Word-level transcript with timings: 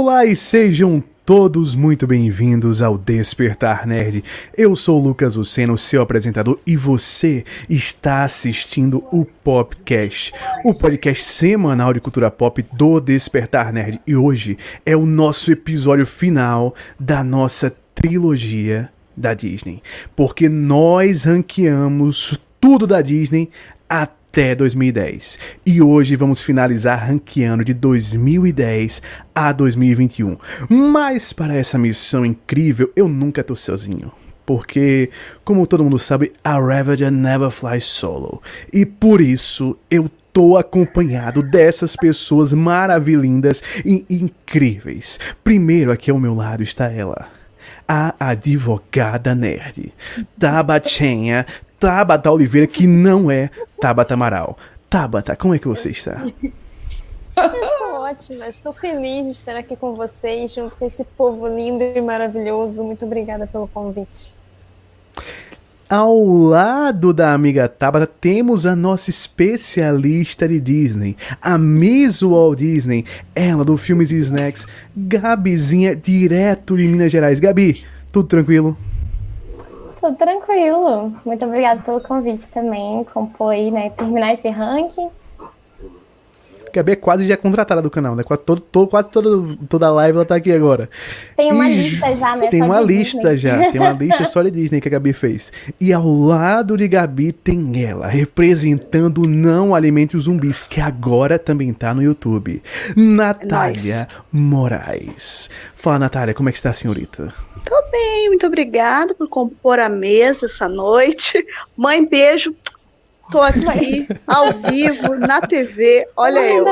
Olá 0.00 0.24
e 0.24 0.36
sejam 0.36 1.02
todos 1.26 1.74
muito 1.74 2.06
bem-vindos 2.06 2.82
ao 2.82 2.96
Despertar 2.96 3.84
Nerd. 3.84 4.22
Eu 4.56 4.76
sou 4.76 5.00
o 5.00 5.02
Lucas 5.02 5.34
Luceno, 5.34 5.76
seu 5.76 6.00
apresentador, 6.00 6.56
e 6.64 6.76
você 6.76 7.44
está 7.68 8.22
assistindo 8.22 9.04
o 9.10 9.24
Popcast, 9.24 10.32
o 10.64 10.72
podcast 10.72 11.24
semanal 11.24 11.92
de 11.92 11.98
cultura 11.98 12.30
pop 12.30 12.64
do 12.74 13.00
Despertar 13.00 13.72
Nerd. 13.72 14.00
E 14.06 14.14
hoje 14.14 14.56
é 14.86 14.96
o 14.96 15.04
nosso 15.04 15.50
episódio 15.50 16.06
final 16.06 16.76
da 16.96 17.24
nossa 17.24 17.76
trilogia 17.92 18.88
da 19.16 19.34
Disney, 19.34 19.82
porque 20.14 20.48
nós 20.48 21.24
ranqueamos 21.24 22.38
tudo 22.60 22.86
da 22.86 23.02
Disney 23.02 23.50
até 23.90 24.17
2010. 24.32 25.38
E 25.66 25.82
hoje 25.82 26.14
vamos 26.16 26.42
finalizar 26.42 27.08
ranqueando 27.08 27.64
de 27.64 27.74
2010 27.74 29.02
a 29.34 29.52
2021. 29.52 30.36
Mas 30.68 31.32
para 31.32 31.54
essa 31.54 31.78
missão 31.78 32.24
incrível, 32.24 32.92
eu 32.94 33.08
nunca 33.08 33.42
tô 33.42 33.54
sozinho. 33.54 34.12
Porque, 34.46 35.10
como 35.44 35.66
todo 35.66 35.84
mundo 35.84 35.98
sabe, 35.98 36.32
a 36.42 36.58
Ravager 36.58 37.10
never 37.10 37.50
flies 37.50 37.84
solo. 37.84 38.40
E 38.72 38.86
por 38.86 39.20
isso 39.20 39.76
eu 39.90 40.10
tô 40.32 40.56
acompanhado 40.56 41.42
dessas 41.42 41.96
pessoas 41.96 42.52
maravilhindas 42.52 43.62
e 43.84 44.06
incríveis. 44.08 45.18
Primeiro 45.44 45.92
aqui 45.92 46.10
ao 46.10 46.18
meu 46.18 46.34
lado 46.34 46.62
está 46.62 46.90
ela 46.90 47.38
a 47.88 48.14
advogada 48.18 49.34
nerd. 49.34 49.94
Tabatinha, 50.38 51.46
Tabata 51.78 52.30
Oliveira, 52.30 52.66
que 52.66 52.86
não 52.86 53.30
é 53.30 53.50
Tabata 53.80 54.14
Amaral. 54.14 54.58
Tabata, 54.90 55.36
como 55.36 55.54
é 55.54 55.58
que 55.58 55.68
você 55.68 55.90
está? 55.90 56.26
Eu 57.36 57.60
estou 57.62 57.92
ótima, 58.00 58.48
estou 58.48 58.72
feliz 58.72 59.26
de 59.26 59.32
estar 59.32 59.54
aqui 59.54 59.76
com 59.76 59.94
vocês, 59.94 60.52
junto 60.52 60.76
com 60.76 60.84
esse 60.84 61.04
povo 61.04 61.46
lindo 61.46 61.84
e 61.84 62.00
maravilhoso. 62.00 62.82
Muito 62.82 63.04
obrigada 63.04 63.46
pelo 63.46 63.68
convite. 63.68 64.34
Ao 65.88 66.22
lado 66.22 67.14
da 67.14 67.32
amiga 67.32 67.68
Tabata, 67.68 68.06
temos 68.06 68.66
a 68.66 68.76
nossa 68.76 69.08
especialista 69.08 70.46
de 70.46 70.60
Disney, 70.60 71.16
a 71.40 71.56
Miss 71.56 72.22
Walt 72.22 72.58
Disney, 72.58 73.06
ela 73.34 73.64
do 73.64 73.76
Filmes 73.78 74.10
e 74.10 74.16
Snacks, 74.18 74.66
Gabizinha, 74.94 75.96
direto 75.96 76.76
de 76.76 76.86
Minas 76.86 77.10
Gerais. 77.10 77.40
Gabi, 77.40 77.84
tudo 78.12 78.28
tranquilo? 78.28 78.76
Tudo 80.08 80.16
tranquilo. 80.16 81.12
Muito 81.22 81.44
obrigada 81.44 81.82
pelo 81.82 82.00
convite 82.00 82.48
também. 82.48 83.04
Compor 83.12 83.52
aí, 83.52 83.70
né? 83.70 83.90
Terminar 83.90 84.32
esse 84.32 84.48
ranking. 84.48 85.10
Gabi 86.72 86.92
é 86.92 86.96
quase 86.96 87.26
já 87.26 87.36
contratada 87.36 87.82
do 87.82 87.90
canal, 87.90 88.14
né? 88.14 88.22
Quase, 88.22 88.42
todo, 88.42 88.60
todo, 88.60 88.88
quase 88.88 89.10
todo, 89.10 89.56
toda 89.68 89.90
live 89.90 90.16
ela 90.16 90.24
tá 90.24 90.36
aqui 90.36 90.52
agora. 90.52 90.88
Tem 91.36 91.52
uma 91.52 91.68
e 91.68 91.74
lista 91.74 92.16
já, 92.16 92.36
né? 92.36 92.48
Tem 92.48 92.62
uma 92.62 92.80
lista 92.80 93.34
Disney. 93.34 93.36
já. 93.36 93.70
Tem 93.70 93.80
uma 93.80 93.92
lista 93.92 94.24
só 94.24 94.42
de 94.42 94.50
Disney 94.50 94.80
que 94.80 94.88
a 94.88 94.90
Gabi 94.90 95.12
fez. 95.12 95.52
E 95.80 95.92
ao 95.92 96.06
lado 96.06 96.76
de 96.76 96.88
Gabi 96.88 97.32
tem 97.32 97.84
ela, 97.84 98.06
representando 98.06 99.26
Não 99.26 99.74
Alimente 99.74 100.16
os 100.16 100.24
Zumbis, 100.24 100.62
que 100.62 100.80
agora 100.80 101.38
também 101.38 101.72
tá 101.72 101.94
no 101.94 102.02
YouTube. 102.02 102.62
Natália 102.96 104.08
nice. 104.10 104.22
Moraes. 104.32 105.50
Fala, 105.74 105.98
Natália, 105.98 106.34
como 106.34 106.48
é 106.48 106.52
que 106.52 106.58
está 106.58 106.70
a 106.70 106.72
senhorita? 106.72 107.32
Tô 107.64 107.90
bem, 107.90 108.28
muito 108.28 108.46
obrigada 108.46 109.14
por 109.14 109.28
compor 109.28 109.78
a 109.78 109.88
mesa 109.88 110.46
essa 110.46 110.68
noite. 110.68 111.44
Mãe, 111.76 112.04
beijo. 112.04 112.54
Tô 113.30 113.40
aqui, 113.40 114.08
ao 114.26 114.52
vivo, 114.52 115.18
na 115.18 115.40
TV. 115.40 116.06
Olha 116.16 116.40
eu. 116.40 116.64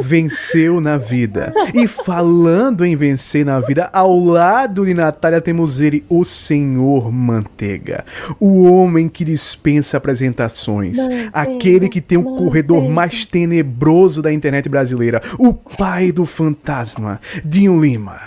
Venceu 0.00 0.80
na 0.80 0.96
vida. 0.96 1.52
E 1.74 1.88
falando 1.88 2.84
em 2.84 2.94
vencer 2.94 3.44
na 3.44 3.58
vida, 3.58 3.90
ao 3.92 4.18
lado 4.18 4.86
de 4.86 4.94
Natália 4.94 5.40
temos 5.40 5.80
ele, 5.80 6.04
o 6.08 6.24
Senhor 6.24 7.12
Manteiga. 7.12 8.04
O 8.38 8.62
homem 8.62 9.08
que 9.08 9.24
dispensa 9.24 9.96
apresentações. 9.96 10.96
Manteiga, 10.96 11.30
aquele 11.32 11.88
que 11.88 12.00
tem 12.00 12.16
o 12.16 12.22
Manteiga. 12.22 12.44
corredor 12.44 12.88
mais 12.88 13.24
tenebroso 13.24 14.22
da 14.22 14.32
internet 14.32 14.68
brasileira. 14.68 15.20
O 15.38 15.52
pai 15.52 16.12
do 16.12 16.24
fantasma, 16.24 17.20
Dinho 17.44 17.80
Lima. 17.80 18.20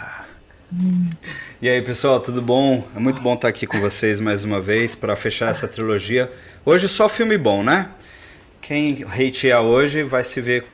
E 1.62 1.70
aí, 1.70 1.80
pessoal, 1.80 2.20
tudo 2.20 2.42
bom? 2.42 2.84
É 2.96 3.00
muito 3.00 3.22
bom 3.22 3.36
estar 3.36 3.48
aqui 3.48 3.68
com 3.68 3.80
vocês 3.80 4.20
mais 4.20 4.44
uma 4.44 4.60
vez 4.60 4.96
para 4.96 5.16
fechar 5.16 5.52
essa 5.52 5.68
trilogia. 5.68 6.32
Hoje 6.66 6.88
só 6.88 7.08
filme 7.08 7.38
bom, 7.38 7.64
né? 7.64 7.90
Quem 8.60 9.04
hatear 9.04 9.62
hoje 9.62 10.02
vai 10.02 10.24
se 10.24 10.42
ver 10.42 10.66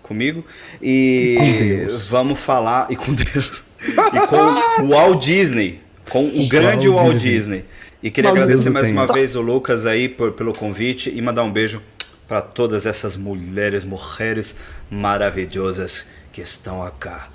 comigo 0.00 0.44
e 0.80 1.88
vamos 2.08 2.38
falar 2.38 2.86
e 2.88 2.94
com 2.94 3.12
Deus 3.12 3.64
e 3.82 4.26
com 4.28 4.84
o 4.84 4.88
Walt 4.90 5.20
Disney, 5.20 5.80
com 6.08 6.28
o 6.28 6.46
grande 6.46 6.88
Walt 6.88 7.14
Disney. 7.14 7.32
Disney. 7.32 7.64
E 8.00 8.08
queria 8.08 8.30
Walt 8.30 8.40
agradecer 8.40 8.70
mais 8.70 8.92
uma 8.92 9.08
vez 9.08 9.34
o 9.34 9.40
Lucas 9.40 9.86
aí 9.86 10.08
por, 10.08 10.34
pelo 10.34 10.52
convite 10.52 11.12
e 11.12 11.20
mandar 11.20 11.42
um 11.42 11.50
beijo 11.50 11.82
para 12.28 12.40
todas 12.40 12.86
essas 12.86 13.16
mulheres, 13.16 13.84
mulheres 13.84 14.54
maravilhosas 14.88 16.06
que 16.30 16.40
estão 16.40 16.80
acá. 16.80 17.28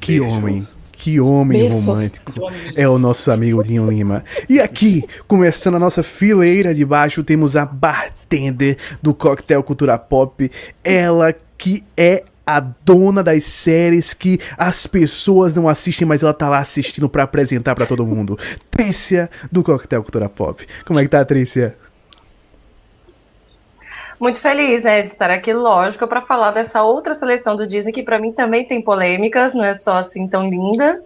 Que 0.00 0.18
beijo. 0.18 0.34
homem. 0.34 0.66
Que 0.98 1.20
homem 1.20 1.62
Besos. 1.62 1.86
romântico. 1.86 2.32
É 2.74 2.88
o 2.88 2.98
nosso 2.98 3.30
amigo 3.30 3.62
Dinho 3.62 3.88
Lima. 3.88 4.24
E 4.48 4.60
aqui, 4.60 5.04
começando 5.28 5.76
a 5.76 5.78
nossa 5.78 6.02
fileira 6.02 6.74
de 6.74 6.84
baixo, 6.84 7.22
temos 7.22 7.56
a 7.56 7.64
bartender 7.64 8.76
do 9.00 9.14
Coquetel 9.14 9.62
Cultura 9.62 9.96
Pop. 9.96 10.50
Ela 10.82 11.32
que 11.56 11.84
é 11.96 12.24
a 12.44 12.58
dona 12.60 13.22
das 13.22 13.44
séries 13.44 14.12
que 14.12 14.40
as 14.56 14.88
pessoas 14.88 15.54
não 15.54 15.68
assistem, 15.68 16.06
mas 16.06 16.24
ela 16.24 16.34
tá 16.34 16.48
lá 16.48 16.58
assistindo 16.58 17.08
para 17.08 17.22
apresentar 17.22 17.76
para 17.76 17.86
todo 17.86 18.04
mundo. 18.04 18.36
Trícia 18.68 19.30
do 19.52 19.62
Coquetel 19.62 20.02
Cultura 20.02 20.28
Pop. 20.28 20.66
Como 20.84 20.98
é 20.98 21.02
que 21.04 21.08
tá, 21.08 21.24
Trícia? 21.24 21.76
Muito 24.20 24.40
feliz, 24.40 24.82
né, 24.82 25.02
de 25.02 25.08
estar 25.08 25.30
aqui, 25.30 25.52
lógico, 25.52 26.06
para 26.08 26.20
falar 26.20 26.50
dessa 26.50 26.82
outra 26.82 27.14
seleção 27.14 27.56
do 27.56 27.66
Disney 27.66 27.92
que 27.92 28.02
para 28.02 28.18
mim 28.18 28.32
também 28.32 28.64
tem 28.64 28.82
polêmicas, 28.82 29.54
não 29.54 29.64
é 29.64 29.74
só 29.74 29.98
assim 29.98 30.26
tão 30.26 30.48
linda. 30.48 31.00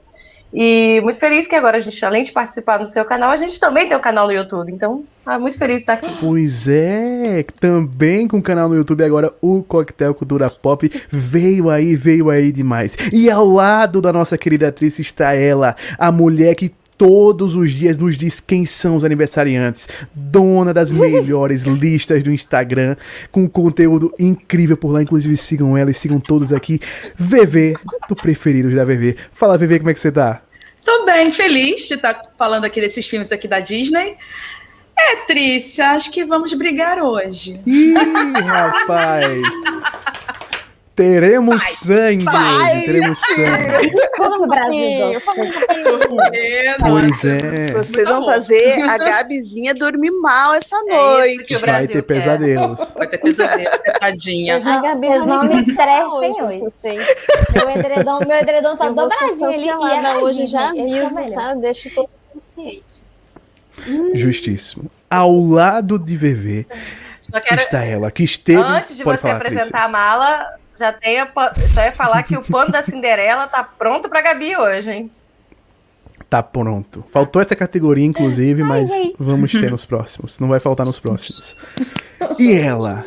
E 0.55 1.01
muito 1.03 1.19
feliz 1.19 1.47
que 1.47 1.57
agora 1.57 1.79
a 1.79 1.81
gente, 1.81 2.05
além 2.05 2.25
de 2.25 2.31
participar 2.31 2.79
no 2.79 2.85
seu 2.85 3.07
canal, 3.07 3.31
a 3.31 3.37
gente 3.37 3.59
também 3.59 3.89
tem 3.89 3.97
um 3.97 4.01
canal 4.01 4.27
no 4.27 4.35
YouTube. 4.35 4.71
Então, 4.71 5.03
ah, 5.25 5.39
muito 5.39 5.57
feliz 5.57 5.77
de 5.77 5.83
estar 5.83 5.95
aqui. 5.95 6.15
Pois 6.21 6.69
é, 6.69 7.43
também 7.59 8.29
com 8.29 8.37
o 8.37 8.43
canal 8.43 8.69
no 8.69 8.75
YouTube 8.75 9.03
agora, 9.03 9.33
o 9.41 9.63
Coquetel 9.63 10.15
Cultura 10.15 10.51
Pop 10.51 10.91
veio 11.09 11.71
aí, 11.71 11.97
veio 11.97 12.29
aí 12.29 12.53
demais. 12.53 12.99
E 13.11 13.31
ao 13.31 13.47
lado 13.47 14.03
da 14.03 14.13
nossa 14.13 14.37
querida 14.37 14.69
atriz 14.69 14.99
está 14.99 15.35
ela, 15.35 15.75
a 15.97 16.13
mulher 16.13 16.55
que 16.55 16.71
todos 17.03 17.57
os 17.57 17.73
dias 17.73 17.99
nos 17.99 18.17
diz 18.17 18.39
quem 18.39 18.65
são 18.65 18.95
os 18.95 19.05
aniversariantes, 19.05 19.89
dona 20.15 20.73
das 20.73 20.93
melhores 20.93 21.65
listas 21.67 22.23
do 22.23 22.31
Instagram, 22.31 22.95
com 23.33 23.49
conteúdo 23.49 24.15
incrível 24.21 24.77
por 24.77 24.93
lá. 24.93 25.03
Inclusive, 25.03 25.37
sigam 25.37 25.77
ela 25.77 25.91
e 25.91 25.95
sigam 25.95 26.21
todos 26.21 26.53
aqui. 26.53 26.81
VV, 27.19 27.75
do 28.09 28.15
preferido 28.15 28.73
da 28.73 28.85
VV. 28.85 29.17
Fala, 29.33 29.59
VV, 29.59 29.81
como 29.81 29.91
é 29.91 29.95
que 29.95 29.99
você 29.99 30.13
tá? 30.13 30.43
Tô 30.85 31.05
bem, 31.05 31.33
feliz 31.33 31.89
de 31.89 31.95
estar 31.95 32.23
falando 32.39 32.67
aqui 32.67 32.81
desses 32.81 33.05
filmes 33.05 33.33
aqui 33.33 33.49
da 33.49 33.59
Disney. 33.59 34.15
É, 34.97 35.17
Trícia, 35.27 35.91
acho 35.91 36.09
que 36.13 36.25
vamos 36.25 36.53
brigar 36.55 37.03
hoje. 37.03 37.61
Ih, 37.67 37.95
rapaz! 38.47 39.43
Teremos 40.95 41.57
vai, 41.57 41.73
sangue! 41.73 42.25
Vai, 42.25 42.81
teremos 42.83 43.19
sangue! 43.19 43.93
Vamos, 44.19 44.49
Brasil! 44.49 45.23
Pois 46.81 47.25
é. 47.25 47.73
Vocês 47.73 48.09
vão 48.09 48.25
fazer 48.25 48.83
a 48.83 48.99
Gabizinha 48.99 49.75
dormir 49.75 50.11
mal 50.11 50.55
essa 50.55 50.77
é 50.77 50.95
noite. 50.95 51.57
Vai 51.57 51.89
ter 51.89 52.03
pesadelos. 52.03 52.93
Vai 52.95 53.07
ter 53.07 53.19
pesadelos, 53.19 53.79
tadinha. 54.01 54.57
A 54.57 54.81
Gabi 54.83 55.09
não 55.19 55.45
me 55.45 55.61
estressem 55.61 56.43
hoje. 56.43 56.63
Meu 57.55 57.71
edredom, 57.71 58.19
meu 58.27 58.37
edredom 58.37 58.77
tá 58.77 58.91
dobradinho 58.91 59.83
ali. 59.83 60.19
E 60.19 60.23
hoje 60.23 60.47
já 60.47 60.69
aviso, 60.69 61.27
tá? 61.33 61.55
Deixo 61.55 61.91
todo 61.95 62.11
consciente. 62.33 63.03
Justíssimo. 64.13 64.91
Ao 65.09 65.35
lado 65.35 65.99
de 65.99 66.17
VV 66.17 66.67
quero... 67.41 67.61
está 67.61 67.85
ela, 67.85 68.11
que 68.11 68.23
esteve... 68.23 68.63
Antes 68.63 68.97
de 68.97 69.05
você 69.05 69.29
apresentar 69.29 69.85
a 69.85 69.89
mala, 69.89 70.59
já 70.77 70.93
tenho, 70.93 71.27
só 71.73 71.83
ia 71.83 71.93
falar 71.93 72.23
que 72.23 72.37
o 72.37 72.43
pano 72.43 72.71
da 72.71 72.83
Cinderela 72.83 73.47
tá 73.47 73.63
pronto 73.63 74.09
pra 74.09 74.23
Gabi 74.23 74.57
hoje, 74.57 74.91
hein? 74.91 75.11
Tá 76.29 76.43
pronto. 76.43 77.05
Faltou 77.11 77.43
essa 77.43 77.55
categoria, 77.55 78.07
inclusive, 78.07 78.63
mas 78.63 78.91
vamos 79.19 79.53
ter 79.53 79.71
nos 79.71 79.85
próximos. 79.85 80.39
Não 80.39 80.49
vai 80.49 80.59
faltar 80.61 80.87
nos 80.87 80.99
próximos. 80.99 81.57
E 82.39 82.53
ela, 82.53 83.05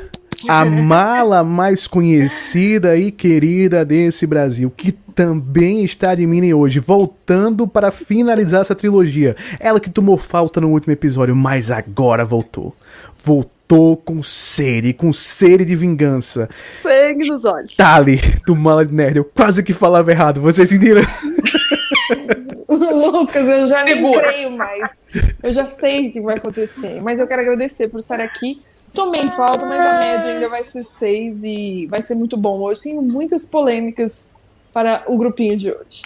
a 0.48 0.66
mala 0.66 1.42
mais 1.42 1.88
conhecida 1.88 2.98
e 2.98 3.12
querida 3.12 3.86
desse 3.86 4.28
Brasil, 4.28 4.70
que 4.70 4.92
também 4.92 5.84
está 5.84 6.14
de 6.14 6.28
mini 6.28 6.54
hoje, 6.54 6.80
voltando 6.80 7.66
para 7.66 7.92
finalizar 7.92 8.62
essa 8.62 8.76
trilogia. 8.76 9.36
Ela 9.58 9.80
que 9.80 9.90
tomou 9.90 10.18
falta 10.18 10.60
no 10.60 10.70
último 10.70 10.92
episódio, 10.92 11.36
mas 11.36 11.72
agora 11.72 12.26
voltou. 12.26 12.76
Voltou 13.18 13.55
tô 13.68 13.98
com 13.98 14.22
sede, 14.22 14.94
com 14.94 15.12
sede 15.12 15.66
de 15.66 15.76
vingança. 15.76 16.50
Sangue 16.82 17.30
nos 17.30 17.46
olhos. 17.46 17.76
Tali, 17.76 18.20
do 18.46 18.56
Mala 18.56 18.86
de 18.86 18.94
Nerd, 18.94 19.18
eu 19.18 19.26
quase 19.26 19.64
que 19.64 19.74
falava 19.74 20.12
errado, 20.12 20.42
vocês 20.42 20.72
entenderam? 20.72 21.02
Lucas, 22.70 23.48
eu 23.48 23.68
já 23.68 23.84
nem 23.84 24.12
creio 24.12 24.52
mais. 24.52 24.98
Eu 25.42 25.52
já 25.52 25.66
sei 25.66 26.10
o 26.10 26.12
que 26.12 26.22
vai 26.22 26.38
acontecer. 26.38 27.02
Mas 27.02 27.20
eu 27.20 27.28
quero 27.28 27.42
agradecer 27.42 27.88
por 27.88 27.98
estar 27.98 28.20
aqui. 28.20 28.62
Tomei 28.94 29.28
falta, 29.30 29.66
mas 29.66 29.80
a 29.80 30.00
média 30.00 30.32
ainda 30.32 30.50
vai 30.50 30.64
ser 30.64 30.84
seis 30.84 31.44
e 31.44 31.86
vai 31.88 32.02
ser 32.02 32.16
muito 32.16 32.38
bom. 32.38 32.62
Hoje 32.62 32.82
tenho 32.82 33.02
muitas 33.02 33.46
polêmicas 33.46 34.34
para 34.72 35.04
o 35.08 35.18
grupinho 35.18 35.58
de 35.58 35.72
hoje. 35.72 36.04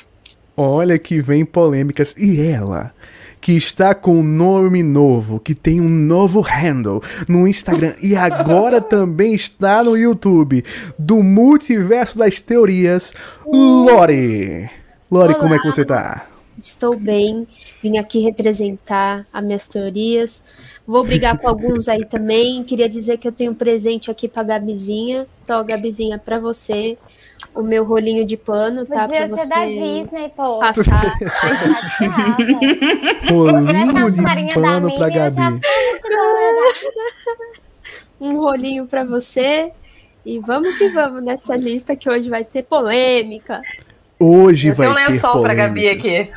Olha 0.58 0.98
que 0.98 1.20
vem 1.20 1.46
polêmicas. 1.46 2.16
E 2.18 2.42
ela, 2.42 2.94
que 3.42 3.54
está 3.54 3.96
com 3.96 4.20
um 4.20 4.24
nome 4.24 4.84
novo, 4.84 5.40
que 5.40 5.56
tem 5.56 5.80
um 5.80 5.90
novo 5.90 6.42
handle 6.42 7.02
no 7.28 7.48
Instagram 7.48 7.94
e 8.02 8.16
agora 8.16 8.80
também 8.82 9.34
está 9.34 9.84
no 9.84 9.98
YouTube, 9.98 10.64
do 10.98 11.24
Multiverso 11.24 12.18
das 12.18 12.40
Teorias, 12.40 13.14
Lore. 13.46 14.70
Lore, 15.10 15.36
como 15.36 15.54
é 15.54 15.60
que 15.60 15.66
você 15.66 15.86
tá? 15.86 16.28
Estou 16.58 16.98
bem, 17.00 17.48
vim 17.82 17.98
aqui 17.98 18.20
representar 18.20 19.26
as 19.32 19.44
minhas 19.44 19.68
teorias. 19.68 20.44
Vou 20.86 21.06
brigar 21.06 21.38
com 21.38 21.48
alguns 21.48 21.88
aí 21.88 22.04
também. 22.06 22.64
Queria 22.64 22.90
dizer 22.90 23.18
que 23.18 23.28
eu 23.28 23.32
tenho 23.32 23.52
um 23.52 23.56
presente 23.56 24.12
aqui 24.12 24.28
pra 24.28 24.44
Gabizinha. 24.44 25.26
Então, 25.44 25.66
Gabizinha, 25.66 26.18
pra 26.18 26.38
você, 26.38 26.98
o 27.54 27.62
meu 27.62 27.84
rolinho 27.84 28.26
de 28.26 28.38
pano, 28.38 28.86
tá? 28.86 28.96
Pra 28.96 29.04
Podia 29.04 29.20
ser 29.20 29.28
da 29.28 29.38
você 29.38 29.66
Disney, 29.70 30.30
pô. 30.36 30.60
passar. 30.60 31.18
Rolinho 33.30 34.12
de 34.12 34.22
da 34.22 34.36
pano 34.54 34.96
pra 34.96 35.08
eu 35.08 35.14
Gabi. 35.14 35.42
um 38.20 38.38
rolinho 38.38 38.86
pra 38.86 39.04
você. 39.04 39.72
E 40.26 40.40
vamos 40.40 40.78
que 40.78 40.90
vamos 40.90 41.24
nessa 41.24 41.56
lista 41.56 41.96
que 41.96 42.10
hoje 42.10 42.30
vai 42.30 42.44
ter 42.44 42.64
polêmica. 42.64 43.62
Hoje 44.20 44.70
Eu 44.70 44.76
vai 44.76 44.88
tenho 44.88 45.00
um 45.00 45.06
ter 45.06 45.12
lençol 45.14 45.42
pra 45.42 45.54
Gabi 45.54 45.90
aqui. 45.90 46.30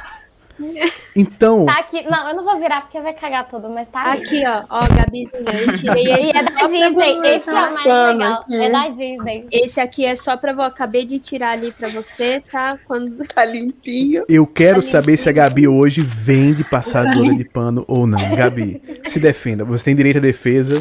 Então, 1.17 1.67
Tá 1.67 1.79
aqui. 1.79 2.03
Não, 2.09 2.29
eu 2.29 2.37
não 2.37 2.45
vou 2.45 2.59
virar 2.59 2.83
porque 2.83 3.01
vai 3.01 3.13
cagar 3.13 3.49
tudo, 3.49 3.69
mas 3.69 3.89
tá 3.89 4.13
aqui. 4.13 4.23
Aqui, 4.23 4.45
ó, 4.47 4.63
ó, 4.71 4.81
Gabizinha, 4.81 5.61
eu 5.61 5.77
tirei 5.79 6.05
E 6.05 6.13
aí 6.13 6.31
é 6.31 6.43
da 6.43 6.67
Disney. 6.67 7.35
Esse 7.35 7.51
é 7.51 7.53
tá? 7.53 7.71
o 7.71 7.75
mais 7.75 7.87
legal. 7.87 8.33
aqui. 8.35 8.55
É 8.57 8.71
da 8.71 8.89
Disney. 8.89 9.47
Esse 9.51 9.81
aqui 9.81 10.05
é 10.07 10.15
só 10.15 10.37
pra 10.37 10.53
eu 10.53 10.63
acabei 10.63 11.05
de 11.05 11.19
tirar 11.19 11.51
ali 11.51 11.73
pra 11.73 11.89
você, 11.89 12.41
tá? 12.51 12.79
Quando 12.87 13.23
Tá 13.35 13.45
limpinho. 13.45 14.25
eu 14.29 14.47
quero 14.47 14.81
saber 14.83 15.17
se 15.17 15.29
a 15.29 15.33
Gabi 15.33 15.67
hoje 15.67 16.01
vende 16.03 16.65
passadora 16.65 17.35
de 17.35 17.45
pano 17.45 17.85
ou 17.89 18.07
não. 18.07 18.35
Gabi, 18.37 18.83
se 19.05 19.19
defenda. 19.21 19.65
Você 19.65 19.85
tem 19.85 19.97
direito 19.97 20.19
à 20.19 20.21
defesa. 20.21 20.81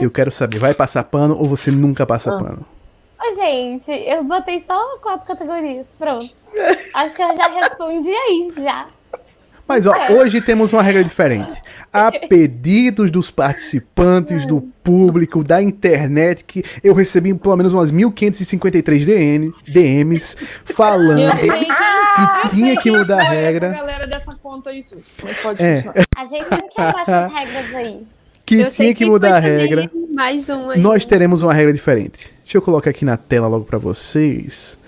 Eu 0.00 0.10
quero 0.10 0.30
saber, 0.30 0.58
vai 0.58 0.74
passar 0.74 1.02
pano 1.04 1.36
ou 1.36 1.44
você 1.44 1.70
nunca 1.70 2.06
passa 2.06 2.36
pano? 2.36 2.64
Ô, 3.20 3.34
gente, 3.34 3.90
eu 3.90 4.22
botei 4.22 4.62
só 4.64 4.98
quatro 5.02 5.26
categorias. 5.26 5.86
Pronto. 5.98 6.24
Acho 6.94 7.16
que 7.16 7.22
eu 7.22 7.36
já 7.36 7.48
respondi 7.48 8.08
aí, 8.08 8.52
já. 8.58 8.86
Mas 9.68 9.86
ó, 9.86 9.94
hoje 10.12 10.40
temos 10.40 10.72
uma 10.72 10.82
regra 10.82 11.04
diferente. 11.04 11.60
A 11.92 12.10
pedidos 12.26 13.10
dos 13.10 13.30
participantes, 13.30 14.46
do 14.46 14.62
público, 14.82 15.44
da 15.44 15.62
internet, 15.62 16.42
que 16.42 16.64
eu 16.82 16.94
recebi 16.94 17.34
pelo 17.34 17.54
menos 17.56 17.74
umas 17.74 17.90
1553 17.90 19.04
DN, 19.04 19.52
DMs 19.66 20.36
falando 20.64 21.20
Eu 21.20 21.34
sei 21.34 21.50
quem, 21.50 21.64
que 21.66 21.70
eu 21.70 22.40
sei 22.40 22.50
tinha 22.50 22.76
que 22.76 22.82
quem 22.84 22.92
mudar 22.98 23.20
a 23.20 23.28
regra. 23.28 23.66
Essa 23.66 23.76
galera 23.76 24.06
dessa 24.06 24.34
conta 24.42 24.70
aí 24.70 24.82
tudo. 24.82 25.02
Mas 25.22 25.36
pode 25.38 25.62
É. 25.62 25.82
continuar. 25.82 26.04
A 26.16 26.24
gente 26.24 26.50
não 26.50 26.68
quer 26.68 26.94
essas 27.00 27.32
regras 27.32 27.74
aí. 27.74 28.02
Que 28.46 28.54
eu 28.54 28.60
sei 28.62 28.70
tinha 28.70 28.88
que 28.94 28.98
quem 29.00 29.10
mudar 29.10 29.36
a 29.36 29.38
regra. 29.38 29.90
Mais 30.14 30.48
um 30.48 30.70
aí. 30.70 30.80
Nós 30.80 31.04
teremos 31.04 31.42
uma 31.42 31.52
regra 31.52 31.70
diferente. 31.72 32.34
Deixa 32.42 32.56
eu 32.56 32.62
colocar 32.62 32.88
aqui 32.88 33.04
na 33.04 33.18
tela 33.18 33.46
logo 33.46 33.66
pra 33.66 33.76
vocês. 33.78 34.78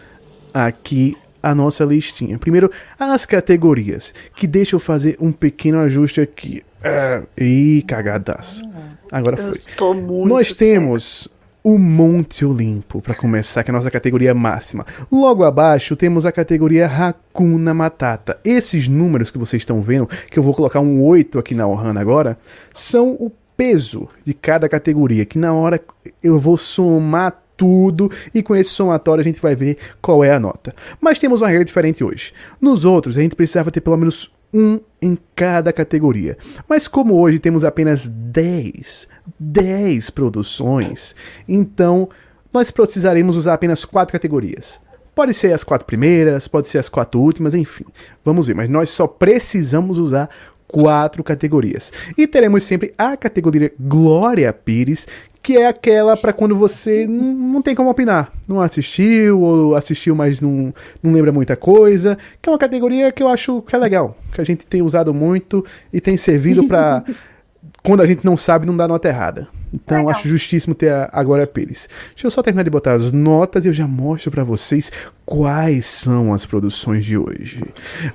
Aqui 0.55 1.17
a 1.43 1.55
nossa 1.55 1.85
listinha. 1.85 2.39
Primeiro, 2.39 2.71
as 2.99 3.27
categorias. 3.27 4.15
Que 4.35 4.47
deixa 4.47 4.77
eu 4.77 4.81
fazer 4.81 5.17
um 5.21 5.33
pequeno 5.33 5.81
ajuste 5.81 6.21
aqui. 6.21 6.63
Ah, 6.83 7.23
ih, 7.37 7.83
cagadaço. 7.87 8.65
Agora 9.11 9.39
Eu 9.39 9.49
foi. 9.49 10.27
Nós 10.27 10.53
temos 10.53 11.29
o 11.63 11.79
Monte 11.79 12.45
Olimpo, 12.45 13.03
para 13.03 13.15
começar, 13.15 13.63
que 13.63 13.71
é 13.71 13.73
a 13.73 13.77
nossa 13.77 13.91
categoria 13.91 14.35
máxima. 14.35 14.87
Logo 15.13 15.45
abaixo 15.45 15.95
temos 15.95 16.25
a 16.25 16.33
categoria 16.33 16.87
Hakuna 16.87 17.75
Matata. 17.75 18.39
Esses 18.45 18.89
números 18.89 19.31
que 19.31 19.39
vocês 19.39 19.61
estão 19.61 19.83
vendo, 19.83 20.09
que 20.31 20.39
eu 20.39 20.43
vou 20.43 20.55
colocar 20.55 20.81
um 20.81 21.03
8 21.03 21.39
aqui 21.39 21.55
na 21.55 21.67
Ohana 21.67 22.01
agora, 22.01 22.39
são 22.73 23.11
o 23.13 23.31
peso 23.57 24.09
de 24.25 24.33
cada 24.33 24.69
categoria, 24.69 25.27
que 25.27 25.39
na 25.39 25.53
hora 25.53 25.79
eu 26.23 26.39
vou 26.39 26.57
somar 26.57 27.43
tudo 27.61 28.11
e 28.35 28.43
com 28.43 28.57
esse 28.57 28.71
somatório 28.71 29.21
a 29.21 29.25
gente 29.25 29.39
vai 29.39 29.55
ver 29.55 29.77
qual 30.01 30.25
é 30.25 30.33
a 30.33 30.41
nota. 30.41 30.73
Mas 30.99 31.19
temos 31.19 31.43
uma 31.43 31.49
regra 31.49 31.63
diferente 31.63 32.03
hoje. 32.03 32.33
Nos 32.59 32.87
outros, 32.87 33.19
a 33.19 33.21
gente 33.21 33.37
precisava 33.37 33.71
ter 33.71 33.83
pelo 33.83 33.99
menos 33.99 34.33
um 34.53 34.81
em 35.01 35.19
cada 35.37 35.71
categoria. 35.75 36.39
Mas 36.67 36.89
como 36.89 37.21
hoje 37.21 37.39
temos 37.39 37.63
apenas 37.63 38.09
10, 38.09 39.09
10 39.39 40.09
produções, 40.09 41.15
então 41.47 42.09
nós 42.51 42.71
precisaremos 42.71 43.37
usar 43.37 43.53
apenas 43.53 43.85
quatro 43.85 44.13
categorias. 44.13 44.81
Pode 45.15 45.35
ser 45.35 45.53
as 45.53 45.63
quatro 45.63 45.87
primeiras, 45.87 46.49
pode 46.49 46.67
ser 46.67 46.79
as 46.79 46.89
quatro 46.89 47.21
últimas, 47.21 47.55
enfim. 47.55 47.85
Vamos 48.25 48.47
ver, 48.47 48.55
mas 48.55 48.71
nós 48.71 48.89
só 48.89 49.07
precisamos 49.07 49.99
usar 49.99 50.31
quatro 50.71 51.23
categorias. 51.25 51.93
E 52.17 52.27
teremos 52.27 52.63
sempre 52.63 52.93
a 52.97 53.17
categoria 53.17 53.73
Glória 53.79 54.53
Pires, 54.53 55.07
que 55.43 55.57
é 55.57 55.67
aquela 55.67 56.17
para 56.17 56.33
quando 56.33 56.55
você 56.55 57.07
não 57.07 57.63
tem 57.63 57.75
como 57.75 57.91
opinar. 57.91 58.33
Não 58.49 58.61
assistiu, 58.61 59.41
ou 59.41 59.75
assistiu, 59.75 60.15
mas 60.15 60.41
não, 60.41 60.73
não 61.03 61.13
lembra 61.13 61.33
muita 61.33 61.57
coisa. 61.57 62.17
Que 62.41 62.49
é 62.49 62.53
uma 62.53 62.59
categoria 62.59 63.11
que 63.11 63.23
eu 63.23 63.29
acho 63.29 63.63
que 63.63 63.75
é 63.75 63.79
legal, 63.79 64.17
que 64.33 64.41
a 64.41 64.45
gente 64.45 64.67
tem 64.67 64.83
usado 64.83 65.13
muito 65.13 65.65
e 65.93 66.01
tem 66.01 66.17
servido 66.17 66.67
para 66.69 67.05
quando 67.83 68.03
a 68.03 68.07
gente 68.07 68.25
não 68.25 68.37
sabe, 68.37 68.67
não 68.67 68.77
dá 68.77 68.87
nota 68.87 69.09
errada. 69.09 69.49
Então 69.73 70.09
acho 70.09 70.29
justíssimo 70.29 70.75
ter 70.75 70.93
a, 70.93 71.09
a 71.13 71.23
Glória 71.23 71.47
Pires. 71.47 71.89
Deixa 72.11 72.27
eu 72.27 72.31
só 72.31 72.43
terminar 72.43 72.65
de 72.65 72.71
botar 72.71 72.95
as 72.95 73.13
notas 73.13 73.65
e 73.65 73.69
eu 73.69 73.73
já 73.73 73.87
mostro 73.87 74.31
pra 74.31 74.45
vocês 74.45 74.91
quais 75.25 75.87
são 75.87 76.35
as 76.35 76.45
produções 76.45 77.05
de 77.05 77.17
hoje. 77.17 77.63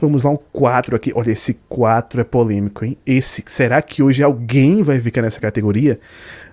Vamos 0.02 0.24
lá, 0.24 0.32
um 0.32 0.40
4 0.52 0.96
aqui. 0.96 1.12
Olha, 1.16 1.32
esse 1.32 1.56
4 1.70 2.22
é 2.22 2.24
polêmico, 2.24 2.84
hein? 2.84 2.98
Esse, 3.06 3.44
será 3.46 3.82
que 3.82 4.04
hoje 4.04 4.22
alguém 4.24 4.84
vai 4.84 5.00
ficar 5.00 5.22
nessa 5.22 5.40
categoria? 5.40 6.00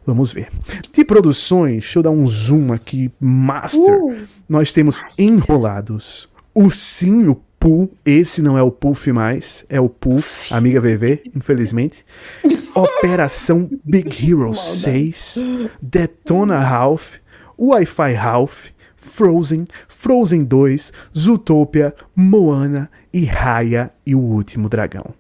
Vamos 0.07 0.33
ver. 0.33 0.49
De 0.93 1.05
produções, 1.05 1.83
deixa 1.83 1.99
eu 1.99 2.03
dar 2.03 2.11
um 2.11 2.27
zoom 2.27 2.73
aqui, 2.73 3.11
master. 3.21 4.27
Nós 4.49 4.73
temos 4.73 5.03
Enrolados, 5.17 6.29
Ursinho 6.55 7.41
Pooh, 7.63 7.89
esse 8.05 8.43
não 8.43 8.59
é 8.59 8.63
o 8.63 8.73
Puff 8.73 9.13
mais, 9.13 9.65
é 9.69 9.81
o 9.81 9.89
Pooh, 9.89 10.21
amiga 10.51 10.81
VV, 10.81 11.31
infelizmente. 11.33 12.05
Operação 12.75 13.71
Big 13.85 14.29
Hero 14.29 14.53
6, 14.53 15.45
Detona 15.81 16.59
Ralph, 16.59 17.19
Wi-Fi 17.57 18.15
Ralph, 18.15 18.71
Frozen, 18.97 19.69
Frozen 19.87 20.43
2, 20.43 20.93
Zootopia, 21.17 21.95
Moana 22.17 22.91
e 23.13 23.25
Raya 23.25 23.93
e 24.05 24.13
o 24.17 24.19
Último 24.19 24.69
Dragão. 24.69 25.15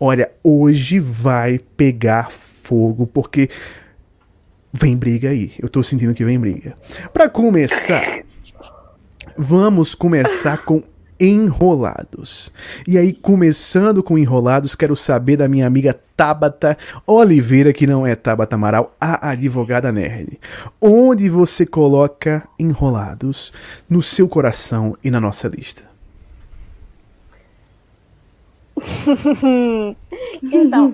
Olha, 0.00 0.32
hoje 0.42 0.98
vai 0.98 1.60
pegar 1.76 2.32
fogo 2.32 3.06
porque 3.06 3.48
vem 4.72 4.96
briga 4.96 5.28
aí. 5.28 5.52
Eu 5.60 5.68
tô 5.68 5.80
sentindo 5.80 6.12
que 6.12 6.24
vem 6.24 6.40
briga. 6.40 6.76
Pra 7.12 7.28
começar, 7.28 8.24
vamos 9.38 9.94
começar 9.94 10.64
com 10.64 10.82
Enrolados. 11.18 12.52
E 12.86 12.98
aí, 12.98 13.12
começando 13.12 14.02
com 14.02 14.18
Enrolados, 14.18 14.74
quero 14.74 14.96
saber 14.96 15.36
da 15.36 15.48
minha 15.48 15.66
amiga 15.66 15.98
Tabata 16.16 16.76
Oliveira, 17.06 17.72
que 17.72 17.86
não 17.86 18.06
é 18.06 18.14
Tabata 18.14 18.56
Amaral, 18.56 18.94
a 19.00 19.30
advogada 19.30 19.90
nerd. 19.92 20.38
Onde 20.80 21.28
você 21.28 21.64
coloca 21.66 22.46
Enrolados 22.58 23.52
no 23.88 24.02
seu 24.02 24.28
coração 24.28 24.96
e 25.02 25.10
na 25.10 25.20
nossa 25.20 25.48
lista? 25.48 25.84
Então, 30.42 30.92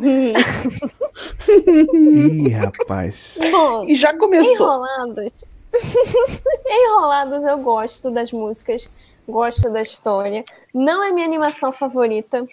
Ih, 1.93 2.49
rapaz. 2.51 3.39
bom, 3.51 3.85
E 3.89 3.95
já 3.97 4.17
começou. 4.17 4.67
Enrolados. 4.67 5.45
Enrolados 6.67 7.45
eu 7.45 7.59
gosto 7.59 8.11
das 8.11 8.33
músicas, 8.33 8.89
gosto 9.29 9.71
da 9.71 9.81
história. 9.81 10.45
Não 10.73 11.03
é 11.03 11.11
minha 11.11 11.27
animação 11.27 11.71
favorita, 11.73 12.47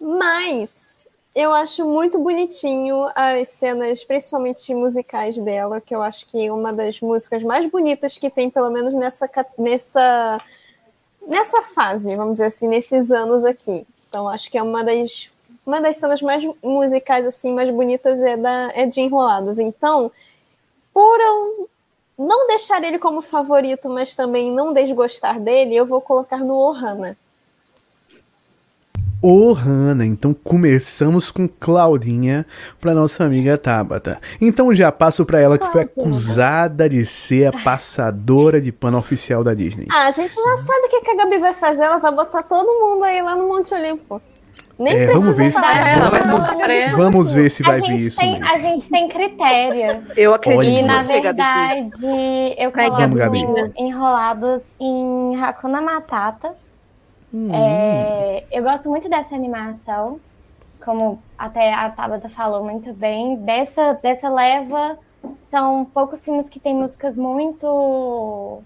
mas 0.00 1.06
eu 1.34 1.52
acho 1.52 1.88
muito 1.88 2.18
bonitinho 2.18 3.08
as 3.14 3.48
cenas, 3.48 4.02
principalmente 4.04 4.74
musicais 4.74 5.38
dela, 5.38 5.80
que 5.80 5.94
eu 5.94 6.02
acho 6.02 6.26
que 6.26 6.46
é 6.46 6.52
uma 6.52 6.72
das 6.72 7.00
músicas 7.00 7.42
mais 7.42 7.66
bonitas 7.66 8.18
que 8.18 8.28
tem, 8.28 8.50
pelo 8.50 8.70
menos 8.70 8.94
nessa, 8.94 9.28
nessa, 9.56 10.40
nessa 11.26 11.62
fase, 11.62 12.16
vamos 12.16 12.32
dizer 12.32 12.46
assim, 12.46 12.68
nesses 12.68 13.10
anos 13.10 13.44
aqui. 13.44 13.86
Então 14.08 14.28
acho 14.28 14.50
que 14.50 14.58
é 14.58 14.62
uma 14.62 14.82
das 14.82 15.30
uma 15.64 15.80
das 15.80 15.96
cenas 15.96 16.20
mais 16.20 16.42
musicais, 16.62 17.26
assim, 17.26 17.52
mais 17.52 17.70
bonitas 17.70 18.22
é, 18.22 18.36
da, 18.36 18.72
é 18.74 18.86
de 18.86 19.00
Enrolados. 19.00 19.58
Então, 19.58 20.10
por 20.92 21.20
não 22.20 22.46
deixar 22.46 22.84
ele 22.84 22.98
como 22.98 23.22
favorito, 23.22 23.88
mas 23.88 24.14
também 24.14 24.52
não 24.52 24.74
desgostar 24.74 25.40
dele, 25.40 25.74
eu 25.74 25.86
vou 25.86 26.02
colocar 26.02 26.38
no 26.38 26.54
Ohana. 26.54 27.16
Ohana, 29.22 30.04
então 30.04 30.32
começamos 30.32 31.30
com 31.30 31.48
Claudinha 31.48 32.46
para 32.78 32.94
nossa 32.94 33.24
amiga 33.24 33.56
Tabata. 33.56 34.20
Então 34.40 34.74
já 34.74 34.92
passo 34.92 35.24
para 35.24 35.40
ela 35.40 35.58
que 35.58 35.66
foi 35.66 35.82
acusada 35.82 36.88
de 36.88 37.04
ser 37.04 37.46
a 37.46 37.52
passadora 37.52 38.60
de 38.60 38.70
pano 38.70 38.98
oficial 38.98 39.42
da 39.42 39.54
Disney. 39.54 39.86
Ah, 39.90 40.06
a 40.06 40.10
gente 40.10 40.34
já 40.34 40.56
sabe 40.58 40.86
o 40.86 40.88
que 40.88 41.10
a 41.10 41.16
Gabi 41.16 41.38
vai 41.38 41.54
fazer, 41.54 41.84
ela 41.84 41.98
vai 41.98 42.14
botar 42.14 42.42
todo 42.42 42.66
mundo 42.66 43.04
aí 43.04 43.20
lá 43.22 43.34
no 43.34 43.48
Monte 43.48 43.74
Olimpo. 43.74 44.20
Nem 44.80 44.94
é, 44.94 45.06
vamos 45.08 45.36
ver 45.36 45.52
se 45.52 45.60
vamos, 45.60 46.96
vamos 46.96 47.32
ver 47.32 47.50
se 47.50 47.62
vai 47.62 47.82
vir 47.82 47.96
isso. 47.98 48.16
Tem, 48.16 48.40
a 48.42 48.58
gente 48.58 48.88
tem 48.88 49.08
critério. 49.08 50.02
Eu 50.16 50.32
acredito 50.32 50.78
E 50.78 50.82
na 50.82 51.02
verdade, 51.02 51.90
eu 52.56 52.72
coloco 52.72 53.72
enrolados 53.76 54.62
em 54.80 55.36
Hakuna 55.38 55.82
Matata. 55.82 56.54
Hum. 57.32 57.50
É, 57.54 58.44
eu 58.50 58.62
gosto 58.62 58.88
muito 58.88 59.06
dessa 59.06 59.34
animação, 59.34 60.18
como 60.82 61.22
até 61.36 61.74
a 61.74 61.90
Tabata 61.90 62.30
falou 62.30 62.64
muito 62.64 62.94
bem. 62.94 63.36
Dessa, 63.36 63.92
dessa 64.02 64.30
leva, 64.30 64.98
são 65.50 65.84
poucos 65.84 66.24
filmes 66.24 66.48
que 66.48 66.58
têm 66.58 66.74
músicas 66.74 67.14
muito 67.16 68.62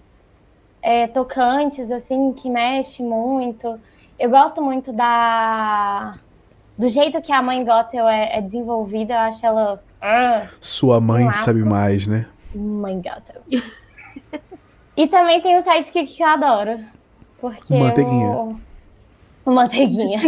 é, 0.81 1.07
tocantes, 1.07 1.91
assim, 1.91 2.31
que 2.31 2.49
mexe 2.49 3.03
muito. 3.03 3.77
Eu 4.17 4.29
gosto 4.29 4.61
muito 4.61 4.93
da 4.93 6.15
do 6.77 6.89
jeito 6.89 7.21
que 7.21 7.31
a 7.31 7.41
mãe 7.41 7.63
Gothel 7.63 8.05
é, 8.07 8.37
é 8.37 8.41
desenvolvida, 8.41 9.13
eu 9.13 9.19
acho 9.19 9.45
ela. 9.45 9.81
Uh, 10.01 10.45
Sua 10.59 10.99
mãe 10.99 11.31
sabe 11.33 11.63
mais, 11.63 12.05
né? 12.05 12.27
Mãe 12.53 13.01
Gothel. 13.01 13.41
e 14.95 15.07
também 15.07 15.41
tem 15.41 15.57
o 15.57 15.63
sidekick 15.63 16.13
que 16.13 16.21
eu 16.21 16.27
adoro. 16.27 16.79
Porque 17.39 17.77
Manteiguinha. 17.77 18.57
O... 19.45 19.45
Manteiguinha. 19.45 20.19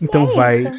então 0.00 0.24
é 0.24 0.34
vai 0.34 0.72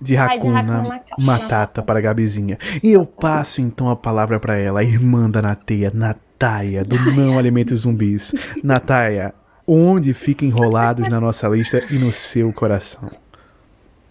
de 0.00 0.16
Hakuna 0.16 1.02
Matata 1.18 1.82
para 1.82 2.00
Gabizinha. 2.00 2.56
E 2.82 2.92
eu 2.92 3.04
passo 3.04 3.60
então 3.60 3.90
a 3.90 3.96
palavra 3.96 4.38
para 4.38 4.56
ela, 4.56 4.78
a 4.80 4.84
irmã 4.84 5.28
da 5.28 5.42
Nateia, 5.42 5.90
Nateia. 5.92 6.27
Nataia, 6.38 6.84
do 6.84 6.96
Não 7.12 7.36
Alimente 7.36 7.74
Zumbis. 7.74 8.32
Nataia, 8.62 9.34
onde 9.66 10.14
fica 10.14 10.44
enrolados 10.44 11.08
na 11.08 11.20
nossa 11.20 11.48
lista 11.48 11.82
e 11.90 11.98
no 11.98 12.12
seu 12.12 12.52
coração? 12.52 13.10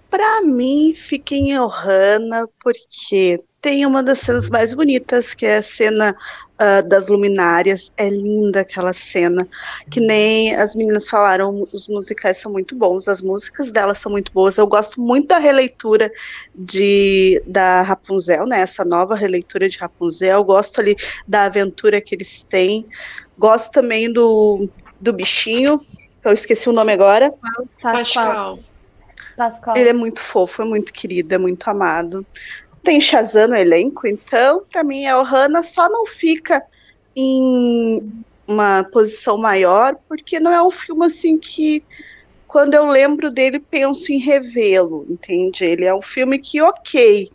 Para 0.10 0.42
mim, 0.42 0.94
fica 0.94 1.34
em 1.36 1.58
Ohana, 1.58 2.46
porque 2.62 3.42
tem 3.62 3.86
uma 3.86 4.04
das 4.04 4.20
cenas 4.20 4.50
mais 4.50 4.74
bonitas, 4.74 5.34
que 5.34 5.46
é 5.46 5.58
a 5.58 5.64
cena 5.64 6.14
uh, 6.60 6.88
das 6.88 7.08
luminárias. 7.08 7.92
É 7.98 8.10
linda 8.10 8.62
aquela 8.62 8.94
cena. 8.94 9.48
Que 9.90 10.00
nem 10.00 10.56
as 10.56 10.76
meninas 10.76 11.10
falaram, 11.10 11.68
os 11.72 11.88
musicais 11.88 12.38
são 12.38 12.52
muito 12.52 12.76
bons, 12.76 13.08
as 13.08 13.22
músicas 13.22 13.72
delas 13.72 14.00
são 14.00 14.12
muito 14.12 14.32
boas. 14.32 14.58
Eu 14.58 14.68
gosto 14.68 15.02
muito 15.02 15.28
da 15.28 15.38
releitura 15.38 16.12
de 16.54 17.42
da 17.46 17.82
Rapunzel, 17.82 18.46
né? 18.46 18.62
Essa 18.62 18.84
nova 18.84 19.16
releitura 19.16 19.70
de 19.70 19.78
Rapunzel. 19.78 20.38
Eu 20.38 20.44
gosto 20.44 20.80
ali 20.80 20.96
da 21.28 21.44
aventura 21.44 22.02
que 22.02 22.16
eles 22.16 22.44
têm. 22.44 22.86
Gosto 23.38 23.72
também 23.72 24.12
do, 24.12 24.68
do 25.00 25.14
bichinho, 25.14 25.80
eu 26.24 26.34
esqueci 26.34 26.68
o 26.68 26.74
nome 26.74 26.92
agora. 26.92 27.32
Pascal. 27.82 28.60
Pascal. 29.36 29.78
Ele 29.78 29.90
é 29.90 29.94
muito 29.94 30.20
fofo, 30.20 30.64
é 30.64 30.66
muito 30.66 30.92
querido, 30.92 31.36
é 31.36 31.38
muito 31.38 31.68
amado 31.70 32.26
tem 32.88 33.02
Shazam 33.02 33.50
no 33.50 33.56
elenco, 33.58 34.08
então, 34.08 34.64
para 34.72 34.82
mim, 34.82 35.06
a 35.06 35.20
Ohana 35.20 35.62
só 35.62 35.90
não 35.90 36.06
fica 36.06 36.64
em 37.14 38.24
uma 38.48 38.82
posição 38.86 39.38
maior, 39.38 39.98
porque 40.08 40.40
não 40.40 40.54
é 40.54 40.64
um 40.64 40.72
filme 40.72 41.06
assim 41.06 41.38
que, 41.38 41.84
quando 42.48 42.76
eu 42.76 42.86
lembro 42.86 43.30
dele, 43.30 43.60
penso 43.60 44.10
em 44.14 44.20
revê-lo, 44.20 45.06
entende? 45.10 45.66
Ele 45.66 45.84
é 45.84 45.94
um 45.94 46.02
filme 46.02 46.40
que, 46.40 46.62
ok, 46.62 47.30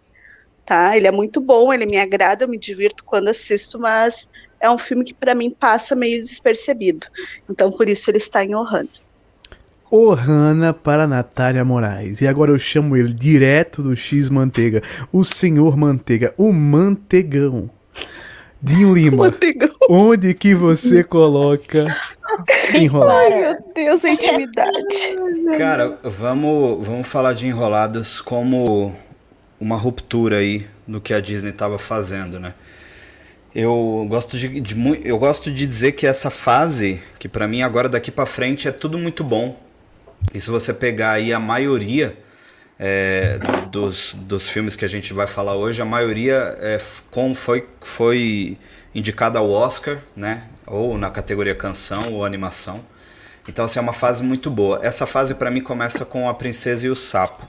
tá? 0.65 0.97
Ele 0.97 1.07
é 1.07 1.13
muito 1.13 1.39
bom, 1.39 1.71
ele 1.71 1.85
me 1.85 1.99
agrada, 1.99 2.45
eu 2.45 2.49
me 2.49 2.57
divirto 2.57 3.05
quando 3.05 3.29
assisto, 3.29 3.79
mas 3.79 4.27
é 4.59 4.71
um 4.71 4.79
filme 4.79 5.05
que 5.05 5.13
para 5.13 5.35
mim 5.35 5.51
passa 5.51 5.95
meio 5.95 6.23
despercebido. 6.23 7.07
Então, 7.47 7.71
por 7.71 7.91
isso 7.91 8.11
ele 8.11 8.17
está 8.17 8.43
em 8.43 8.55
Ohana. 8.55 8.89
Ohana 9.93 10.73
para 10.73 11.07
Natália 11.07 11.63
Moraes. 11.63 12.23
E 12.23 12.27
agora 12.27 12.51
eu 12.51 12.59
chamo 12.59 12.97
ele 12.97 13.13
direto 13.13 13.83
do 13.83 13.95
X 13.95 14.31
Manteiga, 14.31 14.83
o 15.13 15.23
senhor 15.23 15.77
Manteiga, 15.77 16.33
o 16.39 16.51
Mantegão. 16.51 17.69
Dinho 18.63 18.95
Lima, 18.95 19.25
Mantegão. 19.25 19.69
onde 19.91 20.33
que 20.33 20.55
você 20.55 21.05
coloca 21.05 21.95
enrolado? 22.73 23.19
Ai, 23.19 23.41
meu 23.41 23.73
Deus, 23.75 24.05
a 24.05 24.09
intimidade. 24.09 25.17
Cara, 25.59 25.99
vamos, 26.03 26.87
vamos 26.87 27.07
falar 27.07 27.35
de 27.35 27.47
enrolados 27.47 28.21
como 28.21 28.97
uma 29.61 29.77
ruptura 29.77 30.39
aí 30.39 30.67
no 30.87 31.03
que 31.03 31.13
a 31.13 31.21
Disney 31.21 31.51
estava 31.51 31.79
fazendo, 31.79 32.41
né? 32.41 32.55
Eu 33.55 34.07
gosto 34.09 34.39
de, 34.39 34.61
de, 34.61 34.75
eu 35.05 35.19
gosto 35.19 35.51
de 35.51 35.67
dizer 35.67 35.93
que 35.93 36.07
essa 36.07 36.31
fase, 36.31 37.03
que 37.19 37.29
para 37.29 37.47
mim 37.47 37.61
agora 37.61 37.89
daqui 37.91 38.11
para 38.11 38.25
frente 38.25 38.67
é 38.67 38.73
tudo 38.73 38.97
muito 38.97 39.23
bom. 39.23 39.61
E 40.35 40.41
se 40.41 40.51
você 40.51 40.73
pegar 40.73 41.13
aí 41.13 41.33
a 41.33 41.41
maioria 41.41 42.17
é, 42.79 43.39
dos, 43.71 44.15
dos 44.15 44.49
filmes 44.49 44.75
que 44.75 44.85
a 44.85 44.89
gente 44.89 45.13
vai 45.13 45.27
falar 45.27 45.55
hoje, 45.55 45.81
a 45.81 45.85
maioria 45.85 46.57
é, 46.59 46.81
com, 47.11 47.35
foi, 47.35 47.69
foi 47.81 48.59
indicada 48.95 49.39
ao 49.39 49.51
Oscar, 49.51 50.01
né? 50.17 50.45
Ou 50.67 50.97
na 50.97 51.11
categoria 51.11 51.55
canção 51.55 52.13
ou 52.13 52.25
animação. 52.25 52.85
Então, 53.49 53.65
assim, 53.65 53.79
é 53.79 53.83
uma 53.83 53.93
fase 53.93 54.23
muito 54.23 54.51
boa. 54.51 54.81
Essa 54.83 55.07
fase, 55.07 55.35
para 55.35 55.51
mim, 55.51 55.61
começa 55.61 56.05
com 56.05 56.29
A 56.29 56.35
Princesa 56.35 56.87
e 56.87 56.91
o 56.91 56.95
Sapo. 56.95 57.49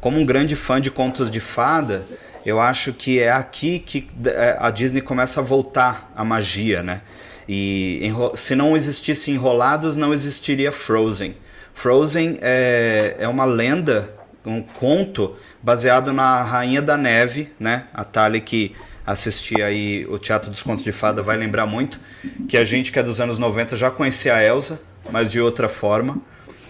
Como 0.00 0.18
um 0.18 0.24
grande 0.24 0.56
fã 0.56 0.80
de 0.80 0.90
contos 0.90 1.30
de 1.30 1.40
fada, 1.40 2.04
eu 2.44 2.60
acho 2.60 2.92
que 2.92 3.20
é 3.20 3.30
aqui 3.30 3.78
que 3.78 4.06
é, 4.26 4.56
a 4.58 4.70
Disney 4.70 5.00
começa 5.00 5.40
a 5.40 5.42
voltar 5.42 6.10
à 6.14 6.24
magia, 6.24 6.82
né? 6.82 7.02
E 7.48 8.10
se 8.34 8.54
não 8.54 8.74
existisse 8.74 9.30
Enrolados, 9.30 9.96
não 9.96 10.12
existiria 10.12 10.72
Frozen. 10.72 11.36
Frozen 11.74 12.38
é, 12.40 13.16
é 13.18 13.28
uma 13.28 13.44
lenda, 13.44 14.14
um 14.46 14.62
conto 14.62 15.36
baseado 15.60 16.12
na 16.12 16.42
Rainha 16.42 16.80
da 16.80 16.96
Neve, 16.96 17.52
né? 17.58 17.88
A 17.92 18.04
Thalia 18.04 18.40
que 18.40 18.72
assistia 19.04 19.66
aí 19.66 20.06
o 20.08 20.18
Teatro 20.18 20.50
dos 20.50 20.62
Contos 20.62 20.82
de 20.82 20.92
Fada 20.92 21.20
vai 21.20 21.36
lembrar 21.36 21.66
muito 21.66 22.00
que 22.48 22.56
a 22.56 22.64
gente 22.64 22.90
que 22.90 22.98
é 22.98 23.02
dos 23.02 23.20
anos 23.20 23.38
90 23.38 23.76
já 23.76 23.90
conhecia 23.90 24.34
a 24.34 24.42
Elsa, 24.42 24.80
mas 25.10 25.28
de 25.28 25.40
outra 25.40 25.68
forma, 25.68 26.18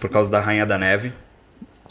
por 0.01 0.09
causa 0.09 0.29
da 0.29 0.41
Rainha 0.41 0.65
da 0.65 0.77
Neve. 0.77 1.13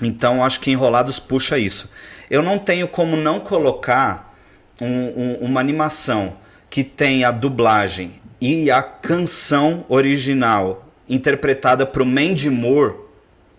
Então 0.03 0.45
acho 0.45 0.61
que 0.61 0.71
Enrolados 0.71 1.19
puxa 1.19 1.57
isso. 1.57 1.91
Eu 2.29 2.43
não 2.43 2.59
tenho 2.59 2.89
como 2.89 3.17
não 3.17 3.41
colocar 3.41 4.35
um, 4.81 4.87
um, 4.87 5.35
uma 5.41 5.61
animação 5.61 6.37
que 6.69 6.83
tem 6.83 7.25
a 7.25 7.31
dublagem 7.31 8.13
e 8.41 8.71
a 8.71 8.83
canção 8.83 9.87
original 9.89 10.89
interpretada 11.09 11.87
por 11.87 12.05
Mandy 12.05 12.51
Moore 12.51 13.04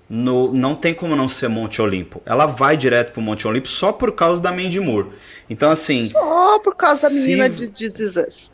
no, 0.09 0.53
não 0.53 0.75
tem 0.75 0.93
como 0.93 1.15
não 1.15 1.27
ser 1.27 1.47
Monte 1.47 1.81
Olimpo. 1.81 2.21
Ela 2.25 2.45
vai 2.45 2.77
direto 2.77 3.11
pro 3.11 3.21
Monte 3.21 3.47
Olimpo 3.47 3.67
só 3.67 3.91
por 3.91 4.11
causa 4.11 4.41
da 4.41 4.51
Mandy 4.51 4.79
Moore. 4.79 5.09
Então, 5.49 5.71
assim. 5.71 6.09
Só 6.09 6.59
por 6.59 6.75
causa 6.75 7.09
se... 7.09 7.13
da 7.13 7.47
menina 7.47 7.49
de 7.49 7.67
This 7.69 8.51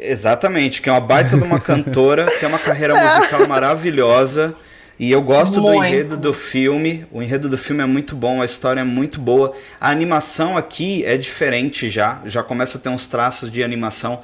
Exatamente, 0.00 0.80
que 0.80 0.88
é 0.88 0.92
uma 0.92 1.00
baita 1.00 1.36
de 1.36 1.44
uma 1.44 1.60
cantora, 1.60 2.26
tem 2.40 2.48
uma 2.48 2.58
carreira 2.58 2.94
musical 2.98 3.46
maravilhosa. 3.46 4.54
E 4.98 5.10
eu 5.10 5.20
gosto 5.20 5.60
muito. 5.60 5.78
do 5.78 5.84
enredo 5.84 6.16
do 6.16 6.32
filme. 6.32 7.06
O 7.12 7.22
enredo 7.22 7.48
do 7.48 7.58
filme 7.58 7.82
é 7.82 7.86
muito 7.86 8.16
bom, 8.16 8.40
a 8.40 8.44
história 8.44 8.80
é 8.80 8.84
muito 8.84 9.20
boa. 9.20 9.52
A 9.80 9.90
animação 9.90 10.56
aqui 10.56 11.04
é 11.04 11.16
diferente 11.16 11.88
já. 11.88 12.20
Já 12.24 12.42
começa 12.42 12.78
a 12.78 12.80
ter 12.80 12.88
uns 12.88 13.06
traços 13.06 13.50
de 13.50 13.62
animação 13.62 14.22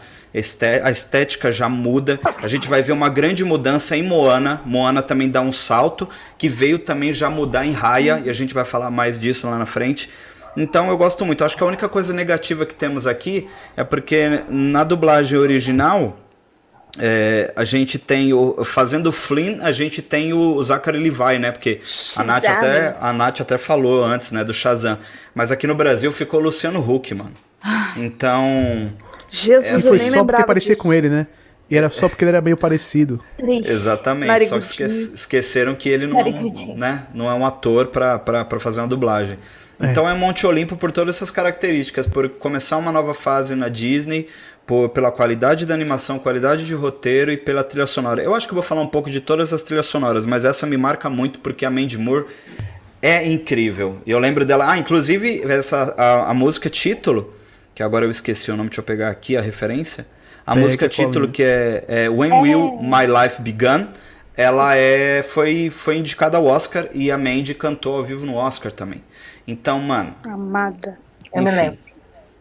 a 0.83 0.91
estética 0.91 1.53
já 1.53 1.69
muda. 1.69 2.19
A 2.43 2.47
gente 2.47 2.69
vai 2.69 2.83
ver 2.83 2.93
uma 2.93 3.11
grande 3.11 3.45
mudança 3.45 3.97
em 3.97 4.03
Moana. 4.03 4.63
Moana 4.65 5.03
também 5.03 5.29
dá 5.29 5.43
um 5.43 5.53
salto, 5.53 6.09
que 6.39 6.49
veio 6.49 6.79
também 6.79 7.13
já 7.13 7.29
mudar 7.29 7.67
em 7.67 7.73
Raya, 7.73 8.23
e 8.25 8.31
a 8.31 8.33
gente 8.33 8.55
vai 8.55 8.65
falar 8.65 8.91
mais 8.91 9.19
disso 9.19 9.49
lá 9.49 9.59
na 9.59 9.67
frente. 9.67 10.09
Então 10.57 10.89
eu 10.89 10.97
gosto 10.97 11.25
muito. 11.25 11.45
Acho 11.45 11.57
que 11.57 11.63
a 11.63 11.67
única 11.67 11.89
coisa 11.89 12.15
negativa 12.15 12.65
que 12.65 12.75
temos 12.75 13.07
aqui 13.07 13.49
é 13.77 13.85
porque 13.85 14.43
na 14.49 14.85
dublagem 14.85 15.39
original. 15.39 16.19
É, 16.99 17.53
a 17.57 17.65
gente 17.65 17.99
tem 17.99 18.33
o. 18.33 18.63
Fazendo 18.65 19.07
o 19.07 19.13
Flynn, 19.13 19.59
a 19.63 19.73
gente 19.73 20.03
tem 20.03 20.33
o, 20.33 20.63
Zachary 20.63 20.99
Levi, 20.99 21.39
né? 21.39 21.51
Porque 21.51 21.81
a 22.17 22.23
Nath, 22.23 22.45
até, 22.45 22.97
a 23.01 23.13
Nath 23.13 23.41
até 23.41 23.57
falou 23.57 24.05
antes, 24.05 24.31
né? 24.31 24.45
Do 24.45 24.53
Shazam. 24.53 24.99
Mas 25.35 25.51
aqui 25.51 25.67
no 25.67 25.75
Brasil 25.75 26.13
ficou 26.13 26.41
Luciano 26.41 26.81
Huck, 26.81 27.15
mano. 27.15 27.35
Então. 27.97 28.93
Jesus, 29.31 29.87
é, 29.87 29.89
eu 29.89 29.95
nem 29.95 30.11
só 30.11 30.25
porque 30.25 30.45
parecia 30.45 30.75
disso. 30.75 30.83
com 30.83 30.93
ele, 30.93 31.09
né? 31.09 31.27
E 31.71 31.77
era 31.77 31.89
só 31.89 32.07
porque 32.07 32.23
ele 32.23 32.31
era 32.31 32.43
meio 32.43 32.57
parecido. 32.57 33.19
Exatamente. 33.65 34.47
Só 34.47 34.59
que 34.59 34.65
esque 34.65 34.83
esqueceram 34.83 35.75
que 35.75 35.89
ele 35.89 36.07
não, 36.07 36.23
né, 36.77 37.07
não 37.15 37.31
é 37.31 37.35
um 37.35 37.47
ator 37.47 37.87
para 37.87 38.61
fazer 38.61 38.83
uma 38.83 38.89
dublagem. 38.89 39.39
É. 39.81 39.87
Então 39.87 40.07
é 40.07 40.15
Monte 40.15 40.47
Olimpo 40.47 40.77
por 40.77 40.93
todas 40.93 41.17
essas 41.17 41.31
características, 41.31 42.07
por 42.07 42.29
começar 42.29 42.77
uma 42.77 42.93
nova 42.93 43.15
fase 43.15 43.55
na 43.55 43.69
Disney, 43.69 44.29
por, 44.67 44.89
pela 44.91 45.11
qualidade 45.11 45.67
da 45.67 45.75
animação, 45.75 46.19
qualidade 46.19 46.67
de 46.67 46.75
roteiro 46.75 47.33
e 47.33 47.37
pela 47.37 47.65
trilha 47.65 47.87
sonora. 47.87 48.23
Eu 48.23 48.35
acho 48.35 48.47
que 48.47 48.53
eu 48.53 48.57
vou 48.57 48.63
falar 48.63 48.83
um 48.83 48.87
pouco 48.87 49.11
de 49.11 49.21
todas 49.21 49.53
as 49.53 49.63
trilhas 49.63 49.87
sonoras, 49.87 50.25
mas 50.25 50.45
essa 50.45 50.67
me 50.67 50.77
marca 50.77 51.11
muito 51.11 51.41
porque 51.41 51.65
a 51.65 51.71
Mandy 51.71 51.99
Moore 51.99 52.27
é 53.01 53.27
incrível. 53.27 54.01
Eu 54.07 54.19
lembro 54.19 54.45
dela. 54.45 54.71
Ah, 54.71 54.79
inclusive, 54.79 55.43
essa, 55.45 55.95
a, 55.99 56.31
a 56.31 56.35
música 56.35 56.71
título, 56.71 57.35
que 57.75 57.83
agora 57.83 58.05
eu 58.07 58.11
esqueci 58.11 58.51
o 58.51 58.57
nome, 58.57 58.69
deixa 58.69 58.81
eu 58.81 58.85
pegar 58.85 59.11
aqui 59.11 59.37
a 59.37 59.41
referência. 59.41 60.07
A 60.47 60.55
Pega 60.55 60.65
música 60.65 60.89
título, 60.89 61.29
que 61.29 61.43
é, 61.43 61.85
é 61.89 62.09
When 62.09 62.33
Will 62.33 62.79
My 62.81 63.07
Life 63.07 63.43
Begun, 63.43 63.89
ela 64.37 64.77
é, 64.77 65.23
foi, 65.23 65.71
foi 65.71 65.99
indicada 65.99 66.37
ao 66.37 66.47
Oscar 66.47 66.89
e 66.93 67.11
a 67.11 67.19
Mandy 67.19 67.55
cantou 67.55 67.97
ao 67.97 68.05
vivo 68.05 68.25
no 68.25 68.35
Oscar 68.35 68.73
também. 68.73 69.03
Então, 69.47 69.81
mano. 69.81 70.15
Amada. 70.25 70.99
Enfim, 71.21 71.31
eu 71.35 71.43
me 71.43 71.51
lembro. 71.51 71.92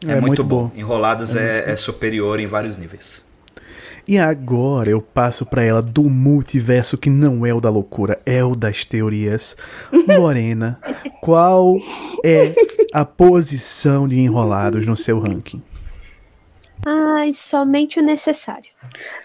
É, 0.06 0.14
é 0.14 0.16
muito, 0.16 0.28
muito 0.28 0.44
bom. 0.44 0.68
bom. 0.68 0.72
Enrolados 0.76 1.36
é, 1.36 1.66
é, 1.66 1.72
é 1.72 1.76
superior 1.76 2.40
em 2.40 2.48
vários 2.48 2.78
níveis. 2.78 3.24
E 4.08 4.18
agora 4.18 4.90
eu 4.90 5.02
passo 5.02 5.46
para 5.46 5.64
ela 5.64 5.82
do 5.82 6.04
multiverso 6.04 6.98
que 6.98 7.10
não 7.10 7.46
é 7.46 7.54
o 7.54 7.62
da 7.62 7.70
loucura, 7.70 8.20
é 8.26 8.44
o 8.44 8.56
das 8.56 8.84
teorias. 8.84 9.56
Lorena, 10.08 10.80
qual 11.22 11.78
é 12.26 12.54
a 12.94 13.06
posição 13.06 14.08
de 14.08 14.20
enrolados 14.20 14.88
no 14.88 14.96
seu 14.96 15.20
ranking? 15.20 15.62
Ai, 16.86 17.32
somente 17.32 18.00
o 18.00 18.04
necessário. 18.04 18.70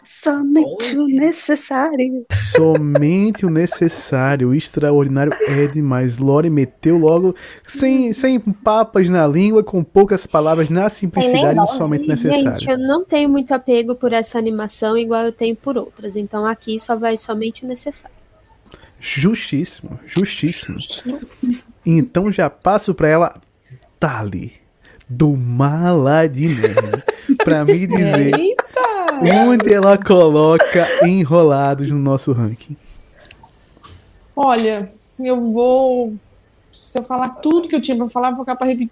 Somente 0.05 0.97
o 0.97 1.07
necessário. 1.07 2.27
Somente 2.31 3.47
o 3.47 3.51
necessário. 3.51 4.51
O 4.51 4.55
extraordinário 4.55 5.33
é 5.47 5.67
demais. 5.67 6.19
Lore 6.19 6.51
meteu 6.51 6.99
logo, 6.99 7.35
sem, 7.67 8.13
sem 8.13 8.39
papas 8.39 9.09
na 9.09 9.27
língua, 9.27 9.65
com 9.65 9.83
poucas 9.83 10.27
palavras, 10.27 10.69
na 10.69 10.89
simplicidade 10.89 11.59
do 11.59 11.67
somente 11.69 12.07
necessário. 12.07 12.59
Gente, 12.59 12.71
eu 12.71 12.79
não 12.79 13.05
tenho 13.05 13.29
muito 13.29 13.53
apego 13.53 13.95
por 13.95 14.13
essa 14.13 14.39
animação, 14.39 14.97
igual 14.97 15.25
eu 15.25 15.33
tenho 15.33 15.57
por 15.57 15.79
outras. 15.79 16.17
Então 16.17 16.47
aqui 16.47 16.79
só 16.79 16.95
vai 16.95 17.17
somente 17.17 17.65
o 17.65 17.69
necessário. 17.69 18.17
Justíssimo, 18.99 19.99
justíssimo. 20.07 20.79
Então 21.85 22.31
já 22.33 22.51
passo 22.51 22.95
para 22.95 23.09
ela, 23.09 23.41
Tali, 24.01 24.53
do 25.09 25.37
Maladinelli 25.37 27.03
para 27.45 27.65
me 27.65 27.87
dizer 27.87 28.35
Eita! 28.39 28.67
onde 29.47 29.73
ela 29.73 29.97
coloca 29.97 30.87
enrolados 31.07 31.91
no 31.91 31.99
nosso 31.99 32.33
ranking. 32.33 32.77
Olha, 34.35 34.93
eu 35.19 35.41
vou. 35.41 36.15
Se 36.73 36.99
eu 36.99 37.03
falar 37.03 37.31
tudo 37.31 37.69
que 37.69 37.75
eu 37.75 37.81
tinha 37.81 37.97
para 37.97 38.09
falar, 38.09 38.33
vou 38.33 38.45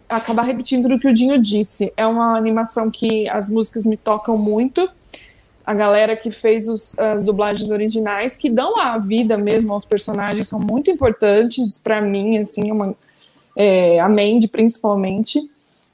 acabar 0.09 0.43
repetindo 0.43 0.87
o 0.87 0.99
que 0.99 1.07
o 1.07 1.13
Dinho 1.13 1.39
disse. 1.39 1.93
É 1.97 2.07
uma 2.07 2.37
animação 2.37 2.91
que 2.91 3.29
as 3.29 3.51
músicas 3.51 3.85
me 3.85 3.97
tocam 3.97 4.39
muito. 4.39 4.89
A 5.67 5.75
galera 5.75 6.17
que 6.17 6.31
fez 6.31 6.67
os, 6.67 6.99
as 6.99 7.27
dublagens 7.27 7.71
originais, 7.71 8.37
que 8.37 8.49
dão 8.49 8.79
a 8.79 8.99
vida 8.99 9.37
mesmo 9.37 9.73
aos 9.73 9.85
personagens, 9.85 10.49
são 10.49 10.61
muito 10.61 10.91
importantes 10.91 11.79
para 11.79 12.01
mim, 12.01 12.39
assim, 12.39 12.71
uma, 12.71 12.95
é, 13.57 14.01
a 14.01 14.09
Mandy 14.09 14.49
principalmente. 14.49 15.39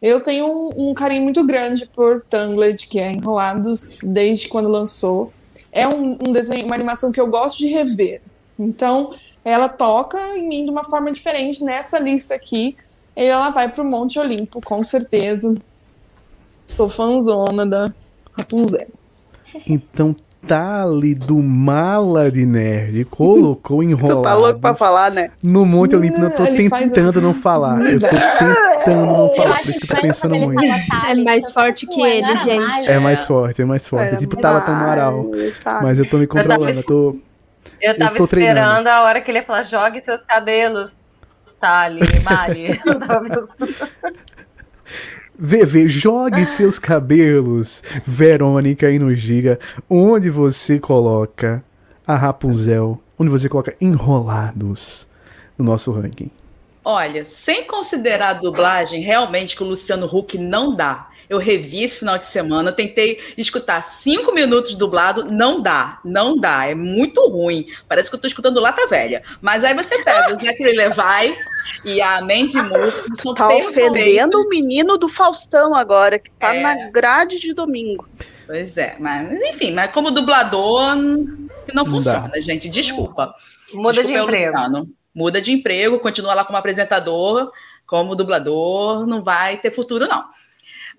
Eu 0.01 0.23
tenho 0.23 0.47
um, 0.47 0.91
um, 0.91 0.95
carinho 0.95 1.23
muito 1.23 1.45
grande 1.47 1.87
por 1.87 2.23
Tangled, 2.23 2.87
que 2.87 2.99
é 2.99 3.13
Enrolados 3.13 4.01
desde 4.03 4.49
quando 4.49 4.69
lançou. 4.69 5.33
É 5.71 5.87
um, 5.87 6.13
um, 6.13 6.33
desenho, 6.33 6.65
uma 6.65 6.75
animação 6.75 7.13
que 7.13 7.21
eu 7.21 7.27
gosto 7.27 7.59
de 7.59 7.67
rever. 7.67 8.23
Então, 8.59 9.15
ela 9.45 9.69
toca 9.69 10.19
em 10.37 10.49
mim 10.49 10.65
de 10.65 10.71
uma 10.71 10.85
forma 10.85 11.13
diferente 11.13 11.63
nessa 11.63 11.99
lista 11.99 12.35
aqui. 12.35 12.75
E 13.15 13.25
ela 13.25 13.51
vai 13.51 13.71
para 13.71 13.83
o 13.83 13.89
Monte 13.89 14.19
Olimpo, 14.19 14.61
com 14.63 14.83
certeza. 14.83 15.55
Sou 16.67 16.89
fãzona 16.89 17.67
da 17.67 17.93
Rapunzel. 18.33 18.89
Então 19.67 20.17
Tali 20.47 21.15
do 21.15 21.39
Mala 21.39 22.31
de 22.31 22.47
Nerd 22.47 23.05
colocou 23.07 23.83
enrolado. 23.85 24.23
tá 24.23 24.35
louco 24.35 24.61
pra 24.61 24.75
falar, 24.75 25.11
né? 25.11 25.31
No 25.43 25.67
Monte 25.67 25.95
Olimpo, 25.95 26.19
eu 26.21 26.31
tô 26.31 26.45
tentando 26.45 27.11
assim. 27.11 27.21
não 27.21 27.35
falar. 27.35 27.81
Eu 27.81 28.01
tô 28.01 28.07
tentando 28.09 29.07
não 29.07 29.31
falar, 29.37 29.59
por 29.61 29.69
isso 29.71 29.81
que 29.81 29.93
eu 29.93 29.97
tô 29.97 30.03
pensando 30.03 30.35
muito. 30.37 30.65
É 30.65 31.15
mais 31.15 31.51
forte 31.51 31.87
que 31.87 32.01
ele, 32.01 32.37
gente. 32.39 32.91
É 32.91 32.99
mais 32.99 33.27
forte, 33.27 33.63
é 33.63 33.65
mais 33.65 33.87
forte. 33.87 34.15
É, 34.15 34.17
tipo 34.17 34.37
Tala 34.37 34.61
Tamaral. 34.63 35.27
Mas 35.83 35.99
eu 35.99 36.09
tô 36.09 36.19
me 36.19 36.27
controlando, 36.27 36.79
eu 36.79 36.85
tô. 36.85 37.17
Eu 37.81 37.97
tava 37.97 38.17
eu 38.17 38.25
esperando 38.25 38.55
treinando. 38.55 38.89
a 38.89 39.03
hora 39.03 39.21
que 39.21 39.31
ele 39.31 39.39
ia 39.39 39.45
falar: 39.45 39.63
jogue 39.63 40.01
seus 40.01 40.25
cabelos, 40.25 40.93
Tali, 41.61 42.01
Mari. 42.25 42.81
VV, 45.41 45.89
jogue 45.89 46.45
seus 46.45 46.79
cabelos. 46.79 47.83
Verônica 48.05 48.91
e 48.91 48.99
nos 48.99 49.21
diga 49.21 49.59
onde 49.89 50.29
você 50.29 50.79
coloca 50.79 51.65
a 52.07 52.15
Rapunzel, 52.15 53.01
onde 53.19 53.31
você 53.31 53.49
coloca 53.49 53.75
enrolados 53.81 55.09
no 55.57 55.65
nosso 55.65 55.93
ranking. 55.93 56.31
Olha, 56.85 57.25
sem 57.25 57.65
considerar 57.67 58.31
a 58.31 58.35
dublagem, 58.35 59.03
realmente 59.03 59.57
que 59.57 59.63
o 59.63 59.67
Luciano 59.67 60.07
Huck 60.07 60.37
não 60.37 60.75
dá. 60.75 61.10
Eu 61.31 61.39
revi 61.39 61.85
esse 61.85 62.01
final 62.01 62.19
de 62.19 62.27
semana, 62.27 62.73
tentei 62.73 63.21
escutar 63.39 63.83
cinco 63.85 64.35
minutos 64.35 64.75
dublado, 64.75 65.25
não 65.25 65.63
dá, 65.63 66.01
não 66.05 66.37
dá, 66.37 66.67
é 66.67 66.75
muito 66.75 67.25
ruim. 67.29 67.67
Parece 67.89 68.11
que 68.11 68.17
eu 68.17 68.21
tô 68.21 68.27
escutando 68.27 68.59
Lata 68.59 68.89
Velha. 68.89 69.23
Mas 69.41 69.63
aí 69.63 69.73
você 69.73 70.03
pega 70.03 70.35
o 70.35 70.35
Zachary 70.35 70.77
Levi 70.77 71.39
e 71.85 72.03
a 72.03 72.21
Mandy 72.21 72.61
Moore, 72.61 73.05
que 73.05 73.35
Tá 73.35 73.47
ofendendo 73.47 74.41
o 74.41 74.49
menino 74.49 74.99
do 74.99 75.09
Faustão 75.09 75.73
agora, 75.73 76.19
que 76.19 76.33
tá 76.33 76.53
é... 76.53 76.63
na 76.63 76.91
grade 76.91 77.39
de 77.39 77.55
domingo. 77.55 78.09
Pois 78.45 78.77
é, 78.77 78.97
mas 78.99 79.31
enfim, 79.31 79.71
mas 79.73 79.93
como 79.93 80.11
dublador 80.11 80.97
não, 80.97 81.39
não 81.73 81.87
funciona, 81.87 82.29
dá. 82.29 82.41
gente, 82.41 82.69
desculpa. 82.69 83.33
Muda 83.73 84.03
desculpa, 84.03 84.19
de 84.19 84.25
emprego. 84.25 84.51
Luciano. 84.51 84.89
Muda 85.15 85.41
de 85.41 85.53
emprego, 85.53 86.01
continua 86.01 86.35
lá 86.35 86.45
como 86.45 86.59
apresentador, 86.59 87.53
como 87.87 88.17
dublador, 88.17 89.07
não 89.07 89.23
vai 89.23 89.59
ter 89.59 89.71
futuro 89.71 90.09
não. 90.09 90.25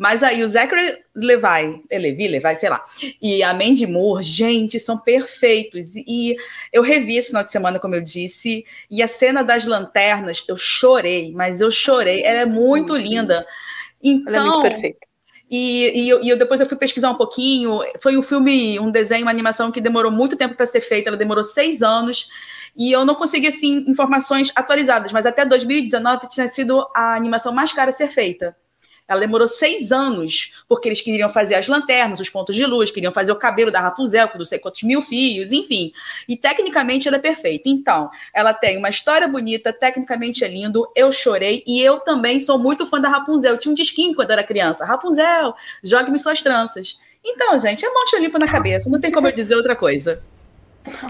Mas 0.02 0.24
aí 0.24 0.44
o 0.44 0.48
Zachary 0.48 0.98
Levi, 1.14 1.84
Levi, 1.92 2.28
Levi, 2.28 2.56
sei 2.56 2.70
lá, 2.70 2.84
e 3.22 3.44
a 3.44 3.54
Mandy 3.54 3.86
Moore, 3.86 4.24
gente, 4.24 4.80
são 4.80 4.98
perfeitos. 4.98 5.96
E 5.96 6.36
eu 6.74 6.82
revi 6.82 7.18
esse 7.18 7.28
final 7.28 7.44
de 7.44 7.52
semana, 7.52 7.78
como 7.78 7.94
eu 7.94 8.02
disse, 8.02 8.66
e 8.90 9.04
a 9.04 9.08
cena 9.08 9.44
das 9.44 9.64
lanternas, 9.64 10.44
eu 10.48 10.58
chorei, 10.58 11.32
mas 11.32 11.62
eu 11.62 11.70
chorei. 11.70 12.24
Ela 12.24 12.40
é 12.40 12.46
muito 12.48 12.98
linda. 12.98 13.46
Então, 14.02 14.34
Ela 14.34 14.38
é 14.38 14.40
muito 14.40 14.58
então, 14.58 14.70
perfeita. 14.72 15.08
E, 15.52 15.92
e, 16.06 16.10
eu, 16.10 16.24
e 16.24 16.30
eu, 16.30 16.38
depois 16.40 16.60
eu 16.60 16.66
fui 16.66 16.80
pesquisar 16.80 17.12
um 17.12 17.18
pouquinho. 17.18 17.82
Foi 18.02 18.18
um 18.18 18.24
filme, 18.24 18.80
um 18.80 18.90
desenho, 18.90 19.22
uma 19.22 19.32
animação 19.32 19.72
que 19.72 19.80
demorou 19.80 20.12
muito 20.12 20.36
tempo 20.36 20.56
para 20.56 20.66
ser 20.66 20.82
feita. 20.82 21.12
Ela 21.12 21.18
demorou 21.18 21.44
seis 21.44 21.84
anos. 21.84 22.28
E 22.76 22.92
eu 22.92 23.06
não 23.06 23.14
consegui, 23.14 23.50
assim, 23.50 23.86
informações 23.88 24.52
atualizadas. 24.56 25.12
Mas 25.12 25.28
até 25.28 25.46
2019 25.46 26.28
tinha 26.28 26.48
sido 26.48 26.88
a 26.96 27.14
animação 27.14 27.54
mais 27.54 27.72
cara 27.72 27.92
a 27.92 27.94
ser 27.94 28.08
feita. 28.08 28.58
Ela 29.12 29.20
demorou 29.20 29.46
seis 29.46 29.92
anos, 29.92 30.54
porque 30.70 30.88
eles 30.88 31.02
queriam 31.02 31.30
fazer 31.30 31.56
as 31.56 31.68
lanternas, 31.68 32.22
os 32.22 32.30
pontos 32.30 32.56
de 32.56 32.66
luz, 32.66 32.92
queriam 32.92 33.12
fazer 33.12 33.34
o 33.34 33.36
cabelo 33.36 33.70
da 33.70 33.82
Rapunzel, 33.82 34.30
com 34.30 34.38
não 34.38 34.46
sei 34.46 34.58
quantos 34.58 34.84
mil 34.84 35.02
fios, 35.02 35.52
enfim. 35.52 35.92
E 36.30 36.38
tecnicamente 36.38 37.10
ela 37.10 37.18
é 37.18 37.20
perfeita. 37.20 37.68
Então, 37.68 38.10
ela 38.34 38.54
tem 38.54 38.78
uma 38.78 38.88
história 38.88 39.28
bonita, 39.28 39.74
tecnicamente 39.74 40.46
é 40.46 40.48
lindo, 40.48 40.90
eu 40.96 41.12
chorei, 41.12 41.62
e 41.68 41.82
eu 41.82 42.00
também 42.00 42.40
sou 42.40 42.58
muito 42.58 42.86
fã 42.86 43.02
da 43.02 43.10
Rapunzel. 43.10 43.52
Eu 43.52 43.58
tinha 43.58 43.74
um 43.74 43.76
disquinho 43.76 44.16
quando 44.16 44.32
era 44.32 44.46
criança. 44.46 44.86
Rapunzel, 44.86 45.56
jogue-me 45.84 46.18
suas 46.18 46.42
tranças. 46.42 46.98
Então, 47.22 47.60
gente, 47.60 47.86
é 47.86 47.90
Monte 47.90 48.16
Olimpo 48.16 48.40
na 48.40 48.48
cabeça, 48.48 48.90
não 48.90 49.02
tem 49.02 49.12
como 49.12 49.28
eu 49.28 49.36
dizer 49.36 49.56
outra 49.56 49.76
coisa. 49.76 50.24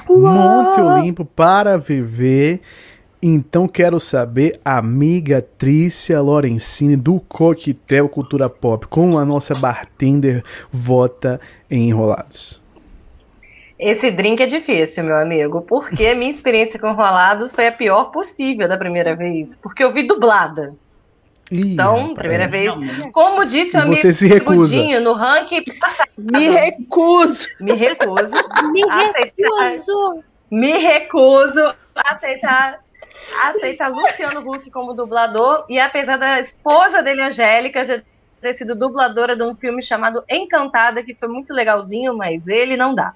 Monte 0.09 0.81
Olimpo 0.81 1.23
para 1.23 1.77
viver 1.77 2.61
então 3.21 3.67
quero 3.67 3.99
saber, 3.99 4.59
amiga 4.65 5.41
Trícia 5.41 6.19
Lorenzini 6.21 6.95
do 6.95 7.19
Coquetel 7.19 8.09
Cultura 8.09 8.49
Pop, 8.49 8.87
como 8.87 9.19
a 9.19 9.25
nossa 9.25 9.53
bartender 9.53 10.43
vota 10.71 11.39
em 11.69 11.89
Enrolados. 11.89 12.61
Esse 13.77 14.11
drink 14.11 14.41
é 14.41 14.45
difícil, 14.45 15.03
meu 15.03 15.17
amigo, 15.17 15.61
porque 15.61 16.07
a 16.07 16.15
minha 16.15 16.29
experiência 16.29 16.79
com 16.79 16.87
Enrolados 16.87 17.51
foi 17.51 17.67
a 17.67 17.71
pior 17.71 18.05
possível 18.05 18.67
da 18.67 18.77
primeira 18.77 19.15
vez, 19.15 19.55
porque 19.55 19.83
eu 19.83 19.93
vi 19.93 20.07
dublada. 20.07 20.75
Ih, 21.51 21.73
então, 21.73 22.13
primeira 22.13 22.47
vez. 22.47 22.73
Como 23.11 23.43
disse 23.45 23.75
o 23.75 23.81
amigo 23.81 24.13
se 24.13 24.27
recusa. 24.27 24.77
Godinho, 24.77 25.01
no 25.01 25.13
ranking 25.13 25.63
passado. 25.79 26.09
Me 26.17 26.49
recuso. 26.49 27.47
Me 27.59 27.73
recuso. 27.73 28.35
Me 28.71 28.81
recuso. 29.13 30.23
Me 30.49 30.77
recuso 30.77 31.61
a 31.95 32.13
aceitar 32.13 32.79
aceita 33.43 33.87
Luciano 33.87 34.41
Huck 34.41 34.69
como 34.71 34.93
dublador 34.93 35.65
e 35.69 35.79
apesar 35.79 36.17
da 36.17 36.39
esposa 36.39 37.01
dele, 37.01 37.21
Angélica, 37.21 37.83
já 37.83 38.01
ter 38.41 38.53
sido 38.53 38.77
dubladora 38.77 39.35
de 39.35 39.43
um 39.43 39.55
filme 39.55 39.83
chamado 39.83 40.23
Encantada, 40.29 41.03
que 41.03 41.13
foi 41.13 41.27
muito 41.27 41.53
legalzinho, 41.53 42.17
mas 42.17 42.47
ele 42.47 42.75
não 42.75 42.93
dá. 42.93 43.13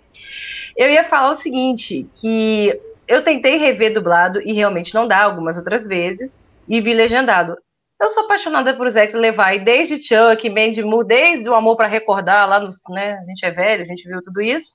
Eu 0.78 0.90
ia 0.90 1.04
falar 1.06 1.32
o 1.32 1.36
seguinte, 1.36 2.08
que 2.14 2.80
eu 3.08 3.24
tentei 3.24 3.58
rever 3.58 3.94
dublado 3.94 4.42
e 4.42 4.54
realmente 4.54 4.94
não 4.94 5.08
dá 5.08 5.24
algumas 5.24 5.58
outras 5.58 5.88
vezes, 5.88 6.42
e 6.68 6.82
vi 6.82 6.94
legendado. 6.94 7.58
Eu 8.02 8.10
sou 8.10 8.26
apaixonada 8.26 8.76
por 8.76 8.90
Zack 8.90 9.16
Levi 9.16 9.64
desde 9.64 10.02
Chuck, 10.02 10.50
Mandy 10.50 10.84
Moore, 10.84 11.08
desde 11.08 11.50
o 11.50 11.54
Amor 11.54 11.78
para 11.78 11.88
Recordar, 11.88 12.48
lá 12.48 12.60
no, 12.60 12.68
né, 12.90 13.14
a 13.14 13.26
gente 13.26 13.46
é 13.46 13.52
velho, 13.52 13.84
a 13.84 13.88
gente 13.88 14.08
viu 14.08 14.22
tudo 14.22 14.42
isso. 14.42 14.72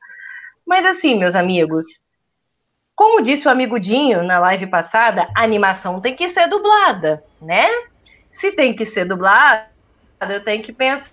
Mas 0.66 0.86
assim, 0.86 1.18
meus 1.18 1.34
amigos, 1.34 1.84
como 3.00 3.22
disse 3.22 3.48
o 3.48 3.50
amigo 3.50 3.80
Dinho 3.80 4.22
na 4.22 4.38
live 4.38 4.66
passada, 4.66 5.26
a 5.34 5.42
animação 5.42 6.02
tem 6.02 6.14
que 6.14 6.28
ser 6.28 6.46
dublada, 6.48 7.24
né? 7.40 7.64
Se 8.30 8.52
tem 8.52 8.76
que 8.76 8.84
ser 8.84 9.06
dublada, 9.06 9.70
eu 10.28 10.44
tenho 10.44 10.62
que 10.62 10.70
pensar 10.70 11.10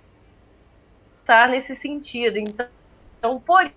nesse 1.50 1.78
sentido. 1.78 2.38
Então, 2.38 2.68
então 3.18 3.40
por 3.40 3.72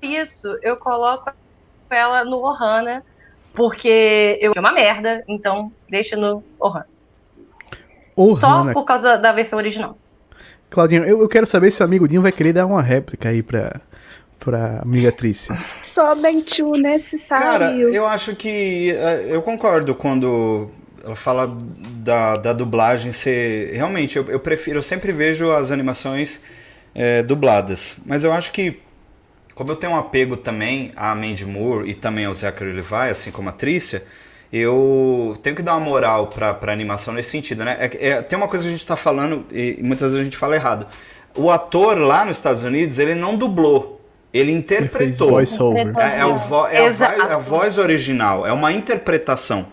isso, 0.00 0.58
eu 0.62 0.78
coloco 0.78 1.30
ela 1.90 2.24
no 2.24 2.38
Ohana, 2.38 3.04
porque 3.52 4.38
eu 4.40 4.54
é 4.56 4.58
uma 4.58 4.72
merda, 4.72 5.22
então 5.28 5.70
deixa 5.90 6.16
no 6.16 6.42
Ohana. 6.58 6.88
Ohana. 8.16 8.34
Só 8.34 8.72
por 8.72 8.86
causa 8.86 9.18
da, 9.18 9.30
versão 9.32 9.58
original. 9.58 9.98
Claudinho, 10.70 11.04
eu, 11.04 11.20
eu, 11.20 11.28
quero 11.28 11.44
saber 11.44 11.70
se 11.70 11.82
o 11.82 11.84
amigo 11.84 12.08
Dinho 12.08 12.22
vai 12.22 12.32
querer 12.32 12.54
dar 12.54 12.64
uma 12.64 12.80
réplica 12.80 13.28
aí 13.28 13.42
pra, 13.42 13.78
pra 14.38 14.80
amiga 14.82 15.10
Trícia. 15.12 15.58
Somente 15.84 16.62
o 16.62 16.72
necessário. 16.72 17.46
Cara, 17.46 17.72
eu 17.72 18.06
acho 18.06 18.34
que. 18.36 18.90
Eh, 18.90 19.26
eu 19.30 19.42
concordo 19.42 19.94
quando 19.94 20.68
ela 21.04 21.14
fala 21.14 21.56
da, 22.02 22.36
da 22.36 22.52
dublagem 22.52 23.12
ser. 23.12 23.72
Realmente, 23.72 24.16
eu, 24.16 24.24
eu 24.28 24.40
prefiro. 24.40 24.78
Eu 24.78 24.82
sempre 24.82 25.12
vejo 25.12 25.50
as 25.50 25.70
animações 25.72 26.40
é, 26.94 27.22
dubladas. 27.22 27.96
Mas 28.06 28.24
eu 28.24 28.32
acho 28.32 28.52
que 28.52 28.80
como 29.58 29.72
eu 29.72 29.76
tenho 29.76 29.94
um 29.94 29.96
apego 29.96 30.36
também 30.36 30.92
a 30.94 31.12
Mandy 31.16 31.44
Moore 31.44 31.90
e 31.90 31.92
também 31.92 32.26
ao 32.26 32.32
Zachary 32.32 32.72
Levi, 32.72 33.10
assim 33.10 33.32
como 33.32 33.48
a 33.48 33.52
Trícia, 33.52 34.04
eu 34.52 35.36
tenho 35.42 35.56
que 35.56 35.62
dar 35.62 35.72
uma 35.74 35.80
moral 35.80 36.28
pra, 36.28 36.54
pra 36.54 36.72
animação 36.72 37.12
nesse 37.12 37.30
sentido, 37.30 37.64
né? 37.64 37.76
É, 37.80 38.08
é, 38.10 38.22
tem 38.22 38.36
uma 38.36 38.46
coisa 38.46 38.64
que 38.64 38.68
a 38.68 38.70
gente 38.70 38.86
tá 38.86 38.94
falando 38.94 39.44
e 39.50 39.80
muitas 39.82 40.12
vezes 40.12 40.20
a 40.20 40.24
gente 40.24 40.36
fala 40.36 40.54
errado. 40.54 40.86
O 41.34 41.50
ator 41.50 41.98
lá 41.98 42.24
nos 42.24 42.36
Estados 42.36 42.62
Unidos, 42.62 43.00
ele 43.00 43.16
não 43.16 43.36
dublou, 43.36 43.97
ele 44.32 44.52
interpretou. 44.52 45.40
Ele 45.40 45.92
é, 45.98 46.20
é, 46.20 46.26
o 46.26 46.34
vo, 46.34 46.66
é, 46.66 46.88
a, 46.88 47.30
é 47.30 47.32
a 47.34 47.38
voz 47.38 47.78
original, 47.78 48.46
é 48.46 48.52
uma 48.52 48.72
interpretação. 48.72 49.66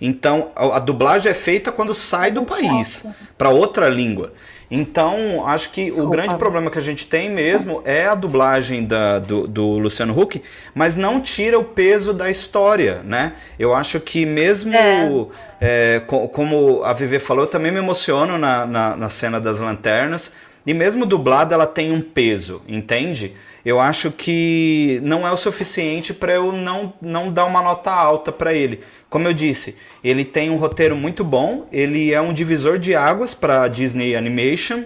Então, 0.00 0.50
a, 0.56 0.76
a 0.76 0.78
dublagem 0.78 1.30
é 1.30 1.34
feita 1.34 1.70
quando 1.70 1.94
sai 1.94 2.30
do 2.30 2.44
país 2.44 3.04
para 3.36 3.50
outra 3.50 3.88
língua. 3.88 4.32
Então, 4.70 5.44
acho 5.48 5.70
que 5.70 5.86
Desculpa. 5.86 6.08
o 6.08 6.10
grande 6.10 6.36
problema 6.36 6.70
que 6.70 6.78
a 6.78 6.82
gente 6.82 7.04
tem 7.04 7.28
mesmo 7.28 7.82
é 7.84 8.06
a 8.06 8.14
dublagem 8.14 8.86
da, 8.86 9.18
do, 9.18 9.48
do, 9.48 9.78
Luciano 9.78 10.18
Huck, 10.18 10.40
mas 10.72 10.94
não 10.94 11.20
tira 11.20 11.58
o 11.58 11.64
peso 11.64 12.12
da 12.12 12.30
história, 12.30 13.02
né? 13.02 13.32
Eu 13.58 13.74
acho 13.74 13.98
que 13.98 14.24
mesmo, 14.24 14.72
é. 14.72 15.26
É, 15.60 16.02
como 16.06 16.84
a 16.84 16.92
Vivi 16.92 17.18
falou, 17.18 17.44
eu 17.44 17.48
também 17.48 17.72
me 17.72 17.78
emociono 17.78 18.38
na, 18.38 18.64
na, 18.64 18.96
na 18.96 19.08
cena 19.08 19.40
das 19.40 19.58
lanternas, 19.58 20.32
e 20.64 20.72
mesmo 20.72 21.04
dublada 21.04 21.52
ela 21.52 21.66
tem 21.66 21.92
um 21.92 22.00
peso, 22.00 22.62
entende? 22.68 23.34
Eu 23.64 23.78
acho 23.78 24.10
que 24.10 25.00
não 25.02 25.26
é 25.26 25.30
o 25.30 25.36
suficiente 25.36 26.14
para 26.14 26.32
eu 26.32 26.52
não, 26.52 26.92
não 27.00 27.30
dar 27.30 27.44
uma 27.44 27.62
nota 27.62 27.90
alta 27.90 28.32
para 28.32 28.54
ele. 28.54 28.80
Como 29.08 29.28
eu 29.28 29.34
disse, 29.34 29.76
ele 30.02 30.24
tem 30.24 30.50
um 30.50 30.56
roteiro 30.56 30.96
muito 30.96 31.24
bom, 31.24 31.66
ele 31.70 32.12
é 32.12 32.20
um 32.20 32.32
divisor 32.32 32.78
de 32.78 32.94
águas 32.94 33.34
para 33.34 33.68
Disney 33.68 34.16
Animation. 34.16 34.84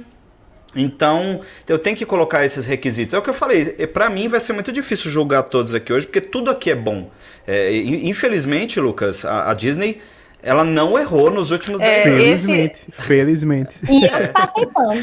Então, 0.77 1.41
eu 1.69 1.79
tenho 1.79 1.97
que 1.97 2.05
colocar 2.05 2.45
esses 2.45 2.67
requisitos. 2.67 3.15
É 3.15 3.19
o 3.19 3.23
que 3.23 3.31
eu 3.31 3.35
falei, 3.35 3.65
para 3.87 4.11
mim 4.11 4.27
vai 4.27 4.41
ser 4.41 4.53
muito 4.55 4.73
difícil 4.73 5.11
julgar 5.11 5.45
todos 5.45 5.73
aqui 5.73 5.93
hoje, 5.93 6.07
porque 6.07 6.21
tudo 6.21 6.51
aqui 6.51 6.71
é 6.71 6.75
bom. 6.75 7.11
É, 7.47 7.73
infelizmente, 7.77 8.81
Lucas, 8.81 9.25
a, 9.25 9.51
a 9.51 9.55
Disney 9.55 10.01
ela 10.45 10.63
não 10.63 10.99
errou 10.99 11.31
nos 11.31 11.51
últimos 11.51 11.81
10 11.81 11.91
é, 11.91 12.09
anos. 12.09 12.23
Felizmente. 12.23 12.79
Esse... 12.89 12.93
Felizmente. 12.93 13.81
E 13.91 14.05
eu 14.05 14.29
passei 14.33 14.67
pano. 14.67 14.95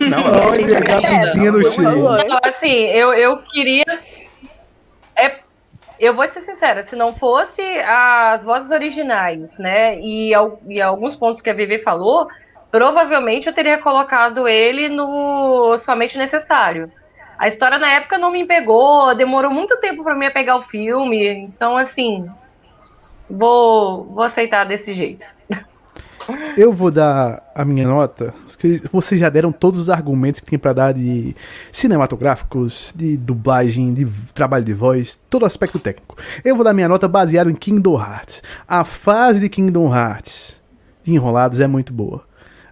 não, 0.10 0.48
Olha, 0.48 0.78
a 0.96 1.24
vizinha 1.24 1.52
no 1.52 1.72
Chile. 1.72 1.86
Então, 2.24 2.38
assim, 2.42 2.72
eu, 2.72 3.12
eu 3.14 3.38
queria. 3.38 3.84
É 5.16 5.44
eu 5.98 6.14
vou 6.14 6.26
te 6.26 6.34
ser 6.34 6.40
sincera, 6.40 6.82
se 6.82 6.96
não 6.96 7.12
fosse 7.12 7.62
as 7.62 8.44
vozes 8.44 8.70
originais, 8.72 9.58
né, 9.58 9.98
e, 10.00 10.32
e 10.66 10.82
alguns 10.82 11.14
pontos 11.14 11.40
que 11.40 11.48
a 11.48 11.54
Vivi 11.54 11.82
falou, 11.82 12.28
provavelmente 12.70 13.46
eu 13.46 13.54
teria 13.54 13.78
colocado 13.78 14.48
ele 14.48 14.88
no 14.88 15.78
somente 15.78 16.18
necessário. 16.18 16.90
A 17.38 17.46
história 17.46 17.78
na 17.78 17.90
época 17.90 18.18
não 18.18 18.32
me 18.32 18.44
pegou, 18.44 19.14
demorou 19.14 19.50
muito 19.50 19.78
tempo 19.78 20.02
para 20.02 20.16
mim 20.16 20.30
pegar 20.30 20.56
o 20.56 20.62
filme, 20.62 21.28
então 21.28 21.76
assim, 21.76 22.28
vou, 23.38 24.04
vou 24.04 24.22
aceitar 24.22 24.64
desse 24.64 24.92
jeito. 24.92 25.26
Eu 26.56 26.72
vou 26.72 26.90
dar 26.90 27.52
a 27.54 27.64
minha 27.64 27.86
nota. 27.86 28.32
Vocês 28.90 29.20
já 29.20 29.28
deram 29.28 29.52
todos 29.52 29.80
os 29.80 29.90
argumentos 29.90 30.40
que 30.40 30.46
tem 30.46 30.58
para 30.58 30.72
dar 30.72 30.94
de 30.94 31.34
cinematográficos, 31.70 32.92
de 32.96 33.16
dublagem, 33.16 33.92
de 33.92 34.06
trabalho 34.32 34.64
de 34.64 34.72
voz, 34.72 35.20
todo 35.28 35.44
aspecto 35.44 35.78
técnico. 35.78 36.16
Eu 36.44 36.56
vou 36.56 36.64
dar 36.64 36.72
minha 36.72 36.88
nota 36.88 37.06
baseado 37.06 37.50
em 37.50 37.54
Kingdom 37.54 38.00
Hearts. 38.00 38.42
A 38.66 38.84
fase 38.84 39.40
de 39.40 39.48
Kingdom 39.48 39.94
Hearts 39.94 40.60
de 41.02 41.12
Enrolados 41.12 41.60
é 41.60 41.66
muito 41.66 41.92
boa. 41.92 42.22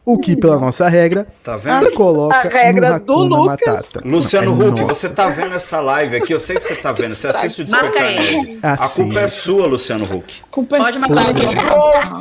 O 0.04 0.18
que, 0.18 0.36
pela 0.36 0.58
nossa 0.58 0.90
regra, 0.90 1.28
tá 1.44 1.56
vendo? 1.56 1.88
a 1.88 1.92
coloca 1.92 2.36
a 2.36 2.42
regra 2.42 3.00
do 3.00 3.18
Lucas. 3.18 3.68
Matata. 3.68 4.02
Luciano 4.04 4.64
é 4.64 4.68
Huck, 4.68 4.84
você 4.84 5.08
tá 5.10 5.30
vendo 5.30 5.54
essa 5.54 5.80
live 5.80 6.16
aqui? 6.16 6.34
Eu 6.34 6.40
sei 6.40 6.56
que 6.56 6.64
você 6.64 6.76
tá 6.76 6.92
vendo. 6.92 7.14
Você 7.14 7.28
assiste 7.28 7.62
o 7.62 7.66
Despertar 7.66 8.04
Nerd. 8.04 8.60
A 8.64 8.90
culpa 8.90 9.20
é 9.20 9.28
sua, 9.28 9.68
Luciano 9.68 10.06
Huck. 10.06 10.42
Culpa 10.50 10.78
é 10.78 10.80
Pode 10.80 10.98
sua. 10.98 11.22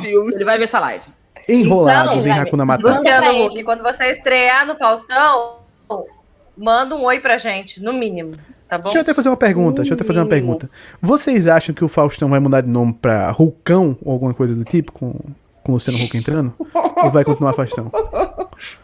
Ele 0.05 0.45
vai 0.45 0.59
ver 0.59 0.65
essa 0.65 0.79
live. 0.79 1.05
Enrolados 1.49 2.25
então, 2.25 2.37
em 2.37 2.39
Hakuna 2.39 2.65
Matata. 2.65 2.97
Luciano 2.97 3.45
Huck, 3.45 3.63
quando 3.63 3.81
você 3.81 4.11
estrear 4.11 4.65
no 4.67 4.75
Faustão, 4.75 5.57
manda 6.55 6.95
um 6.95 7.03
oi 7.03 7.19
pra 7.19 7.39
gente, 7.39 7.81
no 7.81 7.93
mínimo. 7.93 8.33
Tá 8.69 8.77
bom? 8.77 8.83
Deixa 8.85 8.99
eu 8.99 9.01
até 9.01 9.13
fazer 9.13 9.29
uma 9.29 9.37
pergunta. 9.37 9.81
Deixa 9.81 9.91
eu 9.91 9.95
até 9.95 10.03
fazer 10.03 10.19
uma 10.19 10.29
pergunta. 10.29 10.69
Vocês 11.01 11.47
acham 11.47 11.73
que 11.73 11.83
o 11.83 11.89
Faustão 11.89 12.29
vai 12.29 12.39
mudar 12.39 12.61
de 12.61 12.69
nome 12.69 12.93
pra 12.93 13.31
Hulcão 13.31 13.97
ou 14.01 14.13
alguma 14.13 14.33
coisa 14.33 14.55
do 14.55 14.63
tipo 14.63 14.91
com, 14.91 15.13
com 15.63 15.71
o 15.71 15.75
Luciano 15.75 16.03
Huck 16.03 16.17
entrando? 16.17 16.53
ou 17.03 17.11
vai 17.11 17.23
continuar 17.23 17.53
Faustão? 17.53 17.91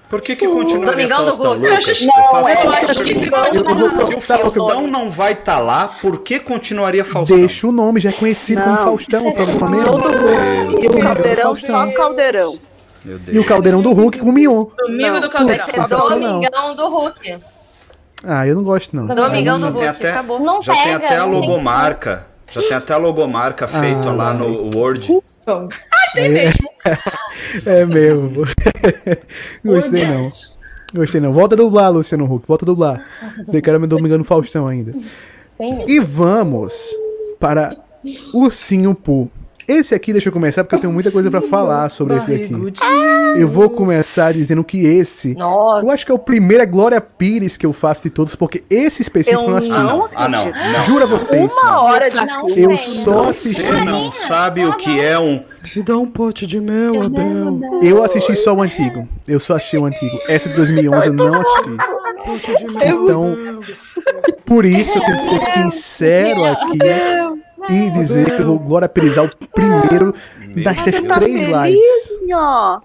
Por 0.10 0.22
que 0.22 0.36
que 0.36 0.48
continua 0.48 0.92
Domingão 0.92 1.26
Faustão, 1.26 1.60
do 1.60 1.70
Lucas? 1.70 2.02
Não, 2.02 2.50
eu 2.50 2.56
eu 2.56 2.72
acho 2.72 3.04
que 3.04 4.06
Se 4.06 4.16
o 4.16 4.22
Faustão 4.22 4.88
não 4.88 5.10
vai 5.10 5.34
estar 5.34 5.58
tá 5.58 5.60
lá, 5.60 5.90
por 6.02 6.20
que 6.20 6.40
continuaria 6.40 7.04
Faustão? 7.04 7.38
Deixa 7.38 7.68
o 7.68 7.72
nome, 7.72 8.00
já 8.00 8.10
é 8.10 8.14
conhecido 8.14 8.62
não. 8.62 8.68
como 8.68 8.78
Faustão. 8.78 9.34
Tá 9.34 9.68
mesmo? 9.68 10.82
E 10.82 10.88
o 10.88 11.00
Caldeirão, 11.02 11.56
só 11.56 11.92
Caldeirão. 11.92 12.60
E 13.32 13.40
o 13.40 13.46
Caldeirão 13.46 13.82
do 13.82 13.92
Hulk 13.92 14.20
com 14.20 14.30
o 14.30 14.34
Mion. 14.34 14.66
Domingo 14.78 15.20
do 15.20 15.30
Caldeirão. 15.30 15.66
Domingão 16.10 16.76
do 16.76 16.90
Hulk. 16.90 17.38
Ah, 18.24 18.48
eu 18.48 18.56
não 18.56 18.64
gosto 18.64 18.96
não. 18.96 19.08
Domingão 19.08 19.58
do 19.58 19.66
Hulk, 19.68 19.86
até, 19.86 20.12
acabou. 20.12 20.40
Não 20.40 20.62
já 20.62 20.74
pega, 20.74 20.84
tem 20.84 20.94
até 20.94 21.18
a 21.18 21.26
logomarca. 21.26 22.28
Já 22.50 22.62
tem 22.62 22.74
até 22.74 22.94
a 22.94 22.98
logomarca 22.98 23.66
ah, 23.66 23.68
feita 23.68 24.12
lá 24.12 24.34
no 24.34 24.70
Word. 24.74 25.22
Ah, 26.18 26.22
tem 26.22 26.30
mesmo. 26.30 26.70
É, 27.66 27.80
é 27.82 27.86
mesmo. 27.86 28.32
Gostei 29.64 30.06
não. 30.06 30.24
Gostei 30.94 31.22
não. 31.22 31.34
Volta 31.34 31.56
a 31.56 31.58
dublar, 31.58 31.92
Luciano 31.92 32.26
Huck. 32.26 32.48
Volta 32.48 32.66
a 32.66 32.68
dublar. 32.68 33.06
Eu 33.52 33.62
quero 33.62 33.80
me 33.80 33.88
Domingão 33.88 34.18
no 34.18 34.24
Faustão 34.24 34.68
ainda. 34.68 34.94
E 35.88 36.00
vamos 36.00 36.90
para 37.40 37.76
Ursinho 38.34 38.96
Poo. 38.96 39.30
Esse 39.68 39.94
aqui, 39.94 40.14
deixa 40.14 40.30
eu 40.30 40.34
começar, 40.34 40.64
porque 40.64 40.76
eu 40.76 40.80
tenho 40.80 40.94
muita 40.94 41.12
coisa 41.12 41.30
para 41.30 41.42
falar 41.42 41.90
sobre 41.90 42.16
esse 42.16 42.32
daqui. 42.32 42.54
Eu 43.36 43.50
vou 43.50 43.70
começar 43.70 44.32
dizendo 44.32 44.64
que 44.64 44.80
esse. 44.80 45.36
Nossa. 45.36 45.86
Eu 45.86 45.92
acho 45.92 46.06
que 46.06 46.12
é 46.12 46.16
o 46.16 46.20
primeiro 46.20 46.64
é 46.64 46.66
Glória 46.66 47.02
Pires 47.02 47.58
que 47.58 47.66
eu 47.66 47.74
faço 47.74 48.04
de 48.04 48.10
todos, 48.10 48.34
porque 48.34 48.64
esse 48.70 49.02
específico 49.02 49.44
eu 49.44 49.50
não 49.50 49.58
assisti. 49.58 49.78
Não, 49.78 50.10
ah, 50.16 50.30
não. 50.30 50.46
não. 50.46 50.84
Jura 50.84 51.06
vocês. 51.06 51.52
Uma 51.52 51.82
hora 51.82 52.10
de 52.10 52.16
Não, 52.16 52.50
Eu 52.50 52.78
só 52.78 53.30
assisti. 53.30 53.62
Você 53.62 53.84
não 53.84 54.10
sabe 54.10 54.66
o 54.66 54.74
que 54.78 55.02
é 55.02 55.20
um. 55.20 55.42
Me 55.76 55.84
dá 55.84 55.98
um 55.98 56.08
pote 56.08 56.48
de 56.48 56.62
mel, 56.62 57.02
Abel. 57.02 57.60
Eu 57.84 58.02
assisti 58.02 58.38
só 58.38 58.54
o 58.54 58.62
antigo. 58.62 59.06
Eu 59.28 59.40
só 59.40 59.58
assisti 59.58 59.78
o 59.78 59.86
antigo. 59.86 60.18
Essa 60.30 60.48
de 60.48 60.56
2011 60.56 61.08
eu 61.08 61.14
não 61.14 61.34
assisti. 61.34 61.70
Pote 62.26 62.58
de 62.58 62.68
mel. 62.68 63.04
Então, 63.04 63.36
por 64.46 64.64
isso 64.64 64.98
eu 64.98 65.04
tenho 65.04 65.18
que 65.20 65.26
ser 65.26 65.54
sincero 65.54 66.46
aqui 66.46 66.78
e 67.70 67.90
dizer 67.92 68.36
que 68.36 68.42
eu 68.42 68.46
vou 68.46 68.60
Glória 68.60 68.90
Pirizar 68.90 69.26
o 69.26 69.48
primeiro 69.48 70.14
destas 70.56 71.02
Tá 71.02 71.16
três 71.20 71.34
feliz, 71.34 71.48
lives. 71.48 72.34
ó. 72.34 72.82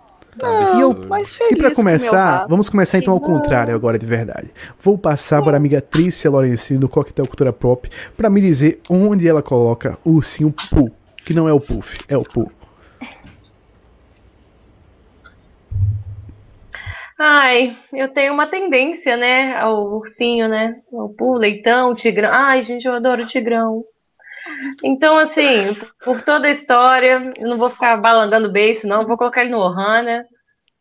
E, 0.77 0.81
eu, 0.81 0.95
Mais 1.09 1.31
feliz 1.35 1.53
e 1.53 1.57
pra 1.57 1.69
com 1.69 1.77
começar, 1.77 2.47
vamos 2.49 2.71
começar 2.71 2.97
então 2.97 3.13
ao 3.13 3.21
contrário 3.21 3.75
agora 3.75 3.99
de 3.99 4.07
verdade. 4.07 4.49
Vou 4.81 4.97
passar 4.97 5.43
para 5.43 5.53
a 5.53 5.57
amiga 5.59 5.81
Trícia 5.81 6.31
Lorenzini 6.31 6.81
do 6.81 6.89
Coquetel 6.89 7.27
Cultura 7.27 7.53
Pop 7.53 7.89
pra 8.17 8.31
me 8.31 8.41
dizer 8.41 8.81
onde 8.89 9.29
ela 9.29 9.43
coloca 9.43 9.99
o 10.03 10.13
ursinho 10.13 10.53
Poo, 10.71 10.91
que 11.19 11.35
não 11.35 11.47
é 11.47 11.53
o 11.53 11.61
Puff, 11.61 11.99
é 12.09 12.17
o 12.17 12.23
Poo. 12.23 12.51
Ai, 17.19 17.77
eu 17.93 18.09
tenho 18.13 18.33
uma 18.33 18.47
tendência, 18.47 19.17
né, 19.17 19.57
ao 19.57 19.93
ursinho, 19.95 20.49
né? 20.49 20.75
Ao 20.93 21.09
pu, 21.11 21.35
leitão, 21.35 21.95
tigrão. 21.95 22.31
Ai, 22.33 22.63
gente, 22.63 22.87
eu 22.87 22.95
adoro 22.95 23.27
tigrão. 23.27 23.85
Então, 24.83 25.19
assim, 25.19 25.77
por 26.05 26.21
toda 26.21 26.47
a 26.47 26.51
história, 26.51 27.33
eu 27.39 27.49
não 27.49 27.59
vou 27.59 27.71
ficar 27.71 27.97
balangando 27.97 28.49
o 28.49 28.53
beiço, 28.53 28.87
não. 28.87 29.07
Vou 29.07 29.17
colocar 29.17 29.43
ele 29.43 29.51
no 29.51 29.59
Ohana. 29.59 30.27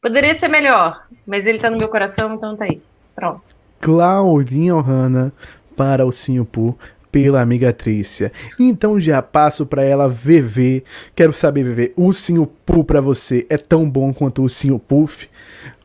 Poderia 0.01 0.33
ser 0.33 0.47
melhor, 0.47 1.03
mas 1.25 1.45
ele 1.45 1.59
tá 1.59 1.69
no 1.69 1.77
meu 1.77 1.87
coração, 1.87 2.33
então 2.33 2.55
tá 2.55 2.65
aí. 2.65 2.81
Pronto. 3.15 3.55
Claudinha 3.79 4.75
Ohana 4.75 5.31
para 5.75 6.03
o 6.03 6.07
ursinho 6.07 6.45
Poo 6.45 6.77
pela 7.11 7.41
amiga 7.41 7.73
Trícia. 7.73 8.31
Então 8.59 8.99
já 8.99 9.21
passo 9.21 9.65
pra 9.65 9.83
ela 9.83 10.07
VV. 10.07 10.83
Quero 11.15 11.33
saber, 11.33 11.63
VV, 11.63 11.93
o 11.95 12.05
ursinho 12.05 12.47
Poo 12.65 12.83
pra 12.83 13.01
você 13.01 13.45
é 13.49 13.57
tão 13.57 13.89
bom 13.89 14.13
quanto 14.13 14.39
o 14.39 14.43
ursinho 14.43 14.79
Puff 14.79 15.29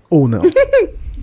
ou 0.09 0.29
não? 0.29 0.43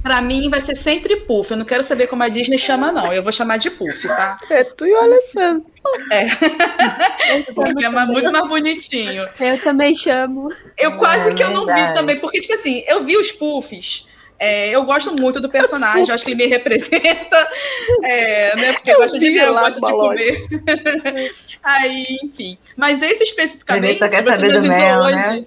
Pra 0.03 0.21
mim 0.21 0.49
vai 0.49 0.59
ser 0.59 0.75
sempre 0.75 1.15
Puff. 1.21 1.49
Eu 1.49 1.55
não 1.55 1.65
quero 1.65 1.81
saber 1.81 2.07
como 2.07 2.23
a 2.23 2.27
Disney 2.27 2.57
chama, 2.57 2.91
não. 2.91 3.13
Eu 3.13 3.23
vou 3.23 3.31
chamar 3.31 3.55
de 3.55 3.71
Puff, 3.71 4.05
tá? 4.05 4.37
É 4.49 4.61
tu 4.61 4.85
e 4.85 4.91
o 4.91 4.97
Alessandro. 4.97 5.65
Porque 7.53 7.85
é 7.85 7.89
muito 7.89 8.31
mais 8.31 8.47
bonitinho. 8.47 9.27
Eu 9.39 9.61
também 9.61 9.95
chamo. 9.95 10.49
Eu 10.77 10.97
quase 10.97 11.33
que 11.33 11.43
eu 11.43 11.49
não 11.51 11.61
vi 11.61 11.73
verdade. 11.73 11.93
também, 11.93 12.19
porque, 12.19 12.41
tipo 12.41 12.53
assim, 12.53 12.83
eu 12.87 13.03
vi 13.03 13.17
os 13.17 13.31
Puffs. 13.31 14.07
é, 14.39 14.69
eu 14.69 14.83
gosto 14.83 15.13
muito 15.13 15.39
do 15.39 15.49
personagem, 15.49 16.05
eu 16.07 16.15
acho 16.15 16.25
que 16.25 16.31
ele 16.31 16.43
me 16.43 16.49
representa. 16.49 17.47
É, 18.05 18.55
né, 18.55 18.73
porque 18.73 18.91
eu, 18.91 18.95
Eu 18.95 19.01
gosto 19.01 19.19
de 19.19 19.27
vi 19.27 19.33
ver, 19.33 19.47
eu 19.47 19.53
gosto 19.53 19.79
no 19.79 19.87
de 19.87 19.93
comer. 19.93 21.31
Aí, 21.63 22.05
enfim. 22.23 22.57
Mas 22.75 23.01
esse 23.01 23.23
especificamente. 23.23 23.99
Só 23.99 24.09
quer 24.09 24.23
saber 24.23 24.47
me 24.47 24.51
do 24.51 24.57
avisou 24.59 24.77
mel, 24.77 24.99
hoje, 25.01 25.15
né? 25.15 25.45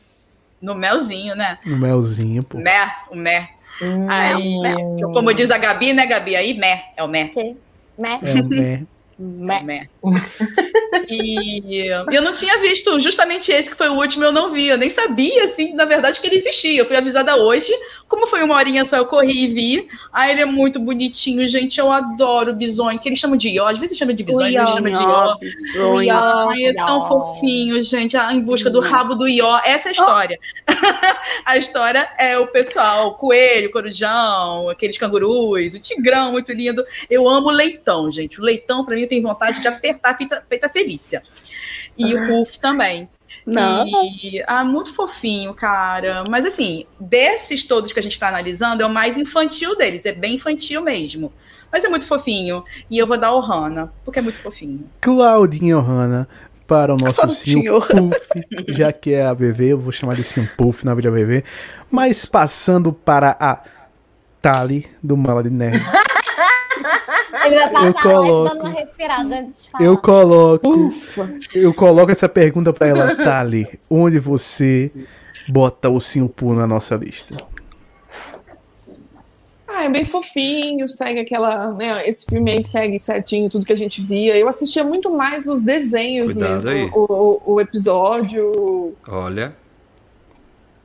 No 0.60 0.74
melzinho, 0.74 1.34
né? 1.34 1.58
O 1.66 1.76
melzinho, 1.76 2.42
pô. 2.42 2.58
Mé, 2.58 2.90
o 3.10 3.16
mé. 3.16 3.50
Hum, 3.82 4.06
Aí, 4.08 4.60
como 5.12 5.34
diz 5.34 5.50
a 5.50 5.58
Gabi, 5.58 5.92
né, 5.92 6.06
Gabi? 6.06 6.34
Aí, 6.36 6.54
mé, 6.54 6.92
é 6.96 7.02
o 7.02 7.08
mé. 7.08 7.30
Né? 7.34 8.20
É 8.22 8.40
o 8.40 8.44
mé. 8.44 8.82
É 9.18 9.60
o 9.60 9.64
mé. 9.64 9.88
E 11.08 11.88
eu 12.10 12.22
não 12.22 12.32
tinha 12.32 12.58
visto 12.58 12.98
justamente 12.98 13.52
esse 13.52 13.70
que 13.70 13.76
foi 13.76 13.88
o 13.88 13.94
último, 13.94 14.24
eu 14.24 14.32
não 14.32 14.50
vi. 14.50 14.68
Eu 14.68 14.78
nem 14.78 14.90
sabia, 14.90 15.44
assim, 15.44 15.72
na 15.74 15.84
verdade, 15.84 16.20
que 16.20 16.26
ele 16.26 16.36
existia. 16.36 16.80
Eu 16.80 16.86
fui 16.86 16.96
avisada 16.96 17.36
hoje. 17.36 17.72
Como 18.08 18.26
foi 18.26 18.42
uma 18.42 18.54
horinha 18.54 18.84
só, 18.84 18.96
eu 18.96 19.06
corri 19.06 19.44
e 19.44 19.48
vi. 19.48 19.88
Ah, 20.12 20.30
ele 20.30 20.40
é 20.40 20.44
muito 20.44 20.78
bonitinho, 20.78 21.46
gente. 21.48 21.78
Eu 21.78 21.90
adoro 21.90 22.52
o 22.52 22.54
bisonho, 22.54 22.98
que 22.98 23.08
eles 23.08 23.18
chamam 23.18 23.36
de 23.36 23.50
ió. 23.50 23.66
Às 23.66 23.78
vezes 23.78 23.98
chama 23.98 24.14
de 24.14 24.22
bisonho, 24.22 24.60
às 24.62 24.70
vezes 24.70 24.74
chama 24.74 24.90
de 24.90 26.08
ió. 26.08 26.48
Ai, 26.48 26.64
é 26.64 26.74
tão 26.74 27.06
fofinho, 27.06 27.80
gente. 27.82 28.16
Ah, 28.16 28.32
em 28.32 28.40
busca 28.40 28.70
do 28.70 28.80
rabo 28.80 29.14
do 29.14 29.28
Ió. 29.28 29.60
Essa 29.64 29.88
é 29.88 29.90
a 29.90 29.92
história. 29.92 30.38
a 31.44 31.56
história 31.56 32.08
é 32.18 32.38
o 32.38 32.46
pessoal, 32.46 33.08
o 33.08 33.14
coelho, 33.14 33.68
o 33.68 33.72
corujão, 33.72 34.68
aqueles 34.68 34.98
cangurus, 34.98 35.74
o 35.74 35.80
tigrão, 35.80 36.32
muito 36.32 36.52
lindo. 36.52 36.84
Eu 37.10 37.28
amo 37.28 37.48
o 37.48 37.52
leitão, 37.52 38.10
gente. 38.10 38.40
O 38.40 38.44
leitão, 38.44 38.84
pra 38.84 38.94
mim, 38.94 39.06
tenho 39.06 39.22
vontade 39.22 39.60
de 39.60 39.68
apertar 39.68 39.95
feita, 40.16 40.44
feita 40.48 40.68
Felícia. 40.68 41.22
E 41.96 42.14
o 42.14 42.26
Puff 42.26 42.58
também. 42.60 43.08
Não. 43.46 43.86
E, 43.86 44.42
ah, 44.46 44.64
muito 44.64 44.92
fofinho, 44.92 45.54
cara. 45.54 46.24
Mas 46.28 46.44
assim, 46.44 46.84
desses 46.98 47.64
todos 47.64 47.92
que 47.92 48.00
a 48.00 48.02
gente 48.02 48.18
tá 48.18 48.28
analisando, 48.28 48.82
é 48.82 48.86
o 48.86 48.90
mais 48.90 49.16
infantil 49.16 49.76
deles. 49.76 50.04
É 50.04 50.12
bem 50.12 50.34
infantil 50.34 50.82
mesmo. 50.82 51.32
Mas 51.70 51.84
é 51.84 51.88
muito 51.88 52.06
fofinho. 52.06 52.64
E 52.90 52.98
eu 52.98 53.06
vou 53.06 53.18
dar 53.18 53.32
o 53.32 53.40
Hannah, 53.40 53.92
porque 54.04 54.18
é 54.18 54.22
muito 54.22 54.38
fofinho. 54.38 54.88
Claudinha 55.00 55.78
Ohana 55.78 56.28
para 56.66 56.92
o 56.92 56.96
nosso 56.96 57.22
ursinho 57.22 57.80
Puff, 57.80 58.28
já 58.68 58.92
que 58.92 59.12
é 59.12 59.24
a 59.24 59.32
VV, 59.32 59.72
eu 59.72 59.78
vou 59.78 59.92
chamar 59.92 60.14
de 60.14 60.22
ursinho 60.22 60.50
Puff 60.56 60.84
na 60.84 60.94
vida 60.94 61.10
VV. 61.10 61.44
Mas 61.90 62.24
passando 62.24 62.92
para 62.92 63.36
a 63.38 63.62
Tali 64.42 64.88
do 65.02 65.16
Mala 65.16 65.42
de 65.42 65.50
Nerd. 65.50 65.80
Ele 67.44 67.54
vai 67.56 67.88
Eu 67.88 67.92
passar 67.94 68.02
coloco. 68.02 68.48
dando 68.54 68.60
uma 68.60 68.70
respirada 68.70 69.38
antes 69.38 69.62
de 69.62 69.70
falar. 69.70 69.84
Eu 69.84 69.98
coloco, 69.98 70.68
Ufa. 70.70 71.34
eu 71.54 71.74
coloco 71.74 72.12
essa 72.12 72.28
pergunta 72.28 72.72
para 72.72 72.86
ela, 72.86 73.14
Tali, 73.16 73.66
onde 73.90 74.18
você 74.18 74.90
bota 75.48 75.88
o 75.88 75.98
Poo 76.28 76.54
na 76.54 76.66
nossa 76.66 76.94
lista? 76.96 77.36
Ah, 79.68 79.84
é 79.84 79.88
bem 79.90 80.04
fofinho, 80.04 80.88
segue 80.88 81.20
aquela. 81.20 81.72
Né, 81.72 82.08
esse 82.08 82.24
filme 82.24 82.50
aí 82.50 82.62
segue 82.62 82.98
certinho 82.98 83.50
tudo 83.50 83.66
que 83.66 83.72
a 83.72 83.76
gente 83.76 84.00
via. 84.00 84.36
Eu 84.36 84.48
assistia 84.48 84.82
muito 84.82 85.10
mais 85.10 85.46
os 85.46 85.62
desenhos 85.62 86.32
Cuidado 86.32 86.52
mesmo. 86.52 86.70
aí. 86.70 86.90
O, 86.94 87.06
o, 87.44 87.54
o 87.54 87.60
episódio. 87.60 88.94
Olha. 89.08 89.54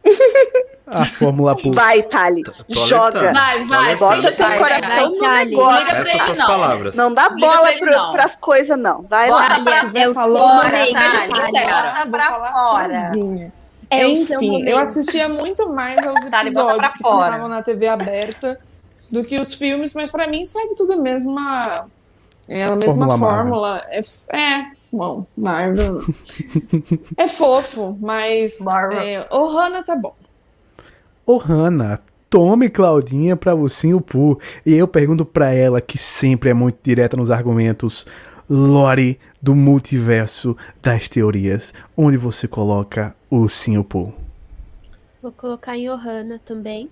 A 0.91 1.06
Fórmula 1.06 1.56
Poo. 1.56 1.71
Vai, 1.71 2.04
Thali. 2.04 2.43
Joga. 2.67 3.32
Vai, 3.32 3.65
vai, 3.65 3.95
Bota 3.95 4.32
seu 4.34 4.45
coração 4.58 5.17
vai, 5.17 5.45
no 5.45 5.51
negócio. 5.51 5.88
Essas 5.89 6.21
são 6.21 6.32
as 6.32 6.38
não. 6.38 6.47
palavras. 6.47 6.95
Não 6.97 7.13
dá 7.13 7.30
bola 7.30 7.71
pro, 7.80 7.91
não. 7.91 8.12
pras 8.12 8.36
coisas, 8.36 8.77
não. 8.77 9.01
Vai 9.04 9.30
lá. 9.30 9.58
Eu 9.95 10.13
falou, 10.13 10.38
fora? 10.38 10.69
Thali, 10.69 10.93
Olha, 10.93 11.65
bota 11.65 12.01
Vou 12.01 12.12
pra 12.12 12.30
falar 12.30 12.51
fora. 12.51 13.08
sozinha. 13.08 13.54
É 13.89 14.08
Enfim, 14.08 14.63
eu 14.67 14.77
assistia 14.77 15.27
muito 15.27 15.69
mais 15.69 16.06
aos 16.06 16.23
episódios 16.23 16.93
que 16.93 17.04
passavam 17.04 17.49
na 17.49 17.62
TV 17.62 17.88
aberta 17.88 18.60
do 19.10 19.23
que 19.23 19.38
os 19.38 19.54
filmes, 19.54 19.93
mas 19.93 20.10
pra 20.10 20.27
mim 20.27 20.45
segue 20.45 20.75
tudo 20.75 20.93
a 20.93 20.95
mesma, 20.95 21.88
é 22.47 22.63
a 22.63 22.75
mesma 22.75 23.06
Fórmula 23.06 23.17
fórmula. 23.17 23.86
É, 23.89 23.99
é, 24.38 24.71
bom, 24.91 25.25
Marvel. 25.36 25.99
é 27.17 27.27
fofo, 27.27 27.97
mas 27.99 28.60
Marvel. 28.62 28.99
é, 28.99 29.27
o 29.30 29.45
Hannah 29.47 29.84
tá 29.84 29.95
bom. 29.95 30.15
Ô 31.31 31.37
Hanna, 31.37 31.97
tome 32.29 32.69
Claudinha 32.69 33.37
pra 33.37 33.55
ursinho 33.55 34.01
Poo. 34.01 34.37
E 34.65 34.73
eu 34.75 34.85
pergunto 34.85 35.23
pra 35.23 35.53
ela, 35.53 35.79
que 35.79 35.97
sempre 35.97 36.49
é 36.49 36.53
muito 36.53 36.77
direta 36.83 37.15
nos 37.15 37.31
argumentos, 37.31 38.05
Lore 38.49 39.17
do 39.41 39.55
multiverso 39.55 40.57
das 40.81 41.07
teorias, 41.07 41.73
onde 41.95 42.17
você 42.17 42.49
coloca 42.49 43.15
o 43.29 43.37
ursinho 43.37 43.81
Poo? 43.81 44.13
Vou 45.21 45.31
colocar 45.31 45.77
em 45.77 45.89
Ohana 45.89 46.41
também. 46.45 46.89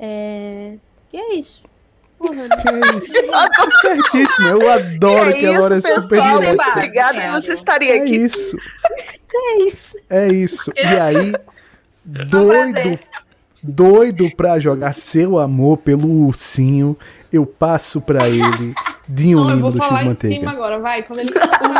É... 0.00 0.74
E 1.12 1.16
é 1.16 1.34
isso. 1.36 1.62
Ohana. 2.18 2.56
Que 2.56 2.68
é 2.68 2.96
isso? 2.98 3.12
Tá 3.30 3.70
certíssimo, 3.82 4.48
eu 4.48 4.68
adoro 4.68 5.30
É 5.30 5.32
que 5.32 5.46
a 5.46 5.60
Lore 5.60 5.74
é 5.74 5.78
isso, 5.78 6.02
super 6.02 6.08
pessoal. 6.22 6.40
direta. 6.40 6.70
Obrigada 6.70 7.20
por 7.20 7.40
você 7.42 7.52
estarem 7.52 7.88
É 7.90 8.02
aqui. 8.02 8.16
isso, 8.16 8.58
É 9.32 9.62
isso. 9.62 9.96
é 10.10 10.28
isso. 10.32 10.72
E 10.74 10.80
aí, 11.00 11.32
doido, 12.06 12.98
doido 13.62 14.30
pra 14.36 14.58
jogar 14.58 14.92
seu 14.92 15.38
amor 15.38 15.78
pelo 15.78 16.26
ursinho, 16.26 16.96
eu 17.32 17.44
passo 17.44 18.00
pra 18.00 18.28
ele 18.28 18.74
Dinho 19.08 19.38
Não, 19.38 19.44
eu 19.44 19.50
lindo 19.50 19.62
vou 19.62 19.70
do 19.70 19.78
falar 19.78 20.04
em 20.04 20.10
X-Manteiga. 20.10 20.34
cima 20.34 20.50
agora, 20.50 20.80
vai. 20.80 21.02
Quando 21.02 21.20
ele 21.20 21.30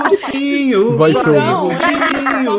Ursinho, 0.04 0.96
Vai 0.96 1.12
ser 1.12 1.30
Então, 1.30 1.68
né, 1.70 1.78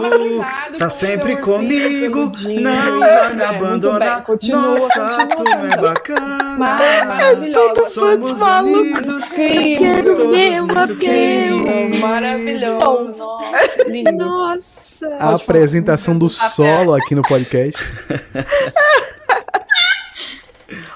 Dinho, 0.09 0.45
tá 0.77 0.89
sempre 0.89 1.37
comigo, 1.37 2.31
não 2.61 2.99
vai 2.99 3.35
me 3.35 3.41
é, 3.41 3.45
abandonar. 3.45 4.23
Continua, 4.23 4.61
Nossa, 4.61 4.99
continua 4.99 5.35
turma 5.35 5.73
é 5.73 5.77
bacana. 5.77 6.57
Maravilhosa. 6.57 7.89
Somos 7.89 8.41
unidos, 8.41 9.29
Meu, 9.29 10.65
muito 10.67 10.97
queridos. 10.97 11.99
Maravilhoso. 11.99 13.17
Nossa, 13.19 13.83
lindo. 13.87 14.11
Nossa. 14.11 15.07
A 15.19 15.35
apresentação 15.35 16.17
do 16.17 16.27
solo 16.27 16.93
aqui 16.93 17.15
no 17.15 17.21
podcast. 17.21 17.81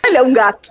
Ele 0.03 0.17
é 0.17 0.21
um 0.21 0.33
gato. 0.33 0.69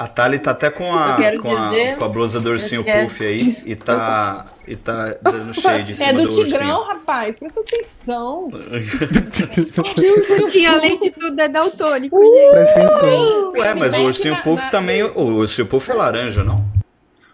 A 0.00 0.08
Thali 0.08 0.38
tá 0.38 0.52
até 0.52 0.70
com 0.70 0.90
a, 0.94 1.18
com, 1.42 1.54
a, 1.54 1.70
com 1.98 2.04
a 2.06 2.08
blusa 2.08 2.40
do 2.40 2.48
ursinho 2.48 2.82
Puff 2.82 3.22
aí 3.22 3.54
e 3.66 3.76
tá, 3.76 4.46
e 4.66 4.74
tá 4.74 5.14
dando 5.20 5.52
shade 5.52 5.92
em 5.92 5.94
cima 5.94 6.08
É 6.08 6.12
do, 6.14 6.22
do 6.22 6.28
Tigrão, 6.30 6.78
ursinho. 6.78 6.82
rapaz. 6.84 7.36
Presta 7.36 7.60
atenção. 7.60 8.48
Que 10.50 10.66
além 10.66 10.98
de 10.98 11.10
tudo 11.10 11.40
é 11.40 11.48
daltônico, 11.48 12.16
Uh! 12.16 12.32
gente. 12.32 12.50
Presta 12.50 12.80
atenção. 12.80 13.52
Ué, 13.52 13.74
mas 13.74 13.94
o 13.94 14.02
ursinho 14.04 14.36
Puff 14.42 14.64
na- 14.64 14.70
também. 14.70 15.02
O 15.02 15.22
ursinho 15.36 15.66
Puff 15.66 15.90
é 15.90 15.94
laranja, 15.94 16.42
não? 16.42 16.56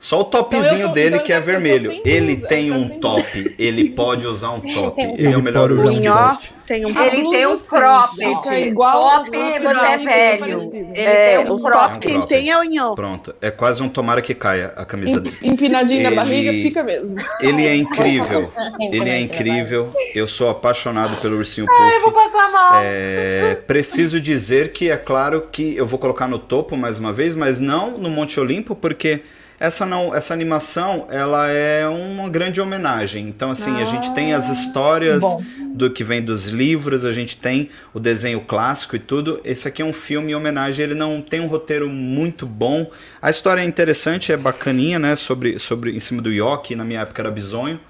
Só 0.07 0.21
o 0.21 0.25
topzinho 0.25 0.75
Então 0.77 0.89
tô- 0.91 0.95
dele 0.95 1.15
então 1.17 1.27
que 1.27 1.33
é 1.33 1.41
tá 1.41 1.45
vermelho. 1.45 1.91
sem 1.91 2.03
Ele 2.05 2.35
blusa, 2.37 2.49
tem 2.49 2.71
tá 2.71 2.77
um 2.77 2.89
top. 3.01 3.55
Ele 3.59 3.91
pode 3.91 4.25
usar 4.25 4.51
um 4.51 4.61
top. 4.61 5.03
Ele 5.03 5.33
é 5.33 5.37
o 5.37 5.43
melhor 5.43 5.73
ursinho 5.73 6.13
que 6.13 6.19
existe. 6.29 6.55
tem 6.65 6.87
um 6.87 6.91
Ele 6.91 7.29
tem 7.29 7.47
um 7.47 7.59
cropped. 7.59 8.17
fica 8.43 8.59
igual 8.61 9.25
Top, 9.25 9.31
você 9.31 9.87
é 9.87 9.99
velho. 9.99 10.61
Ele 10.73 10.93
É, 10.95 11.39
tem 11.43 11.51
um 11.51 11.57
o 11.57 11.61
cropped. 11.61 11.73
top 11.73 11.93
É 11.93 11.97
um 11.97 12.21
quem 12.21 12.29
tem 12.29 12.51
é 12.51 12.57
o 12.57 12.63
Inho. 12.63 12.95
Pronto. 12.95 13.35
É 13.43 13.51
quase 13.51 13.83
um 13.83 13.89
tomara 13.89 14.23
que 14.23 14.33
caia 14.33 14.73
a 14.77 14.85
camisa 14.85 15.19
dele. 15.21 15.37
Empinadinho 15.43 16.03
na 16.05 16.11
Ele- 16.11 16.17
barriga, 16.17 16.53
fica 16.53 16.85
mesmo. 16.85 17.17
Ele 17.41 17.67
é 17.67 17.75
incrível. 17.77 18.53
Ele 18.79 19.11
é 19.11 19.19
incrível. 19.21 19.93
Eu 20.15 20.29
sou 20.29 20.49
apaixonado 20.51 21.21
pelo 21.21 21.37
ursinho 21.39 21.67
Eu 21.69 22.01
vou 22.03 22.13
Puff. 22.13 22.25
passar 22.31 22.53
mal. 22.53 22.81
É, 22.85 23.57
preciso 23.67 24.21
dizer 24.21 24.71
que 24.73 24.89
é 24.89 24.97
claro 24.97 25.49
que 25.51 25.77
eu 25.77 25.85
vou 25.85 25.99
colocar 25.99 26.29
no 26.29 26.39
topo 26.39 26.77
mais 26.77 26.97
uma 26.97 27.13
vez, 27.13 27.35
mas 27.35 27.59
não 27.61 27.99
no 27.99 28.09
Monte 28.09 28.39
Olimpo, 28.39 28.77
porque 28.77 29.23
essa 29.59 29.87
não, 29.87 30.15
essa 30.15 30.35
animação, 30.35 31.07
ela 31.11 31.49
é 31.49 31.87
uma 31.89 32.29
grande 32.29 32.61
homenagem. 32.61 33.29
Então 33.29 33.51
assim, 33.51 33.81
a 33.81 33.85
gente 33.85 34.13
tem 34.13 34.35
as 34.35 34.49
histórias 34.49 35.21
bom. 35.21 35.43
do 35.75 35.91
que 35.91 36.05
vem 36.05 36.23
dos 36.23 36.49
livros, 36.49 37.05
a 37.05 37.13
gente 37.13 37.37
tem 37.37 37.71
o 37.95 38.01
desenho 38.01 38.41
clássico 38.41 38.97
e 38.97 38.99
tudo. 38.99 39.41
Esse 39.45 39.69
aqui 39.69 39.83
é 39.83 39.85
um 39.85 39.93
filme 39.93 40.33
em 40.33 40.35
homenagem, 40.35 40.85
ele 40.85 40.95
não 40.95 41.21
tem 41.21 41.41
um 41.41 41.47
roteiro 41.47 41.89
muito 41.89 42.47
bom. 42.47 42.91
A 43.21 43.31
história 43.31 43.63
é 43.63 43.65
interessante, 43.65 44.33
é 44.33 44.37
bacaninha, 44.37 44.99
né, 44.99 45.17
sobre 45.17 45.59
sobre 45.59 45.97
em 45.97 46.01
cima 46.01 46.21
do 46.21 46.31
Yoki, 46.31 46.77
na 46.77 46.85
minha 46.85 47.01
época 47.01 47.23
era 47.23 47.31
bizonho. 47.31 47.81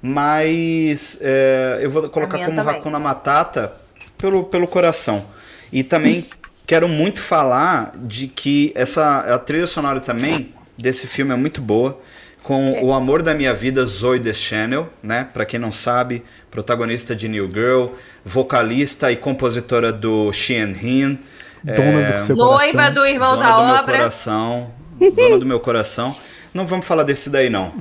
Mas 0.00 1.18
é, 1.20 1.78
eu 1.80 1.90
vou 1.90 2.08
colocar 2.08 2.38
como 2.44 2.56
também. 2.56 2.74
Hakuna 2.74 2.98
Matata 2.98 3.72
pelo, 4.18 4.44
pelo 4.44 4.66
coração. 4.66 5.24
E 5.72 5.84
também 5.84 6.24
quero 6.66 6.88
muito 6.88 7.20
falar 7.20 7.92
de 7.96 8.26
que 8.26 8.72
essa 8.74 9.20
a 9.20 9.38
trilha 9.38 9.66
sonora 9.66 10.00
também 10.00 10.52
desse 10.82 11.06
filme 11.06 11.32
é 11.32 11.36
muito 11.36 11.62
boa. 11.62 11.98
Com 12.42 12.82
o 12.82 12.92
amor 12.92 13.22
da 13.22 13.32
minha 13.34 13.54
vida, 13.54 13.86
Zoe 13.86 14.18
Deschanel, 14.18 14.90
né? 15.00 15.28
Pra 15.32 15.44
quem 15.46 15.60
não 15.60 15.70
sabe, 15.70 16.24
protagonista 16.50 17.14
de 17.14 17.28
New 17.28 17.48
Girl, 17.48 17.94
vocalista 18.24 19.12
e 19.12 19.16
compositora 19.16 19.92
do 19.92 20.32
Xian 20.32 20.72
Hin. 20.72 21.18
Dona 21.62 22.12
do 22.18 22.22
seu 22.22 22.34
Noiva 22.34 22.72
coração. 22.72 22.94
do 22.94 23.06
irmão 23.06 23.36
dona 23.36 23.48
da 23.48 23.56
do 23.56 23.64
meu 23.66 23.74
obra. 23.76 23.96
coração. 23.96 24.74
dona 25.14 25.38
do 25.38 25.46
meu 25.46 25.60
coração. 25.60 26.14
Não 26.52 26.66
vamos 26.66 26.84
falar 26.84 27.04
desse 27.04 27.30
daí, 27.30 27.48
não. 27.48 27.72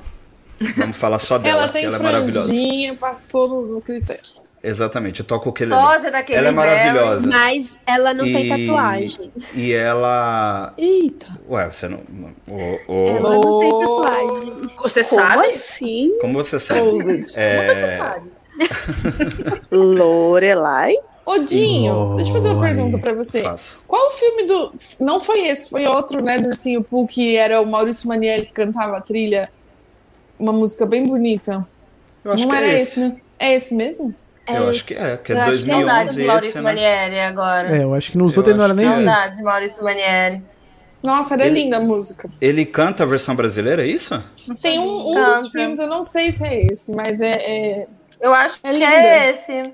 Vamos 0.77 0.95
falar 0.95 1.17
só 1.17 1.39
dela, 1.39 1.63
Ela 1.63 1.69
tem 1.69 1.85
ela 1.85 1.97
é 1.97 1.99
maravilhosa. 1.99 2.51
passou 2.99 3.47
no, 3.49 3.61
no 3.75 3.81
critério. 3.81 4.21
Exatamente, 4.63 5.21
eu 5.21 5.25
toco 5.25 5.49
o 5.49 5.51
que 5.53 5.63
ele 5.63 5.73
Sósia 5.73 6.11
daquele 6.11 6.37
Ela 6.37 6.47
é 6.49 6.51
maravilhosa. 6.51 7.27
Mas 7.27 7.79
ela 7.85 8.13
não 8.13 8.25
tem 8.25 8.45
E- 8.45 8.49
tatuagem. 8.67 9.31
E 9.55 9.71
ela. 9.73 10.71
Eita. 10.77 11.27
Ué, 11.49 11.67
você 11.71 11.87
não. 11.87 11.99
Ô, 12.47 12.93
ô, 12.93 13.07
Ela 13.07 13.19
não 13.21 13.59
tem 13.59 13.73
Oh. 13.73 14.01
tatuagem. 14.03 14.69
Você 14.83 15.03
Como 15.03 15.21
sabe? 15.21 15.47
assim? 15.47 16.17
Como 16.21 16.33
você 16.43 16.59
sabe? 16.59 17.23
É, 17.35 18.21
Lorelai? 19.71 20.95
Ô, 21.25 21.37
Dinho, 21.39 22.15
deixa 22.15 22.29
eu 22.31 22.35
fazer 22.35 22.49
uma 22.49 22.61
pergunta 22.61 22.97
pra 22.97 23.13
você. 23.13 23.41
faço. 23.41 23.81
Qual 23.87 24.09
o 24.09 24.11
filme 24.11 24.43
do. 24.45 24.73
Não 24.99 25.19
foi 25.19 25.41
esse, 25.47 25.69
foi 25.69 25.85
outro, 25.85 26.21
né? 26.21 26.39
Do 26.39 26.47
Ursinho 26.49 26.83
Pooh, 26.83 27.07
que 27.07 27.35
era 27.35 27.61
o 27.61 27.65
Maurício 27.65 28.07
Manieri 28.07 28.45
que 28.45 28.51
cantava 28.53 28.97
a 28.97 29.01
trilha. 29.01 29.49
Uma 30.39 30.51
música 30.51 30.85
bem 30.85 31.05
bonita. 31.05 31.65
Eu 32.23 32.31
acho 32.33 32.43
não 32.43 32.51
que 32.51 32.57
era 32.57 32.67
é 32.67 32.75
esse, 32.75 32.81
esse. 32.81 32.99
né? 32.99 33.15
É 33.39 33.53
esse 33.55 33.73
mesmo? 33.73 34.13
Eu 34.47 34.67
acho 34.69 34.83
que 34.85 34.93
é, 34.93 35.15
porque 35.17 35.31
Eu 35.33 35.37
é 35.37 35.41
acho 35.41 35.63
que 35.65 35.71
é 35.71 35.73
Saudades 35.73 36.15
2011 36.15 36.15
de 36.21 36.27
Maurício 36.27 36.47
esse, 36.49 36.57
né? 36.57 36.63
Manieri 36.63 37.19
agora. 37.19 37.77
É, 37.77 37.83
eu 37.83 37.93
acho 37.93 38.11
que 38.11 38.17
nos 38.17 38.33
Eu 38.33 38.39
outros 38.39 38.47
ele 38.47 38.57
não 38.57 38.65
era 38.65 38.73
nem 38.73 38.85
vivo. 38.89 39.05
Saudades 39.05 39.37
de 39.37 39.43
Maurício 39.43 39.83
Manieri. 39.83 40.41
Nossa, 41.03 41.33
era 41.33 41.45
Ele- 41.47 41.63
linda 41.63 41.77
a 41.77 41.79
música. 41.79 42.29
Ele 42.39 42.65
canta 42.65 43.03
a 43.03 43.05
versão 43.07 43.35
brasileira, 43.35 43.83
é 43.83 43.87
isso? 43.87 44.23
Tem 44.61 44.79
um, 44.79 45.11
um 45.11 45.13
Canta. 45.15 45.39
dos 45.39 45.51
filmes, 45.51 45.79
eu 45.79 45.87
não 45.87 46.03
sei 46.03 46.31
se 46.31 46.43
é 46.45 46.65
esse, 46.67 46.91
mas 46.93 47.21
é. 47.21 47.31
é- 47.31 47.87
Eu 48.19 48.33
acho 48.33 48.59
É 48.63 48.67
que 48.69 48.73
linda. 48.73 48.85
é 48.85 49.29
esse. 49.31 49.73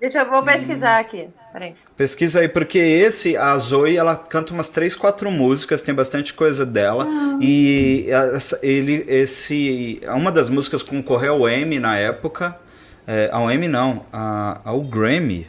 Deixa 0.00 0.18
eu 0.20 0.28
vou 0.30 0.42
pesquisar 0.44 0.98
aqui. 0.98 1.28
Peraí. 1.52 1.74
Pesquisa 1.96 2.40
aí, 2.40 2.48
porque 2.48 2.78
esse, 2.78 3.34
a 3.38 3.56
Zoe, 3.56 3.96
ela 3.96 4.14
canta 4.14 4.52
umas 4.52 4.68
três, 4.68 4.94
quatro 4.94 5.30
músicas, 5.30 5.80
tem 5.80 5.94
bastante 5.94 6.34
coisa 6.34 6.66
dela. 6.66 7.08
E 7.40 8.04
essa- 8.10 8.58
ele, 8.62 9.02
esse, 9.08 10.00
uma 10.08 10.30
das 10.30 10.50
músicas 10.50 10.82
concorreu 10.82 11.32
ao 11.34 11.48
Emmy 11.48 11.78
na 11.78 11.96
época. 11.96 12.58
É, 13.06 13.28
ao 13.32 13.50
Emmy 13.50 13.68
não, 13.68 14.04
a- 14.12 14.60
ao 14.64 14.80
Grammy. 14.82 15.46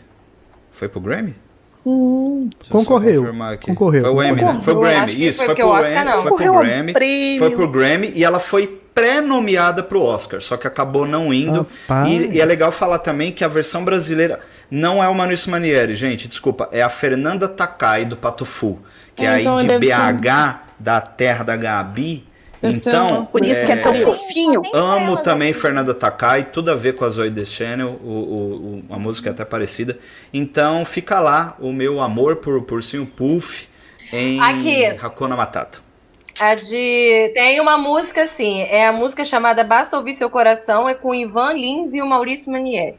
Foi 0.71 0.87
pro 0.87 0.99
Grammy? 0.99 1.35
Só 2.63 2.71
Concorreu, 2.71 3.23
concorreu. 3.65 4.01
Foi 4.03 4.11
o 4.13 4.23
Emmy, 4.23 4.41
né? 4.41 4.59
Foi 4.61 4.73
o. 4.73 4.79
Grammy, 4.79 5.27
isso. 5.27 5.37
foi 5.37 5.45
Foi 5.47 5.55
pro 5.55 5.67
Oscar 5.69 6.17
foi 6.21 6.31
pro 6.31 6.37
Grammy. 6.59 6.93
Foi 7.39 7.49
pro 7.51 7.71
Grammy 7.71 8.11
e 8.13 8.23
ela 8.25 8.39
foi 8.39 8.67
pré-nomeada 8.93 9.81
pro 9.83 10.01
Oscar, 10.03 10.41
só 10.41 10.57
que 10.57 10.67
acabou 10.67 11.05
não 11.05 11.33
indo. 11.33 11.65
E, 12.09 12.35
e 12.35 12.41
é 12.41 12.45
legal 12.45 12.71
falar 12.71 12.99
também 12.99 13.31
que 13.31 13.43
a 13.43 13.47
versão 13.47 13.85
brasileira 13.85 14.39
não 14.69 15.01
é 15.03 15.07
o 15.07 15.13
Maurício 15.15 15.49
Manieri, 15.49 15.95
gente, 15.95 16.27
desculpa, 16.27 16.67
é 16.71 16.81
a 16.81 16.89
Fernanda 16.89 17.47
Takai 17.47 18.03
do 18.05 18.17
Patufu, 18.17 18.79
que 19.15 19.23
é, 19.23 19.27
É, 19.29 19.33
aí 19.35 19.41
então 19.41 19.55
de 19.57 19.67
deve 19.67 19.85
ser- 19.85 20.13
BH, 20.13 20.59
da 20.79 20.99
terra 20.99 21.43
da 21.43 21.55
Gabi. 21.55 22.26
Então, 22.63 23.25
Por 23.25 23.45
isso 23.45 23.65
que 23.65 23.71
é 23.71 23.77
tão 23.77 23.93
fofinho. 23.95 24.61
Amo 24.73 25.17
também. 25.17 25.53
Fernanda 25.53 25.93
Takai, 25.93 26.45
tudo 26.45 26.71
a 26.71 26.75
ver 26.75 26.95
com 26.95 27.05
a 27.05 27.09
Zoe 27.09 27.29
Deschanel, 27.29 27.99
o, 28.03 28.09
o, 28.09 28.45
o- 28.77 28.83
a 28.89 28.97
música 28.97 29.29
é 29.29 29.31
até 29.31 29.45
parecida. 29.45 29.97
Então 30.33 30.83
fica 30.85 31.19
lá 31.19 31.55
o 31.59 31.71
meu 31.71 31.99
amor 32.01 32.37
por 32.37 32.61
por 32.63 32.75
Ursinho 32.75 33.05
Puff 33.05 33.67
em 34.11 34.39
Aqui. 34.41 34.85
Hakuna 35.01 35.35
Matata. 35.35 35.79
A 36.39 36.53
de. 36.55 37.31
Tem 37.33 37.59
uma 37.59 37.77
música, 37.77 38.21
assim. 38.23 38.61
É 38.61 38.87
a 38.87 38.91
música 38.91 39.25
chamada 39.25 39.63
Basta 39.63 39.97
Ouvir 39.97 40.13
Seu 40.13 40.29
Coração, 40.29 40.87
é 40.87 40.93
com 40.93 41.09
o 41.09 41.15
Ivan 41.15 41.53
Lins 41.53 41.93
e 41.93 42.01
o 42.01 42.05
Maurício 42.05 42.51
Manieri. 42.51 42.95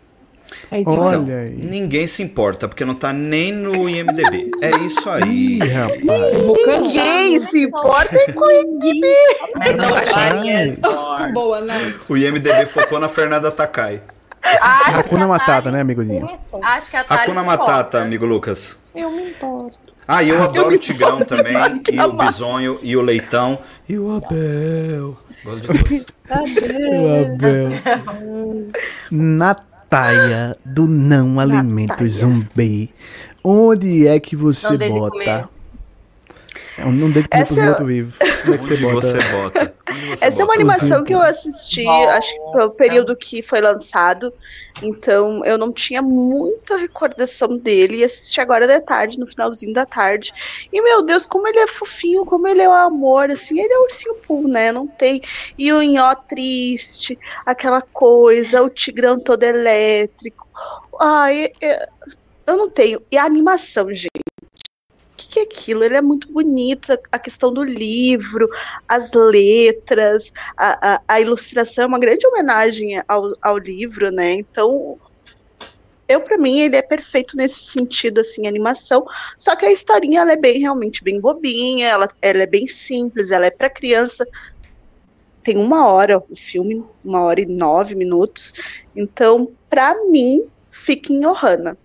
É 0.70 0.80
isso 0.80 1.00
Olha 1.00 1.18
mesmo. 1.18 1.61
aí. 1.61 1.66
Ninguém 1.66 2.06
se 2.06 2.22
importa, 2.22 2.68
porque 2.68 2.84
não 2.84 2.94
tá 2.94 3.12
nem 3.12 3.52
no 3.52 3.88
IMDB. 3.88 4.50
É 4.61 4.76
isso 4.78 5.08
aí. 5.08 5.58
Ih, 5.58 5.68
rapaz. 5.68 6.00
Eu. 6.08 6.80
Ninguém 6.82 7.40
se 7.40 7.62
importa 7.64 8.32
com 8.32 8.40
Mas 9.56 9.76
não 9.76 9.94
Ai. 9.94 10.76
vai. 10.76 11.32
Boa, 11.32 11.61
né? 11.61 11.94
O 12.08 12.16
IMDB 12.16 12.66
focou 12.66 12.98
na 13.00 13.08
Fernanda 13.08 13.50
Takai. 13.50 14.02
Acho 14.42 15.00
Hakuna 15.00 15.20
que 15.20 15.24
a 15.24 15.26
Matata, 15.26 15.70
né, 15.70 15.80
amigo 15.80 16.04
Dinho? 16.04 16.28
Acho 16.62 16.90
que 16.90 16.96
a 16.96 17.00
Hakuna 17.00 17.40
se 17.40 17.46
Matata, 17.46 18.02
amigo 18.02 18.24
Lucas. 18.24 18.78
Eu 18.94 19.11
me 19.11 19.30
importo. 19.30 19.78
Ah, 20.06 20.22
e 20.22 20.30
eu 20.30 20.42
adoro 20.42 20.74
o 20.74 20.78
Tigrão 20.78 21.22
também, 21.22 21.54
e 21.92 22.00
o 22.00 22.12
Bisonho, 22.14 22.78
e 22.82 22.96
o 22.96 23.02
Leitão, 23.02 23.58
e 23.87 23.98
o 23.98 24.16
Abel. 24.16 25.14
Gosto 25.44 25.70
de 25.70 25.84
todos. 25.84 26.06
O 26.30 27.34
Abel. 27.34 27.70
Nataia 29.90 30.55
do 30.66 30.87
Não 30.87 31.40
Alimento 31.40 32.07
Zumbi. 32.07 32.90
Onde 33.42 34.07
é 34.07 34.20
que 34.20 34.37
você 34.37 34.77
bota? 34.77 35.48
É 36.78 36.84
um 36.86 36.92
Não 36.92 37.10
de 37.10 37.24
comer 37.28 37.44
pros 37.44 37.58
Essa- 37.58 37.66
mortos 37.66 37.86
vivos. 37.86 38.14
Onde 38.46 38.54
é 38.54 38.58
que 38.58 38.64
você 38.64 38.76
bota? 38.76 39.00
você 39.02 39.18
bota? 39.32 39.74
Você 40.10 40.26
Essa 40.26 40.26
é 40.26 40.30
uma 40.30 40.46
bota? 40.46 40.54
animação 40.54 41.04
que 41.04 41.12
eu 41.12 41.20
assisti, 41.20 41.86
acho 41.86 42.32
que 42.32 42.52
foi 42.52 42.64
o 42.66 42.70
período 42.70 43.16
que 43.16 43.42
foi 43.42 43.60
lançado. 43.60 44.32
Então 44.80 45.44
eu 45.44 45.58
não 45.58 45.72
tinha 45.72 46.00
muita 46.00 46.76
recordação 46.76 47.48
dele 47.58 47.96
e 47.98 48.04
assisti 48.04 48.40
agora 48.40 48.64
de 48.64 48.80
tarde, 48.80 49.18
no 49.18 49.26
finalzinho 49.26 49.72
da 49.72 49.84
tarde. 49.84 50.32
E 50.72 50.80
meu 50.80 51.02
Deus, 51.02 51.26
como 51.26 51.48
ele 51.48 51.58
é 51.58 51.66
fofinho, 51.66 52.24
como 52.24 52.46
ele 52.46 52.62
é 52.62 52.68
o 52.68 52.72
amor, 52.72 53.28
assim, 53.30 53.58
ele 53.58 53.72
é 53.72 53.78
o 53.78 53.82
ursinho 53.82 54.14
Pooh, 54.26 54.46
né? 54.46 54.70
Não 54.70 54.86
tem. 54.86 55.20
E 55.58 55.72
o 55.72 55.82
Nhó 55.82 56.14
triste, 56.14 57.18
aquela 57.44 57.82
coisa, 57.82 58.62
o 58.62 58.70
Tigrão 58.70 59.18
todo 59.18 59.42
elétrico. 59.42 60.46
Ai, 61.00 61.48
é- 61.60 61.88
eu 62.46 62.56
não 62.56 62.70
tenho. 62.70 63.02
E 63.10 63.18
a 63.18 63.24
animação, 63.24 63.92
gente. 63.92 64.08
Que 65.28 65.40
é 65.40 65.42
aquilo? 65.42 65.84
Ele 65.84 65.96
é 65.96 66.00
muito 66.00 66.32
bonito, 66.32 66.98
a 67.12 67.18
questão 67.18 67.52
do 67.52 67.62
livro, 67.62 68.48
as 68.86 69.12
letras, 69.12 70.32
a, 70.56 70.94
a, 70.94 71.02
a 71.06 71.20
ilustração 71.20 71.84
é 71.84 71.86
uma 71.86 71.98
grande 71.98 72.26
homenagem 72.26 73.02
ao, 73.06 73.36
ao 73.42 73.58
livro, 73.58 74.10
né? 74.10 74.32
Então, 74.32 74.98
eu 76.08 76.22
para 76.22 76.38
mim 76.38 76.60
ele 76.60 76.76
é 76.76 76.83
perfeito 76.83 77.37
nesse 77.37 77.62
sentido, 77.64 78.20
assim, 78.20 78.46
animação. 78.46 79.04
Só 79.37 79.54
que 79.54 79.66
a 79.66 79.70
historinha 79.70 80.22
ela 80.22 80.33
é 80.33 80.37
bem 80.37 80.58
realmente 80.58 81.04
bem 81.04 81.20
bobinha, 81.20 81.88
ela, 81.88 82.08
ela 82.22 82.42
é 82.42 82.46
bem 82.46 82.66
simples, 82.66 83.31
ela 83.31 83.44
é 83.44 83.50
para 83.50 83.68
criança. 83.68 84.26
Tem 85.42 85.58
uma 85.58 85.87
hora 85.87 86.18
o 86.18 86.37
filme, 86.37 86.83
uma 87.04 87.22
hora 87.22 87.40
e 87.40 87.46
nove 87.46 87.94
minutos. 87.94 88.54
Então, 88.96 89.50
para 89.68 89.94
mim, 90.06 90.44
fica 90.70 91.12
em 91.12 91.26
Ohana. 91.26 91.76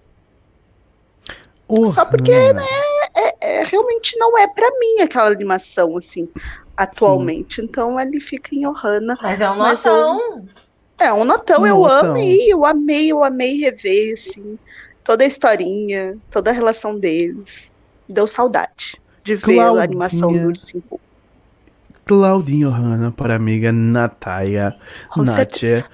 Só 1.91 2.05
porque, 2.05 2.31
né? 2.53 2.61
É, 3.43 3.61
realmente 3.65 4.17
não 4.17 4.37
é 4.37 4.47
para 4.47 4.69
mim 4.79 5.01
aquela 5.01 5.27
animação, 5.27 5.97
assim, 5.97 6.29
atualmente. 6.77 7.57
Sim. 7.57 7.65
Então 7.65 7.99
ele 7.99 8.21
fica 8.21 8.55
em 8.55 8.65
Ohana. 8.65 9.17
Mas 9.21 9.41
é 9.41 9.49
um 9.49 9.57
notão. 9.57 10.19
Eu, 10.97 11.05
é 11.05 11.13
um 11.13 11.25
notão, 11.25 11.61
um 11.61 11.67
eu 11.67 11.77
notão. 11.79 12.11
amei, 12.11 12.53
eu 12.53 12.65
amei, 12.65 13.11
eu 13.11 13.21
amei 13.21 13.57
rever, 13.57 14.13
assim, 14.13 14.57
toda 15.03 15.25
a 15.25 15.27
historinha, 15.27 16.17
toda 16.31 16.51
a 16.51 16.53
relação 16.53 16.97
deles. 16.97 17.69
Deu 18.07 18.25
saudade 18.27 18.97
de 19.23 19.35
ver 19.35 19.55
Claudinha. 19.55 19.81
a 19.81 19.83
animação 19.83 20.31
do 20.31 20.47
Ursinho 20.47 20.83
Claudinho 22.05 22.69
Hanna 22.69 23.11
para 23.11 23.33
a 23.33 23.37
amiga 23.37 23.71
Natalia 23.71 24.75
Natia. 25.17 25.85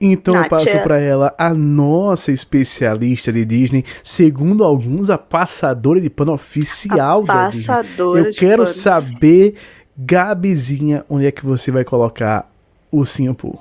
Então 0.00 0.34
eu 0.34 0.48
passo 0.48 0.80
para 0.82 0.98
ela 0.98 1.34
a 1.36 1.52
nossa 1.52 2.30
especialista 2.30 3.32
de 3.32 3.44
Disney, 3.44 3.84
segundo 4.02 4.62
alguns 4.62 5.10
a 5.10 5.18
passadora 5.18 6.00
de 6.00 6.08
pano 6.08 6.32
oficial 6.32 7.22
a 7.22 7.26
da 7.26 7.50
Disney. 7.50 7.74
Eu 7.98 8.30
quero 8.32 8.62
pano. 8.62 8.74
saber, 8.74 9.56
Gabizinha, 9.96 11.04
onde 11.08 11.26
é 11.26 11.32
que 11.32 11.44
você 11.44 11.72
vai 11.72 11.84
colocar 11.84 12.48
o 12.92 13.04
Singapur? 13.04 13.58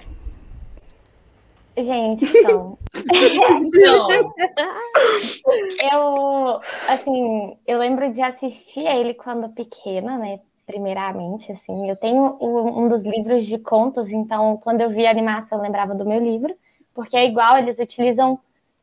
Gente, 1.76 2.26
então. 2.26 2.78
eu, 5.92 6.62
assim, 6.88 7.58
eu 7.68 7.78
lembro 7.78 8.12
de 8.12 8.22
assistir 8.22 8.88
a 8.88 8.96
ele 8.96 9.14
quando 9.14 9.50
pequena, 9.50 10.18
né? 10.18 10.40
Primeiramente, 10.68 11.52
assim. 11.52 11.90
Eu 11.90 11.96
tenho 11.96 12.38
um 12.42 12.90
dos 12.90 13.04
livros 13.04 13.46
de 13.46 13.58
contos, 13.58 14.12
então 14.12 14.58
quando 14.58 14.82
eu 14.82 14.90
vi 14.90 15.08
a 15.08 15.10
animação 15.10 15.58
eu 15.58 15.64
lembrava 15.64 15.96
do 15.96 16.06
meu 16.06 16.20
livro, 16.20 16.54
porque 16.94 17.16
é 17.16 17.26
igual, 17.26 17.58
eles 17.58 17.80
utilizam. 17.80 18.38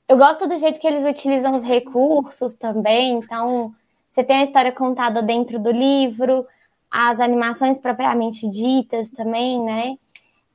Eu 0.09 0.17
gosto 0.17 0.49
do 0.49 0.59
jeito 0.59 0.81
que 0.81 0.87
eles 0.87 1.05
utilizam 1.05 1.55
os 1.55 1.63
recursos 1.63 2.55
também, 2.55 3.19
então 3.19 3.75
você 4.11 4.25
tem 4.25 4.39
a 4.39 4.43
história 4.45 4.73
contada 4.73 5.23
dentro 5.23 5.59
do 5.59 5.71
livro, 5.71 6.47
as 6.91 7.21
animações 7.21 7.79
propriamente 7.79 8.49
ditas 8.49 9.11
também, 9.11 9.63
né? 9.63 9.99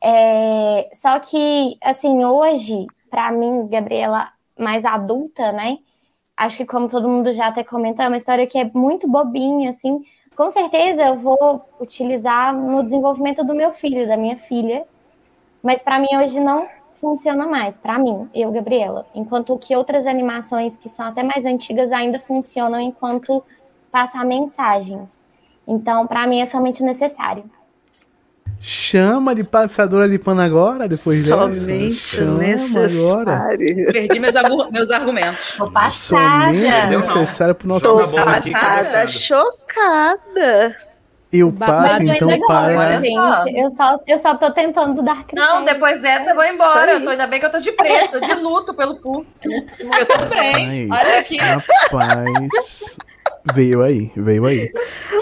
É... 0.02 0.90
Só 0.94 1.20
que, 1.20 1.78
assim, 1.82 2.24
hoje, 2.26 2.86
para 3.10 3.32
mim, 3.32 3.68
Gabriela, 3.68 4.32
mais 4.58 4.86
adulta, 4.86 5.52
né? 5.52 5.78
Acho 6.38 6.58
que, 6.58 6.66
como 6.66 6.88
todo 6.90 7.10
mundo 7.10 7.34
já 7.34 7.48
até 7.48 7.64
comentou, 7.64 8.06
é 8.06 8.08
uma 8.08 8.18
história 8.18 8.48
que 8.48 8.58
é 8.58 8.72
muito 8.74 9.08
bobinha, 9.10 9.70
assim, 9.72 10.02
com 10.40 10.54
certeza 10.54 11.04
eu 11.04 11.20
vou 11.20 11.62
utilizar 11.82 12.56
no 12.56 12.82
desenvolvimento 12.82 13.44
do 13.44 13.54
meu 13.54 13.74
filho, 13.74 14.08
da 14.08 14.16
minha 14.16 14.38
filha, 14.38 14.86
mas 15.62 15.82
para 15.82 16.00
mim 16.00 16.08
hoje 16.16 16.40
não 16.40 16.66
funciona 16.94 17.46
mais, 17.46 17.76
para 17.76 18.00
mim, 18.00 18.30
eu, 18.34 18.50
Gabriela. 18.50 19.06
Enquanto 19.14 19.58
que 19.58 19.76
outras 19.76 20.08
animações 20.08 20.78
que 20.78 20.88
são 20.88 21.08
até 21.08 21.24
mais 21.24 21.46
antigas 21.46 21.92
ainda 21.92 22.22
funcionam 22.22 22.80
enquanto 22.80 23.44
passar 23.92 24.24
mensagens. 24.24 25.22
Então, 25.68 26.08
para 26.08 26.26
mim 26.26 26.40
é 26.40 26.46
somente 26.46 26.82
necessário. 26.84 27.44
Chama 28.62 29.34
de 29.34 29.44
passadora 29.44 30.10
de 30.10 30.20
pano 30.20 30.42
agora, 30.42 30.88
depois 30.88 31.26
Somente 31.26 31.94
Chama 31.94 32.38
necessário. 32.40 33.10
agora. 33.10 33.48
Perdi 33.92 34.20
meus, 34.20 34.36
meus 34.72 34.92
argumentos. 34.92 35.56
Tô 35.58 35.72
passada. 35.72 36.46
Somente 36.48 36.88
necessário 36.98 37.56
pro 37.56 37.68
nosso 37.68 37.86
Tô 37.86 37.96
passada, 37.98 39.08
chocada. 39.08 40.76
Eu 41.32 41.52
passo 41.52 42.02
então 42.02 42.40
para. 42.48 43.00
Gente, 43.00 43.56
eu 43.56 43.72
só, 43.78 44.00
eu 44.08 44.20
só 44.20 44.36
tô 44.36 44.52
tentando 44.52 45.04
dar 45.04 45.24
critério. 45.26 45.54
Não, 45.54 45.64
depois 45.64 46.02
dessa 46.02 46.32
eu 46.32 46.36
vou 46.36 46.44
embora. 46.44 46.94
Eu 46.94 47.04
tô, 47.04 47.12
ainda 47.12 47.28
bem 47.28 47.40
que 47.40 47.46
eu 47.46 47.52
tô 47.52 47.60
de 47.60 47.72
preto, 47.72 48.20
de 48.20 48.34
luto 48.34 48.74
pelo 48.74 49.00
pulso. 49.00 49.30
Eu 49.44 50.06
também. 50.08 50.90
Olha 50.92 51.20
aqui. 51.20 51.38
Rapaz. 51.38 52.98
Veio 53.54 53.82
aí, 53.82 54.12
veio 54.16 54.46
aí. 54.46 54.70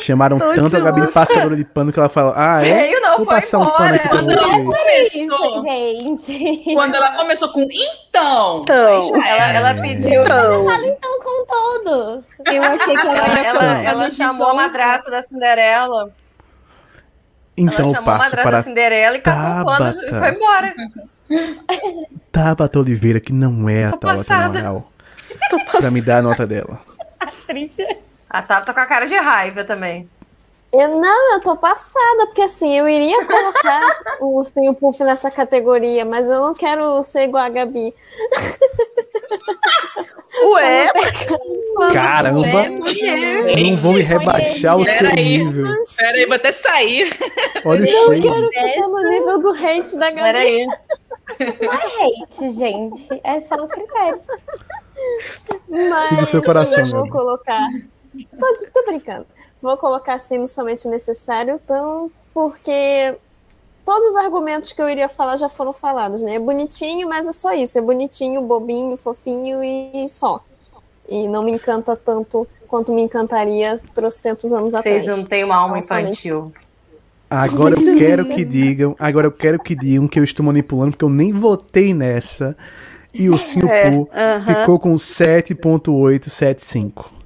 Chamaram 0.02 0.40
Tô 0.40 0.54
tanto 0.54 0.76
a 0.76 0.80
Gabi 0.80 1.02
de 1.02 1.08
passadora 1.08 1.56
de 1.56 1.66
pano 1.66 1.92
que 1.92 2.00
ela 2.00 2.10
fala: 2.10 2.34
Ah, 2.36 2.66
é? 2.66 2.82
Veio, 2.82 3.02
não, 3.02 3.18
Vou 3.18 3.26
passar 3.26 3.60
embora. 3.60 3.74
um 3.74 3.78
pano 3.78 3.96
aqui 3.96 4.10
pra 4.10 4.18
Quando 4.20 4.66
vocês. 4.66 5.16
Ela 5.16 5.38
começou, 5.38 5.64
gente. 5.64 6.74
Quando 6.74 6.96
ela 6.96 7.18
começou 7.18 7.50
com 7.50 7.62
então. 7.62 8.62
Então. 8.62 9.24
Ela, 9.24 9.54
ela 9.54 9.82
pediu. 9.82 10.24
Então. 10.24 10.66
Fala 10.66 10.86
então 10.86 11.20
com 11.20 11.46
todos. 11.46 12.26
Eu 12.52 12.64
achei 12.64 12.96
que 12.96 13.08
ela, 13.08 13.18
ela, 13.18 13.64
ela, 13.64 13.84
ela 13.84 14.10
chamou 14.10 14.48
a 14.48 14.54
madraça 14.54 15.10
da 15.10 15.22
Cinderela. 15.22 16.12
Então 17.58 17.86
ela 17.86 17.98
eu 17.98 18.04
passo 18.04 18.32
para 18.32 18.58
a 18.60 18.62
Cinderela 18.62 19.18
e 19.18 19.22
catou 19.22 19.74
o 19.74 19.78
pano 19.78 20.04
e 20.04 20.10
foi 20.10 20.30
embora. 20.30 20.74
Tabata 22.32 22.80
Oliveira, 22.80 23.20
que 23.20 23.34
não 23.34 23.68
é 23.68 23.86
a 23.86 23.92
Tabata 23.92 24.34
Amaral, 24.34 24.92
pra 25.72 25.92
me 25.92 26.02
dar 26.02 26.20
a 26.20 26.22
nota 26.22 26.46
dela. 26.46 26.80
Patrícia. 27.20 27.97
A 28.38 28.42
Sara 28.44 28.64
tá 28.64 28.72
com 28.72 28.80
a 28.80 28.86
cara 28.86 29.08
de 29.08 29.16
raiva 29.16 29.64
também. 29.64 30.08
Eu 30.72 30.90
não, 31.00 31.34
eu 31.34 31.42
tô 31.42 31.58
passada, 31.58 32.28
porque 32.28 32.44
assim, 32.44 32.78
eu 32.78 32.88
iria 32.88 33.26
colocar 33.26 33.82
o 34.22 34.38
Ursinho 34.38 34.76
Puff 34.76 35.04
nessa 35.04 35.32
categoria, 35.32 36.06
mas 36.06 36.30
eu 36.30 36.40
não 36.40 36.54
quero 36.54 37.02
ser 37.02 37.24
igual 37.24 37.44
a 37.44 37.50
Gabi. 37.50 37.96
Ué, 40.44 40.88
caramba! 41.92 42.70
não 42.70 43.76
vou 43.78 43.94
me 43.94 44.04
rebaixar 44.04 44.78
o 44.78 44.86
seu 44.86 45.10
nível. 45.16 45.74
Pera 45.98 46.18
aí, 46.18 46.26
vou 46.28 46.36
até 46.36 46.52
sair. 46.52 47.18
Olha 47.66 47.84
o 47.84 47.88
cheiro. 47.88 48.14
Eu 48.14 48.22
quero 48.22 48.50
ficar 48.50 48.88
no 48.88 49.10
nível 49.10 49.40
do 49.40 49.50
hate 49.50 49.98
da 49.98 50.12
Gabi. 50.12 50.22
Pera 50.22 50.40
aí. 50.40 50.68
Não 51.60 51.74
é 51.74 52.22
hate, 52.22 52.52
gente. 52.52 53.20
É 53.24 53.42
só 53.42 53.56
o 53.56 53.68
critério. 53.68 54.20
Mas, 55.68 56.04
Siga 56.04 56.22
o 56.22 56.26
seu 56.28 56.44
coração. 56.44 56.84
Eu 56.84 56.92
vou 56.92 57.10
colocar. 57.10 57.68
Tô, 58.26 58.70
tô 58.74 58.86
brincando. 58.86 59.26
Vou 59.62 59.76
colocar 59.78 60.16
assim 60.16 60.38
no 60.38 60.48
somente 60.48 60.88
necessário, 60.88 61.60
então, 61.64 62.12
porque 62.34 63.16
todos 63.84 64.12
os 64.12 64.16
argumentos 64.18 64.72
que 64.72 64.82
eu 64.82 64.90
iria 64.90 65.10
falar 65.10 65.38
já 65.38 65.50
foram 65.50 65.74
falados, 65.74 66.22
né? 66.22 66.36
É 66.36 66.40
bonitinho, 66.40 67.08
mas 67.08 67.28
é 67.28 67.32
só 67.32 67.54
isso. 67.54 67.80
É 67.80 67.82
bonitinho, 67.82 68.44
bobinho, 68.44 68.96
fofinho 68.98 69.64
e 69.64 70.08
só. 70.10 70.44
E 71.08 71.28
não 71.28 71.42
me 71.42 71.54
encanta 71.54 71.96
tanto 71.96 72.46
quanto 72.68 72.94
me 72.94 73.02
encantaria 73.02 73.80
trocentos 73.96 74.52
anos 74.52 74.74
Vocês 74.74 74.80
atrás. 74.80 75.06
Vocês 75.06 75.18
não 75.18 75.24
têm 75.24 75.44
uma 75.44 75.56
alma 75.56 75.80
então, 75.80 76.00
infantil. 76.00 76.52
Agora 77.30 77.76
eu 77.76 77.82
quero 77.98 78.26
que 78.26 78.46
digam, 78.46 78.96
agora 79.00 79.28
eu 79.28 79.32
quero 79.32 79.60
que 79.60 79.76
digam 79.76 80.08
que 80.08 80.20
eu 80.20 80.24
estou 80.24 80.46
manipulando, 80.46 80.92
porque 80.92 81.06
eu 81.06 81.10
nem 81.10 81.34
votei 81.34 81.94
nessa. 81.94 82.56
E 83.14 83.30
o 83.30 83.38
Simpu 83.38 83.68
é, 83.72 83.90
uh 83.90 84.08
-huh. 84.40 84.46
ficou 84.46 84.80
com 84.80 84.96
7.875. 84.96 87.17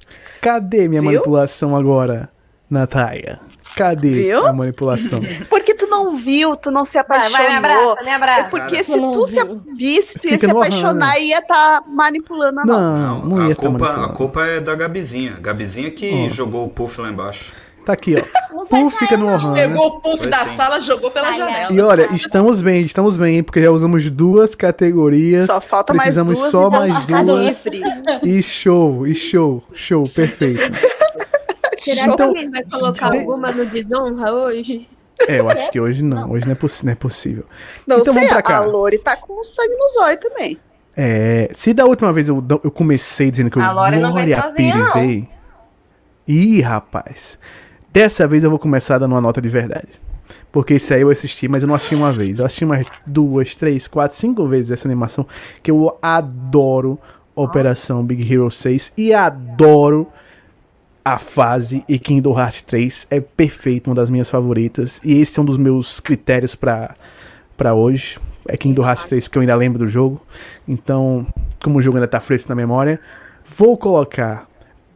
Cadê 0.42 0.88
minha 0.88 1.00
Viu? 1.00 1.12
manipulação 1.12 1.76
agora, 1.76 2.28
Natália? 2.68 3.38
Cadê 3.76 4.10
viu? 4.10 4.44
a 4.44 4.52
manipulação? 4.52 5.20
Porque 5.48 5.72
tu 5.72 5.86
não 5.86 6.16
viu, 6.16 6.56
tu 6.56 6.72
não 6.72 6.84
se 6.84 6.98
apaixonou. 6.98 7.38
Vai, 7.38 7.46
vai, 7.46 7.52
me 7.52 7.58
abraça, 7.58 8.04
me 8.04 8.10
abraça. 8.10 8.40
É 8.40 8.44
porque 8.50 8.82
Cara, 8.82 8.84
se 8.84 8.92
tu, 8.92 9.10
tu 9.12 9.26
se 9.26 9.38
visse, 9.76 10.18
tu 10.18 10.28
ia 10.28 10.38
se 10.38 10.50
apaixonar 10.50 11.18
e 11.20 11.28
ia 11.28 11.38
estar 11.38 11.80
tá 11.80 11.84
manipulando 11.88 12.60
a 12.60 12.64
Não, 12.64 12.98
não, 12.98 13.24
não 13.24 13.46
ia 13.46 13.52
a, 13.52 13.56
tá 13.56 13.62
culpa, 13.62 14.04
a 14.04 14.08
culpa 14.08 14.44
é 14.44 14.60
da 14.60 14.74
Gabizinha. 14.74 15.38
Gabizinha 15.40 15.92
que 15.92 16.26
oh. 16.26 16.28
jogou 16.28 16.64
o 16.64 16.68
puff 16.68 17.00
lá 17.00 17.08
embaixo. 17.08 17.52
Tá 17.84 17.92
aqui, 17.94 18.14
ó. 18.16 18.64
Puff 18.66 18.96
fica 18.98 19.16
no 19.16 19.26
Ohana. 19.26 19.54
Pegou 19.54 19.86
o 19.86 20.00
puff 20.00 20.26
da 20.26 20.38
sim. 20.38 20.56
sala, 20.56 20.80
jogou 20.80 21.10
pela 21.10 21.28
Ai, 21.28 21.38
janela. 21.38 21.72
E 21.72 21.80
olha, 21.80 22.14
estamos 22.14 22.62
bem, 22.62 22.82
estamos 22.82 23.16
bem, 23.16 23.42
porque 23.42 23.62
já 23.62 23.70
usamos 23.70 24.08
duas 24.10 24.54
categorias. 24.54 25.46
Só 25.46 25.60
falta 25.60 25.92
Precisamos 25.92 26.38
mais 26.38 26.52
duas 26.52 26.62
só 26.62 26.70
mais 26.70 27.06
duas. 27.06 27.64
E 28.22 28.42
show, 28.42 29.06
e 29.06 29.14
show, 29.14 29.62
show, 29.74 30.04
perfeito. 30.08 30.62
Será 31.82 32.04
então, 32.04 32.16
que 32.16 32.22
alguém 32.22 32.50
vai 32.50 32.62
colocar 32.64 33.10
de... 33.10 33.18
alguma 33.18 33.50
no 33.50 33.66
desonra 33.66 34.32
hoje? 34.32 34.88
É, 35.28 35.40
eu 35.40 35.50
acho 35.50 35.70
que 35.70 35.80
hoje 35.80 36.04
não. 36.04 36.30
Hoje 36.30 36.46
não 36.46 36.52
é, 36.52 36.54
poss 36.54 36.82
não 36.82 36.92
é 36.92 36.94
possível. 36.94 37.44
Não 37.86 37.98
então 37.98 38.14
sei, 38.14 38.22
vamos 38.22 38.32
pra 38.32 38.42
cá. 38.42 38.56
A 38.58 38.64
Lori 38.64 38.98
tá 38.98 39.16
com 39.16 39.42
sangue 39.44 39.74
no 39.76 39.88
zóio 39.88 40.16
também. 40.18 40.58
É, 40.96 41.50
se 41.54 41.74
da 41.74 41.84
última 41.84 42.12
vez 42.12 42.28
eu, 42.28 42.44
eu 42.62 42.70
comecei 42.70 43.30
dizendo 43.30 43.50
que 43.50 43.58
eu 43.58 43.62
a 43.62 43.72
Lori 43.72 43.98
não 43.98 44.12
vem 44.12 44.28
sozinha, 44.28 44.76
não. 44.76 45.26
Ih, 46.26 46.60
rapaz. 46.60 47.38
Dessa 47.92 48.26
vez 48.26 48.42
eu 48.42 48.50
vou 48.50 48.58
começar 48.58 48.98
dando 48.98 49.12
uma 49.12 49.20
nota 49.20 49.40
de 49.40 49.48
verdade. 49.48 49.88
Porque 50.50 50.74
isso 50.74 50.92
aí 50.94 51.02
eu 51.02 51.10
assisti, 51.10 51.46
mas 51.46 51.62
eu 51.62 51.66
não 51.66 51.74
assisti 51.74 51.94
uma 51.94 52.10
vez. 52.10 52.38
Eu 52.38 52.46
assisti 52.46 52.64
umas 52.64 52.86
duas, 53.06 53.54
três, 53.54 53.86
quatro, 53.86 54.16
cinco 54.16 54.46
vezes 54.46 54.70
essa 54.70 54.88
animação. 54.88 55.26
Que 55.62 55.70
eu 55.70 55.98
adoro 56.00 56.98
Operação 57.34 58.02
Big 58.04 58.32
Hero 58.32 58.50
6 58.50 58.94
e 58.96 59.12
adoro 59.12 60.06
a 61.04 61.18
fase 61.18 61.84
e 61.88 61.98
Kingdom 61.98 62.38
Hearts 62.38 62.62
3 62.62 63.08
é 63.10 63.20
perfeito, 63.20 63.88
uma 63.88 63.96
das 63.96 64.08
minhas 64.08 64.30
favoritas. 64.30 65.00
E 65.04 65.20
esse 65.20 65.38
é 65.38 65.42
um 65.42 65.44
dos 65.44 65.58
meus 65.58 66.00
critérios 66.00 66.54
para 66.54 67.74
hoje. 67.74 68.18
É 68.48 68.56
Kingdom 68.56 68.84
Hearts 68.84 69.06
3 69.06 69.26
porque 69.26 69.38
eu 69.38 69.40
ainda 69.42 69.54
lembro 69.54 69.80
do 69.80 69.86
jogo. 69.86 70.20
Então, 70.66 71.26
como 71.62 71.78
o 71.78 71.82
jogo 71.82 71.98
ainda 71.98 72.08
tá 72.08 72.20
fresco 72.20 72.48
na 72.48 72.54
memória, 72.54 73.00
vou 73.44 73.76
colocar 73.76 74.48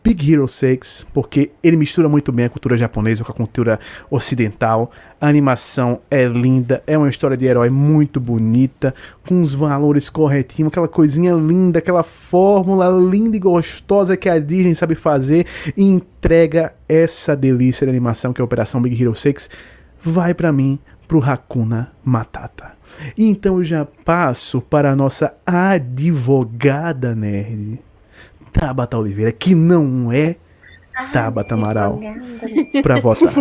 Big 0.07 0.33
Hero 0.33 0.47
6, 0.47 1.05
porque 1.13 1.51
ele 1.61 1.77
mistura 1.77 2.09
muito 2.09 2.31
bem 2.31 2.45
a 2.45 2.49
cultura 2.49 2.77
japonesa 2.77 3.25
com 3.25 3.33
a 3.33 3.35
cultura 3.35 3.81
ocidental. 4.09 4.93
A 5.21 5.27
animação 5.27 6.01
é 6.09 6.25
linda, 6.27 6.81
é 6.87 6.97
uma 6.97 7.09
história 7.09 7.37
de 7.37 7.45
herói 7.45 7.71
muito 7.71 8.21
bonita, 8.21 8.95
com 9.27 9.43
os 9.43 9.53
valores 9.53 10.09
corretinhos, 10.09 10.71
aquela 10.71 10.87
coisinha 10.87 11.35
linda, 11.35 11.81
aquela 11.81 12.05
fórmula 12.05 12.89
linda 12.89 13.37
e 13.37 13.41
gostosa 13.41 14.17
que 14.17 14.29
a 14.29 14.39
Disney 14.39 14.77
sabe 14.77 14.95
fazer 14.95 15.45
e 15.77 15.83
entrega 15.83 16.73
essa 16.89 17.35
delícia 17.35 17.85
de 17.85 17.91
animação 17.91 18.33
que 18.33 18.41
é 18.41 18.43
a 18.43 18.45
Operação 18.45 18.81
Big 18.81 19.03
Hero 19.03 19.13
6. 19.13 19.51
Vai 20.01 20.35
para 20.35 20.53
mim 20.53 20.79
pro 21.09 21.21
Hakuna 21.21 21.91
Matata. 22.05 22.77
E 23.19 23.29
então 23.29 23.57
eu 23.57 23.65
já 23.65 23.85
passo 24.05 24.61
para 24.61 24.93
a 24.93 24.97
nossa 24.97 25.35
advogada 25.45 27.13
nerd, 27.13 27.81
Tabata 28.59 28.97
Oliveira, 28.97 29.31
que 29.33 29.55
não 29.55 30.11
é 30.11 30.37
Tabata 31.13 31.55
Amaral, 31.55 32.01
para 32.83 32.99
votar. 33.01 33.33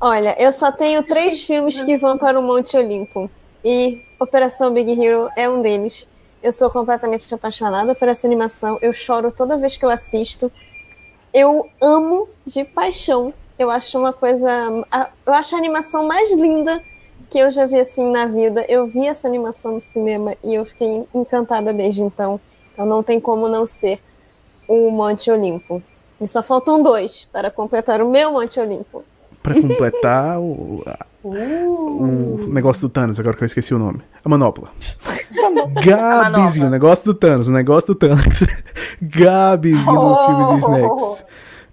Olha, 0.00 0.36
eu 0.38 0.52
só 0.52 0.70
tenho 0.72 1.02
três 1.02 1.42
filmes 1.44 1.82
que 1.82 1.96
vão 1.96 2.18
para 2.18 2.38
o 2.38 2.42
Monte 2.42 2.76
Olimpo. 2.76 3.30
E 3.64 4.02
Operação 4.20 4.72
Big 4.72 4.92
Hero 4.92 5.28
é 5.36 5.48
um 5.48 5.62
deles. 5.62 6.08
Eu 6.42 6.52
sou 6.52 6.68
completamente 6.70 7.32
apaixonada 7.34 7.94
por 7.94 8.06
essa 8.08 8.26
animação. 8.26 8.78
Eu 8.82 8.92
choro 8.92 9.32
toda 9.32 9.56
vez 9.56 9.76
que 9.76 9.84
eu 9.84 9.90
assisto. 9.90 10.52
Eu 11.32 11.68
amo 11.80 12.28
de 12.44 12.64
paixão. 12.64 13.32
Eu 13.58 13.70
acho 13.70 13.98
uma 13.98 14.12
coisa. 14.12 14.48
Eu 15.24 15.32
acho 15.32 15.54
a 15.54 15.58
animação 15.58 16.06
mais 16.06 16.32
linda 16.34 16.82
que 17.30 17.38
eu 17.38 17.50
já 17.50 17.66
vi 17.66 17.80
assim 17.80 18.10
na 18.10 18.26
vida. 18.26 18.64
Eu 18.68 18.86
vi 18.86 19.06
essa 19.06 19.26
animação 19.26 19.72
no 19.72 19.80
cinema 19.80 20.36
e 20.44 20.54
eu 20.54 20.64
fiquei 20.64 21.04
encantada 21.14 21.72
desde 21.72 22.02
então. 22.02 22.38
Então 22.76 22.84
não 22.84 23.02
tem 23.02 23.18
como 23.18 23.48
não 23.48 23.64
ser 23.64 23.98
o 24.68 24.90
Monte 24.90 25.30
Olimpo. 25.30 25.82
E 26.20 26.28
só 26.28 26.42
faltam 26.42 26.82
dois 26.82 27.26
para 27.32 27.50
completar 27.50 28.02
o 28.02 28.10
meu 28.10 28.32
Monte 28.32 28.60
Olimpo. 28.60 29.02
Para 29.42 29.54
completar 29.54 30.38
o, 30.38 30.84
o 31.24 32.48
negócio 32.48 32.82
do 32.82 32.88
Thanos, 32.90 33.18
agora 33.18 33.34
que 33.34 33.44
eu 33.44 33.46
esqueci 33.46 33.72
o 33.72 33.78
nome. 33.78 34.02
A 34.22 34.28
manopla. 34.28 34.68
Gabizinho, 35.82 36.66
o 36.66 36.70
negócio 36.70 37.06
do 37.06 37.14
Thanos, 37.14 37.48
o 37.48 37.52
negócio 37.52 37.86
do 37.86 37.94
Thanos. 37.94 38.40
Gabizinho 39.00 39.98
oh. 39.98 40.10
no 40.10 40.26
filme 40.26 40.44
de 40.52 40.58
Snacks. 40.58 41.24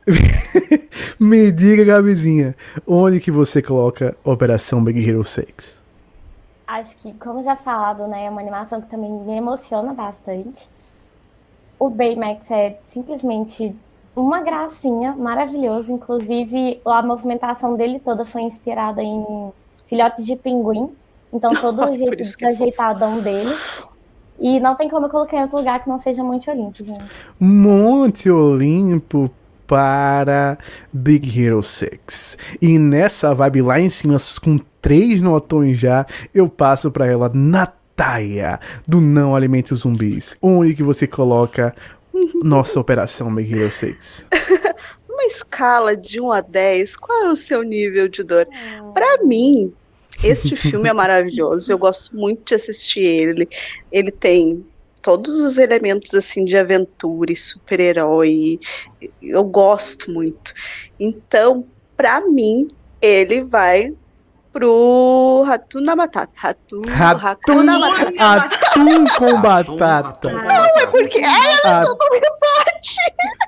Me 1.19 1.51
diga, 1.51 1.83
Gabizinha, 1.83 2.55
onde 2.87 3.19
que 3.19 3.31
você 3.31 3.61
coloca 3.61 4.15
Operação 4.23 4.81
Big 4.81 5.09
Hero 5.09 5.23
6? 5.23 5.83
Acho 6.67 6.95
que, 6.97 7.11
como 7.13 7.43
já 7.43 7.55
falado, 7.55 8.07
né, 8.07 8.25
é 8.25 8.29
uma 8.29 8.41
animação 8.41 8.81
que 8.81 8.89
também 8.89 9.11
me 9.11 9.33
emociona 9.33 9.93
bastante. 9.93 10.69
O 11.83 11.89
Baymax 11.89 12.49
é 12.49 12.79
simplesmente 12.93 13.75
uma 14.15 14.41
gracinha, 14.41 15.13
maravilhoso. 15.17 15.91
Inclusive, 15.91 16.79
a 16.85 17.01
movimentação 17.01 17.75
dele 17.75 17.99
toda 17.99 18.25
foi 18.25 18.43
inspirada 18.43 19.03
em 19.03 19.51
filhotes 19.89 20.25
de 20.25 20.37
pinguim. 20.37 20.89
Então, 21.33 21.53
todo 21.59 21.83
o 21.83 21.93
jeito 21.93 22.45
ajeitadão 22.45 23.19
dele. 23.19 23.53
E 24.39 24.61
não 24.61 24.75
tem 24.75 24.87
como 24.87 25.07
eu 25.07 25.09
colocar 25.09 25.35
em 25.35 25.41
outro 25.41 25.57
lugar 25.57 25.83
que 25.83 25.89
não 25.89 25.99
seja 25.99 26.23
Monte 26.23 26.49
Olimpo, 26.49 26.85
gente. 26.85 27.03
Monte 27.37 28.31
Olimpo, 28.31 29.29
para 29.67 30.57
Big 30.93 31.37
Hero 31.37 31.61
6. 31.61 32.37
E 32.61 32.79
nessa 32.79 33.35
vibe 33.35 33.61
lá 33.61 33.77
em 33.81 33.89
cima, 33.89 34.15
com 34.41 34.57
três 34.81 35.21
notões 35.21 35.77
já, 35.79 36.05
eu 36.33 36.47
passo 36.47 36.89
para 36.89 37.07
ela 37.07 37.29
Nataia, 37.95 38.59
do 38.87 38.99
Não 38.99 39.35
Alimente 39.35 39.73
os 39.73 39.81
Zumbis. 39.81 40.35
Onde 40.41 40.75
que 40.75 40.83
você 40.83 41.07
coloca 41.07 41.75
nossa 42.43 42.79
operação 42.79 43.33
Big 43.33 43.53
Hero 43.53 43.71
6? 43.71 44.25
Uma 45.07 45.23
escala 45.25 45.95
de 45.95 46.19
1 46.19 46.31
a 46.31 46.41
10, 46.41 46.97
qual 46.97 47.25
é 47.25 47.29
o 47.29 47.35
seu 47.35 47.61
nível 47.61 48.07
de 48.07 48.23
dor? 48.23 48.47
Para 48.93 49.23
mim, 49.23 49.71
este 50.23 50.55
filme 50.55 50.89
é 50.89 50.93
maravilhoso. 50.93 51.71
Eu 51.71 51.77
gosto 51.77 52.15
muito 52.15 52.43
de 52.45 52.55
assistir 52.55 53.01
ele. 53.01 53.47
Ele 53.91 54.11
tem 54.11 54.65
todos 55.01 55.39
os 55.39 55.57
elementos 55.57 56.13
assim 56.15 56.43
de 56.43 56.57
aventura 56.57 57.31
e 57.31 57.35
super-herói. 57.35 58.59
Eu 59.21 59.43
gosto 59.43 60.11
muito. 60.11 60.53
Então, 60.99 61.65
para 61.95 62.21
mim, 62.21 62.67
ele 62.99 63.43
vai 63.43 63.93
pro 64.53 65.43
Ratuna 65.45 65.95
Batata. 65.95 66.31
Ratu, 66.35 66.81
Ratum, 66.87 67.65
Batata. 67.65 68.49
Atum 68.69 69.05
com 69.17 69.41
batata. 69.41 70.31
Não, 70.31 70.79
é 70.79 70.87
porque 70.87 71.19
ela 71.19 71.83
não 71.83 71.97
me 72.11 72.21
bate. 72.21 72.99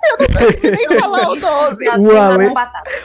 Eu 0.10 0.18
não 0.18 0.28
consegui 0.28 0.72
nem 0.72 0.88
falar 1.00 1.30
o 1.30 1.36
nome. 1.36 1.90
O 2.00 2.18
Ale... 2.18 2.52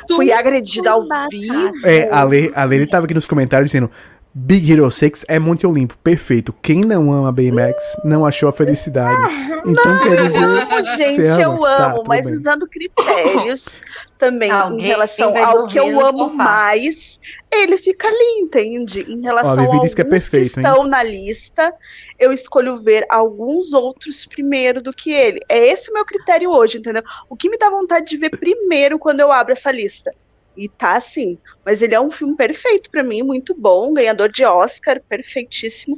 Fui 0.09 0.32
agredida 0.32 0.90
ao 0.92 1.07
vivo. 1.30 1.72
É, 1.84 2.09
a 2.11 2.20
Ale, 2.20 2.51
a 2.55 2.62
Ale 2.62 2.86
tava 2.86 3.05
aqui 3.05 3.14
nos 3.14 3.26
comentários 3.26 3.70
dizendo 3.70 3.90
Big 4.33 4.70
Hero 4.70 4.89
6 4.89 5.24
é 5.26 5.41
Monte 5.41 5.66
Olimpo, 5.66 5.99
perfeito. 5.99 6.53
Quem 6.62 6.83
não 6.83 7.12
ama 7.12 7.33
Baymax 7.33 7.97
não 8.05 8.24
achou 8.24 8.49
a 8.49 8.53
felicidade. 8.53 9.20
Então 9.66 9.85
não, 9.85 10.03
quer 10.03 10.22
dizer. 10.22 10.39
Eu 10.39 10.62
amo, 10.62 10.85
gente, 10.97 11.20
eu 11.20 11.66
amo, 11.66 11.97
tá, 11.99 12.03
mas 12.09 12.24
bem. 12.24 12.33
usando 12.33 12.66
critérios 12.66 13.83
também 14.18 14.51
Alguém 14.51 14.87
em 14.87 14.89
relação 14.89 15.37
ao 15.37 15.66
que 15.68 15.78
eu 15.78 16.01
amo 16.01 16.31
sofá. 16.31 16.35
mais, 16.45 17.20
ele 17.53 17.76
fica 17.76 18.09
ali, 18.09 18.41
entende? 18.41 19.03
Em 19.03 19.20
relação 19.20 19.53
Ó, 19.53 19.61
a 19.61 19.61
alguns 19.66 19.95
que, 19.95 20.01
é 20.01 20.05
perfeito, 20.05 20.55
que 20.55 20.61
estão 20.61 20.85
hein? 20.85 20.91
na 20.91 21.03
lista, 21.03 21.74
eu 22.18 22.33
escolho 22.33 22.81
ver 22.81 23.05
alguns 23.11 23.74
outros 23.74 24.24
primeiro 24.24 24.81
do 24.81 24.95
que 24.95 25.12
ele. 25.12 25.41
É 25.47 25.59
esse 25.68 25.91
o 25.91 25.93
meu 25.95 26.07
critério 26.07 26.51
hoje, 26.51 26.78
entendeu? 26.78 27.03
O 27.28 27.37
que 27.37 27.51
me 27.51 27.59
dá 27.59 27.68
vontade 27.68 28.07
de 28.07 28.16
ver 28.16 28.31
primeiro 28.31 28.99
quando 28.99 29.20
eu 29.20 29.31
abro 29.31 29.53
essa 29.53 29.70
lista? 29.70 30.11
E 30.57 30.68
tá 30.68 30.96
assim. 30.96 31.38
Mas 31.64 31.82
ele 31.82 31.94
é 31.94 32.01
um 32.01 32.11
filme 32.11 32.36
perfeito 32.36 32.90
para 32.90 33.03
mim, 33.03 33.22
muito 33.22 33.55
bom, 33.55 33.92
ganhador 33.94 34.30
de 34.30 34.44
Oscar, 34.44 35.01
perfeitíssimo. 35.09 35.96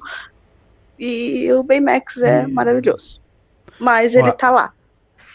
E 0.99 1.53
o 1.53 1.63
Baymax 1.63 2.19
é 2.19 2.47
hum. 2.47 2.53
maravilhoso. 2.53 3.21
Mas 3.79 4.15
ele 4.15 4.29
Ó, 4.29 4.33
tá 4.33 4.51
lá. 4.51 4.73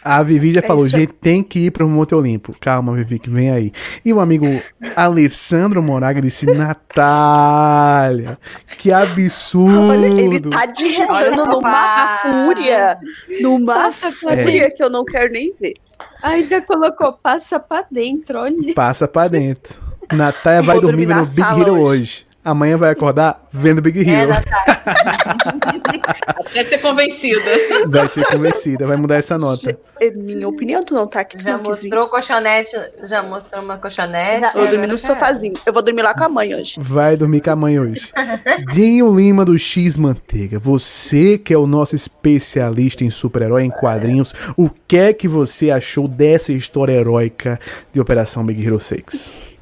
A 0.10 0.24
Vivi 0.24 0.52
já 0.52 0.60
é 0.60 0.62
falou, 0.66 0.88
gente, 0.88 1.12
tem 1.12 1.44
que 1.44 1.66
ir 1.66 1.72
pro 1.72 1.86
Monte 1.90 2.16
Olimpo. 2.16 2.56
Calma, 2.62 2.96
Vivi, 2.96 3.20
que 3.20 3.30
vem 3.30 3.52
aí. 3.52 3.74
E 4.06 4.14
o 4.14 4.22
amigo 4.22 4.46
Alessandro 4.96 5.84
Moraga 5.84 6.22
disse, 6.22 6.46
Natália, 6.46 8.38
que 8.78 8.90
absurdo. 8.90 9.90
Olha, 9.90 10.08
ele 10.08 10.40
tá 10.40 10.66
digitando 10.66 11.44
numa 11.52 12.20
fúria, 12.20 12.98
numa 13.42 13.92
fúria 13.92 14.68
é. 14.68 14.70
que 14.70 14.82
eu 14.82 14.90
não 14.90 15.04
quero 15.04 15.34
nem 15.34 15.54
ver. 15.60 15.74
Ainda 16.22 16.62
colocou 16.62 17.14
passa 17.14 17.60
pra 17.60 17.86
dentro, 17.90 18.40
olha. 18.40 18.74
Passa 18.74 19.08
pra 19.08 19.28
dentro. 19.28 19.82
Natália 20.12 20.64
vai 20.64 20.80
dormir, 20.80 21.06
dormir 21.06 21.22
no 21.22 21.26
Big 21.26 21.42
Hero 21.42 21.74
hoje. 21.74 21.82
hoje. 21.82 22.27
Amanhã 22.48 22.78
vai 22.78 22.92
acordar 22.92 23.46
vendo 23.52 23.82
Big 23.82 24.10
Hero. 24.10 24.32
É, 24.32 24.38
vai 26.56 26.64
ser 26.64 26.78
convencida. 26.78 27.42
Vai 27.88 28.08
ser 28.08 28.26
convencida, 28.26 28.88
vai 28.88 28.96
mudar 28.96 29.16
essa 29.16 29.38
nota. 29.38 29.78
É 30.00 30.12
minha 30.12 30.48
opinião, 30.48 30.82
tu 30.82 30.94
não 30.94 31.06
tá 31.06 31.20
aqui. 31.20 31.44
Já 31.44 31.58
mostrou 31.58 32.08
colchonete, 32.08 32.72
já 33.04 33.22
mostrou 33.22 33.62
uma 33.62 33.78
colchonete. 33.78 34.54
Vou 34.54 34.66
dormir 34.66 34.88
no 34.88 34.98
sofazinho. 34.98 35.56
Eu 35.66 35.74
vou 35.74 35.84
dormir 35.84 36.04
lá 36.04 36.14
com 36.14 36.24
a 36.24 36.30
mãe 36.30 36.56
hoje. 36.56 36.76
Vai 36.80 37.18
dormir 37.18 37.42
com 37.42 37.50
a 37.50 37.56
mãe 37.58 37.82
hoje. 37.82 38.14
Dinho 38.72 39.14
Lima 39.14 39.44
do 39.44 39.60
X 39.60 39.98
Manteiga, 39.98 40.58
você 40.58 41.38
que 41.38 41.54
é 41.54 41.58
o 41.58 41.68
nosso 41.68 41.98
especialista 41.98 43.04
em 43.04 43.10
super-herói, 43.10 43.64
em 43.64 43.70
quadrinhos, 43.70 44.34
o 44.56 44.70
que 44.88 44.96
é 44.96 45.12
que 45.12 45.28
você 45.28 45.70
achou 45.70 46.08
dessa 46.08 46.54
história 46.54 46.94
heróica 46.94 47.60
de 47.92 48.00
Operação 48.00 48.46
Big 48.46 48.66
Hero 48.66 48.80
6? 48.80 49.57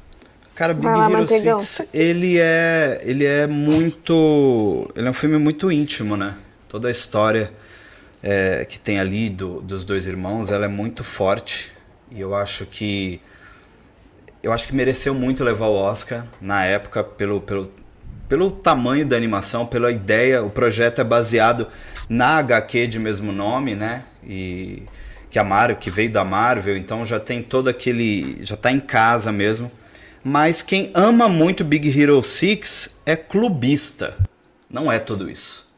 Cara, 0.56 0.72
Big 0.72 0.86
lá, 0.86 1.10
Hero 1.10 1.28
6, 1.60 1.88
ele 1.92 2.38
é, 2.40 3.02
ele 3.04 3.26
é 3.26 3.46
muito... 3.46 4.90
Ele 4.96 5.06
é 5.06 5.10
um 5.10 5.14
filme 5.14 5.36
muito 5.36 5.70
íntimo, 5.70 6.16
né? 6.16 6.38
Toda 6.66 6.88
a 6.88 6.90
história 6.90 7.52
é, 8.22 8.64
que 8.64 8.78
tem 8.80 8.98
ali 8.98 9.28
do, 9.28 9.60
dos 9.60 9.84
dois 9.84 10.06
irmãos, 10.06 10.50
ela 10.50 10.64
é 10.64 10.68
muito 10.68 11.04
forte. 11.04 11.70
E 12.10 12.22
eu 12.22 12.34
acho 12.34 12.64
que... 12.64 13.20
Eu 14.42 14.50
acho 14.50 14.66
que 14.66 14.74
mereceu 14.74 15.14
muito 15.14 15.44
levar 15.44 15.66
o 15.66 15.74
Oscar 15.74 16.26
na 16.40 16.64
época 16.64 17.04
pelo, 17.04 17.38
pelo, 17.38 17.70
pelo 18.26 18.50
tamanho 18.50 19.04
da 19.04 19.14
animação, 19.14 19.66
pela 19.66 19.92
ideia. 19.92 20.42
O 20.42 20.48
projeto 20.48 21.02
é 21.02 21.04
baseado 21.04 21.68
na 22.08 22.38
HQ 22.38 22.86
de 22.86 22.98
mesmo 22.98 23.30
nome, 23.30 23.74
né? 23.74 24.04
E 24.24 24.84
que 25.28 25.38
a 25.38 25.44
Marvel, 25.44 25.76
que 25.76 25.90
veio 25.90 26.10
da 26.10 26.24
Marvel, 26.24 26.78
então 26.78 27.04
já 27.04 27.20
tem 27.20 27.42
todo 27.42 27.68
aquele, 27.68 28.38
já 28.40 28.56
tá 28.56 28.72
em 28.72 28.80
casa 28.80 29.30
mesmo 29.30 29.70
mas 30.28 30.60
quem 30.60 30.90
ama 30.92 31.28
muito 31.28 31.64
Big 31.64 31.88
Hero 31.88 32.20
6 32.20 32.98
é 33.06 33.14
clubista. 33.14 34.16
Não 34.68 34.90
é 34.90 34.98
tudo 34.98 35.30
isso. 35.30 35.72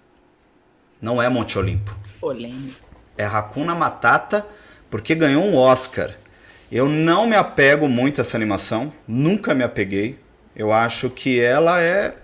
Não 1.02 1.20
é 1.20 1.28
Monte 1.28 1.58
Olimpo. 1.58 1.94
Polêmico. 2.18 2.80
É 3.18 3.26
Hakuna 3.26 3.74
Matata 3.74 4.46
porque 4.88 5.14
ganhou 5.14 5.44
um 5.44 5.54
Oscar. 5.54 6.14
Eu 6.72 6.88
não 6.88 7.26
me 7.26 7.36
apego 7.36 7.90
muito 7.90 8.20
a 8.20 8.22
essa 8.22 8.38
animação, 8.38 8.90
nunca 9.06 9.54
me 9.54 9.62
apeguei. 9.62 10.18
Eu 10.56 10.72
acho 10.72 11.10
que 11.10 11.38
ela 11.38 11.82
é 11.82 12.16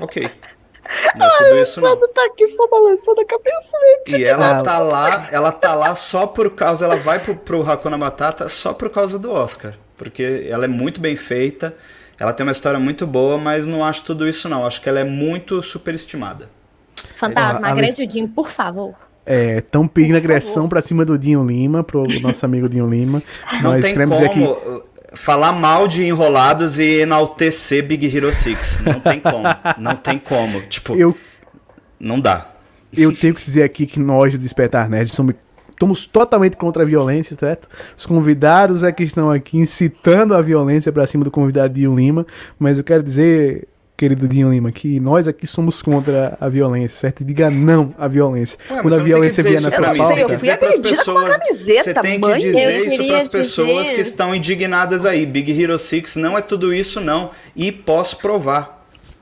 ok. 0.00 0.28
Não 1.14 1.26
é 1.26 1.38
tudo 1.38 1.58
isso 1.58 1.80
não. 1.80 2.08
tá 2.08 2.24
aqui 2.24 2.48
só 2.48 2.66
balançando 2.66 3.20
a 3.20 3.24
cabeça. 3.24 3.76
E 4.08 4.24
ela 4.24 4.64
tá 4.64 4.80
lá, 4.80 5.28
ela 5.30 5.52
tá 5.52 5.76
lá 5.76 5.94
só 5.94 6.26
por 6.26 6.50
causa, 6.56 6.86
ela 6.86 6.96
vai 6.96 7.20
pro, 7.20 7.36
pro 7.36 7.70
Hakuna 7.70 7.96
Matata 7.96 8.48
só 8.48 8.74
por 8.74 8.90
causa 8.90 9.16
do 9.16 9.30
Oscar, 9.30 9.74
porque 9.96 10.46
ela 10.48 10.64
é 10.64 10.68
muito 10.68 11.00
bem 11.00 11.16
feita, 11.16 11.74
ela 12.18 12.32
tem 12.32 12.46
uma 12.46 12.52
história 12.52 12.78
muito 12.78 13.06
boa, 13.06 13.38
mas 13.38 13.66
não 13.66 13.84
acho 13.84 14.04
tudo 14.04 14.28
isso 14.28 14.48
não, 14.48 14.66
acho 14.66 14.80
que 14.80 14.88
ela 14.88 15.00
é 15.00 15.04
muito 15.04 15.62
superestimada. 15.62 16.48
Fantasma, 17.16 17.68
agrede 17.68 18.02
o 18.02 18.06
Dinho, 18.06 18.28
por 18.28 18.50
favor. 18.50 18.94
É, 19.26 19.58
estão 19.58 19.88
pedindo 19.88 20.16
agressão 20.16 20.68
pra 20.68 20.82
cima 20.82 21.04
do 21.04 21.18
Dinho 21.18 21.44
Lima, 21.44 21.82
pro 21.82 22.06
nosso 22.20 22.44
amigo 22.44 22.68
Dinho 22.68 22.88
Lima. 22.88 23.22
Não 23.54 23.72
Nós 23.72 23.84
tem 23.84 23.92
queremos 23.92 24.18
como 24.18 24.30
que 24.30 24.68
uh, 24.68 24.84
falar 25.14 25.52
mal 25.52 25.88
de 25.88 26.04
Enrolados 26.04 26.78
e 26.78 27.00
enaltecer 27.00 27.84
Big 27.86 28.14
Hero 28.14 28.32
6. 28.32 28.80
Não 28.84 29.00
tem 29.00 29.20
como. 29.20 29.44
Não 29.78 29.96
tem 29.96 30.18
como. 30.18 30.60
Tipo, 30.62 30.94
eu, 30.96 31.16
não 31.98 32.20
dá. 32.20 32.50
eu 32.92 33.14
tenho 33.16 33.34
que 33.34 33.42
dizer 33.42 33.62
aqui 33.62 33.86
que 33.86 33.98
nós 33.98 34.32
do 34.32 34.38
Despertar 34.38 34.88
Nerd 34.90 35.14
somos, 35.14 35.34
estamos 35.74 36.06
totalmente 36.06 36.56
contra 36.56 36.82
a 36.82 36.86
violência, 36.86 37.36
certo? 37.38 37.68
Os 37.96 38.06
convidados 38.06 38.82
é 38.82 38.90
que 38.92 39.02
estão 39.02 39.30
aqui 39.30 39.58
incitando 39.58 40.34
a 40.34 40.40
violência 40.40 40.90
pra 40.92 41.06
cima 41.06 41.24
do 41.24 41.30
convidado 41.30 41.74
Dinho 41.74 41.94
Lima, 41.94 42.26
mas 42.58 42.78
eu 42.78 42.84
quero 42.84 43.02
dizer, 43.02 43.66
querido 43.96 44.26
Dinho 44.26 44.50
Lima, 44.50 44.72
que 44.72 44.98
nós 45.00 45.28
aqui 45.28 45.46
somos 45.46 45.80
contra 45.82 46.36
a 46.40 46.48
violência, 46.48 46.96
certo? 46.96 47.24
Diga 47.24 47.50
não 47.50 47.94
à 47.98 48.08
violência. 48.08 48.58
Ué, 48.70 48.82
Quando 48.82 48.94
a 48.94 49.02
violência 49.02 49.42
vier 49.42 49.60
na 49.60 49.70
sua 49.70 49.80
pauta, 49.80 49.94
Você 49.94 50.14
tem 50.14 50.16
que 50.16 50.22
Eu 50.22 50.28
fui 50.28 50.36
dizer 50.38 50.56
pras 50.58 50.74
agredida 50.78 51.04
com 51.04 51.10
uma 51.12 51.20
pessoas. 51.24 51.36
camiseta, 51.38 51.82
Você 51.82 51.94
tem 51.94 52.12
que 52.12 52.18
mãe. 52.28 52.38
dizer 52.38 52.78
Eu 52.80 52.86
isso 52.86 52.96
queria 52.96 53.08
pras 53.12 53.28
pessoas 53.28 53.82
dizer- 53.82 53.94
que 53.94 54.00
estão 54.00 54.34
indignadas 54.34 55.04
aí. 55.06 55.24
Big 55.26 55.62
Hero 55.62 55.78
6 55.78 56.16
não 56.16 56.36
é 56.36 56.40
tudo 56.40 56.72
isso, 56.74 57.00
não. 57.00 57.30
E 57.54 57.70
posso 57.70 58.16
provar. 58.18 58.73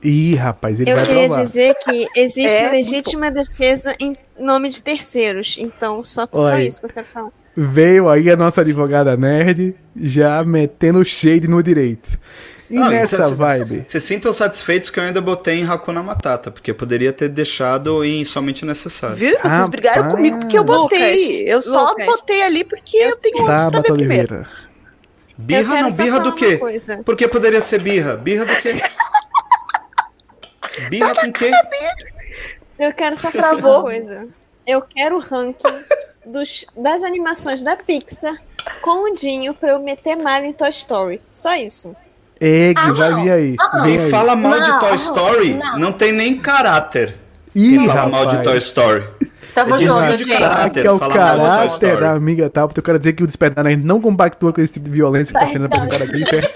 Ih, 0.02 0.34
rapaz, 0.34 0.80
ele 0.80 0.90
Eu 0.90 0.96
vai 0.96 1.06
queria 1.06 1.26
provar. 1.26 1.42
dizer 1.42 1.74
que 1.84 2.06
existe 2.16 2.56
É, 2.62 2.70
legítima 2.70 3.30
defesa 3.30 3.94
em 4.00 4.12
nome 4.38 4.68
de 4.68 4.82
terceiros. 4.82 5.56
Então, 5.58 6.02
só, 6.02 6.28
só 6.32 6.58
isso 6.58 6.80
que 6.80 6.86
eu 6.86 6.90
quero 6.90 7.06
falar. 7.06 7.30
Veio 7.56 8.08
aí 8.08 8.30
a 8.30 8.36
nossa 8.36 8.62
advogada 8.62 9.16
nerd 9.16 9.76
já 9.94 10.42
metendo 10.42 11.04
shade 11.04 11.46
no 11.46 11.62
direito. 11.62 12.08
E 12.70 12.74
Não, 12.74 12.88
nessa 12.88 13.16
então, 13.16 13.34
vibe, 13.36 13.84
Vocês 13.86 14.02
sintam 14.02 14.32
satisfeitos 14.32 14.88
que 14.88 14.98
eu 14.98 15.04
ainda 15.04 15.20
botei 15.20 15.60
em 15.60 15.64
Hakuna 15.68 16.02
Matata, 16.02 16.50
porque 16.50 16.70
eu 16.70 16.74
poderia 16.74 17.12
ter 17.12 17.28
deixado 17.28 18.02
em 18.02 18.24
somente 18.24 18.64
necessário. 18.64 19.18
Viu? 19.18 19.32
Vocês 19.32 19.42
Rapaz. 19.42 19.68
brigaram 19.68 20.10
comigo 20.12 20.38
porque 20.40 20.56
eu 20.58 20.64
botei. 20.64 21.14
Lucas, 21.14 21.40
eu 21.46 21.60
só 21.60 21.90
Lucas. 21.90 22.06
botei 22.06 22.42
ali 22.42 22.64
porque 22.64 22.96
eu 22.96 23.16
tenho 23.16 23.42
outros 23.42 23.64
pra 23.70 23.82
primeiro. 23.82 23.92
Oliveira. 23.92 24.48
Birra 25.36 25.80
não, 25.82 25.90
birra 25.92 26.20
do 26.20 26.34
quê? 26.34 26.46
uma 26.46 26.58
coisa. 26.58 27.02
Por 27.04 27.16
que 27.16 27.28
poderia 27.28 27.60
ser 27.60 27.80
birra? 27.80 28.16
Birra 28.16 28.46
do 28.46 28.54
quê? 28.62 28.80
Birra 30.88 31.14
com 31.14 31.32
quê? 31.32 31.50
Eu 32.78 32.92
quero 32.92 33.16
só 33.16 33.30
falar 33.30 33.56
uma 33.56 33.82
coisa. 33.82 34.28
Eu 34.66 34.82
quero 34.82 35.16
o 35.16 35.20
ranking 35.20 35.74
dos, 36.26 36.64
das 36.76 37.02
animações 37.02 37.62
da 37.62 37.76
Pixar 37.76 38.34
com 38.80 39.10
o 39.10 39.14
Dinho 39.14 39.54
pra 39.54 39.70
eu 39.70 39.78
meter 39.80 40.16
malho 40.16 40.46
em 40.46 40.52
Toy 40.52 40.68
Story. 40.70 41.20
Só 41.30 41.54
isso. 41.54 41.94
Egg, 42.40 42.74
Ah, 42.78 42.92
vai 42.92 43.14
vir 43.22 43.30
aí. 43.32 43.56
Ah, 43.60 43.82
Quem 43.84 43.98
aí. 43.98 44.10
fala 44.10 44.34
mal 44.34 44.60
de 44.60 44.68
Não, 44.68 44.78
Toy 44.80 44.88
não, 44.88 44.94
Story 44.96 45.54
não. 45.54 45.78
não 45.78 45.92
tem 45.92 46.12
nem 46.12 46.36
caráter. 46.38 47.16
Ih, 47.54 47.76
Quem 47.78 47.86
fala 47.86 48.06
mal 48.06 48.26
de 48.26 48.36
rapaz. 48.36 48.48
Toy 48.48 48.58
Story. 48.58 49.08
Tamo 49.54 49.74
É 49.74 49.78
desvio 49.78 49.94
junto, 50.00 50.16
de 50.16 50.24
gente. 50.24 50.38
caráter. 50.38 50.80
que 50.82 50.86
é 50.88 50.90
o 50.90 50.98
mal 50.98 51.08
de 51.10 51.14
Toy 51.14 51.24
caráter 51.24 51.96
da 52.00 52.10
amiga 52.12 52.48
tal, 52.50 52.66
porque 52.68 52.80
eu 52.80 52.84
quero 52.84 52.98
dizer 52.98 53.12
que 53.12 53.22
o 53.22 53.26
Despertar 53.26 53.62
Nerd 53.64 53.84
não 53.84 54.00
compactua 54.00 54.52
com 54.52 54.60
esse 54.62 54.72
tipo 54.72 54.86
de 54.86 54.92
violência 54.92 55.36
que 55.38 55.44
está 55.44 55.52
sendo 55.52 55.66
apresentada 55.66 56.04
aqui, 56.04 56.24
certo? 56.24 56.50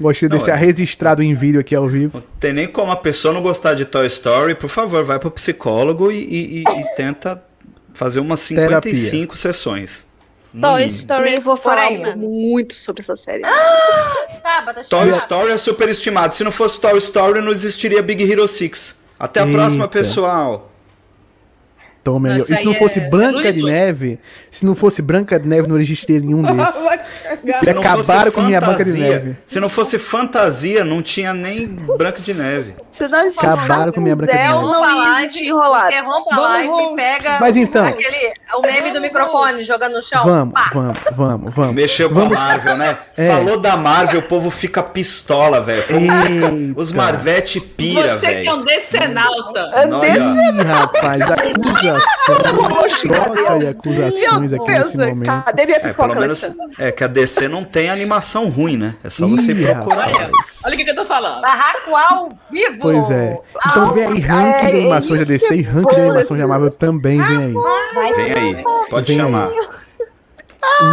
Gostaria 0.00 0.28
de 0.30 0.34
Não, 0.36 0.44
deixar 0.44 0.56
é. 0.60 0.64
registrado 0.66 1.22
em 1.22 1.34
vídeo 1.34 1.60
aqui 1.60 1.74
ao 1.74 1.86
vivo. 1.86 2.22
Tem 2.38 2.52
nem 2.52 2.66
como 2.66 2.90
a 2.90 2.96
pessoa 2.96 3.34
não 3.34 3.42
gostar 3.42 3.74
de 3.74 3.84
Toy 3.84 4.06
Story. 4.06 4.54
Por 4.54 4.68
favor, 4.70 5.04
vai 5.04 5.18
pro 5.18 5.30
psicólogo 5.30 6.10
e, 6.10 6.16
e- 6.16 6.58
e- 6.60 6.80
e 6.80 6.94
tenta 6.96 7.42
fazer 7.92 8.20
umas 8.20 8.40
55 8.40 9.36
sessões. 9.36 10.06
No 10.54 10.62
Toy. 10.68 10.84
Story 10.86 11.30
Nem 11.30 11.38
vou 11.40 11.56
falar 11.58 12.16
muito 12.16 12.74
sobre 12.74 13.02
essa 13.02 13.16
série. 13.16 13.42
Tabata, 14.42 14.82
Toy 14.88 15.04
chega. 15.04 15.16
Story 15.18 15.52
é 15.52 15.56
superestimado. 15.58 16.34
Se 16.34 16.42
não 16.44 16.50
fosse 16.52 16.80
Toy 16.80 16.96
Story, 16.98 17.40
não 17.40 17.52
existiria 17.52 18.02
Big 18.02 18.22
Hero 18.30 18.48
6. 18.48 19.00
Até 19.18 19.40
a 19.40 19.44
Eita. 19.46 19.56
próxima, 19.56 19.86
pessoal. 19.86 20.69
Tome 22.02 22.30
aí. 22.30 22.44
E 22.48 22.56
se 22.56 22.64
não 22.64 22.74
fosse 22.74 22.98
é 23.00 23.08
Branca 23.10 23.36
Looney 23.36 23.52
de. 23.52 23.62
Neve, 23.62 24.18
se 24.50 24.64
não 24.64 24.74
fosse 24.74 25.02
Branca 25.02 25.38
de 25.38 25.46
Neve, 25.46 25.68
não 25.68 25.78
existiria 25.78 26.18
nenhum 26.20 26.40
desses. 26.42 27.60
Se 27.60 27.70
acabaram 27.70 28.30
com 28.32 28.40
minha 28.42 28.60
Branca 28.60 28.84
de 28.84 28.92
Neve. 28.92 29.36
Se 29.44 29.60
não 29.60 29.68
fosse 29.68 29.98
fantasia, 29.98 30.84
não 30.84 31.02
tinha 31.02 31.32
nem 31.34 31.66
Branca 31.66 32.20
de 32.20 32.32
Neve. 32.34 32.74
Se 32.90 33.06
nós 33.08 33.36
Acabaram 33.38 33.92
com 33.92 34.00
minha 34.00 34.16
Branca 34.16 34.32
de 34.32 34.38
Neve. 34.38 34.54
não 34.54 35.04
ia 35.18 35.24
existir 35.24 35.46
enrolado. 35.46 35.88
Interrompa 35.88 36.34
a 36.34 36.36
Vamos, 36.36 36.50
live 36.50 36.92
e 36.92 36.96
pega 36.96 37.38
Mas 37.40 37.56
então- 37.56 37.86
aquele, 37.86 38.32
o 38.56 38.62
meme 38.62 38.92
do 38.92 39.00
microfone 39.00 39.62
jogando 39.64 39.92
no 39.94 40.02
chão. 40.02 40.24
Vamos, 40.24 40.54
Pá. 40.54 40.70
vamos, 40.72 40.98
vamos, 41.14 41.54
vamos. 41.54 41.74
Mexeu 41.74 42.08
com 42.08 42.14
Vamos- 42.16 42.36
a 42.36 42.40
Marvel, 42.40 42.76
né? 42.78 42.98
É. 43.16 43.28
Falou 43.28 43.58
da 43.60 43.76
Marvel, 43.76 44.20
o 44.20 44.22
povo 44.22 44.50
fica 44.50 44.82
pistola, 44.82 45.60
velho. 45.60 45.84
Os 46.76 46.92
Marvete 46.92 47.60
pira, 47.60 48.18
Você 48.18 48.40
que 48.42 48.48
é 48.48 48.52
um 48.52 48.64
velho. 48.64 48.80
decenalta. 48.80 49.70
Olha, 49.92 50.16
Ih, 50.18 50.62
rapaz, 50.62 51.20
acusações. 51.96 53.00
Troca 53.00 53.58
de 53.58 53.66
acusações 53.66 54.52
aqui 54.52 54.70
nesse 54.70 54.96
momento. 54.96 55.44
cadê 55.44 55.66
minha 55.66 55.78
é, 55.78 55.92
pelo 55.92 56.14
menos 56.14 56.50
é 56.78 56.92
que 56.92 57.04
a 57.04 57.06
DC 57.06 57.48
não 57.48 57.64
tem 57.64 57.90
animação 57.90 58.48
ruim, 58.48 58.76
né? 58.76 58.94
É 59.02 59.10
só 59.10 59.26
você 59.26 59.52
Ih, 59.52 59.66
procurar. 59.66 60.06
rapaz. 60.06 60.16
Olha, 60.16 60.30
olha 60.66 60.74
o 60.74 60.76
que, 60.78 60.84
que 60.84 60.90
eu 60.90 60.96
tô 60.96 61.04
falando. 61.04 61.40
Barraco 61.40 61.96
ao 61.96 62.28
vivo. 62.50 62.78
Pois 62.80 63.10
é. 63.10 63.38
Então 63.66 63.92
vem 63.92 64.04
aí 64.04 64.20
ranking 64.20 64.66
é 64.66 64.70
de 64.70 64.76
animações 64.78 65.18
da 65.20 65.24
DC 65.24 65.54
e 65.54 65.62
ranking 65.62 65.94
de 65.94 66.00
animação 66.00 66.36
da 66.36 66.46
Marvel 66.46 66.70
também 66.70 67.20
vem 67.20 67.36
aí. 67.36 67.54
Vai 67.94 68.12
Vem 68.12 68.32
aí, 68.32 68.64
pode 68.88 69.06
Vem 69.06 69.16
chamar. 69.16 69.50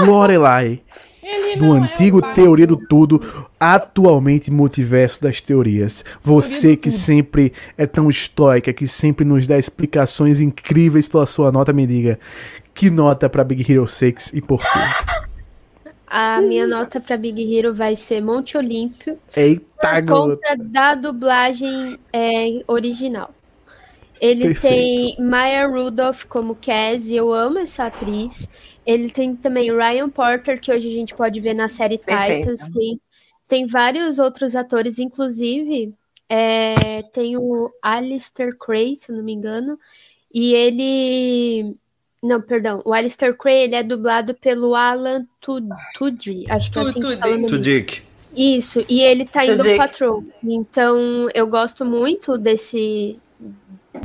Lorelai, 0.06 0.82
Ele 1.28 1.58
do 1.58 1.76
é 1.76 1.80
antigo 1.80 2.18
um 2.20 2.22
pai. 2.22 2.34
Teoria 2.36 2.66
do 2.66 2.78
Tudo, 2.78 3.22
atualmente 3.60 4.50
Multiverso 4.50 5.22
das 5.22 5.42
Teorias. 5.42 6.06
Você 6.24 6.78
que 6.78 6.90
sempre 6.90 7.52
é 7.78 7.86
tão 7.86 8.10
estoica, 8.10 8.72
que 8.72 8.88
sempre 8.88 9.26
nos 9.26 9.46
dá 9.46 9.58
explicações 9.58 10.40
incríveis 10.40 11.08
pela 11.08 11.26
sua 11.26 11.52
nota, 11.52 11.74
me 11.74 11.86
diga. 11.86 12.18
Que 12.74 12.90
nota 12.90 13.28
pra 13.30 13.44
Big 13.44 13.70
Hero 13.70 13.88
6 13.88 14.34
e 14.34 14.42
por 14.42 14.62
quê? 14.62 14.80
A 16.06 16.40
minha 16.40 16.66
nota 16.66 17.02
pra 17.02 17.18
Big 17.18 17.54
Hero 17.54 17.74
vai 17.74 17.98
ser 17.98 18.22
Monte 18.22 18.56
Olímpio, 18.56 19.18
Eita, 19.36 19.66
por 19.82 20.02
gota. 20.06 20.36
conta 20.36 20.64
da 20.64 20.96
dublagem 20.96 21.98
é, 22.14 22.64
original. 22.66 23.32
Ele 24.20 24.46
Perfeito. 24.46 25.16
tem 25.18 25.26
Maya 25.26 25.68
Rudolph 25.68 26.24
como 26.24 26.56
Cass, 26.56 27.08
e 27.10 27.16
eu 27.18 27.34
amo 27.34 27.60
essa 27.60 27.86
atriz. 27.86 28.48
Ele 28.88 29.10
tem 29.10 29.36
também 29.36 29.70
Ryan 29.70 30.10
Porter, 30.10 30.62
que 30.62 30.72
hoje 30.72 30.88
a 30.88 30.94
gente 30.94 31.14
pode 31.14 31.42
ver 31.42 31.54
na 31.54 31.68
série 31.68 31.98
Perfeito. 31.98 32.50
Titans. 32.50 32.74
Tem, 32.74 33.02
tem 33.46 33.68
vários 33.68 34.18
outros 34.18 34.56
atores, 34.56 34.98
inclusive 34.98 35.94
é, 36.30 37.02
tem 37.14 37.36
o 37.36 37.70
Alistair 37.84 38.58
Cray, 38.58 38.96
se 38.96 39.12
eu 39.12 39.18
não 39.18 39.24
me 39.26 39.34
engano, 39.34 39.78
e 40.34 40.54
ele... 40.54 41.76
Não, 42.24 42.42
perdão, 42.42 42.82
o 42.86 42.94
Alistair 42.94 43.36
Cray, 43.36 43.64
ele 43.64 43.76
é 43.76 43.84
dublado 43.84 44.34
pelo 44.40 44.74
Alan 44.74 45.28
Tud- 45.42 45.68
Tudry, 45.98 46.46
acho 46.50 46.72
que 46.72 46.80
é 46.80 46.82
assim 46.82 46.94
que 46.94 47.02
Tudyk. 47.02 47.20
fala 47.22 47.36
o 47.36 47.60
Dick. 47.60 48.02
isso, 48.36 48.86
e 48.88 49.02
ele 49.02 49.26
tá 49.26 49.46
indo 49.46 49.58
Tudyk. 49.58 49.78
Patrol. 49.78 50.24
Então, 50.44 51.30
eu 51.34 51.46
gosto 51.46 51.84
muito 51.84 52.38
desse 52.38 53.20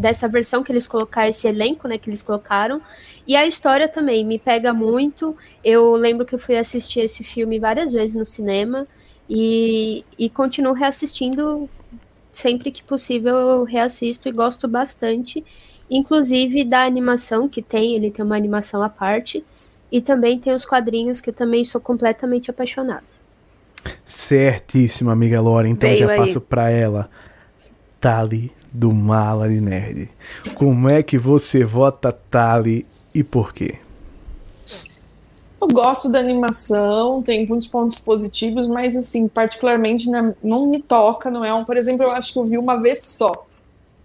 dessa 0.00 0.26
versão 0.26 0.62
que 0.62 0.72
eles 0.72 0.86
colocaram, 0.86 1.28
esse 1.28 1.46
elenco, 1.46 1.86
né, 1.86 1.98
que 1.98 2.08
eles 2.08 2.22
colocaram. 2.22 2.80
E 3.26 3.36
a 3.36 3.46
história 3.46 3.88
também 3.88 4.24
me 4.24 4.38
pega 4.38 4.72
muito. 4.72 5.36
Eu 5.64 5.92
lembro 5.94 6.26
que 6.26 6.34
eu 6.34 6.38
fui 6.38 6.56
assistir 6.56 7.00
esse 7.00 7.22
filme 7.22 7.58
várias 7.58 7.92
vezes 7.92 8.14
no 8.14 8.26
cinema 8.26 8.86
e, 9.28 10.04
e 10.18 10.28
continuo 10.28 10.72
reassistindo 10.72 11.68
sempre 12.32 12.70
que 12.70 12.82
possível 12.82 13.34
eu 13.34 13.64
reassisto 13.64 14.28
e 14.28 14.32
gosto 14.32 14.66
bastante. 14.66 15.44
Inclusive 15.90 16.64
da 16.64 16.84
animação 16.84 17.48
que 17.48 17.62
tem, 17.62 17.94
ele 17.94 18.10
tem 18.10 18.24
uma 18.24 18.36
animação 18.36 18.82
à 18.82 18.88
parte. 18.88 19.44
E 19.90 20.00
também 20.00 20.38
tem 20.38 20.54
os 20.54 20.64
quadrinhos 20.64 21.20
que 21.20 21.30
eu 21.30 21.34
também 21.34 21.64
sou 21.64 21.80
completamente 21.80 22.50
apaixonada. 22.50 23.04
Certíssimo, 24.04 25.10
amiga 25.10 25.40
Laura. 25.40 25.68
Então 25.68 25.88
Veio 25.88 26.00
já 26.00 26.10
aí. 26.10 26.18
passo 26.18 26.40
pra 26.40 26.70
ela. 26.70 27.10
Tali 28.00 28.50
do 28.72 28.90
Mala 28.90 29.48
de 29.48 29.60
Nerd. 29.60 30.08
Como 30.54 30.88
é 30.88 31.02
que 31.02 31.18
você 31.18 31.62
vota 31.62 32.10
Tali 32.10 32.86
e 33.14 33.22
por 33.22 33.52
quê? 33.52 33.78
Eu 35.60 35.68
gosto 35.68 36.08
da 36.08 36.18
animação, 36.18 37.22
tem 37.22 37.46
muitos 37.46 37.68
pontos 37.68 37.98
positivos, 37.98 38.66
mas 38.66 38.96
assim, 38.96 39.28
particularmente 39.28 40.10
né, 40.10 40.34
não 40.42 40.66
me 40.66 40.82
toca, 40.82 41.30
não 41.30 41.44
é 41.44 41.54
um, 41.54 41.64
por 41.64 41.76
exemplo, 41.76 42.04
eu 42.04 42.10
acho 42.10 42.32
que 42.32 42.38
eu 42.38 42.44
vi 42.44 42.58
uma 42.58 42.76
vez 42.76 43.04
só. 43.04 43.46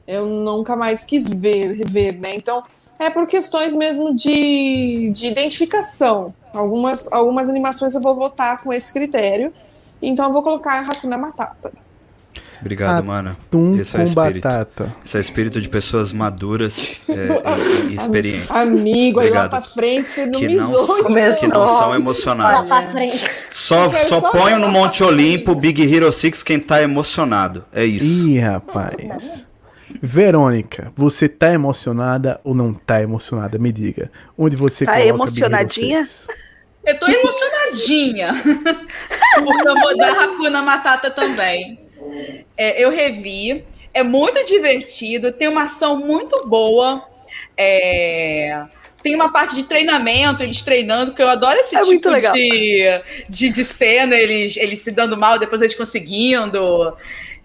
Eu 0.07 0.25
nunca 0.25 0.75
mais 0.75 1.03
quis 1.03 1.27
ver, 1.27 1.71
rever, 1.71 2.19
né? 2.19 2.35
Então, 2.35 2.63
é 2.99 3.09
por 3.09 3.27
questões 3.27 3.73
mesmo 3.73 4.13
de, 4.13 5.09
de 5.11 5.27
identificação. 5.27 6.33
Algumas, 6.53 7.11
algumas 7.11 7.49
animações 7.49 7.93
eu 7.95 8.01
vou 8.01 8.15
votar 8.15 8.63
com 8.63 8.71
esse 8.71 8.93
critério. 8.93 9.53
Então 10.01 10.27
eu 10.27 10.33
vou 10.33 10.43
colocar 10.43 10.79
Hakuna 10.79 11.17
Matata. 11.17 11.73
Obrigado, 12.61 13.03
mano. 13.03 13.31
Atum 13.31 13.79
Esse 13.79 13.95
é 13.95 13.99
com 13.99 14.03
espírito. 14.03 14.43
batata. 14.43 14.95
Esse 15.03 15.17
é 15.17 15.19
o 15.19 15.21
espírito 15.21 15.61
de 15.61 15.69
pessoas 15.69 16.11
maduras 16.11 17.01
é, 17.09 17.87
e, 17.87 17.91
e, 17.91 17.95
experientes. 17.95 18.49
Amigo, 18.51 19.19
aí 19.19 19.29
lá 19.29 19.47
pra 19.47 19.61
frente 19.61 20.09
você 20.09 20.25
não 20.25 20.39
que 20.39 20.47
me 20.47 20.55
não, 20.55 20.67
que 21.39 21.47
não 21.47 21.67
são 21.67 21.95
emocionados. 21.95 22.67
Só, 23.51 23.89
só, 23.89 24.19
só 24.19 24.31
ponho 24.31 24.59
no 24.59 24.69
Monte 24.69 25.03
Olimpo, 25.03 25.55
Big 25.55 25.81
Hero 25.81 26.11
6, 26.11 26.43
quem 26.43 26.59
tá 26.59 26.81
emocionado. 26.81 27.65
É 27.73 27.85
isso. 27.85 28.27
Ih, 28.27 28.39
rapaz. 28.39 29.45
Verônica, 30.01 30.91
você 30.95 31.29
tá 31.29 31.51
emocionada 31.53 32.39
ou 32.43 32.53
não 32.53 32.73
tá 32.73 33.01
emocionada? 33.01 33.57
Me 33.57 33.71
diga. 33.71 34.11
Onde 34.37 34.55
você 34.55 34.85
tá 34.85 34.99
emocionadinha? 35.01 36.03
Eu 36.85 36.99
tô 36.99 37.05
emocionadinha. 37.07 38.33
Porque 39.35 39.67
eu 39.67 39.75
vou 39.75 39.97
dar 39.97 40.23
Hakuna 40.23 40.61
Matata 40.61 41.09
também. 41.09 41.86
É, 42.55 42.83
eu 42.83 42.89
revi. 42.89 43.65
É 43.93 44.03
muito 44.03 44.43
divertido. 44.45 45.31
Tem 45.31 45.47
uma 45.47 45.63
ação 45.63 45.97
muito 45.97 46.47
boa. 46.47 47.07
É, 47.57 48.65
tem 49.01 49.15
uma 49.15 49.31
parte 49.31 49.55
de 49.55 49.63
treinamento, 49.63 50.43
eles 50.43 50.61
treinando, 50.61 51.13
que 51.13 51.21
eu 51.21 51.29
adoro 51.29 51.57
esse 51.57 51.75
é 51.75 51.81
tipo 51.81 52.19
de, 52.33 53.01
de, 53.29 53.49
de, 53.49 53.63
cena, 53.63 54.15
eles, 54.15 54.57
eles 54.57 54.81
se 54.81 54.91
dando 54.91 55.15
mal, 55.15 55.39
depois 55.39 55.61
eles 55.61 55.75
conseguindo. 55.75 56.93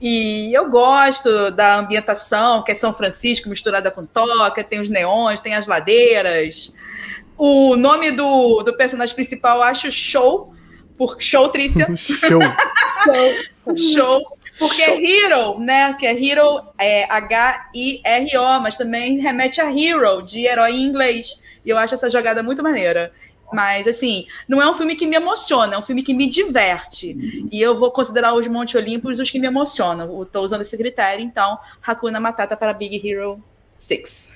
E 0.01 0.53
eu 0.53 0.69
gosto 0.69 1.53
da 1.53 1.77
ambientação, 1.77 2.65
que 2.65 2.73
é 2.73 2.75
São 2.75 2.93
Francisco 2.93 3.49
misturada 3.49 3.91
com 3.91 4.05
Toca, 4.05 4.65
tem 4.65 4.81
os 4.81 4.89
neons, 4.89 5.41
tem 5.41 5.55
as 5.55 5.69
ladeiras. 5.69 6.75
O 7.39 7.77
nome 7.77 8.11
do, 8.11 8.63
do 8.65 8.77
personagem 8.77 9.15
principal 9.15 9.59
eu 9.59 9.63
acho 9.63 9.93
Show, 9.93 10.53
por 10.99 11.17
Show 11.21 11.49
Trícia. 11.51 11.87
show. 11.95 12.41
show. 13.07 13.77
show. 13.77 14.23
Porque 14.63 14.85
show. 14.85 15.01
Hero, 15.01 15.59
né? 15.59 15.95
Que 15.95 16.07
é 16.07 16.25
Hero 16.25 16.63
é 16.79 17.05
H-I-R-O, 17.11 18.61
mas 18.61 18.77
também 18.77 19.19
remete 19.19 19.61
a 19.61 19.71
Hero, 19.71 20.23
de 20.23 20.47
herói 20.47 20.73
em 20.73 20.85
inglês. 20.85 21.41
E 21.65 21.71
eu 21.71 21.77
acho 21.77 21.95
essa 21.95 22.09
jogada 22.09 22.43
muito 22.43 22.63
maneira. 22.63 23.13
Mas, 23.53 23.87
assim, 23.87 24.27
não 24.49 24.63
é 24.63 24.71
um 24.71 24.75
filme 24.75 24.97
que 24.97 25.07
me 25.07 25.15
emociona, 25.15 25.75
é 25.75 25.79
um 25.79 25.83
filme 25.83 26.03
que 26.03 26.15
me 26.15 26.27
diverte. 26.27 27.49
E 27.53 27.61
eu 27.61 27.79
vou 27.79 27.91
considerar 27.91 28.33
os 28.35 28.47
Monte 28.47 28.79
Olympus 28.79 29.19
os 29.19 29.31
que 29.31 29.39
me 29.39 29.47
emocionam. 29.47 30.23
Estou 30.23 30.43
usando 30.43 30.63
esse 30.63 30.77
critério, 30.77 31.23
então, 31.23 31.59
Hakuna 31.87 32.19
Matata 32.19 32.57
para 32.57 32.73
Big 32.73 33.07
Hero 33.07 33.43
6. 33.77 34.32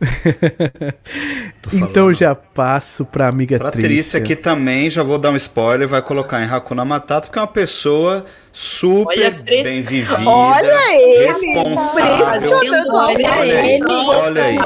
então 1.72 2.12
já 2.12 2.34
passo 2.34 3.04
pra 3.04 3.28
amiga 3.28 3.58
pra 3.58 3.70
Trícia. 3.70 3.88
Trícia 3.88 4.20
aqui 4.20 4.36
também, 4.36 4.90
já 4.90 5.02
vou 5.02 5.18
dar 5.18 5.30
um 5.30 5.36
spoiler, 5.36 5.88
vai 5.88 6.02
colocar 6.02 6.42
em 6.42 6.46
Hakuna 6.46 6.84
Matata, 6.84 7.28
porque 7.28 7.38
é 7.38 7.42
uma 7.42 7.48
pessoa 7.48 8.24
super 8.52 9.42
bem 9.42 9.82
vivida, 9.82 10.28
olha 10.28 11.00
ele, 11.00 11.26
responsável. 11.26 12.58
Olha, 12.92 13.32
olha 13.32 13.66
ele, 13.66 13.84
olha 13.86 14.42
aí. 14.44 14.58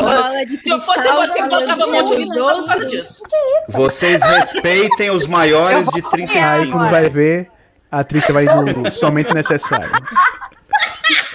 Se 0.62 0.70
eu 0.70 0.81
fosse 0.81 1.03
você, 1.03 1.49
colocava 1.49 1.87
um 1.87 1.93
monte 1.93 2.16
de 2.16 2.26
por 2.26 2.66
causa 2.66 2.87
disso. 2.87 3.22
Vocês 3.68 4.22
respeitem 4.22 5.11
os 5.11 5.26
maiores 5.26 5.87
de 5.89 6.03
35. 6.03 6.47
Aí 6.47 6.70
como 6.70 6.91
vai 6.91 7.09
ver, 7.09 7.49
a 7.91 8.03
Trícia 8.03 8.33
vai 8.33 8.45
no 8.45 8.91
somente 8.93 9.33
necessário. 9.35 9.91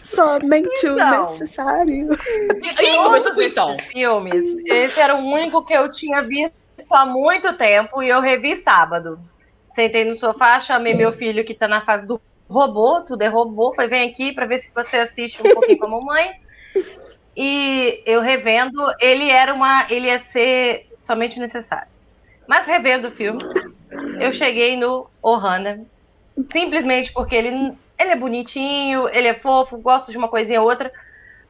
Somente 0.00 0.86
então, 0.86 1.28
o 1.28 1.38
necessário. 1.38 2.08
E 2.62 2.96
começou 2.96 3.42
então. 3.42 3.78
Filmes. 3.78 4.56
Esse 4.66 5.00
era 5.00 5.14
o 5.14 5.18
único 5.18 5.64
que 5.64 5.74
eu 5.74 5.90
tinha 5.90 6.22
visto 6.22 6.52
há 6.90 7.04
muito 7.04 7.52
tempo 7.56 8.02
e 8.02 8.08
eu 8.08 8.20
revi 8.20 8.56
sábado. 8.56 9.20
Sentei 9.68 10.04
no 10.04 10.14
sofá, 10.14 10.58
chamei 10.58 10.94
meu 10.94 11.12
filho 11.12 11.44
que 11.44 11.54
tá 11.54 11.68
na 11.68 11.82
fase 11.82 12.06
do 12.06 12.20
robô, 12.48 13.02
tudo 13.02 13.22
é 13.22 13.28
robô, 13.28 13.72
foi 13.72 13.86
vem 13.86 14.10
aqui 14.10 14.32
para 14.32 14.46
ver 14.46 14.58
se 14.58 14.74
você 14.74 14.96
assiste 14.96 15.40
um 15.40 15.54
pouquinho 15.54 15.78
com 15.78 15.86
a 15.86 15.90
mamãe. 15.90 16.32
E 17.36 18.02
eu 18.04 18.20
revendo, 18.20 18.82
ele 18.98 19.30
era 19.30 19.54
uma, 19.54 19.86
ele 19.88 20.08
ia 20.08 20.18
ser 20.18 20.88
somente 20.98 21.38
necessário. 21.38 21.88
Mas 22.48 22.66
revendo 22.66 23.08
o 23.08 23.12
filme, 23.12 23.38
eu 24.18 24.32
cheguei 24.32 24.76
no 24.76 25.08
Ohana, 25.22 25.84
simplesmente 26.50 27.12
porque 27.12 27.36
ele 27.36 27.72
ele 28.00 28.10
é 28.10 28.16
bonitinho, 28.16 29.08
ele 29.08 29.28
é 29.28 29.34
fofo, 29.34 29.78
gosto 29.78 30.10
de 30.10 30.18
uma 30.18 30.28
coisinha 30.28 30.60
ou 30.60 30.68
outra. 30.68 30.90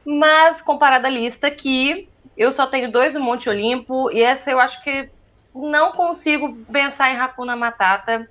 Mas 0.05 0.61
comparado 0.61 1.07
à 1.07 1.09
lista 1.09 1.49
que 1.49 2.09
eu 2.35 2.51
só 2.51 2.67
tenho 2.67 2.91
dois 2.91 3.13
do 3.13 3.19
Monte 3.19 3.49
Olimpo 3.49 4.11
e 4.11 4.21
essa 4.21 4.51
eu 4.51 4.59
acho 4.59 4.83
que 4.83 5.09
não 5.53 5.91
consigo 5.91 6.53
pensar 6.71 7.11
em 7.11 7.17
Hakuna 7.17 7.55
Matata. 7.55 8.27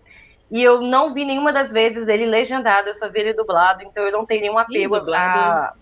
E 0.51 0.61
eu 0.63 0.81
não 0.81 1.13
vi 1.13 1.25
nenhuma 1.25 1.53
das 1.53 1.71
vezes 1.71 2.09
ele 2.09 2.27
legendado, 2.27 2.89
eu 2.89 2.95
só 2.95 3.09
vi 3.09 3.21
ele 3.21 3.35
dublado, 3.35 3.85
então 3.85 4.03
eu 4.03 4.11
não 4.11 4.27
tenho 4.27 4.41
nenhum 4.41 4.59
apego 4.59 4.97
a. 4.97 5.73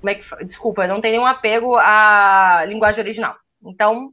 Como 0.00 0.10
é 0.10 0.14
que... 0.14 0.44
Desculpa, 0.44 0.84
eu 0.84 0.88
não 0.88 1.00
tenho 1.00 1.16
nenhum 1.16 1.26
apego 1.26 1.74
à 1.74 2.64
linguagem 2.66 3.02
original. 3.02 3.34
Então, 3.64 4.12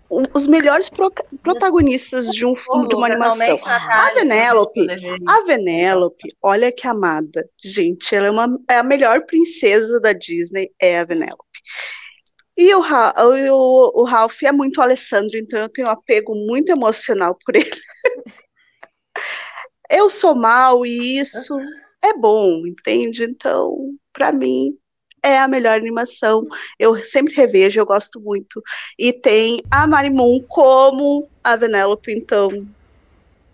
os 0.10 0.48
melhores 0.48 0.90
pro, 0.90 1.12
protagonistas 1.42 2.28
de, 2.28 2.46
um, 2.46 2.54
de 2.88 2.96
uma 2.96 3.08
animação. 3.08 3.58
A 3.68 4.14
Venélope, 4.14 4.88
a 5.28 5.42
Venélope, 5.42 6.30
olha 6.42 6.72
que 6.72 6.88
amada. 6.88 7.48
Gente, 7.64 8.16
ela 8.16 8.28
é, 8.28 8.32
uma, 8.32 8.60
é 8.70 8.78
a 8.78 8.84
melhor 8.84 9.26
princesa 9.26 10.00
da 10.00 10.14
Disney, 10.14 10.72
é 10.80 11.00
a 11.00 11.06
Venélope. 11.06 11.44
E 12.56 12.74
o, 12.76 12.82
o, 12.82 14.02
o 14.02 14.04
Ralph 14.04 14.44
é 14.44 14.52
muito 14.52 14.82
Alessandro, 14.82 15.38
então 15.38 15.60
eu 15.60 15.70
tenho 15.70 15.88
um 15.88 15.92
apego 15.92 16.36
muito 16.36 16.72
emocional 16.72 17.38
por 17.44 17.56
ele. 17.56 17.70
eu 19.90 20.10
sou 20.10 20.36
mal 20.36 20.86
e 20.86 21.20
isso 21.20 21.58
é 22.04 22.14
bom, 22.14 22.68
entende? 22.68 23.24
Então, 23.24 23.96
para 24.12 24.32
mim, 24.32 24.78
é 25.24 25.40
a 25.40 25.48
melhor 25.48 25.78
animação. 25.78 26.46
Eu 26.78 27.02
sempre 27.04 27.34
revejo, 27.34 27.80
eu 27.80 27.86
gosto 27.86 28.20
muito. 28.20 28.62
E 29.00 29.14
tem 29.14 29.64
a 29.72 29.88
Marimun 29.88 30.42
como 30.48 31.28
a 31.42 31.56
Venelope, 31.56 32.12
então 32.12 32.68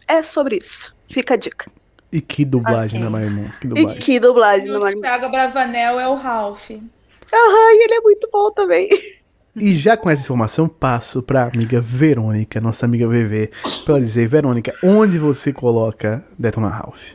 é 0.07 0.24
sobre 0.24 0.57
isso. 0.57 0.97
Fica 1.07 1.36
a 1.36 1.38
dica. 1.38 1.72
E 2.11 2.20
que 2.20 2.43
dublagem 2.43 2.99
okay. 2.99 3.03
da 3.03 3.09
Marimon. 3.09 3.49
Que 3.61 3.67
dublagem. 3.67 3.97
E 3.97 4.01
que 4.01 4.20
dublagem 4.20 4.72
da 4.72 4.80
Marimon. 4.80 4.99
O 4.99 5.03
Thiago 5.03 5.30
Bravanel 5.30 5.99
é 5.99 6.07
o 6.07 6.15
Ralph. 6.15 6.72
Aham, 6.72 7.72
e 7.74 7.84
ele 7.84 7.93
é 7.93 8.01
muito 8.01 8.28
bom 8.34 8.51
também. 8.51 8.89
E 9.55 9.76
já 9.76 9.97
com 9.97 10.09
essa 10.09 10.24
informação, 10.24 10.67
passo 10.67 11.22
para 11.22 11.43
amiga 11.43 11.80
Verônica, 11.82 12.61
nossa 12.61 12.86
amiga 12.86 13.07
VV, 13.07 13.51
para 13.86 13.99
dizer, 13.99 14.28
Verônica, 14.28 14.74
onde 14.84 15.20
você 15.20 15.51
coloca 15.51 16.24
Detona 16.38 16.70
Ralph? 16.70 17.11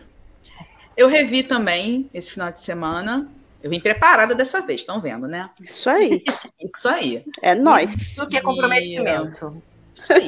Eu 0.96 1.09
revi 1.09 1.42
também 1.42 2.09
esse 2.14 2.30
final 2.30 2.52
de 2.52 2.62
semana. 2.62 3.28
Eu 3.64 3.70
vim 3.70 3.80
preparada 3.80 4.34
dessa 4.34 4.60
vez, 4.60 4.82
estão 4.82 5.00
vendo, 5.00 5.26
né? 5.26 5.48
Isso 5.58 5.88
aí. 5.88 6.22
Isso 6.60 6.86
aí. 6.86 7.24
É 7.40 7.54
nós. 7.54 7.94
Isso 7.94 8.26
que 8.28 8.36
é 8.36 8.42
comprometimento. 8.42 9.56
Isso 9.94 10.12
aí. 10.12 10.26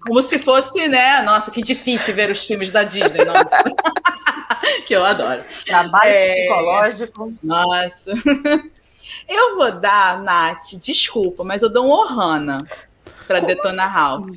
Como 0.00 0.20
se 0.20 0.38
fosse, 0.38 0.86
né? 0.86 1.22
Nossa, 1.22 1.50
que 1.50 1.62
difícil 1.62 2.14
ver 2.14 2.30
os 2.30 2.44
filmes 2.44 2.70
da 2.70 2.82
Disney, 2.82 3.24
nossa. 3.24 3.64
que 4.86 4.94
eu 4.94 5.02
adoro. 5.02 5.42
Trabalho 5.64 6.10
é... 6.10 6.34
psicológico. 6.34 7.32
Nossa. 7.42 8.12
Eu 9.26 9.56
vou 9.56 9.80
dar, 9.80 10.22
Nath, 10.22 10.74
desculpa, 10.82 11.42
mas 11.42 11.62
eu 11.62 11.70
dou 11.70 11.86
um 11.86 11.90
Ohana 11.90 12.58
para 13.26 13.40
Detona 13.40 13.84
assim? 13.84 13.94
Ralph. 13.94 14.36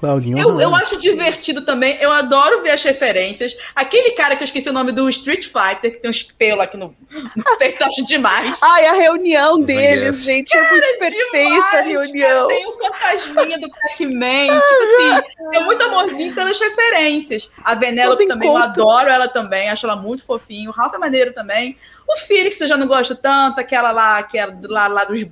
Claudinho. 0.00 0.38
Eu, 0.38 0.58
eu 0.58 0.74
acho 0.74 0.98
divertido 0.98 1.60
também. 1.60 1.98
Eu 2.00 2.10
adoro 2.10 2.62
ver 2.62 2.70
as 2.70 2.82
referências. 2.82 3.54
Aquele 3.76 4.12
cara 4.12 4.34
que 4.34 4.42
eu 4.42 4.46
esqueci 4.46 4.70
o 4.70 4.72
nome 4.72 4.92
do 4.92 5.06
Street 5.10 5.44
Fighter, 5.44 5.92
que 5.92 5.98
tem 5.98 6.10
uns 6.10 6.22
pelos 6.22 6.64
aqui 6.64 6.78
no, 6.78 6.96
no 7.36 7.44
peito, 7.58 7.84
acho 7.84 8.02
demais. 8.06 8.58
Ai, 8.62 8.86
a 8.86 8.94
reunião 8.94 9.60
deles, 9.60 10.22
gente, 10.22 10.56
é 10.56 10.70
muito 10.70 10.98
perfeita 10.98 11.76
a 11.76 11.80
reunião. 11.82 12.48
tem 12.48 12.66
o 12.66 12.72
fantasminha 12.72 13.58
do 13.58 13.68
Pac-Man. 13.68 14.46
tipo 14.46 14.82
assim, 14.82 15.22
é 15.52 15.60
muito 15.64 15.84
amorzinho 15.84 16.34
pelas 16.34 16.58
referências. 16.58 17.50
A 17.62 17.74
Venelope 17.74 18.26
também, 18.26 18.48
eu 18.48 18.56
adoro 18.56 19.10
ela 19.10 19.28
também, 19.28 19.68
acho 19.68 19.84
ela 19.84 19.96
muito 19.96 20.24
fofinha. 20.24 20.70
O 20.70 20.72
Ralph 20.72 20.94
é 20.94 20.98
maneiro 20.98 21.34
também. 21.34 21.76
O 22.08 22.16
Felix 22.16 22.58
eu 22.58 22.68
já 22.68 22.76
não 22.78 22.86
gosto 22.86 23.14
tanto, 23.14 23.60
aquela 23.60 23.92
lá, 23.92 24.18
aquela 24.18 24.58
lá, 24.62 24.88
lá 24.88 25.04
dos, 25.04 25.26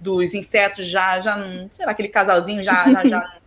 dos 0.00 0.34
insetos 0.34 0.88
já, 0.88 1.20
já 1.20 1.36
não. 1.36 1.70
Sei 1.72 1.86
lá, 1.86 1.92
aquele 1.92 2.08
casalzinho 2.08 2.64
já, 2.64 2.90
já, 2.90 3.04
já 3.04 3.34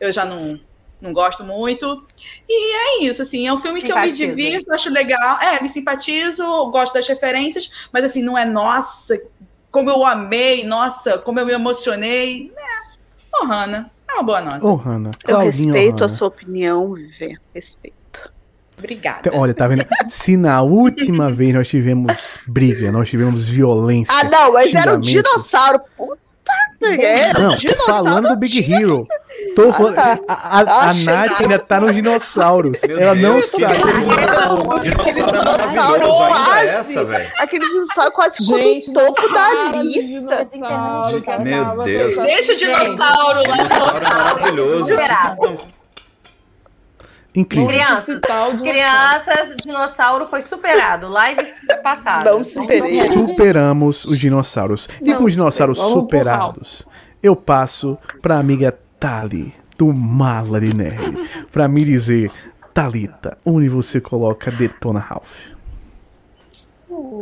eu 0.00 0.12
já 0.12 0.24
não, 0.24 0.58
não 1.00 1.12
gosto 1.12 1.44
muito. 1.44 2.04
E 2.48 2.74
é 2.74 3.04
isso, 3.04 3.22
assim, 3.22 3.46
é 3.46 3.52
um 3.52 3.58
filme 3.58 3.82
que 3.82 3.92
eu 3.92 3.98
me 3.98 4.10
divirto, 4.10 4.72
acho 4.72 4.90
legal. 4.90 5.40
É, 5.40 5.62
me 5.62 5.68
simpatizo, 5.68 6.44
gosto 6.70 6.94
das 6.94 7.06
referências, 7.06 7.70
mas 7.92 8.04
assim, 8.04 8.22
não 8.22 8.36
é 8.36 8.44
nossa, 8.44 9.20
como 9.70 9.90
eu 9.90 10.04
amei, 10.04 10.64
nossa, 10.64 11.18
como 11.18 11.40
eu 11.40 11.46
me 11.46 11.52
emocionei. 11.52 12.52
É, 12.56 13.40
oh, 13.40 13.46
Hannah, 13.46 13.90
é 14.08 14.12
uma 14.14 14.22
boa 14.22 14.40
nota. 14.40 14.64
Oh, 14.64 14.76
Hannah. 14.76 15.10
Eu 15.26 15.38
respeito 15.38 16.04
a 16.04 16.08
sua 16.08 16.28
opinião, 16.28 16.94
Viver, 16.94 17.40
respeito. 17.54 17.94
Obrigada. 18.78 19.30
Olha, 19.34 19.54
tá 19.54 19.68
vendo? 19.68 19.86
Se 20.08 20.36
na 20.36 20.60
última 20.60 21.30
vez 21.30 21.54
nós 21.54 21.68
tivemos 21.68 22.38
briga, 22.46 22.90
nós 22.90 23.08
tivemos 23.08 23.48
violência. 23.48 24.12
Ah, 24.12 24.24
não, 24.24 24.52
mas 24.52 24.74
era 24.74 24.94
um 24.96 25.00
dinossauro. 25.00 25.80
Puta 25.96 26.23
é, 26.84 27.32
não, 27.32 27.56
tô 27.56 27.84
falando 27.84 28.28
do 28.28 28.36
Big 28.36 28.72
Hero. 28.72 29.06
Tô 29.56 29.72
falando, 29.72 29.98
ah, 29.98 30.16
tá. 30.16 30.20
A, 30.28 30.60
a, 30.60 30.90
a 30.90 30.94
Nath 30.94 31.40
ainda 31.40 31.58
tá 31.58 31.80
nos 31.80 31.94
dinossauros. 31.94 32.80
Meu 32.86 32.98
Ela 32.98 33.14
Deus, 33.14 33.52
não 33.52 33.60
sabe. 33.60 33.82
O 33.82 34.78
dinossauro 34.78 35.36
é 35.36 35.44
maravilhoso 35.44 36.22
ainda 36.22 36.60
é 36.60 36.66
essa, 36.68 37.04
velho. 37.04 37.32
Aquele 37.38 37.66
dinossauro 37.66 38.12
quase 38.12 38.36
ficou 38.36 38.58
no 38.58 39.14
topo 39.14 39.32
da 39.32 39.72
lista. 39.82 40.40
Meu 41.42 41.82
Deus. 41.82 42.16
Deixa 42.16 42.52
o 42.52 42.56
dinossauro 42.56 42.98
lá. 42.98 43.38
O 43.38 43.42
dinossauro 43.42 44.04
é 44.04 44.14
maravilhoso. 44.14 44.94
Incrível. 47.34 47.68
Crianças, 47.68 48.20
crianças, 48.60 49.56
dinossauro 49.56 50.26
foi 50.26 50.40
superado. 50.40 51.08
Live 51.08 51.42
passada. 51.82 52.30
Não 52.30 52.44
superei. 52.44 53.10
Superamos 53.10 54.04
os 54.04 54.18
dinossauros. 54.18 54.88
E 55.02 55.12
com 55.14 55.24
os 55.24 55.32
dinossauros 55.32 55.78
superados, 55.78 56.86
eu 57.22 57.34
passo 57.34 57.98
pra 58.22 58.38
amiga 58.38 58.78
Tali, 59.00 59.52
do 59.76 59.92
Malari 59.92 60.72
Nerd, 60.72 61.28
pra 61.50 61.66
me 61.66 61.84
dizer, 61.84 62.30
Talita, 62.72 63.36
onde 63.44 63.68
você 63.68 64.00
coloca 64.00 64.50
Detona 64.50 65.00
Ralph? 65.00 65.54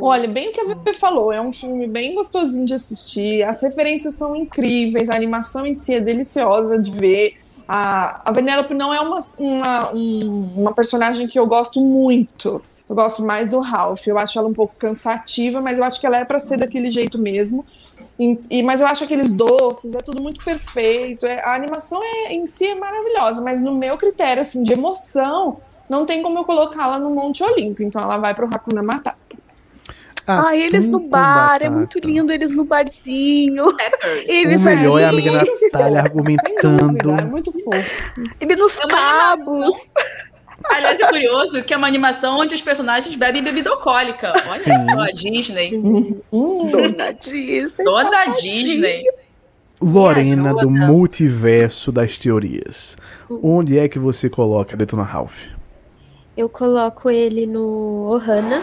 Olha, 0.00 0.28
bem 0.28 0.50
o 0.50 0.52
que 0.52 0.60
a 0.60 0.64
VP 0.64 0.92
falou, 0.92 1.32
é 1.32 1.40
um 1.40 1.52
filme 1.52 1.86
bem 1.86 2.14
gostosinho 2.14 2.66
de 2.66 2.74
assistir, 2.74 3.42
as 3.42 3.62
referências 3.62 4.14
são 4.14 4.36
incríveis, 4.36 5.08
a 5.08 5.14
animação 5.14 5.64
em 5.64 5.72
si 5.72 5.94
é 5.94 6.00
deliciosa 6.00 6.78
de 6.78 6.90
ver. 6.90 7.41
A, 7.74 8.20
a 8.28 8.32
Penélope 8.34 8.74
não 8.74 8.92
é 8.92 9.00
uma, 9.00 9.18
uma, 9.38 9.94
um, 9.94 10.52
uma 10.58 10.74
personagem 10.74 11.26
que 11.26 11.38
eu 11.38 11.46
gosto 11.46 11.80
muito. 11.80 12.62
Eu 12.86 12.94
gosto 12.94 13.22
mais 13.22 13.48
do 13.48 13.60
Ralph. 13.60 14.06
Eu 14.06 14.18
acho 14.18 14.38
ela 14.38 14.46
um 14.46 14.52
pouco 14.52 14.76
cansativa, 14.76 15.58
mas 15.62 15.78
eu 15.78 15.84
acho 15.84 15.98
que 15.98 16.06
ela 16.06 16.18
é 16.18 16.24
para 16.26 16.38
ser 16.38 16.58
daquele 16.58 16.90
jeito 16.90 17.18
mesmo. 17.18 17.64
E, 18.18 18.38
e, 18.50 18.62
mas 18.62 18.82
eu 18.82 18.86
acho 18.86 19.04
aqueles 19.04 19.32
doces, 19.32 19.94
é 19.94 20.02
tudo 20.02 20.20
muito 20.20 20.44
perfeito. 20.44 21.24
É, 21.24 21.42
a 21.42 21.54
animação 21.54 21.98
é, 22.04 22.34
em 22.34 22.46
si 22.46 22.66
é 22.66 22.74
maravilhosa, 22.74 23.40
mas 23.40 23.62
no 23.62 23.74
meu 23.74 23.96
critério 23.96 24.42
assim, 24.42 24.62
de 24.62 24.74
emoção, 24.74 25.58
não 25.88 26.04
tem 26.04 26.20
como 26.20 26.40
eu 26.40 26.44
colocá-la 26.44 26.98
no 26.98 27.08
Monte 27.08 27.42
Olimpo. 27.42 27.82
Então 27.82 28.02
ela 28.02 28.18
vai 28.18 28.34
para 28.34 28.44
o 28.44 28.54
Hakuna 28.54 28.82
Matata. 28.82 29.16
Ah, 30.26 30.48
ah 30.48 30.56
eles 30.56 30.88
no 30.88 31.00
bar, 31.00 31.58
batata. 31.58 31.64
é 31.64 31.70
muito 31.70 31.98
lindo 31.98 32.32
eles 32.32 32.54
no 32.54 32.64
barzinho. 32.64 33.74
Eles 34.26 34.60
o 34.60 34.64
melhor 34.64 34.98
é 35.00 35.04
a 35.04 35.08
amiga 35.08 35.32
Natália 35.32 36.00
argumentando. 36.00 37.10
é 37.10 37.24
muito 37.24 37.52
fofo. 37.52 38.30
Ele 38.40 38.56
nos 38.56 38.78
é 38.78 38.86
cabos. 38.86 39.92
Aliás, 40.64 41.00
é 41.00 41.06
curioso 41.06 41.62
que 41.64 41.74
é 41.74 41.76
uma 41.76 41.86
animação 41.86 42.38
onde 42.38 42.54
os 42.54 42.62
personagens 42.62 43.14
bebem 43.16 43.42
bebida 43.42 43.70
alcoólica. 43.70 44.32
Olha 44.48 44.58
Sim. 44.58 44.70
a 44.70 45.06
Disney. 45.12 45.76
Hum, 46.32 46.68
Dona 46.70 47.12
Disney. 47.12 47.84
Dona 47.84 48.26
Disney. 48.26 49.04
Lorena 49.80 50.54
do 50.54 50.70
multiverso 50.70 51.90
das 51.90 52.16
teorias. 52.16 52.96
Onde 53.28 53.78
é 53.78 53.88
que 53.88 53.98
você 53.98 54.30
coloca 54.30 54.76
Detona 54.76 55.02
Ralph? 55.02 55.46
Eu 56.36 56.48
coloco 56.48 57.10
ele 57.10 57.46
no 57.46 58.12
Ohana 58.12 58.62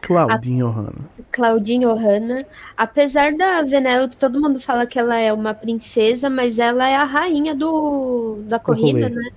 Claudinho 0.00 0.66
Ohana. 0.68 0.92
Claudinho 1.30 1.90
Ohana. 1.90 2.44
Apesar 2.76 3.34
da 3.34 3.62
Venelope, 3.62 4.16
todo 4.16 4.40
mundo 4.40 4.60
fala 4.60 4.86
que 4.86 4.98
ela 4.98 5.18
é 5.18 5.32
uma 5.32 5.54
princesa, 5.54 6.28
mas 6.28 6.58
ela 6.58 6.88
é 6.88 6.96
a 6.96 7.04
rainha 7.04 7.54
do, 7.54 8.38
da 8.44 8.58
corrida, 8.58 9.08
né? 9.08 9.30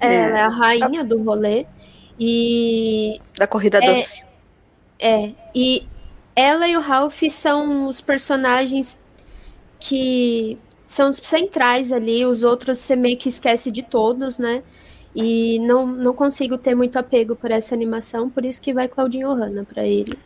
É, 0.00 0.14
Ela 0.14 0.38
é 0.38 0.42
a 0.42 0.48
rainha 0.48 1.04
do 1.04 1.22
rolê. 1.22 1.66
E. 2.18 3.20
Da 3.36 3.46
corrida 3.46 3.78
é, 3.82 3.92
doce. 3.92 4.24
É. 4.98 5.30
E 5.54 5.86
ela 6.34 6.66
e 6.66 6.76
o 6.76 6.80
Ralph 6.80 7.22
são 7.30 7.86
os 7.86 8.00
personagens 8.00 8.98
que 9.78 10.58
são 10.82 11.10
os 11.10 11.18
centrais 11.18 11.92
ali. 11.92 12.24
Os 12.24 12.42
outros 12.42 12.78
você 12.78 12.96
meio 12.96 13.18
que 13.18 13.28
esquece 13.28 13.70
de 13.70 13.82
todos, 13.82 14.38
né? 14.38 14.62
E 15.14 15.58
não, 15.60 15.86
não 15.86 16.14
consigo 16.14 16.56
ter 16.56 16.74
muito 16.74 16.98
apego 16.98 17.34
por 17.34 17.50
essa 17.50 17.74
animação, 17.74 18.30
por 18.30 18.44
isso 18.44 18.62
que 18.62 18.72
vai 18.72 18.86
Claudinho 18.86 19.28
Ohana 19.28 19.64
para 19.64 19.84
ele. 19.84 20.16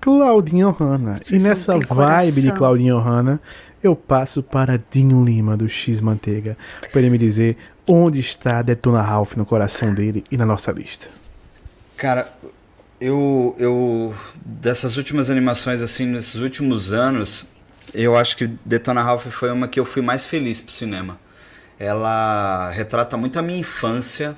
Claudinho 0.00 0.68
Ohana. 0.68 1.14
E 1.30 1.38
nessa 1.38 1.78
vibe 1.78 2.42
de 2.42 2.52
Claudinho 2.52 2.96
Ohana, 2.96 3.40
eu 3.82 3.94
passo 3.96 4.42
para 4.42 4.82
Dinho 4.90 5.24
Lima 5.24 5.56
do 5.56 5.68
X 5.68 6.00
Manteiga, 6.00 6.56
para 6.90 7.00
ele 7.00 7.10
me 7.10 7.18
dizer 7.18 7.56
onde 7.86 8.20
está 8.20 8.62
Detona 8.62 9.02
Ralph 9.02 9.36
no 9.36 9.44
coração 9.44 9.94
dele 9.94 10.24
e 10.30 10.36
na 10.36 10.46
nossa 10.46 10.70
lista. 10.70 11.08
Cara, 11.96 12.32
eu 13.00 13.54
eu 13.58 14.14
dessas 14.44 14.96
últimas 14.96 15.30
animações 15.30 15.82
assim, 15.82 16.06
nesses 16.06 16.40
últimos 16.40 16.92
anos, 16.92 17.46
eu 17.94 18.16
acho 18.16 18.36
que 18.36 18.46
Detona 18.64 19.02
Ralph 19.02 19.26
foi 19.26 19.50
uma 19.50 19.66
que 19.66 19.80
eu 19.80 19.84
fui 19.84 20.02
mais 20.02 20.24
feliz 20.26 20.60
pro 20.60 20.72
cinema 20.72 21.18
ela 21.80 22.70
retrata 22.70 23.16
muito 23.16 23.38
a 23.38 23.42
minha 23.42 23.58
infância 23.58 24.36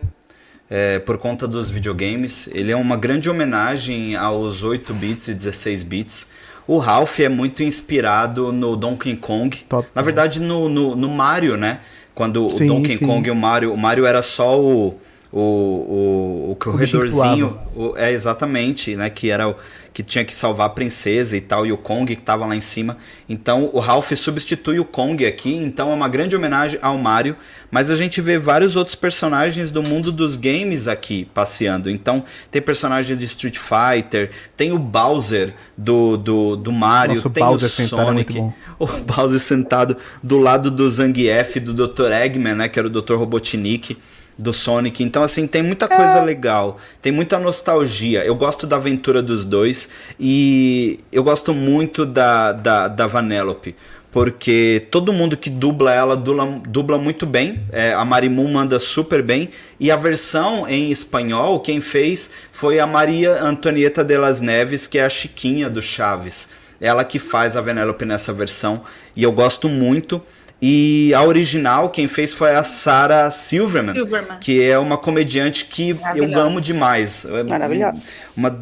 é, 0.70 1.01
por 1.01 1.18
conta 1.18 1.49
dos 1.49 1.68
videogames. 1.68 2.49
Ele 2.55 2.70
é 2.70 2.76
uma 2.76 2.97
grande 2.97 3.28
homenagem 3.28 4.14
aos 4.14 4.62
8 4.62 4.95
bits 4.95 5.26
e 5.26 5.34
16 5.34 5.82
bits. 5.82 6.28
O 6.68 6.78
Ralph 6.78 7.18
é 7.18 7.28
muito 7.28 7.64
inspirado 7.64 8.53
no 8.53 8.76
Donkey 8.76 9.16
Kong. 9.16 9.57
Top. 9.68 9.88
Na 9.93 10.03
verdade, 10.03 10.38
no, 10.40 10.68
no, 10.68 10.95
no, 10.95 11.09
Mario, 11.09 11.57
né? 11.57 11.80
Quando 12.14 12.49
sim, 12.57 12.64
o 12.64 12.68
Donkey 12.68 12.99
sim. 12.99 13.05
Kong 13.05 13.26
e 13.26 13.32
o 13.32 13.34
Mario. 13.34 13.74
O 13.74 13.76
Mario 13.76 14.07
era 14.07 14.22
só 14.22 14.59
o. 14.59 15.01
O, 15.32 15.40
o, 15.40 16.51
o 16.53 16.57
corredorzinho. 16.57 17.59
O, 17.74 17.95
é 17.97 18.12
exatamente, 18.12 18.95
né? 18.95 19.09
Que 19.11 19.30
era 19.30 19.49
o 19.49 19.57
que 19.93 20.03
tinha 20.03 20.24
que 20.24 20.34
salvar 20.34 20.66
a 20.66 20.70
princesa 20.70 21.36
e 21.36 21.40
tal, 21.40 21.66
e 21.66 21.72
o 21.72 21.76
Kong 21.76 22.14
que 22.14 22.22
tava 22.22 22.47
lá 22.47 22.57
em 22.57 22.61
cima. 22.61 22.97
Então 23.28 23.70
o 23.72 23.78
Ralph 23.78 24.12
substitui 24.12 24.78
o 24.78 24.84
Kong 24.84 25.24
aqui, 25.26 25.55
então 25.55 25.90
é 25.90 25.95
uma 25.95 26.09
grande 26.09 26.34
homenagem 26.34 26.78
ao 26.82 26.97
Mario, 26.97 27.36
mas 27.70 27.90
a 27.90 27.97
gente 27.97 28.20
vê 28.20 28.38
vários 28.38 28.76
outros 28.76 28.95
personagens 28.95 29.70
do 29.70 29.82
mundo 29.82 30.11
dos 30.11 30.36
games 30.36 30.88
aqui 30.88 31.26
passeando. 31.34 31.90
Então 31.90 32.24
tem 32.51 32.62
personagem 32.62 33.16
de 33.16 33.24
Street 33.26 33.59
Fighter, 33.59 34.30
tem 34.57 34.72
o 34.72 34.78
Bowser 34.78 35.55
do, 35.76 36.16
do, 36.16 36.57
do 36.57 36.72
Mario, 36.72 37.16
Nossa, 37.16 37.30
tem 37.30 37.43
o, 37.43 37.47
Bowser 37.47 37.68
o 37.68 37.82
é 37.82 37.86
Sonic, 37.86 38.38
é 38.38 38.40
o 38.78 38.86
Bowser 38.86 39.40
sentado 39.40 39.97
do 40.22 40.38
lado 40.38 40.70
do 40.70 40.88
Zangief, 40.88 41.61
do 41.61 41.74
Dr. 41.74 42.12
Eggman, 42.12 42.55
né, 42.55 42.68
que 42.68 42.78
era 42.78 42.88
o 42.88 42.90
Dr. 42.90 43.14
Robotnik 43.14 43.99
do 44.39 44.53
Sonic. 44.53 45.03
Então, 45.03 45.22
assim, 45.22 45.47
tem 45.47 45.62
muita 45.62 45.89
coisa 45.89 46.18
é. 46.18 46.24
legal. 46.24 46.78
Tem 47.01 47.12
muita 47.12 47.39
nostalgia. 47.39 48.24
Eu 48.24 48.35
gosto 48.35 48.66
da 48.66 48.76
aventura 48.76 49.22
dos 49.22 49.45
dois. 49.45 49.89
E 50.18 50.99
eu 51.12 51.22
gosto 51.22 51.53
muito 51.55 52.05
da, 52.05 52.53
da, 52.53 52.89
da 52.89 53.07
Vanellope. 53.07 53.74
Porque 54.12 54.87
todo 54.91 55.12
mundo 55.12 55.39
que 55.39 55.49
dubla 55.49 55.95
ela 55.95 56.14
dubla, 56.14 56.61
dubla 56.68 56.99
muito 56.99 57.24
bem. 57.24 57.62
É, 57.72 57.95
a 57.95 58.05
Marimun 58.05 58.53
manda 58.53 58.78
super 58.78 59.22
bem. 59.22 59.49
E 59.80 59.91
a 59.91 59.97
versão 59.97 60.68
em 60.68 60.91
espanhol, 60.91 61.61
quem 61.61 61.80
fez 61.80 62.30
foi 62.53 62.78
a 62.78 62.87
Maria 62.87 63.43
Antonieta 63.43 64.05
de 64.05 64.18
las 64.18 64.43
Neves, 64.43 64.87
que 64.87 64.99
é 64.99 65.05
a 65.05 65.09
Chiquinha 65.09 65.70
do 65.70 65.80
Chaves. 65.80 66.51
Ela 66.78 67.05
que 67.05 67.18
faz 67.18 67.57
a 67.57 67.62
Vanellope 67.62 68.05
nessa 68.05 68.35
versão. 68.35 68.83
E 69.16 69.22
eu 69.22 69.33
gosto 69.33 69.68
muito. 69.68 70.20
E 70.65 71.13
a 71.13 71.25
original, 71.25 71.91
quem 71.91 72.07
fez 72.07 72.33
foi 72.33 72.55
a 72.55 72.63
Sarah 72.63 73.29
Silverman, 73.33 73.97
Silverman. 73.97 74.39
que 74.39 74.63
é 74.63 74.79
uma 74.79 74.97
comediante 74.97 75.65
que 75.65 75.97
eu 76.15 76.39
amo 76.39 76.61
demais. 76.61 77.25
É 77.25 77.43
Maravilhosa. 77.43 78.01
Uma 78.37 78.61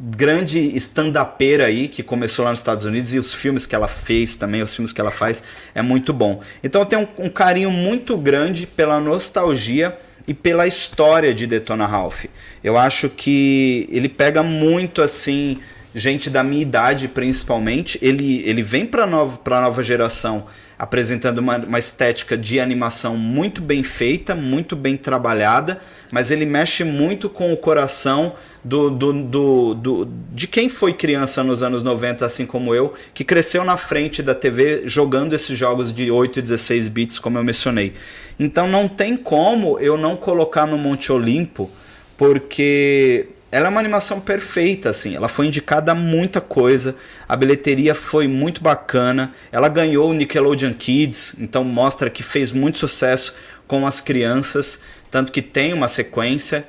grande 0.00 0.60
stand-upera 0.76 1.66
aí, 1.66 1.88
que 1.88 2.04
começou 2.04 2.44
lá 2.44 2.52
nos 2.52 2.60
Estados 2.60 2.84
Unidos, 2.84 3.12
e 3.12 3.18
os 3.18 3.34
filmes 3.34 3.66
que 3.66 3.74
ela 3.74 3.88
fez 3.88 4.36
também, 4.36 4.62
os 4.62 4.72
filmes 4.72 4.92
que 4.92 5.00
ela 5.00 5.10
faz, 5.10 5.42
é 5.74 5.82
muito 5.82 6.12
bom. 6.12 6.40
Então 6.62 6.82
eu 6.82 6.86
tenho 6.86 7.08
um, 7.18 7.26
um 7.26 7.28
carinho 7.28 7.72
muito 7.72 8.16
grande 8.16 8.64
pela 8.64 9.00
nostalgia 9.00 9.98
e 10.28 10.32
pela 10.32 10.64
história 10.64 11.34
de 11.34 11.44
Detona 11.44 11.86
Ralph. 11.86 12.26
Eu 12.62 12.78
acho 12.78 13.08
que 13.08 13.88
ele 13.90 14.08
pega 14.08 14.44
muito 14.44 15.02
assim 15.02 15.58
gente 15.92 16.30
da 16.30 16.44
minha 16.44 16.62
idade 16.62 17.08
principalmente, 17.08 17.98
ele, 18.00 18.44
ele 18.46 18.62
vem 18.62 18.86
para 18.86 19.08
nova, 19.08 19.40
a 19.44 19.60
nova 19.60 19.82
geração 19.82 20.46
apresentando 20.80 21.40
uma, 21.40 21.58
uma 21.58 21.78
estética 21.78 22.38
de 22.38 22.58
animação 22.58 23.14
muito 23.14 23.60
bem 23.60 23.82
feita, 23.82 24.34
muito 24.34 24.74
bem 24.74 24.96
trabalhada, 24.96 25.78
mas 26.10 26.30
ele 26.30 26.46
mexe 26.46 26.84
muito 26.84 27.28
com 27.28 27.52
o 27.52 27.56
coração 27.58 28.32
do, 28.64 28.88
do, 28.88 29.12
do, 29.22 29.74
do, 29.74 30.08
de 30.32 30.46
quem 30.48 30.70
foi 30.70 30.94
criança 30.94 31.44
nos 31.44 31.62
anos 31.62 31.82
90, 31.82 32.24
assim 32.24 32.46
como 32.46 32.74
eu, 32.74 32.94
que 33.12 33.22
cresceu 33.22 33.62
na 33.62 33.76
frente 33.76 34.22
da 34.22 34.34
TV 34.34 34.84
jogando 34.86 35.34
esses 35.34 35.58
jogos 35.58 35.92
de 35.92 36.10
8 36.10 36.38
e 36.38 36.42
16 36.42 36.88
bits, 36.88 37.18
como 37.18 37.36
eu 37.36 37.44
mencionei. 37.44 37.92
Então 38.38 38.66
não 38.66 38.88
tem 38.88 39.18
como 39.18 39.78
eu 39.80 39.98
não 39.98 40.16
colocar 40.16 40.64
no 40.64 40.78
Monte 40.78 41.12
Olimpo, 41.12 41.70
porque 42.16 43.28
ela 43.52 43.66
é 43.66 43.68
uma 43.68 43.80
animação 43.80 44.20
perfeita, 44.20 44.90
assim. 44.90 45.16
Ela 45.16 45.28
foi 45.28 45.46
indicada 45.46 45.92
a 45.92 45.94
muita 45.94 46.40
coisa. 46.40 46.94
A 47.28 47.34
bilheteria 47.34 47.94
foi 47.94 48.28
muito 48.28 48.62
bacana. 48.62 49.32
Ela 49.50 49.68
ganhou 49.68 50.10
o 50.10 50.14
Nickelodeon 50.14 50.72
Kids, 50.72 51.34
então 51.38 51.64
mostra 51.64 52.08
que 52.08 52.22
fez 52.22 52.52
muito 52.52 52.78
sucesso 52.78 53.34
com 53.66 53.86
as 53.86 54.00
crianças, 54.00 54.80
tanto 55.10 55.30
que 55.30 55.40
tem 55.40 55.72
uma 55.72 55.86
sequência 55.86 56.66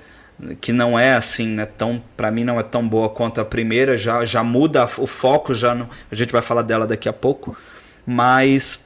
que 0.59 0.71
não 0.71 0.97
é 0.97 1.15
assim, 1.15 1.47
né, 1.47 1.65
tão 1.65 2.01
para 2.15 2.29
mim 2.29 2.43
não 2.43 2.59
é 2.59 2.63
tão 2.63 2.87
boa 2.87 3.09
quanto 3.09 3.41
a 3.41 3.45
primeira, 3.45 3.97
já 3.97 4.23
já 4.23 4.43
muda 4.43 4.85
o 4.97 5.07
foco, 5.07 5.51
já 5.51 5.73
no, 5.73 5.89
a 6.11 6.15
gente 6.15 6.31
vai 6.31 6.43
falar 6.43 6.61
dela 6.61 6.85
daqui 6.85 7.09
a 7.09 7.13
pouco, 7.13 7.57
mas 8.05 8.85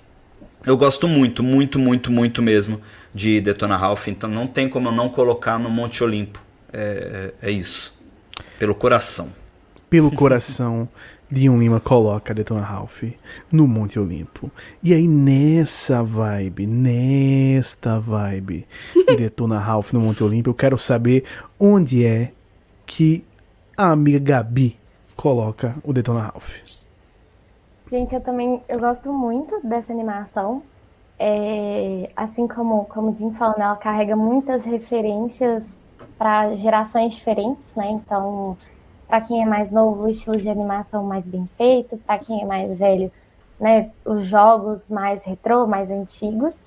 eu 0.66 0.78
gosto 0.78 1.10
muito, 1.10 1.44
muito, 1.44 1.78
muito, 1.78 2.10
muito 2.10 2.42
mesmo 2.42 2.82
de 3.14 3.42
Detona 3.42 3.76
Ralph, 3.76 4.08
então 4.08 4.30
não 4.30 4.48
tem 4.48 4.70
como 4.70 4.90
eu 4.90 4.94
não 4.94 5.10
colocar 5.10 5.58
no 5.58 5.70
Monte 5.70 6.02
Olimpo 6.02 6.45
é, 6.72 7.34
é, 7.42 7.50
é 7.50 7.52
isso. 7.52 7.94
Pelo 8.60 8.76
coração. 8.76 9.30
Pelo 9.90 10.12
coração. 10.12 10.90
Dion 11.30 11.58
Lima 11.58 11.80
coloca 11.80 12.34
Detona 12.34 12.62
Ralph 12.62 13.04
no 13.52 13.68
Monte 13.68 14.00
Olimpo. 14.00 14.52
E 14.82 14.94
aí, 14.94 15.08
nessa 15.08 16.04
vibe, 16.04 16.68
nesta 16.68 18.00
vibe 18.00 18.68
de 18.94 19.16
Detona 19.16 19.58
Ralph 19.58 19.92
no 19.92 20.02
Monte 20.02 20.24
Olimpo, 20.24 20.52
eu 20.52 20.54
quero 20.54 20.78
saber 20.78 21.24
onde 21.60 22.06
é 22.06 22.32
que 22.86 23.26
a 23.76 23.92
amiga 23.92 24.20
Gabi 24.20 24.78
coloca 25.16 25.76
o 25.84 25.92
Detona 25.92 26.22
Ralph. 26.22 26.60
Gente, 27.92 28.14
eu 28.14 28.22
também 28.22 28.62
eu 28.70 28.80
gosto 28.80 29.12
muito 29.12 29.60
dessa 29.64 29.92
animação. 29.92 30.62
É, 31.18 32.12
assim 32.16 32.48
como, 32.48 32.86
como 32.86 33.12
o 33.12 33.18
Jim 33.18 33.32
falando, 33.32 33.62
ela 33.62 33.76
carrega 33.78 34.16
muitas 34.16 34.66
referências 34.66 35.78
para 36.18 36.56
gerações 36.56 37.14
diferentes, 37.14 37.76
né? 37.76 37.88
Então, 37.90 38.58
para 39.08 39.22
quem 39.22 39.42
é 39.42 39.46
mais 39.46 39.72
novo, 39.72 40.04
o 40.04 40.10
estilo 40.10 40.38
de 40.38 40.50
animação 40.50 41.04
mais 41.04 41.26
bem 41.26 41.48
feito, 41.58 41.98
para 41.98 42.20
quem 42.20 42.42
é 42.42 42.46
mais 42.46 42.78
velho, 42.78 43.12
né, 43.60 43.92
os 44.04 44.26
jogos 44.26 44.88
mais 44.90 45.24
retrô, 45.24 45.66
mais 45.68 45.92
antigos. 45.92 46.60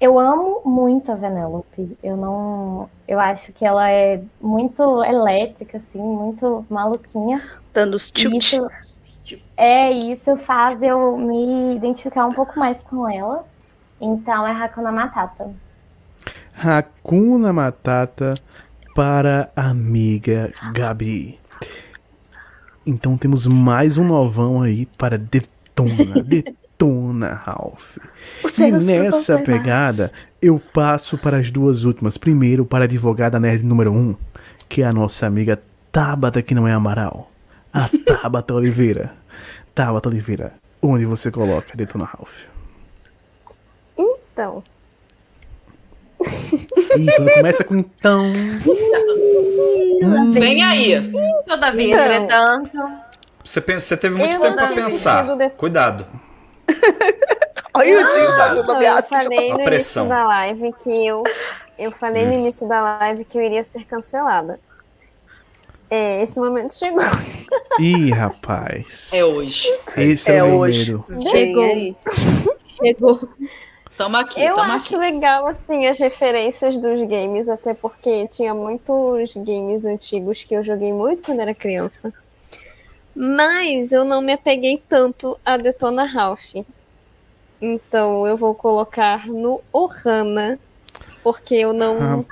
Eu 0.00 0.18
amo 0.18 0.62
muito 0.64 1.12
a 1.12 1.14
Vanellope. 1.14 1.98
Eu 2.02 2.16
não, 2.16 2.88
eu 3.06 3.20
acho 3.20 3.52
que 3.52 3.66
ela 3.66 3.90
é 3.90 4.22
muito 4.40 5.04
elétrica 5.04 5.76
assim, 5.76 5.98
muito 5.98 6.64
maluquinha. 6.70 7.42
Dando 7.74 7.96
os 7.96 8.10
tilt. 8.10 8.54
É, 9.56 9.90
isso 9.90 10.36
faz 10.38 10.82
eu 10.82 11.18
me 11.18 11.76
identificar 11.76 12.26
um 12.26 12.32
pouco 12.32 12.58
mais 12.58 12.82
com 12.82 13.08
ela. 13.08 13.44
Então 14.00 14.46
é 14.46 14.52
Hakuna 14.52 14.90
Matata. 14.90 15.50
Hakuna 16.62 17.54
Matata 17.54 18.34
para 18.94 19.50
a 19.56 19.70
amiga 19.70 20.52
Gabi. 20.74 21.38
Então 22.84 23.16
temos 23.16 23.46
mais 23.46 23.96
um 23.96 24.04
novão 24.04 24.60
aí 24.60 24.84
para 24.98 25.16
Detona. 25.16 26.20
Detona, 26.22 27.32
Ralph. 27.32 27.96
E 28.58 28.72
nessa 28.72 29.38
pegada, 29.38 30.12
eu 30.42 30.60
passo 30.74 31.16
para 31.16 31.38
as 31.38 31.50
duas 31.50 31.84
últimas. 31.84 32.18
Primeiro, 32.18 32.66
para 32.66 32.84
a 32.84 32.86
advogada 32.86 33.40
nerd 33.40 33.64
número 33.64 33.92
1, 33.92 33.96
um, 33.96 34.16
que 34.68 34.82
é 34.82 34.86
a 34.86 34.92
nossa 34.92 35.26
amiga 35.26 35.62
Tabata, 35.90 36.42
que 36.42 36.54
não 36.54 36.68
é 36.68 36.74
Amaral. 36.74 37.30
A 37.72 37.88
Tabata 38.04 38.52
Oliveira. 38.52 39.14
Tabata 39.74 40.10
Oliveira, 40.10 40.52
onde 40.82 41.06
você 41.06 41.30
coloca 41.30 41.74
Detona 41.74 42.04
Ralph? 42.04 42.44
Então, 43.96 44.62
Ih, 46.96 47.06
quando 47.16 47.32
começa 47.34 47.64
com 47.64 47.76
então. 47.76 48.32
hum. 50.02 50.30
Vem 50.32 50.62
aí. 50.62 51.12
Toda 51.46 51.70
vez, 51.72 51.90
então, 51.90 52.04
entretanto. 52.04 52.78
Você, 53.42 53.60
pensa, 53.60 53.80
você 53.80 53.96
teve 53.96 54.16
muito 54.16 54.40
tempo 54.40 54.56
para 54.56 54.74
pensar. 54.74 55.36
De... 55.36 55.50
Cuidado. 55.50 56.06
Olha 57.74 58.00
o 58.00 58.10
Dinho 58.12 58.24
Eu 58.82 59.02
falei 59.02 59.52
no 59.52 59.60
início 59.62 60.08
da 60.08 60.24
live 60.26 60.72
que 60.72 61.06
eu. 61.06 61.22
Eu 61.78 61.92
falei 61.92 62.24
hum. 62.24 62.28
no 62.28 62.34
início 62.34 62.68
da 62.68 62.98
live 62.98 63.24
que 63.24 63.38
eu 63.38 63.42
iria 63.42 63.62
ser 63.62 63.84
cancelada. 63.84 64.60
É, 65.88 66.22
esse 66.22 66.38
momento 66.38 66.72
chegou. 66.72 67.02
Ih, 67.80 68.10
rapaz. 68.10 69.10
É 69.12 69.24
hoje. 69.24 69.66
Esse 69.96 70.30
é, 70.30 70.36
é 70.36 70.44
o 70.44 70.58
hoje. 70.58 70.96
Chegou. 71.30 71.96
Chegou. 72.78 73.28
Tamo 74.00 74.16
aqui. 74.16 74.40
Eu 74.40 74.56
tamo 74.56 74.72
acho 74.72 74.96
aqui. 74.96 75.12
legal, 75.12 75.46
assim, 75.46 75.86
as 75.86 75.98
referências 75.98 76.74
dos 76.78 77.06
games, 77.06 77.50
até 77.50 77.74
porque 77.74 78.26
tinha 78.28 78.54
muitos 78.54 79.34
games 79.36 79.84
antigos 79.84 80.42
que 80.42 80.54
eu 80.54 80.62
joguei 80.62 80.90
muito 80.90 81.22
quando 81.22 81.40
era 81.40 81.54
criança. 81.54 82.10
Mas 83.14 83.92
eu 83.92 84.02
não 84.02 84.22
me 84.22 84.32
apeguei 84.32 84.82
tanto 84.88 85.38
a 85.44 85.58
Detona 85.58 86.04
Ralph. 86.04 86.54
Então 87.60 88.26
eu 88.26 88.38
vou 88.38 88.54
colocar 88.54 89.26
no 89.26 89.60
Ohana, 89.70 90.58
porque 91.22 91.56
eu 91.56 91.74
não 91.74 92.24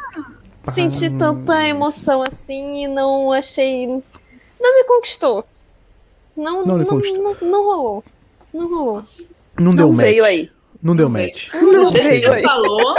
senti 0.64 1.10
tanta 1.10 1.66
emoção 1.66 2.22
assim 2.22 2.84
e 2.84 2.88
não 2.88 3.30
achei. 3.30 3.86
Não 3.86 4.74
me 4.74 4.84
conquistou. 4.84 5.44
Não, 6.34 6.64
não, 6.64 6.78
não, 6.78 6.98
não, 6.98 7.34
não 7.42 7.62
rolou. 7.62 8.04
Não 8.54 8.74
rolou. 8.74 9.02
Não 9.60 9.74
deu 9.74 9.92
match. 9.92 10.06
veio 10.06 10.24
aí. 10.24 10.57
Não 10.82 10.94
deu 10.94 11.08
match. 11.08 11.52
Não 11.54 11.84
o 11.84 11.86
jeito 11.86 12.30
que 12.30 12.42
falou, 12.42 12.96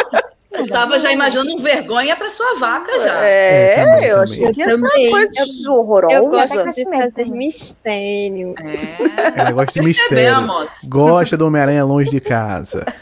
eu 0.51 0.67
tava 0.67 0.99
já 0.99 1.11
imaginando 1.11 1.55
um 1.55 1.59
vergonha 1.61 2.15
pra 2.15 2.29
sua 2.29 2.55
vaca 2.59 2.91
já. 2.99 3.23
É, 3.25 3.73
é 3.79 3.85
também, 3.85 4.05
eu 4.05 4.21
achei 4.21 4.51
que 4.51 4.59
ia 4.59 4.65
ser 4.65 4.75
uma 4.75 4.89
coisa 4.89 5.71
horrorosa. 5.71 6.15
Eu 6.15 6.27
gosto 6.27 6.65
de 6.75 6.85
fazer 6.85 7.25
mistério. 7.25 8.55
É. 8.59 9.39
Ela 9.39 9.51
gosta 9.51 9.79
de 9.79 9.85
mistério. 9.85 10.67
Gosta 10.85 11.37
do 11.37 11.47
Homem-Aranha 11.47 11.85
longe 11.85 12.09
de 12.09 12.19
casa. 12.19 12.85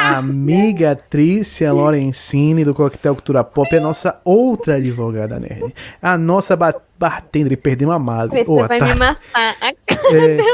amiga 0.00 0.96
Trícia 0.96 1.72
Lorenzini 1.72 2.64
do 2.64 2.74
Coquetel 2.74 3.14
Cultura 3.14 3.44
Pop, 3.44 3.68
é 3.74 3.78
a 3.78 3.82
nossa 3.82 4.18
outra 4.24 4.76
advogada 4.76 5.38
nerd. 5.38 5.74
A 6.00 6.16
nossa 6.16 6.56
ba 6.56 6.74
bartender, 6.98 7.56
perdeu 7.56 7.90
a 7.90 7.98
madre. 7.98 8.36
Trícia 8.36 8.52
Oh, 8.54 8.66
vai 8.66 8.78
tá. 8.78 8.86
me 8.86 8.94
matar. 8.94 9.56
A 9.60 9.68
É. 9.68 9.74
Trícia 9.86 10.52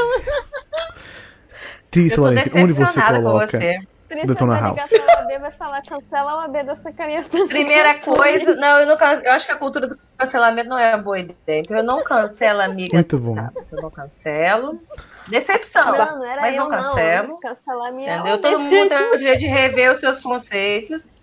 Eu 1.95 2.15
tô 2.15 2.21
Lorenzini, 2.21 2.63
onde 2.63 2.73
você 2.73 3.01
coloca? 3.01 3.47
você. 3.47 3.79
Detona 4.25 4.69
OAB 4.69 5.41
vai 5.41 5.51
falar, 5.51 5.81
cancela 5.81 6.31
a 6.31 6.37
OAB 6.37 6.63
dessa 6.65 6.91
caneta. 6.93 7.29
Primeira 7.47 7.99
coisa, 7.99 8.55
não, 8.55 8.79
eu 8.79 8.87
não 8.87 8.95
eu 8.95 9.31
acho 9.33 9.45
que 9.45 9.51
a 9.51 9.57
cultura 9.57 9.85
do 9.85 9.97
cancelamento 10.17 10.69
não 10.69 10.77
é 10.77 10.95
uma 10.95 11.03
boa 11.03 11.19
ideia. 11.19 11.59
Então 11.59 11.75
eu 11.75 11.83
não 11.83 12.03
cancelo, 12.03 12.61
amiga. 12.61 12.93
Muito 12.95 13.17
bom. 13.17 13.35
Tá, 13.35 13.51
eu 13.71 13.81
não 13.81 13.91
cancelo. 13.91 14.81
Decepção, 15.27 15.81
Não, 15.91 16.19
não 16.19 16.25
era 16.25 16.39
mas 16.39 16.55
eu 16.55 16.63
não 16.63 16.69
cancelo. 16.69 17.39
Cancelar 17.41 17.91
minha 17.91 18.15
Entendeu? 18.15 18.41
Todo 18.41 18.59
mundo 18.61 18.89
tem 18.89 19.11
o 19.13 19.17
direito 19.17 19.39
de 19.39 19.47
rever 19.47 19.91
os 19.91 19.99
seus 19.99 20.21
conceitos. 20.21 21.13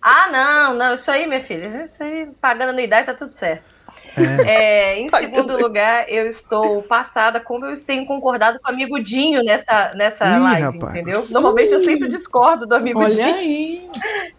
Ah, 0.00 0.28
não, 0.30 0.74
não, 0.74 0.94
isso 0.94 1.10
aí, 1.10 1.26
minha 1.26 1.40
filha, 1.40 1.82
isso 1.82 2.00
aí, 2.00 2.30
pagando 2.40 2.68
anuidade, 2.68 3.06
tá 3.06 3.14
tudo 3.14 3.32
certo. 3.32 3.75
É, 4.46 4.98
em 4.98 5.08
segundo 5.10 5.56
lugar, 5.56 6.08
eu 6.08 6.26
estou 6.26 6.82
passada 6.82 7.40
como 7.40 7.66
eu 7.66 7.84
tenho 7.84 8.06
concordado 8.06 8.58
com 8.60 8.70
o 8.70 8.72
amigo 8.72 8.98
Dinho 9.02 9.42
nessa, 9.44 9.92
nessa 9.94 10.26
Ih, 10.26 10.38
live, 10.40 10.62
rapaz. 10.62 10.94
entendeu? 10.96 11.24
Normalmente 11.30 11.72
eu 11.72 11.78
sempre 11.78 12.08
discordo 12.08 12.66
do 12.66 12.74
amigo 12.74 12.98
Olha 13.00 13.10
Dinho. 13.10 13.34
aí. 13.34 13.90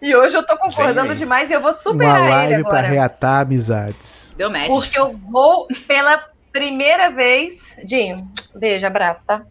E 0.02 0.14
hoje 0.16 0.36
eu 0.36 0.44
tô 0.44 0.56
concordando 0.58 1.14
demais 1.14 1.50
e 1.50 1.54
eu 1.54 1.60
vou 1.60 1.70
Uma 1.70 1.76
superar 1.76 2.20
ele 2.20 2.28
live 2.30 2.62
pra 2.64 2.78
agora. 2.78 2.88
reatar 2.88 3.40
amizades. 3.42 4.32
Deu 4.36 4.50
match. 4.50 4.66
Porque 4.66 4.98
eu 4.98 5.16
vou 5.30 5.66
pela 5.86 6.24
primeira 6.52 7.10
vez. 7.10 7.76
Dinho, 7.84 8.28
beijo, 8.54 8.86
abraço, 8.86 9.26
tá? 9.26 9.42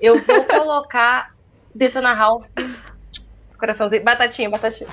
Eu 0.00 0.20
vou 0.22 0.44
colocar 0.44 1.30
Detona 1.74 2.12
Ralph. 2.12 2.46
Coraçãozinho. 3.58 4.04
Batatinha, 4.04 4.48
batatinha. 4.48 4.88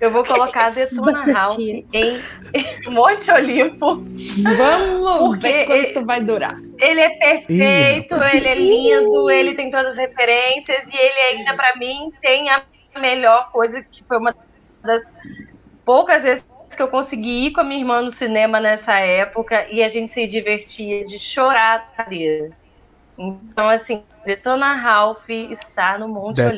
Eu 0.00 0.10
vou 0.10 0.24
colocar 0.24 0.70
Detona 0.70 1.24
Ralph 1.24 1.58
em 1.58 2.20
Monte 2.90 3.30
Olimpo. 3.30 4.04
Vamos 4.56 5.38
ver 5.38 5.68
ele- 5.70 5.92
quanto 5.92 6.06
vai 6.06 6.20
durar. 6.20 6.54
Ele 6.78 7.00
é 7.00 7.10
perfeito, 7.10 8.14
Ih, 8.16 8.36
ele 8.36 8.48
é 8.48 8.54
lindo, 8.54 9.30
ele 9.30 9.54
tem 9.54 9.70
todas 9.70 9.92
as 9.92 9.96
referências 9.96 10.88
e 10.88 10.96
ele 10.96 11.20
ainda, 11.38 11.54
pra 11.54 11.74
mim, 11.76 12.12
tem 12.20 12.50
a 12.50 12.62
melhor 13.00 13.50
coisa 13.52 13.82
que 13.82 14.02
foi 14.04 14.18
uma 14.18 14.34
das 14.82 15.12
poucas 15.84 16.22
vezes 16.22 16.44
que 16.76 16.82
eu 16.82 16.88
consegui 16.88 17.46
ir 17.46 17.52
com 17.52 17.60
a 17.60 17.64
minha 17.64 17.80
irmã 17.80 18.02
no 18.02 18.10
cinema 18.10 18.60
nessa 18.60 18.98
época 18.98 19.66
e 19.70 19.82
a 19.82 19.88
gente 19.88 20.12
se 20.12 20.26
divertia 20.26 21.04
de 21.04 21.18
chorar 21.18 21.90
na 21.96 22.04
cadeira. 22.04 22.50
Então, 23.18 23.68
assim, 23.68 24.02
Detona 24.24 24.74
Ralph 24.74 25.28
está 25.28 25.98
no 25.98 26.06
Monte 26.08 26.36
Olimpo. 26.40 26.54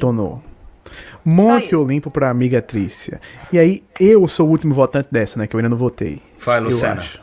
Monte. 1.24 1.74
Olimpo 1.76 2.10
pra 2.10 2.30
amiga 2.30 2.60
Trícia. 2.62 3.20
E 3.52 3.58
aí, 3.58 3.82
eu 3.98 4.26
sou 4.28 4.46
o 4.46 4.50
último 4.50 4.72
votante 4.74 5.08
dessa, 5.10 5.38
né? 5.38 5.46
Que 5.46 5.54
eu 5.54 5.58
ainda 5.58 5.68
não 5.68 5.76
votei. 5.76 6.20
Vai, 6.38 6.58
Eu 6.58 6.64
Luciana. 6.64 7.00
acho. 7.00 7.20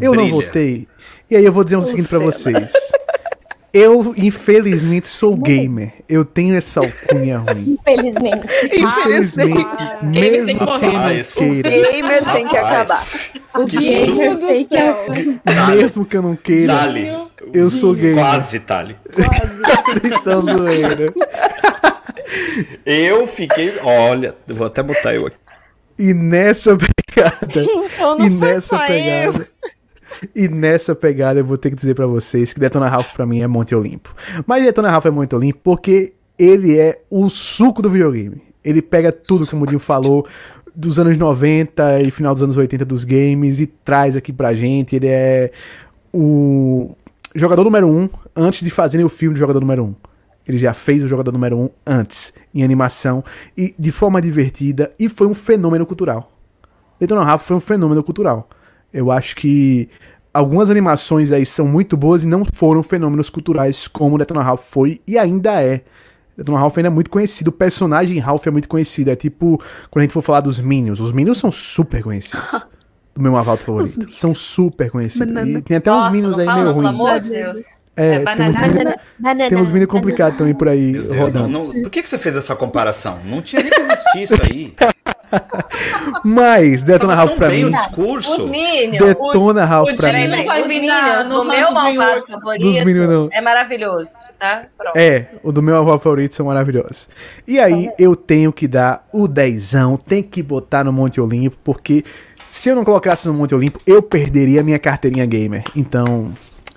Eu 0.00 0.12
não 0.14 0.28
votei. 0.28 0.86
E 1.30 1.36
aí 1.36 1.44
eu 1.44 1.52
vou 1.52 1.64
dizer 1.64 1.76
o 1.76 1.82
seguinte 1.82 2.08
pra 2.08 2.18
vocês. 2.18 2.72
Eu, 3.74 4.12
infelizmente, 4.18 5.08
sou 5.08 5.34
gamer. 5.34 5.92
Eu 6.06 6.26
tenho 6.26 6.54
essa 6.54 6.80
alcunha 6.80 7.38
ruim. 7.38 7.78
Infelizmente. 7.80 8.46
Infelizmente, 8.70 9.66
Ah, 9.66 9.98
mesmo 10.02 10.46
tem 10.46 10.58
que 10.58 10.64
morrer. 10.64 10.92
não 10.92 11.62
queira, 11.62 11.70
Gamer 11.70 12.32
tem 12.32 12.46
que 12.48 12.56
acabar. 12.58 13.02
O 13.54 13.64
que 13.64 13.78
Diego 13.78 14.14
susto. 14.14 14.36
do 14.40 14.68
céu. 14.68 14.96
mesmo 15.74 16.04
que 16.04 16.16
eu 16.18 16.22
não 16.22 16.36
queira, 16.36 16.66
Dali. 16.74 17.08
eu 17.54 17.70
sou 17.70 17.94
gamer. 17.94 18.16
Quase, 18.22 18.60
Tali. 18.60 18.94
Vocês 19.88 20.12
estão 20.12 20.42
zoeira. 20.42 21.14
Eu 22.84 23.26
fiquei. 23.26 23.78
Olha, 23.82 24.34
eu 24.48 24.54
vou 24.54 24.66
até 24.66 24.82
botar 24.82 25.14
eu 25.14 25.26
aqui. 25.26 25.36
E 25.98 26.14
nessa 26.14 26.76
pegada, 26.76 27.38
Então 27.94 28.18
não 28.18 28.26
e 28.26 28.30
foi 28.30 28.48
nessa 28.48 28.76
só 28.76 28.86
pegada, 28.86 29.48
e 30.34 30.48
nessa 30.48 30.94
pegada 30.94 31.40
eu 31.40 31.44
vou 31.44 31.58
ter 31.58 31.70
que 31.70 31.76
dizer 31.76 31.94
pra 31.94 32.06
vocês 32.06 32.52
que 32.52 32.60
Detona 32.60 32.88
Ralph 32.88 33.12
pra 33.12 33.26
mim 33.26 33.40
é 33.40 33.46
Monte 33.46 33.74
Olimpo. 33.74 34.14
Mas 34.46 34.64
Detona 34.64 34.90
Ralph 34.90 35.06
é 35.06 35.10
Monte 35.10 35.34
Olimpo 35.34 35.60
porque 35.62 36.12
ele 36.38 36.78
é 36.78 37.00
o 37.10 37.28
suco 37.28 37.82
do 37.82 37.90
videogame. 37.90 38.42
Ele 38.64 38.80
pega 38.80 39.12
tudo 39.12 39.46
que 39.46 39.54
o 39.54 39.56
Mudinho 39.56 39.80
falou 39.80 40.26
dos 40.74 40.98
anos 40.98 41.16
90 41.16 42.00
e 42.02 42.10
final 42.10 42.34
dos 42.34 42.42
anos 42.42 42.56
80 42.56 42.84
dos 42.84 43.04
games 43.04 43.60
e 43.60 43.66
traz 43.66 44.16
aqui 44.16 44.32
pra 44.32 44.54
gente. 44.54 44.96
Ele 44.96 45.08
é 45.08 45.50
o 46.12 46.94
jogador 47.34 47.64
número 47.64 47.88
um 47.88 48.08
antes 48.34 48.62
de 48.62 48.70
fazerem 48.70 49.04
o 49.04 49.08
filme 49.08 49.34
de 49.34 49.40
jogador 49.40 49.60
número 49.60 49.84
um. 49.84 49.94
Ele 50.46 50.58
já 50.58 50.74
fez 50.74 51.02
o 51.02 51.08
jogador 51.08 51.32
número 51.32 51.56
um 51.58 51.70
antes, 51.86 52.32
em 52.54 52.62
animação, 52.64 53.24
e 53.56 53.74
de 53.78 53.92
forma 53.92 54.20
divertida, 54.20 54.92
e 54.98 55.08
foi 55.08 55.26
um 55.26 55.34
fenômeno 55.34 55.86
cultural. 55.86 56.32
Detona 56.98 57.24
Ralph 57.24 57.42
foi 57.42 57.56
um 57.56 57.60
fenômeno 57.60 58.02
cultural. 58.02 58.48
Eu 58.92 59.10
acho 59.10 59.34
que 59.36 59.88
algumas 60.32 60.70
animações 60.70 61.32
aí 61.32 61.44
são 61.44 61.66
muito 61.66 61.96
boas 61.96 62.24
e 62.24 62.26
não 62.26 62.44
foram 62.52 62.82
fenômenos 62.82 63.28
culturais 63.28 63.88
como 63.88 64.18
Detona 64.18 64.42
Ralph 64.42 64.64
foi 64.64 65.00
e 65.06 65.18
ainda 65.18 65.62
é. 65.62 65.82
Detona 66.36 66.58
Ralph 66.58 66.76
ainda 66.78 66.88
é 66.88 66.90
muito 66.90 67.10
conhecido, 67.10 67.48
o 67.48 67.52
personagem 67.52 68.18
Ralph 68.18 68.46
é 68.46 68.50
muito 68.50 68.68
conhecido. 68.68 69.10
É 69.10 69.16
tipo, 69.16 69.58
quando 69.90 70.02
a 70.02 70.04
gente 70.04 70.12
for 70.12 70.22
falar 70.22 70.40
dos 70.40 70.60
Minions, 70.60 71.00
os 71.00 71.12
Minions 71.12 71.38
são 71.38 71.52
super 71.52 72.02
conhecidos. 72.02 72.66
Do 73.14 73.20
meu 73.20 73.32
Marvel 73.32 73.58
favorito. 73.58 74.10
São 74.10 74.32
super 74.32 74.90
conhecidos. 74.90 75.28
E 75.46 75.60
tem 75.60 75.76
até 75.76 75.92
uns 75.92 75.96
Nossa, 75.96 76.10
Minions 76.10 76.36
não 76.36 76.40
aí 76.40 76.46
fala, 76.46 76.62
meio 76.62 76.66
não, 76.68 76.74
pelo 76.74 76.88
ruins. 76.88 77.00
amor 77.00 77.20
de 77.20 77.28
Deus. 77.28 77.60
É, 77.94 78.14
É, 78.14 78.18
tem 78.18 78.20
uns 78.20 78.24
banana. 78.24 78.68
Minions- 78.68 78.94
Banana, 79.18 79.48
tem 79.50 79.58
uns 79.58 79.70
meninos 79.70 79.92
complicados 79.92 80.38
também 80.38 80.54
por 80.54 80.68
aí 80.68 80.92
Meu 80.92 81.02
Deus, 81.04 81.12
não, 81.34 81.42
rodando. 81.42 81.48
não- 81.74 81.82
por 81.82 81.90
que, 81.90 82.00
que 82.02 82.08
você 82.08 82.18
fez 82.18 82.36
essa 82.36 82.56
comparação? 82.56 83.18
Não 83.24 83.42
tinha 83.42 83.62
nem 83.62 83.70
que 83.70 83.80
existir 83.80 84.22
isso 84.22 84.42
aí. 84.42 84.74
Mas 86.24 86.82
Detona 86.82 87.14
Ralph 87.14 87.36
pra 87.36 87.48
mim. 87.48 87.64
o 87.64 87.66
Os 87.66 87.72
discurso. 87.72 88.48
Minions. 88.48 88.98
Detona 89.04 89.64
Ralph 89.64 89.90
o 89.90 89.96
pra 89.96 90.12
mim. 90.12 90.24
Os 90.62 90.66
Minions 90.68 91.28
no 91.28 91.38
do 91.38 91.44
meu 91.44 91.72
malvado 91.72 92.24
favorito 92.26 92.62
Dos 92.62 92.84
Minions, 92.84 93.08
não. 93.08 93.28
é 93.32 93.40
maravilhoso, 93.40 94.10
tá? 94.38 94.64
Pronto. 94.76 94.96
É, 94.96 95.26
o 95.42 95.50
do 95.52 95.62
meu 95.62 95.76
avô 95.76 95.98
favorito 95.98 96.34
são 96.34 96.46
maravilhosos. 96.46 97.08
E 97.46 97.58
aí 97.58 97.90
eu 97.98 98.14
tenho 98.14 98.52
que 98.52 98.68
dar 98.68 99.06
o 99.12 99.26
dezão, 99.28 99.96
tem 99.96 100.22
que 100.22 100.42
botar 100.42 100.84
no 100.84 100.92
Monte 100.92 101.20
Olimpo, 101.20 101.56
porque 101.64 102.04
se 102.48 102.68
eu 102.68 102.76
não 102.76 102.84
colocasse 102.84 103.26
no 103.26 103.34
Monte 103.34 103.54
Olimpo, 103.54 103.80
eu 103.86 104.02
perderia 104.02 104.62
minha 104.62 104.78
carteirinha 104.78 105.24
gamer. 105.26 105.64
Então, 105.74 106.30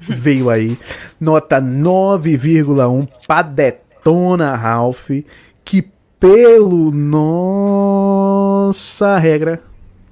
veio 0.07 0.49
aí, 0.49 0.77
nota 1.19 1.61
9,1 1.61 3.07
pra 3.27 3.41
Detona 3.41 4.55
Ralph, 4.55 5.09
que 5.63 5.89
pelo 6.19 6.91
nossa 8.65 9.17
regra, 9.17 9.61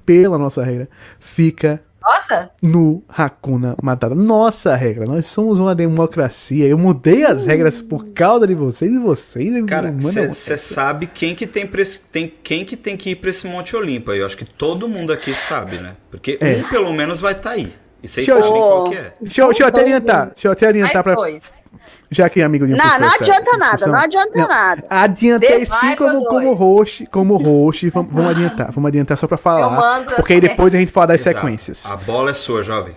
pela 0.04 0.36
nossa 0.38 0.62
regra, 0.62 0.88
fica 1.18 1.80
Nossa, 2.02 2.50
no 2.62 3.02
Hakuna 3.08 3.74
Matata. 3.82 4.14
Nossa 4.14 4.76
regra, 4.76 5.04
nós 5.08 5.24
somos 5.26 5.58
uma 5.58 5.74
democracia. 5.74 6.66
Eu 6.66 6.76
mudei 6.76 7.24
as 7.24 7.46
regras 7.46 7.80
por 7.80 8.04
causa 8.10 8.46
de 8.46 8.54
vocês 8.54 8.92
e 8.92 8.98
vocês. 9.00 9.64
Cara, 9.64 9.90
você 9.92 10.56
sabe 10.58 11.06
quem 11.06 11.34
que 11.34 11.46
tem, 11.46 11.68
esse- 11.78 12.00
tem 12.00 12.30
quem 12.42 12.62
que 12.64 12.76
tem 12.76 12.94
que 12.96 13.10
ir 13.10 13.16
pra 13.16 13.30
esse 13.30 13.46
Monte 13.46 13.74
Olimpo 13.74 14.10
aí. 14.10 14.18
Eu 14.20 14.26
acho 14.26 14.36
que 14.36 14.44
todo 14.44 14.86
mundo 14.86 15.12
aqui 15.14 15.32
sabe, 15.34 15.78
né? 15.78 15.96
Porque 16.10 16.36
É. 16.40 16.56
um 16.58 16.68
pelo 16.68 16.92
menos 16.92 17.20
vai 17.22 17.32
estar 17.32 17.52
aí. 17.52 17.72
E 18.04 18.08
vocês 18.08 18.28
eu- 18.28 18.36
sabem 18.36 18.50
qual 18.52 18.84
que 18.84 18.96
é. 18.96 19.12
Deixa, 19.20 19.40
eu- 19.42 19.46
deixa 19.48 19.62
eu 19.62 19.66
até 19.68 19.80
adiantar. 19.80 20.26
Deixa 20.26 20.48
eu 20.48 20.52
até 20.52 20.68
adiantar 20.68 21.04
mais 21.04 21.16
pra. 21.18 21.64
Já 22.10 22.28
que 22.28 22.40
é 22.40 22.44
amigo 22.44 22.66
de 22.66 22.74
um 22.74 22.76
Não, 22.76 22.98
não 23.00 23.08
adianta 23.12 23.50
essa 23.50 23.58
nada, 23.58 23.86
não 23.86 23.98
adianta 23.98 24.30
Não, 24.38 24.46
nada. 24.48 24.84
Adiantei 24.88 25.64
Vai 25.64 25.80
sim 25.80 25.96
como, 25.96 26.12
dois. 26.12 26.28
como 26.28 26.54
host. 26.54 27.06
Como 27.06 27.36
host, 27.36 27.90
vamos, 27.90 28.12
vamos 28.12 28.30
adiantar. 28.30 28.70
Vamos 28.70 28.88
adiantar 28.88 29.16
só 29.16 29.26
pra 29.26 29.36
falar. 29.36 30.04
Porque 30.16 30.34
aí 30.34 30.40
depois 30.40 30.74
a 30.74 30.78
gente 30.78 30.92
fala 30.92 31.08
das 31.08 31.20
Exato. 31.20 31.36
sequências. 31.36 31.86
A 31.86 31.96
bola 31.96 32.30
é 32.30 32.34
sua, 32.34 32.62
jovem. 32.62 32.94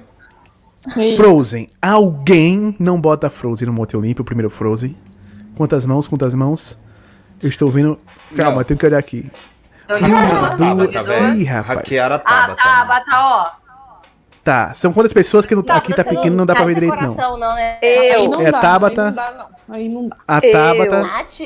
Frozen. 1.16 1.68
Alguém 1.82 2.76
não 2.80 2.99
bota 3.01 3.30
Frozen 3.30 3.68
no 3.68 3.74
Monte 3.74 3.97
Olimpo, 3.97 4.22
o 4.22 4.26
primeiro 4.26 4.49
Frozen. 4.49 4.95
Quantas 5.55 5.86
mãos? 5.86 6.08
Quantas 6.08 6.34
mãos? 6.34 6.78
Eu 7.41 7.49
estou 7.49 7.70
vendo. 7.70 7.99
Calma, 8.36 8.58
Não. 8.58 8.64
tenho 8.64 8.78
que 8.80 8.86
olhar 8.86 8.97
aqui. 8.99 9.30
Eu 9.89 9.97
Uma, 9.97 10.08
já 10.08 10.16
duas- 10.22 10.39
falo. 10.49 10.58
Tabata, 10.58 11.03
velho. 11.03 11.34
Ih, 11.36 11.43
rapaz. 11.45 11.78
Hackearam 11.78 12.16
a 12.16 12.18
Ah, 12.18 12.20
Tabata. 12.20 12.55
tá, 12.55 12.76
mano. 12.76 12.88
bata, 12.88 13.05
ó. 13.12 13.57
Tá, 14.47 14.73
são 14.73 14.93
quantas 14.93 15.11
pessoas 15.11 15.45
que 15.45 15.53
não, 15.53 15.61
aqui 15.67 15.93
tá 15.93 16.05
pequeno 16.05 16.33
não 16.33 16.45
dá 16.45 16.55
pra 16.55 16.63
ver 16.63 16.75
tá 16.75 16.79
direito, 16.79 17.01
não. 17.01 17.13
coração, 17.13 17.37
não, 17.37 17.53
né? 17.53 17.79
Aí 17.83 18.13
Eu. 18.13 18.29
não 18.29 18.41
É 18.41 18.49
dá, 18.49 18.61
Tabata. 18.61 19.01
Aí 19.03 19.11
não 19.11 19.13
dá, 19.13 19.31
não. 19.67 19.75
Aí 19.75 19.89
não 19.89 20.07
dá. 20.07 20.15
A 20.25 20.39
Eu. 20.41 20.51
Tabata, 20.53 21.01
Nath? 21.01 21.39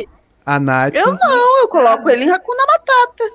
a 0.46 0.60
Nath. 0.60 0.94
Eu 0.96 1.14
não, 1.16 1.62
eu 1.62 1.68
coloco 1.68 2.08
ele 2.12 2.26
em 2.26 2.30
Hakuna 2.30 2.64
Matata. 2.68 3.34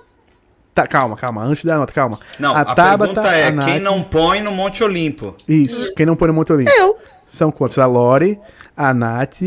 Tá, 0.72 0.86
calma, 0.86 1.16
calma, 1.16 1.42
antes 1.42 1.64
da 1.64 1.78
nota, 1.78 1.92
calma. 1.92 2.16
Não, 2.38 2.54
a, 2.54 2.64
Tabata, 2.64 3.12
pergunta 3.12 3.28
é: 3.34 3.48
a 3.48 3.50
Nath- 3.50 3.64
quem 3.66 3.80
não 3.80 3.98
põe 3.98 4.40
no 4.40 4.52
Monte 4.52 4.84
Olimpo? 4.84 5.34
Isso, 5.48 5.92
quem 5.94 6.06
não 6.06 6.14
põe 6.14 6.28
no 6.28 6.34
Monte 6.34 6.52
Olimpo? 6.52 6.70
Eu. 6.70 6.96
São 7.24 7.50
quantos? 7.50 7.76
A 7.80 7.86
Lore, 7.86 8.38
a 8.76 8.94
Nath, 8.94 9.42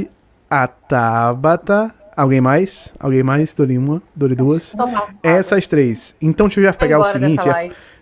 a 0.50 0.68
Tabata. 0.68 1.96
Alguém 2.14 2.42
mais? 2.42 2.94
Alguém 3.00 3.24
mais? 3.24 3.54
Dole 3.54 3.78
uma, 3.78 4.02
dole 4.14 4.36
duas. 4.36 4.76
Essas 5.24 5.66
três. 5.66 6.14
Então 6.22 6.48
deixa 6.48 6.60
eu 6.60 6.66
já 6.66 6.74
pegar 6.74 7.00
o 7.00 7.06
seguinte, 7.06 7.48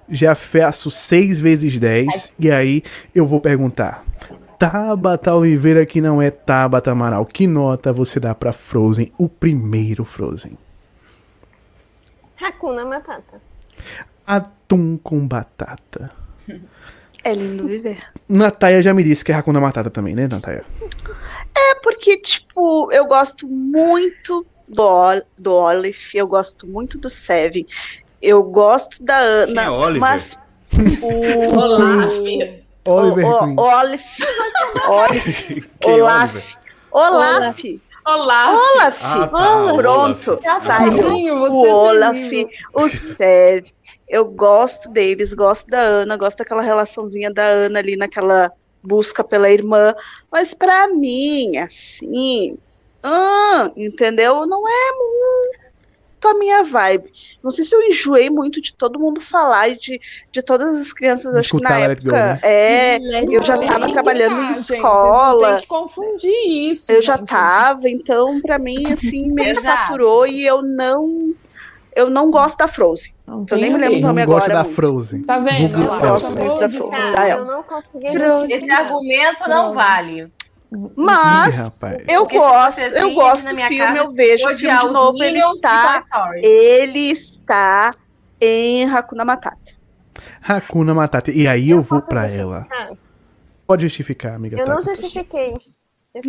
já, 0.10 0.36
faço 0.36 0.90
6 0.90 1.40
vezes 1.40 1.80
10 1.80 2.34
e 2.40 2.52
aí 2.52 2.84
eu 3.14 3.26
vou 3.26 3.42
perguntar. 3.42 4.04
Tabata 4.58 5.36
Oliveira, 5.36 5.86
que 5.86 6.02
não 6.02 6.22
é 6.22 6.32
Tabata 6.32 6.92
Amaral. 6.92 7.26
Que 7.26 7.46
nota 7.46 7.94
você 7.94 8.20
dá 8.20 8.34
pra 8.34 8.52
Frozen, 8.52 9.12
o 9.18 9.30
primeiro 9.30 10.04
Frozen? 10.04 10.58
Hakuna 12.42 12.86
Matata. 12.86 13.42
Atum 14.26 14.98
com 14.98 15.28
batata. 15.28 16.12
É 17.24 17.34
lindo 17.34 17.68
viver. 17.68 18.00
Nataia 18.28 18.82
já 18.82 18.94
me 18.94 19.04
disse 19.04 19.24
que 19.24 19.32
é 19.32 19.36
Hakuna 19.36 19.60
Matata 19.60 19.90
também, 19.90 20.16
né, 20.16 20.28
Nataia? 20.30 20.64
É 21.56 21.76
porque, 21.76 22.18
tipo, 22.18 22.92
eu 22.92 23.06
gosto 23.06 23.48
muito 23.48 24.46
do, 24.68 25.24
do 25.38 25.54
Olive, 25.54 25.98
eu 26.14 26.28
gosto 26.28 26.68
muito 26.68 26.98
do 26.98 27.10
Seven, 27.10 27.66
eu 28.22 28.44
gosto 28.44 29.04
da 29.04 29.18
Ana, 29.18 29.54
Quem 29.54 29.64
é 29.64 29.70
Oliver? 29.70 30.00
mas 30.00 30.38
o 31.02 31.58
Olaf. 31.58 32.14
Oliver 32.86 33.26
o, 33.26 33.40
Queen. 33.40 33.56
o, 33.58 33.62
Olive, 33.62 34.04
Olive, 34.88 35.70
Quem 35.80 35.94
é 36.00 36.04
Olaf, 36.04 36.36
Oliver? 36.36 36.58
Olaf, 36.92 37.64
Olaf. 38.06 38.58
Olaf, 38.60 38.98
Ah, 39.04 39.28
tá, 39.28 39.28
pronto, 39.28 40.40
Olaf. 40.44 40.66
Tadinho, 40.66 41.40
você 41.40 41.58
o 41.58 41.66
é 41.66 41.74
Olaf, 41.74 42.18
o 42.74 42.90
Seven, 42.90 43.74
eu 44.08 44.24
gosto 44.26 44.90
deles, 44.90 45.34
gosto 45.34 45.68
da 45.70 45.80
Ana, 45.82 46.16
gosto 46.16 46.38
daquela 46.38 46.62
relaçãozinha 46.62 47.30
da 47.34 47.44
Ana 47.44 47.80
ali 47.80 47.98
naquela 47.98 48.52
busca 48.82 49.22
pela 49.24 49.50
irmã, 49.50 49.94
mas 50.32 50.54
pra 50.54 50.88
mim, 50.88 51.58
assim, 51.58 52.58
ah, 53.04 53.70
entendeu? 53.76 54.46
Não 54.46 54.64
é 54.66 54.92
muito 54.92 55.67
a 56.26 56.34
minha 56.36 56.64
vibe. 56.64 57.12
Não 57.44 57.52
sei 57.52 57.66
se 57.66 57.76
eu 57.76 57.82
enjoei 57.82 58.30
muito 58.30 58.62
de 58.62 58.74
todo 58.74 58.98
mundo 59.00 59.20
falar 59.22 59.68
e 59.70 59.78
de, 59.78 60.00
de 60.32 60.42
todas 60.42 60.76
as 60.78 60.94
crianças, 60.94 61.36
acho 61.36 61.50
que 61.58 61.62
na 61.64 61.76
It 61.76 62.02
Go, 62.04 62.16
época, 62.16 62.34
né? 62.34 62.40
é, 62.44 62.98
Let 63.00 63.30
eu 63.32 63.44
já 63.44 63.54
It 63.56 63.66
Go. 63.66 63.72
tava 63.74 63.86
Tem 63.86 63.94
trabalhando 63.94 64.32
em 64.34 64.36
tá, 64.36 64.54
gente, 64.54 64.64
Vocês 64.66 64.80
escola. 64.80 65.32
não 65.42 65.48
tem 65.50 65.58
que 65.58 65.68
confundir 65.68 66.72
isso. 66.72 66.92
Eu 66.92 67.02
já 67.02 67.18
gente. 67.18 67.28
tava, 67.30 67.90
então 67.90 68.42
pra 68.42 68.58
mim 68.58 68.84
assim 68.92 69.28
meio 69.32 69.52
Exato. 69.52 69.78
saturou 69.88 70.26
e 70.26 70.46
eu 70.46 70.62
não 70.62 71.34
eu 71.96 72.10
não 72.12 72.30
gosto 72.30 72.58
da 72.58 72.68
Frozen. 72.68 73.12
Não 73.26 73.44
Eu 73.50 73.58
nem 73.58 73.72
me 73.74 73.78
lembro 73.80 73.98
o 73.98 74.02
Não 74.02 74.08
nome 74.10 74.26
gosta 74.26 74.52
agora. 74.52 74.54
da 74.60 74.64
muito. 74.64 74.76
Frozen. 74.76 75.22
Tá 75.24 75.40
vendo? 75.40 75.78
Google 75.78 75.94
Ela 75.98 76.08
Elsa. 76.10 76.30
chamou 76.36 76.60
Da 76.60 76.70
Frozen. 76.70 76.80
Frozen. 76.80 77.12
Da 77.12 77.30
eu 77.30 77.46
não 77.46 77.64
consegui 77.64 78.08
Esse 78.08 78.20
justificar. 78.20 78.80
argumento 78.82 79.50
não 79.50 79.74
vale. 79.74 80.32
Ih, 80.72 80.92
Mas 80.98 81.56
rapaz. 81.56 82.04
eu 82.08 82.24
Porque 82.24 82.38
gosto, 82.38 82.80
assim, 82.82 82.98
eu 82.98 83.14
gosto 83.14 83.48
do 83.48 83.56
minha 83.56 83.68
filme, 83.68 83.86
casa, 83.86 83.98
eu 84.00 84.12
vejo 84.14 84.46
o 84.46 84.58
filme 84.58 84.80
de 84.80 84.88
novo, 84.90 85.24
ele 85.24 85.40
está, 85.40 86.00
ele 86.42 87.00
está 87.12 87.96
em 88.42 88.90
Hakuna 88.90 89.24
Matata. 89.24 89.78
Hakuna 90.42 90.94
Matata. 90.94 91.32
E 91.32 91.48
aí 91.48 91.70
eu, 91.70 91.78
Eu 91.78 91.84
vou 91.84 92.00
justificar? 92.00 92.40
ela. 92.40 92.68
Pode 93.66 93.84
justificar, 93.84 94.36
amiga. 94.36 94.58
Eu 94.58 94.66
não 94.66 94.78
Tata. 94.80 94.94
justifiquei. 94.96 95.54
Eu. 96.16 96.22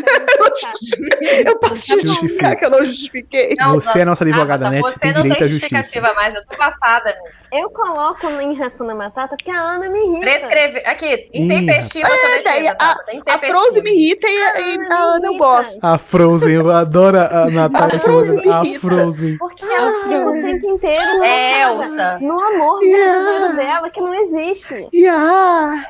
Eu 1.47 1.59
posso 1.59 1.77
Justifica. 1.77 2.09
justificar 2.09 2.57
que 2.57 2.65
eu 2.65 2.71
não 2.71 2.85
justifiquei. 2.85 3.55
Você 3.71 4.01
é 4.01 4.05
nossa 4.05 4.23
advogada, 4.25 4.65
Tabata, 4.65 4.71
né? 4.71 4.81
Você 4.83 4.93
Você 4.93 4.99
tem 5.01 5.13
não 5.15 5.23
direito 5.23 5.39
tem 5.39 5.49
justificativa 5.49 6.13
mais, 6.15 6.35
eu 6.35 6.45
tô 6.47 6.57
passada. 6.57 7.15
Eu 7.53 7.71
coloco 7.71 8.27
em 8.29 8.61
Hakuna 8.63 8.95
Matata 8.95 9.37
porque 9.37 9.51
a 9.51 9.59
Ana 9.61 9.89
me 9.89 9.99
irrita. 9.99 10.21
Prescrever. 10.27 10.83
Aqui, 10.87 11.31
intempestiva 11.33 12.07
É, 12.09 12.17
sua 12.17 12.29
defesa, 12.43 12.77
a, 12.79 12.97
a. 13.35 13.39
Frozen 13.39 13.83
me 13.83 13.91
irrita 13.93 14.27
e, 14.29 14.43
a- 14.43 14.61
e 14.61 14.93
a 14.93 14.99
Ana 14.99 15.27
eu 15.27 15.37
gosto. 15.37 15.83
A 15.85 15.97
Frozen, 15.97 16.55
eu 16.55 16.71
adoro 16.71 17.19
a 17.19 17.51
Natália 17.51 17.97
A 17.97 18.01
Frozen. 18.01 18.51
A. 18.51 18.65
Frozen. 18.81 19.39
Porque 19.39 19.65
ela 19.65 19.93
fica 20.03 20.27
o 20.29 20.33
tempo 20.35 20.67
inteiro 20.71 21.23
É, 21.23 21.63
Elsa. 21.63 22.19
no 22.21 22.39
amor 22.41 22.83
Yeah. 22.83 23.25
verdadeiro 23.25 23.57
dela, 23.57 23.91
que 23.91 24.01
não 24.01 24.13
existe. 24.15 24.87
E 24.93 25.07
ah, 25.09 25.87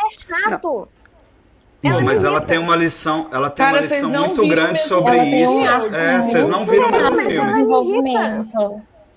É 0.00 0.08
chato. 0.10 0.88
Pô, 1.82 1.88
me 1.98 2.04
mas 2.04 2.22
ela 2.22 2.40
tem 2.40 2.58
uma 2.58 2.76
lição, 2.76 3.26
ela 3.32 3.50
tem 3.50 3.64
Cara, 3.64 3.78
uma 3.78 3.82
lição 3.82 4.08
muito 4.10 4.46
grande 4.48 4.72
mesmo- 4.72 4.86
sobre 4.88 5.16
isso. 5.18 5.64
É, 5.94 6.22
vocês 6.22 6.46
não 6.48 6.64
viram 6.64 6.88
o 6.88 6.92
mesmo 6.92 7.16
filme. 7.16 7.62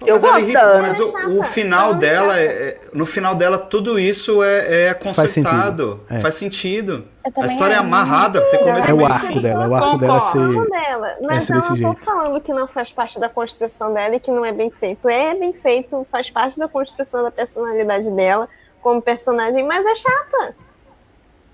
eu 0.05 0.13
mas 0.13 0.21
gosto 0.21 0.39
irrita, 0.39 0.81
mas 0.81 0.99
Ela 0.99 1.21
é 1.21 1.25
o, 1.27 1.39
o 1.39 1.43
final 1.43 1.89
ela 1.89 1.95
é 1.95 1.99
dela, 1.99 2.39
é, 2.39 2.45
é- 2.45 2.75
no 2.93 3.05
final 3.05 3.33
dela, 3.35 3.57
tudo 3.57 3.99
isso 3.99 4.43
é, 4.43 4.87
é 4.87 4.93
consertado. 4.93 5.29
sentido, 5.29 6.01
é. 6.09 6.19
Faz 6.19 6.33
sentido. 6.35 7.07
A 7.37 7.45
história 7.45 7.75
é 7.75 7.77
amarrada, 7.77 8.41
tem 8.49 8.59
começo 8.59 8.89
É 8.91 8.93
o 8.93 9.05
arco 9.05 9.39
dela, 9.39 9.63
é 9.63 9.67
o 9.67 9.75
arco 9.75 9.97
dela 9.97 10.21
ser. 10.21 10.69
Dela. 10.69 11.15
Mas 11.21 11.49
eu 11.49 11.55
desse 11.57 11.81
não 11.81 11.93
tô 11.93 11.99
falando 11.99 12.41
que 12.41 12.51
não 12.53 12.67
faz 12.67 12.91
parte 12.91 13.19
da 13.19 13.29
construção 13.29 13.93
dela 13.93 14.15
e 14.15 14.19
que 14.19 14.31
não 14.31 14.43
é 14.45 14.51
bem 14.51 14.69
feito. 14.69 15.07
É 15.07 15.33
bem 15.33 15.53
feito, 15.53 16.05
faz 16.11 16.29
parte 16.29 16.59
da 16.59 16.67
construção 16.67 17.23
da 17.23 17.31
personalidade 17.31 18.11
dela 18.11 18.47
como 18.81 19.01
personagem, 19.01 19.63
mas 19.65 19.85
é 19.85 19.95
chata. 19.95 20.55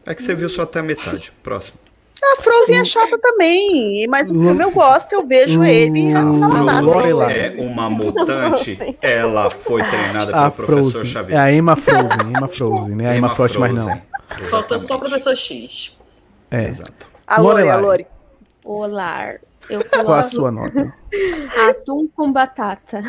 É 0.05 0.15
que 0.15 0.21
você 0.21 0.33
viu 0.33 0.49
só 0.49 0.63
até 0.63 0.79
a 0.79 0.83
metade. 0.83 1.31
Próximo. 1.43 1.79
A 2.23 2.41
Frozen 2.41 2.79
é 2.79 2.85
chata 2.85 3.17
também, 3.17 4.05
mas 4.07 4.29
o 4.29 4.33
filme 4.33 4.63
eu 4.63 4.69
gosto, 4.69 5.11
eu 5.13 5.25
vejo 5.25 5.63
ele. 5.63 6.13
A 6.13 6.19
Hakuna 6.19 6.63
Matata. 6.63 6.81
Lorelai. 6.81 7.33
Frozen 7.33 7.65
é 7.67 7.69
uma 7.69 7.89
mutante. 7.89 8.97
Ela 9.01 9.49
foi 9.49 9.83
treinada 9.83 10.31
pelo 10.31 10.51
professor 10.51 10.91
Frozen. 10.91 11.01
É 11.01 11.05
Xavier. 11.05 11.39
a 11.39 11.51
Emma 11.51 11.75
Frozen. 11.75 12.19
Emma 12.35 12.47
Frozen, 12.47 12.95
né? 12.95 13.09
A 13.09 13.15
Emma 13.17 13.35
Frost, 13.35 13.57
mas 13.57 13.73
não. 13.73 13.83
Frozen. 13.83 14.49
Faltou 14.49 14.79
só 14.79 14.95
o 14.95 14.99
professor 14.99 15.35
X. 15.35 15.97
É. 16.51 16.67
Exato. 16.67 17.09
A 17.25 17.41
Lori, 17.41 17.61
a 17.61 17.75
Lorelai. 17.75 17.81
Lori. 17.81 18.07
Olar. 18.63 19.41
Eu 19.69 19.83
Qual 19.85 20.13
a 20.13 20.23
sua 20.23 20.51
nota? 20.51 20.93
atum 21.69 22.07
com 22.15 22.31
batata. 22.31 23.01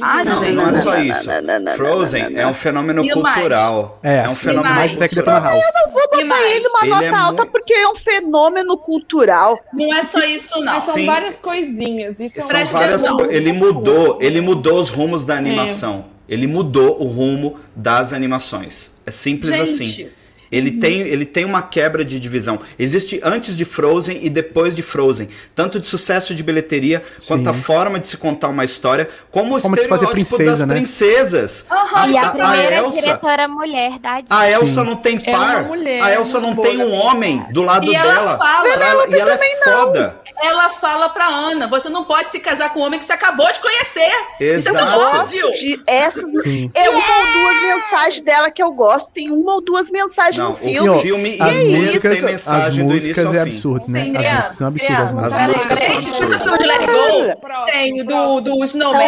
Ai, 0.00 0.24
Não, 0.24 0.44
gente. 0.44 0.52
não 0.54 0.68
é 0.68 0.72
só 0.72 0.90
não, 0.92 1.02
isso. 1.04 1.28
não, 1.28 1.42
não, 1.42 1.60
não, 1.60 1.72
Frozen 1.74 2.22
não, 2.24 2.30
não, 2.30 2.40
é 2.40 2.46
um 2.46 2.54
fenômeno 2.54 3.04
E 3.04 3.10
cultural. 3.10 3.98
É, 4.02 4.22
um 4.22 4.24
assim, 4.26 4.34
fenômeno 4.36 4.74
mais 4.74 4.94
até 4.94 5.08
que 5.08 5.14
Detona 5.16 5.40
cultural. 5.40 5.60
Ralph. 5.60 5.92
Vou 5.92 6.02
botar 6.10 6.42
ele 6.42 6.68
uma 6.68 6.80
Ele 6.82 6.90
nota 6.90 7.04
é 7.04 7.08
alta 7.10 7.32
muito- 7.42 7.50
porque 7.52 7.72
é 7.74 7.88
um 7.88 7.94
fenômeno 7.96 8.76
cultural. 8.76 9.58
Não 9.72 9.94
é 9.94 10.02
só 10.02 10.20
isso, 10.20 10.56
não. 10.58 10.64
Mas 10.74 10.82
são 10.84 10.94
Sim. 10.94 11.06
várias 11.06 11.40
coisinhas. 11.40 12.20
Isso 12.20 12.38
é 12.38 12.42
São 12.42 12.48
Presta 12.50 12.78
várias 12.78 13.00
atenção. 13.04 13.16
co- 13.18 13.32
Ele 13.32 13.52
mudou, 13.52 14.18
ele 14.20 14.40
mudou 14.40 14.80
os 14.80 14.90
rumos 14.90 15.24
da 15.24 15.36
animação. 15.36 16.06
Ele 16.28 16.46
mudou 16.46 17.00
o 17.00 17.04
rumo 17.06 17.56
das 17.74 18.12
animações. 18.12 18.92
É 19.06 19.10
simples 19.10 19.54
Gente. 19.54 19.62
assim. 19.62 20.08
Ele 20.56 20.70
tem, 20.72 21.00
ele 21.00 21.24
tem 21.24 21.44
uma 21.44 21.62
quebra 21.62 22.04
de 22.04 22.18
divisão. 22.18 22.58
Existe 22.78 23.20
antes 23.22 23.56
de 23.56 23.64
Frozen 23.64 24.18
e 24.22 24.30
depois 24.30 24.74
de 24.74 24.82
Frozen. 24.82 25.28
Tanto 25.54 25.78
de 25.78 25.86
sucesso 25.88 26.34
de 26.34 26.42
bilheteria, 26.42 27.02
quanto 27.26 27.48
a 27.50 27.52
Sim. 27.54 27.60
forma 27.60 27.98
de 28.00 28.06
se 28.08 28.16
contar 28.16 28.48
uma 28.48 28.64
história, 28.64 29.08
como 29.30 29.56
o 29.56 29.60
Como 29.60 29.76
fazer 29.76 29.82
estereótipo 29.94 30.10
princesa, 30.36 30.50
das 30.50 30.68
né? 30.68 30.74
princesas. 30.74 31.66
E 32.08 32.16
a 32.16 32.30
primeira 32.30 32.74
Elsa, 32.76 33.00
diretora 33.02 33.48
mulher 33.48 33.98
da 33.98 34.20
Disney. 34.20 34.36
a 34.38 34.50
Elsa 34.50 34.84
não 34.84 34.96
tem 34.96 35.18
É 35.24 35.30
par. 35.32 35.64
mulher, 35.64 36.02
a 36.02 36.12
Elsa 36.14 36.40
não 36.40 36.54
tem 36.56 36.78
um 36.78 36.92
homem 36.92 37.44
do 37.50 37.62
lado 37.62 37.84
E 37.86 37.94
ela 37.94 38.12
dela. 38.14 38.38
fala. 38.38 38.72
pra 38.72 38.86
ela- 38.86 39.06
e 39.08 39.14
ela 39.20 39.34
é 39.34 39.38
foda. 39.64 40.20
Ela 40.42 40.70
fala 40.70 41.08
pra 41.08 41.26
Ana, 41.26 41.66
você 41.66 41.88
não 41.88 42.04
pode 42.04 42.30
se 42.30 42.38
casar 42.40 42.72
com 42.72 42.80
um 42.80 42.82
homem 42.82 42.98
que 43.00 43.06
você 43.06 43.12
acabou 43.12 43.50
de 43.52 43.60
conhecer. 43.60 44.12
Exato. 44.38 44.76
Então, 44.76 44.98
óbvio. 45.20 45.50
De 45.52 45.82
essas. 45.86 46.42
Sim. 46.42 46.70
É 46.74 46.90
uma 46.90 47.18
ou 47.18 47.32
duas 47.32 47.60
mensagens 47.62 48.20
dela 48.22 48.50
que 48.50 48.62
eu 48.62 48.72
gosto. 48.72 49.12
Tem 49.12 49.30
uma 49.30 49.54
ou 49.54 49.60
duas 49.62 49.90
mensagens 49.90 50.36
Não, 50.36 50.50
no 50.50 50.54
o 50.54 50.58
filme. 50.58 51.02
filme 51.02 51.36
As 51.40 51.54
inteiro 51.54 51.78
músicas, 51.78 52.12
tem 52.12 52.22
mensagem 52.22 52.68
as 52.68 52.78
músicas 52.78 53.34
é 53.34 53.40
absurdo, 53.40 53.84
né? 53.88 54.00
As 54.00 54.06
Adriana, 54.08 54.36
músicas 54.36 54.56
são 54.56 54.68
absurdas. 54.68 54.98
As 54.98 55.12
músicas. 55.12 55.36
As 55.36 55.46
músicas 55.48 55.78
são 55.80 55.96
absurdas. 55.96 56.60
Let 56.60 56.80
It 56.80 56.86
Go? 56.86 57.66
Tem 57.66 58.04
do, 58.04 58.40
do 58.40 58.64
Snowman. 58.64 59.02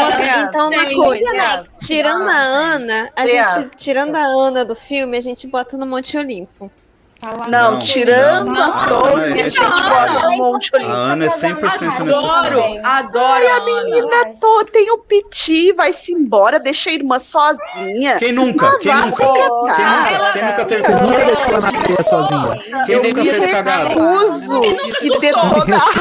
Então, 0.49 0.49
Então, 0.49 0.71
uma 0.71 1.05
coisa, 1.05 1.63
tirando 1.79 2.29
a 2.29 2.37
Ana, 2.37 3.11
a 3.15 3.27
gente, 3.27 3.71
tirando 3.77 4.17
a 4.17 4.25
Ana 4.25 4.65
do 4.65 4.75
filme, 4.75 5.17
a 5.17 5.21
gente 5.21 5.47
bota 5.47 5.77
no 5.77 5.87
Monte 5.87 6.17
Olimpo. 6.17 6.71
Tá 7.21 7.49
não, 7.49 7.73
não, 7.73 7.79
tirando 7.81 8.53
não, 8.53 8.63
a 8.63 8.87
Frozen, 8.87 9.33
a 9.33 9.49
gente 9.49 9.61
bota 9.61 10.29
um 10.29 10.37
monte 10.37 10.71
A 10.77 10.93
Ana 11.13 11.25
é 11.25 11.29
100% 11.29 12.05
necessária. 12.05 12.59
Adoro, 12.59 12.81
adoro 12.85 13.49
Ai, 13.49 13.49
a, 13.49 13.65
menina 13.65 14.35
tô, 14.41 14.65
tem 14.67 14.89
o 14.93 14.99
piti, 14.99 15.73
vai-se 15.73 16.13
embora, 16.13 16.61
deixa 16.61 16.91
a 16.91 16.93
irmã 16.93 17.19
sozinha. 17.19 18.19
Quem 18.19 18.31
nunca? 18.31 18.79
Quem 18.79 18.95
nunca? 18.95 19.25
Quem 19.25 19.49
nunca? 19.49 20.33
Quem 20.33 20.45
nunca 20.45 20.65
teve 20.65 20.83
Você 20.83 20.93
nunca 20.93 21.25
deixou 21.25 21.55
a 21.55 21.69
Ana 21.69 22.03
sozinha? 22.05 22.85
Quem 22.87 23.03
nunca 23.03 23.25
fez 23.25 23.47
cagada? 23.47 23.89
Recuso 23.89 24.61
que 25.01 25.19
detona 25.19 25.77
a 25.77 25.93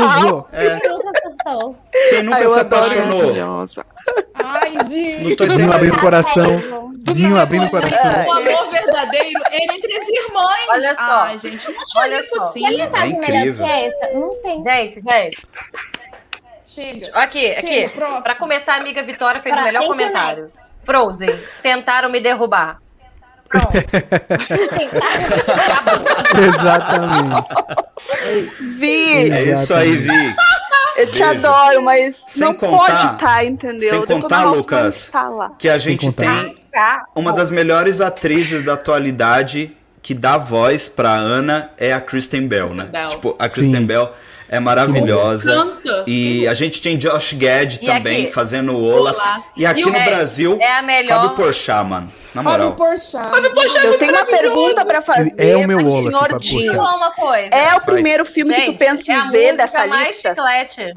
Quem 2.09 2.23
nunca 2.23 2.47
se 2.47 2.59
apaixonou? 2.59 3.33
Ai, 4.35 4.83
Dinho. 4.83 5.35
Dinho 5.35 5.73
abrindo 5.73 5.95
o 5.95 5.99
coração. 5.99 6.86
Dinho 7.13 7.39
abrindo 7.39 7.65
o 7.65 7.69
coração. 7.69 8.27
O 8.27 8.31
amor 8.31 8.69
verdadeiro 8.69 9.41
é 9.49 9.75
entre 9.75 9.97
as 9.97 10.07
irmãs. 10.07 10.65
Olha 10.69 10.95
só. 10.95 11.21
Ai, 11.21 11.37
gente, 11.37 11.67
olha 11.95 12.23
só. 12.23 12.43
Assim. 12.45 12.65
É 12.65 13.07
incrível. 13.07 13.65
Não 14.13 14.35
tem. 14.41 14.61
Gente, 14.61 15.01
gente. 15.01 15.47
Chega. 16.63 17.09
Aqui, 17.13 17.53
Chega, 17.53 17.59
aqui. 17.59 17.89
Próximo. 17.89 18.23
Pra 18.23 18.35
começar, 18.35 18.73
a 18.73 18.77
amiga 18.77 19.01
Vitória 19.03 19.41
fez 19.41 19.55
pra 19.55 19.63
o 19.63 19.65
melhor 19.65 19.87
comentário. 19.87 20.51
Frozen. 20.83 21.39
Tentaram 21.63 22.09
me 22.09 22.19
derrubar. 22.21 22.79
Pronto. 23.47 23.71
Exatamente. 26.37 27.47
Vi. 28.77 29.31
É 29.31 29.43
isso 29.53 29.73
aí, 29.73 29.95
Vi. 29.95 30.35
Eu 30.97 31.05
te 31.11 31.19
Beijo. 31.23 31.47
adoro, 31.47 31.81
mas 31.83 32.15
sem 32.27 32.47
não 32.47 32.53
contar, 32.55 32.77
pode 32.77 32.91
estar, 32.93 33.17
tá, 33.17 33.45
entendeu? 33.45 33.89
Sem 33.89 34.05
contar, 34.05 34.43
Lucas, 34.45 35.11
que 35.59 35.69
a 35.69 35.77
gente 35.77 36.11
tem 36.11 36.57
uma 37.15 37.33
das 37.33 37.51
melhores 37.51 38.01
atrizes 38.01 38.63
da 38.63 38.73
atualidade 38.73 39.75
que 40.01 40.13
dá 40.13 40.37
voz 40.37 40.87
pra 40.87 41.11
Ana 41.11 41.71
é 41.77 41.91
a 41.91 41.99
Kristen 41.99 42.47
Bell, 42.47 42.73
né? 42.73 42.85
Bell. 42.85 43.07
Tipo, 43.09 43.35
a 43.37 43.49
Kristen 43.49 43.81
Sim. 43.81 43.85
Bell 43.85 44.13
é 44.49 44.59
maravilhosa. 44.59 45.53
Canta. 45.53 46.05
E 46.07 46.47
a 46.47 46.53
gente 46.53 46.81
tem 46.81 46.97
Josh 46.97 47.33
Gad 47.33 47.77
também 47.79 48.23
aqui? 48.23 48.33
fazendo 48.33 48.73
o 48.73 48.83
Olaf. 48.83 49.17
Olá. 49.17 49.43
E 49.55 49.65
aqui 49.65 49.81
e 49.81 49.85
no 49.85 49.91
Brasil, 49.91 50.57
é 50.61 50.77
a 50.77 50.81
melhor... 50.81 51.15
Fábio 51.15 51.29
Porchat, 51.31 51.85
mano. 51.85 52.11
Na 52.33 52.43
moral. 52.43 52.69
Fábio 52.69 52.75
Porchat. 52.75 53.29
Fábio 53.29 53.53
Porchat 53.53 53.85
Eu 53.85 53.97
tenho 53.97 54.13
uma 54.13 54.25
pergunta 54.25 54.85
pra 54.85 55.01
fazer. 55.01 55.33
É 55.37 55.57
o 55.57 55.67
meu 55.67 55.79
Olaf, 55.79 56.13
Fábio 56.13 56.37
Porchat. 56.37 56.69
Uma 56.69 57.11
coisa. 57.11 57.55
É 57.55 57.75
o 57.75 57.81
primeiro 57.81 58.25
filme 58.25 58.55
gente, 58.55 58.65
que 58.65 58.71
tu 58.73 58.77
pensa 58.77 59.11
em 59.11 59.15
é 59.15 59.29
ver 59.29 59.57
dessa 59.57 59.85
mais 59.85 60.07
lista? 60.07 60.29
Chiclete. 60.29 60.93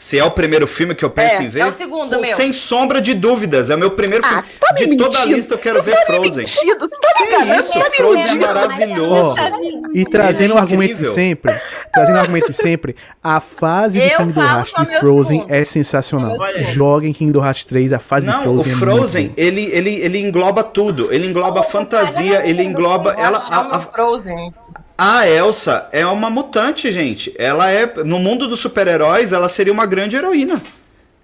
Se 0.00 0.18
é 0.18 0.24
o 0.24 0.30
primeiro 0.30 0.66
filme 0.66 0.94
que 0.94 1.04
eu 1.04 1.10
penso 1.10 1.42
é, 1.42 1.44
em 1.44 1.48
ver, 1.50 1.60
é 1.60 1.66
o 1.66 1.76
segundo, 1.76 2.18
meu. 2.18 2.24
sem 2.34 2.54
sombra 2.54 3.02
de 3.02 3.12
dúvidas, 3.12 3.68
é 3.68 3.74
o 3.74 3.78
meu 3.78 3.90
primeiro 3.90 4.26
filme. 4.26 4.42
Ah, 4.42 4.58
tá 4.58 4.74
de 4.74 4.84
mentindo. 4.84 5.04
toda 5.04 5.20
a 5.20 5.24
lista 5.26 5.52
eu 5.52 5.58
quero 5.58 5.82
ver 5.82 5.94
tá 5.94 6.06
Frozen. 6.06 6.46
Mentindo, 6.46 6.88
tá 6.88 7.12
que 7.18 7.24
isso, 7.60 7.78
tá 7.78 7.90
Frozen 7.90 8.30
é 8.30 8.34
maravilhoso. 8.34 9.34
Oh, 9.38 9.90
e 9.94 10.06
trazendo 10.06 10.54
o 10.54 10.56
é 10.56 10.60
argumento 10.60 10.94
de 10.96 11.04
sempre, 11.06 11.54
trazendo 11.92 12.16
o 12.16 12.20
argumento 12.20 12.46
de 12.46 12.56
sempre, 12.56 12.96
a 13.22 13.40
fase 13.40 14.00
de 14.00 14.08
Kingdom 14.16 14.40
Hearts 14.40 14.72
de 14.72 14.98
Frozen 15.00 15.44
é 15.50 15.64
sensacional. 15.64 16.34
Joguem 16.72 17.12
Kingdom 17.12 17.44
Hearts 17.44 17.66
3, 17.66 17.92
a 17.92 17.98
fase 17.98 18.26
Não, 18.26 18.38
de 18.38 18.44
Frozen. 18.44 18.72
o 18.72 18.76
Frozen, 18.78 19.34
é 19.36 19.42
ele, 19.42 19.64
ele, 19.70 19.96
ele 19.96 20.18
engloba 20.18 20.64
tudo. 20.64 21.12
Ele 21.12 21.26
engloba 21.26 21.62
fantasia, 21.62 22.40
ele 22.48 22.62
engloba 22.62 23.12
ela 23.18 23.36
a, 23.36 23.76
a, 23.76 23.80
Frozen. 23.80 24.54
A 25.02 25.26
Elsa 25.26 25.88
é 25.92 26.04
uma 26.04 26.28
mutante, 26.28 26.92
gente. 26.92 27.34
Ela 27.38 27.70
é. 27.70 27.90
No 28.04 28.18
mundo 28.18 28.46
dos 28.46 28.60
super-heróis, 28.60 29.32
ela 29.32 29.48
seria 29.48 29.72
uma 29.72 29.86
grande 29.86 30.14
heroína. 30.14 30.62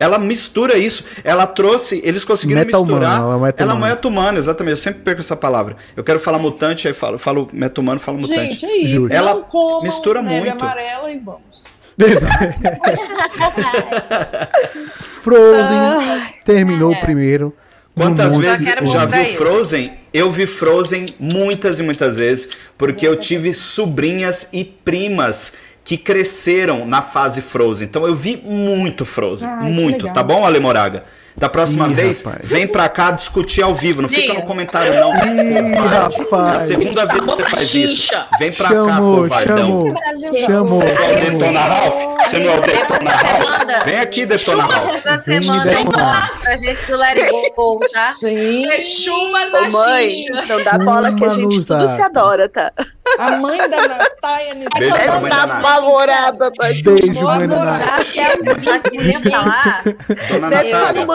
Ela 0.01 0.19
mistura 0.19 0.79
isso. 0.79 1.05
Ela 1.23 1.47
trouxe. 1.47 2.01
Eles 2.03 2.25
conseguiram 2.25 2.65
meta 2.65 2.79
misturar. 2.79 3.21
Humana, 3.21 3.37
ela, 3.37 3.49
é 3.51 3.55
ela 3.59 3.75
é 3.75 3.89
meta-humana, 3.91 4.39
exatamente. 4.39 4.71
Eu 4.71 4.77
sempre 4.79 5.03
perco 5.03 5.21
essa 5.21 5.37
palavra. 5.37 5.77
Eu 5.95 6.03
quero 6.03 6.19
falar 6.19 6.39
mutante, 6.39 6.89
aí 6.89 6.95
falo, 6.95 7.19
falo 7.19 7.51
meta-humano, 7.53 8.01
falo 8.01 8.17
mutante. 8.17 8.61
Gente, 8.61 8.65
é 8.65 8.77
isso. 8.79 9.13
Ela 9.13 9.35
Não 9.35 9.43
comam 9.43 9.83
mistura 9.83 10.23
neve 10.23 10.49
muito. 10.49 10.63
amarela 10.63 11.13
e 11.13 11.19
vamos. 11.19 11.65
Frozen 15.01 15.77
ah, 15.77 16.31
terminou 16.47 16.95
é. 16.95 17.01
primeiro. 17.01 17.53
Quantas 17.97 18.37
vezes 18.37 18.67
já 18.93 19.07
viu 19.07 19.25
Frozen? 19.37 19.91
Eu 20.13 20.31
vi 20.31 20.47
Frozen 20.47 21.07
muitas 21.19 21.81
e 21.81 21.83
muitas 21.83 22.19
vezes, 22.19 22.47
porque 22.77 23.09
eu 23.09 23.17
tive 23.17 23.55
sobrinhas 23.55 24.49
e 24.53 24.65
primas 24.65 25.55
que 25.83 25.97
cresceram 25.97 26.85
na 26.85 27.01
fase 27.01 27.41
Frozen. 27.41 27.87
Então 27.87 28.07
eu 28.07 28.15
vi 28.15 28.37
muito 28.45 29.07
Frozen, 29.07 29.49
Ai, 29.49 29.71
muito, 29.71 30.13
tá 30.13 30.23
bom, 30.23 30.45
Ale 30.45 30.61
Moraga? 30.61 31.05
Da 31.37 31.51
próxima 31.51 31.87
Ih, 31.89 31.93
vez, 31.93 32.23
rapaz. 32.23 32.49
vem 32.49 32.67
pra 32.67 32.89
cá 32.89 33.11
discutir 33.11 33.61
ao 33.63 33.75
vivo. 33.75 34.01
Não 34.01 34.09
fica 34.09 34.33
no 34.33 34.43
comentário, 34.45 34.95
não. 34.95 35.13
Ih, 35.15 35.75
rapaz. 35.75 36.49
É 36.53 36.57
a 36.57 36.61
segunda 36.61 37.05
vez 37.05 37.21
que 37.21 37.27
você 37.27 37.45
faz 37.45 37.75
isso. 37.75 38.11
Vem 38.39 38.53
pra 38.53 38.69
chamou, 38.71 38.89
cá, 38.89 38.97
covardão. 38.97 39.95
Chamou, 40.47 40.81
chamou. 40.81 40.81
Você 40.81 40.95
não 40.95 41.03
é 41.05 41.13
o 41.13 41.21
Detona 41.21 41.61
Ralph? 41.61 42.27
Você 42.27 42.39
não 42.39 42.51
é 42.51 42.57
o 42.57 42.61
Detona 42.63 43.11
Ralph? 43.11 43.85
Vem 43.85 44.01
aqui, 44.01 44.25
Detona 44.27 44.65
Ralph. 44.65 45.05
Vem 45.27 45.41
me 45.41 45.61
detonar. 45.63 46.39
Pra 46.41 46.57
gente 46.57 46.87
do 46.87 47.03
It 47.03 47.53
Go, 47.55 47.79
tá? 47.93 48.13
Sim. 48.13 48.67
É 48.67 48.81
chuma 48.81 49.47
da 49.51 49.69
mãe, 49.69 50.25
não 50.31 50.63
dá 50.65 50.79
bola 50.79 51.15
que 51.15 51.25
a 51.25 51.29
gente 51.29 51.65
tudo 51.67 51.89
se 51.89 52.01
adora, 52.01 52.49
tá? 52.49 52.73
A 53.19 53.31
mãe 53.37 53.59
da 53.71 53.87
Natália 53.87 54.69
Beijo 54.79 54.97
pra 54.97 55.21
mãe 55.21 55.31
da 55.31 55.47
Nath. 55.47 55.59
apavorada, 55.65 56.51
tá? 56.51 56.67
Beijo, 56.67 57.23
mãe 57.23 57.47
da 57.47 57.65
Nath. 57.65 58.07
Dona 60.29 60.51
Natália. 60.51 61.07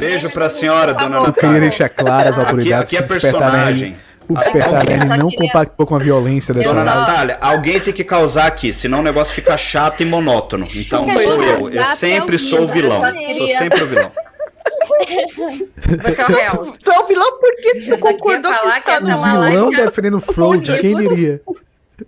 Beijo 0.00 0.30
pra 0.32 0.48
senhora, 0.48 0.94
dona 0.94 1.20
Natália. 1.20 1.28
Eu 1.28 1.34
queria 1.34 1.60
deixar 1.60 1.88
claro 1.88 2.28
as 2.28 2.38
autoridades 2.38 2.88
aqui, 2.88 2.96
aqui 2.96 3.04
é 3.04 3.06
personagem. 3.06 3.96
O 4.28 4.34
Despertar 4.34 5.18
não 5.18 5.30
compactou 5.30 5.86
com 5.86 5.96
a 5.96 5.98
violência 5.98 6.54
dessa 6.54 6.72
Dona 6.72 6.84
Natália, 6.84 7.38
alguém 7.40 7.80
tem 7.80 7.92
que 7.92 8.04
causar 8.04 8.46
aqui, 8.46 8.72
senão 8.72 9.00
o 9.00 9.02
negócio 9.02 9.34
fica 9.34 9.56
chato 9.58 10.00
e 10.00 10.06
monótono. 10.06 10.64
Então 10.74 11.12
sou 11.12 11.42
eu. 11.42 11.70
Eu 11.70 11.84
sempre 11.86 12.38
sou 12.38 12.62
o 12.62 12.68
vilão. 12.68 13.02
Sou 13.36 13.48
sempre 13.48 13.82
o 13.82 13.86
vilão. 13.86 14.12
Você 14.96 16.22
é 16.22 16.24
o 16.24 16.28
réu. 16.28 16.74
Tu 16.82 16.90
é 16.90 16.98
o 16.98 17.06
vilão 17.06 17.38
porque 17.40 17.74
se 17.74 17.88
tu 17.88 17.98
concordou 17.98 18.52
falar 18.52 18.80
que, 18.80 18.84
que 18.84 18.90
essa 18.90 19.16
O 19.16 19.22
vilão 19.22 19.70
defendendo 19.70 20.20
Frozen, 20.20 20.78
quem 20.78 20.96
diria? 20.96 21.40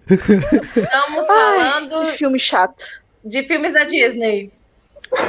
Estamos 0.09 1.27
falando... 1.27 1.95
Ai, 1.95 2.07
que 2.07 2.13
filme 2.13 2.39
chato. 2.39 2.85
De 3.25 3.43
filmes 3.43 3.73
da 3.73 3.85
Disney. 3.85 4.51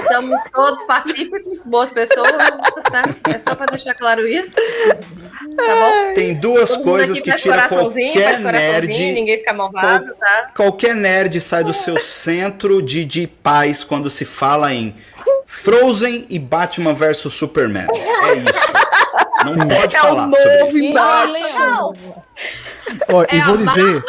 Estamos 0.01 0.41
todos 0.51 0.83
pacíficos, 0.85 1.65
boas 1.65 1.91
pessoas, 1.91 2.31
tá? 2.31 3.03
É 3.29 3.39
só 3.39 3.55
para 3.55 3.67
deixar 3.67 3.93
claro 3.95 4.27
isso. 4.27 4.51
Tá 4.51 5.75
bom? 5.75 6.13
Tem 6.13 6.33
duas 6.35 6.69
Todo 6.69 6.83
coisas 6.83 7.19
que 7.19 7.33
tiram 7.35 7.67
qualquer 7.67 8.39
nerd. 8.39 9.13
Ninguém 9.13 9.37
fica 9.39 9.53
malvado, 9.53 10.05
qual, 10.05 10.17
tá? 10.17 10.51
Qualquer 10.55 10.95
nerd 10.95 11.39
sai 11.41 11.63
do 11.63 11.73
seu 11.73 11.99
centro 11.99 12.81
de, 12.81 13.05
de 13.05 13.27
paz 13.27 13.83
quando 13.83 14.09
se 14.09 14.25
fala 14.25 14.73
em 14.73 14.95
Frozen 15.45 16.25
e 16.29 16.39
Batman 16.39 16.93
vs 16.93 17.33
Superman. 17.33 17.87
É 17.93 18.33
isso. 18.35 18.73
Não 19.45 19.67
pode 19.67 19.95
é 19.95 19.99
falar 19.99 20.29
sobre 20.31 20.79
isso. 20.79 20.97
Ó, 23.09 23.23
é 23.23 23.35
e 23.35 23.41
vou 23.41 23.57
dizer 23.57 24.03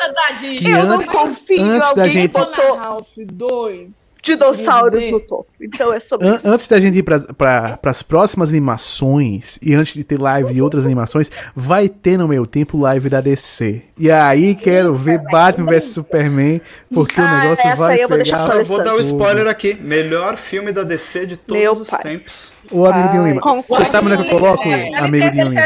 que 0.59 0.71
eu 0.71 0.81
antes, 0.81 1.09
não 1.09 1.27
confio 1.27 1.63
antes 1.63 1.93
da 1.95 2.07
gente 2.07 2.33
botou 2.33 2.75
Ralph 2.77 3.17
2 3.17 4.06
dinossauros 4.27 5.11
no 5.11 5.21
topo. 5.21 5.47
Então 5.61 5.93
é 5.93 6.01
sobre 6.01 6.27
An 6.27 6.37
isso. 6.37 6.49
Antes 6.49 6.69
da 6.69 6.81
gente 6.81 6.99
ir 6.99 7.03
para 7.03 7.79
as 7.85 8.03
próximas 8.03 8.51
animações 8.51 9.59
e 9.63 9.75
antes 9.75 9.95
de 9.95 10.05
ter 10.05 10.21
live 10.21 10.55
e 10.55 10.61
outras 10.61 10.85
animações, 10.85 11.31
vai 11.55 11.89
ter 11.89 12.19
no 12.19 12.27
meu 12.27 12.45
tempo 12.45 12.79
live 12.79 13.09
da 13.09 13.21
DC. 13.21 13.83
E 13.99 14.11
aí 14.11 14.55
quero 14.55 14.95
ver 14.95 15.19
Batman 15.31 15.67
vs 15.67 15.85
Superman, 15.85 16.61
porque 16.93 17.21
ah, 17.21 17.25
o 17.25 17.39
negócio 17.43 17.77
vai 17.77 18.03
eu 18.03 18.09
pegar. 18.09 18.57
Eu 18.57 18.65
vou 18.65 18.83
dar 18.83 18.95
o 18.95 18.99
um 18.99 19.01
spoiler 19.01 19.47
aqui. 19.47 19.79
Melhor 19.81 20.37
filme 20.37 20.73
da 20.73 20.83
DC 20.83 21.27
de 21.27 21.37
todos 21.37 21.63
meu 21.63 21.73
os 21.73 21.89
pai. 21.89 22.03
tempos. 22.03 22.53
O 22.71 22.85
amigo 22.85 23.09
de 23.09 23.19
Lima. 23.19 23.41
Você 23.41 23.85
sabe 23.85 24.09
onde 24.09 24.21
é 24.21 24.25
que 24.25 24.35
eu 24.35 24.39
coloco, 24.39 24.69
amigo 24.69 25.31
de 25.31 25.45
Lima? 25.45 25.61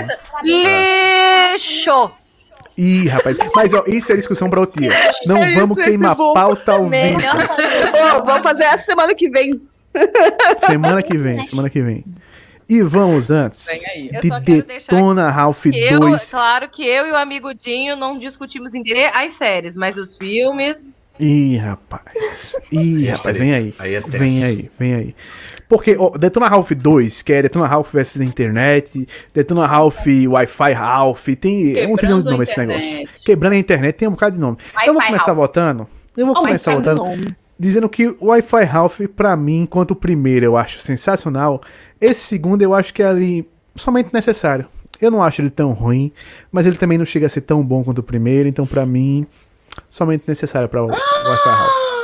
Lixo! 0.44 2.19
Ih, 2.80 3.08
rapaz. 3.08 3.36
Mas, 3.54 3.74
ó, 3.74 3.84
isso 3.86 4.10
é 4.10 4.16
discussão 4.16 4.48
pra 4.48 4.60
outro 4.60 4.80
dia. 4.80 4.90
Não 5.26 5.36
é 5.36 5.52
vamos 5.52 5.76
isso, 5.76 5.86
queimar 5.86 6.16
pauta 6.16 6.72
ao 6.72 6.88
vivo. 6.88 7.20
vamos 8.24 8.42
fazer 8.42 8.64
essa 8.64 8.84
semana 8.86 9.14
que 9.14 9.28
vem. 9.28 9.60
Semana 10.64 11.02
que 11.02 11.18
vem, 11.18 11.44
semana 11.44 11.68
que 11.68 11.82
vem. 11.82 12.04
E 12.68 12.80
vamos 12.80 13.28
antes 13.28 13.66
de 14.22 14.62
Detona 14.62 15.28
Ralph 15.28 15.66
2. 15.66 16.30
Claro 16.30 16.68
que 16.68 16.86
eu 16.86 17.08
e 17.08 17.10
o 17.10 17.16
amigo 17.16 17.52
Dinho 17.52 17.96
não 17.96 18.16
discutimos 18.16 18.72
em 18.72 18.84
as 19.12 19.32
séries, 19.32 19.76
mas 19.76 19.98
os 19.98 20.16
filmes. 20.16 20.96
Ih, 21.18 21.56
rapaz. 21.56 22.54
Ih, 22.70 23.06
rapaz, 23.06 23.36
vem 23.36 23.52
aí. 23.52 23.74
aí 23.80 23.94
é 23.96 24.00
vem 24.00 24.44
aí, 24.44 24.70
vem 24.78 24.94
aí. 24.94 25.14
Porque 25.70 25.94
oh, 25.96 26.10
Detona 26.18 26.48
Ralph 26.48 26.72
2, 26.72 27.22
que 27.22 27.32
é 27.32 27.42
Detona 27.42 27.64
Ralph 27.68 27.92
vs 27.92 28.16
internet, 28.16 29.06
Detona 29.32 29.68
Ralph 29.68 30.04
Wi-Fi 30.04 30.72
Ralph, 30.72 31.28
tem 31.40 31.74
Quebrando 31.74 31.92
um 31.92 31.96
trilhão 31.96 32.18
de 32.18 32.24
nome 32.24 32.42
esse 32.42 32.58
negócio. 32.58 33.08
Quebrando 33.24 33.52
a 33.52 33.56
internet, 33.56 33.94
tem 33.94 34.08
um 34.08 34.10
bocado 34.10 34.34
de 34.34 34.40
nome. 34.40 34.56
eu 34.84 34.92
vou 34.92 35.00
começar 35.00 35.26
Ralph. 35.26 35.38
votando. 35.38 35.86
Eu 36.16 36.26
vou 36.26 36.34
oh 36.36 36.40
começar 36.40 36.74
votando. 36.74 37.04
Dizendo 37.56 37.88
que 37.88 38.08
o 38.08 38.16
Wi-Fi 38.20 38.64
Ralph, 38.64 39.00
pra 39.14 39.36
mim, 39.36 39.60
enquanto 39.60 39.92
o 39.92 39.94
primeiro 39.94 40.44
eu 40.44 40.56
acho 40.56 40.80
sensacional, 40.80 41.60
esse 42.00 42.22
segundo 42.22 42.62
eu 42.62 42.74
acho 42.74 42.92
que 42.92 43.00
é 43.00 43.06
ali 43.06 43.48
somente 43.76 44.12
necessário. 44.12 44.66
Eu 45.00 45.12
não 45.12 45.22
acho 45.22 45.40
ele 45.40 45.50
tão 45.50 45.70
ruim, 45.70 46.10
mas 46.50 46.66
ele 46.66 46.78
também 46.78 46.98
não 46.98 47.04
chega 47.04 47.26
a 47.26 47.28
ser 47.28 47.42
tão 47.42 47.62
bom 47.62 47.84
quanto 47.84 47.98
o 47.98 48.02
primeiro, 48.02 48.48
então 48.48 48.66
para 48.66 48.84
mim, 48.84 49.24
somente 49.88 50.24
necessário 50.26 50.68
para 50.68 50.82
o 50.82 50.88
Wi-Fi 50.88 51.48
Ralph. 51.48 51.99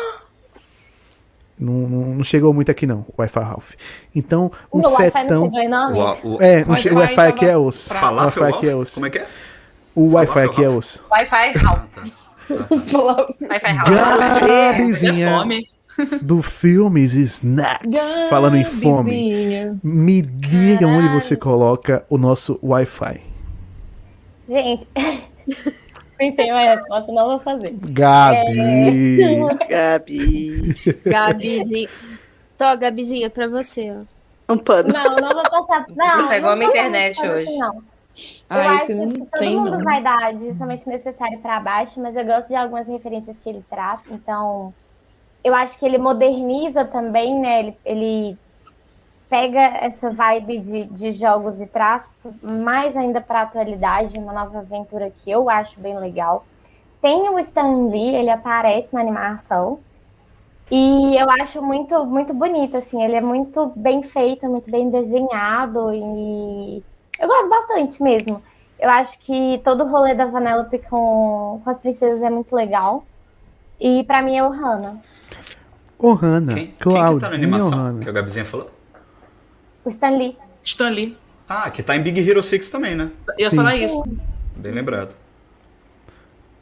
Não, 1.59 1.73
não, 1.73 2.15
não, 2.16 2.24
chegou 2.24 2.53
muito 2.53 2.70
aqui 2.70 2.87
não, 2.87 3.07
o 3.09 3.15
Wi-Fi 3.19 3.41
Ralph. 3.41 3.73
Então, 4.15 4.53
um 4.73 4.81
o 4.81 4.89
setão. 4.89 5.45
O, 5.45 6.35
o, 6.37 6.43
é, 6.43 6.62
o 6.62 6.97
Wi-Fi 6.97 7.27
aqui 7.28 7.47
é 7.47 7.57
osso. 7.57 7.95
O 7.95 8.15
Wi-Fi 8.16 8.45
aqui 8.45 8.69
é 8.69 8.77
osso. 8.77 8.95
Como 8.95 9.07
é 9.07 9.11
que 9.11 9.19
é? 9.19 9.27
O 9.95 10.12
Wi-Fi 10.12 10.41
aqui 10.41 10.65
é 10.65 10.69
osso. 10.69 11.05
Wi-Fi 11.11 11.53
Ralph. 11.57 11.97
Wi-Fi 12.51 13.73
Ralph. 13.73 14.47
Gabizinha 14.47 15.47
do 16.20 16.43
Filmes 16.43 17.15
Snacks, 17.15 18.28
falando 18.28 18.57
em 18.57 18.65
fome. 18.65 19.78
Me 19.83 20.20
diga 20.20 20.81
Caralho. 20.81 20.99
onde 20.99 21.09
você 21.09 21.37
coloca 21.37 22.05
o 22.11 22.19
nosso 22.19 22.59
Wi-Fi. 22.62 23.20
Gente, 24.49 24.87
pensei 26.16 26.47
em 26.47 26.52
uma 26.52 26.74
resposta, 26.74 27.12
não 27.12 27.26
vou 27.26 27.38
fazer. 27.40 27.74
Gabi! 27.90 29.22
É... 29.22 29.66
Gabi! 29.68 30.74
Gabizinha. 31.05 31.88
Tô, 32.59 32.76
Gabizinha, 32.76 33.30
pra 33.30 33.48
você, 33.48 33.90
ó. 33.90 34.52
Um 34.52 34.59
pano. 34.59 34.93
Não, 34.93 35.16
não 35.16 35.34
vou 35.34 35.66
passar. 35.66 35.86
Não, 35.94 36.20
você 36.22 36.34
é 36.34 36.38
igual 36.38 36.52
a 36.52 36.56
minha 36.56 36.70
internet 36.70 37.20
hoje. 37.20 37.56
Não. 37.59 37.82
Ah, 38.48 38.64
eu 38.64 38.70
acho 38.70 38.86
que 38.86 39.18
todo 39.18 39.28
tem, 39.38 39.56
mundo 39.56 39.72
não. 39.72 39.84
vai 39.84 40.02
dar 40.02 40.32
somente 40.56 40.88
necessário 40.88 41.38
para 41.40 41.60
baixo, 41.60 42.01
mas 42.01 42.16
eu 42.16 42.24
gosto 42.24 42.48
de 42.48 42.55
algumas 42.55 42.88
referências 42.88 43.36
que 43.38 43.48
ele 43.48 43.62
traz. 43.68 44.01
Então, 44.10 44.72
eu 45.44 45.55
acho 45.55 45.78
que 45.78 45.84
ele 45.84 45.98
moderniza 45.98 46.84
também, 46.84 47.38
né? 47.38 47.60
Ele, 47.60 47.76
ele 47.84 48.38
pega 49.28 49.61
essa 49.61 50.11
vibe 50.11 50.59
de, 50.59 50.85
de 50.85 51.12
jogos 51.12 51.61
e 51.61 51.66
traz 51.66 52.11
mais 52.43 52.97
ainda 52.97 53.20
para 53.20 53.40
a 53.40 53.43
atualidade, 53.43 54.19
uma 54.19 54.32
nova 54.32 54.59
aventura 54.59 55.11
que 55.11 55.31
eu 55.31 55.51
acho 55.51 55.81
bem 55.81 55.98
legal. 55.98 56.44
Tem 57.01 57.28
o 57.28 57.39
Stan 57.39 57.89
Lee, 57.89 58.15
ele 58.15 58.31
aparece 58.31 58.89
na 58.93 59.01
animação. 59.01 59.78
E 60.70 61.16
eu 61.16 61.31
acho 61.31 61.62
muito, 61.62 62.05
muito 62.05 62.35
bonito, 62.35 62.77
assim, 62.77 63.03
ele 63.03 63.15
é 63.15 63.20
muito 63.20 63.73
bem 63.77 64.03
feito, 64.03 64.48
muito 64.48 64.69
bem 64.69 64.90
desenhado 64.90 65.93
e 65.94 66.82
eu 67.20 67.28
gosto 67.28 67.48
bastante 67.48 68.03
mesmo. 68.03 68.43
Eu 68.78 68.90
acho 68.90 69.19
que 69.20 69.61
todo 69.65 69.85
o 69.85 69.89
rolê 69.89 70.15
da 70.15 70.27
Vanellope 70.27 70.78
com, 70.90 71.61
com 71.62 71.70
as 71.70 71.78
princesas 71.78 72.20
é 72.20 72.28
muito 72.28 72.55
legal. 72.55 73.05
E 73.81 74.03
para 74.05 74.23
mim 74.23 74.36
é 74.36 74.44
o 74.44 74.51
Hannah. 74.51 74.97
Ohana. 75.98 76.55
Quem, 76.55 76.66
Claudinha 76.78 77.07
quem 77.07 77.15
que 77.15 77.20
tá 77.20 77.28
na 77.31 77.36
animação 77.36 77.78
Ohana. 77.78 78.03
que 78.03 78.09
a 78.09 78.12
Gabizinha 78.12 78.44
falou? 78.44 78.76
O 79.86 79.88
Stanley. 79.88 80.36
Stanley. 80.64 81.16
Ah, 81.48 81.70
que 81.70 81.80
tá 81.80 81.94
em 81.94 82.02
Big 82.02 82.18
Hero 82.28 82.42
6 82.42 82.70
também, 82.70 82.96
né? 82.96 83.08
Eu 83.28 83.44
ia 83.44 83.50
Sim. 83.50 83.56
falar 83.56 83.76
isso. 83.76 84.02
Bem 84.56 84.72
lembrado. 84.72 85.14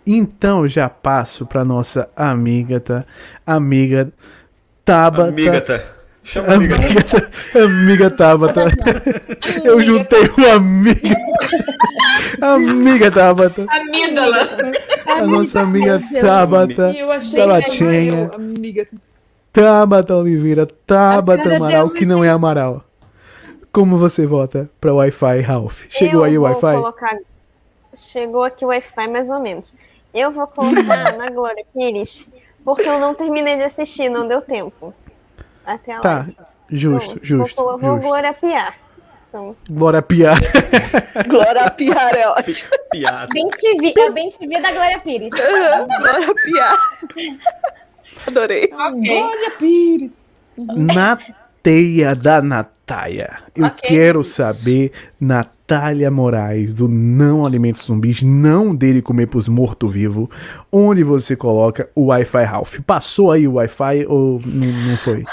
Então 0.06 0.68
já 0.68 0.90
passo 0.90 1.46
pra 1.46 1.64
nossa 1.64 2.06
amiga, 2.14 2.78
tá? 2.80 3.02
Amiga 3.46 4.12
Tabata. 4.84 5.28
Amiga, 5.28 5.59
tá? 5.62 5.80
Chama 6.22 6.52
amiga. 6.52 6.76
Amiga, 6.76 7.30
amiga 7.64 8.10
Tabata. 8.10 8.64
Eu 9.64 9.80
juntei 9.80 10.26
o 10.26 10.51
amiga. 10.55 11.16
amiga 12.42 13.10
Tabata. 13.10 13.64
Amígdala. 13.70 14.36
A 15.06 15.26
nossa 15.26 15.60
amiga 15.62 15.98
Tabata. 16.20 16.92
Eu 16.94 17.10
achei 17.10 17.40
Tabatinha. 17.40 18.30
Amiga. 18.34 18.86
Tabata 19.51 20.14
Oliveira, 20.14 20.66
Tabata 20.66 21.56
Amaral, 21.56 21.88
que 21.88 22.05
não 22.05 22.22
é 22.22 22.28
Amaral. 22.28 22.84
Como 23.74 23.96
você 23.96 24.24
vota 24.24 24.70
para 24.80 24.92
o 24.92 24.98
Wi-Fi, 24.98 25.40
Ralph? 25.40 25.86
Chegou 25.88 26.20
eu 26.20 26.24
aí 26.24 26.38
o 26.38 26.42
Wi-Fi? 26.42 26.76
Colocar... 26.76 27.18
Chegou 27.96 28.44
aqui 28.44 28.64
o 28.64 28.68
Wi-Fi 28.68 29.09
mais 29.09 29.28
ou 29.30 29.40
menos. 29.40 29.74
Eu 30.14 30.30
vou 30.30 30.46
colocar 30.46 31.12
na 31.18 31.26
Glória 31.26 31.64
Pires, 31.74 32.28
porque 32.64 32.88
eu 32.88 33.01
não 33.01 33.16
terminei 33.16 33.56
de 33.56 33.64
assistir, 33.64 34.09
não 34.09 34.28
deu 34.28 34.40
tempo. 34.40 34.94
Até 35.66 35.92
a 35.92 35.98
Tá, 35.98 36.16
live. 36.18 36.36
justo, 36.70 37.16
então, 37.16 37.24
justo. 37.24 37.60
Vou, 37.60 37.76
vou 37.76 37.98
Glória 37.98 38.32
Piar. 38.32 38.78
Então... 39.28 39.56
Glória 39.68 40.02
Piar. 40.02 40.38
Glória 41.26 41.68
Piar 41.72 42.14
é 42.14 42.28
ótimo. 42.28 42.70
Piar. 42.92 43.26
Bem 43.32 43.51
TV, 43.51 43.92
é 43.96 44.10
bem 44.12 44.28
TV 44.28 44.60
da 44.60 44.70
Glória 44.70 45.01
Pires. 45.01 45.30
Glória 45.30 46.32
Piar. 46.44 46.78
Adorei. 48.28 48.64
Okay. 48.72 49.18
Glória 49.20 49.51
Pires. 49.59 50.32
Na 50.56 51.18
teia 51.65 52.15
da 52.15 52.43
Natália. 52.43 53.39
Eu 53.57 53.65
okay. 53.65 53.89
quero 53.89 54.23
saber, 54.23 54.93
Natália 55.19 56.11
Moraes, 56.11 56.74
do 56.74 56.86
Não 56.86 57.47
Alimentos 57.47 57.86
Zumbis, 57.86 58.23
não 58.23 58.77
dele 58.77 59.01
comer 59.01 59.28
pros 59.28 59.49
morto-vivo, 59.49 60.31
onde 60.70 61.03
você 61.03 61.35
coloca 61.35 61.89
o 61.95 62.09
Wi-Fi 62.09 62.45
Ralph. 62.45 62.81
Passou 62.86 63.32
aí 63.32 63.49
o 63.49 63.55
Wi-Fi 63.55 64.05
ou 64.07 64.39
não, 64.45 64.91
não 64.91 64.97
foi? 64.99 65.24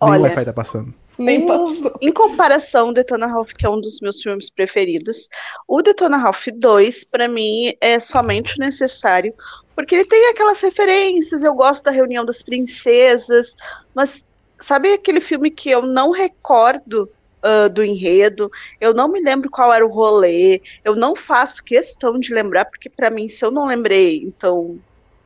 Olha, 0.00 0.12
Nem 0.12 0.20
o 0.20 0.22
Wi-Fi 0.22 0.44
tá 0.46 0.52
passando. 0.54 0.94
Nem 1.18 1.46
passou. 1.46 1.94
Em 2.00 2.10
comparação, 2.10 2.90
Detona 2.94 3.26
Ralph, 3.26 3.52
que 3.52 3.66
é 3.66 3.68
um 3.68 3.82
dos 3.82 4.00
meus 4.00 4.22
filmes 4.22 4.48
preferidos, 4.48 5.28
o 5.68 5.82
Detona 5.82 6.16
Ralph 6.16 6.46
2, 6.56 7.04
para 7.04 7.28
mim, 7.28 7.74
é 7.82 8.00
somente 8.00 8.56
o 8.56 8.60
necessário 8.60 9.34
porque 9.80 9.94
ele 9.94 10.04
tem 10.04 10.28
aquelas 10.28 10.60
referências, 10.60 11.42
eu 11.42 11.54
gosto 11.54 11.84
da 11.84 11.90
reunião 11.90 12.22
das 12.22 12.42
princesas, 12.42 13.56
mas 13.94 14.22
sabe 14.60 14.92
aquele 14.92 15.20
filme 15.20 15.50
que 15.50 15.70
eu 15.70 15.82
não 15.82 16.10
recordo 16.10 17.10
uh, 17.42 17.68
do 17.68 17.82
enredo, 17.82 18.50
eu 18.80 18.94
não 18.94 19.08
me 19.08 19.20
lembro 19.20 19.50
qual 19.50 19.72
era 19.72 19.84
o 19.84 19.90
rolê, 19.90 20.60
eu 20.84 20.94
não 20.94 21.16
faço 21.16 21.64
questão 21.64 22.18
de 22.18 22.32
lembrar, 22.32 22.64
porque 22.66 22.88
para 22.88 23.10
mim, 23.10 23.28
se 23.28 23.44
eu 23.44 23.50
não 23.50 23.66
lembrei, 23.66 24.22
então, 24.22 24.78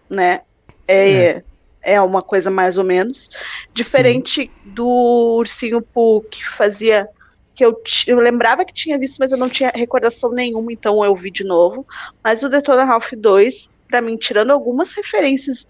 né, 0.08 0.42
é, 0.86 1.10
é. 1.10 1.44
é 1.82 2.00
uma 2.00 2.22
coisa 2.22 2.50
mais 2.50 2.78
ou 2.78 2.84
menos. 2.84 3.28
Diferente 3.72 4.42
Sim. 4.42 4.50
do 4.64 5.36
Ursinho 5.38 5.82
Pooh, 5.82 6.22
que 6.22 6.46
fazia 6.46 7.08
que 7.54 7.64
eu, 7.64 7.80
eu, 8.08 8.18
lembrava 8.18 8.64
que 8.64 8.74
tinha 8.74 8.98
visto, 8.98 9.18
mas 9.18 9.30
eu 9.30 9.38
não 9.38 9.48
tinha 9.48 9.70
recordação 9.72 10.32
nenhuma, 10.32 10.72
então 10.72 11.04
eu 11.04 11.14
vi 11.14 11.30
de 11.30 11.44
novo. 11.44 11.86
Mas 12.22 12.42
o 12.42 12.48
Detona 12.48 12.82
Ralph 12.82 13.12
2 13.16 13.70
para 13.88 14.02
mim, 14.02 14.16
tirando 14.16 14.50
algumas 14.50 14.92
referências 14.92 15.68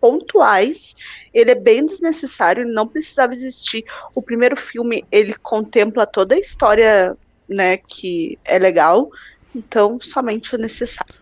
pontuais, 0.00 0.94
ele 1.38 1.50
é 1.50 1.54
bem 1.54 1.86
desnecessário, 1.86 2.62
ele 2.62 2.72
não 2.72 2.86
precisava 2.86 3.32
existir. 3.32 3.84
O 4.14 4.22
primeiro 4.22 4.56
filme, 4.56 5.04
ele 5.10 5.34
contempla 5.34 6.06
toda 6.06 6.34
a 6.34 6.38
história, 6.38 7.16
né, 7.48 7.76
que 7.76 8.38
é 8.44 8.58
legal, 8.58 9.10
então 9.54 9.98
somente 10.00 10.54
o 10.54 10.58
necessário. 10.58 11.14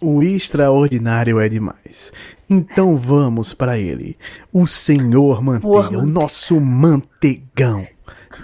O 0.00 0.22
extraordinário 0.22 1.38
é 1.38 1.48
demais. 1.48 2.12
Então 2.50 2.96
vamos 2.96 3.54
para 3.54 3.78
ele. 3.78 4.18
O 4.52 4.66
Senhor 4.66 5.40
Manteiga, 5.40 5.98
o 5.98 6.06
nosso 6.06 6.60
manteigão. 6.60 7.86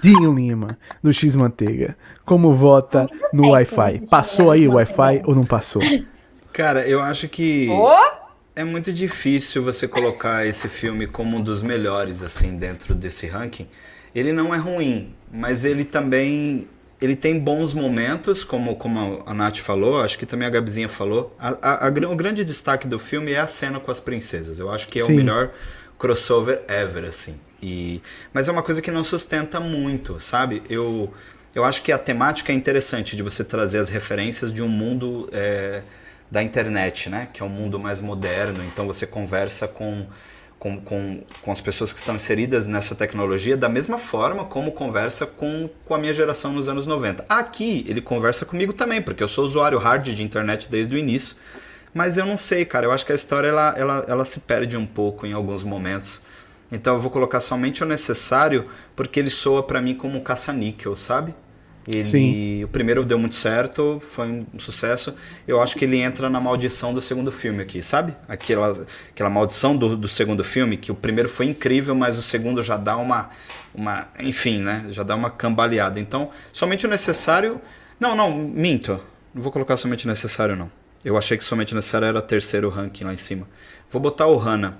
Dinho 0.02 0.34
Lima, 0.34 0.78
do 1.02 1.12
X 1.12 1.34
Manteiga. 1.34 1.96
Como 2.24 2.52
vota 2.52 3.08
no 3.32 3.50
Wi-Fi? 3.50 4.02
Passou 4.08 4.50
aí 4.50 4.68
o 4.68 4.74
Wi-Fi 4.74 5.22
ou 5.24 5.34
não 5.34 5.46
passou? 5.46 5.82
Cara, 6.52 6.86
eu 6.86 7.00
acho 7.00 7.28
que 7.28 7.68
é 8.58 8.64
muito 8.64 8.92
difícil 8.92 9.62
você 9.62 9.86
colocar 9.86 10.44
esse 10.44 10.68
filme 10.68 11.06
como 11.06 11.36
um 11.36 11.40
dos 11.40 11.62
melhores 11.62 12.24
assim 12.24 12.56
dentro 12.56 12.92
desse 12.92 13.24
ranking. 13.28 13.68
Ele 14.12 14.32
não 14.32 14.52
é 14.52 14.58
ruim, 14.58 15.14
mas 15.32 15.64
ele 15.64 15.84
também 15.84 16.66
ele 17.00 17.14
tem 17.14 17.38
bons 17.38 17.72
momentos, 17.72 18.42
como, 18.42 18.74
como 18.74 19.22
a 19.24 19.32
Nath 19.32 19.58
falou, 19.58 20.00
acho 20.00 20.18
que 20.18 20.26
também 20.26 20.48
a 20.48 20.50
Gabizinha 20.50 20.88
falou. 20.88 21.32
A, 21.38 21.50
a, 21.62 21.86
a, 21.86 21.88
o 21.88 22.16
grande 22.16 22.44
destaque 22.44 22.88
do 22.88 22.98
filme 22.98 23.30
é 23.30 23.38
a 23.38 23.46
cena 23.46 23.78
com 23.78 23.92
as 23.92 24.00
princesas. 24.00 24.58
Eu 24.58 24.68
acho 24.68 24.88
que 24.88 24.98
é 24.98 25.04
Sim. 25.04 25.12
o 25.12 25.16
melhor 25.16 25.52
crossover 25.96 26.60
ever, 26.66 27.04
assim. 27.04 27.38
E, 27.62 28.02
mas 28.32 28.48
é 28.48 28.52
uma 28.52 28.64
coisa 28.64 28.82
que 28.82 28.90
não 28.90 29.04
sustenta 29.04 29.60
muito, 29.60 30.18
sabe? 30.18 30.64
Eu, 30.68 31.12
eu 31.54 31.64
acho 31.64 31.80
que 31.82 31.92
a 31.92 31.98
temática 31.98 32.52
é 32.52 32.56
interessante 32.56 33.14
de 33.14 33.22
você 33.22 33.44
trazer 33.44 33.78
as 33.78 33.88
referências 33.88 34.52
de 34.52 34.60
um 34.60 34.68
mundo. 34.68 35.28
É, 35.30 35.84
da 36.30 36.42
internet, 36.42 37.08
né? 37.08 37.28
Que 37.32 37.42
é 37.42 37.44
um 37.44 37.48
mundo 37.48 37.78
mais 37.78 38.00
moderno. 38.00 38.62
Então 38.64 38.86
você 38.86 39.06
conversa 39.06 39.66
com, 39.66 40.06
com, 40.58 40.80
com, 40.80 41.22
com 41.42 41.50
as 41.50 41.60
pessoas 41.60 41.92
que 41.92 41.98
estão 41.98 42.14
inseridas 42.14 42.66
nessa 42.66 42.94
tecnologia 42.94 43.56
da 43.56 43.68
mesma 43.68 43.98
forma 43.98 44.44
como 44.44 44.72
conversa 44.72 45.26
com, 45.26 45.68
com 45.84 45.94
a 45.94 45.98
minha 45.98 46.12
geração 46.12 46.52
nos 46.52 46.68
anos 46.68 46.86
90. 46.86 47.24
Aqui 47.28 47.84
ele 47.88 48.00
conversa 48.00 48.44
comigo 48.44 48.72
também, 48.72 49.00
porque 49.00 49.22
eu 49.22 49.28
sou 49.28 49.44
usuário 49.44 49.78
hard 49.78 50.08
de 50.08 50.22
internet 50.22 50.68
desde 50.68 50.94
o 50.94 50.98
início. 50.98 51.36
Mas 51.94 52.18
eu 52.18 52.26
não 52.26 52.36
sei, 52.36 52.64
cara. 52.64 52.86
Eu 52.86 52.92
acho 52.92 53.04
que 53.06 53.12
a 53.12 53.14
história 53.14 53.48
ela, 53.48 53.74
ela, 53.76 54.04
ela 54.06 54.24
se 54.24 54.40
perde 54.40 54.76
um 54.76 54.86
pouco 54.86 55.26
em 55.26 55.32
alguns 55.32 55.64
momentos. 55.64 56.20
Então 56.70 56.94
eu 56.94 57.00
vou 57.00 57.10
colocar 57.10 57.40
somente 57.40 57.82
o 57.82 57.86
necessário, 57.86 58.66
porque 58.94 59.18
ele 59.18 59.30
soa 59.30 59.62
para 59.62 59.80
mim 59.80 59.94
como 59.94 60.18
um 60.18 60.20
caça-níquel, 60.20 60.94
sabe? 60.94 61.34
Ele, 61.88 62.04
Sim. 62.04 62.64
O 62.64 62.68
primeiro 62.68 63.02
deu 63.02 63.18
muito 63.18 63.34
certo, 63.34 63.98
foi 64.02 64.28
um 64.28 64.58
sucesso. 64.58 65.14
Eu 65.46 65.58
acho 65.62 65.74
que 65.74 65.86
ele 65.86 65.98
entra 65.98 66.28
na 66.28 66.38
maldição 66.38 66.92
do 66.92 67.00
segundo 67.00 67.32
filme 67.32 67.62
aqui, 67.62 67.80
sabe? 67.80 68.14
Aquela, 68.28 68.86
aquela 69.08 69.30
maldição 69.30 69.74
do, 69.74 69.96
do 69.96 70.06
segundo 70.06 70.44
filme, 70.44 70.76
que 70.76 70.92
o 70.92 70.94
primeiro 70.94 71.30
foi 71.30 71.46
incrível, 71.46 71.94
mas 71.94 72.18
o 72.18 72.22
segundo 72.22 72.62
já 72.62 72.76
dá 72.76 72.98
uma, 72.98 73.30
uma. 73.74 74.06
Enfim, 74.20 74.62
né? 74.62 74.84
Já 74.90 75.02
dá 75.02 75.14
uma 75.14 75.30
cambaleada. 75.30 75.98
Então, 75.98 76.28
somente 76.52 76.84
o 76.84 76.90
necessário. 76.90 77.58
Não, 77.98 78.14
não, 78.14 78.36
minto. 78.36 79.02
Não 79.34 79.42
vou 79.42 79.50
colocar 79.50 79.78
somente 79.78 80.04
o 80.04 80.08
necessário, 80.08 80.54
não. 80.54 80.70
Eu 81.02 81.16
achei 81.16 81.38
que 81.38 81.44
somente 81.44 81.72
o 81.72 81.76
necessário 81.76 82.06
era 82.06 82.20
terceiro 82.20 82.68
ranking 82.68 83.04
lá 83.04 83.14
em 83.14 83.16
cima. 83.16 83.48
Vou 83.90 84.02
botar 84.02 84.26
o 84.26 84.36
Hannah. 84.36 84.76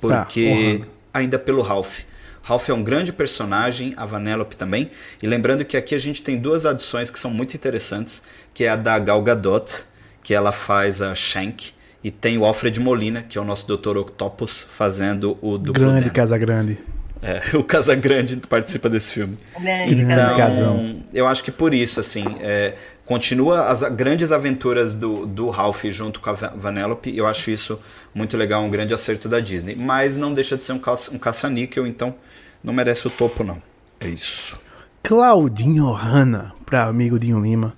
Porque. 0.00 0.82
Tá, 0.84 0.90
ainda 1.12 1.36
pelo 1.36 1.62
Ralph. 1.62 2.02
Ralph 2.42 2.68
é 2.68 2.74
um 2.74 2.82
grande 2.82 3.12
personagem, 3.12 3.94
a 3.96 4.04
Vanellope 4.04 4.56
também. 4.56 4.90
E 5.22 5.26
lembrando 5.26 5.64
que 5.64 5.76
aqui 5.76 5.94
a 5.94 5.98
gente 5.98 6.22
tem 6.22 6.36
duas 6.36 6.66
adições 6.66 7.10
que 7.10 7.18
são 7.18 7.30
muito 7.30 7.54
interessantes, 7.54 8.22
que 8.52 8.64
é 8.64 8.68
a 8.68 8.76
da 8.76 8.98
Gal 8.98 9.22
Gadot, 9.22 9.84
que 10.22 10.34
ela 10.34 10.52
faz 10.52 11.00
a 11.00 11.14
Shank, 11.14 11.72
e 12.02 12.10
tem 12.10 12.36
o 12.36 12.44
Alfred 12.44 12.80
Molina, 12.80 13.22
que 13.22 13.38
é 13.38 13.40
o 13.40 13.44
nosso 13.44 13.66
Dr. 13.66 13.96
Octopus, 13.96 14.66
fazendo 14.68 15.38
o 15.40 15.56
duplo 15.56 15.84
Grande 15.84 16.10
Casa 16.10 16.36
Grande. 16.36 16.78
É, 17.22 17.40
o 17.56 17.62
Casa 17.62 17.94
Grande 17.94 18.36
participa 18.48 18.88
desse 18.88 19.12
filme. 19.12 19.38
Então, 19.86 20.36
casão. 20.36 21.02
eu 21.14 21.28
acho 21.28 21.44
que 21.44 21.52
por 21.52 21.72
isso, 21.72 22.00
assim, 22.00 22.24
é, 22.40 22.74
continua 23.04 23.68
as 23.68 23.82
grandes 23.82 24.32
aventuras 24.32 24.94
do, 24.94 25.26
do 25.26 25.48
Ralph 25.48 25.84
junto 25.84 26.20
com 26.20 26.30
a 26.30 26.32
Vanellope. 26.32 27.16
Eu 27.16 27.28
acho 27.28 27.52
isso 27.52 27.78
muito 28.12 28.36
legal, 28.36 28.64
um 28.64 28.70
grande 28.70 28.92
acerto 28.92 29.28
da 29.28 29.38
Disney. 29.38 29.76
Mas 29.76 30.16
não 30.16 30.34
deixa 30.34 30.56
de 30.56 30.64
ser 30.64 30.72
um, 30.72 30.78
caça, 30.80 31.14
um 31.14 31.18
caça-níquel, 31.18 31.86
então 31.86 32.16
não 32.62 32.72
merece 32.72 33.06
o 33.06 33.10
topo, 33.10 33.42
não. 33.42 33.62
É 34.00 34.08
isso. 34.08 34.60
Claudinho 35.02 35.90
Hanna, 35.90 36.54
para 36.64 36.84
amigo 36.84 37.18
Dinho 37.18 37.40
Lima. 37.40 37.74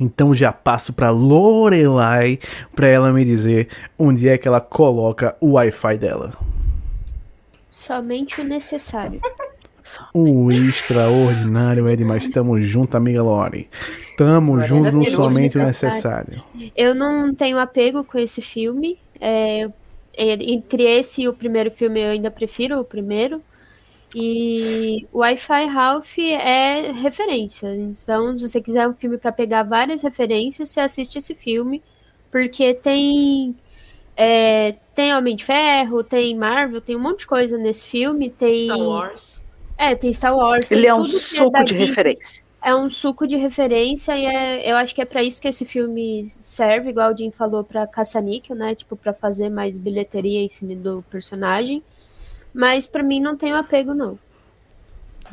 Então 0.00 0.34
já 0.34 0.52
passo 0.52 0.92
para 0.92 1.10
Lorelai 1.10 2.38
para 2.74 2.88
ela 2.88 3.12
me 3.12 3.24
dizer 3.24 3.68
onde 3.98 4.28
é 4.28 4.38
que 4.38 4.48
ela 4.48 4.60
coloca 4.60 5.36
o 5.40 5.52
Wi-Fi 5.52 5.98
dela. 5.98 6.32
Somente 7.68 8.40
o 8.40 8.44
necessário. 8.44 9.20
O 10.14 10.50
extraordinário 10.50 11.88
é 11.88 11.96
demais. 11.96 12.28
Tamo 12.28 12.60
junto, 12.60 12.96
amiga 12.96 13.22
Lore. 13.22 13.68
Tamo 14.16 14.60
junto 14.60 14.92
no 14.92 15.10
somente 15.10 15.58
o 15.58 15.62
necessário. 15.62 16.42
Eu 16.76 16.94
não 16.94 17.34
tenho 17.34 17.58
apego 17.58 18.04
com 18.04 18.18
esse 18.18 18.40
filme. 18.40 18.98
É, 19.20 19.68
entre 20.16 20.84
esse 20.84 21.22
e 21.22 21.28
o 21.28 21.32
primeiro 21.32 21.70
filme, 21.70 22.00
eu 22.00 22.10
ainda 22.10 22.30
prefiro 22.30 22.78
o 22.78 22.84
primeiro. 22.84 23.42
E 24.14 25.06
o 25.10 25.20
Wi-Fi 25.20 25.66
Ralph 25.66 26.18
é 26.18 26.92
referência. 26.92 27.74
Então, 27.74 28.36
se 28.36 28.48
você 28.48 28.60
quiser 28.60 28.86
um 28.86 28.94
filme 28.94 29.16
para 29.16 29.32
pegar 29.32 29.62
várias 29.62 30.02
referências, 30.02 30.70
você 30.70 30.80
assiste 30.80 31.18
esse 31.18 31.34
filme, 31.34 31.82
porque 32.30 32.74
tem 32.74 33.56
é, 34.16 34.76
tem 34.94 35.14
Homem 35.14 35.36
de 35.36 35.44
Ferro, 35.44 36.04
tem 36.04 36.36
Marvel, 36.36 36.80
tem 36.80 36.96
um 36.96 37.00
monte 37.00 37.20
de 37.20 37.26
coisa 37.26 37.56
nesse 37.56 37.86
filme. 37.86 38.30
Tem 38.30 38.66
Star 38.66 38.78
Wars. 38.78 39.42
É, 39.78 39.94
tem 39.94 40.12
Star 40.12 40.36
Wars. 40.36 40.70
Ele 40.70 40.82
tem 40.82 40.90
é 40.90 40.94
um 40.94 41.04
suco 41.04 41.56
é 41.56 41.62
de 41.64 41.76
referência. 41.76 42.44
É 42.64 42.74
um 42.74 42.88
suco 42.88 43.26
de 43.26 43.36
referência 43.36 44.16
e 44.16 44.24
é, 44.24 44.70
eu 44.70 44.76
acho 44.76 44.94
que 44.94 45.02
é 45.02 45.04
para 45.04 45.22
isso 45.22 45.42
que 45.42 45.48
esse 45.48 45.64
filme 45.64 46.26
serve, 46.40 46.90
igual 46.90 47.12
o 47.12 47.16
Jim 47.16 47.32
falou, 47.32 47.64
para 47.64 47.86
caça-níquel, 47.88 48.54
né? 48.54 48.74
Tipo, 48.74 48.96
para 48.96 49.12
fazer 49.12 49.48
mais 49.48 49.78
bilheteria 49.78 50.40
em 50.40 50.48
cima 50.48 50.76
do 50.76 51.02
personagem. 51.10 51.82
Mas 52.52 52.86
para 52.86 53.02
mim 53.02 53.20
não 53.20 53.36
tem 53.36 53.52
apego, 53.52 53.94
não. 53.94 54.18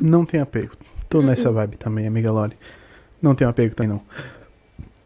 Não 0.00 0.24
tem 0.24 0.40
apego. 0.40 0.74
Tô 1.08 1.18
uhum. 1.18 1.24
nessa 1.24 1.50
vibe 1.50 1.76
também, 1.76 2.06
amiga 2.06 2.30
Loli. 2.32 2.56
Não 3.20 3.34
tem 3.34 3.46
apego 3.46 3.74
também, 3.74 3.92
não. 3.92 4.02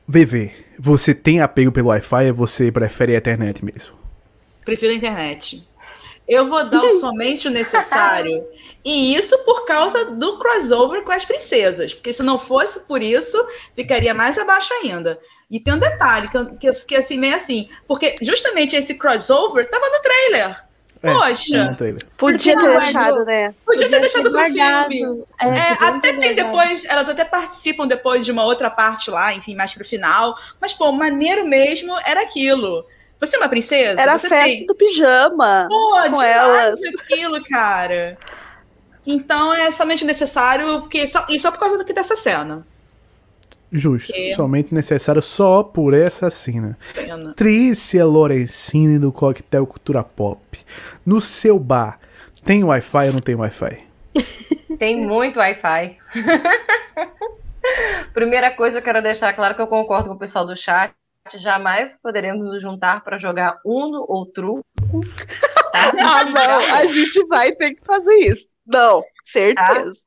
VV, 0.06 0.52
você 0.78 1.14
tem 1.14 1.40
apego 1.40 1.72
pelo 1.72 1.88
Wi-Fi 1.88 2.28
ou 2.28 2.34
você 2.34 2.70
prefere 2.70 3.14
a 3.14 3.18
internet 3.18 3.64
mesmo? 3.64 3.96
Prefiro 4.64 4.92
a 4.92 4.96
internet. 4.96 5.66
Eu 6.28 6.48
vou 6.48 6.64
dar 6.68 6.84
somente 7.00 7.48
o 7.48 7.50
necessário. 7.50 8.44
E 8.84 9.16
isso 9.16 9.36
por 9.44 9.64
causa 9.64 10.10
do 10.12 10.38
crossover 10.38 11.02
com 11.02 11.12
as 11.12 11.24
princesas. 11.24 11.94
Porque 11.94 12.12
se 12.12 12.22
não 12.22 12.38
fosse 12.38 12.80
por 12.80 13.02
isso, 13.02 13.42
ficaria 13.74 14.12
mais 14.12 14.36
abaixo 14.36 14.72
ainda. 14.74 15.18
E 15.50 15.58
tem 15.58 15.74
um 15.74 15.78
detalhe 15.78 16.28
que 16.28 16.36
eu, 16.36 16.46
que 16.56 16.68
eu 16.68 16.74
fiquei 16.74 16.98
assim, 16.98 17.16
meio 17.16 17.36
assim. 17.36 17.68
Porque 17.86 18.16
justamente 18.22 18.76
esse 18.76 18.94
crossover 18.94 19.64
estava 19.64 19.88
no 19.88 20.02
trailer. 20.02 20.64
É, 21.04 21.12
Poxa! 21.12 21.76
Podia 22.16 22.58
ter 22.58 22.78
deixado, 22.78 23.24
né? 23.26 23.54
Podia, 23.66 23.90
ter 23.90 24.00
deixado 24.00 24.30
pro 24.30 24.44
filme. 24.46 25.22
É, 25.38 25.48
é 25.48 25.72
até 25.72 26.14
tem 26.14 26.34
depois, 26.34 26.84
elas 26.86 27.10
até 27.10 27.24
participam 27.24 27.86
depois 27.86 28.24
de 28.24 28.32
uma 28.32 28.42
outra 28.42 28.70
parte 28.70 29.10
lá, 29.10 29.34
enfim, 29.34 29.54
mais 29.54 29.74
pro 29.74 29.84
final. 29.84 30.34
Mas, 30.58 30.72
pô, 30.72 30.90
maneiro 30.92 31.46
mesmo 31.46 31.94
era 32.06 32.22
aquilo. 32.22 32.86
Você 33.20 33.36
é 33.36 33.38
uma 33.38 33.48
princesa? 33.50 34.00
Era 34.00 34.18
você 34.18 34.26
a 34.26 34.30
festa 34.30 34.48
tem... 34.48 34.66
do 34.66 34.74
pijama. 34.74 35.66
Pô, 35.68 36.10
com 36.10 36.22
elas. 36.22 36.80
aquilo, 36.82 37.44
cara. 37.44 38.16
Então 39.06 39.52
é 39.52 39.70
somente 39.70 40.06
necessário, 40.06 40.80
porque 40.80 41.06
só, 41.06 41.26
e 41.28 41.38
só 41.38 41.50
por 41.50 41.60
causa 41.60 41.84
dessa 41.84 42.16
cena. 42.16 42.66
Justo. 43.70 44.12
Somente 44.36 44.72
necessário 44.72 45.20
só 45.20 45.62
por 45.62 45.94
essa 45.94 46.30
cena. 46.30 46.78
cena. 46.94 47.34
Trícia 47.34 48.04
Lorenzini 48.04 48.98
do 48.98 49.10
Coquetel 49.10 49.66
Cultura 49.66 50.04
Pop. 50.04 50.40
No 51.04 51.20
seu 51.20 51.58
bar, 51.58 51.98
tem 52.44 52.62
Wi-Fi 52.62 53.06
ou 53.08 53.12
não 53.14 53.20
tem 53.20 53.34
Wi-Fi? 53.34 53.84
Tem 54.78 55.06
muito 55.06 55.38
Wi-Fi. 55.38 55.98
Primeira 58.12 58.50
coisa, 58.54 58.78
eu 58.78 58.82
quero 58.82 59.00
deixar 59.02 59.32
claro 59.32 59.54
que 59.54 59.62
eu 59.62 59.68
concordo 59.68 60.08
com 60.08 60.14
o 60.14 60.18
pessoal 60.18 60.44
do 60.44 60.56
chat. 60.56 60.92
Jamais 61.36 61.98
poderemos 62.00 62.52
nos 62.52 62.60
juntar 62.60 63.02
para 63.02 63.16
jogar 63.16 63.58
Uno 63.64 64.04
ou 64.06 64.26
Truco. 64.26 64.64
Tá? 65.72 65.92
ah, 65.98 66.24
não, 66.24 66.74
a 66.74 66.86
gente 66.86 67.24
vai 67.26 67.52
ter 67.52 67.74
que 67.74 67.84
fazer 67.84 68.14
isso. 68.14 68.48
Não, 68.66 69.02
certeza. 69.22 69.94
Tá? 69.94 70.03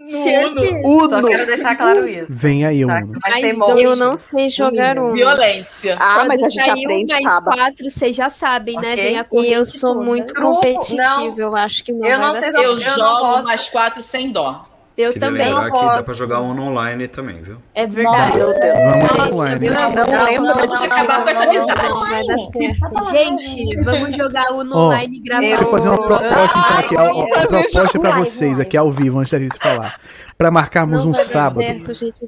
No 0.00 1.02
Uno. 1.02 1.08
Só 1.08 1.26
quero 1.26 1.46
deixar 1.46 1.76
claro 1.76 2.08
isso. 2.08 2.32
Vem 2.32 2.64
aí, 2.64 2.86
tá? 2.86 2.98
Uno. 2.98 3.18
Mas 3.20 3.80
eu 3.80 3.96
não 3.96 4.16
sei 4.16 4.48
jogar 4.48 4.96
Uno. 4.96 5.12
Violência. 5.12 5.96
Ah, 5.98 6.20
Quando 6.20 6.28
mas 6.28 6.42
a 6.44 6.48
gente 6.48 6.70
aprende, 6.70 7.12
mais 7.12 7.26
acaba. 7.26 7.52
quatro, 7.52 7.90
vocês 7.90 8.14
já 8.14 8.30
sabem, 8.30 8.76
né? 8.76 8.92
okay. 8.92 8.96
né? 8.96 9.02
Vem 9.02 9.18
a 9.18 9.48
e 9.48 9.52
eu 9.52 9.64
sou 9.64 9.94
toda. 9.94 10.04
muito 10.04 10.34
competitiva, 10.34 11.34
eu 11.36 11.56
acho 11.56 11.82
que 11.82 11.92
não 11.92 12.06
eu 12.06 12.18
não 12.18 12.34
sei, 12.36 12.50
Eu, 12.50 12.62
eu 12.62 12.80
jogo 12.80 13.42
mais 13.42 13.68
quatro 13.68 14.00
sem 14.00 14.30
dó. 14.30 14.67
Eu 14.98 15.12
que 15.12 15.20
também. 15.20 15.46
Lembrar 15.46 15.70
que 15.70 15.86
dá 15.86 16.02
pra 16.02 16.14
jogar 16.14 16.40
Uno 16.40 16.60
online 16.64 17.06
também, 17.06 17.40
viu? 17.40 17.58
É 17.72 17.86
verdade. 17.86 18.36
Vamos 18.40 18.56
é 18.56 19.32
online. 19.32 19.70
Não, 19.70 19.92
não, 19.92 20.24
lembro, 20.24 20.54
mas 20.56 20.70
tem 20.70 20.80
que 20.80 20.86
acabar 20.86 21.22
com 21.22 21.28
essa 21.28 21.42
amizade. 21.44 22.08
Vai 22.08 22.26
dar 22.26 22.38
certo. 22.38 23.10
Gente, 23.10 23.80
vamos 23.84 24.16
jogar 24.16 24.52
Uno 24.52 24.74
oh, 24.74 24.86
online 24.86 25.18
e 25.18 25.20
gravar. 25.20 25.40
Deixa 25.42 25.62
eu 25.62 25.70
fazer 25.70 25.88
uma 25.88 26.04
proposta 26.04 26.58
então 26.58 26.78
aqui. 26.78 26.96
Uma 26.96 27.46
proposta 27.46 27.98
pra 28.00 28.18
vocês 28.18 28.58
aqui 28.58 28.76
ao 28.76 28.90
vivo, 28.90 29.20
antes 29.20 29.30
da 29.30 29.38
gente 29.38 29.56
falar 29.56 30.00
para 30.38 30.52
marcarmos 30.52 31.04
não 31.04 31.10
um 31.10 31.14
sábado 31.14 31.60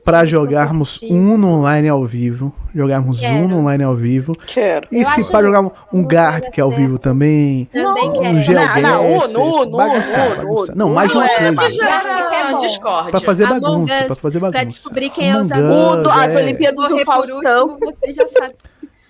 para 0.04 0.24
jogarmos 0.24 1.00
um 1.08 1.44
online 1.44 1.88
ao 1.88 2.04
vivo, 2.04 2.52
jogarmos 2.74 3.20
Quero. 3.20 3.36
um 3.36 3.58
online 3.60 3.84
ao 3.84 3.94
vivo. 3.94 4.34
Quero. 4.34 4.88
E 4.90 5.04
se 5.04 5.22
para 5.22 5.46
jogar 5.46 5.60
um, 5.60 5.70
um 5.92 6.04
Gartic 6.04 6.58
ao 6.58 6.72
vivo 6.72 6.98
também, 6.98 7.66
também 7.72 8.10
um 8.10 8.40
GeoGuessr, 8.40 9.32
não, 9.32 9.64
não, 9.64 9.70
bagunçar, 9.70 10.36
bagunçar. 10.38 10.76
Não, 10.76 10.90
mais 10.90 11.08
de 11.08 11.16
uma 11.16 11.28
coisa. 11.28 11.62
Para 13.10 13.20
fazer 13.20 13.48
bagunça, 13.48 14.04
para 14.04 14.14
fazer 14.14 14.38
bagunça. 14.38 14.58
Para 14.58 14.68
descobrir 14.68 15.10
quem 15.10 15.30
é 15.30 15.36
os 15.36 15.50
amigos. 15.52 16.06
As 16.10 16.36
Olimpíadas 16.36 16.88
do 16.88 17.04
Faustão. 17.04 17.78
Você 17.80 18.12
já 18.12 18.26
sabe. 18.26 18.54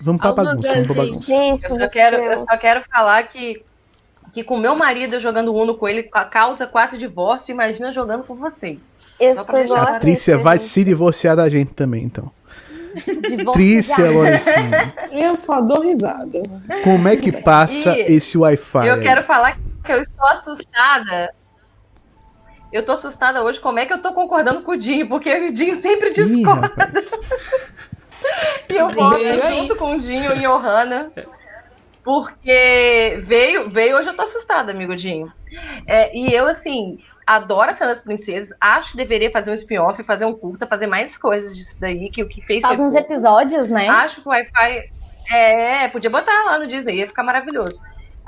Vamos 0.01 0.21
pra 0.21 0.33
bagunça, 0.33 0.73
vamos 0.73 0.87
pra 0.87 0.97
bagunça. 0.97 1.33
Eu 1.33 1.59
só, 1.59 1.89
quero, 1.89 2.17
eu 2.17 2.39
só 2.39 2.57
quero 2.57 2.83
falar 2.91 3.23
que 3.25 3.63
que 4.33 4.45
com 4.45 4.57
meu 4.57 4.77
marido 4.77 5.19
jogando 5.19 5.53
Uno 5.53 5.77
com 5.77 5.89
ele 5.89 6.05
causa 6.05 6.67
quase 6.67 6.97
divórcio, 6.97 7.53
imagina 7.53 7.93
jogando 7.93 8.25
com 8.25 8.37
vocês. 8.37 8.99
Eu 9.19 9.37
sou 9.37 9.77
A 9.77 9.99
Trícia 9.99 10.39
vai 10.39 10.59
se 10.59 10.85
divorciar 10.85 11.37
da 11.37 11.49
gente 11.49 11.75
também, 11.75 12.05
então. 12.05 12.31
Trícia 13.53 14.11
Lorenzini. 14.11 14.71
Eu 15.13 15.37
só 15.37 15.61
dou 15.61 15.83
risada. 15.83 16.43
Como 16.83 17.07
é 17.07 17.17
que 17.17 17.31
passa 17.31 17.97
e 17.97 18.17
esse 18.17 18.39
Wi-Fi? 18.39 18.87
Eu 18.87 19.01
quero 19.01 19.23
falar 19.25 19.59
que 19.85 19.93
eu 19.93 20.01
estou 20.01 20.27
assustada. 20.27 21.33
Eu 22.73 22.85
tô 22.85 22.93
assustada 22.93 23.43
hoje 23.43 23.59
como 23.59 23.79
é 23.79 23.87
que 23.87 23.93
eu 23.93 24.01
tô 24.01 24.13
concordando 24.13 24.63
com 24.63 24.73
o 24.73 24.77
Dinho, 24.77 25.09
porque 25.09 25.33
o 25.33 25.53
Dinho 25.53 25.75
sempre 25.75 26.13
discorda. 26.13 26.71
e 28.69 28.77
eu 28.77 28.89
voto 28.89 29.19
junto 29.49 29.77
com 29.77 29.95
o 29.95 29.99
Dinho 29.99 30.33
e 30.33 30.41
Johanna. 30.41 31.11
Porque 32.03 33.19
veio, 33.23 33.69
veio, 33.71 33.97
hoje 33.97 34.09
eu 34.09 34.17
tô 34.17 34.23
assustada, 34.23 34.73
amigo 34.73 34.95
Dinho. 34.97 35.33
É, 35.87 36.17
e 36.17 36.33
eu, 36.33 36.47
assim, 36.47 36.99
adoro 37.27 37.71
a 37.71 37.75
Cena 37.75 37.91
das 37.91 38.03
Princesas, 38.03 38.57
acho 38.61 38.93
que 38.93 38.97
deveria 38.97 39.31
fazer 39.31 39.51
um 39.51 39.55
spin-off, 39.55 40.03
fazer 40.03 40.25
um 40.25 40.33
curta, 40.33 40.67
fazer 40.67 40.87
mais 40.87 41.17
coisas 41.17 41.57
disso 41.57 41.81
daí, 41.81 42.09
que 42.11 42.23
o 42.23 42.29
que 42.29 42.41
fez. 42.41 42.63
Faz 42.63 42.81
uns 42.81 42.93
curta. 42.93 43.01
episódios, 43.01 43.69
né? 43.69 43.89
Acho 43.89 44.23
que 44.23 44.29
o 44.29 44.31
Wi-Fi. 44.31 45.01
É, 45.33 45.87
podia 45.89 46.11
botar 46.11 46.45
lá 46.45 46.59
no 46.59 46.67
Disney, 46.67 46.97
ia 46.97 47.07
ficar 47.07 47.23
maravilhoso. 47.23 47.81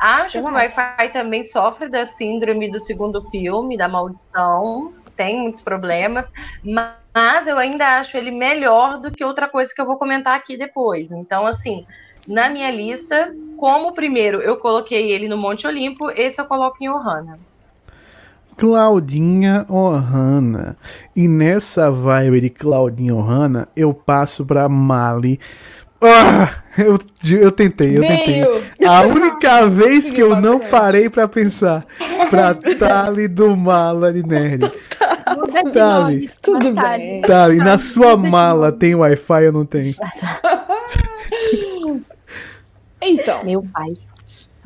Acho 0.02 0.42
que 0.42 0.48
o 0.48 0.52
Wi-Fi 0.52 1.12
também 1.12 1.44
sofre 1.44 1.88
da 1.88 2.04
síndrome 2.04 2.68
do 2.68 2.80
segundo 2.80 3.22
filme, 3.22 3.76
da 3.76 3.86
maldição. 3.88 4.92
tem 5.16 5.40
muitos 5.40 5.60
problemas, 5.60 6.32
mas 6.64 7.46
eu 7.46 7.56
ainda 7.56 8.00
acho 8.00 8.16
ele 8.16 8.32
melhor 8.32 8.98
do 8.98 9.12
que 9.12 9.24
outra 9.24 9.46
coisa 9.48 9.72
que 9.72 9.80
eu 9.80 9.86
vou 9.86 9.96
comentar 9.96 10.36
aqui 10.36 10.56
depois. 10.56 11.12
Então, 11.12 11.46
assim, 11.46 11.86
na 12.26 12.48
minha 12.48 12.70
lista, 12.70 13.32
como 13.56 13.92
primeiro 13.92 14.40
eu 14.40 14.56
coloquei 14.56 15.12
ele 15.12 15.28
no 15.28 15.36
Monte 15.36 15.66
Olimpo, 15.66 16.10
esse 16.10 16.40
eu 16.40 16.46
coloco 16.46 16.78
em 16.80 16.88
Ohana. 16.88 17.38
Claudinha 18.56 19.64
Ohana. 19.68 20.76
E 21.14 21.26
nessa 21.28 21.90
vibe 21.90 22.40
de 22.40 22.50
Claudinha 22.50 23.14
Ohana, 23.14 23.68
eu 23.76 23.94
passo 23.94 24.44
pra 24.44 24.68
Mali. 24.68 25.38
Ah, 26.02 26.50
eu, 26.76 26.98
eu 27.24 27.52
tentei, 27.52 27.96
eu 27.96 28.00
tentei. 28.00 28.42
A 28.86 29.02
única 29.02 29.66
vez 29.68 30.10
que 30.10 30.20
eu 30.20 30.40
não 30.40 30.58
parei 30.58 31.08
pra 31.08 31.28
pensar. 31.28 31.86
Pra 32.28 32.54
Tali 32.54 33.28
do 33.28 33.56
Mala 33.56 34.12
de 34.12 34.22
Nerd. 34.26 34.70
Tali, 35.72 36.28
tudo 36.42 36.74
bem. 36.74 37.22
Tali, 37.22 37.58
na 37.58 37.78
sua 37.78 38.16
mala 38.16 38.72
tem 38.72 38.94
Wi-Fi 38.94 39.46
ou 39.46 39.52
não 39.52 39.64
tem? 39.64 39.94
Então. 43.04 43.44
Meu 43.44 43.62
pai. 43.62 43.94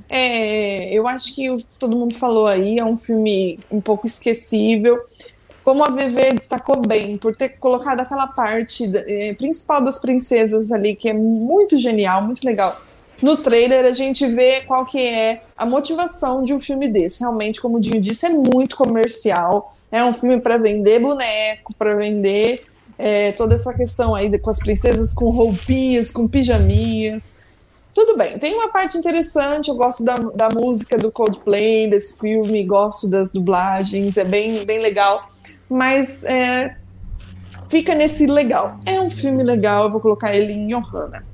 É, 0.09 0.93
eu 0.93 1.09
acho 1.09 1.35
que 1.35 1.65
todo 1.79 1.97
mundo 1.97 2.15
falou 2.15 2.47
aí, 2.47 2.79
é 2.79 2.85
um 2.85 2.97
filme 2.97 3.59
um 3.71 3.81
pouco 3.81 4.07
esquecível. 4.07 5.01
Como 5.67 5.83
a 5.83 5.89
VV 5.89 6.35
destacou 6.35 6.81
bem, 6.81 7.17
por 7.17 7.35
ter 7.35 7.49
colocado 7.59 7.99
aquela 7.99 8.29
parte 8.29 8.89
é, 8.95 9.35
principal 9.35 9.83
das 9.83 9.99
princesas 9.99 10.71
ali, 10.71 10.95
que 10.95 11.09
é 11.09 11.13
muito 11.13 11.77
genial, 11.77 12.23
muito 12.23 12.47
legal. 12.47 12.81
No 13.21 13.39
trailer 13.39 13.85
a 13.85 13.91
gente 13.91 14.25
vê 14.29 14.61
qual 14.61 14.87
que 14.87 15.05
é 15.05 15.43
a 15.57 15.67
motivação 15.67 16.41
de 16.41 16.55
um 16.55 16.61
filme 16.61 16.89
desse. 16.89 17.19
Realmente, 17.19 17.61
como 17.61 17.79
o 17.79 17.81
Dinho 17.81 18.01
disse, 18.01 18.27
é 18.27 18.29
muito 18.29 18.77
comercial. 18.77 19.75
É 19.91 20.05
um 20.05 20.15
filme 20.15 20.39
para 20.39 20.57
vender 20.57 21.01
boneco, 21.01 21.75
para 21.77 21.97
vender 21.97 22.65
é, 22.97 23.33
toda 23.33 23.57
essa 23.57 23.75
questão 23.75 24.15
aí 24.15 24.39
com 24.39 24.51
as 24.51 24.61
princesas 24.61 25.13
com 25.13 25.31
roupinhas, 25.31 26.13
com 26.13 26.29
pijaminhas. 26.29 27.39
Tudo 27.93 28.17
bem, 28.17 28.39
tem 28.39 28.55
uma 28.55 28.69
parte 28.69 28.97
interessante, 28.99 29.69
eu 29.69 29.75
gosto 29.75 30.05
da, 30.05 30.17
da 30.17 30.49
música 30.51 30.97
do 30.99 31.11
Coldplay, 31.11 31.89
desse 31.89 32.17
filme, 32.21 32.63
gosto 32.63 33.09
das 33.09 33.33
dublagens, 33.33 34.19
é 34.19 34.25
bem, 34.25 34.67
bem 34.67 34.81
legal, 34.81 35.31
mas 35.69 36.25
é, 36.25 36.77
fica 37.69 37.95
nesse 37.95 38.27
legal. 38.27 38.79
É 38.85 39.01
um 39.01 39.09
filme 39.11 39.43
legal, 39.43 39.85
eu 39.85 39.91
vou 39.91 40.01
colocar 40.01 40.35
ele 40.35 40.53
em 40.53 40.69
Johanna. 40.69 41.25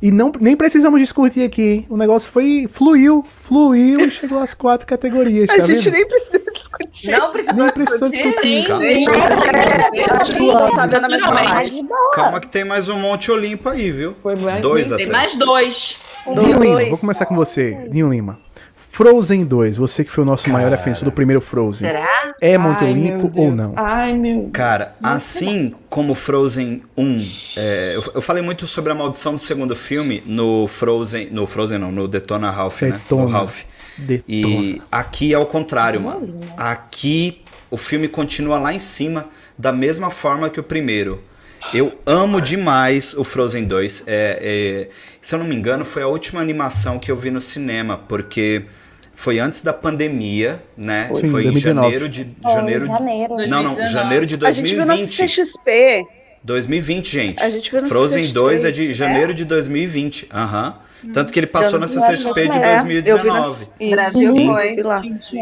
E 0.01 0.11
não, 0.11 0.31
nem 0.39 0.55
precisamos 0.55 0.99
discutir 0.99 1.43
aqui, 1.43 1.61
hein? 1.61 1.85
O 1.89 1.97
negócio 1.97 2.31
foi. 2.31 2.67
fluiu, 2.71 3.25
fluiu 3.33 4.01
e 4.01 4.11
chegou 4.11 4.39
às 4.39 4.53
quatro 4.53 4.87
categorias. 4.87 5.47
Tá 5.47 5.55
a 5.55 5.59
gente 5.59 5.83
vendo? 5.83 5.93
nem 5.93 6.07
precisa 6.07 6.39
discutir. 6.53 7.11
Não 7.11 7.31
precisa 7.31 7.53
Nem 7.53 7.71
precisou 7.71 8.09
discutir. 8.09 8.65
Calma 12.13 12.39
que 12.39 12.47
tem 12.47 12.63
mais 12.63 12.87
um 12.87 12.97
Monte 12.97 13.29
Olimpo 13.29 13.67
aí, 13.67 13.91
viu? 13.91 14.11
Foi 14.13 14.35
bem, 14.35 14.61
Dois. 14.61 14.89
Tem 14.89 15.07
mais 15.07 15.35
dois. 15.35 15.97
Dinho 16.39 16.61
Lima, 16.61 16.85
vou 16.89 16.97
começar 16.97 17.25
com 17.25 17.35
você, 17.35 17.87
Dinho 17.89 18.09
Lima. 18.09 18.39
Frozen 18.99 19.45
2, 19.45 19.77
você 19.77 20.03
que 20.03 20.11
foi 20.11 20.25
o 20.25 20.27
nosso 20.27 20.49
maior 20.49 20.69
defensor 20.69 21.05
do 21.05 21.11
primeiro 21.13 21.39
Frozen. 21.39 21.87
Será? 21.87 22.35
É 22.41 22.57
Monte 22.57 22.83
Ai, 22.83 22.91
Olimpo 22.91 23.31
ou 23.39 23.49
não? 23.49 23.73
Ai, 23.77 24.11
meu 24.11 24.49
Cara, 24.51 24.83
Deus. 24.83 25.05
assim 25.05 25.73
como 25.89 26.13
Frozen 26.13 26.81
1, 26.97 27.19
é, 27.55 27.95
eu, 27.95 28.11
eu 28.15 28.21
falei 28.21 28.43
muito 28.43 28.67
sobre 28.67 28.91
a 28.91 28.95
maldição 28.95 29.35
do 29.35 29.39
segundo 29.39 29.73
filme 29.73 30.21
no 30.25 30.67
Frozen, 30.67 31.29
no 31.31 31.47
Frozen 31.47 31.79
não, 31.79 31.93
no 31.93 32.09
Detona 32.09 32.51
Ralph, 32.51 32.81
né? 32.81 32.91
Detona. 32.91 33.23
No 33.23 33.29
Ralph. 33.29 33.61
Detona. 33.97 34.23
E 34.27 34.81
aqui 34.91 35.33
é 35.33 35.37
o 35.37 35.45
contrário, 35.45 36.01
mano. 36.01 36.35
Aqui 36.57 37.41
o 37.71 37.77
filme 37.77 38.09
continua 38.09 38.59
lá 38.59 38.73
em 38.73 38.79
cima 38.79 39.29
da 39.57 39.71
mesma 39.71 40.09
forma 40.09 40.49
que 40.49 40.59
o 40.59 40.63
primeiro. 40.63 41.23
Eu 41.73 41.97
amo 42.05 42.41
demais 42.41 43.13
o 43.13 43.23
Frozen 43.23 43.63
2. 43.63 44.03
É, 44.07 44.39
é, 44.41 44.89
se 45.21 45.35
eu 45.35 45.39
não 45.39 45.45
me 45.45 45.55
engano, 45.55 45.85
foi 45.85 46.03
a 46.03 46.07
última 46.07 46.41
animação 46.41 46.99
que 46.99 47.09
eu 47.09 47.15
vi 47.15 47.31
no 47.31 47.39
cinema, 47.39 47.97
porque 47.97 48.65
foi 49.19 49.37
antes 49.37 49.61
da 49.61 49.73
pandemia, 49.73 50.63
né? 50.77 51.07
Sim, 51.07 51.27
foi 51.29 51.41
em 51.41 51.51
2019. 51.51 51.91
janeiro 51.91 52.07
de 52.09 52.29
janeiro. 52.41 52.85
Foi 52.85 52.95
em 52.95 52.97
janeiro. 52.97 53.35
Não, 53.49 53.63
não, 53.63 53.75
2019. 53.75 53.91
janeiro 53.93 54.25
de 54.25 54.45
A 54.45 54.51
gente 54.53 54.69
viu 54.73 54.85
na 54.85 54.95
2020. 54.95 55.27
CXP. 55.27 56.07
2020, 56.41 57.11
gente. 57.11 57.43
A 57.43 57.49
gente 57.49 57.69
viu 57.69 57.81
no 57.81 57.87
Frozen 57.89 58.23
CXP, 58.23 58.33
2 58.33 58.63
é 58.63 58.71
de 58.71 58.87
né? 58.87 58.93
janeiro 58.93 59.33
de 59.33 59.43
2020. 59.43 60.29
Aham. 60.33 60.75
Tanto 61.13 61.33
que 61.33 61.39
ele 61.39 61.47
passou 61.47 61.73
Eu 61.73 61.79
na 61.79 61.87
não 61.87 61.87
CCXP 61.87 62.47
de 62.49 62.57
É, 62.59 62.79
eu 62.79 62.85
vi 62.85 63.27
na- 63.27 63.41
2019. 63.41 63.67
Isso, 63.79 63.89
Brasil 63.91 64.35
foi. 64.35 64.77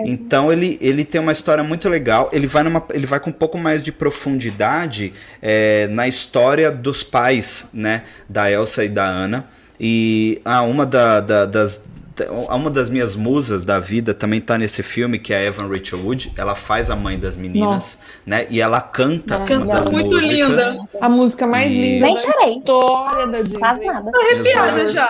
Então 0.07 0.51
ele, 0.51 0.77
ele 0.81 1.05
tem 1.05 1.21
uma 1.21 1.31
história 1.31 1.63
muito 1.63 1.87
legal. 1.87 2.29
Ele 2.33 2.47
vai, 2.47 2.63
numa, 2.63 2.83
ele 2.91 3.05
vai 3.05 3.19
com 3.19 3.29
um 3.29 3.33
pouco 3.33 3.59
mais 3.59 3.83
de 3.83 3.91
profundidade 3.91 5.13
é, 5.39 5.85
na 5.87 6.07
história 6.07 6.71
dos 6.71 7.03
pais, 7.03 7.69
né? 7.73 8.01
Da 8.27 8.49
Elsa 8.51 8.83
e 8.83 8.89
da 8.89 9.07
Anna. 9.07 9.45
E 9.79 10.41
ah, 10.43 10.63
uma 10.63 10.83
da- 10.85 11.19
da- 11.21 11.45
das. 11.45 11.83
Da- 12.17 12.31
Uma 12.55 12.69
das 12.69 12.89
minhas 12.89 13.15
musas 13.15 13.63
da 13.63 13.79
vida 13.79 14.13
também 14.13 14.41
tá 14.41 14.57
nesse 14.57 14.81
filme, 14.83 15.19
que 15.19 15.33
é 15.33 15.37
a 15.37 15.43
Evan 15.43 15.67
Rachel 15.69 15.99
Wood. 15.99 16.33
Ela 16.37 16.55
faz 16.55 16.89
a 16.89 16.95
mãe 16.95 17.17
das 17.17 17.37
meninas, 17.37 17.67
Nossa. 17.73 18.11
né? 18.25 18.47
E 18.49 18.59
ela 18.59 18.81
canta 18.81 19.37
uma 19.37 19.65
das 19.75 19.89
Muito 19.89 20.09
músicas. 20.09 20.31
linda. 20.31 20.79
A 21.01 21.09
música 21.09 21.45
mais 21.47 21.71
E- 21.71 21.75
linda 21.81 22.05
Nem 22.07 22.15
da 22.15 22.21
chorei. 22.21 22.57
história 22.57 23.27
da 23.27 23.41
Disney. 23.41 23.59
Quase 23.59 23.85
nada. 23.85 24.11
Arrepiada 24.19 24.87
já. 24.87 25.09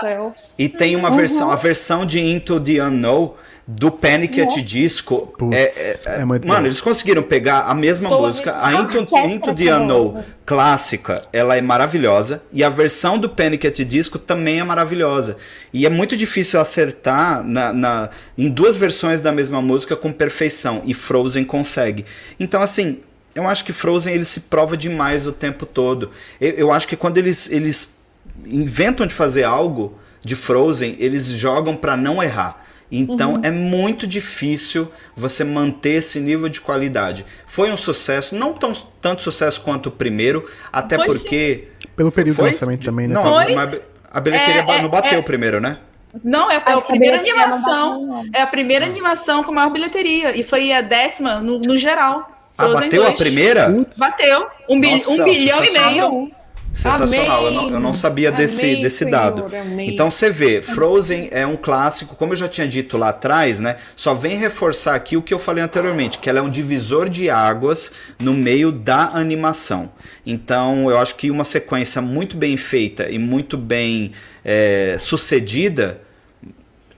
E 0.58 0.68
tem 0.70 0.96
uma 0.96 1.10
versão, 1.12 1.50
a 1.52 1.56
versão 1.56 2.06
de 2.06 2.20
Into 2.20 2.60
the 2.60 2.82
Unknown 2.84 3.34
do 3.68 3.92
Panic 3.92 4.40
at 4.42 4.64
Disco. 4.64 5.28
Putz, 5.38 5.54
é, 5.56 5.64
é- 6.06 6.22
é 6.22 6.26
muito 6.26 6.48
mano, 6.48 6.62
bom. 6.62 6.68
eles 6.68 6.80
conseguiram 6.80 7.22
pegar 7.22 7.64
a 7.64 7.74
mesma 7.76 8.08
Estou 8.08 8.26
música, 8.26 8.56
a 8.62 8.74
Into, 8.74 9.00
Into 9.18 9.54
the. 9.54 9.70
Unknown 9.74 10.24
clássica, 10.46 11.26
ela 11.34 11.58
é 11.58 11.62
maravilhosa. 11.62 12.42
E 12.54 12.64
a 12.64 12.70
versão 12.70 13.18
do 13.20 13.28
Panic 13.30 13.68
at 13.68 13.76
Disco 13.84 14.18
também 14.18 14.60
é 14.62 14.64
maravilhosa. 14.64 15.36
E 15.74 15.86
é 15.86 15.90
muito 15.90 16.16
difícil 16.16 16.60
acertar 16.62 17.44
na, 17.44 17.74
na- 17.74 18.10
em 18.38 18.50
duas 18.50 18.78
versões 18.78 19.22
da 19.22 19.32
mesma 19.32 19.62
música 19.62 19.96
com 19.98 20.12
perfeição. 20.14 20.82
E 20.86 20.94
Frozen 20.94 21.44
consegue. 21.44 22.06
Então, 22.40 22.62
assim, 22.62 23.02
eu 23.36 23.46
acho 23.46 23.66
que 23.66 23.74
Frozen 23.74 24.14
ele 24.14 24.24
se 24.24 24.40
prova 24.42 24.78
demais 24.78 25.28
o 25.28 25.34
tempo 25.34 25.66
todo. 25.66 26.10
Eu, 26.40 26.52
eu 26.52 26.72
acho 26.72 26.88
que 26.88 26.96
quando 26.96 27.18
eles, 27.18 27.52
eles 27.52 27.98
inventam 28.46 29.06
de 29.06 29.14
fazer 29.14 29.44
algo 29.44 30.00
de 30.24 30.36
Frozen, 30.36 30.96
eles 31.00 31.26
jogam 31.28 31.76
pra 31.76 31.98
não 31.98 32.24
errar. 32.24 32.66
Então 32.92 33.34
Uhum. 33.34 33.42
é 33.44 33.52
muito 33.52 34.08
difícil 34.08 34.90
você 35.16 35.44
manter 35.44 35.96
esse 35.96 36.20
nível 36.20 36.48
de 36.48 36.62
qualidade. 36.62 37.26
Foi 37.46 37.70
um 37.72 37.78
sucesso, 37.78 38.36
não 38.36 38.54
tão, 38.54 38.72
tanto 39.02 39.22
sucesso 39.22 39.62
quanto 39.62 39.88
o 39.88 39.92
primeiro, 39.92 40.50
até 40.72 40.96
Foi 40.96 41.06
porque. 41.08 41.68
Pelo 41.96 42.12
período 42.12 42.36
Foi? 42.38 42.46
de 42.46 42.52
lançamento 42.54 42.86
também, 42.86 43.08
né? 43.08 43.14
Não, 43.14 43.24
Foi? 43.24 43.54
mas 43.54 43.80
a 44.12 44.20
bilheteria 44.22 44.62
É, 44.62 44.66
não 44.66 44.86
é, 44.86 44.88
bateu 44.88 45.18
é. 45.18 45.20
o 45.20 45.24
primeiro, 45.24 45.60
né? 45.60 45.78
Não, 46.24 46.50
é 46.50 46.56
a 46.56 46.60
Acho 46.60 46.78
que 46.78 46.84
a 46.84 46.86
primeira 46.86 47.18
animação. 47.20 48.08
bateu. 48.08 48.32
É 48.34 48.42
a 48.42 48.48
primeira 48.48 48.86
animação 48.86 49.44
com 49.44 49.52
maior 49.54 49.70
bilheteria. 49.70 50.36
E 50.36 50.44
foi 50.44 50.72
a 50.72 50.82
décima 50.82 51.40
no, 51.42 51.60
no 51.60 51.78
geral. 51.78 52.32
Ah, 52.58 52.70
bateu 52.70 53.04
a 53.04 53.08
2. 53.10 53.18
primeira? 53.20 53.86
Bateu. 53.98 54.48
Um, 54.70 54.80
bi- 54.80 54.92
Nossa, 54.92 55.12
um 55.12 55.24
bilhão 55.26 55.64
e 55.64 55.72
meio. 55.72 56.32
Sensacional, 56.74 57.46
eu, 57.46 57.52
não, 57.52 57.70
eu 57.72 57.80
não 57.80 57.92
sabia 57.92 58.30
Amém, 58.30 58.42
desse, 58.42 58.76
desse 58.76 58.98
Senhor, 59.00 59.12
dado. 59.12 59.46
amém. 59.56 59.90
Então 59.90 60.12
você 60.12 60.30
vê, 60.30 60.62
Frozen 60.62 61.28
é 61.32 61.46
um 61.46 61.56
clássico, 61.56 62.16
como 62.16 62.34
eu 62.34 62.38
já 62.38 62.48
tinha 62.48 62.68
dito 62.68 62.98
lá 62.98 63.10
atrás, 63.10 63.60
né? 63.60 63.78
Só 63.96 64.14
vem 64.14 64.38
reforçar 64.38 64.94
aqui 64.94 65.18
o 65.18 65.22
que 65.22 65.34
eu 65.34 65.40
falei 65.40 65.64
anteriormente, 65.64 66.20
que 66.20 66.30
ela 66.30 66.40
é 66.40 66.42
um 66.42 66.50
divisor 66.50 67.10
de 67.10 67.30
águas 67.30 67.92
no 68.20 68.34
meio 68.34 68.72
da 68.72 69.10
animação. 69.14 69.92
Então 70.26 70.90
eu 70.90 71.00
acho 71.00 71.16
que 71.16 71.32
uma 71.32 71.44
sequência 71.44 72.02
muito 72.02 72.38
bem 72.38 72.56
feita 72.58 73.10
e 73.10 73.18
muito 73.18 73.58
bem 73.58 74.12
é, 74.46 74.98
sucedida 75.00 76.00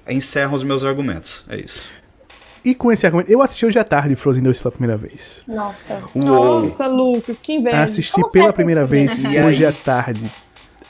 encerra 0.07 0.55
os 0.55 0.63
meus 0.63 0.83
argumentos. 0.83 1.45
É 1.47 1.57
isso. 1.57 1.98
E 2.69 2.75
com 2.75 2.91
esse 2.91 3.03
argumento, 3.03 3.31
eu 3.31 3.41
assisti 3.41 3.65
hoje 3.65 3.79
à 3.79 3.83
tarde 3.83 4.15
Frozen 4.15 4.43
2 4.43 4.59
pela 4.59 4.71
primeira 4.71 4.95
vez. 4.95 5.43
Nossa. 5.47 6.03
Uou! 6.13 6.59
Nossa, 6.59 6.85
Lucas, 6.85 7.39
que 7.39 7.53
inveja. 7.53 7.81
Assisti 7.81 8.13
Como 8.13 8.31
pela 8.31 8.45
foi 8.45 8.53
primeira 8.53 8.81
essa 8.81 8.89
vez 8.89 9.23
hoje 9.43 9.65
à 9.65 9.71
tarde. 9.71 10.31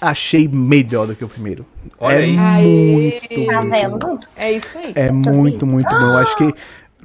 Achei 0.02 0.46
melhor 0.46 1.08
do 1.08 1.16
que 1.16 1.24
o 1.24 1.30
primeiro. 1.30 1.66
Olha 1.98 2.18
é 2.18 2.24
aí. 2.24 3.22
muito, 3.32 3.46
Tá 3.46 3.62
muito 3.62 3.98
bom. 3.98 4.20
É 4.36 4.52
isso 4.52 4.78
aí. 4.78 4.92
É 4.94 5.10
muito, 5.10 5.66
muito 5.66 5.90
bom. 5.90 6.06
Eu 6.06 6.18
acho 6.18 6.36
que 6.36 6.54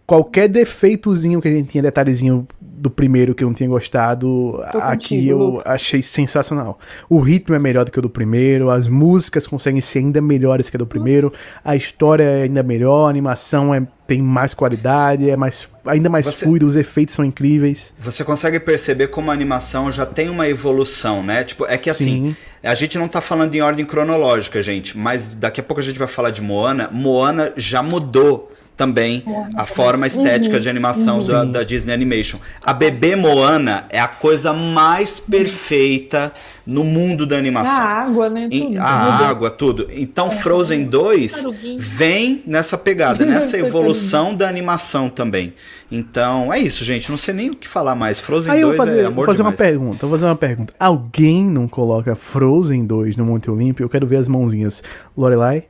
qualquer 0.04 0.48
defeitozinho 0.48 1.40
que 1.40 1.46
a 1.46 1.52
gente 1.52 1.68
tinha, 1.68 1.82
detalhezinho 1.82 2.44
do 2.84 2.90
primeiro 2.90 3.34
que 3.34 3.42
eu 3.42 3.48
não 3.48 3.54
tinha 3.54 3.68
gostado, 3.68 4.60
Tô 4.70 4.78
aqui 4.78 5.08
contigo, 5.16 5.30
eu 5.30 5.38
Lucas. 5.38 5.70
achei 5.72 6.02
sensacional. 6.02 6.78
O 7.08 7.18
ritmo 7.18 7.54
é 7.54 7.58
melhor 7.58 7.86
do 7.86 7.90
que 7.90 7.98
o 7.98 8.02
do 8.02 8.10
primeiro, 8.10 8.70
as 8.70 8.86
músicas 8.86 9.46
conseguem 9.46 9.80
ser 9.80 10.00
ainda 10.00 10.20
melhores 10.20 10.68
que 10.68 10.76
a 10.76 10.78
do 10.78 10.86
primeiro, 10.86 11.32
a 11.64 11.74
história 11.74 12.22
é 12.22 12.42
ainda 12.42 12.62
melhor, 12.62 13.06
a 13.06 13.10
animação 13.10 13.74
é, 13.74 13.86
tem 14.06 14.20
mais 14.20 14.52
qualidade, 14.52 15.30
é 15.30 15.34
mais, 15.36 15.70
ainda 15.86 16.10
mais 16.10 16.26
Você- 16.26 16.44
fluido, 16.44 16.66
os 16.66 16.76
efeitos 16.76 17.14
são 17.14 17.24
incríveis. 17.24 17.94
Você 17.98 18.22
consegue 18.22 18.60
perceber 18.60 19.06
como 19.08 19.30
a 19.30 19.34
animação 19.34 19.90
já 19.90 20.04
tem 20.04 20.28
uma 20.28 20.46
evolução, 20.46 21.22
né? 21.22 21.42
Tipo, 21.42 21.64
é 21.64 21.78
que 21.78 21.88
assim, 21.88 22.04
Sim. 22.04 22.36
a 22.62 22.74
gente 22.74 22.98
não 22.98 23.08
tá 23.08 23.22
falando 23.22 23.54
em 23.54 23.62
ordem 23.62 23.86
cronológica, 23.86 24.60
gente, 24.60 24.98
mas 24.98 25.34
daqui 25.34 25.58
a 25.60 25.64
pouco 25.64 25.80
a 25.80 25.84
gente 25.84 25.98
vai 25.98 26.08
falar 26.08 26.28
de 26.30 26.42
Moana. 26.42 26.90
Moana 26.92 27.50
já 27.56 27.82
mudou 27.82 28.50
também 28.76 29.22
a 29.56 29.64
forma 29.66 30.06
estética 30.06 30.58
de 30.58 30.68
animação 30.68 31.24
da, 31.24 31.44
da 31.44 31.62
Disney 31.62 31.92
Animation. 31.94 32.38
A 32.64 32.72
bebê 32.72 33.14
Moana 33.14 33.84
é 33.90 34.00
a 34.00 34.08
coisa 34.08 34.52
mais 34.52 35.20
perfeita 35.20 36.32
no 36.66 36.82
mundo 36.82 37.26
da 37.26 37.36
A 37.36 37.38
animação. 37.38 37.84
água, 37.84 38.28
né? 38.30 38.48
Em- 38.50 38.68
Tudo. 38.68 38.78
a 38.80 39.02
Meu 39.04 39.18
Deus. 39.18 39.36
água, 39.36 39.50
tudo. 39.50 39.86
Então, 39.92 40.30
Frozen 40.30 40.84
2 40.84 41.44
vem 41.78 42.42
nessa 42.46 42.76
pegada, 42.78 43.22
nessa 43.26 43.58
evolução 43.58 44.34
da 44.34 44.48
animação 44.48 45.08
também. 45.10 45.52
Então, 45.92 46.52
é 46.52 46.58
isso, 46.58 46.82
gente. 46.84 47.10
Não 47.10 47.18
sei 47.18 47.34
nem 47.34 47.50
o 47.50 47.54
que 47.54 47.68
falar 47.68 47.94
mais. 47.94 48.18
Frozen 48.18 48.52
Aí 48.52 48.60
eu 48.62 48.68
2 48.68 48.76
vou 48.78 48.86
fazer, 48.86 48.98
é 48.98 49.02
vou 49.02 49.12
amor 49.12 49.26
fazer 49.26 49.42
uma 49.42 49.52
demais. 49.52 49.70
pergunta, 49.70 50.06
vou 50.06 50.10
fazer 50.18 50.24
uma 50.26 50.36
pergunta. 50.36 50.74
Alguém 50.80 51.44
não 51.44 51.68
coloca 51.68 52.14
Frozen 52.16 52.86
2 52.86 53.16
no 53.16 53.24
Monte 53.26 53.50
Olímpio? 53.50 53.84
Eu 53.84 53.88
quero 53.88 54.06
ver 54.06 54.16
as 54.16 54.26
mãozinhas. 54.26 54.82
Lorelai? 55.16 55.64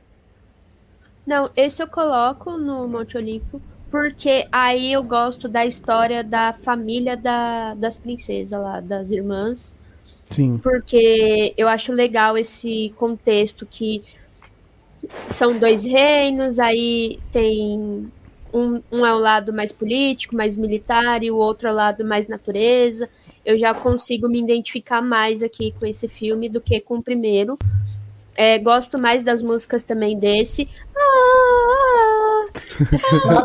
Não, 1.25 1.49
esse 1.55 1.81
eu 1.81 1.87
coloco 1.87 2.57
no 2.57 2.87
Monte 2.87 3.17
Olimpo, 3.17 3.61
porque 3.89 4.47
aí 4.51 4.93
eu 4.93 5.03
gosto 5.03 5.47
da 5.47 5.65
história 5.65 6.23
da 6.23 6.53
família 6.53 7.17
da, 7.17 7.73
das 7.75 7.97
princesas 7.97 8.59
lá, 8.59 8.79
das 8.79 9.11
irmãs. 9.11 9.75
Sim. 10.29 10.57
porque 10.57 11.53
eu 11.55 11.67
acho 11.67 11.93
legal 11.93 12.37
esse 12.37 12.93
contexto 12.97 13.65
que 13.65 14.03
são 15.27 15.57
dois 15.57 15.85
reinos, 15.85 16.59
aí 16.59 17.19
tem 17.31 18.11
um, 18.53 18.81
um 18.91 19.05
é 19.05 19.13
o 19.13 19.19
lado 19.19 19.53
mais 19.53 19.71
político, 19.71 20.35
mais 20.35 20.55
militar, 20.55 21.23
e 21.23 21.29
o 21.29 21.35
outro 21.35 21.67
é 21.67 21.71
o 21.71 21.75
lado 21.75 22.03
mais 22.03 22.27
natureza. 22.27 23.07
Eu 23.45 23.57
já 23.57 23.73
consigo 23.73 24.27
me 24.27 24.41
identificar 24.41 25.01
mais 25.01 25.43
aqui 25.43 25.73
com 25.79 25.85
esse 25.85 26.07
filme 26.07 26.49
do 26.49 26.59
que 26.59 26.79
com 26.79 26.97
o 26.97 27.03
primeiro. 27.03 27.57
É, 28.35 28.59
gosto 28.59 28.97
mais 28.99 29.23
das 29.23 29.41
músicas 29.41 29.83
também 29.83 30.19
desse. 30.19 30.67
Ah, 30.95 32.45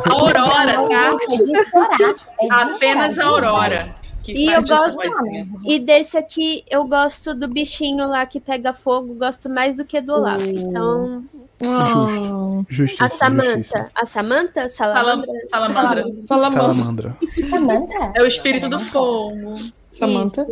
A 0.04 0.12
Aurora, 0.12 0.88
tá? 0.88 1.16
É 1.30 1.36
de 1.36 1.70
chorar. 1.70 2.14
É 2.40 2.46
de 2.46 2.52
Apenas 2.74 3.18
a 3.18 3.22
chorar. 3.22 3.48
Aurora. 3.48 3.94
que 4.22 4.32
E 4.32 4.46
eu 4.52 4.62
gosto- 4.62 4.96
vozinha. 4.96 5.48
E 5.64 5.78
desse 5.78 6.16
aqui, 6.18 6.62
eu 6.68 6.84
gosto 6.84 7.34
do 7.34 7.48
bichinho 7.48 8.06
lá 8.08 8.26
que 8.26 8.38
pega 8.40 8.72
fogo, 8.72 9.14
gosto 9.14 9.48
mais 9.48 9.74
do 9.74 9.84
que 9.84 10.00
do 10.00 10.12
Olaf. 10.14 10.42
Então, 10.46 11.24
Ah, 11.62 12.62
Justiça. 12.68 13.04
a 13.04 13.08
Samantha. 13.08 13.52
justiça. 13.56 13.86
A 13.94 14.06
Samantha? 14.06 14.68
Salam- 14.68 14.94
Salamandra? 14.96 15.32
Salamandra. 15.50 16.04
Salamandra. 16.26 16.62
Salamandra. 16.62 17.16
Samantha? 17.50 18.12
É 18.14 18.22
o 18.22 18.26
espírito 18.26 18.68
do 18.68 18.80
fogo. 18.80 19.52
Samantha. 19.88 20.46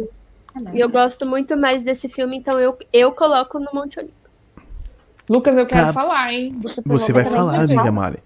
E 0.74 0.80
eu 0.80 0.88
gosto 0.88 1.24
muito 1.24 1.56
mais 1.56 1.82
desse 1.82 2.08
filme, 2.08 2.36
então 2.36 2.58
eu, 2.60 2.76
eu 2.92 3.12
coloco 3.12 3.58
no 3.58 3.68
Monte 3.72 3.98
Olimpo. 4.00 4.17
Lucas, 5.28 5.56
eu 5.56 5.66
quero 5.66 5.86
Tá. 5.88 5.92
falar, 5.92 6.32
hein? 6.32 6.54
Você 6.86 7.12
vai 7.12 7.24
provavelmente 7.24 7.68
falar, 7.74 7.80
amiga 7.82 7.92
Mari. 7.92 8.18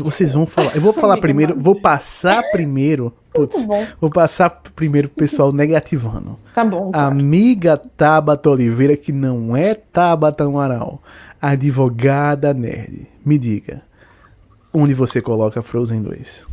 Vocês 0.00 0.32
vão 0.34 0.44
falar. 0.46 0.74
Eu 0.74 0.82
vou 0.82 0.92
falar 0.92 1.16
primeiro, 1.18 1.54
vou 1.58 1.74
passar 1.74 2.42
primeiro. 2.52 3.12
Putz, 3.32 3.66
vou 4.00 4.10
passar 4.10 4.50
primeiro 4.74 5.08
pro 5.08 5.18
pessoal 5.18 5.50
negativando. 5.52 6.38
Tá 6.54 6.62
bom. 6.64 6.90
cara. 6.90 7.06
Amiga 7.06 7.76
Tabata 7.78 8.50
Oliveira, 8.50 8.96
que 8.96 9.12
não 9.12 9.56
é 9.56 9.74
Tabata 9.74 10.44
Amaral, 10.44 11.00
advogada 11.40 12.52
nerd, 12.52 13.06
me 13.24 13.38
diga, 13.38 13.80
onde 14.74 14.92
você 14.92 15.22
coloca 15.22 15.62
Frozen 15.62 16.02
2? 16.02 16.46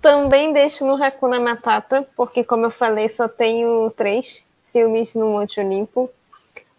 Também 0.00 0.52
deixo 0.54 0.86
no 0.86 0.94
Hakuna 1.02 1.38
Matata, 1.40 2.06
porque, 2.16 2.42
como 2.44 2.64
eu 2.66 2.70
falei, 2.70 3.08
só 3.08 3.28
tenho 3.28 3.90
três 3.90 4.42
filmes 4.72 5.14
no 5.14 5.28
Monte 5.30 5.60
Olimpo 5.60 6.08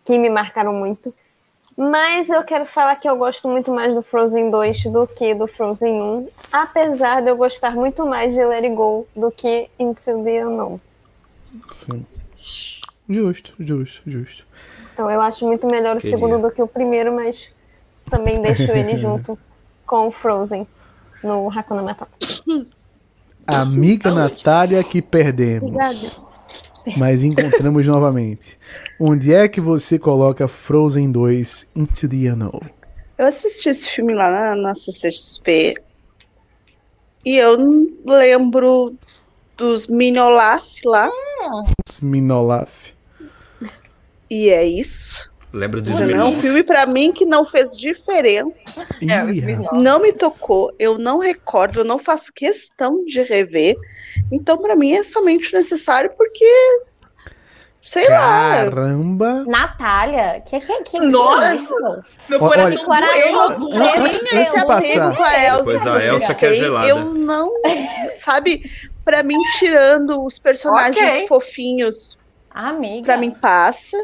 que 0.06 0.18
me 0.18 0.30
marcaram 0.30 0.74
muito. 0.74 1.14
Mas 1.80 2.30
eu 2.30 2.44
quero 2.44 2.66
falar 2.66 2.98
que 2.98 3.10
eu 3.10 3.16
gosto 3.16 3.48
muito 3.48 3.72
mais 3.72 3.96
do 3.96 4.02
Frozen 4.02 4.52
2 4.52 4.84
do 4.88 5.08
que 5.08 5.34
do 5.34 5.48
Frozen 5.48 5.94
1, 5.94 6.28
apesar 6.52 7.22
de 7.22 7.30
eu 7.30 7.38
gostar 7.38 7.72
muito 7.72 8.06
mais 8.06 8.34
de 8.34 8.44
Let 8.44 8.66
It 8.66 8.76
Go 8.76 9.08
do 9.16 9.32
que 9.32 9.70
Into 9.80 10.22
the 10.26 10.46
Unknown. 10.46 10.78
Sim. 11.72 12.06
Justo, 13.08 13.54
justo, 13.58 14.02
justo. 14.06 14.46
Então 14.94 15.10
eu 15.10 15.22
acho 15.22 15.48
muito 15.48 15.68
melhor 15.68 15.96
o 15.96 16.02
Queria. 16.02 16.18
segundo 16.18 16.42
do 16.42 16.52
que 16.52 16.62
o 16.62 16.68
primeiro, 16.68 17.16
mas 17.16 17.50
também 18.10 18.42
deixo 18.42 18.70
ele 18.74 18.98
junto 19.00 19.40
com 19.88 20.10
o 20.10 20.12
Frozen 20.12 20.68
no 21.24 21.50
Hakuna 21.50 21.82
Matata. 21.82 22.12
Amiga 23.48 24.12
Natália 24.12 24.84
que 24.84 25.02
perdemos. 25.02 26.22
Mas 26.98 27.24
encontramos 27.24 27.86
novamente. 27.88 28.58
Onde 29.00 29.34
é 29.34 29.48
que 29.48 29.62
você 29.62 30.00
coloca 30.00 30.48
Frozen 30.48 31.12
2 31.12 31.68
Into 31.76 32.08
the 32.08 32.32
Unknown? 32.32 32.62
Eu 33.18 33.28
assisti 33.28 33.70
esse 33.70 33.90
filme 33.90 34.14
lá 34.14 34.32
na 34.32 34.56
nossa 34.56 34.92
CXP 34.92 35.76
e 37.26 37.36
eu 37.36 37.58
lembro 38.06 38.96
dos 39.58 39.88
Mini 39.88 40.18
Olaf 40.18 40.64
lá, 40.86 41.10
Minolaf. 42.02 42.94
e 44.30 44.50
é 44.50 44.66
isso. 44.66 45.29
Lembra 45.52 45.82
do 45.82 45.90
Não 45.90 45.98
é 45.98 46.02
um 46.02 46.06
Smilov? 46.06 46.42
filme 46.42 46.64
pra 46.64 46.86
mim 46.86 47.12
que 47.12 47.26
não 47.26 47.44
fez 47.46 47.76
diferença, 47.76 48.86
É, 49.02 49.24
Smith 49.32 49.72
não 49.74 50.00
me 50.00 50.14
tocou, 50.14 50.72
eu 50.78 50.98
não 51.00 51.18
recordo, 51.18 51.80
eu 51.80 51.84
não 51.86 51.98
faço 51.98 52.32
questão 52.34 53.04
de 53.06 53.24
rever. 53.24 53.76
Então 54.32 54.58
pra 54.60 54.76
mim 54.76 54.94
é 54.94 55.04
somente 55.04 55.52
necessário 55.54 56.12
porque 56.16 56.46
sei 57.82 58.08
lá, 58.10 58.66
Caramba! 58.70 59.44
Natália, 59.48 60.44
que 60.46 60.60
que 60.60 60.84
que 60.84 61.00
Nossa! 61.00 61.56
isso? 61.56 61.76
Meu 62.28 62.38
coração 62.40 62.86
olha- 62.88 63.08
doeu 63.08 63.42
Antes, 63.42 63.76
agora. 63.76 64.00
antes 64.02 64.20
de 64.20 64.60
apego 64.60 64.68
passar, 64.68 65.16
com 65.18 65.24
a 65.24 65.44
Elsa. 65.46 65.64
Pois 65.64 65.88
a 65.88 66.06
Elsa 66.06 66.36
que 66.36 66.46
é 66.46 66.54
gelada. 66.54 66.88
Eu 66.90 67.14
não, 67.16 67.52
sabe, 68.20 68.70
pra 69.04 69.24
mim 69.24 69.38
tirando 69.58 70.24
os 70.24 70.38
personagens 70.38 71.12
Ok. 71.14 71.28
fofinhos 71.28 72.16
Amiga. 72.52 73.06
pra 73.06 73.18
mim 73.18 73.32
passa. 73.32 73.98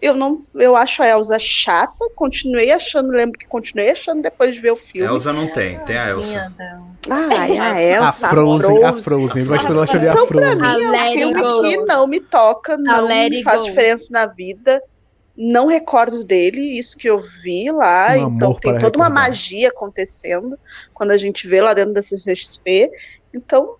Eu 0.00 0.14
não, 0.14 0.42
eu 0.54 0.76
acho 0.76 1.02
a 1.02 1.08
Elsa 1.08 1.38
chata, 1.40 1.92
continuei 2.14 2.70
achando, 2.70 3.10
lembro 3.10 3.36
que 3.38 3.46
continuei 3.46 3.90
achando 3.90 4.22
depois 4.22 4.54
de 4.54 4.60
ver 4.60 4.70
o 4.70 4.76
filme. 4.76 5.06
Elsa 5.12 5.32
não 5.32 5.48
tem, 5.48 5.76
tem 5.80 5.98
a 5.98 6.10
Elsa. 6.10 6.52
Ai, 7.10 7.58
a 7.58 7.72
A 7.72 7.82
Elsa, 7.82 8.28
Frozen, 8.28 8.84
a 8.84 8.92
Frozen. 8.92 9.42
Eu 9.42 9.48
gosto 9.48 9.66
quando 9.66 9.76
eu 9.78 9.82
acho 9.82 9.96
ali 9.96 10.08
a 10.08 10.12
Então, 10.12 10.26
pra 10.28 10.38
Frozen. 10.56 10.56
mim, 10.78 10.82
é 10.84 10.86
A 10.86 11.08
um 11.08 11.12
filme 11.12 11.40
Go. 11.42 11.62
que 11.62 11.76
não 11.78 12.06
me 12.06 12.20
toca, 12.20 12.76
não 12.76 13.08
me 13.08 13.42
faz 13.42 13.58
Go. 13.62 13.64
diferença 13.70 14.06
na 14.10 14.26
vida. 14.26 14.80
Não 15.36 15.66
recordo 15.66 16.24
dele, 16.24 16.60
isso 16.78 16.96
que 16.96 17.08
eu 17.08 17.20
vi 17.42 17.70
lá. 17.70 18.10
Um 18.12 18.34
então 18.36 18.54
tem 18.54 18.72
para 18.72 18.80
toda 18.80 18.98
uma 18.98 19.06
recordar. 19.06 19.28
magia 19.28 19.68
acontecendo 19.68 20.58
quando 20.94 21.10
a 21.12 21.16
gente 21.16 21.46
vê 21.48 21.60
lá 21.60 21.74
dentro 21.74 21.92
da 21.92 22.02
CCXP. 22.02 22.90
Então, 23.34 23.74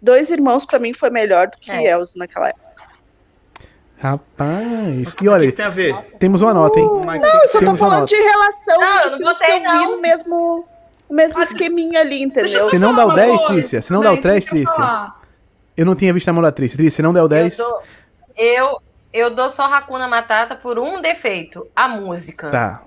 Dois 0.00 0.30
Irmãos 0.30 0.64
pra 0.66 0.78
mim 0.78 0.92
foi 0.92 1.10
melhor 1.10 1.48
do 1.48 1.58
que 1.58 1.70
É. 1.70 1.90
Elsa 1.90 2.18
naquela 2.18 2.48
época. 2.48 2.71
Rapaz. 4.02 4.98
E 4.98 5.02
O 5.12 5.16
que 5.16 5.28
olha, 5.28 5.52
tem 5.52 5.64
a 5.64 5.68
ver? 5.68 5.94
temos 6.18 6.42
uma 6.42 6.52
nota, 6.52 6.78
hein? 6.80 6.86
Não, 6.86 7.14
eu 7.14 7.48
só 7.48 7.60
tô 7.60 7.76
falando 7.76 8.06
de 8.06 8.16
relação 8.16 8.80
Não, 8.80 8.98
de 8.98 9.04
eu 9.06 9.10
não 9.12 9.18
gostei, 9.20 9.60
que 9.60 9.60
não. 9.60 9.92
no 9.92 10.00
mesmo, 10.02 10.68
no 11.08 11.16
mesmo 11.16 11.40
esqueminha 11.40 12.00
ali, 12.00 12.22
entendeu? 12.22 12.68
Se 12.68 12.78
não 12.78 12.94
dá 12.94 13.04
o 13.04 13.08
Uma 13.10 13.14
10, 13.14 13.30
coisa, 13.30 13.46
Trícia, 13.52 13.80
se 13.82 13.92
não 13.92 14.02
dá 14.02 14.10
o 14.10 14.16
né, 14.16 14.20
10, 14.20 14.32
deixa 14.34 14.48
eu 14.48 14.50
Trícia. 14.56 14.74
falar. 14.74 15.20
Eu 15.76 15.86
não 15.86 15.94
tinha 15.94 16.12
visto 16.12 16.28
a 16.28 16.32
mão 16.32 16.42
da 16.42 16.50
Trícia. 16.52 16.76
Trícia, 16.76 16.96
se 16.96 17.02
não 17.02 17.12
der 17.12 17.22
o 17.22 17.28
10. 17.28 17.58
Eu 17.58 17.64
dou, 17.64 17.82
eu, 18.36 18.82
eu 19.12 19.34
dou 19.36 19.50
só 19.50 19.64
Hakuna 19.66 20.08
Matata 20.08 20.56
por 20.56 20.78
um 20.80 21.00
defeito: 21.00 21.66
a 21.76 21.88
música. 21.88 22.50
Tá. 22.50 22.82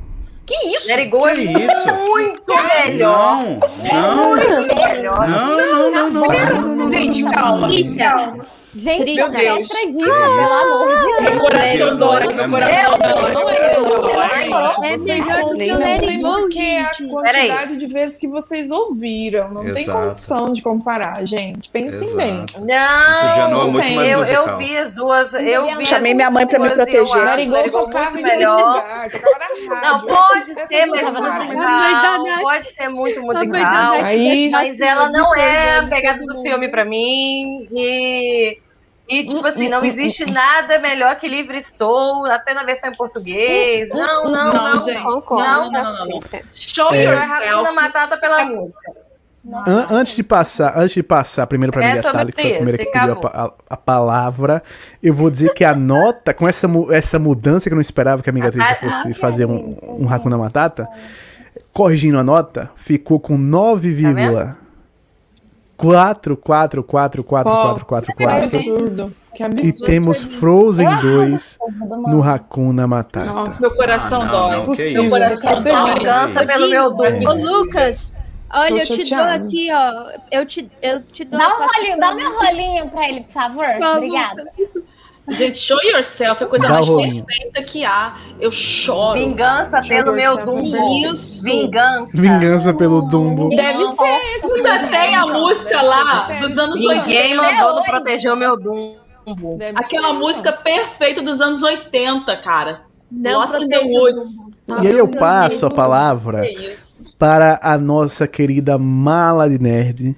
Que 0.46 0.54
isso? 0.78 0.88
Let 0.88 1.00
It 1.00 1.10
Go 1.10 1.24
Que 1.24 1.30
é 1.30 1.34
isso? 1.36 1.94
muito 2.08 2.54
melhor. 2.54 3.40
Não, 3.82 4.36
não, 4.36 4.36
Melhor. 4.36 5.28
não, 5.28 5.58
não, 5.58 5.92
não, 5.92 6.10
não, 6.12 6.28
não, 6.28 6.62
não, 6.62 6.76
não. 6.76 6.94
Gente, 6.94 7.24
calma. 7.32 7.68
Gente, 7.70 9.16
não 9.16 9.26
acredito, 9.26 9.70
Que 9.90 10.04
pelo 10.04 10.14
amor 10.14 10.88
de 11.00 11.06
Meu 11.08 11.22
Deus. 11.24 11.40
coração 11.40 11.98
dói, 11.98 12.28
meu 12.34 12.50
coração 12.50 12.98
não 13.34 13.50
é 13.50 13.60
melhor, 13.60 14.10
É. 14.16 14.46
É 14.86 14.98
que 14.98 15.34
o 15.44 15.78
Let 15.78 16.02
It 16.04 16.18
Go, 16.18 16.30
porque 16.42 16.60
é 16.60 16.82
a 16.82 16.84
gente. 16.94 17.10
quantidade 17.10 17.78
de 17.78 17.88
vezes 17.88 18.18
que 18.18 18.28
vocês 18.28 18.70
ouviram. 18.72 19.50
Não 19.50 19.72
tem 19.72 19.86
condição 19.86 20.52
de 20.52 20.62
comparar, 20.62 21.26
gente. 21.26 21.70
Pensem 21.70 22.16
bem. 22.16 22.46
É 22.56 22.60
Não, 22.62 23.80
eu, 24.32 24.58
vi 24.58 24.78
as 24.78 24.94
duas. 24.94 25.34
Eu 25.34 25.86
Chamei 25.86 26.14
minha 26.14 26.30
mãe 26.30 26.46
pra 26.46 26.60
me 26.60 26.70
proteger. 26.70 27.04
Let 27.16 27.40
It 27.40 27.50
Go 27.72 27.82
tocava 27.82 28.20
em 28.20 28.24
melhor. 28.24 28.84
Não, 29.82 29.96
essa 30.10 30.35
pode 30.44 30.68
ser 30.68 30.86
muito 30.86 31.12
musical, 31.14 32.42
pode 32.42 32.66
ser 32.68 32.90
muito 32.90 33.22
musical, 33.22 33.92
mas 34.52 34.80
ela 34.80 35.10
não 35.10 35.36
é 35.36 35.80
a 35.80 35.88
pegada 35.88 36.24
do 36.26 36.42
filme 36.42 36.68
pra 36.70 36.84
mim. 36.84 37.68
E, 37.72 38.56
e 39.08 39.26
tipo 39.26 39.46
assim, 39.46 39.70
não 39.70 39.84
existe 39.86 40.26
nada 40.32 40.80
melhor 40.80 41.20
que 41.20 41.28
Livre 41.28 41.58
Estou, 41.58 42.26
até 42.26 42.54
na 42.54 42.64
versão 42.64 42.90
em 42.90 42.96
português. 42.96 43.90
Não, 43.90 44.32
não, 44.32 44.52
não. 44.52 44.86
Não, 44.86 45.72
não, 45.72 45.72
não. 45.72 46.06
não, 46.08 46.20
Show 46.54 46.94
é. 46.94 47.04
yourself. 47.04 47.74
Matata 47.74 48.18
pela 48.18 48.46
música. 48.46 49.05
An 49.68 49.88
antes 49.92 50.16
de 50.16 50.24
passar, 50.24 50.76
antes 50.76 50.96
de 50.96 51.04
passar 51.04 51.46
primeiro 51.46 51.72
para 51.72 51.86
é 51.86 51.96
Natália, 51.96 52.34
que 52.34 52.42
foi 52.42 52.52
a 52.52 52.56
primeira 52.56 52.78
que 52.80 52.86
pediu 52.86 53.14
a, 53.14 53.46
a, 53.46 53.54
a, 53.70 53.78
palavra, 53.78 54.64
eu 55.04 55.14
vou 55.14 55.30
dizer 55.30 55.54
que 55.54 55.64
a 55.64 55.76
nota, 55.76 56.34
com 56.34 56.48
essa, 56.48 56.68
essa 56.92 57.20
mudança 57.20 57.70
que 57.70 57.74
eu 57.74 57.76
não 57.76 57.82
esperava 57.82 58.24
que 58.24 58.30
a 58.30 58.32
amiga 58.32 58.48
atriz 58.48 58.66
fosse 58.80 59.14
fazer 59.14 59.46
um, 59.46 59.78
um 59.84 60.12
Hakuna 60.12 60.38
Matata, 60.38 60.88
corrigindo 61.72 62.18
a 62.18 62.24
nota, 62.24 62.72
ficou 62.76 63.20
com 63.20 63.38
9, 63.38 64.14
tá 64.14 64.58
4, 65.78 66.38
4, 66.38 66.84
4, 66.84 67.24
4, 67.24 67.24
4, 67.24 67.86
4, 67.86 67.86
4. 67.86 68.16
Que 68.16 68.24
absurdo. 68.24 69.14
Que 69.36 69.44
absurdo. 69.44 69.68
E 69.68 69.86
temos 69.86 70.24
Frozen 70.24 70.88
2 71.02 71.60
no 72.08 72.24
Hakuna 72.24 72.88
Matata. 72.88 73.32
Nossa, 73.32 73.62
meu 73.62 73.76
coração 73.76 74.22
ah, 74.22 74.26
dói. 74.26 74.58
Não, 74.58 75.02
meu 75.04 75.10
coração 75.10 75.62
dói. 75.62 76.04
Cansa 76.04 76.46
pelo 76.46 76.70
meu 76.70 76.96
dor. 76.96 77.14
Ô, 77.28 77.34
Lucas, 77.34 78.14
Olha, 78.56 78.80
eu 78.80 78.86
te 78.86 79.10
dou 79.10 79.20
aqui, 79.20 79.70
ó. 79.70 80.20
Eu 80.32 80.46
te, 80.46 80.72
eu 80.82 81.02
te 81.02 81.26
dou. 81.26 81.38
Dá 81.38 81.50
um 81.50 81.68
rolinho, 81.68 82.00
dá 82.00 82.14
meu 82.14 82.40
rolinho 82.40 82.90
pra 82.90 83.10
ele, 83.10 83.22
por 83.24 83.34
favor. 83.34 83.66
Tá 83.78 83.94
Obrigada. 83.98 84.46
Gente, 85.28 85.58
show 85.58 85.78
yourself 85.84 86.42
é 86.42 86.46
a 86.46 86.50
coisa 86.50 86.68
dá 86.68 86.74
mais 86.76 86.88
perfeita 86.88 87.64
que 87.64 87.84
há. 87.84 88.16
Eu 88.40 88.52
choro. 88.52 89.20
Vingança 89.20 89.82
pelo 89.82 90.14
meu 90.14 90.46
Dumbo. 90.46 91.06
Isso. 91.12 91.44
Vingança. 91.44 92.22
Vingança 92.22 92.74
pelo 92.74 93.02
Dumbo. 93.02 93.50
Deve 93.50 93.88
ser 93.88 94.38
isso. 94.38 94.54
Ainda 94.54 94.88
tem 94.88 95.16
a 95.16 95.26
música 95.26 95.82
lá 95.82 96.28
dos 96.28 96.58
anos 96.58 96.76
Ninguém 96.76 96.98
80. 97.00 97.08
Ninguém 97.08 97.36
mandou 97.36 97.76
não 97.76 97.84
proteger 97.84 98.32
o 98.32 98.36
meu 98.38 98.56
Dumbo. 98.56 99.58
Deve 99.58 99.78
Aquela 99.78 100.14
música 100.14 100.54
perfeita 100.54 101.22
dos 101.22 101.42
anos 101.42 101.62
80, 101.62 102.38
cara. 102.38 102.84
Não 103.12 103.40
Lost 103.40 103.56
in 103.62 103.68
the 103.68 103.80
Woods. 103.80 104.36
E 104.84 104.88
aí 104.88 104.98
eu 104.98 105.08
passo 105.08 105.66
a 105.66 105.70
palavra 105.70 106.42
para 107.18 107.60
a 107.62 107.78
nossa 107.78 108.28
querida 108.28 108.78
mala 108.78 109.50
de 109.50 109.60
nerd, 109.60 110.16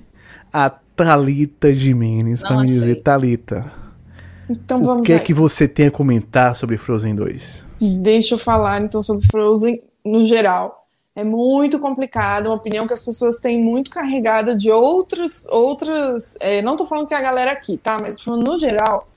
a 0.52 0.70
Talita 0.70 1.74
Jimenez, 1.74 2.42
para 2.42 2.62
me 2.62 2.68
dizer, 2.68 3.02
Talita. 3.02 3.72
Então 4.50 4.82
vamos 4.84 5.02
O 5.02 5.04
que 5.04 5.12
é 5.12 5.16
aí. 5.16 5.22
é 5.22 5.24
que 5.24 5.34
você 5.34 5.68
tem 5.68 5.88
a 5.88 5.92
comentar 5.92 6.56
sobre 6.56 6.78
Frozen 6.78 7.16
2? 7.16 7.66
Deixa 8.02 8.36
eu 8.36 8.40
falar 8.40 8.82
então 8.82 9.04
sobre 9.04 9.28
Frozen 9.28 9.82
no 10.04 10.24
geral. 10.24 10.86
É 11.16 11.24
muito 11.24 11.80
complicado, 11.80 12.46
uma 12.48 12.56
opinião 12.56 12.86
que 12.86 12.94
as 12.94 13.04
pessoas 13.04 13.40
têm 13.40 13.62
muito 13.62 13.90
carregada 13.90 14.56
de 14.56 14.72
outros, 14.72 15.48
outras. 15.48 16.38
É, 16.40 16.62
não 16.62 16.76
tô 16.76 16.86
falando 16.86 17.08
que 17.08 17.14
é 17.14 17.18
a 17.18 17.22
galera 17.22 17.52
aqui, 17.52 17.76
tá? 17.78 17.98
Mas 18.00 18.16
tô 18.18 18.24
falando 18.24 18.48
no 18.48 18.58
geral 18.58 19.08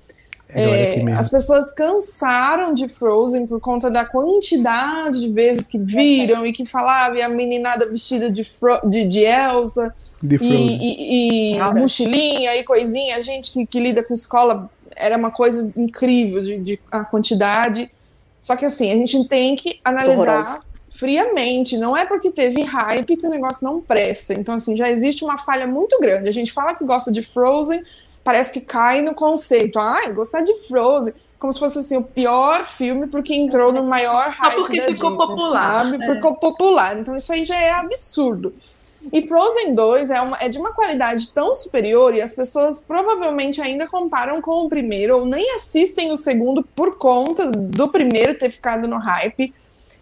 é, 0.54 1.12
as 1.12 1.28
pessoas 1.28 1.72
cansaram 1.72 2.72
de 2.72 2.88
Frozen 2.88 3.46
por 3.46 3.60
conta 3.60 3.90
da 3.90 4.04
quantidade 4.04 5.20
de 5.20 5.30
vezes 5.30 5.66
que 5.66 5.78
viram 5.78 6.44
e 6.44 6.52
que 6.52 6.66
falavam, 6.66 7.16
e 7.16 7.22
a 7.22 7.28
meninada 7.28 7.86
vestida 7.86 8.30
de, 8.30 8.42
Fro 8.44 8.80
de, 8.88 9.04
de 9.04 9.20
Elsa, 9.20 9.94
de 10.22 10.36
e, 10.36 11.52
e, 11.52 11.56
e 11.56 11.60
mochilinha 11.74 12.56
e 12.56 12.64
coisinha, 12.64 13.16
a 13.16 13.22
gente 13.22 13.50
que, 13.52 13.66
que, 13.66 13.80
lida 13.80 14.02
com 14.02 14.12
escola 14.12 14.70
era 14.96 15.16
uma 15.16 15.30
coisa 15.30 15.72
incrível 15.76 16.42
de, 16.42 16.58
de, 16.58 16.80
a 16.90 17.04
quantidade. 17.04 17.90
Só 18.42 18.56
que 18.56 18.64
assim, 18.64 18.90
a 18.92 18.96
gente 18.96 19.24
tem 19.28 19.54
que 19.54 19.78
analisar 19.84 20.60
friamente, 21.00 21.78
não 21.78 21.96
é 21.96 22.04
porque 22.04 22.30
teve 22.30 22.60
hype 22.62 23.16
que 23.16 23.26
o 23.26 23.30
negócio 23.30 23.64
não 23.64 23.80
presta. 23.80 24.34
Então, 24.34 24.54
assim, 24.54 24.76
já 24.76 24.86
existe 24.86 25.24
uma 25.24 25.38
falha 25.38 25.66
muito 25.66 25.98
grande. 25.98 26.28
A 26.28 26.32
gente 26.32 26.52
fala 26.52 26.74
que 26.74 26.84
gosta 26.84 27.10
de 27.10 27.22
Frozen, 27.22 27.82
parece 28.24 28.52
que 28.52 28.60
cai 28.60 29.02
no 29.02 29.14
conceito. 29.14 29.78
Ah, 29.78 30.10
gostar 30.10 30.42
de 30.42 30.54
Frozen. 30.66 31.14
Como 31.38 31.52
se 31.52 31.58
fosse 31.58 31.78
assim, 31.78 31.96
o 31.96 32.02
pior 32.02 32.66
filme 32.66 33.06
porque 33.06 33.34
entrou 33.34 33.72
no 33.72 33.82
maior 33.82 34.28
hype. 34.28 34.52
Ah, 34.52 34.56
porque 34.56 34.80
ficou 34.82 35.10
Disney, 35.10 35.26
popular. 35.26 35.84
Sabe? 35.84 36.04
É. 36.04 36.14
Ficou 36.14 36.34
popular. 36.34 36.98
Então 36.98 37.16
isso 37.16 37.32
aí 37.32 37.44
já 37.44 37.56
é 37.56 37.70
absurdo. 37.72 38.52
E 39.12 39.26
Frozen 39.26 39.74
2 39.74 40.10
é, 40.10 40.20
uma, 40.20 40.36
é 40.40 40.48
de 40.48 40.58
uma 40.58 40.72
qualidade 40.72 41.30
tão 41.30 41.54
superior 41.54 42.14
e 42.14 42.20
as 42.20 42.34
pessoas 42.34 42.84
provavelmente 42.86 43.60
ainda 43.60 43.86
comparam 43.86 44.42
com 44.42 44.66
o 44.66 44.68
primeiro 44.68 45.18
ou 45.18 45.24
nem 45.24 45.54
assistem 45.54 46.12
o 46.12 46.16
segundo 46.16 46.62
por 46.62 46.98
conta 46.98 47.46
do 47.46 47.88
primeiro 47.88 48.38
ter 48.38 48.50
ficado 48.50 48.86
no 48.86 48.98
hype, 48.98 49.54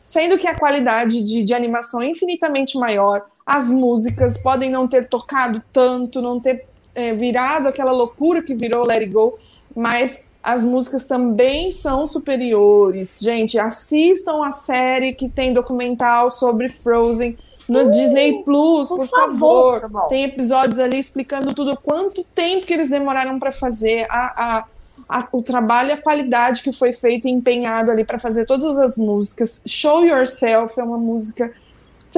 sendo 0.03 0.37
que 0.37 0.49
a 0.49 0.59
qualidade 0.59 1.23
de, 1.23 1.45
de 1.45 1.55
animação 1.55 2.03
é 2.03 2.07
infinitamente 2.07 2.77
maior, 2.77 3.25
as 3.47 3.71
músicas 3.71 4.37
podem 4.39 4.69
não 4.69 4.89
ter 4.89 5.09
tocado 5.09 5.63
tanto, 5.73 6.21
não 6.21 6.41
ter 6.41 6.67
é, 6.99 7.15
virado 7.15 7.69
aquela 7.69 7.93
loucura 7.93 8.43
que 8.43 8.57
virou 8.57 8.85
Let 8.85 9.03
It 9.03 9.13
Go, 9.13 9.39
mas 9.75 10.29
as 10.43 10.65
músicas 10.65 11.05
também 11.05 11.71
são 11.71 12.05
superiores. 12.05 13.21
Gente, 13.21 13.57
assistam 13.57 14.45
a 14.45 14.51
série 14.51 15.13
que 15.13 15.29
tem 15.29 15.53
documental 15.53 16.29
sobre 16.29 16.69
Frozen 16.69 17.39
no 17.69 17.83
uh, 17.85 17.91
Disney 17.93 18.43
Plus, 18.43 18.89
por, 18.89 18.99
por 18.99 19.07
favor. 19.07 19.81
favor. 19.83 20.07
Tem 20.09 20.25
episódios 20.25 20.81
ali 20.81 20.99
explicando 20.99 21.55
tudo, 21.55 21.77
quanto 21.77 22.25
tempo 22.25 22.67
que 22.67 22.73
eles 22.73 22.91
demoraram 22.91 23.39
para 23.39 23.53
fazer 23.53 24.05
a, 24.11 24.59
a, 24.59 24.65
a, 25.09 25.29
o 25.31 25.41
trabalho 25.41 25.91
e 25.91 25.93
a 25.93 26.03
qualidade 26.03 26.63
que 26.63 26.73
foi 26.73 26.93
feito 26.93 27.29
e 27.29 27.31
empenhado 27.31 27.93
ali 27.93 28.05
para 28.05 28.19
fazer 28.19 28.45
todas 28.45 28.77
as 28.77 28.97
músicas. 28.97 29.63
Show 29.67 30.05
Yourself 30.05 30.81
é 30.81 30.83
uma 30.83 30.99
música 30.99 31.53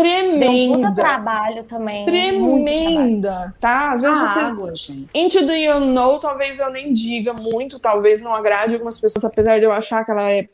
tremenda. 0.01 0.91
Deu 0.91 0.95
trabalho 0.95 1.65
também. 1.65 2.05
Tremenda, 2.05 3.55
tá? 3.61 3.93
Às 3.93 4.03
vezes 4.03 4.19
ah, 4.19 4.27
vocês. 4.27 4.51
Água, 4.51 4.73
Into 5.15 5.47
the 5.47 5.59
You 5.59 5.81
Know, 5.81 6.19
talvez 6.19 6.59
eu 6.59 6.71
nem 6.71 6.93
diga 6.93 7.33
muito, 7.33 7.79
talvez 7.79 8.21
não 8.21 8.35
agrade 8.35 8.75
algumas 8.75 9.01
pessoas, 9.01 9.25
apesar 9.25 9.59
de 9.59 9.65
eu 9.65 9.73
achar 9.73 10.05
que 10.05 10.11
ela 10.11 10.31
é, 10.31 10.49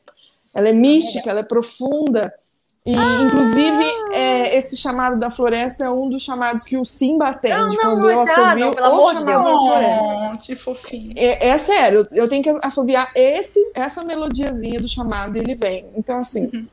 ela 0.54 0.68
é 0.68 0.72
mística, 0.72 1.30
ela 1.30 1.40
é 1.40 1.44
profunda. 1.44 2.32
E, 2.86 2.94
ah. 2.94 3.22
inclusive, 3.24 3.84
é, 4.12 4.56
esse 4.56 4.76
chamado 4.76 5.18
da 5.18 5.28
floresta 5.28 5.84
é 5.84 5.90
um 5.90 6.08
dos 6.08 6.22
chamados 6.22 6.64
que 6.64 6.76
o 6.76 6.84
Simba 6.84 7.30
atende 7.30 7.56
não, 7.56 7.66
não, 7.66 7.76
quando 7.76 7.98
não, 7.98 8.10
eu 8.10 8.20
assobio 8.20 8.70
pelo 8.76 8.86
amor 8.86 9.14
de 9.16 9.24
Deus. 9.24 9.44
da 9.44 9.58
floresta. 9.58 10.56
fofinho. 10.56 11.12
É, 11.16 11.48
é, 11.48 11.58
sério, 11.58 12.06
eu 12.12 12.28
tenho 12.28 12.44
que 12.44 12.50
assobiar 12.62 13.10
esse, 13.16 13.72
essa 13.74 14.04
melodiazinha 14.04 14.80
do 14.80 14.88
chamado 14.88 15.36
e 15.36 15.40
ele 15.40 15.56
vem. 15.56 15.84
Então, 15.96 16.18
assim, 16.18 16.48
uhum. 16.54 16.66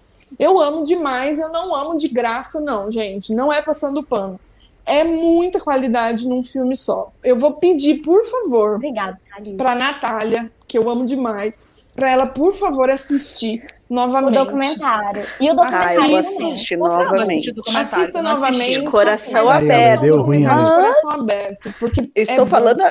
Eu 0.44 0.60
amo 0.60 0.84
demais, 0.84 1.40
eu 1.40 1.50
não 1.50 1.74
amo 1.74 1.98
de 1.98 2.10
graça, 2.10 2.60
não, 2.60 2.92
gente. 2.92 3.34
Não 3.34 3.52
é 3.52 3.62
passando 3.62 4.04
pano. 4.04 4.38
É 4.86 5.02
muita 5.02 5.62
qualidade 5.62 6.28
num 6.28 6.44
filme 6.44 6.76
só. 6.76 7.14
Eu 7.24 7.38
vou 7.38 7.54
pedir, 7.54 8.02
por 8.02 8.26
favor, 8.26 8.76
Obrigada, 8.76 9.18
para 9.56 9.74
Natália, 9.74 10.52
que 10.68 10.78
eu 10.78 10.90
amo 10.90 11.06
demais, 11.06 11.62
para 11.96 12.10
ela, 12.10 12.26
por 12.26 12.52
favor, 12.54 12.90
assistir 12.90 13.66
novamente. 13.90 14.38
O 14.38 14.44
documentário. 14.44 15.26
E 15.40 15.50
o 15.50 15.56
documentário. 15.56 16.02
Ah, 16.02 16.10
eu 16.10 16.18
assisti 16.18 16.76
novamente. 16.76 17.54
Assista 17.74 18.22
novamente. 18.22 18.92
Coração 18.92 19.50
aberto. 19.50 20.02
Deu 20.02 20.22
ruim, 20.24 20.46
ah, 20.46 20.56
coração 20.58 21.12
aberto. 21.12 21.74
Porque 21.80 22.12
eu 22.14 22.24
estou 22.24 22.46
é 22.46 22.50
falando 22.50 22.84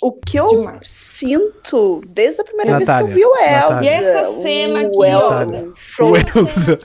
o 0.00 0.12
que 0.12 0.38
eu 0.38 0.44
Demais. 0.46 0.88
sinto 0.90 2.02
desde 2.06 2.40
a 2.40 2.44
primeira 2.44 2.78
Natália, 2.78 3.06
vez 3.06 3.16
que 3.16 3.22
eu 3.24 3.32
vi 3.32 3.40
o 3.40 3.44
Elsa. 3.44 3.84
E 3.84 3.88
essa 3.88 4.24
cena 4.40 4.80
aqui, 4.80 4.98
ó. 4.98 6.04
O 6.04 6.16
Elsa. 6.16 6.78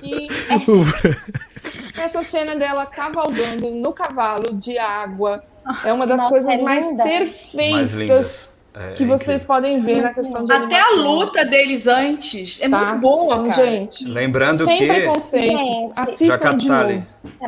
essa 2.02 2.24
cena 2.24 2.56
dela 2.56 2.86
cavalgando 2.86 3.72
no 3.72 3.94
cavalo 3.94 4.54
de 4.54 4.78
água 4.78 5.44
é 5.84 5.92
uma 5.92 6.06
das 6.06 6.18
Nossa, 6.18 6.30
coisas 6.30 6.60
é 6.60 6.62
mais 6.62 6.96
perfeitas 6.96 7.96
mais 7.96 8.65
é, 8.76 8.94
que 8.94 9.06
vocês 9.06 9.44
podem 9.44 9.80
ver 9.80 10.02
na 10.02 10.14
questão 10.14 10.44
de 10.44 10.52
Até 10.52 10.80
animação. 10.80 11.00
a 11.00 11.02
luta 11.02 11.46
deles 11.46 11.88
antes 11.88 12.60
é 12.62 12.68
tá? 12.68 12.78
muito 12.78 13.02
boa, 13.02 13.36
então, 13.36 13.50
cara. 13.50 13.66
gente. 13.68 14.06
Lembrando 14.06 14.66
sem 14.66 14.78
que 14.78 14.88
preconceitos, 14.88 15.98
assistam 15.98 16.58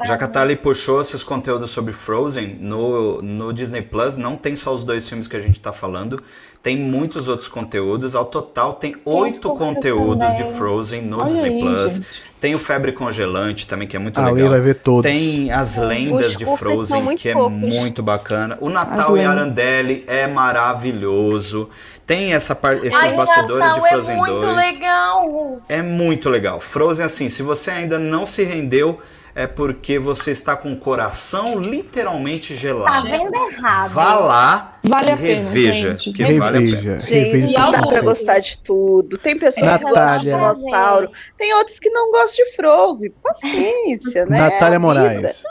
já 0.05 0.17
que 0.17 0.23
a 0.23 0.27
Tali 0.27 0.55
puxou 0.55 1.01
esses 1.01 1.23
conteúdos 1.23 1.69
sobre 1.71 1.91
Frozen 1.91 2.57
no, 2.59 3.21
no 3.21 3.53
Disney 3.53 3.81
Plus, 3.81 4.15
não 4.15 4.35
tem 4.35 4.55
só 4.55 4.73
os 4.73 4.83
dois 4.83 5.07
filmes 5.07 5.27
que 5.27 5.35
a 5.35 5.39
gente 5.39 5.59
tá 5.59 5.73
falando, 5.73 6.21
tem 6.61 6.77
muitos 6.77 7.27
outros 7.27 7.47
conteúdos. 7.47 8.15
Ao 8.15 8.25
total 8.25 8.73
tem 8.73 8.95
oito 9.05 9.49
conteúdos 9.55 10.27
também. 10.27 10.43
de 10.43 10.57
Frozen 10.57 11.01
no 11.01 11.17
Olha 11.19 11.25
Disney 11.25 11.49
aí, 11.49 11.59
Plus. 11.59 11.93
Gente. 11.93 12.23
Tem 12.39 12.53
o 12.53 12.59
Febre 12.59 12.91
Congelante 12.91 13.65
também, 13.65 13.87
que 13.87 13.95
é 13.95 13.99
muito 13.99 14.19
ah, 14.19 14.29
legal. 14.29 14.49
vai 14.49 14.59
ver 14.59 14.75
todos. 14.75 15.09
Tem 15.09 15.51
as 15.51 15.77
lendas 15.77 16.35
de 16.35 16.45
Frozen, 16.45 17.15
que 17.15 17.33
fofos. 17.33 17.63
é 17.63 17.65
muito 17.65 18.03
bacana. 18.03 18.57
O 18.61 18.69
Natal 18.69 19.17
em 19.17 19.25
Arandelli 19.25 20.03
é 20.07 20.27
maravilhoso. 20.27 21.69
Tem 22.05 22.33
essa 22.33 22.55
parte, 22.55 22.85
esses 22.85 22.99
Ai, 22.99 23.15
bastidores 23.15 23.73
de 23.73 23.89
Frozen 23.89 24.17
2. 24.17 24.29
É 24.29 24.33
muito 24.33 24.53
2. 24.53 24.55
legal. 24.55 25.61
É 25.67 25.81
muito 25.81 26.29
legal. 26.29 26.59
Frozen, 26.59 27.05
assim, 27.05 27.27
se 27.27 27.41
você 27.41 27.71
ainda 27.71 27.97
não 27.97 28.25
se 28.25 28.43
rendeu 28.43 28.99
é 29.37 29.45
porque 29.47 29.99
você 29.99 30.31
está 30.31 30.55
com 30.55 30.73
o 30.73 30.77
coração 30.77 31.59
literalmente 31.59 32.55
gelado. 32.55 32.85
Tá 33.07 33.17
vendo 33.17 33.35
errado. 33.35 33.91
Vá 33.93 34.15
lá 34.15 34.73
Vale 34.83 35.09
E 35.09 35.11
a 35.11 35.17
pena, 35.17 35.27
reveja, 35.35 35.89
gente. 35.97 36.11
que 36.13 36.23
Reveja. 36.23 36.39
vale 36.39 36.57
a 36.57 36.59
Reveja, 36.61 36.81
pena. 36.81 36.97
reveja 37.21 37.45
e 37.45 37.49
seus 37.49 37.55
algo 37.61 37.71
Dá 37.71 37.77
pra 37.77 37.87
conceitos. 37.87 38.03
gostar 38.03 38.39
de 38.39 38.57
tudo. 38.59 39.17
Tem 39.17 39.37
pessoas 39.37 39.71
que 39.77 39.83
gostam 39.83 39.89
de 40.19 40.29
Natália. 40.29 40.33
dinossauro, 40.37 41.09
tem 41.37 41.53
outros 41.55 41.77
que 41.79 41.89
não 41.89 42.11
gostam 42.11 42.45
de 42.45 42.55
Frozen. 42.55 43.11
Paciência, 43.21 44.25
né? 44.25 44.39
Natália 44.39 44.75
É. 44.75 44.79
Moraes. 44.79 45.43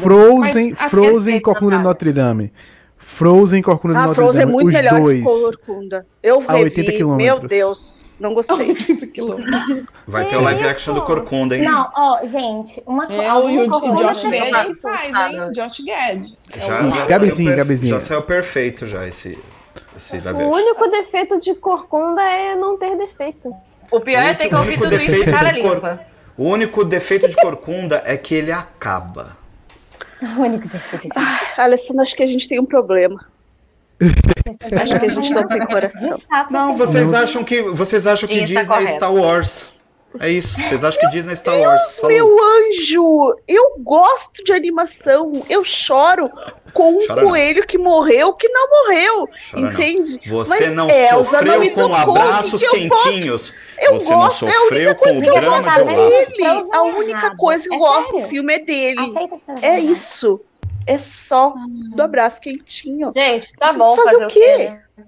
Frozen, 0.00 0.74
Mas, 0.78 0.90
Frozen 0.90 1.36
e 1.36 1.40
Corcunda 1.40 1.76
de 1.76 1.82
Natália. 1.82 1.88
Notre 1.88 2.12
Dame. 2.12 2.52
Frozen 2.96 3.60
e 3.60 3.62
Corcunda 3.62 3.94
de 3.94 4.00
Ah, 4.00 4.06
Notre 4.06 4.22
Frozen 4.22 4.42
é 4.42 4.44
Dame. 4.46 4.52
muito 4.52 4.68
os 4.68 4.74
melhor 4.74 5.00
dois. 5.00 5.18
que 5.18 5.24
Corcunda. 5.24 6.06
Eu 6.22 6.42
A 6.46 6.52
revi, 6.52 6.64
80 6.80 7.16
meu. 7.16 7.38
Deus, 7.40 8.04
não 8.22 8.32
gostei. 8.32 8.56
80 8.70 9.06
quilômetros. 9.08 9.82
Vai 10.06 10.24
ter 10.26 10.36
o 10.36 10.40
live 10.40 10.66
action 10.66 10.94
do 10.94 11.02
Corcunda, 11.02 11.56
hein? 11.56 11.62
Não, 11.64 11.90
ó, 11.94 12.24
gente, 12.26 12.82
uma 12.86 13.06
coisa. 13.06 13.22
É 13.22 13.32
o, 13.34 13.38
o, 13.46 13.92
o 13.92 13.96
Josh. 13.96 14.22
Gad 14.24 14.66
faz, 14.80 15.04
hein? 15.04 15.14
Assustado. 15.40 15.52
Josh 15.52 15.84
Gad. 15.84 16.24
Já, 16.56 16.76
É 16.78 16.82
o- 16.82 16.90
já, 16.90 17.06
Gabizinho, 17.06 17.56
Gabizinho. 17.56 17.90
já 17.90 18.00
saiu 18.00 18.22
perfeito 18.22 18.86
já 18.86 19.06
esse, 19.06 19.38
esse 19.96 20.18
live 20.20 20.42
O 20.42 20.48
action. 20.48 20.62
único 20.62 20.88
defeito 20.88 21.40
de 21.40 21.54
Corcunda 21.54 22.22
é 22.22 22.54
não 22.56 22.78
ter 22.78 22.96
defeito. 22.96 23.54
O 23.90 24.00
pior 24.00 24.22
é 24.22 24.32
ter 24.34 24.48
que 24.48 24.54
O 24.54 24.58
ouvir 24.58 24.70
único 24.70 24.84
tudo 24.84 24.96
isso 24.96 25.06
defeito 25.10 25.24
de 25.26 25.32
cara 25.32 25.52
limpa. 25.52 26.00
O 26.38 26.44
único 26.48 26.84
defeito 26.84 27.28
de 27.28 27.36
Corcunda 27.36 28.02
é 28.06 28.16
que 28.16 28.34
ele 28.34 28.52
acaba. 28.52 29.36
O 30.38 30.40
único 30.40 30.68
defeito. 30.68 31.08
Alessandra, 31.58 32.04
acho 32.04 32.14
que 32.14 32.22
a 32.22 32.26
gente 32.28 32.46
tem 32.48 32.60
um 32.60 32.64
problema. 32.64 33.26
Acho 34.82 34.98
que 34.98 35.06
a 35.06 35.08
gente 35.08 35.34
não 35.34 35.46
tem 35.46 35.66
coração. 35.66 36.20
Não, 36.50 36.76
vocês 36.76 37.14
acham 37.14 37.44
que 37.44 37.62
vocês 37.62 38.06
acham 38.06 38.28
que 38.28 38.40
Disney 38.40 38.62
é 38.62 38.66
correto. 38.66 38.92
Star 38.92 39.14
Wars? 39.14 39.70
É 40.20 40.30
isso. 40.30 40.60
Vocês 40.60 40.84
acham 40.84 41.00
que 41.00 41.08
Disney 41.08 41.32
é 41.32 41.36
Star 41.36 41.58
Wars? 41.58 41.96
Falou. 41.96 42.10
Meu 42.10 42.36
anjo, 42.38 43.36
eu 43.48 43.76
gosto 43.78 44.44
de 44.44 44.52
animação. 44.52 45.44
Eu 45.48 45.64
choro 45.64 46.30
com 46.74 46.98
um 46.98 47.06
Chora 47.06 47.22
não. 47.22 47.28
coelho 47.28 47.66
que 47.66 47.78
morreu, 47.78 48.32
que 48.34 48.48
não 48.48 48.68
morreu. 48.68 49.28
Chora 49.50 49.62
não. 49.62 49.72
entende? 49.72 50.20
Você 50.26 50.66
Mas 50.66 50.74
não 50.74 50.90
Elsa 50.90 51.14
não 51.14 51.24
sofreu 51.24 51.60
me 51.60 51.70
com 51.70 51.94
abraços 51.94 52.60
que 52.60 52.70
quentinhos. 52.70 53.54
Eu 53.78 53.94
Você 53.94 54.10
não 54.10 54.20
gosto, 54.20 54.46
é 54.46 54.48
a 54.48 54.52
sofreu 54.52 54.94
com 54.96 55.18
o 55.18 55.20
drama 55.20 55.62
de. 55.62 55.70
Frozen 55.70 56.68
A 56.72 56.76
é 56.76 56.80
única 56.80 57.36
coisa 57.36 57.68
que 57.68 57.74
eu 57.74 57.76
É 57.76 57.78
gosto 57.78 58.12
do 58.18 58.20
filme 58.28 58.54
é 58.54 58.58
dele. 58.58 59.14
É 59.62 59.78
isso. 59.80 60.40
É 60.86 60.98
só 60.98 61.54
do 61.94 62.02
abraço 62.02 62.40
quentinho. 62.40 63.12
Gente, 63.14 63.52
tá 63.54 63.72
bom 63.72 63.94
Fazer 63.96 64.10
fazer, 64.10 64.24
o 64.24 64.26
o 64.26 64.30
quê? 64.30 64.40
quê? 64.96 65.04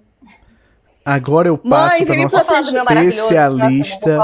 Agora 1.04 1.48
eu 1.48 1.58
passo 1.58 2.04
para 2.06 2.16
me 2.16 2.22
nossa 2.22 2.44
próximo, 2.44 2.78
especialista 2.78 4.18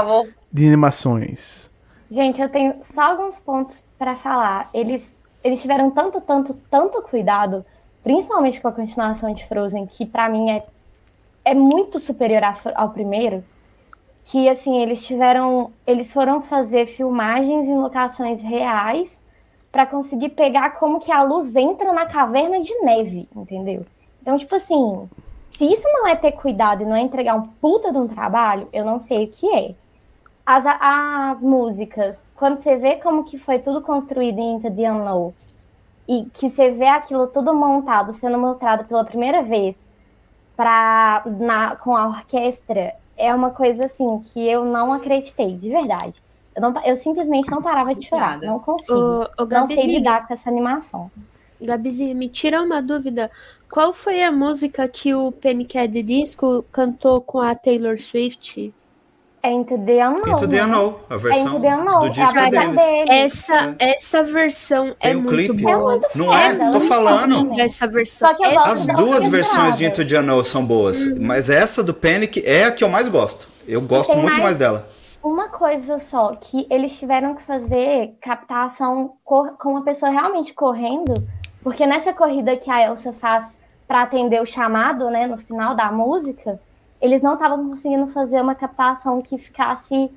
de 0.51 0.65
animações. 0.67 1.71
Gente, 2.09 2.41
eu 2.41 2.49
tenho 2.49 2.75
só 2.81 3.01
alguns 3.11 3.39
pontos 3.39 3.83
pra 3.97 4.15
falar. 4.15 4.69
Eles, 4.73 5.17
eles 5.43 5.61
tiveram 5.61 5.91
tanto, 5.91 6.19
tanto, 6.19 6.53
tanto 6.69 7.01
cuidado, 7.03 7.63
principalmente 8.03 8.59
com 8.59 8.67
a 8.67 8.71
continuação 8.71 9.33
de 9.33 9.45
Frozen, 9.45 9.85
que 9.85 10.05
pra 10.05 10.27
mim 10.27 10.49
é, 10.51 10.65
é 11.45 11.53
muito 11.53 11.99
superior 11.99 12.43
a- 12.43 12.55
ao 12.75 12.89
primeiro. 12.89 13.43
Que 14.25 14.49
assim, 14.49 14.81
eles 14.81 15.05
tiveram. 15.05 15.71
Eles 15.85 16.11
foram 16.11 16.41
fazer 16.41 16.85
filmagens 16.85 17.67
em 17.67 17.77
locações 17.77 18.41
reais 18.41 19.21
pra 19.71 19.85
conseguir 19.85 20.29
pegar 20.29 20.71
como 20.71 20.99
que 20.99 21.11
a 21.11 21.23
luz 21.23 21.55
entra 21.55 21.93
na 21.93 22.05
caverna 22.05 22.61
de 22.61 22.73
neve, 22.81 23.27
entendeu? 23.35 23.85
Então, 24.21 24.37
tipo 24.37 24.55
assim, 24.55 25.09
se 25.49 25.65
isso 25.65 25.87
não 25.87 26.07
é 26.07 26.15
ter 26.15 26.33
cuidado 26.33 26.83
e 26.83 26.85
não 26.85 26.95
é 26.95 27.01
entregar 27.01 27.35
um 27.35 27.47
puta 27.47 27.91
de 27.91 27.97
um 27.97 28.07
trabalho, 28.07 28.67
eu 28.73 28.83
não 28.83 28.99
sei 28.99 29.25
o 29.25 29.27
que 29.27 29.49
é. 29.55 29.75
As, 30.45 30.65
as 30.65 31.43
músicas, 31.43 32.19
quando 32.35 32.59
você 32.59 32.75
vê 32.75 32.97
como 32.97 33.23
que 33.23 33.37
foi 33.37 33.59
tudo 33.59 33.81
construído 33.81 34.39
em 34.39 34.55
Into 34.55 34.69
the 34.71 34.91
Unknown, 34.91 35.33
e 36.07 36.25
que 36.33 36.49
você 36.49 36.71
vê 36.71 36.87
aquilo 36.87 37.27
tudo 37.27 37.53
montado, 37.53 38.11
sendo 38.11 38.37
mostrado 38.37 38.83
pela 38.85 39.05
primeira 39.05 39.41
vez 39.41 39.77
pra, 40.57 41.23
na, 41.25 41.75
com 41.77 41.95
a 41.95 42.07
orquestra, 42.07 42.95
é 43.15 43.33
uma 43.33 43.51
coisa 43.51 43.85
assim 43.85 44.19
que 44.19 44.45
eu 44.45 44.65
não 44.65 44.91
acreditei, 44.91 45.55
de 45.55 45.69
verdade. 45.69 46.21
Eu, 46.61 46.71
não, 46.71 46.83
eu 46.83 46.95
simplesmente 46.97 47.49
não 47.49 47.61
parava 47.61 47.95
de 47.95 48.05
chorar, 48.07 48.39
não 48.39 48.59
consigo. 48.59 48.93
Ô, 48.93 49.43
ô, 49.43 49.45
não 49.45 49.67
sei 49.67 49.85
lidar 49.87 50.27
com 50.27 50.33
essa 50.33 50.49
animação. 50.49 51.09
Gabizinha, 51.61 52.13
me 52.15 52.27
tira 52.29 52.61
uma 52.61 52.81
dúvida. 52.81 53.29
Qual 53.69 53.93
foi 53.93 54.21
a 54.23 54.31
música 54.31 54.87
que 54.87 55.13
o 55.13 55.31
Panic! 55.31 55.77
at 55.77 55.91
the 55.91 56.01
Disco 56.01 56.65
cantou 56.71 57.21
com 57.21 57.39
a 57.39 57.53
Taylor 57.55 57.99
Swift? 58.01 58.73
É 59.43 59.51
Into 59.51 59.75
the 59.85 60.07
Unknown. 60.07 60.35
Into 60.35 60.47
the 60.47 60.55
né? 60.57 60.63
Unknown, 60.65 60.95
a 61.09 61.15
É 61.15 61.17
versão 61.17 61.51
Into 61.53 61.61
the 61.61 61.75
Unknown, 61.75 61.99
do 61.99 62.05
é 62.05 62.07
a 62.07 62.11
disco 62.11 62.33
versão 62.33 62.61
deles. 62.75 62.75
dele. 62.75 63.09
Essa, 63.11 63.75
essa 63.79 64.23
versão 64.23 64.95
Tem 65.01 65.11
é 65.13 65.15
o 65.15 65.21
muito 65.21 65.29
clipe. 65.35 65.67
É 65.67 65.75
boa. 65.75 65.91
muito 65.93 66.07
Não 66.15 66.37
é? 66.37 66.49
foda, 66.51 66.57
Tô 66.65 66.71
muito 66.71 66.87
falando. 66.87 67.47
foda. 67.49 67.61
Essa 67.63 67.87
versão 67.87 68.29
Só 68.29 68.35
que 68.35 68.43
eu 68.43 68.49
é 68.51 68.57
As 68.57 68.85
duas 68.87 69.27
versões 69.27 69.77
de. 69.77 69.85
Into 69.85 70.05
the 70.05 70.19
Unknown 70.19 70.43
são 70.43 70.63
boas, 70.63 71.17
mas 71.19 71.49
essa 71.49 71.81
do 71.83 71.93
Panic 71.93 72.43
é 72.45 72.65
a 72.65 72.71
que 72.71 72.83
eu 72.83 72.89
mais 72.89 73.07
gosto. 73.07 73.47
Eu 73.67 73.81
gosto 73.81 74.13
muito 74.13 74.27
mais- 74.29 74.43
mais 74.43 74.57
dela. 74.57 74.87
Uma 75.23 75.49
coisa 75.49 75.99
só, 75.99 76.33
que 76.33 76.65
eles 76.67 76.97
tiveram 76.97 77.35
que 77.35 77.43
fazer 77.43 78.17
captação 78.19 79.13
com 79.23 79.69
uma 79.69 79.83
pessoa 79.83 80.11
realmente 80.11 80.51
correndo, 80.51 81.13
porque 81.61 81.85
nessa 81.85 82.11
corrida 82.11 82.57
que 82.57 82.71
a 82.71 82.81
Elsa 82.87 83.13
faz 83.13 83.47
para 83.87 84.01
atender 84.01 84.41
o 84.41 84.45
chamado, 84.47 85.09
né, 85.11 85.27
no 85.27 85.37
final 85.37 85.75
da 85.75 85.91
música, 85.91 86.59
eles 86.99 87.21
não 87.21 87.33
estavam 87.33 87.69
conseguindo 87.69 88.07
fazer 88.07 88.41
uma 88.41 88.55
captação 88.55 89.21
que 89.21 89.37
ficasse 89.37 90.09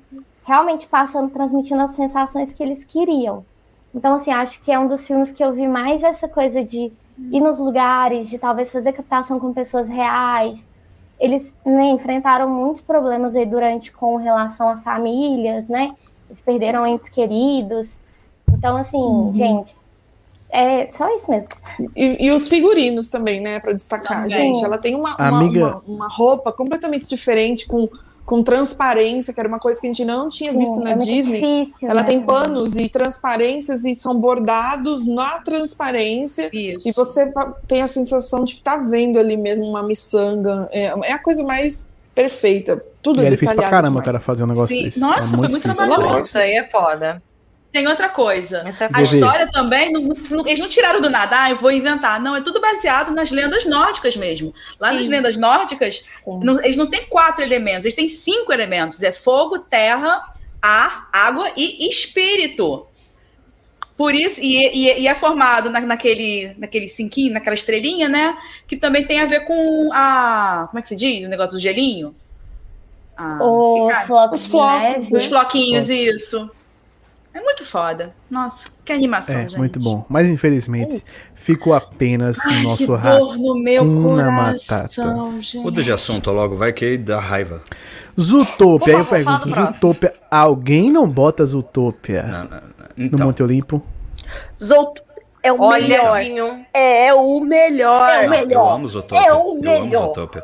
realmente 0.43 0.87
passando, 0.87 1.31
transmitindo 1.31 1.81
as 1.81 1.91
sensações 1.91 2.51
que 2.51 2.63
eles 2.63 2.83
queriam. 2.83 3.45
Então, 3.93 4.15
assim, 4.15 4.31
acho 4.31 4.59
que 4.61 4.71
é 4.71 4.79
um 4.79 4.87
dos 4.87 5.05
filmes 5.05 5.31
que 5.31 5.43
eu 5.43 5.53
vi 5.53 5.67
mais 5.67 6.03
essa 6.03 6.27
coisa 6.27 6.63
de 6.63 6.91
ir 7.31 7.41
nos 7.41 7.59
lugares, 7.59 8.27
de 8.27 8.39
talvez 8.39 8.71
fazer 8.71 8.91
captação 8.93 9.39
com 9.39 9.53
pessoas 9.53 9.87
reais, 9.87 10.69
eles 11.19 11.55
né, 11.65 11.85
enfrentaram 11.89 12.49
muitos 12.49 12.81
problemas 12.81 13.35
aí 13.35 13.45
durante 13.45 13.91
com 13.91 14.15
relação 14.17 14.69
a 14.69 14.77
famílias, 14.77 15.67
né? 15.67 15.95
Eles 16.29 16.41
perderam 16.41 16.85
entes 16.85 17.09
queridos. 17.09 17.97
Então, 18.51 18.75
assim, 18.77 19.31
gente, 19.33 19.75
é 20.49 20.87
só 20.87 21.13
isso 21.15 21.29
mesmo. 21.29 21.49
E, 21.95 22.25
e 22.27 22.31
os 22.31 22.47
figurinos 22.47 23.09
também, 23.09 23.41
né, 23.41 23.59
Pra 23.59 23.73
destacar. 23.73 24.23
Também. 24.23 24.53
Gente, 24.53 24.63
ela 24.63 24.77
tem 24.77 24.95
uma, 24.95 25.15
uma, 25.15 25.27
Amiga- 25.39 25.77
uma, 25.85 25.95
uma 25.95 26.07
roupa 26.07 26.51
completamente 26.51 27.07
diferente, 27.07 27.67
com, 27.67 27.87
com 28.25 28.41
transparência, 28.41 29.33
que 29.33 29.39
era 29.39 29.47
uma 29.47 29.59
coisa 29.59 29.79
que 29.79 29.85
a 29.85 29.89
gente 29.89 30.03
não 30.03 30.27
tinha 30.29 30.51
Sim, 30.51 30.57
visto 30.57 30.79
na 30.79 30.91
é 30.91 30.95
muito 30.95 31.05
Disney. 31.05 31.39
difícil. 31.39 31.87
Ela 31.89 32.01
né, 32.01 32.07
tem 32.07 32.21
panos 32.21 32.75
e 32.75 32.89
transparências 32.89 33.85
e 33.85 33.93
são 33.93 34.19
bordados 34.19 35.05
na 35.05 35.39
transparência. 35.41 36.49
Isso. 36.51 36.87
E 36.89 36.91
você 36.91 37.31
tem 37.67 37.81
a 37.83 37.87
sensação 37.87 38.43
de 38.43 38.55
que 38.55 38.61
tá 38.61 38.77
vendo 38.77 39.19
ali 39.19 39.37
mesmo 39.37 39.65
uma 39.65 39.83
miçanga. 39.83 40.67
É, 40.71 40.85
é 41.03 41.11
a 41.13 41.19
coisa 41.19 41.43
mais 41.43 41.89
perfeita. 42.15 42.83
Tudo 43.01 43.21
E 43.21 43.25
é 43.25 43.27
é 43.27 43.29
difícil 43.29 43.55
pra 43.55 43.69
caramba 43.69 43.99
o 43.99 44.01
demais. 44.01 44.05
cara 44.05 44.19
fazer 44.19 44.43
um 44.43 44.47
negócio 44.47 44.75
Sim. 44.75 44.83
desse. 44.85 44.99
Nossa, 44.99 45.19
é 45.19 45.27
foi 45.27 45.37
muito 45.37 45.55
difícil. 45.55 45.75
trabalhoso. 45.75 46.19
Isso 46.19 46.37
aí 46.39 46.53
é 46.57 46.67
foda. 46.69 47.21
Tem 47.75 47.85
outra 47.89 48.07
coisa. 48.07 48.59
É 48.65 48.89
A 48.93 49.01
história 49.01 49.51
também, 49.51 49.91
não- 49.91 50.01
não- 50.29 50.47
eles 50.47 50.59
não 50.59 50.69
tiraram 50.69 51.01
do 51.01 51.09
nada, 51.09 51.43
ah, 51.43 51.49
eu 51.49 51.57
vou 51.57 51.69
inventar. 51.69 52.21
Não, 52.21 52.33
é 52.33 52.39
tudo 52.39 52.61
baseado 52.61 53.11
nas 53.11 53.29
lendas 53.31 53.65
nórdicas 53.65 54.15
mesmo. 54.15 54.53
Lá 54.79 54.91
Sim. 54.91 54.95
nas 54.95 55.07
lendas 55.09 55.35
nórdicas, 55.35 56.01
não- 56.25 56.63
eles 56.63 56.77
não 56.77 56.87
têm 56.89 57.05
quatro 57.07 57.43
elementos, 57.43 57.83
eles 57.83 57.93
têm 57.95 58.07
cinco 58.07 58.53
elementos: 58.53 59.03
é 59.03 59.11
fogo, 59.11 59.59
terra, 59.59 60.21
ar, 60.61 61.09
água 61.11 61.51
e 61.57 61.89
espírito. 61.89 62.87
Por 63.97 64.15
isso, 64.15 64.39
e, 64.41 64.55
e- 64.55 65.01
e 65.01 65.07
é 65.09 65.13
formado 65.13 65.69
na- 65.69 65.81
naquele, 65.81 66.55
naquele 66.57 66.87
cinquinho, 66.87 67.33
naquela 67.33 67.55
estrelinha, 67.55 68.07
né? 68.07 68.37
Que 68.65 68.77
também 68.77 69.03
tem 69.03 69.19
a 69.19 69.25
ver 69.25 69.41
com 69.41 69.89
a. 69.91 70.67
Como 70.69 70.79
é 70.79 70.81
que 70.81 70.87
se 70.87 70.95
diz? 70.95 71.25
O 71.25 71.29
negócio 71.29 71.55
do 71.55 71.59
gelinho? 71.59 72.15
Ah, 73.17 73.37
flocos, 74.05 74.45
Os 74.45 75.09
né? 75.11 75.19
Floquinhos, 75.27 75.87
Flocos. 75.87 75.89
isso. 76.23 76.51
É 77.35 77.41
muito 77.41 77.65
foda. 77.65 78.13
Nossa, 78.31 78.67
que 78.85 78.93
animação, 78.93 79.35
É, 79.35 79.41
gente. 79.41 79.57
muito 79.57 79.77
bom. 79.77 80.05
Mas 80.07 80.29
infelizmente 80.29 81.03
ficou 81.33 81.73
apenas 81.73 82.37
no 82.45 82.51
Ai, 82.51 82.63
nosso 82.63 82.95
que 82.95 83.01
dor 83.09 83.37
no 83.37 83.55
meu 83.61 83.83
coração, 84.01 85.41
gente. 85.41 85.57
Muda 85.59 85.83
de 85.83 85.91
assunto 85.91 86.31
logo, 86.31 86.55
vai 86.55 86.71
que 86.71 86.85
aí 86.85 86.97
dá 86.97 87.19
raiva. 87.19 87.61
Zootopia. 88.17 88.93
Aí 88.95 89.01
eu 89.01 89.05
pergunto. 89.05 89.49
Zootopia, 89.49 90.13
alguém 90.31 90.89
não 90.89 91.09
bota 91.09 91.45
Zootopia 91.45 92.23
Não, 92.23 92.43
não, 92.45 92.49
não. 92.49 92.59
no 92.97 93.05
Então, 93.05 93.27
Monte 93.27 93.43
Olimpo? 93.43 93.83
Zout 94.63 95.01
é 95.43 95.51
o 95.51 95.59
Olha, 95.61 95.85
melhor. 95.85 96.65
É 96.73 97.13
o 97.13 97.39
melhor. 97.41 98.09
É 98.09 98.19
o 98.21 98.23
eu 98.23 98.29
melhor. 98.29 98.75
amo 98.75 98.87
Zootopia. 98.87 99.27
É 99.27 99.33
o 99.33 99.35
Eu 99.35 99.41
amo 99.41 99.61
melhor. 99.61 100.05
Zootopia. 100.05 100.43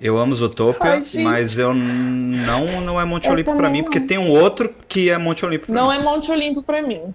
Eu 0.00 0.16
amo 0.16 0.34
Zootopia, 0.34 0.92
Ai, 0.92 1.04
mas 1.22 1.58
eu 1.58 1.74
não 1.74 2.80
não 2.80 3.00
é 3.00 3.04
Monte 3.04 3.26
Eu 3.26 3.32
Olimpo 3.32 3.50
pra 3.52 3.66
também 3.66 3.72
mim, 3.82 3.82
porque 3.84 4.00
tem 4.00 4.16
um 4.18 4.30
outro 4.30 4.72
que 4.88 5.10
é 5.10 5.18
Monte 5.18 5.44
Olimpo. 5.44 5.66
pra 5.66 5.74
Não 5.74 5.88
mim. 5.90 5.96
é 5.96 5.98
Monte 6.02 6.30
Olimpo 6.30 6.62
pra 6.62 6.80
mim. 6.82 7.14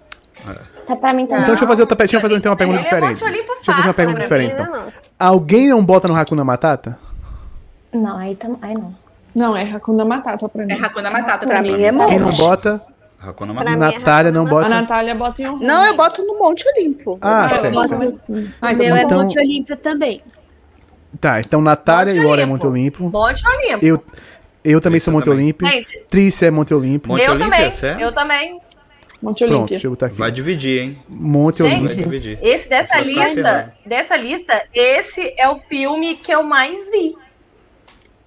Tá 0.86 0.94
pra 0.94 1.12
mim 1.12 1.26
também. 1.26 1.42
Então 1.42 1.48
deixa 1.48 1.64
eu 1.64 1.68
fazer 1.68 1.82
outra, 1.82 1.96
deixa 1.96 2.16
eu 2.16 2.20
fazer 2.20 2.36
então 2.36 2.52
uma 2.52 2.56
pergunta 2.56 2.78
é 2.78 2.82
diferente. 2.84 3.20
Monte 3.22 3.24
Olimpo 3.24 3.54
Deixa 3.56 3.70
eu 3.70 3.74
fazer 3.74 3.88
uma 3.88 3.94
pergunta 3.94 4.18
né, 4.18 4.24
diferente. 4.24 4.50
Ainda 4.52 4.62
Então. 4.62 4.76
não. 4.86 4.92
Alguém 5.18 5.68
não 5.68 5.84
bota 5.84 6.06
no 6.06 6.14
Hakuna 6.14 6.44
Matata? 6.44 6.96
Não, 7.92 8.18
aí, 8.18 8.36
tam... 8.36 8.56
aí 8.62 8.74
não. 8.74 8.94
Não, 9.34 9.56
é 9.56 9.62
Hakuna 9.64 10.04
Matata 10.04 10.48
pra 10.48 10.64
mim. 10.64 10.72
É 10.72 10.76
Hakuna 10.80 11.10
Matata 11.10 11.38
Pra 11.38 11.48
pra 11.48 11.62
mim 11.62 11.72
é 11.82 11.90
Quem 12.06 12.18
não 12.18 12.26
monte. 12.28 12.38
bota? 12.38 12.80
Hakuna 13.20 13.52
Matata. 13.52 13.76
mim 13.76 13.84
é 13.84 13.98
Natália 13.98 14.30
não 14.30 14.42
Hakuna 14.46 14.60
A 14.60 14.62
bota. 14.68 14.80
Natália 14.80 15.14
bota 15.16 15.42
em 15.42 15.48
honra. 15.48 15.66
Não, 15.66 15.84
eu 15.86 15.96
boto 15.96 16.22
no 16.24 16.38
Monte 16.38 16.64
Olimpo. 16.68 17.18
Ah, 17.20 17.46
Ah, 17.46 17.50
certo. 17.50 17.78
assim. 17.80 18.44
O 18.44 18.48
Ah, 18.60 18.72
meu 18.72 18.84
então 18.84 18.86
é 18.86 18.88
tá 18.88 18.94
bom. 18.94 19.00
Então- 19.06 19.22
Monte 19.24 19.38
Olímpio 19.40 19.76
também. 19.76 20.22
Tá, 21.20 21.40
então 21.40 21.62
Natália 21.62 22.12
e 22.12 22.22
Laura 22.22 22.42
é 22.42 22.46
Monte 22.46 22.66
Olimpo. 22.66 23.08
Monte 23.10 23.46
Olimpo. 23.46 23.84
Eu, 23.84 24.02
eu 24.64 24.80
também 24.80 25.00
sou 25.00 25.12
Monte 25.12 25.30
Olimpo. 25.30 25.64
Trícia 26.10 26.46
é 26.46 26.50
Monte 26.50 26.74
Olimpo. 26.74 27.08
Monte 27.08 27.24
eu 27.24 27.38
também. 27.38 27.62
É? 27.62 27.96
Eu 27.98 28.12
também. 28.12 28.60
Monte 29.22 29.44
Olimpo. 29.44 29.58
Pronto, 29.58 29.70
deixa 29.70 29.86
eu 29.86 29.92
aqui. 29.92 30.16
Vai 30.16 30.30
dividir, 30.30 30.82
hein? 30.82 31.02
Monte 31.08 31.62
Olimpo. 31.62 31.86
Vai 31.86 31.94
dividir. 31.94 32.38
Esse 32.42 32.68
dessa 32.68 33.00
lista, 33.00 33.74
dessa 33.84 34.16
lista, 34.16 34.62
esse 34.74 35.34
é 35.38 35.48
o 35.48 35.58
filme 35.58 36.16
que 36.16 36.32
eu 36.32 36.42
mais 36.42 36.90
vi. 36.90 37.16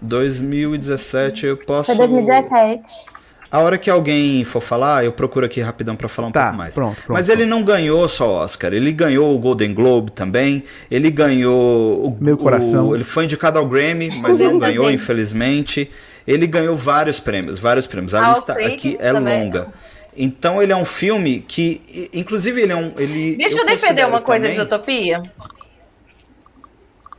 2017 0.00 1.44
eu 1.46 1.56
posso. 1.58 1.94
Foi 1.94 2.08
2017. 2.08 3.17
A 3.50 3.60
hora 3.60 3.78
que 3.78 3.88
alguém 3.88 4.44
for 4.44 4.60
falar, 4.60 5.04
eu 5.04 5.12
procuro 5.12 5.46
aqui 5.46 5.60
rapidão 5.60 5.96
para 5.96 6.08
falar 6.08 6.28
um 6.28 6.32
tá, 6.32 6.42
pouco 6.44 6.58
mais. 6.58 6.74
Pronto, 6.74 6.96
pronto, 6.96 7.12
Mas 7.12 7.30
ele 7.30 7.46
não 7.46 7.62
ganhou 7.62 8.06
só 8.06 8.42
Oscar, 8.42 8.74
ele 8.74 8.92
ganhou 8.92 9.34
o 9.34 9.38
Golden 9.38 9.72
Globe 9.72 10.12
também, 10.12 10.62
ele 10.90 11.10
ganhou 11.10 12.06
o 12.06 12.16
Meu 12.20 12.36
coração. 12.36 12.88
O, 12.88 12.94
ele 12.94 13.04
foi 13.04 13.24
indicado 13.24 13.58
ao 13.58 13.66
Grammy, 13.66 14.10
mas 14.20 14.38
não 14.38 14.58
ganhou, 14.58 14.90
infelizmente. 14.90 15.90
Ele 16.26 16.46
ganhou 16.46 16.76
vários 16.76 17.18
prêmios, 17.18 17.58
vários 17.58 17.86
prêmios. 17.86 18.14
A 18.14 18.26
ah, 18.26 18.32
lista 18.32 18.52
aqui 18.52 18.98
é 19.00 19.12
também. 19.14 19.44
longa. 19.44 19.68
Então 20.14 20.62
ele 20.62 20.72
é 20.72 20.76
um 20.76 20.84
filme 20.84 21.40
que, 21.40 22.10
inclusive, 22.12 22.60
ele 22.60 22.72
é 22.72 22.76
um. 22.76 22.92
Ele, 22.98 23.36
Deixa 23.36 23.56
eu, 23.56 23.60
eu 23.60 23.66
defender 23.66 24.06
uma 24.06 24.20
coisa 24.20 24.42
também... 24.42 24.58
de 24.58 24.62
Utopia. 24.62 25.22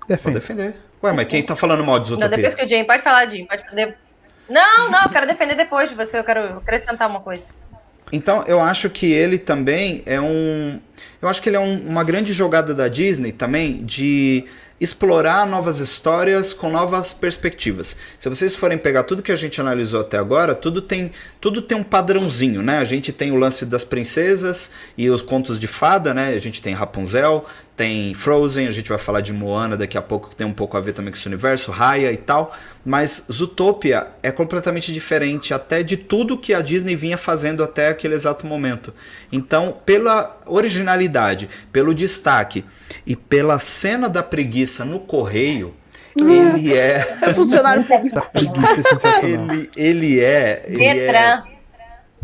Defende. 0.07 0.23
Pode 0.23 0.35
defender. 0.35 0.75
Ué, 1.01 1.11
mas 1.13 1.25
quem 1.25 1.41
tá 1.41 1.55
falando 1.55 1.83
mal 1.83 1.99
de 1.99 2.13
Utopia? 2.13 2.27
Não, 2.27 2.35
depois 2.35 2.53
que 2.53 2.65
o 2.65 2.67
Jim, 2.67 2.85
pode 2.85 3.01
falar, 3.01 3.27
Jim, 3.29 3.45
pode 3.45 3.63
não, 4.49 4.89
não, 4.89 5.03
eu 5.03 5.09
quero 5.09 5.27
defender 5.27 5.55
depois 5.55 5.89
de 5.89 5.95
você, 5.95 6.17
eu 6.17 6.23
quero 6.23 6.57
acrescentar 6.57 7.09
uma 7.09 7.19
coisa. 7.19 7.45
Então, 8.11 8.43
eu 8.47 8.59
acho 8.59 8.89
que 8.89 9.11
ele 9.11 9.37
também 9.37 10.01
é 10.05 10.19
um. 10.19 10.79
Eu 11.21 11.29
acho 11.29 11.41
que 11.41 11.49
ele 11.49 11.57
é 11.57 11.59
um, 11.59 11.87
uma 11.87 12.03
grande 12.03 12.33
jogada 12.33 12.73
da 12.73 12.87
Disney 12.87 13.31
também 13.31 13.83
de 13.83 14.45
explorar 14.79 15.45
novas 15.45 15.79
histórias 15.79 16.53
com 16.53 16.69
novas 16.69 17.11
perspectivas. 17.11 17.97
Se 18.17 18.29
vocês 18.29 18.55
forem 18.55 18.77
pegar 18.77 19.03
tudo 19.03 19.21
que 19.21 19.31
a 19.31 19.35
gente 19.35 19.59
analisou 19.59 19.99
até 19.99 20.17
agora, 20.17 20.55
tudo 20.55 20.81
tem, 20.81 21.11
tudo 21.41 21.61
tem 21.61 21.77
um 21.77 21.83
padrãozinho, 21.83 22.61
né? 22.61 22.77
A 22.77 22.85
gente 22.85 23.11
tem 23.11 23.31
o 23.31 23.35
lance 23.35 23.65
das 23.65 23.83
princesas 23.83 24.71
e 24.97 25.09
os 25.09 25.21
contos 25.21 25.59
de 25.59 25.67
fada, 25.67 26.13
né? 26.13 26.29
A 26.29 26.39
gente 26.39 26.61
tem 26.61 26.73
Rapunzel, 26.73 27.45
tem 27.79 28.13
Frozen, 28.13 28.67
a 28.67 28.71
gente 28.71 28.89
vai 28.89 28.97
falar 28.97 29.21
de 29.21 29.31
Moana 29.31 29.77
daqui 29.77 29.97
a 29.97 30.01
pouco, 30.01 30.29
que 30.29 30.35
tem 30.35 30.45
um 30.45 30.51
pouco 30.51 30.75
a 30.75 30.81
ver 30.81 30.91
também 30.91 31.13
com 31.13 31.17
esse 31.17 31.25
universo, 31.25 31.71
Raya 31.71 32.11
e 32.11 32.17
tal. 32.17 32.53
Mas 32.83 33.25
Zootopia 33.31 34.07
é 34.21 34.31
completamente 34.31 34.91
diferente 34.91 35.53
até 35.53 35.81
de 35.81 35.95
tudo 35.95 36.37
que 36.37 36.53
a 36.53 36.59
Disney 36.59 36.93
vinha 36.97 37.17
fazendo 37.17 37.63
até 37.63 37.87
aquele 37.87 38.15
exato 38.15 38.45
momento. 38.45 38.93
Então, 39.31 39.77
pela 39.85 40.37
originalidade, 40.45 41.49
pelo 41.71 41.93
destaque 41.93 42.65
e 43.07 43.15
pela 43.15 43.59
cena 43.59 44.09
da 44.09 44.21
preguiça 44.21 44.83
no 44.83 44.99
correio, 44.99 45.73
ele 46.17 46.75
é. 46.77 47.19
É 47.21 47.33
funcionário 47.33 47.85
público. 47.87 48.07
Essa 48.07 48.21
preguiça 48.23 48.79
é 48.81 48.83
sensacional. 48.83 49.55
Ele, 49.55 49.69
ele 49.77 50.19
é. 50.19 50.65
Ele 50.67 50.83
é 50.85 51.41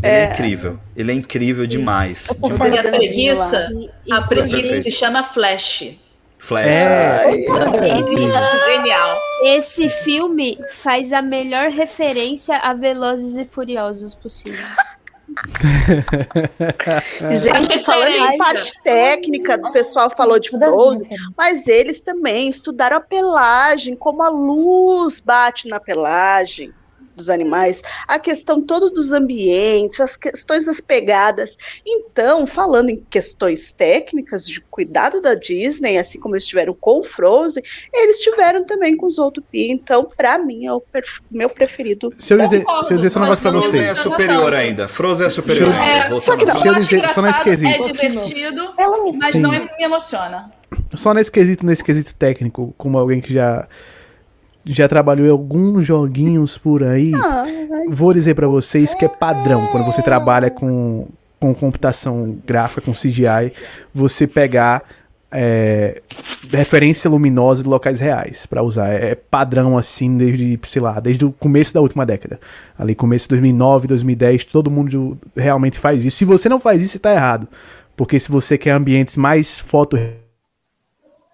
ele 0.03 0.11
é, 0.11 0.19
é, 0.19 0.25
incrível. 0.25 0.77
Ele 0.95 1.11
é 1.11 1.15
incrível 1.15 1.67
demais. 1.67 2.27
De 2.41 2.53
a 2.53 2.57
preguiça, 2.91 3.69
a 4.11 4.21
preguiça 4.21 4.81
se 4.81 4.91
chama 4.91 5.23
Flash. 5.23 5.97
Flash. 6.37 6.67
É. 6.67 7.23
Genial. 8.67 9.19
Esse 9.43 9.89
filme 9.89 10.59
faz 10.71 11.13
a 11.13 11.21
melhor 11.21 11.69
referência 11.69 12.57
a 12.57 12.73
Velozes 12.73 13.35
e 13.35 13.45
Furiosos 13.45 14.15
possível. 14.15 14.65
Gente, 17.31 17.79
falando 17.83 18.11
em 18.11 18.37
parte 18.37 18.71
técnica, 18.83 19.55
o 19.55 19.71
pessoal 19.71 20.07
falou 20.15 20.37
de 20.39 20.51
Frozen, 20.51 21.09
mas 21.35 21.67
eles 21.67 22.03
também 22.03 22.47
estudaram 22.47 22.97
a 22.97 23.01
pelagem, 23.01 23.95
como 23.95 24.21
a 24.21 24.29
luz 24.29 25.19
bate 25.19 25.67
na 25.67 25.79
pelagem 25.79 26.71
dos 27.15 27.29
animais, 27.29 27.81
a 28.07 28.19
questão 28.19 28.61
toda 28.61 28.89
dos 28.89 29.11
ambientes, 29.11 29.99
as 29.99 30.15
questões 30.15 30.65
das 30.65 30.79
pegadas. 30.79 31.57
Então, 31.85 32.45
falando 32.45 32.89
em 32.89 33.03
questões 33.09 33.73
técnicas 33.73 34.45
de 34.45 34.61
cuidado 34.61 35.21
da 35.21 35.33
Disney, 35.33 35.97
assim 35.97 36.19
como 36.19 36.35
eles 36.35 36.45
tiveram 36.45 36.73
com 36.73 36.99
o 36.99 37.03
Frozen, 37.03 37.63
eles 37.93 38.19
tiveram 38.21 38.65
também 38.65 38.95
com 38.95 39.05
os 39.05 39.15
Zootopia. 39.15 39.71
Então, 39.71 40.09
para 40.15 40.37
mim, 40.37 40.65
é 40.65 40.73
o 40.73 40.83
meu 41.31 41.49
preferido. 41.49 42.13
Se 42.17 42.33
eu 42.33 42.37
dizer, 42.37 42.63
se 42.83 42.93
eu 42.93 42.97
dizer 42.97 43.09
só 43.09 43.19
um 43.19 43.23
negócio 43.23 43.41
pra 43.41 43.51
você. 43.51 43.69
Frozen 43.69 43.89
é 43.89 43.95
superior 43.95 44.53
ainda. 44.53 44.87
Frozen 44.87 45.27
é 45.27 45.29
superior 45.29 45.69
é, 45.69 46.01
ainda. 46.01 46.19
Só 46.19 46.37
que 46.37 46.45
não, 46.45 46.59
se 46.59 46.67
eu 46.67 46.73
dizer, 46.75 47.09
só 47.09 47.21
nesse 47.21 47.41
quesito. 47.41 47.83
É 47.83 47.91
divertido, 47.91 48.73
mas 49.17 49.31
Sim. 49.31 49.39
não 49.39 49.51
me 49.51 49.69
emociona. 49.79 50.51
Só 50.93 51.13
nesse 51.13 51.31
quesito, 51.31 51.65
nesse 51.65 51.83
quesito 51.83 52.13
técnico, 52.15 52.73
como 52.77 52.97
alguém 52.97 53.21
que 53.21 53.33
já 53.33 53.67
já 54.65 54.87
trabalhou 54.87 55.27
em 55.27 55.31
alguns 55.31 55.85
joguinhos 55.85 56.57
por 56.57 56.83
aí. 56.83 57.13
Ah, 57.13 57.43
vou 57.89 58.13
dizer 58.13 58.33
para 58.33 58.47
vocês 58.47 58.93
que 58.93 59.05
é 59.05 59.09
padrão 59.09 59.67
quando 59.71 59.85
você 59.85 60.01
trabalha 60.01 60.49
com, 60.49 61.07
com 61.39 61.53
computação 61.53 62.37
gráfica, 62.45 62.81
com 62.81 62.91
CGI, 62.91 63.53
você 63.93 64.25
pegar 64.25 64.83
é, 65.31 66.01
referência 66.49 67.09
luminosa 67.09 67.61
de 67.61 67.69
locais 67.69 67.99
reais 67.99 68.45
para 68.45 68.63
usar. 68.63 68.87
É 68.87 69.15
padrão 69.15 69.77
assim 69.77 70.17
desde, 70.17 70.59
sei 70.67 70.81
lá, 70.81 70.99
desde 70.99 71.25
o 71.25 71.31
começo 71.31 71.73
da 71.73 71.81
última 71.81 72.05
década. 72.05 72.39
Ali 72.77 72.95
começo 72.95 73.25
de 73.25 73.29
2009, 73.29 73.87
2010, 73.87 74.45
todo 74.45 74.71
mundo 74.71 75.17
realmente 75.35 75.77
faz 75.77 76.05
isso. 76.05 76.17
Se 76.17 76.25
você 76.25 76.47
não 76.49 76.59
faz 76.59 76.81
isso, 76.81 76.97
está 76.97 77.13
errado. 77.13 77.47
Porque 77.95 78.19
se 78.19 78.29
você 78.29 78.57
quer 78.57 78.71
ambientes 78.71 79.15
mais 79.15 79.59
foto 79.59 79.97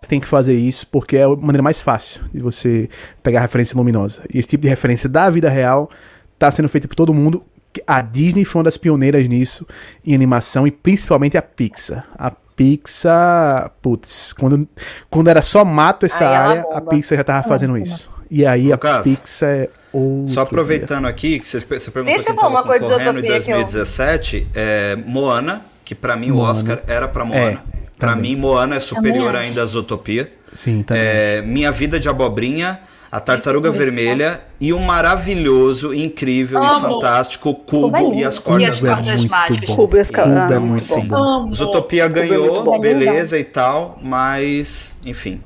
você 0.03 0.09
tem 0.09 0.19
que 0.19 0.27
fazer 0.27 0.55
isso 0.55 0.87
porque 0.87 1.15
é 1.17 1.23
a 1.23 1.29
maneira 1.29 1.61
mais 1.61 1.79
fácil 1.79 2.23
de 2.33 2.39
você 2.41 2.89
pegar 3.21 3.39
referência 3.41 3.77
luminosa. 3.77 4.23
E 4.33 4.39
esse 4.39 4.47
tipo 4.47 4.63
de 4.63 4.67
referência 4.69 5.07
da 5.07 5.29
vida 5.29 5.47
real 5.47 5.91
está 6.33 6.49
sendo 6.49 6.67
feito 6.67 6.87
por 6.87 6.95
todo 6.95 7.13
mundo 7.13 7.43
A 7.85 8.01
Disney 8.01 8.43
foi 8.43 8.59
uma 8.59 8.63
das 8.63 8.77
pioneiras 8.77 9.27
nisso 9.29 9.65
em 10.05 10.15
animação 10.15 10.65
e 10.65 10.71
principalmente 10.71 11.37
a 11.37 11.41
Pixar. 11.41 12.07
A 12.17 12.31
Pixar, 12.31 13.71
putz, 13.79 14.33
quando, 14.33 14.67
quando 15.09 15.27
era 15.29 15.41
só 15.41 15.63
mato 15.63 16.05
essa 16.07 16.27
área, 16.27 16.65
a. 16.71 16.81
Pixar 16.81 17.17
já 17.19 17.23
tava 17.23 17.47
fazendo 17.47 17.77
isso. 17.77 18.09
E 18.29 18.43
aí 18.43 18.71
Lucas, 18.71 18.91
a 18.99 19.03
Pixar 19.03 19.49
é 19.49 19.69
outro 19.93 20.33
Só 20.33 20.41
aproveitando 20.41 21.05
aqui, 21.05 21.39
que 21.39 21.47
você, 21.47 21.59
você 21.59 21.91
perguntou 21.91 22.15
Deixa 22.15 22.31
eu 22.31 22.33
quem 22.33 22.35
falar 22.41 22.49
tava 22.49 22.49
uma 22.49 22.63
coisa 22.63 22.85
de 22.85 22.91
concorrendo 22.91 23.19
em 23.19 23.21
Zootopia 23.29 23.45
que 23.45 23.51
eu- 23.51 23.55
2017, 23.57 24.47
é 24.55 24.95
Moana, 24.95 25.61
que 25.85 25.93
pra 25.93 26.15
mim 26.15 26.31
o 26.31 26.35
Moana. 26.37 26.51
Oscar 26.51 26.81
era 26.87 27.07
pra 27.07 27.23
Moana. 27.23 27.63
É, 27.75 27.80
pra 28.01 28.09
também. 28.15 28.35
mim, 28.35 28.41
Moana 28.41 28.75
é 28.75 28.79
superior 28.81 29.27
Também 29.31 29.47
ainda 29.49 29.61
a 29.63 29.65
Zootopia. 29.65 30.29
Sim, 30.53 30.83
também. 30.83 31.01
É, 31.01 31.41
Minha 31.41 31.71
Vida 31.71 31.97
de 31.97 32.09
Abobrinha, 32.09 32.81
A 33.09 33.19
Tartaruga 33.19 33.71
Vermelha 33.71 34.41
e 34.59 34.71
o 34.73 34.79
maravilhoso, 34.79 35.93
incrível 35.93 36.61
e 36.61 36.65
Amo. 36.65 36.79
fantástico 36.79 37.53
Cubo 37.53 37.91
Cubo 37.91 38.13
é 38.13 38.17
e 38.19 38.23
as. 38.23 38.39
Cordas 38.39 38.63
E 38.63 38.71
as 38.71 38.79
Cubo 38.79 38.87
é 38.91 39.27
mágicas. 39.27 39.75
Cubo 39.75 39.97
e 39.97 39.99
as 39.99 40.11
Cordas- 40.11 40.51
é 40.51 40.55
Ah, 40.55 40.59
muito 40.59 40.87
muito 40.93 41.07
bom. 41.07 41.51
Zootopia 41.51 42.09
muito 42.09 42.15
ganhou, 42.19 42.63
bom. 42.63 42.79
beleza 42.79 43.37
e 43.39 43.43
tal, 43.43 43.97
mas, 44.01 44.95
enfim. 45.05 45.41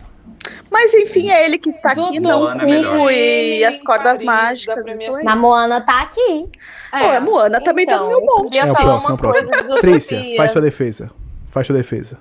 Mas 0.72 0.94
enfim, 0.94 1.30
é 1.30 1.45
ele 1.45 1.57
que 1.57 1.69
está 1.69 1.91
aqui, 1.91 2.19
não 2.19 2.40
Moana 2.41 2.64
é 2.64 2.65
melhor. 2.65 2.91
Cubo 2.98 3.10
e 3.10 3.64
as 3.65 3.82
cordas 3.82 4.06
Paris, 4.14 4.26
mágicas. 4.26 4.77
então 4.86 5.19
é 5.19 5.23
Na 5.23 5.36
Moana 5.36 5.82
tá 5.82 6.02
aqui. 6.03 6.48
Pô, 6.91 6.98
a 6.98 7.19
Moana 7.19 7.61
também 7.61 7.86
tá 7.86 7.98
no 7.98 8.07
meu 8.10 8.19
eu 8.19 8.26
monte. 8.26 8.57
É 8.57 8.64
o 8.64 8.73
falar 8.76 8.80
próximo, 8.99 9.07
é 9.07 9.11
uma 9.11 9.15
o 9.15 9.18
próximo. 9.18 9.76
Trícia, 9.82 10.23
faz 10.38 10.52
sua 10.52 10.61
defesa. 10.61 11.11
Faz 11.48 11.65
sua 11.68 11.76
defesa. 11.76 12.18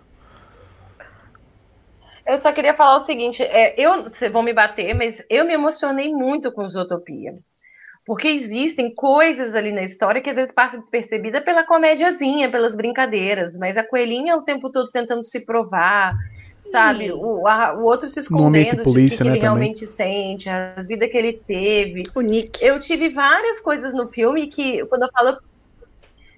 Eu 2.26 2.38
só 2.38 2.52
queria 2.52 2.74
falar 2.74 2.96
o 2.96 3.00
seguinte, 3.00 3.42
é, 3.42 3.74
eu, 3.78 4.02
vocês 4.04 4.32
vão 4.32 4.42
me 4.42 4.52
bater, 4.52 4.94
mas 4.94 5.22
eu 5.28 5.44
me 5.44 5.52
emocionei 5.52 6.10
muito 6.12 6.50
com 6.52 6.66
Zootopia. 6.68 7.34
Porque 8.06 8.28
existem 8.28 8.94
coisas 8.94 9.54
ali 9.54 9.72
na 9.72 9.82
história 9.82 10.20
que 10.20 10.28
às 10.28 10.36
vezes 10.36 10.54
passa 10.54 10.78
despercebida 10.78 11.40
pela 11.42 11.64
comédiazinha, 11.64 12.50
pelas 12.50 12.74
brincadeiras, 12.74 13.56
mas 13.56 13.78
a 13.78 13.84
coelhinha 13.84 14.36
o 14.36 14.42
tempo 14.42 14.70
todo 14.70 14.90
tentando 14.90 15.24
se 15.24 15.40
provar, 15.40 16.14
sabe? 16.62 17.10
O, 17.12 17.46
a- 17.46 17.74
o 17.78 17.84
outro 17.84 18.06
se 18.08 18.20
escondendo 18.20 18.82
polícia, 18.82 19.24
de 19.24 19.24
né, 19.24 19.36
que, 19.36 19.40
que 19.40 19.44
ele 19.46 19.46
também. 19.46 19.64
realmente 19.70 19.86
sente, 19.86 20.48
a 20.50 20.82
vida 20.82 21.08
que 21.08 21.16
ele 21.16 21.32
teve. 21.32 22.02
O 22.14 22.20
Nick. 22.20 22.62
Eu 22.62 22.78
tive 22.78 23.08
várias 23.08 23.60
coisas 23.60 23.94
no 23.94 24.10
filme 24.10 24.48
que, 24.48 24.84
quando 24.86 25.04
eu 25.04 25.08
falo 25.10 25.38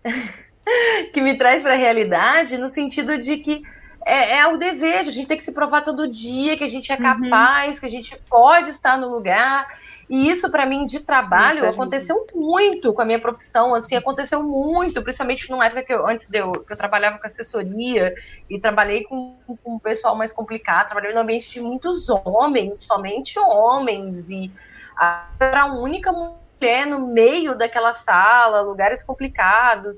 que 1.13 1.21
me 1.21 1.37
traz 1.37 1.63
para 1.63 1.75
a 1.75 1.77
realidade, 1.77 2.59
no 2.59 2.69
sentido 2.69 3.19
de 3.19 3.39
que 3.39 3.63
é, 4.07 4.37
é 4.39 4.47
o 4.47 4.57
desejo, 4.57 5.09
a 5.09 5.13
gente 5.13 5.27
tem 5.27 5.37
que 5.37 5.43
se 5.43 5.53
provar 5.53 5.83
todo 5.83 6.07
dia 6.09 6.57
que 6.57 6.63
a 6.63 6.69
gente 6.69 6.93
é 6.93 6.97
capaz, 6.97 7.81
que 7.81 7.87
a 7.87 7.91
gente 7.91 8.17
pode 8.31 8.71
estar 8.71 8.97
no 8.97 9.09
lugar. 9.11 9.67
E 10.09 10.31
isso, 10.31 10.49
para 10.49 10.65
mim, 10.65 10.85
de 10.87 11.01
trabalho, 11.01 11.63
Verdade. 11.63 11.75
aconteceu 11.75 12.25
muito 12.33 12.95
com 12.95 13.03
a 13.03 13.05
minha 13.05 13.21
profissão, 13.21 13.75
assim, 13.75 13.97
aconteceu 13.97 14.45
muito, 14.45 15.03
principalmente 15.03 15.51
numa 15.51 15.67
época 15.67 15.83
que 15.83 15.93
eu, 15.93 16.07
antes 16.07 16.29
de 16.29 16.39
eu, 16.39 16.53
que 16.53 16.73
eu 16.73 16.77
trabalhava 16.77 17.19
com 17.19 17.27
assessoria 17.27 18.15
e 18.49 18.61
trabalhei 18.61 19.03
com, 19.03 19.37
com 19.61 19.75
um 19.75 19.79
pessoal 19.81 20.15
mais 20.15 20.33
complicado, 20.33 20.87
trabalhei 20.87 21.13
no 21.13 21.21
ambiente 21.21 21.51
de 21.53 21.61
muitos 21.61 22.09
homens, 22.09 22.87
somente 22.87 23.37
homens, 23.41 24.31
e 24.31 24.53
a- 24.97 25.27
era 25.41 25.63
a 25.63 25.75
única 25.75 26.13
mulher 26.13 26.87
no 26.87 27.09
meio 27.09 27.57
daquela 27.59 27.93
sala, 27.93 28.61
lugares 28.61 29.03
complicados. 29.03 29.97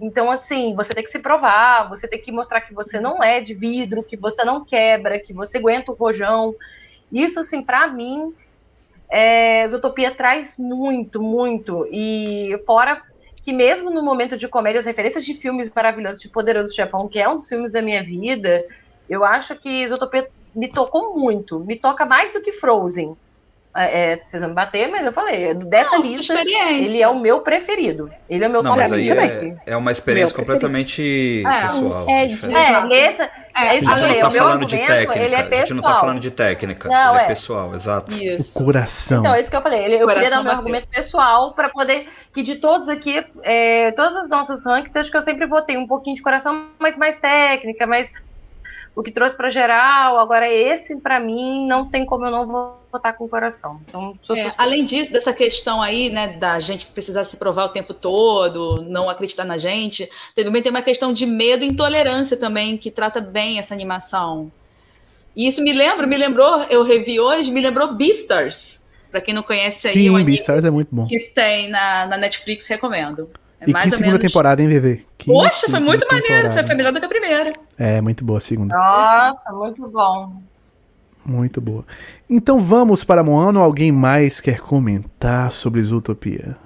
Então, 0.00 0.30
assim, 0.30 0.74
você 0.74 0.94
tem 0.94 1.04
que 1.04 1.10
se 1.10 1.18
provar, 1.18 1.88
você 1.88 2.08
tem 2.08 2.20
que 2.20 2.32
mostrar 2.32 2.62
que 2.62 2.72
você 2.72 2.98
não 2.98 3.22
é 3.22 3.40
de 3.40 3.52
vidro, 3.52 4.02
que 4.02 4.16
você 4.16 4.42
não 4.44 4.64
quebra, 4.64 5.20
que 5.20 5.32
você 5.34 5.58
aguenta 5.58 5.92
o 5.92 5.94
rojão. 5.94 6.54
Isso, 7.12 7.40
assim, 7.40 7.62
para 7.62 7.86
mim, 7.88 8.34
é, 9.10 9.68
Zootopia 9.68 10.10
traz 10.10 10.56
muito, 10.56 11.20
muito. 11.20 11.86
E 11.92 12.58
fora 12.64 13.02
que 13.42 13.52
mesmo 13.52 13.90
no 13.90 14.02
momento 14.02 14.36
de 14.36 14.48
comédia, 14.48 14.78
as 14.78 14.86
referências 14.86 15.24
de 15.24 15.34
filmes 15.34 15.72
maravilhosos, 15.74 16.20
de 16.20 16.28
Poderoso 16.28 16.74
Chefão, 16.74 17.08
que 17.08 17.18
é 17.18 17.28
um 17.28 17.36
dos 17.36 17.48
filmes 17.48 17.70
da 17.70 17.82
minha 17.82 18.02
vida, 18.02 18.64
eu 19.08 19.24
acho 19.24 19.56
que 19.56 19.86
Zootopia 19.86 20.30
me 20.54 20.68
tocou 20.68 21.18
muito. 21.18 21.58
Me 21.60 21.76
toca 21.76 22.06
mais 22.06 22.32
do 22.32 22.40
que 22.40 22.52
Frozen. 22.52 23.16
É, 23.72 24.12
é, 24.14 24.20
vocês 24.24 24.40
vão 24.42 24.48
me 24.50 24.54
bater, 24.56 24.88
mas 24.88 25.06
eu 25.06 25.12
falei, 25.12 25.54
dessa 25.54 25.96
Não, 25.96 26.02
lista, 26.02 26.34
experiência. 26.34 26.84
ele 26.84 27.00
é 27.00 27.06
o 27.08 27.20
meu 27.20 27.40
preferido. 27.40 28.10
Ele 28.28 28.44
é 28.44 28.48
o 28.48 28.50
meu 28.50 28.62
Não, 28.64 28.70
top 28.72 28.82
mas 28.82 28.92
aí 28.92 29.08
é, 29.10 29.54
é 29.64 29.76
uma 29.76 29.92
experiência 29.92 30.34
Meu 30.36 30.44
completamente 30.44 31.44
É, 31.46 31.62
pessoal. 31.62 32.04
é, 32.08 32.26
diferente. 32.26 32.58
É, 32.58 32.82
nessa, 32.86 33.22
É, 33.54 33.66
é 33.68 33.78
isso 33.78 33.90
A 33.90 33.96
gente 33.96 34.00
falei, 34.00 34.12
não 34.14 34.20
tá 34.20 34.28
o 34.28 34.32
meu 34.32 34.42
falando 34.42 34.66
de 34.66 34.74
argumento, 34.74 34.88
técnica, 34.98 35.24
ele 35.24 35.34
é 35.34 35.38
a 35.38 35.42
gente 35.42 35.50
pessoal. 35.50 35.76
não 35.76 35.82
tá 35.84 35.94
falando 36.00 36.20
de 36.20 36.30
técnica, 36.32 36.88
Não, 36.88 37.10
ele 37.10 37.18
é 37.20 37.24
é. 37.24 37.26
pessoal, 37.28 37.74
exato. 37.74 38.12
Isso. 38.12 38.54
Coração. 38.58 39.20
Então, 39.20 39.34
é 39.34 39.40
isso 39.40 39.50
que 39.50 39.56
eu 39.56 39.62
falei. 39.62 39.84
Ele- 39.84 39.94
Eu 39.94 40.00
Coração 40.00 40.14
queria 40.14 40.30
dar 40.30 40.40
o 40.40 40.44
meu 40.44 40.52
bateu. 40.52 40.58
argumento 40.58 40.88
pessoal 40.88 41.52
para 41.54 41.68
poder. 41.68 42.08
Que 42.32 42.42
de 42.42 42.56
todos 42.56 42.88
aqui, 42.88 43.24
é, 43.44 43.92
todas 43.92 44.16
as 44.16 44.28
nossas 44.28 44.64
rankings, 44.66 44.98
acho 44.98 45.10
que 45.12 45.16
eu 45.16 45.22
sempre 45.22 45.46
votei 45.46 45.76
um 45.76 45.86
pouquinho 45.86 46.16
de 46.16 46.22
coração, 46.22 46.66
mas 46.78 46.96
mais 46.96 47.18
técnica, 47.20 47.86
mas 47.86 48.10
o 48.94 49.02
que 49.02 49.10
trouxe 49.10 49.36
para 49.36 49.50
geral. 49.50 50.18
Agora, 50.18 50.48
esse, 50.52 50.96
para 50.96 51.20
mim, 51.20 51.66
não 51.66 51.88
tem 51.88 52.04
como 52.04 52.26
eu 52.26 52.30
não 52.30 52.74
votar 52.90 53.16
com 53.16 53.24
o 53.24 53.28
coração. 53.28 53.80
Então, 53.88 54.14
sou 54.22 54.36
É, 54.36 54.52
além 54.58 54.84
disso, 54.84 55.12
dessa 55.12 55.32
questão 55.32 55.80
aí, 55.80 56.10
né, 56.10 56.36
da 56.38 56.58
gente 56.60 56.86
precisar 56.88 57.24
se 57.24 57.36
provar 57.36 57.66
o 57.66 57.68
tempo 57.68 57.94
todo, 57.94 58.82
não 58.82 59.08
acreditar 59.08 59.44
na 59.44 59.56
gente, 59.56 60.08
também 60.34 60.62
tem 60.62 60.70
uma 60.70 60.82
questão 60.82 61.12
de 61.12 61.24
medo 61.24 61.64
e 61.64 61.68
intolerância 61.68 62.36
também, 62.36 62.76
que 62.76 62.90
trata 62.90 63.20
bem 63.20 63.58
essa 63.58 63.74
animação. 63.74 64.50
E 65.36 65.46
isso 65.46 65.62
me 65.62 65.72
lembra, 65.72 66.06
me 66.06 66.16
lembrou, 66.16 66.64
eu 66.64 66.82
revi 66.82 67.20
hoje, 67.20 67.50
me 67.50 67.60
lembrou 67.60 67.94
Beastars. 67.94 68.80
Pra 69.10 69.20
quem 69.20 69.34
não 69.34 69.42
conhece 69.42 69.88
aí, 69.88 69.92
o 69.92 69.94
Sim, 69.94 70.08
anime 70.08 70.24
Beastars 70.24 70.64
é 70.64 70.70
muito 70.70 70.88
bom. 70.94 71.06
que 71.06 71.18
tem 71.34 71.68
na, 71.68 72.06
na 72.06 72.16
Netflix, 72.16 72.66
recomendo. 72.66 73.28
É 73.60 73.68
E 73.68 73.72
mais 73.72 73.84
que 73.84 73.90
ou 73.90 73.98
segunda 73.98 74.16
menos- 74.18 74.22
temporada, 74.32 74.62
hein, 74.62 74.68
VV? 74.68 75.04
Que 75.18 75.26
Poxa, 75.26 75.66
foi 75.70 75.80
muito 75.80 76.06
maneiro, 76.10 76.52
foi, 76.52 76.74
melhor 76.74 76.92
do 76.92 76.98
que 77.00 77.04
a 77.06 77.08
primeira. 77.08 77.52
É, 77.78 78.00
muito 78.00 78.24
boa 78.24 78.38
a 78.38 78.40
segunda. 78.40 78.74
Nossa, 78.74 79.52
muito 79.52 79.86
bom. 79.88 80.42
Muito 81.24 81.60
boa. 81.60 81.84
Então 82.28 82.60
vamos 82.60 83.04
para 83.04 83.22
Moana 83.22 83.58
ou 83.58 83.64
alguém 83.64 83.92
mais 83.92 84.40
quer 84.40 84.60
comentar 84.60 85.50
sobre 85.50 85.82
Zootopia? 85.82 86.56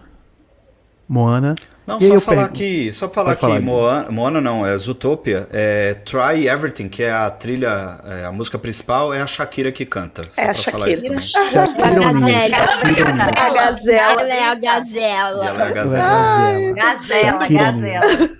Moana. 1.08 1.54
Não, 1.86 2.00
E 2.00 2.04
aí 2.04 2.08
só 2.08 2.14
eu 2.14 2.20
falar 2.22 2.36
pergunto- 2.48 2.58
que, 2.58 2.92
só 2.94 3.08
falar 3.10 3.36
Pode 3.36 3.40
que 3.40 3.46
falar, 3.46 3.60
Moana, 3.60 4.10
Moana 4.10 4.40
não, 4.40 4.64
é 4.66 4.74
Zootopia, 4.78 5.46
é 5.52 5.92
Try 6.02 6.48
Everything, 6.48 6.88
que 6.88 7.02
é 7.02 7.12
a 7.12 7.28
trilha, 7.30 8.00
é, 8.06 8.24
a 8.24 8.32
música 8.32 8.58
principal, 8.58 9.12
é 9.12 9.20
a 9.20 9.26
Shakira 9.26 9.70
que 9.70 9.84
canta. 9.84 10.22
Só 10.30 10.40
É 10.40 10.48
a 10.50 10.54
pra 10.54 10.62
falar 10.62 10.88
isso 10.88 11.02
Shakira. 11.02 11.20
também. 11.20 11.50
Shakira 11.50 11.84
A 11.84 11.90
O'Neal. 11.90 12.12
gazela. 12.14 12.48
Shakira 12.48 13.10
O'Neal. 13.10 13.28
A 13.36 13.50
gazela. 13.50 14.22
Ela 14.22 14.34
é 14.34 14.42
a 14.44 14.54
gazela. 14.54 15.44
ela 15.44 15.44
é 15.44 15.44
a 15.44 15.46
Ela 15.46 15.62
é 15.62 15.66
a 15.66 15.70
gazela. 15.72 16.04
gazela. 16.04 16.72
Gazela, 16.74 17.40
Shakira 17.40 17.72
gazela. 17.72 18.30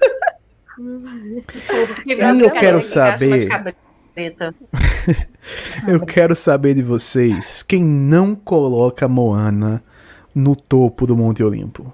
E 2.07 2.41
eu 2.41 2.51
quero 2.51 2.81
saber-. 2.81 3.49
Eu 5.87 6.01
quero 6.01 6.35
saber 6.37 6.73
de 6.75 6.83
vocês 6.83 7.63
quem 7.63 7.83
não 7.85 8.35
coloca 8.35 9.07
Moana 9.09 9.83
no 10.35 10.57
topo 10.57 11.07
do 11.07 11.17
Monte 11.17 11.43
Olimpo. 11.43 11.93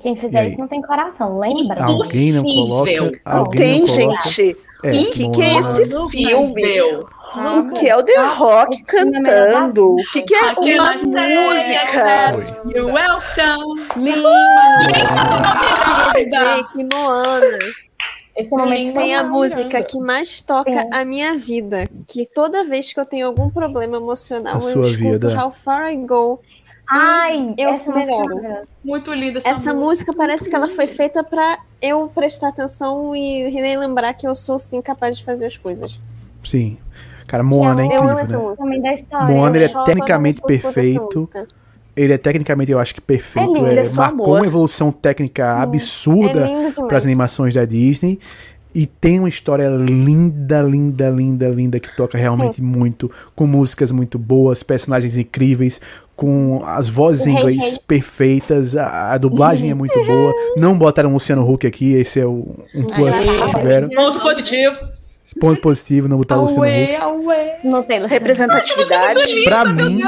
Quem 0.00 0.12
E 0.14 0.16
fizer 0.16 0.48
isso 0.48 0.58
não 0.58 0.68
tem 0.68 0.80
coração, 0.80 1.38
lembra? 1.38 1.84
Alguém 1.84 2.32
não 2.32 2.42
coloca? 2.44 2.90
Impossível. 2.90 3.20
Alguém 3.24 3.60
Tem, 3.60 3.80
não 3.80 3.86
coloca? 4.06 4.28
gente. 4.30 4.56
É, 4.84 4.90
O 4.92 5.10
que, 5.10 5.28
que 5.30 5.42
é 5.42 5.58
esse 5.58 5.86
filme? 5.86 6.34
Horrível. 6.34 7.00
O 7.34 7.72
que 7.74 7.88
é 7.88 7.96
o 7.96 8.02
The 8.02 8.26
Rock 8.36 8.74
esse 8.76 8.84
filme 8.84 9.18
é 9.18 9.22
cantando? 9.22 9.92
O 9.94 9.96
que, 10.12 10.22
que 10.22 10.34
é 10.34 10.50
Aquela 10.50 10.92
uma 10.92 10.94
música? 10.94 12.32
You're 12.64 12.92
welcome. 12.92 13.80
Eu 13.96 14.22
queria 16.14 16.24
dizer 16.24 16.64
que 16.72 16.84
Moana 16.94 17.58
Esse 18.36 18.50
momento 18.50 18.94
tem 18.94 19.16
a 19.16 19.24
música 19.24 19.82
que 19.82 19.98
mais 19.98 20.40
toca 20.40 20.70
É. 20.70 20.88
a 20.92 21.04
minha 21.04 21.36
vida. 21.36 21.84
Que 22.06 22.24
toda 22.24 22.64
vez 22.64 22.92
que 22.92 23.00
eu 23.00 23.04
tenho 23.04 23.26
algum 23.26 23.50
problema 23.50 23.96
emocional, 23.96 24.54
A 24.54 24.58
eu 24.58 24.80
escuto 24.80 24.96
vida. 24.96 25.44
How 25.44 25.50
Far 25.50 25.90
I 25.92 25.96
Go. 25.96 26.40
Ai, 26.90 27.54
eu 27.58 27.70
essa 27.70 27.92
música 27.92 28.46
é. 28.46 28.62
Muito 28.82 29.12
linda 29.12 29.38
essa, 29.40 29.48
Essa 29.48 29.74
música 29.74 30.12
parece 30.16 30.48
que 30.48 30.56
ela 30.56 30.68
foi 30.68 30.86
feita 30.86 31.22
pra 31.22 31.58
eu 31.82 32.08
prestar 32.08 32.48
atenção 32.48 33.14
e 33.14 33.50
nem 33.50 33.76
lembrar 33.76 34.14
que 34.14 34.26
eu 34.26 34.34
sou 34.34 34.58
sim 34.58 34.80
capaz 34.80 35.18
de 35.18 35.24
fazer 35.24 35.46
as 35.46 35.56
coisas. 35.56 35.98
Sim. 36.42 36.78
Cara, 37.26 37.42
Moana 37.42 37.82
é 37.82 37.84
amo 37.84 37.94
incrível, 37.94 38.14
né? 38.14 38.22
música. 38.22 38.56
Também 38.56 38.80
da 38.80 38.94
história. 38.94 39.26
Moana, 39.26 39.56
ele 39.56 39.64
é 39.66 39.84
tecnicamente 39.84 40.42
perfeito. 40.42 41.20
música. 41.20 41.46
Ele 41.94 42.12
é 42.12 42.18
tecnicamente, 42.18 42.72
eu 42.72 42.78
acho 42.78 42.94
que 42.94 43.00
perfeito. 43.00 43.50
É 43.50 43.52
lindo, 43.52 43.80
é 43.80 43.84
só 43.84 44.00
marcou 44.00 44.24
amor. 44.26 44.38
uma 44.38 44.46
evolução 44.46 44.90
técnica 44.90 45.60
absurda 45.60 46.40
É 46.40 46.46
lindo 46.46 46.58
demais. 46.58 46.78
para 46.78 46.96
as 46.96 47.04
animações 47.04 47.54
da 47.54 47.64
Disney. 47.64 48.18
E 48.74 48.86
tem 48.86 49.18
uma 49.18 49.28
história 49.28 49.68
linda, 49.68 50.62
linda, 50.62 51.10
linda, 51.10 51.48
linda, 51.48 51.80
que 51.80 51.94
toca 51.96 52.16
realmente 52.16 52.62
muito, 52.62 53.10
com 53.34 53.46
músicas 53.46 53.90
muito 53.90 54.18
boas, 54.18 54.62
personagens 54.62 55.16
incríveis, 55.16 55.80
com 56.18 56.62
as 56.64 56.88
vozes 56.88 57.28
em 57.28 57.30
Hey, 57.30 57.38
inglês 57.38 57.74
hey. 57.74 57.80
perfeitas, 57.86 58.76
a, 58.76 59.12
a 59.12 59.18
dublagem 59.18 59.70
é 59.70 59.74
muito 59.74 60.04
boa. 60.04 60.34
Não 60.56 60.76
botaram 60.76 61.10
o 61.10 61.12
Luciano 61.12 61.48
Huck 61.48 61.64
aqui, 61.64 61.92
esse 61.92 62.18
é 62.18 62.26
o, 62.26 62.56
um 62.74 62.84
plus 62.84 63.20
que 63.20 63.56
tiveram. 63.56 63.88
Ponto 63.88 64.18
positivo. 64.18 64.97
Ponto 65.38 65.60
positivo, 65.60 66.08
não 66.08 66.16
botar 66.16 66.36
o 66.38 66.42
Luciano 66.42 66.62
Huck. 66.66 66.96
auê. 66.96 67.36
Não 67.62 67.82
tem. 67.82 68.00
Representatividade. 68.06 69.44
Pra 69.44 69.64
mim, 69.66 70.00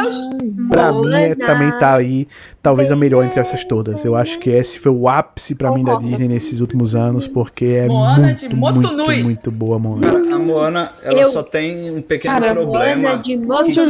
pra 0.68 0.92
mim 0.92 1.14
é, 1.14 1.34
também 1.34 1.70
tá 1.78 1.94
aí, 1.96 2.26
talvez 2.62 2.90
a 2.90 2.96
melhor 2.96 3.24
entre 3.24 3.38
essas 3.38 3.62
todas. 3.64 4.04
Eu 4.04 4.16
acho 4.16 4.38
que 4.38 4.50
esse 4.50 4.78
foi 4.78 4.90
o 4.90 5.08
ápice 5.08 5.54
pra 5.54 5.70
mim 5.70 5.84
da. 5.84 5.96
Disney 5.96 6.26
nesses 6.28 6.60
últimos 6.60 6.96
anos, 6.96 7.26
porque 7.28 7.64
é 7.66 7.86
Moana 7.86 8.32
de 8.34 8.48
muito, 8.54 8.80
muito, 8.96 9.22
muito 9.22 9.50
boa, 9.50 9.78
Moana. 9.78 10.06
Cara, 10.10 10.34
a 10.34 10.38
Moana, 10.38 10.92
ela 11.02 11.20
Eu- 11.20 11.30
só 11.30 11.42
tem 11.42 11.90
um 11.90 12.00
pequeno 12.00 12.34
Cara, 12.40 12.52
problema. 12.54 13.08
Moana 13.10 13.22
de 13.22 13.36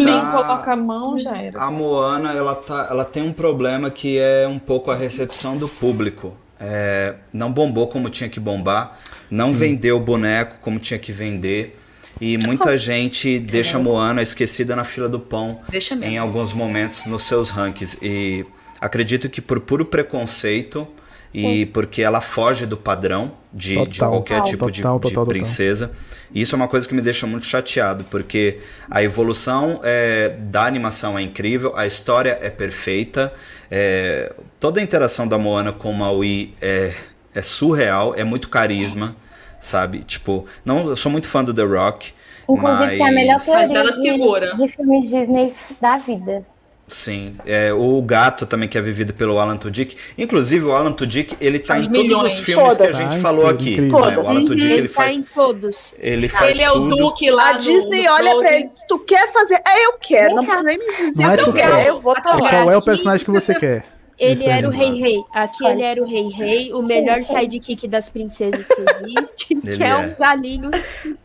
tá- 0.05 0.33
coloca 0.33 0.73
a 0.73 0.77
mão, 0.77 1.19
já 1.19 1.37
era. 1.37 1.61
A 1.63 1.71
Moana, 1.71 2.33
ela, 2.33 2.55
tá, 2.57 2.89
ela 2.91 3.05
tem 3.05 3.23
um 3.23 3.33
problema 3.33 3.91
que 3.91 4.19
é 4.19 4.47
um 4.49 4.59
pouco 4.59 4.91
a 4.91 4.95
recepção 4.97 5.57
do 5.57 5.69
público. 5.69 6.35
É, 6.61 7.15
não 7.33 7.51
bombou 7.51 7.89
como 7.89 8.11
tinha 8.11 8.29
que 8.29 8.39
bombar, 8.39 8.99
não 9.31 9.53
vendeu 9.55 9.97
o 9.97 10.01
boneco 10.01 10.57
como 10.61 10.79
tinha 10.79 10.99
que 10.99 11.13
vender. 11.13 11.79
E 12.21 12.37
muita 12.37 12.77
gente 12.77 13.39
deixa 13.39 13.79
a 13.79 13.81
Moana 13.81 14.21
esquecida 14.21 14.77
na 14.77 14.85
fila 14.85 15.09
do 15.09 15.19
pão 15.19 15.61
Deixa 15.71 15.97
mesmo. 15.97 16.13
em 16.13 16.19
alguns 16.19 16.53
momentos 16.53 17.07
nos 17.07 17.23
seus 17.23 17.49
rankings. 17.49 17.97
E 18.03 18.45
acredito 18.79 19.29
que 19.31 19.41
por 19.41 19.61
puro 19.61 19.87
preconceito 19.87 20.87
e 21.33 21.67
porque 21.67 22.03
ela 22.03 22.21
foge 22.21 22.67
do 22.67 22.77
padrão 22.77 23.33
de, 23.53 23.77
de 23.77 23.99
Total. 23.99 24.11
qualquer 24.11 24.43
tipo 24.43 24.71
de, 24.71 24.83
Total, 24.83 25.25
de 25.25 25.31
princesa. 25.31 25.93
E 26.33 26.41
isso 26.41 26.55
é 26.55 26.57
uma 26.57 26.69
coisa 26.69 26.87
que 26.87 26.95
me 26.95 27.01
deixa 27.01 27.27
muito 27.27 27.47
chateado, 27.47 28.05
porque 28.05 28.59
a 28.91 29.03
evolução 29.03 29.81
é, 29.83 30.29
da 30.29 30.65
animação 30.65 31.19
é 31.19 31.23
incrível, 31.23 31.73
a 31.77 31.87
história 31.87 32.39
é 32.41 32.51
perfeita, 32.51 33.33
é, 33.71 34.33
toda 34.59 34.81
a 34.81 34.83
interação 34.83 35.29
da 35.29 35.39
Moana 35.39 35.73
com 35.73 35.91
o 35.91 35.95
Maui 35.95 36.55
é, 36.61 36.93
é 37.35 37.43
surreal, 37.43 38.15
é 38.17 38.25
muito 38.25 38.49
carisma, 38.49 39.15
sabe? 39.59 40.01
Tipo, 40.01 40.47
não, 40.65 40.89
eu 40.89 40.97
sou 40.97 41.11
muito 41.11 41.27
fã 41.27 41.45
do 41.45 41.55
The 41.55 41.63
Rock, 41.63 42.13
Inclusive, 42.49 42.79
mas... 42.79 42.97
que 42.97 43.03
é 43.03 43.09
a 43.09 43.13
melhor 43.13 43.41
teoria 43.41 44.55
de, 44.55 44.57
de 44.57 44.69
filmes 44.69 45.11
Disney 45.11 45.55
da 45.81 45.99
vida. 45.99 46.45
Sim, 46.93 47.35
é, 47.47 47.73
o 47.73 48.03
gato 48.03 48.45
também 48.47 48.69
que 48.69 48.77
é 48.77 48.81
vivido 48.81 49.15
pelo 49.15 49.39
Alan 49.39 49.57
Tudyk. 49.57 49.97
Inclusive, 50.19 50.65
o 50.65 50.73
Alan 50.73 50.91
Tudyk, 50.91 51.37
ele 51.41 51.61
tá 51.61 51.75
Faz 51.75 51.87
em 51.87 51.89
todos 51.89 52.03
milhões. 52.03 52.33
os 52.33 52.39
filmes 52.41 52.77
que 52.77 52.83
a 52.83 52.93
gente 52.93 53.17
Ah, 53.17 53.21
falou 53.21 53.49
incrível, 53.53 53.97
aqui. 53.99 54.11
né? 54.11 54.19
O 54.19 54.29
Alan 54.29 54.41
Tudyk, 54.45 54.65
Ele, 54.67 54.75
ele 54.75 54.89
tá 54.89 54.95
faz, 54.95 55.13
em 55.15 55.23
todos. 55.23 55.95
ele 56.01 56.29
faz 56.29 56.51
Ele 56.51 56.63
é 56.63 56.71
o 56.71 56.75
tudo. 56.75 56.97
Duque 56.97 57.31
lá 57.31 57.51
A 57.51 57.53
Disney 57.59 58.05
no 58.07 58.11
olha 58.13 58.23
pra 58.25 58.33
Frozen. 58.41 58.55
ele 58.57 58.65
e 58.65 58.69
diz: 58.69 58.85
Tu 58.89 58.99
quer 58.99 59.33
fazer? 59.33 59.55
É, 59.67 59.87
eu 59.87 59.93
quero. 60.01 60.35
Não 60.35 60.43
cá. 60.45 60.49
precisa 60.57 60.69
nem 60.69 60.79
me 60.79 60.97
dizer 60.97 61.23
Não 61.23 61.31
é 61.31 61.35
o 61.35 61.37
que 61.37 61.49
eu 61.49 61.53
quero. 61.53 61.77
quer. 61.77 61.87
Eu 61.87 62.01
vou 62.01 62.13
estar 62.13 62.35
lá. 62.35 62.51
Qual 62.51 62.71
é 62.73 62.77
o 62.77 62.83
personagem 62.83 63.25
que 63.25 63.31
você 63.31 63.55
quer? 63.55 63.85
Ele 64.21 64.45
era 64.47 64.69
o. 64.69 64.71
Rei 64.71 65.01
Rei. 65.01 65.25
Aqui 65.33 65.67
ele 65.67 65.83
era 65.83 66.03
o 66.03 66.07
Rei 66.07 66.29
Rei, 66.29 66.73
o 66.75 66.83
melhor 66.83 67.25
sidekick 67.25 67.89
das 67.89 68.11
princesas 68.11 68.67
que 68.67 68.81
existe, 68.83 69.55
Ele 69.65 69.77
que 69.77 69.83
é, 69.83 69.89
é. 69.89 69.97
um 69.97 70.15
galinho 70.15 70.71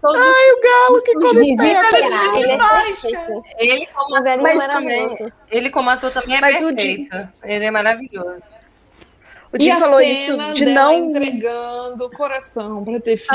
todo 0.02 0.18
Ai, 0.18 0.52
o 0.52 0.62
galo 0.62 1.04
que 1.04 1.14
come 1.14 1.56
Devia 1.56 1.82
terra. 1.92 2.32
ter. 2.32 2.40
Ele 2.40 2.52
é 2.52 2.56
demais, 2.56 3.02
perfeito. 3.02 3.44
Ele 3.58 3.88
como, 3.88 4.24
Mas 4.42 4.56
maravilhoso. 4.56 5.32
ele 5.52 5.70
como 5.70 5.90
ator 5.90 6.12
também 6.12 6.38
é 6.38 6.42
Mas 6.42 6.62
o 6.62 6.74
perfeito. 6.74 7.30
Ele 7.44 7.66
é 7.66 7.72
maravilhoso. 7.72 8.65
O 9.56 9.62
E 9.62 9.64
Jim 9.64 9.72
a 9.72 9.80
falou 9.80 10.00
cena 10.00 10.44
isso 10.50 10.54
de 10.54 10.66
dela 10.66 10.92
não. 10.92 10.94
entregando 11.06 12.06
o 12.06 12.12
coração 12.12 12.84
pra 12.84 13.00
ter 13.00 13.16
Fint. 13.16 13.30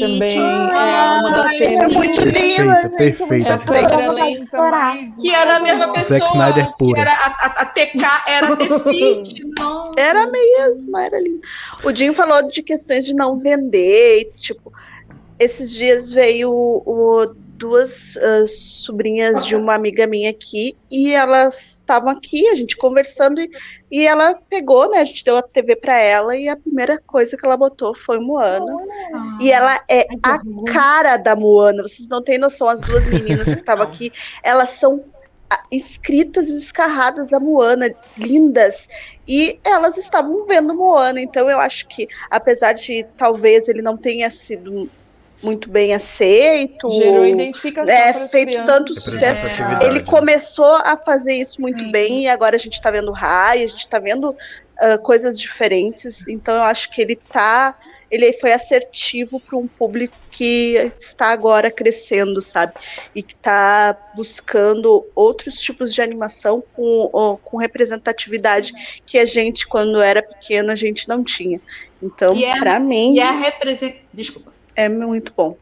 também. 0.00 0.36
É 0.38 0.40
uma 0.42 1.30
das 1.30 1.56
cenas. 1.56 1.90
É 1.90 1.94
muito 1.94 2.20
linda, 2.20 2.90
Perfeita, 2.96 3.56
gente. 3.56 3.64
perfeita. 3.66 3.94
É 3.94 4.04
a 4.06 4.12
lenta. 4.12 4.58
Que 5.20 5.30
era 5.34 5.56
a 5.56 5.60
mesma 5.60 5.92
pessoa. 5.94 6.18
Zack 6.18 6.30
Snyder 6.32 6.76
pura. 6.76 6.94
Que 6.94 7.00
era 7.00 7.12
a, 7.12 7.26
a, 7.26 7.46
a 7.62 7.64
TK, 7.64 8.04
era 8.26 8.46
a 8.52 8.54
Defeat. 8.54 9.42
Não. 9.58 9.92
Era 9.96 10.26
mesmo, 10.26 10.96
era 10.96 11.20
lindo. 11.20 11.40
O 11.84 11.94
Jim 11.94 12.12
falou 12.12 12.42
de 12.46 12.62
questões 12.62 13.04
de 13.04 13.14
não 13.14 13.38
vender, 13.38 14.30
tipo, 14.36 14.72
esses 15.38 15.70
dias 15.70 16.10
veio 16.12 16.50
o, 16.50 17.24
duas 17.62 18.16
ah, 18.16 18.44
sobrinhas 18.48 19.46
de 19.46 19.54
uma 19.54 19.76
amiga 19.76 20.04
minha 20.04 20.30
aqui 20.30 20.76
e 20.90 21.12
elas 21.12 21.78
estavam 21.80 22.10
aqui, 22.10 22.48
a 22.48 22.56
gente 22.56 22.76
conversando 22.76 23.40
e, 23.40 23.48
e 23.88 24.04
ela 24.04 24.34
pegou, 24.50 24.90
né? 24.90 24.98
A 24.98 25.04
gente 25.04 25.24
deu 25.24 25.36
a 25.36 25.42
TV 25.42 25.76
pra 25.76 25.96
ela 25.96 26.36
e 26.36 26.48
a 26.48 26.56
primeira 26.56 27.00
coisa 27.06 27.36
que 27.36 27.46
ela 27.46 27.56
botou 27.56 27.94
foi 27.94 28.18
Moana. 28.18 28.66
E 29.40 29.52
ela 29.52 29.80
é 29.88 30.08
a 30.24 30.40
cara 30.66 31.16
da 31.16 31.36
Moana. 31.36 31.84
Vocês 31.84 32.08
não 32.08 32.20
têm 32.20 32.36
noção, 32.36 32.68
as 32.68 32.80
duas 32.80 33.08
meninas 33.08 33.44
que 33.44 33.60
estavam 33.60 33.84
aqui, 33.84 34.12
elas 34.42 34.70
são 34.70 35.04
ah, 35.48 35.62
escritas 35.70 36.48
e 36.48 36.58
escarradas 36.58 37.32
a 37.32 37.38
Moana, 37.38 37.94
lindas. 38.18 38.88
E 39.28 39.60
elas 39.62 39.96
estavam 39.96 40.46
vendo 40.46 40.74
Moana, 40.74 41.20
então 41.20 41.48
eu 41.48 41.60
acho 41.60 41.86
que, 41.86 42.08
apesar 42.28 42.72
de 42.72 43.06
talvez 43.16 43.68
ele 43.68 43.82
não 43.82 43.96
tenha 43.96 44.28
sido 44.32 44.90
muito 45.42 45.68
bem 45.68 45.92
aceito, 45.92 46.88
Gerou 46.90 47.26
identificação 47.26 47.94
é, 47.94 48.12
para 48.12 48.26
feito 48.26 48.48
crianças. 48.48 48.74
tanto 48.76 48.94
sucesso. 48.94 49.24
Representatividade. 49.26 49.84
Ele 49.84 50.00
começou 50.00 50.74
a 50.76 50.96
fazer 50.96 51.34
isso 51.34 51.60
muito 51.60 51.90
bem 51.90 52.22
e 52.22 52.28
agora 52.28 52.56
a 52.56 52.58
gente 52.58 52.80
tá 52.80 52.90
vendo 52.90 53.10
Rai, 53.10 53.62
a 53.62 53.66
gente 53.66 53.88
tá 53.88 53.98
vendo 53.98 54.36
ah, 54.78 54.98
coisas 54.98 55.38
diferentes. 55.38 56.26
Então 56.28 56.54
eu 56.56 56.62
acho 56.62 56.90
que 56.90 57.00
ele 57.02 57.16
tá. 57.16 57.76
Ele 58.10 58.30
foi 58.34 58.52
assertivo 58.52 59.40
para 59.40 59.56
um 59.56 59.66
público 59.66 60.14
que 60.30 60.74
está 60.98 61.28
agora 61.28 61.70
crescendo, 61.70 62.42
sabe? 62.42 62.74
E 63.14 63.22
que 63.22 63.32
está 63.32 63.96
buscando 64.14 65.06
outros 65.14 65.58
tipos 65.58 65.94
de 65.94 66.02
animação 66.02 66.62
com, 66.74 67.38
com 67.42 67.56
representatividade 67.56 68.74
que 69.06 69.16
a 69.18 69.24
gente, 69.24 69.66
quando 69.66 70.02
era 70.02 70.22
pequeno, 70.22 70.70
a 70.70 70.74
gente 70.74 71.08
não 71.08 71.24
tinha. 71.24 71.58
Então, 72.02 72.34
é- 72.36 72.58
para 72.58 72.78
mim, 72.78 73.14
E 73.14 73.20
a 73.20 73.30
represent... 73.30 73.96
Desculpa. 74.12 74.51
É 74.76 74.88
muito 74.88 75.32
bom. 75.36 75.56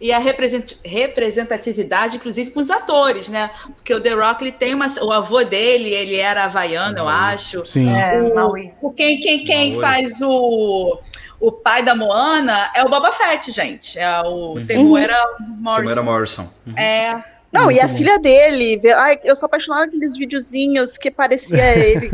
E 0.00 0.10
a 0.12 0.18
represent- 0.18 0.74
representatividade, 0.84 2.16
inclusive, 2.16 2.50
com 2.50 2.58
os 2.60 2.70
atores, 2.70 3.28
né? 3.28 3.50
Porque 3.76 3.94
o 3.94 4.00
The 4.00 4.10
Rock, 4.14 4.42
ele 4.42 4.50
tem 4.52 4.74
uma... 4.74 4.86
O 5.00 5.12
avô 5.12 5.44
dele, 5.44 5.90
ele 5.90 6.16
era 6.16 6.44
havaiano, 6.44 6.98
eu 6.98 7.08
acho. 7.08 7.64
Sim. 7.64 7.88
É, 7.88 8.20
O- 8.20 8.34
Maui. 8.34 8.72
o- 8.82 8.90
Quem, 8.90 9.20
quem, 9.20 9.44
quem 9.44 9.70
Maui. 9.72 9.80
faz 9.80 10.20
o, 10.20 10.98
o 11.40 11.52
pai 11.52 11.84
da 11.84 11.94
Moana 11.94 12.70
é 12.74 12.82
o 12.82 12.88
Boba 12.88 13.12
Fett, 13.12 13.52
gente. 13.52 13.96
É 13.98 14.20
o 14.22 14.54
Uhum. 14.56 14.66
Temuera 14.66 15.14
Temuera 15.38 16.02
Morrison. 16.02 16.02
Morrison. 16.02 16.50
Uhum. 16.66 16.76
É, 16.76 17.24
Não, 17.52 17.70
e 17.70 17.78
a 17.78 17.86
bom. 17.86 17.96
filha 17.96 18.18
dele, 18.18 18.80
ai, 18.96 19.20
eu 19.22 19.36
sou 19.36 19.46
apaixonada 19.46 19.86
naqueles 19.86 20.16
videozinhos 20.16 20.98
que 20.98 21.12
parecia 21.12 21.62
ele. 21.78 22.10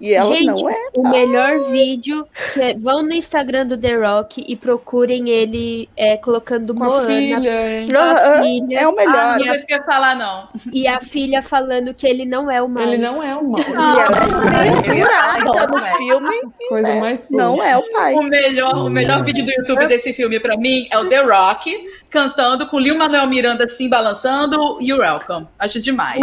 E 0.00 0.12
ela 0.14 0.32
Gente, 0.34 0.46
não 0.46 0.70
é. 0.70 0.76
o 0.96 1.08
melhor 1.08 1.58
vídeo 1.72 2.26
que 2.54 2.60
é, 2.62 2.74
vão 2.78 3.02
no 3.02 3.12
Instagram 3.12 3.66
do 3.66 3.76
The 3.76 3.94
Rock 3.96 4.44
e 4.46 4.54
procurem 4.54 5.28
ele 5.28 5.88
é, 5.96 6.16
colocando 6.16 6.72
Com 6.72 6.84
a 6.84 6.86
Moana 6.88 7.06
filha, 7.08 7.36
a 7.38 8.36
Ah, 8.36 8.42
filha 8.42 8.78
é 8.80 8.86
o 8.88 8.94
melhor. 8.94 9.16
ah, 9.16 9.38
não 9.38 9.44
E 9.44 9.48
a- 9.48 9.52
sei 9.54 9.60
se 9.62 9.66
eu 9.72 9.76
ia 9.78 9.82
falar, 9.84 10.14
não. 10.14 10.48
e 10.72 10.86
a 10.86 11.00
filha 11.00 11.42
falando 11.42 11.92
que 11.92 12.06
ele 12.06 12.24
não 12.24 12.48
é 12.50 12.62
o 12.62 12.68
mal. 12.68 12.84
Ele 12.84 12.98
não 12.98 13.20
é 13.22 13.34
o 13.36 13.44
mal. 13.48 13.60
E 13.60 13.64
ela 13.64 14.62
é 14.62 14.66
ia 14.66 14.72
falar 14.72 14.82
figurada 14.84 15.38
isso, 15.38 15.68
no 15.68 15.78
velho. 15.78 15.96
filme, 15.96 16.40
Coisa 16.68 16.94
mais 16.94 17.24
fofa. 17.26 17.36
não 17.36 17.62
é 17.62 17.76
o 17.76 17.82
pai. 17.92 18.14
O 18.14 18.22
melhor, 18.22 18.74
o 18.76 18.88
melhor 18.90 19.24
vídeo 19.24 19.44
do 19.44 19.50
YouTube 19.50 19.86
desse 19.88 20.12
filme, 20.12 20.38
pra 20.38 20.56
mim, 20.56 20.86
é 20.92 20.98
o 20.98 21.08
The 21.08 21.22
Rock 21.22 21.76
cantando 22.10 22.66
com 22.66 22.78
Lil 22.78 22.96
Manuel 22.96 23.26
Miranda 23.26 23.64
assim, 23.64 23.88
balançando 23.88 24.78
You're 24.80 25.02
Welcome. 25.02 25.46
Acho 25.58 25.80
demais. 25.80 26.20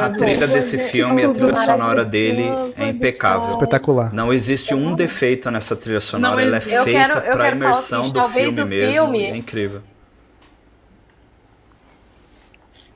A 0.00 0.10
trilha 0.10 0.46
desse 0.46 0.78
filme, 0.78 1.22
a 1.24 1.30
trilha 1.30 1.54
sonora 1.54 2.04
dele 2.04 2.44
é 2.76 2.88
impecável. 2.88 3.48
Espetacular. 3.48 4.12
Não 4.14 4.32
existe 4.32 4.74
um 4.74 4.94
defeito 4.94 5.50
nessa 5.50 5.76
trilha 5.76 6.00
sonora, 6.00 6.36
Não 6.36 6.40
ela 6.40 6.56
é 6.56 6.60
feita 6.60 7.36
o 7.36 7.46
imersão 7.52 8.04
seguinte, 8.04 8.14
do 8.20 8.28
filme 8.28 8.64
mesmo. 8.64 8.92
filme- 8.92 9.24
É 9.24 9.36
incrível. 9.36 9.82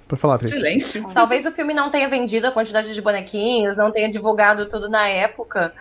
Pode 0.09 0.21
falar, 0.23 0.39
Tracy. 0.39 0.55
Silêncio. 0.55 1.11
Talvez 1.13 1.47
o 1.47 1.51
filme 1.53 1.75
não 1.75 1.91
tenha 1.91 2.09
vendido 2.09 2.47
a 2.47 2.53
quantidade 2.53 2.95
de 2.95 3.03
bonequinhos, 3.03 3.77
não 3.77 3.91
tenha 3.91 4.09
divulgado 4.09 4.67
tudo 4.69 4.89
na 4.89 5.09
época, 5.09 5.73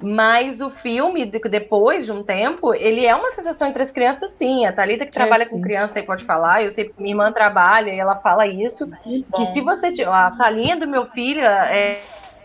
mas 0.00 0.60
o 0.60 0.68
filme, 0.68 1.24
de- 1.24 1.38
depois 1.48 2.04
de 2.04 2.12
um 2.12 2.22
tempo, 2.22 2.74
ele 2.74 3.06
é 3.06 3.14
uma 3.14 3.30
sensação 3.30 3.68
entre 3.68 3.80
as 3.82 3.90
crianças, 3.90 4.30
sim. 4.32 4.66
A 4.66 4.72
Thalita 4.72 5.06
que 5.06 5.12
trabalha 5.12 5.44
sim. 5.44 5.56
com 5.56 5.62
criança 5.62 5.98
aí 5.98 6.04
pode 6.04 6.24
falar, 6.24 6.62
eu 6.62 6.70
sei 6.70 6.84
que 6.86 6.94
minha 6.98 7.12
irmã 7.12 7.32
trabalha 7.32 7.90
e 7.94 7.98
ela 7.98 8.16
fala 8.16 8.46
isso, 8.46 8.90
que 9.34 9.44
se 9.46 9.60
você... 9.60 9.94
A 10.06 10.30
salinha 10.30 10.76
do 10.76 10.86
meu 10.86 11.06
filho, 11.06 11.40
é, 11.40 12.00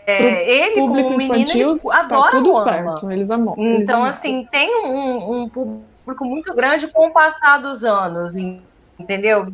é, 0.06 0.50
ele 0.50 0.80
Público 0.80 1.08
como 1.08 1.18
menino, 1.18 1.34
infantil, 1.36 1.70
ele 1.72 1.80
adora 1.92 2.22
tá 2.22 2.30
tudo 2.30 2.52
certo. 2.52 3.10
Eles 3.12 3.30
amam. 3.30 3.54
eles 3.58 3.82
Então, 3.82 3.96
amam. 3.98 4.08
assim, 4.08 4.46
tem 4.50 4.86
um, 4.86 5.42
um 5.42 5.48
público 5.48 6.24
muito 6.24 6.54
grande 6.54 6.88
com 6.88 7.08
o 7.08 7.12
passar 7.12 7.58
dos 7.58 7.84
anos, 7.84 8.36
en- 8.36 8.62
entendeu? 8.98 9.52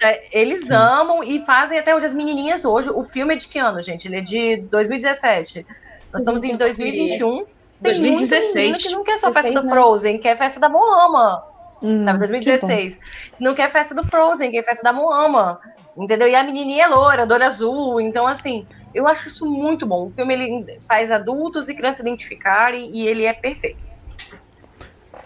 É, 0.00 0.24
Eles 0.32 0.70
amam 0.70 1.22
e 1.24 1.44
fazem 1.44 1.78
até 1.78 1.94
hoje. 1.94 2.06
As 2.06 2.14
menininhas 2.14 2.64
hoje, 2.64 2.90
o 2.90 3.02
filme 3.02 3.34
é 3.34 3.36
de 3.36 3.46
que 3.48 3.58
ano, 3.58 3.80
gente? 3.80 4.06
Ele 4.08 4.18
é 4.18 4.20
de 4.20 4.56
2017. 4.70 5.64
Nós 6.14 6.20
estamos 6.20 6.44
em 6.44 6.56
2021. 6.56 7.18
Tem 7.82 8.00
muita 8.00 8.28
2016. 8.36 8.54
menina 8.54 8.78
que 8.78 8.88
não 8.90 9.02
quer 9.02 9.18
só 9.18 9.32
festa 9.32 9.50
do 9.50 9.62
16, 9.62 9.64
né? 9.64 9.72
Frozen, 9.72 10.18
quer 10.18 10.38
festa 10.38 10.60
da 10.60 10.68
Moama. 10.68 11.44
Hum, 11.82 12.04
Tava 12.04 12.18
que 12.18 12.28
2016. 12.28 13.00
Não 13.40 13.52
quer 13.52 13.68
festa 13.68 13.96
do 13.96 14.04
Frozen, 14.04 14.52
quer 14.52 14.62
festa 14.62 14.84
da 14.84 14.92
Moama. 14.92 15.58
Entendeu? 15.96 16.28
E 16.28 16.36
a 16.36 16.44
menininha 16.44 16.84
é 16.84 16.86
loura, 16.86 17.26
dor 17.26 17.42
azul. 17.42 18.00
Então, 18.00 18.28
assim, 18.28 18.64
eu 18.94 19.08
acho 19.08 19.26
isso 19.26 19.44
muito 19.44 19.84
bom. 19.86 20.06
O 20.06 20.10
filme 20.12 20.34
ele 20.34 20.78
faz 20.86 21.10
adultos 21.10 21.68
e 21.68 21.74
crianças 21.74 21.96
se 21.96 22.02
identificarem 22.02 22.92
e 22.94 23.08
ele 23.08 23.24
é 23.24 23.32
perfeito. 23.32 23.78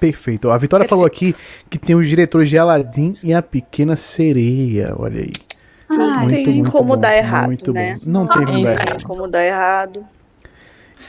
perfeito. 0.01 0.51
A 0.51 0.57
Vitória 0.57 0.89
falou 0.89 1.05
aqui 1.05 1.37
que 1.69 1.79
tem 1.79 1.95
os 1.97 2.09
diretores 2.09 2.49
de 2.49 2.57
Aladdin 2.57 3.13
e 3.23 3.35
a 3.35 3.43
Pequena 3.43 3.95
Sereia. 3.95 4.95
Olha 4.99 5.21
aí. 5.21 5.33
Sim, 5.87 5.99
muito, 5.99 6.35
tem 6.35 6.47
muito 6.47 6.73
como 6.73 6.95
bom, 6.95 7.01
dar 7.01 7.15
errado, 7.15 7.47
muito 7.47 7.75
né? 7.75 7.95
Bom. 8.03 8.11
Não 8.11 8.27
tem 8.27 9.01
como 9.05 9.29
dar 9.29 9.45
errado. 9.45 10.07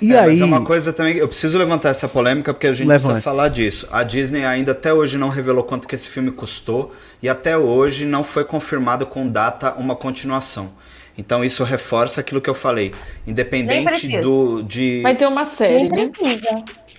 E 0.02 0.14
é, 0.14 0.20
aí... 0.20 0.28
Mas 0.28 0.42
é 0.42 0.46
uma 0.46 0.64
coisa 0.64 0.94
também, 0.94 1.18
eu 1.18 1.28
preciso 1.28 1.58
levantar 1.58 1.90
essa 1.90 2.08
polêmica 2.08 2.54
porque 2.54 2.68
a 2.68 2.72
gente 2.72 2.88
Levante. 2.88 3.06
precisa 3.06 3.22
falar 3.22 3.50
disso. 3.50 3.88
A 3.92 4.04
Disney 4.04 4.46
ainda 4.46 4.72
até 4.72 4.94
hoje 4.94 5.18
não 5.18 5.30
revelou 5.30 5.64
quanto 5.64 5.88
que 5.88 5.96
esse 5.96 6.10
filme 6.10 6.32
custou 6.32 6.94
e 7.22 7.30
até 7.30 7.58
hoje 7.58 8.06
não 8.06 8.24
foi 8.24 8.44
confirmado 8.44 9.06
com 9.06 9.28
data 9.28 9.74
uma 9.74 9.96
continuação. 9.96 10.72
Então 11.18 11.44
isso 11.44 11.64
reforça 11.64 12.22
aquilo 12.22 12.40
que 12.40 12.50
eu 12.50 12.54
falei. 12.54 12.94
Independente 13.28 14.20
do 14.22 14.64
de 14.64 15.02
Vai 15.02 15.16
ter 15.16 15.28
uma 15.28 15.44
série, 15.44 15.90
né? 15.90 16.10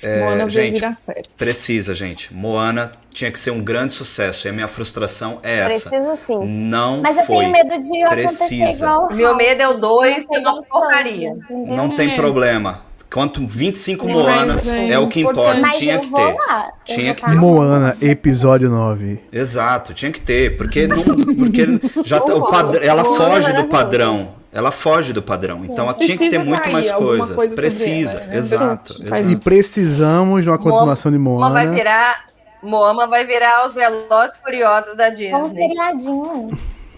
É, 0.02 0.20
Moana 0.20 0.48
gente, 0.48 0.76
virar 0.76 0.94
série. 0.94 1.28
Precisa, 1.36 1.94
gente. 1.94 2.32
Moana 2.32 2.92
tinha 3.12 3.30
que 3.30 3.38
ser 3.38 3.50
um 3.50 3.62
grande 3.62 3.92
sucesso. 3.92 4.46
E 4.46 4.50
a 4.50 4.52
minha 4.52 4.68
frustração 4.68 5.40
é 5.42 5.58
essa. 5.58 5.90
Precisa 5.90 6.16
sim. 6.16 6.38
Não 6.46 7.02
Mas 7.02 7.18
eu 7.18 7.24
foi. 7.24 7.38
tenho 7.38 7.52
medo 7.52 7.80
de 7.80 8.02
acontecer 8.02 8.56
Precisa. 8.56 8.86
igual 8.86 9.12
Meu 9.14 9.36
medo 9.36 9.60
é 9.60 9.68
o 9.68 9.78
2, 9.78 10.26
que 10.26 10.34
é 10.34 10.38
uma 10.38 10.54
Não 10.54 10.62
porcaria. 10.64 11.36
Não 11.50 11.88
tem 11.90 12.16
problema. 12.16 12.82
Quanto 13.12 13.44
25 13.44 14.06
Mas 14.06 14.14
Moanas 14.14 14.72
é 14.72 14.90
é 14.90 14.98
o 14.98 15.08
que 15.08 15.20
importa. 15.20 15.60
Mas 15.60 15.78
Tinha 15.78 15.94
eu 15.94 16.00
que 16.00 16.10
vou 16.10 16.20
ter. 16.32 16.38
lá. 16.38 16.72
Tinha 16.84 17.14
que 17.14 17.20
tá 17.22 17.28
ter. 17.28 17.34
Moana, 17.34 17.96
episódio 18.00 18.70
9. 18.70 19.18
Exato, 19.32 19.92
tinha 19.92 20.12
que 20.12 20.20
ter, 20.20 20.56
porque 20.56 20.86
não, 20.86 21.02
porque 21.02 21.80
já 22.04 22.20
tá- 22.20 22.34
o 22.34 22.46
pad- 22.46 22.76
ela 22.76 23.02
Moana 23.02 23.16
foge 23.34 23.52
do 23.52 23.64
padrão. 23.64 24.34
Ela 24.52 24.70
foge 24.70 25.12
do 25.12 25.22
padrão. 25.22 25.64
Então 25.64 25.84
ela 25.86 25.94
tinha 25.94 26.16
que 26.16 26.30
ter 26.30 26.38
muito 26.38 26.70
mais 26.70 26.90
coisas. 26.92 27.34
coisa 27.34 27.54
Precisa, 27.56 28.18
ela, 28.18 28.26
né? 28.28 28.36
exato. 28.36 28.94
Faz 29.08 29.28
E 29.28 29.32
exato. 29.32 29.44
precisamos 29.44 30.44
de 30.44 30.50
uma 30.50 30.58
continuação 30.58 31.10
de 31.10 31.18
Moama 31.18 31.50
vai 31.52 31.64
Moana. 31.64 31.76
virar. 31.78 32.24
Moama 32.62 33.08
vai 33.08 33.26
virar 33.26 33.66
os 33.66 33.72
Velozes 33.74 34.36
Furiosos 34.36 34.94
da 34.96 35.08
Disney. 35.08 35.52
seriadinho. 35.52 36.48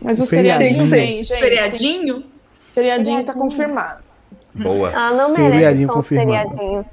Mas 0.02 0.20
o 0.20 0.26
Feriadinho. 0.26 0.68
seriadinho 0.68 0.86
vem, 0.90 1.22
gente. 1.22 1.40
Feriadinho? 1.40 2.14
Tem- 2.20 2.32
Seriadinho 2.68 3.24
tá 3.24 3.32
Feriadinho. 3.32 3.38
confirmado. 3.38 4.02
Boa. 4.54 4.90
Ah, 4.94 5.10
não 5.14 5.34
Seriadinho 5.34 5.60
merece 5.60 5.86
só 5.86 5.92
um 5.92 5.94
confirmado. 5.96 6.54
seriadinho. 6.54 6.84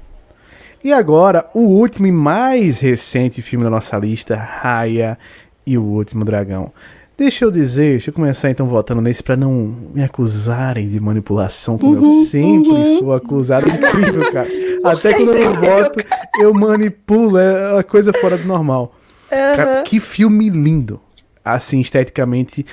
E 0.82 0.92
agora, 0.92 1.46
o 1.52 1.60
último 1.60 2.06
e 2.06 2.12
mais 2.12 2.80
recente 2.80 3.42
filme 3.42 3.64
da 3.64 3.70
nossa 3.70 3.98
lista, 3.98 4.34
Raya 4.34 5.18
e 5.66 5.76
o 5.76 5.82
Último 5.82 6.24
Dragão. 6.24 6.72
Deixa 7.18 7.44
eu 7.44 7.50
dizer, 7.50 7.90
deixa 7.90 8.08
eu 8.08 8.14
começar 8.14 8.48
então 8.50 8.66
votando 8.66 9.02
nesse 9.02 9.22
pra 9.22 9.36
não 9.36 9.52
me 9.92 10.02
acusarem 10.02 10.88
de 10.88 10.98
manipulação, 10.98 11.76
como 11.76 11.96
eu 11.96 12.10
sempre 12.24 12.96
sou 12.98 13.12
acusado. 13.12 13.68
É 13.70 13.74
incrível, 13.76 14.32
cara. 14.32 14.48
Até 14.82 15.12
quando 15.12 15.34
eu 15.34 15.44
não 15.44 15.52
voto, 15.52 16.02
eu 16.40 16.54
manipulo, 16.54 17.36
é 17.36 17.74
uma 17.74 17.84
coisa 17.84 18.10
fora 18.14 18.38
do 18.38 18.46
normal. 18.46 18.94
Cara, 19.28 19.82
que 19.82 20.00
filme 20.00 20.48
lindo. 20.48 20.98
Assim, 21.44 21.80
esteticamente. 21.80 22.64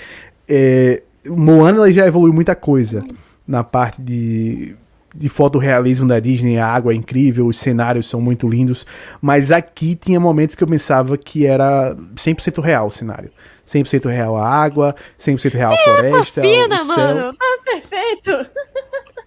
É, 0.48 1.04
Moana 1.28 1.80
ela 1.80 1.92
já 1.92 2.08
evoluiu 2.08 2.34
muita 2.34 2.56
coisa 2.56 3.04
na 3.48 3.64
parte 3.64 4.02
de, 4.02 4.76
de 5.16 5.30
fotorrealismo 5.30 6.08
da 6.08 6.20
Disney. 6.20 6.58
A 6.58 6.68
água 6.68 6.92
é 6.94 6.96
incrível, 6.96 7.48
os 7.48 7.58
cenários 7.58 8.08
são 8.08 8.20
muito 8.22 8.48
lindos. 8.48 8.86
Mas 9.22 9.52
aqui 9.52 9.96
tinha 9.96 10.20
momentos 10.20 10.56
que 10.56 10.64
eu 10.64 10.68
pensava 10.68 11.18
que 11.18 11.46
era 11.46 11.96
100% 12.16 12.62
real 12.62 12.88
o 12.88 12.92
cenário. 12.92 13.32
100% 13.66 14.08
real 14.10 14.38
a 14.38 14.48
água, 14.50 14.96
100% 15.20 15.54
real 15.54 15.74
a 15.74 15.78
floresta. 15.78 16.42
Fina, 16.42 16.76
o 16.76 16.86
céu. 16.86 16.96
mano. 17.16 17.34
Tá 17.34 17.46
perfeito. 17.66 18.32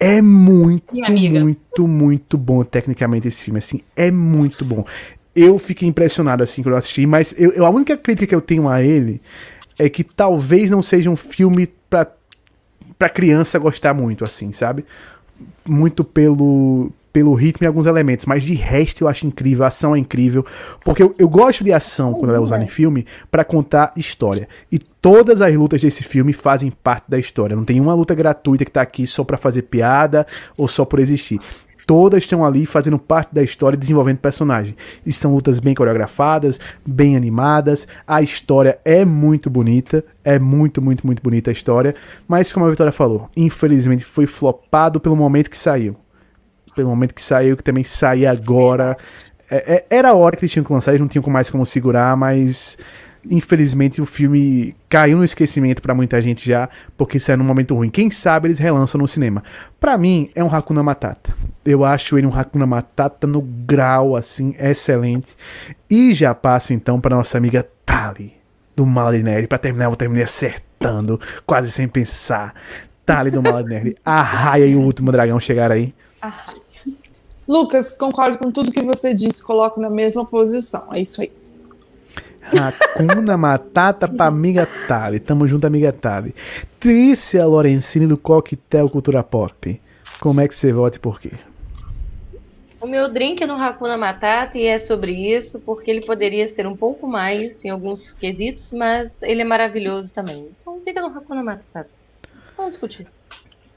É 0.03 0.23
muito, 0.23 0.85
muito, 1.11 1.87
muito 1.87 2.39
bom 2.39 2.65
tecnicamente 2.65 3.29
esse 3.29 3.45
filme, 3.45 3.59
assim, 3.59 3.83
é 3.95 4.11
muito 4.11 4.65
bom. 4.65 4.83
Eu 5.37 5.59
fiquei 5.59 5.87
impressionado, 5.87 6.43
assim, 6.43 6.63
quando 6.63 6.73
eu 6.73 6.79
assisti, 6.79 7.05
mas 7.05 7.35
eu, 7.39 7.53
eu- 7.53 7.67
a 7.67 7.71
única 7.71 7.95
crítica 7.99 8.27
que 8.27 8.35
eu 8.35 8.41
tenho 8.41 8.67
a 8.67 8.83
ele 8.83 9.21
é 9.79 9.91
que 9.91 10.03
talvez 10.03 10.71
não 10.71 10.81
seja 10.81 11.11
um 11.11 11.17
filme 11.17 11.67
pra, 11.91 12.07
pra 13.01 13.09
criança 13.09 13.59
gostar 13.59 13.95
muito, 13.95 14.27
assim, 14.27 14.53
sabe? 14.53 14.85
Muito 15.67 16.05
pelo, 16.05 16.93
pelo 17.11 17.33
ritmo 17.33 17.65
e 17.65 17.67
alguns 17.67 17.87
elementos, 17.87 18.27
mas 18.27 18.43
de 18.43 18.53
resto 18.53 19.05
eu 19.05 19.09
acho 19.09 19.27
incrível, 19.27 19.65
a 19.65 19.69
ação 19.69 19.97
é 19.97 19.99
incrível, 19.99 20.45
porque 20.85 21.03
eu, 21.03 21.15
eu 21.19 21.27
gosto 21.27 21.65
de 21.65 21.73
ação 21.73 22.13
quando 22.13 22.29
ela 22.29 22.37
é 22.37 22.41
usada 22.41 22.63
em 22.63 22.69
filme 22.69 23.07
pra 23.31 23.43
contar 23.43 23.91
história. 23.97 24.47
E 24.71 24.79
todas 24.79 25.41
as 25.41 25.55
lutas 25.55 25.81
desse 25.81 26.05
filme 26.05 26.35
fazem 26.35 26.71
parte 26.71 27.05
da 27.09 27.19
história. 27.19 27.57
Não 27.57 27.65
tem 27.65 27.81
uma 27.81 27.95
luta 27.95 28.15
gratuita 28.15 28.67
que 28.67 28.71
tá 28.71 28.83
aqui 28.83 29.07
só 29.07 29.25
pra 29.25 29.39
fazer 29.39 29.63
piada 29.63 30.27
ou 30.55 30.69
só 30.69 30.85
por 30.85 30.99
existir. 30.99 31.41
Todas 31.91 32.23
estão 32.23 32.45
ali 32.45 32.65
fazendo 32.67 33.01
parte 33.01 33.35
da 33.35 33.43
história 33.43 33.75
e 33.75 33.79
desenvolvendo 33.81 34.19
personagem. 34.19 34.77
E 35.05 35.13
são 35.13 35.35
lutas 35.35 35.59
bem 35.59 35.75
coreografadas, 35.75 36.61
bem 36.87 37.17
animadas. 37.17 37.89
A 38.07 38.23
história 38.23 38.79
é 38.85 39.05
muito 39.05 39.51
bonita. 39.51 40.05
É 40.23 40.39
muito, 40.39 40.81
muito, 40.81 41.05
muito 41.05 41.21
bonita 41.21 41.51
a 41.51 41.53
história. 41.53 41.97
Mas, 42.29 42.53
como 42.53 42.65
a 42.65 42.71
Vitória 42.71 42.93
falou, 42.93 43.29
infelizmente 43.37 44.05
foi 44.05 44.25
flopado 44.25 45.01
pelo 45.01 45.17
momento 45.17 45.51
que 45.51 45.59
saiu 45.59 45.97
pelo 46.77 46.89
momento 46.91 47.13
que 47.13 47.23
saiu, 47.23 47.57
que 47.57 47.65
também 47.65 47.83
sair 47.83 48.27
agora. 48.27 48.97
É- 49.51 49.75
é- 49.75 49.87
era 49.91 50.11
a 50.11 50.15
hora 50.15 50.37
que 50.37 50.45
eles 50.45 50.53
tinham 50.53 50.65
que 50.65 50.73
lançar, 50.73 50.93
eles 50.93 51.01
não 51.01 51.09
tinham 51.09 51.25
mais 51.29 51.51
como 51.51 51.67
segurar, 51.67 52.17
mas 52.17 52.79
infelizmente 53.29 54.01
o 54.01 54.07
filme 54.07 54.75
caiu 54.89 55.19
no 55.19 55.25
esquecimento 55.25 55.83
pra 55.83 55.95
muita 55.95 56.21
gente 56.21 56.49
já, 56.49 56.69
porque 56.97 57.19
saiu 57.19 57.39
num 57.39 57.45
momento 57.45 57.75
ruim. 57.75 57.91
Quem 57.91 58.11
sabe 58.11 58.49
eles 58.49 58.59
relançam 58.59 59.01
no 59.01 59.09
cinema. 59.09 59.43
Pra 59.79 59.99
mim, 59.99 60.31
é 60.35 60.43
um 60.43 60.55
Hakuna 60.55 60.83
Matata. 60.83 61.35
Eu 61.65 61.85
acho 61.85 62.17
ele 62.17 62.27
um 62.27 62.35
Hakuna 62.35 62.67
Matata 62.67 63.27
no 63.27 63.41
grau, 63.41 64.17
assim, 64.17 64.55
excelente. 64.59 65.37
E 65.89 66.13
já 66.15 66.35
passo 66.35 66.73
então 66.73 67.01
pra 67.01 67.17
nossa 67.17 67.39
amiga 67.39 67.67
Tali, 67.85 68.35
do 68.75 68.87
Malinelli. 68.87 69.47
Pra 69.47 69.59
terminar, 69.59 69.87
eu 69.87 69.97
terminar 69.97 70.25
acertando, 70.25 71.21
quase 71.47 71.71
sem 71.71 71.89
pensar. 71.89 72.55
Tali 73.05 73.31
do 73.31 73.43
Malinelli. 73.43 73.97
A 74.05 74.23
Raia 74.23 74.67
e 74.67 74.75
o 74.75 74.81
Último 74.81 75.11
Dragão 75.13 75.41
chegaram 75.41 75.75
aí. 75.75 75.95
Lucas, 77.49 77.97
concordo 77.97 78.39
com 78.39 78.53
tudo 78.53 78.71
que 78.71 78.83
você 78.83 79.13
disse, 79.13 79.43
coloco 79.43 79.81
na 79.81 79.91
mesma 79.91 80.25
posição. 80.25 80.87
É 80.93 81.01
isso 81.01 81.21
aí. 81.21 81.40
Hakuna 82.59 83.37
Matata 83.37 84.09
pra 84.09 84.27
amiga 84.27 84.67
Tali. 84.87 85.21
Tamo 85.21 85.47
junto, 85.47 85.67
amiga 85.67 85.93
Tali. 85.93 86.35
Trícia 86.79 87.47
Lorenzini 87.47 88.07
do 88.07 88.17
Coquetel 88.17 88.89
Cultura 88.89 89.23
Pop. 89.23 89.81
Como 90.21 90.41
é 90.41 90.49
que 90.49 90.55
você 90.55 90.73
vota 90.73 90.97
e 90.97 91.01
por 91.01 91.21
quê? 91.21 91.31
O 92.81 92.87
meu 92.87 93.13
drink 93.13 93.43
é 93.43 93.47
no 93.47 93.55
Hakuna 93.55 93.99
Matata 93.99 94.57
e 94.57 94.65
é 94.67 94.79
sobre 94.79 95.13
isso, 95.13 95.61
porque 95.61 95.91
ele 95.91 96.01
poderia 96.01 96.49
ser 96.49 96.67
um 96.67 96.75
pouco 96.75 97.07
mais 97.07 97.63
em 97.63 97.69
alguns 97.69 98.11
quesitos, 98.11 98.73
mas 98.73 99.23
ele 99.23 99.43
é 99.43 99.45
maravilhoso 99.45 100.15
também. 100.15 100.49
Então 100.59 100.81
fica 100.83 101.03
no 101.03 101.09
Hakuna 101.09 101.43
Matata. 101.43 101.91
Vamos 102.57 102.71
discutir. 102.71 103.07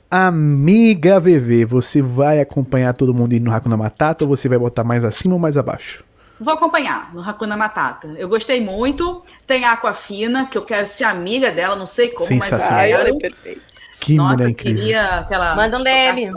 Amiga 0.10 1.20
VV, 1.20 1.66
você 1.66 2.02
vai 2.02 2.40
acompanhar 2.40 2.94
todo 2.94 3.14
mundo 3.14 3.34
indo 3.34 3.46
no 3.46 3.54
Hakuna 3.54 3.76
Matata 3.76 4.24
ou 4.24 4.30
você 4.30 4.48
vai 4.48 4.58
botar 4.58 4.84
mais 4.84 5.04
acima 5.04 5.34
ou 5.34 5.40
mais 5.40 5.58
abaixo? 5.58 6.06
Vou 6.40 6.54
acompanhar 6.54 7.14
no 7.14 7.22
Hakuna 7.28 7.56
Matata. 7.56 8.08
Eu 8.18 8.28
gostei 8.28 8.60
muito. 8.60 9.24
Tem 9.48 9.64
a 9.66 9.74
Aquafina, 9.74 10.46
que 10.46 10.58
eu 10.58 10.64
quero 10.64 10.88
ser 10.88 11.04
amiga 11.06 11.52
dela, 11.52 11.76
não 11.76 11.86
sei 11.86 12.10
como, 12.10 12.28
Sensacional. 12.28 12.80
Ai, 12.80 12.92
mas 12.92 12.92
eu 12.92 13.00
ela 13.00 13.04
é 13.04 13.12
quero. 13.20 13.20
perfeita. 13.36 13.62
Que 14.02 14.16
Nossa, 14.16 14.34
mulher 14.34 14.46
eu 14.46 14.50
incrível. 14.50 14.78
queria 14.82 15.06
aquela. 15.20 15.56
Manda 15.56 15.78
um 15.78 15.84
DM. 15.84 16.32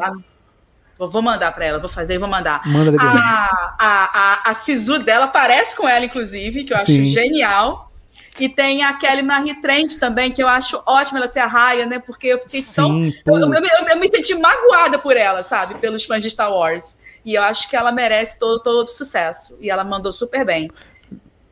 Vou, 0.99 1.21
mandar 1.21 1.53
pra 1.53 1.65
ela, 1.67 1.79
vou 1.79 1.91
fazer 1.91 2.15
e 2.15 2.19
vou 2.19 2.29
mandar. 2.29 2.67
Manda. 2.67 2.97
A, 2.99 3.77
a, 3.79 4.11
a, 4.49 4.51
a 4.51 4.55
Sisu 4.55 4.99
dela 5.01 5.27
parece 5.27 5.77
com 5.77 5.87
ela, 5.87 6.05
inclusive, 6.05 6.65
que 6.65 6.73
eu 6.73 6.77
acho 6.77 6.87
Sim. 6.87 7.13
genial. 7.13 7.93
E 8.39 8.49
tem 8.49 8.83
a 8.85 8.95
Kelly 8.95 9.23
Marie 9.23 9.61
Trent 9.61 9.99
também, 9.99 10.31
que 10.31 10.43
eu 10.43 10.49
acho 10.49 10.83
ótimo 10.87 11.19
ela 11.19 11.31
ser 11.31 11.41
a 11.41 11.47
Raya, 11.47 11.87
né? 11.87 11.99
Porque 11.99 12.29
eu 12.29 12.39
fiquei 12.41 12.61
tão. 12.63 12.89
Sim, 12.93 13.15
Eu, 13.27 13.35
eu, 13.39 13.51
putz. 13.51 13.81
eu- 13.83 13.89
eu 13.89 13.97
me 13.99 14.09
senti 14.11 14.35
magoada 14.35 14.99
por 14.99 15.17
ela, 15.17 15.43
sabe? 15.43 15.75
Pelos 15.77 16.05
fãs 16.05 16.23
de 16.23 16.31
Star 16.31 16.51
Wars. 16.53 16.97
E 17.27 17.35
eu 17.35 17.43
acho 17.43 17.69
que 17.69 17.75
ela 17.75 17.91
merece 17.91 18.39
todo, 18.39 18.63
todo 18.63 18.87
sucesso. 18.87 19.59
E 19.61 19.69
ela 19.69 19.83
mandou 19.83 20.13
super 20.13 20.47
bem. 20.47 20.71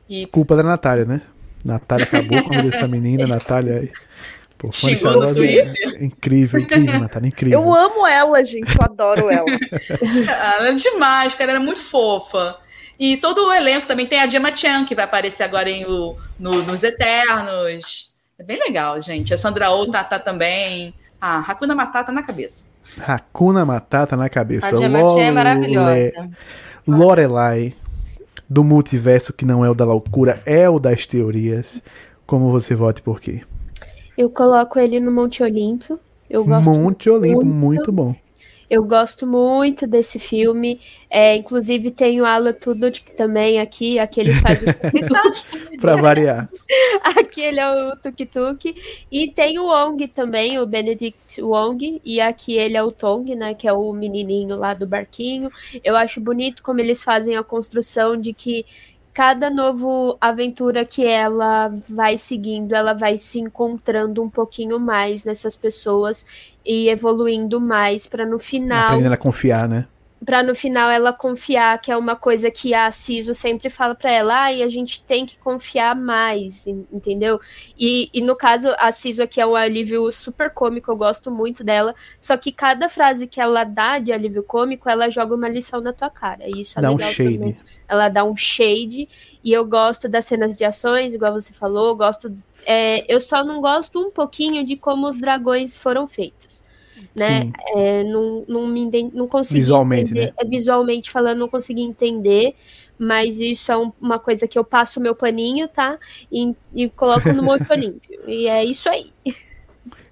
E 0.09 0.25
Culpa 0.27 0.55
da 0.55 0.63
Natália, 0.63 1.05
né? 1.05 1.21
Natália 1.65 2.05
acabou 2.05 2.41
com 2.45 2.55
a 2.55 2.59
vida 2.59 2.71
dessa 2.71 2.87
menina, 2.87 3.27
Natália. 3.27 3.91
Pô, 4.57 4.71
fã 4.71 4.89
de 5.33 5.59
é 5.59 6.05
incrível, 6.05 6.61
incrível, 6.61 7.01
Natália, 7.01 7.27
incrível. 7.27 7.61
Eu 7.61 7.75
amo 7.75 8.07
ela, 8.07 8.45
gente. 8.45 8.73
Eu 8.73 8.85
adoro 8.85 9.29
ela. 9.29 9.47
ela 10.57 10.69
é 10.69 10.73
demais, 10.73 11.35
cara. 11.35 11.51
Ela 11.51 11.61
é 11.61 11.65
muito 11.65 11.81
fofa. 11.81 12.57
E 12.97 13.17
todo 13.17 13.47
o 13.47 13.53
elenco 13.53 13.89
também 13.89 14.07
tem 14.07 14.21
a 14.21 14.29
Gemma 14.29 14.55
Chan, 14.55 14.85
que 14.85 14.95
vai 14.95 15.05
aparecer 15.05 15.43
agora 15.43 15.69
em 15.69 15.85
o, 15.87 16.17
no- 16.39 16.63
nos 16.63 16.85
Eternos. 16.85 18.15
É 18.39 18.45
bem 18.45 18.61
legal, 18.61 19.01
gente. 19.01 19.35
A 19.35 19.39
Sandra 19.39 19.71
Oh 19.73 19.91
tá, 19.91 20.05
tá 20.05 20.21
também. 20.21 20.95
Ah, 21.21 21.41
Hakuna 21.41 21.75
Matata 21.75 22.13
na 22.13 22.23
cabeça. 22.23 22.65
Hakuna 23.01 23.65
Matata 23.65 24.17
na 24.17 24.29
cabeça. 24.29 24.75
A 24.75 24.79
Gemma 24.79 25.01
Chan 25.01 25.21
é 25.23 25.31
maravilhosa. 25.31 26.31
Lorelai, 26.87 27.75
do 28.49 28.63
multiverso 28.63 29.33
que 29.33 29.45
não 29.45 29.65
é 29.65 29.71
o 29.71 29.75
da 29.75 29.85
loucura, 29.85 30.43
é 30.45 30.69
o 30.69 30.79
das 30.79 31.07
teorias. 31.07 31.83
Como 32.27 32.51
você 32.51 32.75
vota 32.75 33.01
e 33.01 33.03
por 33.03 33.21
quê? 33.21 33.43
Eu 34.17 34.31
coloco 34.31 34.79
ele 34.79 35.01
no 35.01 35.11
Monte 35.11 35.43
Olímpio. 35.43 35.99
Eu 36.29 36.45
gosto 36.45 36.71
Monte 36.71 37.11
Olimpo, 37.11 37.45
muito. 37.45 37.55
muito 37.55 37.93
bom. 37.93 38.15
Eu 38.75 38.83
gosto 38.83 39.25
muito 39.25 39.87
desse 39.87 40.19
filme. 40.19 40.81
É, 41.09 41.37
inclusive 41.37 41.93
tem 41.93 42.21
o 42.21 42.25
Alan 42.25 42.53
Tudyk 42.53 43.13
também 43.13 43.61
aqui, 43.61 44.01
aquele 44.01 44.35
faz 44.35 44.65
o 44.65 45.79
Pra 45.81 45.95
variar. 45.95 46.49
Aquele 47.17 47.61
é 47.61 47.71
o 47.71 47.97
Tuk 47.97 48.27
Tuk. 48.27 48.75
E 49.13 49.29
tem 49.29 49.61
o 49.61 49.67
Wong 49.67 50.09
também, 50.09 50.59
o 50.59 50.67
Benedict 50.67 51.41
Wong. 51.41 52.01
E 52.05 52.21
aqui 52.21 52.55
ele 52.55 52.77
é 52.77 52.83
o 52.83 52.91
Tong, 52.91 53.33
né? 53.37 53.55
Que 53.55 53.69
é 53.69 53.73
o 53.73 53.93
menininho 53.93 54.57
lá 54.57 54.75
do 54.75 54.89
barquinho. 54.89 55.53
Eu 55.85 55.95
acho 55.95 56.21
bonito 56.21 56.61
como 56.61 56.81
eles 56.81 57.01
fazem 57.01 57.37
a 57.37 57.45
construção 57.45 58.17
de 58.17 58.33
que 58.33 58.67
cada 59.15 59.49
novo 59.49 60.19
aventura 60.21 60.85
que 60.85 61.07
ela 61.07 61.73
vai 61.89 62.19
seguindo, 62.19 62.75
ela 62.75 62.93
vai 62.93 63.17
se 63.17 63.39
encontrando 63.39 64.21
um 64.21 64.29
pouquinho 64.29 64.81
mais 64.81 65.25
nessas 65.25 65.57
pessoas 65.57 66.27
e 66.67 66.89
evoluindo 66.89 67.61
mais 67.61 68.09
para 68.09 68.27
no 68.27 68.41
final. 68.41 68.87
Aprendendo 68.89 69.13
a 69.13 69.17
confiar, 69.17 69.69
né? 69.69 69.87
Pra 70.25 70.43
no 70.43 70.55
final 70.55 70.91
ela 70.91 71.13
confiar, 71.13 71.81
que 71.81 71.91
é 71.91 71.97
uma 71.97 72.17
coisa 72.17 72.51
que 72.51 72.73
a 72.73 72.91
Ciso 72.91 73.35
sempre 73.35 73.69
fala 73.69 73.95
para 73.95 74.11
ela, 74.11 74.45
ah, 74.45 74.53
e 74.53 74.63
a 74.63 74.69
gente 74.69 75.03
tem 75.03 75.27
que 75.27 75.39
confiar 75.39 75.95
mais, 75.95 76.67
entendeu? 76.67 77.41
E, 77.79 78.09
e 78.13 78.21
no 78.21 78.37
caso, 78.37 78.69
a 78.79 78.91
Ciso 78.93 79.23
aqui 79.23 79.41
é 79.41 79.47
um 79.47 79.55
alívio 79.55 80.11
super 80.13 80.51
cômico, 80.51 80.91
eu 80.91 80.97
gosto 80.97 81.31
muito 81.31 81.63
dela, 81.65 81.95
só 82.21 82.37
que 82.37 82.53
cada 82.53 82.89
frase 82.89 83.27
que 83.27 83.41
ela 83.41 83.65
dá 83.65 83.99
de 83.99 84.13
alívio 84.13 84.43
cômico, 84.43 84.89
ela 84.89 85.11
joga 85.11 85.35
uma 85.35 85.49
lição 85.49 85.81
na 85.81 85.93
tua 85.93 86.11
cara, 86.11 86.45
e 86.49 86.61
isso 86.61 86.79
é 86.79 86.83
dá 86.83 86.91
legal 86.91 87.09
um 87.09 87.13
shade. 87.13 87.39
também. 87.39 87.57
Ela 87.89 88.09
dá 88.09 88.25
um 88.25 88.37
shade, 88.37 89.09
e 89.43 89.53
eu 89.53 89.67
gosto 89.67 90.09
das 90.09 90.25
cenas 90.25 90.57
de 90.57 90.65
ações, 90.65 91.15
igual 91.15 91.33
você 91.33 91.53
falou, 91.53 91.97
gosto 91.97 92.35
é, 92.67 93.05
eu 93.13 93.21
só 93.21 93.45
não 93.45 93.61
gosto 93.61 94.01
um 94.01 94.11
pouquinho 94.11 94.65
de 94.65 94.77
como 94.77 95.07
os 95.07 95.19
dragões 95.19 95.77
foram 95.77 96.07
feitos. 96.07 96.63
Né? 97.15 97.53
É, 97.77 98.03
não, 98.05 98.45
não, 98.49 98.67
me, 98.67 98.91
não 99.13 99.29
consegui 99.29 99.61
Visualmente, 99.61 100.11
entender, 100.11 100.27
né? 100.27 100.33
é, 100.37 100.45
visualmente 100.45 101.11
falando, 101.11 101.39
não 101.39 101.49
consegui 101.49 101.83
entender, 101.83 102.55
mas 102.99 103.41
isso 103.41 103.71
é 103.71 103.77
um- 103.77 103.93
uma 104.01 104.19
coisa 104.19 104.49
que 104.49 104.59
eu 104.59 104.65
passo 104.65 105.01
meu 105.01 105.15
paninho, 105.15 105.69
tá? 105.69 105.97
E, 106.31 106.55
e 106.75 106.89
coloco 106.89 107.33
no 107.33 107.43
molho 107.43 107.65
olímpio. 107.71 108.19
E 108.27 108.49
é 108.49 108.65
isso 108.65 108.89
aí. 108.89 109.05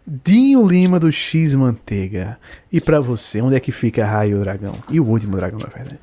Dinho 0.06 0.66
Lima 0.66 0.98
do 0.98 1.10
X 1.10 1.54
Manteiga. 1.54 2.38
E 2.72 2.80
pra 2.80 3.00
você, 3.00 3.40
onde 3.40 3.56
é 3.56 3.60
que 3.60 3.72
fica 3.72 4.04
Raio 4.04 4.32
e 4.32 4.34
o 4.34 4.40
Dragão? 4.40 4.74
E 4.90 5.00
o 5.00 5.04
último 5.06 5.36
dragão, 5.36 5.58
na 5.58 5.68
verdade. 5.68 6.00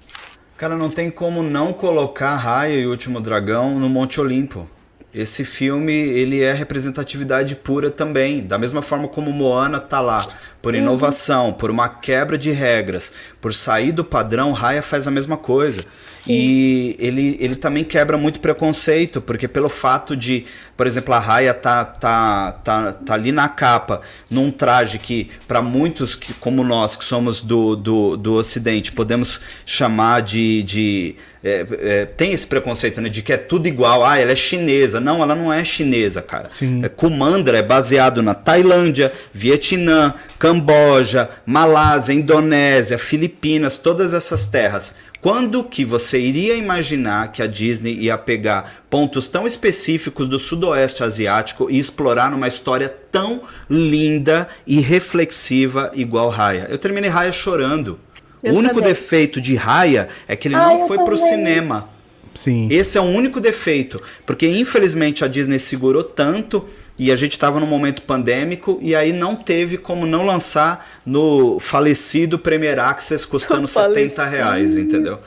Cara, 0.58 0.78
não 0.78 0.90
tem 0.90 1.10
como 1.10 1.42
não 1.42 1.72
colocar 1.72 2.36
Raya 2.36 2.78
e 2.78 2.86
o 2.86 2.90
Último 2.92 3.22
Dragão 3.22 3.80
no 3.80 3.88
Monte 3.88 4.20
Olimpo. 4.20 4.70
Esse 5.14 5.44
filme, 5.44 5.92
ele 5.92 6.44
é 6.44 6.54
representatividade 6.54 7.56
pura 7.56 7.90
também, 7.90 8.42
da 8.42 8.60
mesma 8.60 8.82
forma 8.82 9.08
como 9.08 9.32
Moana 9.32 9.80
tá 9.80 10.02
lá, 10.02 10.24
por 10.62 10.76
inovação, 10.76 11.52
por 11.52 11.72
uma 11.72 11.90
quebra 11.90 12.38
de 12.38 12.52
regras, 12.52 13.12
por 13.42 13.52
sair 13.52 13.92
do 13.92 14.06
padrão, 14.06 14.52
Raya 14.52 14.84
faz 14.84 15.08
a 15.08 15.12
mesma 15.12 15.36
coisa. 15.36 15.84
E 16.28 16.96
ele, 17.00 17.38
ele 17.40 17.56
também 17.56 17.84
quebra 17.84 18.18
muito 18.18 18.40
preconceito, 18.40 19.22
porque 19.22 19.48
pelo 19.48 19.70
fato 19.70 20.18
de, 20.18 20.46
por 20.76 20.86
exemplo, 20.86 21.14
a 21.14 21.20
Raya 21.20 21.54
tá, 21.54 21.86
tá, 21.86 22.52
tá, 22.52 22.92
tá 22.92 23.14
ali 23.14 23.32
na 23.32 23.48
capa, 23.48 24.02
num 24.30 24.52
traje 24.52 25.00
que, 25.00 25.30
para 25.48 25.62
muitos 25.62 26.16
que, 26.16 26.34
como 26.34 26.64
nós, 26.64 26.96
que 26.96 27.06
somos 27.06 27.42
do, 27.42 27.76
do, 27.76 28.18
do 28.18 28.34
Ocidente, 28.36 28.92
podemos 28.92 29.40
chamar 29.66 30.22
de. 30.22 30.64
de 30.64 31.16
é, 31.42 31.66
é, 31.72 32.06
tem 32.06 32.34
esse 32.34 32.46
preconceito, 32.46 33.00
né? 33.00 33.08
De 33.08 33.22
que 33.22 33.32
é 33.32 33.38
tudo 33.38 33.68
igual. 33.68 34.06
Ah, 34.06 34.20
ela 34.20 34.34
é 34.34 34.36
chinesa. 34.36 35.00
Não, 35.00 35.24
ela 35.24 35.34
não 35.36 35.54
é 35.54 35.64
chinesa, 35.64 36.22
cara. 36.22 36.50
Sim. 36.50 36.84
É, 36.84 36.90
Kumandra 36.90 37.58
é 37.58 37.62
baseado 37.62 38.22
na 38.22 38.34
Tailândia, 38.34 39.12
Vietnã, 39.32 40.14
Camboja, 40.38 41.30
Malásia, 41.46 42.12
Indonésia, 42.12 42.98
Filipinas, 42.98 43.78
todas 43.78 44.14
essas 44.14 44.48
terras. 44.48 44.96
Quando 45.22 45.64
que 45.66 45.84
você 45.84 46.18
iria 46.18 46.56
imaginar 46.56 47.32
que 47.32 47.42
a 47.42 47.48
Disney 47.48 47.94
ia 47.94 48.18
pegar 48.18 48.84
pontos 48.90 49.28
tão 49.28 49.46
específicos 49.46 50.30
do 50.30 50.40
sudoeste 50.40 51.04
asiático 51.04 51.70
e 51.70 51.78
explorar 51.78 52.32
numa 52.32 52.48
história 52.48 52.88
tão 53.12 53.42
linda 53.70 54.48
e 54.66 54.80
reflexiva 54.80 55.92
igual 55.94 56.30
Raya? 56.30 56.68
Eu 56.70 56.78
terminei 56.78 57.10
Raya 57.10 57.34
chorando. 57.34 58.00
Eu 58.42 58.54
o 58.54 58.58
único 58.58 58.76
também. 58.76 58.90
defeito 58.90 59.42
de 59.42 59.56
Raya 59.56 60.08
é 60.26 60.36
que 60.38 60.48
ele 60.48 60.56
Ah, 60.56 60.64
não 60.64 60.88
foi 60.88 60.98
pro 61.00 61.18
cinema. 61.18 61.90
Sim. 62.34 62.70
Esse 62.72 62.98
é 62.98 63.02
o 63.02 63.06
único 63.06 63.42
defeito, 63.42 64.02
porque 64.26 64.48
infelizmente 64.48 65.26
a 65.26 65.28
Disney 65.28 65.60
segurou 65.60 66.04
tanto 66.04 66.66
e 67.00 67.12
a 67.12 67.16
gente 67.16 67.32
estava 67.32 67.60
num 67.60 67.66
momento 67.66 68.04
pandêmico 68.04 68.78
e 68.82 68.94
aí 68.94 69.12
não 69.14 69.36
teve 69.36 69.78
como 69.78 70.06
não 70.06 70.24
lançar 70.26 70.86
no 71.06 71.58
falecido 71.60 72.38
Premier 72.38 72.78
Access 72.78 73.26
custando 73.26 73.66
70 73.68 74.24
reais, 74.26 74.76
entendeu? 74.78 75.18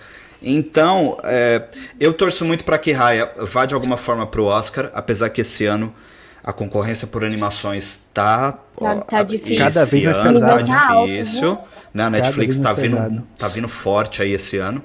Então, 0.42 1.16
é, 1.24 1.62
eu 1.98 2.12
torço 2.12 2.44
muito 2.44 2.64
para 2.64 2.76
que 2.78 2.92
Raya 2.92 3.30
vá 3.38 3.64
de 3.64 3.74
alguma 3.74 3.96
forma 3.96 4.26
pro 4.26 4.44
Oscar, 4.44 4.90
apesar 4.92 5.30
que 5.30 5.40
esse 5.40 5.64
ano 5.64 5.94
a 6.44 6.52
concorrência 6.52 7.06
por 7.06 7.24
animações 7.24 8.02
tá, 8.12 8.52
Tá- 8.78 8.96
tá 8.96 9.18
a- 9.18 9.22
difícil. 9.22 9.58
Cada 9.58 9.82
esse 9.84 9.90
vez 9.92 10.04
mais 10.04 10.18
ano 10.18 10.40
pesado. 10.40 10.66
Tá 10.66 10.76
Tá 10.88 11.04
difícil, 11.06 11.50
né? 11.94 12.02
A 12.02 12.06
Cada 12.06 12.10
Netflix 12.10 12.58
tá 12.58 12.70
mais 12.72 12.82
vindo, 12.82 12.96
pesado. 12.96 13.26
tá 13.38 13.48
vindo 13.48 13.68
forte 13.68 14.20
aí 14.22 14.32
esse 14.32 14.56
ano. 14.58 14.82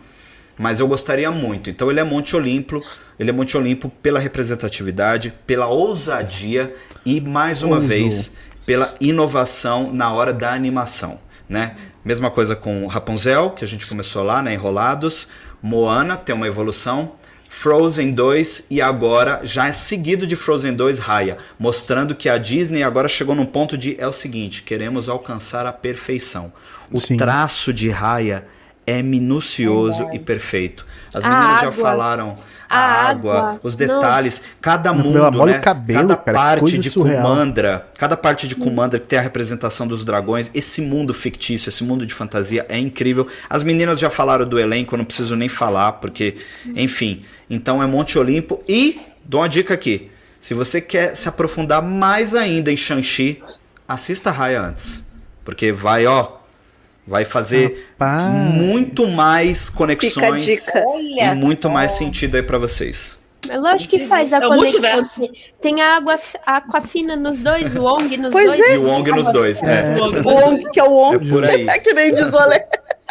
Mas 0.57 0.79
eu 0.79 0.87
gostaria 0.87 1.29
muito. 1.29 1.69
Então 1.69 1.89
ele 1.91 1.99
é 1.99 2.03
Monte 2.03 2.35
Olimpo, 2.35 2.79
ele 3.19 3.29
é 3.29 3.33
Monte 3.33 3.55
Olimpo 3.55 3.89
pela 4.01 4.19
representatividade, 4.19 5.33
pela 5.45 5.67
ousadia 5.67 6.73
e 7.05 7.21
mais 7.21 7.63
uma 7.63 7.79
vez 7.79 8.31
pela 8.65 8.93
inovação 8.99 9.93
na 9.93 10.11
hora 10.11 10.33
da 10.33 10.51
animação, 10.51 11.19
né? 11.47 11.75
Mesma 12.03 12.29
coisa 12.29 12.53
com 12.53 12.85
Rapunzel, 12.85 13.51
que 13.51 13.63
a 13.63 13.67
gente 13.67 13.87
começou 13.87 14.23
lá, 14.23 14.41
né, 14.41 14.53
Enrolados, 14.53 15.29
Moana 15.61 16.17
tem 16.17 16.35
uma 16.35 16.47
evolução, 16.47 17.13
Frozen 17.49 18.11
2 18.11 18.65
e 18.69 18.81
agora 18.81 19.39
já 19.43 19.67
é 19.67 19.71
seguido 19.71 20.27
de 20.27 20.35
Frozen 20.35 20.73
2 20.73 20.99
Raya, 20.99 21.37
mostrando 21.57 22.13
que 22.13 22.27
a 22.27 22.37
Disney 22.37 22.83
agora 22.83 23.07
chegou 23.07 23.33
num 23.33 23.45
ponto 23.45 23.77
de 23.77 23.95
é 23.99 24.05
o 24.05 24.11
seguinte, 24.11 24.63
queremos 24.63 25.07
alcançar 25.07 25.65
a 25.65 25.71
perfeição. 25.71 26.51
O 26.91 26.99
Sim. 26.99 27.15
traço 27.15 27.73
de 27.73 27.89
Raya 27.89 28.45
é 28.87 29.03
minucioso 29.03 30.09
e 30.13 30.17
perfeito. 30.19 30.85
As 31.13 31.23
A 31.25 31.29
meninas 31.29 31.61
já 31.61 31.67
água. 31.67 31.71
falaram 31.73 32.37
a, 32.69 32.77
A 32.77 33.09
água, 33.09 33.39
água. 33.39 33.59
os 33.63 33.75
detalhes, 33.75 34.41
cada 34.61 34.93
Não, 34.93 35.03
mundo, 35.03 35.13
meu 35.13 35.25
amor, 35.25 35.47
né? 35.47 35.59
cabelo, 35.59 35.99
cada 36.07 36.15
cara, 36.17 36.37
parte 36.37 36.77
de 36.77 36.89
surreal. 36.89 37.21
Kumandra, 37.23 37.87
cada 37.97 38.15
parte 38.17 38.47
de 38.47 38.55
Kumandra 38.55 38.99
que 38.99 39.07
tem 39.07 39.19
a 39.19 39.21
representação 39.21 39.85
dos 39.87 40.03
dragões, 40.05 40.49
esse 40.53 40.81
mundo 40.81 41.13
fictício, 41.13 41.69
esse 41.69 41.83
mundo 41.83 42.05
de 42.05 42.13
fantasia 42.13 42.65
é 42.69 42.77
incrível. 42.79 43.27
As 43.49 43.61
meninas 43.61 43.99
já 43.99 44.09
falaram 44.09 44.45
do 44.45 44.57
elenco, 44.59 44.95
eu 44.95 44.97
não 44.97 45.05
preciso 45.05 45.35
nem 45.35 45.49
falar, 45.49 45.93
porque, 45.93 46.35
enfim. 46.75 47.23
Então 47.49 47.83
é 47.83 47.85
Monte 47.85 48.17
Olimpo 48.17 48.61
e 48.67 48.99
dou 49.23 49.41
uma 49.41 49.49
dica 49.49 49.73
aqui. 49.73 50.09
Se 50.39 50.53
você 50.53 50.79
quer 50.79 51.15
se 51.15 51.27
aprofundar 51.27 51.81
mais 51.81 52.33
ainda 52.35 52.71
em 52.71 52.77
Shang-Chi, 52.77 53.41
assista 53.87 54.31
Raya 54.31 54.61
antes. 54.61 55.03
Porque 55.43 55.71
vai, 55.71 56.05
ó, 56.05 56.36
vai 57.07 57.23
fazer 57.25 57.87
Rapaz. 57.99 58.23
muito 58.55 59.07
mais 59.07 59.69
conexões 59.69 60.45
dica. 60.45 60.83
e 60.99 61.35
muito 61.35 61.69
mais 61.69 61.93
sentido 61.93 62.35
aí 62.35 62.43
pra 62.43 62.57
vocês. 62.57 63.17
É 63.49 63.57
lógico 63.57 63.91
que 63.91 64.05
faz 64.07 64.33
a 64.33 64.37
É 64.37 64.41
conexão. 64.41 65.29
Tem 65.61 65.79
a 65.81 65.95
água 65.95 66.19
a 66.45 66.57
aquafina 66.57 67.15
nos 67.15 67.39
dois, 67.39 67.75
o 67.77 67.81
Wong 67.83 68.17
nos 68.17 68.33
Pois 68.33 68.45
dois. 68.45 68.73
E 68.73 68.77
o 68.77 68.83
Wong 68.89 69.09
nos 69.11 69.31
dois, 69.31 69.61
né? 69.61 69.95
O 69.97 70.29
Wong, 70.29 70.65
que 70.71 70.79
é 70.79 70.83
o 70.83 70.87
É 70.87 70.89
Wong. 70.89 71.29
por 71.29 71.45
aí. 71.45 71.65
É 71.69 71.79
que 71.79 71.93
nem 71.93 72.13
diz 72.13 72.33
o 72.33 72.37
Ale. 72.37 72.59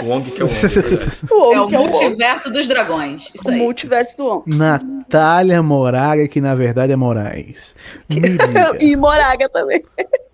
O 0.03 0.05
Wong 0.07 0.31
que 0.31 0.43
é 0.43 0.45
o 0.45 0.49
Wong. 0.49 0.59
é 0.63 0.69
verdade. 0.69 1.17
O 1.31 1.37
Wong, 1.39 1.55
É 1.55 1.61
o 1.63 1.69
que 1.69 1.75
é 1.75 1.79
o 1.79 1.83
Wong. 1.83 1.91
multiverso 1.93 2.51
dos 2.51 2.67
dragões. 2.69 3.31
Isso 3.35 3.49
O 3.49 3.51
aí. 3.51 3.57
multiverso 3.59 4.17
do 4.19 4.25
Wong. 4.27 4.43
Natália 4.57 5.63
Moraga, 5.63 6.29
que 6.29 6.39
na 6.41 6.55
verdade 6.55 6.93
é 6.93 6.97
Moraes. 6.97 7.75
E 8.79 8.95
Moraga 8.95 9.49
também. 9.49 9.83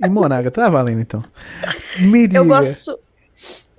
E 0.05 0.09
Moraga, 0.09 0.51
tá 0.51 0.69
valendo 0.69 1.01
então. 1.01 1.23
Me 2.01 2.27
diga. 2.27 2.39
Eu 2.39 2.47
gosto, 2.47 2.99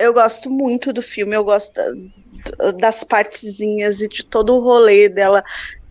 eu 0.03 0.13
gosto 0.13 0.49
muito 0.49 0.91
do 0.91 1.01
filme, 1.01 1.35
eu 1.35 1.43
gosto 1.43 1.73
da- 1.73 2.71
das 2.71 3.03
partezinhas 3.03 4.01
e 4.01 4.07
de 4.07 4.25
todo 4.25 4.55
o 4.55 4.59
rolê 4.59 5.07
dela 5.07 5.43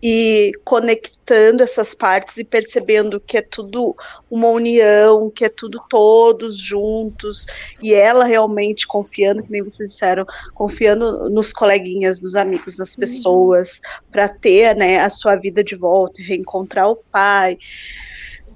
e 0.05 0.51
conectando 0.65 1.63
essas 1.63 1.95
partes 1.95 2.35
e 2.35 2.43
percebendo 2.43 3.21
que 3.21 3.37
é 3.37 3.41
tudo 3.41 3.95
uma 4.29 4.49
união, 4.49 5.29
que 5.29 5.45
é 5.45 5.49
tudo 5.49 5.81
todos 5.89 6.57
juntos 6.57 7.45
e 7.81 7.93
ela 7.93 8.25
realmente 8.25 8.85
confiando, 8.85 9.41
que 9.41 9.49
nem 9.49 9.63
vocês 9.63 9.91
disseram, 9.91 10.25
confiando 10.53 11.29
nos 11.29 11.53
coleguinhas, 11.53 12.21
nos 12.21 12.35
amigos, 12.35 12.77
nas 12.77 12.95
pessoas, 12.97 13.79
para 14.11 14.27
ter, 14.27 14.75
né, 14.75 14.99
a 14.99 15.09
sua 15.09 15.37
vida 15.37 15.63
de 15.63 15.75
volta, 15.75 16.21
reencontrar 16.21 16.89
o 16.89 16.97
pai. 17.09 17.57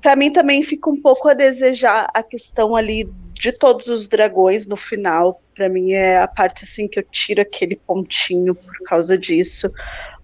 Para 0.02 0.18
mim 0.18 0.32
também 0.32 0.62
fica 0.64 0.90
um 0.90 1.02
pouco 1.02 1.30
a 1.30 1.34
desejar 1.34 2.10
a 2.14 2.22
questão 2.22 2.76
ali 2.76 3.10
de 3.40 3.52
todos 3.52 3.88
os 3.88 4.08
dragões 4.08 4.68
no 4.68 4.76
final. 4.76 5.42
Para 5.56 5.70
mim 5.70 5.94
é 5.94 6.20
a 6.20 6.28
parte 6.28 6.64
assim 6.64 6.88
que 6.88 7.00
eu 7.00 7.04
tiro 7.04 7.42
aquele 7.42 7.76
pontinho 7.76 8.54
por 8.56 8.84
causa 8.86 9.18
disso, 9.18 9.72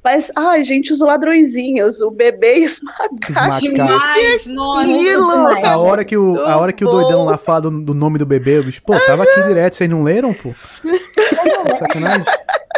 Mas, 0.03 0.29
ai, 0.35 0.63
gente, 0.65 0.91
os 0.91 0.99
ladrõezinhos, 0.99 2.01
o 2.01 2.09
bebê 2.09 2.59
e 2.59 2.65
os 2.65 2.81
macacos. 2.81 3.61
Demais, 3.61 4.45
nossa. 4.45 5.67
A 5.69 5.77
hora 5.77 6.03
que 6.03 6.17
o, 6.17 6.37
a 6.41 6.57
hora 6.57 6.73
que 6.73 6.83
o 6.83 6.89
doidão 6.89 7.23
lá 7.23 7.37
fala 7.37 7.61
do, 7.61 7.81
do 7.83 7.93
nome 7.93 8.19
do 8.19 8.25
bebê, 8.25 8.59
o 8.59 8.63
bicho, 8.65 8.81
pô, 8.83 8.99
tava 8.99 9.23
aqui 9.23 9.41
direto, 9.43 9.75
vocês 9.75 9.89
não 9.89 10.03
leram, 10.03 10.33
pô? 10.33 10.53
Sacanagem. 11.79 12.25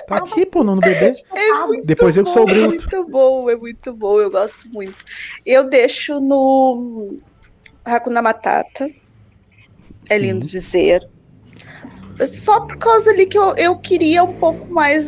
Tá 0.07 0.17
aqui, 0.17 0.45
pô, 0.45 0.63
no 0.63 0.75
bebê. 0.79 1.11
É 1.33 1.81
Depois 1.83 2.15
eu 2.15 2.23
que 2.25 2.29
sou 2.29 2.45
o 2.45 2.49
É 2.49 2.53
bruto. 2.53 2.67
muito 2.69 3.03
bom, 3.09 3.49
é 3.49 3.55
muito 3.55 3.91
bom, 3.93 4.21
eu 4.21 4.29
gosto 4.29 4.69
muito. 4.69 4.95
Eu 5.43 5.63
deixo 5.63 6.19
no 6.19 7.17
Hakuna 7.83 8.21
Matata. 8.21 8.87
É 10.09 10.17
Sim. 10.17 10.25
lindo 10.27 10.47
dizer. 10.47 11.01
Só 12.27 12.61
por 12.61 12.77
causa 12.77 13.09
ali 13.11 13.25
que 13.25 13.37
eu, 13.37 13.55
eu 13.57 13.77
queria 13.79 14.23
um 14.23 14.33
pouco 14.37 14.73
mais 14.73 15.05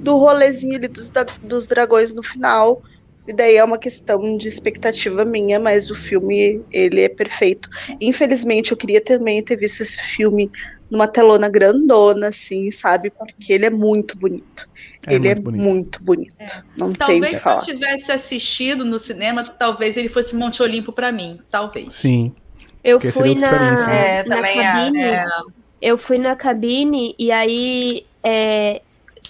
do 0.00 0.16
rolezinho 0.16 0.76
ali 0.76 0.88
dos, 0.88 1.10
da- 1.10 1.26
dos 1.42 1.66
dragões 1.66 2.14
no 2.14 2.22
final. 2.22 2.80
E 3.26 3.32
daí 3.32 3.56
é 3.56 3.64
uma 3.64 3.78
questão 3.78 4.36
de 4.36 4.48
expectativa 4.48 5.24
minha, 5.24 5.58
mas 5.58 5.90
o 5.90 5.94
filme, 5.94 6.62
ele 6.70 7.00
é 7.00 7.08
perfeito. 7.08 7.68
Infelizmente, 8.00 8.70
eu 8.70 8.76
queria 8.76 9.02
também 9.02 9.42
ter 9.42 9.56
visto 9.56 9.82
esse 9.82 9.96
filme 9.96 10.50
numa 10.90 11.08
telona 11.08 11.48
grandona, 11.48 12.28
assim, 12.28 12.70
sabe? 12.70 13.10
Porque 13.10 13.52
ele 13.52 13.64
é 13.64 13.70
muito 13.70 14.16
bonito. 14.18 14.66
É 15.06 15.14
ele 15.14 15.26
muito 15.26 15.38
é 15.38 15.40
bonito. 15.42 15.62
muito 15.62 16.04
bonito. 16.04 16.34
Não 16.76 16.92
tem 16.92 17.22
o 17.22 17.26
que 17.26 17.36
Talvez 17.36 17.38
se 17.38 17.48
eu 17.48 17.58
tivesse 17.58 18.12
assistido 18.12 18.84
no 18.84 18.98
cinema, 18.98 19.42
talvez 19.42 19.96
ele 19.96 20.10
fosse 20.10 20.36
Monte 20.36 20.62
Olimpo 20.62 20.92
pra 20.92 21.10
mim. 21.10 21.38
Talvez. 21.50 21.94
Sim. 21.94 22.34
Eu 22.84 22.98
Porque 23.00 23.10
fui 23.12 23.34
na, 23.34 23.86
né? 23.86 24.18
É, 24.20 24.28
na 24.28 24.36
também 24.36 24.62
cabine. 24.62 25.04
É, 25.04 25.26
Eu 25.80 25.96
fui 25.96 26.18
na 26.18 26.36
cabine 26.36 27.14
e 27.18 27.32
aí 27.32 28.04
é, 28.22 28.82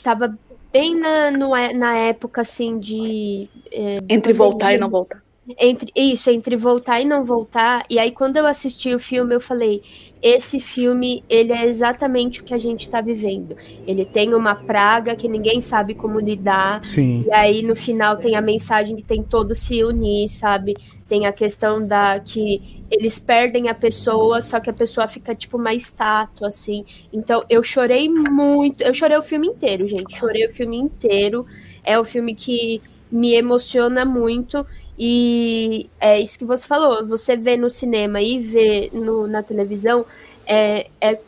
tava 0.02 0.36
bem 0.72 0.98
na, 0.98 1.31
no 1.31 1.55
é- 1.55 1.72
na 1.72 1.97
época 1.97 2.40
assim 2.40 2.78
de. 2.81 3.48
é, 3.70 3.98
Entre 4.09 4.32
voltar 4.32 4.74
e 4.74 4.78
não 4.78 4.90
voltar. 4.90 5.22
Entre, 5.60 5.93
isso, 5.94 6.31
entre 6.31 6.56
voltar 6.56 7.01
e 7.01 7.05
não 7.05 7.22
voltar. 7.22 7.85
E 7.89 7.98
aí, 7.98 8.10
quando 8.10 8.36
eu 8.39 8.47
assisti 8.47 8.94
o 8.94 8.98
filme, 8.98 9.35
eu 9.35 9.40
falei: 9.40 9.82
esse 10.24 10.59
filme, 10.59 11.22
ele 11.28 11.52
é 11.52 11.66
exatamente 11.66 12.40
o 12.40 12.44
que 12.44 12.55
a 12.55 12.59
gente 12.59 12.88
tá 12.88 13.02
vivendo. 13.02 13.55
Ele 13.86 14.06
tem 14.06 14.32
uma 14.32 14.55
praga 14.55 15.14
que 15.14 15.28
ninguém 15.28 15.60
sabe 15.60 15.92
como 15.94 16.18
lidar. 16.18 16.82
Sim. 16.82 17.26
E 17.26 17.30
aí, 17.30 17.60
no 17.60 17.76
final, 17.76 18.16
tem 18.16 18.34
a 18.34 18.40
mensagem 18.40 18.96
que 18.96 19.02
tem 19.02 19.22
todos 19.22 19.59
se 19.59 19.84
unir, 19.84 20.26
sabe? 20.28 20.74
Tem 21.06 21.26
a 21.26 21.32
questão 21.32 21.86
da 21.86 22.18
que 22.20 22.82
eles 22.90 23.18
perdem 23.18 23.68
a 23.68 23.74
pessoa, 23.74 24.40
só 24.40 24.59
que 24.60 24.70
a 24.70 24.72
pessoa 24.72 25.06
fica, 25.06 25.34
tipo, 25.34 25.59
uma 25.59 25.74
estátua, 25.74 26.48
assim. 26.48 26.86
Então, 27.12 27.44
eu 27.51 27.62
chorei 27.62 28.09
muito. 28.09 28.80
Eu 28.82 28.94
chorei 28.94 29.18
o 29.18 29.22
filme 29.22 29.46
inteiro, 29.46 29.86
gente. 29.86 30.16
Chorei 30.16 30.46
o 30.46 30.51
filme 30.51 30.78
inteiro. 30.78 31.44
É 31.84 32.01
um 32.01 32.05
filme 32.05 32.34
que 32.34 32.80
me 33.12 33.34
emociona 33.34 34.06
muito. 34.06 34.66
E 34.98 35.88
é 36.00 36.20
isso 36.20 36.38
que 36.38 36.44
você 36.44 36.66
falou. 36.66 37.06
Você 37.08 37.36
vê 37.36 37.56
no 37.56 37.68
cinema 37.68 38.20
e 38.22 38.38
vê 38.38 38.90
no- 38.92 39.26
na 39.26 39.42
televisão 39.42 40.04
é, 40.46 40.88
é 41.00 41.18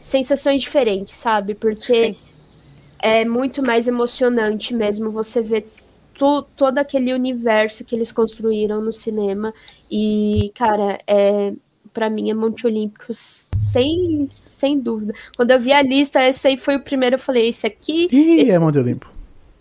sensações 0.00 0.62
diferentes, 0.62 1.14
sabe? 1.14 1.54
Porque 1.54 2.08
Sim. 2.08 2.16
é 2.98 3.24
muito 3.24 3.62
mais 3.62 3.86
emocionante 3.88 4.74
mesmo 4.74 5.10
você 5.10 5.40
ver 5.42 5.66
to- 6.14 6.42
todo 6.56 6.78
aquele 6.78 7.12
universo 7.14 7.84
que 7.84 7.94
eles 7.94 8.12
construíram 8.12 8.80
no 8.80 8.92
cinema. 8.92 9.54
E, 9.90 10.52
cara, 10.54 10.98
é, 11.06 11.52
para 11.92 12.10
mim 12.10 12.30
é 12.30 12.34
Monte 12.34 12.66
Olímpico 12.66 13.12
sem, 13.12 14.26
sem 14.28 14.78
dúvida. 14.78 15.14
Quando 15.36 15.50
eu 15.52 15.60
vi 15.60 15.72
a 15.72 15.82
lista, 15.82 16.22
esse 16.26 16.46
aí 16.48 16.56
foi 16.56 16.76
o 16.76 16.80
primeiro, 16.82 17.14
eu 17.14 17.18
falei, 17.18 17.48
esse 17.48 17.66
aqui. 17.66 18.08
Ih, 18.12 18.50
é 18.50 18.58
Monte 18.58 18.78
Olimpo. 18.78 19.10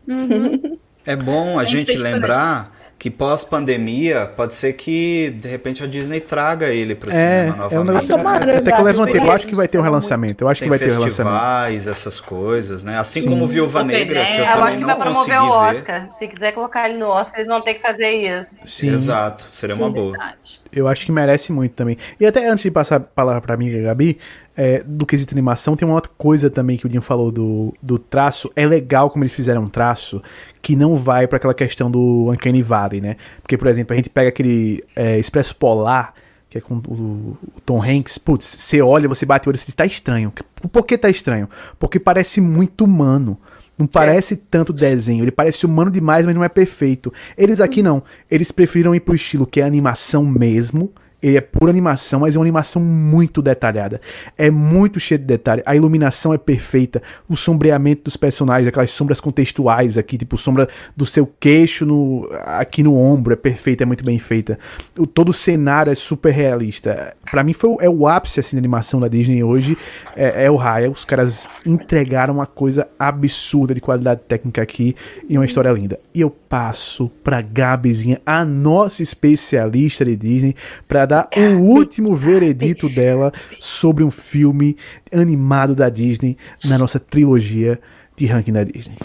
Uhum. 0.08 0.78
É 1.06 1.16
bom 1.16 1.58
a 1.58 1.64
Tem 1.64 1.72
gente 1.72 1.98
lembrar 1.98 2.78
que 3.00 3.10
pós-pandemia 3.10 4.26
pode 4.36 4.54
ser 4.56 4.74
que 4.74 5.30
de 5.30 5.48
repente 5.48 5.82
a 5.82 5.88
Disney 5.88 6.20
traga 6.20 6.68
ele 6.68 6.94
pro 6.94 7.10
É, 7.10 7.14
cinema 7.14 7.48
é 7.48 7.52
um 7.54 7.58
novamente. 7.58 7.88
negócio. 7.88 8.18
Tomara, 8.18 8.58
Até 8.58 8.72
que 8.74 8.80
eu 8.80 8.84
levantei, 8.84 9.22
eu 9.22 9.32
acho 9.32 9.48
que 9.48 9.56
vai 9.56 9.68
ter 9.70 9.78
um 9.80 9.82
relançamento. 9.82 10.44
Eu 10.44 10.50
acho 10.50 10.60
que 10.60 10.64
Tem 10.66 10.70
vai 10.70 10.78
ter 10.80 10.86
um 10.86 11.00
relançamento. 11.00 11.16
festivais, 11.16 11.88
essas 11.88 12.20
coisas, 12.20 12.84
né? 12.84 12.98
Assim 13.00 13.22
Sim. 13.22 13.30
como 13.30 13.48
Viúva 13.48 13.82
Open 13.82 13.96
Negra, 13.98 14.26
que 14.26 14.32
eu. 14.32 14.38
Eu 14.40 14.46
acho 14.46 14.58
também 14.60 14.74
que 14.76 14.80
não 14.82 14.88
vai 14.88 14.98
promover 14.98 15.38
consegui 15.38 15.38
o 15.38 15.62
ver. 15.72 15.78
Oscar. 15.78 16.08
Se 16.12 16.28
quiser 16.28 16.52
colocar 16.52 16.90
ele 16.90 17.00
no 17.00 17.08
Oscar, 17.08 17.36
eles 17.40 17.48
vão 17.48 17.62
ter 17.62 17.76
que 17.76 17.82
fazer 17.82 18.10
isso. 18.12 18.58
Sim. 18.66 18.90
Exato, 18.90 19.48
seria 19.50 19.76
uma 19.76 19.90
boa. 19.90 20.12
verdade. 20.12 20.60
Eu 20.72 20.88
acho 20.88 21.06
que 21.06 21.12
merece 21.12 21.52
muito 21.54 21.74
também. 21.76 21.98
E 22.20 22.26
até 22.26 22.48
antes 22.50 22.64
de 22.64 22.70
passar 22.70 22.98
a 22.98 23.00
palavra 23.00 23.40
pra 23.42 23.56
mim, 23.58 23.82
Gabi, 23.82 24.20
é, 24.56 24.84
do 24.86 25.06
quesito 25.06 25.34
animação, 25.34 25.76
tem 25.76 25.88
uma 25.88 25.96
outra 25.96 26.12
coisa 26.18 26.50
também 26.50 26.76
que 26.78 26.86
o 26.86 26.90
Dinho 26.90 27.02
falou 27.02 27.32
do, 27.32 27.74
do 27.82 27.98
traço. 27.98 28.52
É 28.58 28.66
legal 28.66 29.10
como 29.10 29.24
eles 29.24 29.34
fizeram 29.34 29.64
um 29.64 29.70
traço 29.70 30.22
que 30.62 30.76
não 30.76 30.96
vai 30.96 31.28
pra 31.28 31.38
aquela 31.38 31.54
questão 31.54 31.90
do 31.90 32.32
Uncanny 32.32 32.62
Valley, 32.62 33.02
né? 33.02 33.16
Porque, 33.42 33.58
por 33.58 33.68
exemplo, 33.68 33.94
a 33.94 33.96
gente 33.96 34.10
pega 34.10 34.30
aquele 34.30 34.84
é, 34.96 35.18
Expresso 35.18 35.56
Polar, 35.56 36.14
que 36.50 36.58
é 36.58 36.62
com 36.62 36.76
o, 36.76 37.38
o 37.56 37.62
Tom 37.66 37.82
Hanks, 37.82 38.18
putz, 38.18 38.46
você 38.46 38.82
olha, 38.82 39.08
você 39.08 39.26
bate 39.26 39.48
o 39.48 39.50
olho 39.50 39.56
e 39.56 39.60
diz, 39.60 39.74
tá 39.74 39.86
estranho. 39.86 40.34
Por 40.72 40.86
que 40.86 40.98
tá 40.98 41.10
estranho? 41.10 41.48
Porque 41.78 42.00
parece 42.00 42.42
muito 42.42 42.84
humano. 42.84 43.38
Não 43.78 43.88
parece 43.88 44.36
tanto 44.36 44.74
desenho, 44.74 45.24
ele 45.24 45.32
parece 45.32 45.66
humano 45.66 45.90
demais, 45.90 46.26
mas 46.26 46.36
não 46.36 46.44
é 46.44 46.50
perfeito. 46.50 47.14
Eles 47.38 47.62
aqui 47.62 47.82
não, 47.82 48.04
eles 48.30 48.52
preferiram 48.52 48.94
ir 48.94 49.00
pro 49.00 49.16
estilo 49.16 49.48
que 49.48 49.62
é 49.62 49.64
animação 49.64 50.26
mesmo. 50.26 50.92
Ele 51.22 51.38
é 51.38 51.42
pura 51.42 51.70
animação, 51.70 52.22
mas 52.22 52.36
é 52.36 52.40
uma 52.40 52.44
animação 52.44 52.82
muito 52.82 53.42
detalhada. 53.42 54.00
É 54.38 54.50
muito 54.50 55.00
cheio 55.00 55.20
de 55.20 55.26
detalhe. 55.26 55.62
A 55.66 55.76
iluminação 55.76 56.34
é 56.34 56.38
perfeita. 56.38 57.02
O 57.28 57.36
sombreamento 57.36 58.04
dos 58.06 58.16
personagens, 58.16 58.68
aquelas 58.68 58.92
sombras 58.92 59.20
contextuais 59.20 59.98
aqui, 59.98 60.18
tipo 60.18 60.38
sombra 60.38 60.68
do 60.96 61.06
seu 61.06 61.28
queixo 61.40 61.86
no, 61.86 62.30
aqui 62.46 62.82
no 62.84 62.96
ombro, 62.98 63.34
é 63.34 63.36
perfeita, 63.36 63.84
é 63.84 63.86
muito 63.86 64.04
bem 64.04 64.18
feita. 64.18 64.58
O, 64.98 65.06
todo 65.06 65.30
o 65.30 65.34
cenário 65.34 65.92
é 65.92 65.96
super 65.96 66.32
realista. 66.32 67.14
Pra 67.30 67.44
mim 67.44 67.54
foi 67.54 67.78
é 67.82 67.90
o 67.90 68.08
ápice 68.08 68.40
assim, 68.40 68.56
da 68.56 68.60
animação 68.60 69.00
da 69.00 69.08
Disney 69.08 69.44
hoje. 69.44 69.78
É, 70.16 70.46
é 70.46 70.52
o 70.52 70.56
Raya. 70.56 70.90
Os 70.90 71.04
caras 71.04 71.50
entregaram 71.66 72.34
uma 72.36 72.46
coisa 72.46 72.88
absurda 72.98 73.74
de 73.74 73.82
qualidade 73.82 74.22
técnica 74.28 74.62
aqui 74.62 74.96
e 75.28 75.38
uma 75.38 75.46
história 75.46 75.72
linda. 75.72 76.00
E 76.14 76.22
eu 76.22 76.30
passo 76.30 77.12
pra 77.24 77.42
Gabizinha, 77.42 78.22
a 78.26 78.44
nossa 78.44 79.04
especialista 79.04 80.06
de 80.06 80.16
Disney, 80.16 80.56
pra 80.88 81.06
dar 81.10 81.30
o 81.36 81.62
último 81.62 82.16
veredito 82.16 82.88
dela 82.88 83.34
sobre 83.60 84.04
um 84.04 84.12
filme 84.12 84.78
animado 85.14 85.76
da 85.76 85.90
Disney 85.90 86.38
na 86.66 86.78
nossa 86.78 87.00
trilogia 87.00 87.80
de 88.16 88.26
ranking 88.26 88.54
da 88.54 88.64
Disney. 88.64 88.98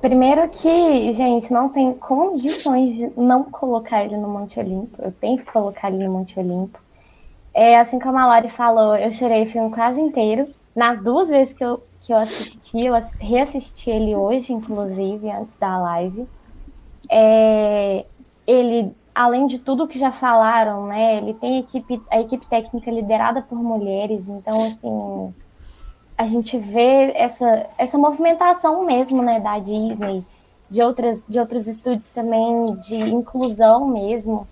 Primeiro 0.00 0.48
que, 0.48 1.12
gente, 1.12 1.52
não 1.52 1.68
tem 1.68 1.92
condições 1.92 2.94
de 2.94 3.10
não 3.16 3.44
colocar 3.44 4.04
ele 4.04 4.16
no 4.16 4.28
Monte 4.28 4.58
Olimpo. 4.60 5.02
Eu 5.02 5.10
tenho 5.12 5.38
que 5.38 5.44
colocar 5.44 5.90
ele 5.90 6.04
no 6.04 6.12
Monte 6.12 6.38
Olimpo. 6.38 6.78
É 7.52 7.78
assim 7.78 7.98
como 7.98 8.18
a 8.18 8.26
Lori 8.26 8.50
falou, 8.50 8.94
eu 8.96 9.10
chorei 9.10 9.42
o 9.42 9.46
filme 9.46 9.70
quase 9.70 10.00
inteiro. 10.00 10.46
Nas 10.74 11.00
duas 11.00 11.28
vezes 11.28 11.54
que 11.54 11.64
eu, 11.64 11.82
que 12.02 12.12
eu 12.12 12.16
assisti, 12.18 12.80
eu 12.84 12.94
ass- 12.94 13.16
reassisti 13.18 13.90
ele 13.90 14.14
hoje, 14.14 14.52
inclusive, 14.52 15.30
antes 15.30 15.56
da 15.58 15.78
live. 15.78 16.26
É, 17.10 18.04
ele, 18.46 18.92
além 19.16 19.46
de 19.46 19.58
tudo 19.58 19.88
que 19.88 19.98
já 19.98 20.12
falaram, 20.12 20.86
né? 20.86 21.16
Ele 21.16 21.32
tem 21.32 21.58
equipe, 21.58 22.00
a 22.10 22.20
equipe 22.20 22.46
técnica 22.46 22.90
liderada 22.90 23.40
por 23.40 23.56
mulheres, 23.56 24.28
então 24.28 24.54
assim 24.54 25.34
a 26.18 26.26
gente 26.26 26.56
vê 26.56 27.12
essa, 27.14 27.66
essa 27.76 27.98
movimentação 27.98 28.86
mesmo, 28.86 29.22
né, 29.22 29.38
da 29.38 29.58
Disney, 29.58 30.24
de, 30.70 30.82
outras, 30.82 31.24
de 31.28 31.38
outros 31.38 31.66
estúdios 31.66 32.08
também, 32.10 32.74
de 32.76 32.96
inclusão 32.96 33.86
mesmo, 33.88 34.46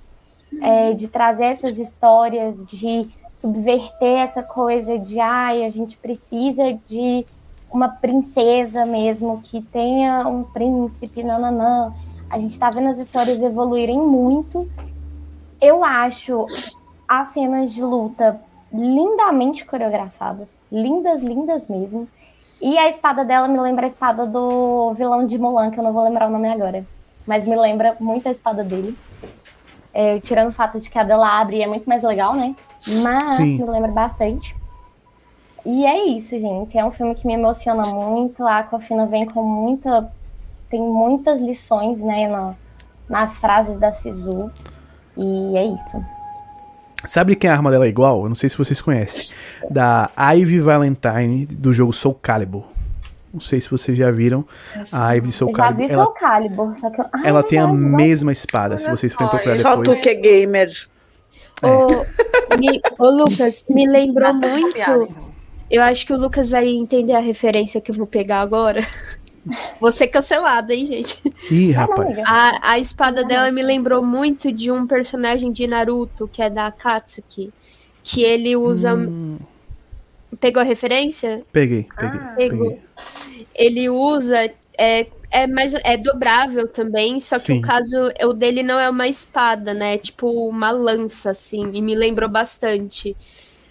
é, 0.60 0.92
de 0.92 1.08
trazer 1.08 1.46
essas 1.46 1.78
histórias, 1.78 2.66
de 2.66 3.08
subverter 3.34 4.18
essa 4.18 4.42
coisa 4.42 4.98
de, 4.98 5.18
ai, 5.18 5.64
a 5.64 5.70
gente 5.70 5.96
precisa 5.96 6.78
de 6.86 7.24
uma 7.72 7.88
princesa 7.88 8.84
mesmo, 8.84 9.40
que 9.42 9.62
tenha 9.62 10.28
um 10.28 10.44
príncipe, 10.44 11.22
nananã. 11.22 11.90
A 12.30 12.38
gente 12.38 12.58
tá 12.58 12.70
vendo 12.70 12.88
as 12.88 12.98
histórias 12.98 13.40
evoluírem 13.40 13.98
muito. 13.98 14.68
Eu 15.60 15.84
acho 15.84 16.46
as 17.08 17.28
cenas 17.28 17.72
de 17.72 17.82
luta 17.82 18.40
lindamente 18.72 19.64
coreografadas, 19.64 20.50
lindas, 20.70 21.22
lindas 21.22 21.68
mesmo. 21.68 22.08
E 22.60 22.76
a 22.76 22.88
espada 22.88 23.24
dela 23.24 23.46
me 23.46 23.60
lembra 23.60 23.86
a 23.86 23.88
espada 23.88 24.26
do 24.26 24.92
vilão 24.94 25.26
de 25.26 25.38
Mulan, 25.38 25.70
que 25.70 25.78
eu 25.78 25.84
não 25.84 25.92
vou 25.92 26.02
lembrar 26.02 26.28
o 26.28 26.32
nome 26.32 26.48
agora, 26.48 26.84
mas 27.26 27.46
me 27.46 27.54
lembra 27.54 27.96
muito 28.00 28.28
a 28.28 28.32
espada 28.32 28.64
dele. 28.64 28.96
É, 29.92 30.18
tirando 30.20 30.48
o 30.48 30.52
fato 30.52 30.80
de 30.80 30.90
que 30.90 30.98
a 30.98 31.04
dela 31.04 31.40
abre 31.40 31.58
e 31.58 31.62
é 31.62 31.66
muito 31.68 31.88
mais 31.88 32.02
legal, 32.02 32.34
né? 32.34 32.56
Mas 33.02 33.36
Sim. 33.36 33.58
me 33.58 33.64
lembra 33.64 33.92
bastante. 33.92 34.56
E 35.64 35.86
é 35.86 36.06
isso, 36.08 36.30
gente. 36.38 36.76
É 36.76 36.84
um 36.84 36.90
filme 36.90 37.14
que 37.14 37.26
me 37.26 37.34
emociona 37.34 37.86
muito. 37.86 38.44
A 38.44 38.58
Aquafina 38.58 39.06
vem 39.06 39.24
com 39.24 39.42
muita. 39.42 40.12
Tem 40.74 40.82
muitas 40.82 41.40
lições, 41.40 42.02
né, 42.02 42.26
na- 42.28 42.54
nas 43.08 43.38
frases 43.38 43.78
da 43.78 43.92
Sisu. 43.92 44.50
E 45.16 45.56
é 45.56 45.66
isso. 45.66 46.04
Sabe 47.04 47.36
quem 47.36 47.48
a 47.48 47.52
arma 47.52 47.70
dela 47.70 47.84
é 47.84 47.88
igual? 47.88 48.24
Eu 48.24 48.28
não 48.28 48.34
sei 48.34 48.48
se 48.48 48.58
vocês 48.58 48.80
conhecem. 48.80 49.36
Da 49.70 50.10
Ivy 50.34 50.58
Valentine, 50.58 51.46
do 51.46 51.72
jogo 51.72 51.92
Soul 51.92 52.14
Calibur. 52.20 52.64
Não 53.32 53.40
sei 53.40 53.60
se 53.60 53.70
vocês 53.70 53.96
já 53.96 54.10
viram 54.10 54.44
a 54.90 55.14
Ivy 55.14 55.30
Soul 55.30 55.52
Eu 55.52 55.56
já 55.56 55.62
Calibur. 55.62 55.86
vi 55.86 55.92
Ela, 55.92 56.04
Soul 56.04 56.14
Calibur, 56.16 56.74
só 56.80 56.90
que 56.90 57.00
eu... 57.00 57.04
Ai, 57.12 57.22
ela 57.28 57.42
tem 57.44 57.58
a 57.60 57.66
verdade, 57.66 57.82
mesma 57.84 58.32
espada, 58.32 58.76
se 58.78 58.90
vocês 58.90 59.12
forem 59.12 59.28
procurar 59.30 59.54
Só 59.56 59.76
depois. 59.76 59.96
tu 59.98 60.02
que 60.02 60.08
é 60.08 60.14
gamer. 60.14 60.70
Ô, 61.62 62.56
me- 62.58 62.80
ô, 62.98 63.10
Lucas, 63.10 63.64
me 63.70 63.86
lembrou 63.86 64.34
muito. 64.34 65.30
Eu 65.70 65.82
acho 65.84 66.04
que 66.04 66.12
o 66.12 66.16
Lucas 66.18 66.50
vai 66.50 66.66
entender 66.68 67.12
a 67.12 67.20
referência 67.20 67.80
que 67.80 67.92
eu 67.92 67.94
vou 67.94 68.08
pegar 68.08 68.40
agora. 68.40 68.80
Vou 69.80 69.92
ser 69.92 70.08
cancelada, 70.08 70.74
hein, 70.74 70.86
gente? 70.86 71.18
Ih, 71.50 71.72
rapaz. 71.72 72.18
A, 72.26 72.72
a 72.72 72.78
espada 72.78 73.24
dela 73.24 73.50
me 73.50 73.62
lembrou 73.62 74.04
muito 74.04 74.50
de 74.50 74.70
um 74.70 74.86
personagem 74.86 75.52
de 75.52 75.66
Naruto, 75.66 76.28
que 76.28 76.42
é 76.42 76.48
da 76.48 76.66
Akatsuki. 76.66 77.52
Que 78.02 78.22
ele 78.22 78.56
usa. 78.56 78.94
Hum, 78.94 79.38
Pegou 80.40 80.60
a 80.60 80.64
referência? 80.64 81.42
peguei, 81.52 81.86
peguei, 81.96 82.20
Pegou. 82.36 82.70
peguei. 82.70 82.82
Ele 83.54 83.88
usa. 83.88 84.50
É, 84.76 85.06
é, 85.30 85.46
mais, 85.46 85.72
é 85.72 85.96
dobrável 85.96 86.66
também, 86.66 87.20
só 87.20 87.36
que 87.38 87.44
Sim. 87.46 87.58
o 87.58 87.62
caso. 87.62 87.96
O 88.24 88.32
dele 88.32 88.62
não 88.62 88.78
é 88.78 88.90
uma 88.90 89.06
espada, 89.06 89.72
né? 89.72 89.94
É 89.94 89.98
tipo 89.98 90.28
uma 90.48 90.70
lança, 90.70 91.30
assim. 91.30 91.70
E 91.72 91.80
me 91.80 91.94
lembrou 91.94 92.28
bastante. 92.28 93.16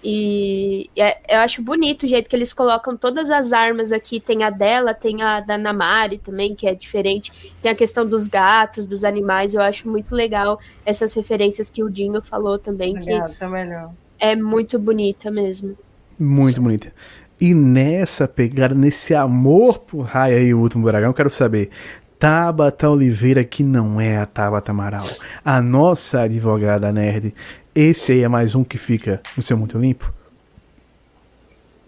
E 0.04 0.90
é- 0.98 1.36
eu 1.36 1.40
acho 1.40 1.62
bonito 1.62 2.04
o 2.04 2.08
jeito 2.08 2.30
que 2.30 2.36
eles 2.36 2.52
colocam 2.52 2.98
todas 2.98 3.32
as 3.32 3.54
armas 3.54 3.92
aqui. 3.92 4.20
Tem 4.20 4.44
a 4.44 4.50
dela, 4.50 4.94
tem 4.94 5.22
a 5.22 5.40
da 5.40 5.58
Namari 5.58 6.18
também, 6.18 6.54
que 6.54 6.68
é 6.68 6.76
diferente. 6.76 7.32
Tem 7.62 7.72
a 7.72 7.76
questão 7.76 8.06
dos 8.06 8.28
gatos, 8.28 8.86
dos 8.86 9.06
animais. 9.06 9.54
Eu 9.54 9.62
acho 9.62 9.90
muito 9.90 10.14
legal 10.14 10.60
essas 10.86 11.14
referências 11.14 11.70
que 11.70 11.84
o 11.84 11.90
Dinho 11.90 12.22
falou 12.22 12.60
também, 12.60 12.94
que 12.94 13.00
Obrigada, 13.00 13.34
tá 13.40 13.48
melhor. 13.48 13.92
é 14.20 14.36
muito 14.36 14.78
bonita 14.78 15.32
mesmo. 15.32 15.78
Muito 16.20 16.62
bonita. 16.62 16.92
E 17.40 17.54
nessa 17.54 18.28
pegada, 18.28 18.76
nesse 18.76 19.16
amor 19.16 19.80
por 19.80 20.02
Raya 20.02 20.40
e 20.40 20.54
o 20.54 20.60
último 20.60 20.86
dragão, 20.86 21.10
eu 21.10 21.14
quero 21.14 21.30
saber. 21.30 21.70
Tabata 22.20 22.90
Oliveira, 22.90 23.44
que 23.44 23.64
não 23.64 24.00
é 24.00 24.18
a 24.18 24.26
Tabata 24.26 24.72
Amaral, 24.72 25.06
a 25.44 25.62
nossa 25.62 26.22
advogada 26.22 26.90
nerd. 26.90 27.34
Esse 27.76 28.12
aí 28.12 28.22
é 28.22 28.28
mais 28.28 28.54
um 28.54 28.64
que 28.64 28.78
fica 28.78 29.20
no 29.36 29.42
seu 29.42 29.58
Monte 29.58 29.76
Olimpo? 29.76 30.14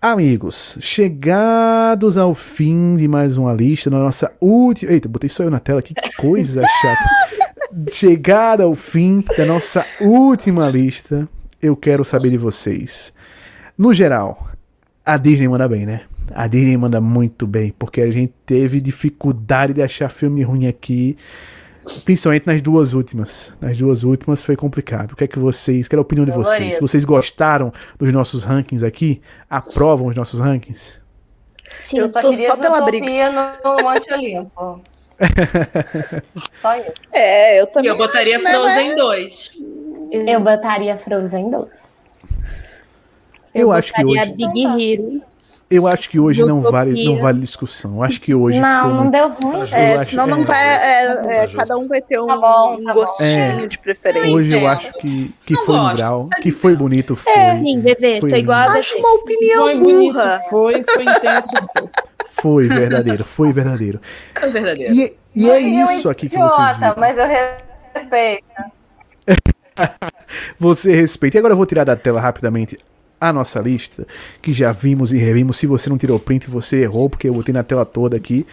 Amigos, 0.00 0.78
chegados 0.80 2.16
ao 2.16 2.34
fim 2.34 2.96
de 2.96 3.06
mais 3.08 3.36
uma 3.36 3.52
lista, 3.52 3.90
na 3.90 3.98
nossa 3.98 4.32
última. 4.40 4.92
Eita, 4.92 5.08
botei 5.08 5.28
só 5.28 5.42
eu 5.42 5.50
na 5.50 5.58
tela, 5.58 5.82
que 5.82 5.94
coisa 6.16 6.62
chata. 6.80 7.04
Chegada 7.90 8.64
ao 8.64 8.74
fim 8.74 9.22
da 9.36 9.44
nossa 9.44 9.84
última 10.00 10.68
lista, 10.70 11.28
eu 11.60 11.76
quero 11.76 12.04
saber 12.04 12.30
de 12.30 12.38
vocês. 12.38 13.12
No 13.76 13.92
geral, 13.92 14.48
a 15.04 15.18
Disney 15.18 15.46
manda 15.46 15.68
bem, 15.68 15.84
né? 15.84 16.02
A 16.34 16.46
Disney 16.46 16.76
manda 16.76 17.00
muito 17.00 17.46
bem, 17.46 17.74
porque 17.78 18.00
a 18.00 18.10
gente 18.10 18.32
teve 18.46 18.80
dificuldade 18.80 19.74
de 19.74 19.82
achar 19.82 20.08
filme 20.08 20.42
ruim 20.42 20.66
aqui, 20.66 21.16
principalmente 22.04 22.46
nas 22.46 22.62
duas 22.62 22.94
últimas. 22.94 23.54
Nas 23.60 23.76
duas 23.76 24.04
últimas 24.04 24.42
foi 24.42 24.56
complicado. 24.56 25.12
O 25.12 25.16
que 25.16 25.24
é 25.24 25.28
que 25.28 25.38
vocês, 25.38 25.86
qual 25.86 25.98
é 25.98 26.00
a 26.00 26.02
opinião 26.02 26.24
de 26.24 26.32
vocês? 26.32 26.78
Vocês 26.80 27.04
gostaram 27.04 27.72
dos 27.98 28.10
nossos 28.10 28.42
rankings 28.44 28.82
aqui? 28.86 29.20
Aprovam 29.50 30.08
os 30.08 30.16
nossos 30.16 30.40
rankings? 30.40 30.98
Sim, 31.78 31.98
Eu 31.98 32.08
só 32.08 32.22
Só- 32.22 32.30
queria 32.30 32.54
só 32.54 32.56
pela 32.56 32.80
no, 32.80 32.86
no 32.86 33.82
Monte 33.82 34.12
Olimpo. 34.14 34.80
Só 36.62 36.76
isso. 36.76 36.92
É, 37.12 37.60
eu 37.60 37.64
E 37.64 37.66
também. 37.68 37.90
eu 37.90 37.96
botaria 37.96 38.36
acho, 38.36 38.44
né, 38.44 38.50
Frozen 38.52 38.96
2. 38.96 39.50
Eu 40.26 40.40
botaria 40.40 40.96
Frozen 40.96 41.50
2. 41.50 41.68
Eu, 43.54 43.72
acho 43.72 43.92
que 43.94 44.04
hoje, 44.04 44.32
Big 44.34 44.62
Hero. 44.64 45.22
eu 45.70 45.86
acho 45.86 46.10
que 46.10 46.20
hoje 46.20 46.44
não 46.44 46.60
vale, 46.60 47.02
não 47.06 47.16
vale 47.16 47.40
discussão. 47.40 47.96
Eu 47.96 48.02
acho 48.02 48.20
que 48.20 48.34
hoje 48.34 48.60
Não, 48.60 48.76
ficou 48.76 48.88
não 48.90 48.96
muito- 49.04 49.12
deu 49.12 49.28
ruim. 49.30 49.64
Tá 49.64 49.78
É, 49.78 49.94
Eu 49.96 50.00
acho- 50.00 50.10
senão 50.10 50.26
não 50.26 50.40
é, 50.42 50.44
vai. 50.44 50.66
é, 50.66 51.02
é, 51.44 51.46
tá 51.46 51.56
cada 51.56 51.76
um 51.78 51.88
vai 51.88 52.02
ter 52.02 52.20
um, 52.20 52.26
Tá 52.26 52.36
bom, 52.36 52.74
um 52.78 52.84
tá 52.84 52.92
gostinho 52.92 53.66
de 53.68 53.78
preferência. 53.78 54.34
Hoje 54.36 54.52
eu 54.52 54.68
acho 54.68 54.92
que, 54.98 55.34
que 55.46 55.54
Não 55.54 55.64
foi 55.64 55.74
um 55.74 55.78
gosto, 55.84 55.96
grau, 55.96 56.28
mas 56.30 56.42
que 56.42 56.50
foi 56.50 56.76
bonito, 56.76 57.16
foi. 57.16 57.32
Sim, 57.32 57.80
bebê, 57.80 58.20
Foi 58.20 58.28
tô 58.30 58.36
igual 58.36 58.58
a 58.58 58.72
Acho 58.74 58.98
uma 58.98 59.14
opinião 59.14 59.62
Foi 59.62 59.74
bonito, 59.76 60.12
burra. 60.12 60.38
foi, 60.50 60.84
foi 60.84 61.02
intenso, 61.02 61.50
foi. 61.72 61.88
Foi 62.40 62.68
verdadeiro, 62.68 63.24
foi 63.24 63.52
verdadeiro. 63.52 64.00
É 64.34 64.48
verdadeiro. 64.48 64.94
E, 64.94 65.16
e 65.34 65.48
é 65.48 65.54
Foi 65.54 65.64
um 65.64 65.92
isso 65.92 66.08
aqui 66.08 66.28
que 66.28 66.36
vocês 66.36 66.70
idiota, 66.70 66.78
viram. 66.78 66.94
Mas 66.98 67.18
eu 67.18 67.26
respeito. 67.94 68.44
Você 70.58 70.94
respeita. 70.94 71.36
E 71.36 71.38
agora 71.38 71.52
eu 71.52 71.56
vou 71.56 71.66
tirar 71.66 71.84
da 71.84 71.96
tela 71.96 72.20
rapidamente 72.20 72.76
a 73.20 73.32
nossa 73.32 73.60
lista, 73.60 74.06
que 74.42 74.52
já 74.52 74.72
vimos 74.72 75.12
e 75.12 75.18
revimos. 75.18 75.56
Se 75.56 75.66
você 75.66 75.88
não 75.88 75.96
tirou 75.96 76.18
print, 76.18 76.48
você 76.50 76.82
errou, 76.82 77.08
porque 77.08 77.28
eu 77.28 77.34
botei 77.34 77.52
na 77.52 77.62
tela 77.62 77.84
toda 77.84 78.16
aqui. 78.16 78.46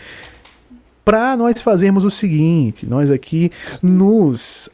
Pra 1.04 1.36
nós 1.36 1.62
fazermos 1.62 2.06
o 2.06 2.10
seguinte, 2.10 2.86
nós 2.86 3.12
aqui 3.12 3.50
nos 3.82 4.70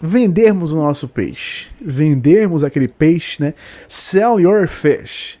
vendermos 0.00 0.72
o 0.72 0.76
nosso 0.76 1.08
peixe. 1.08 1.66
Vendermos 1.80 2.62
aquele 2.62 2.86
peixe, 2.86 3.42
né? 3.42 3.54
Sell 3.88 4.38
your 4.38 4.68
fish. 4.68 5.38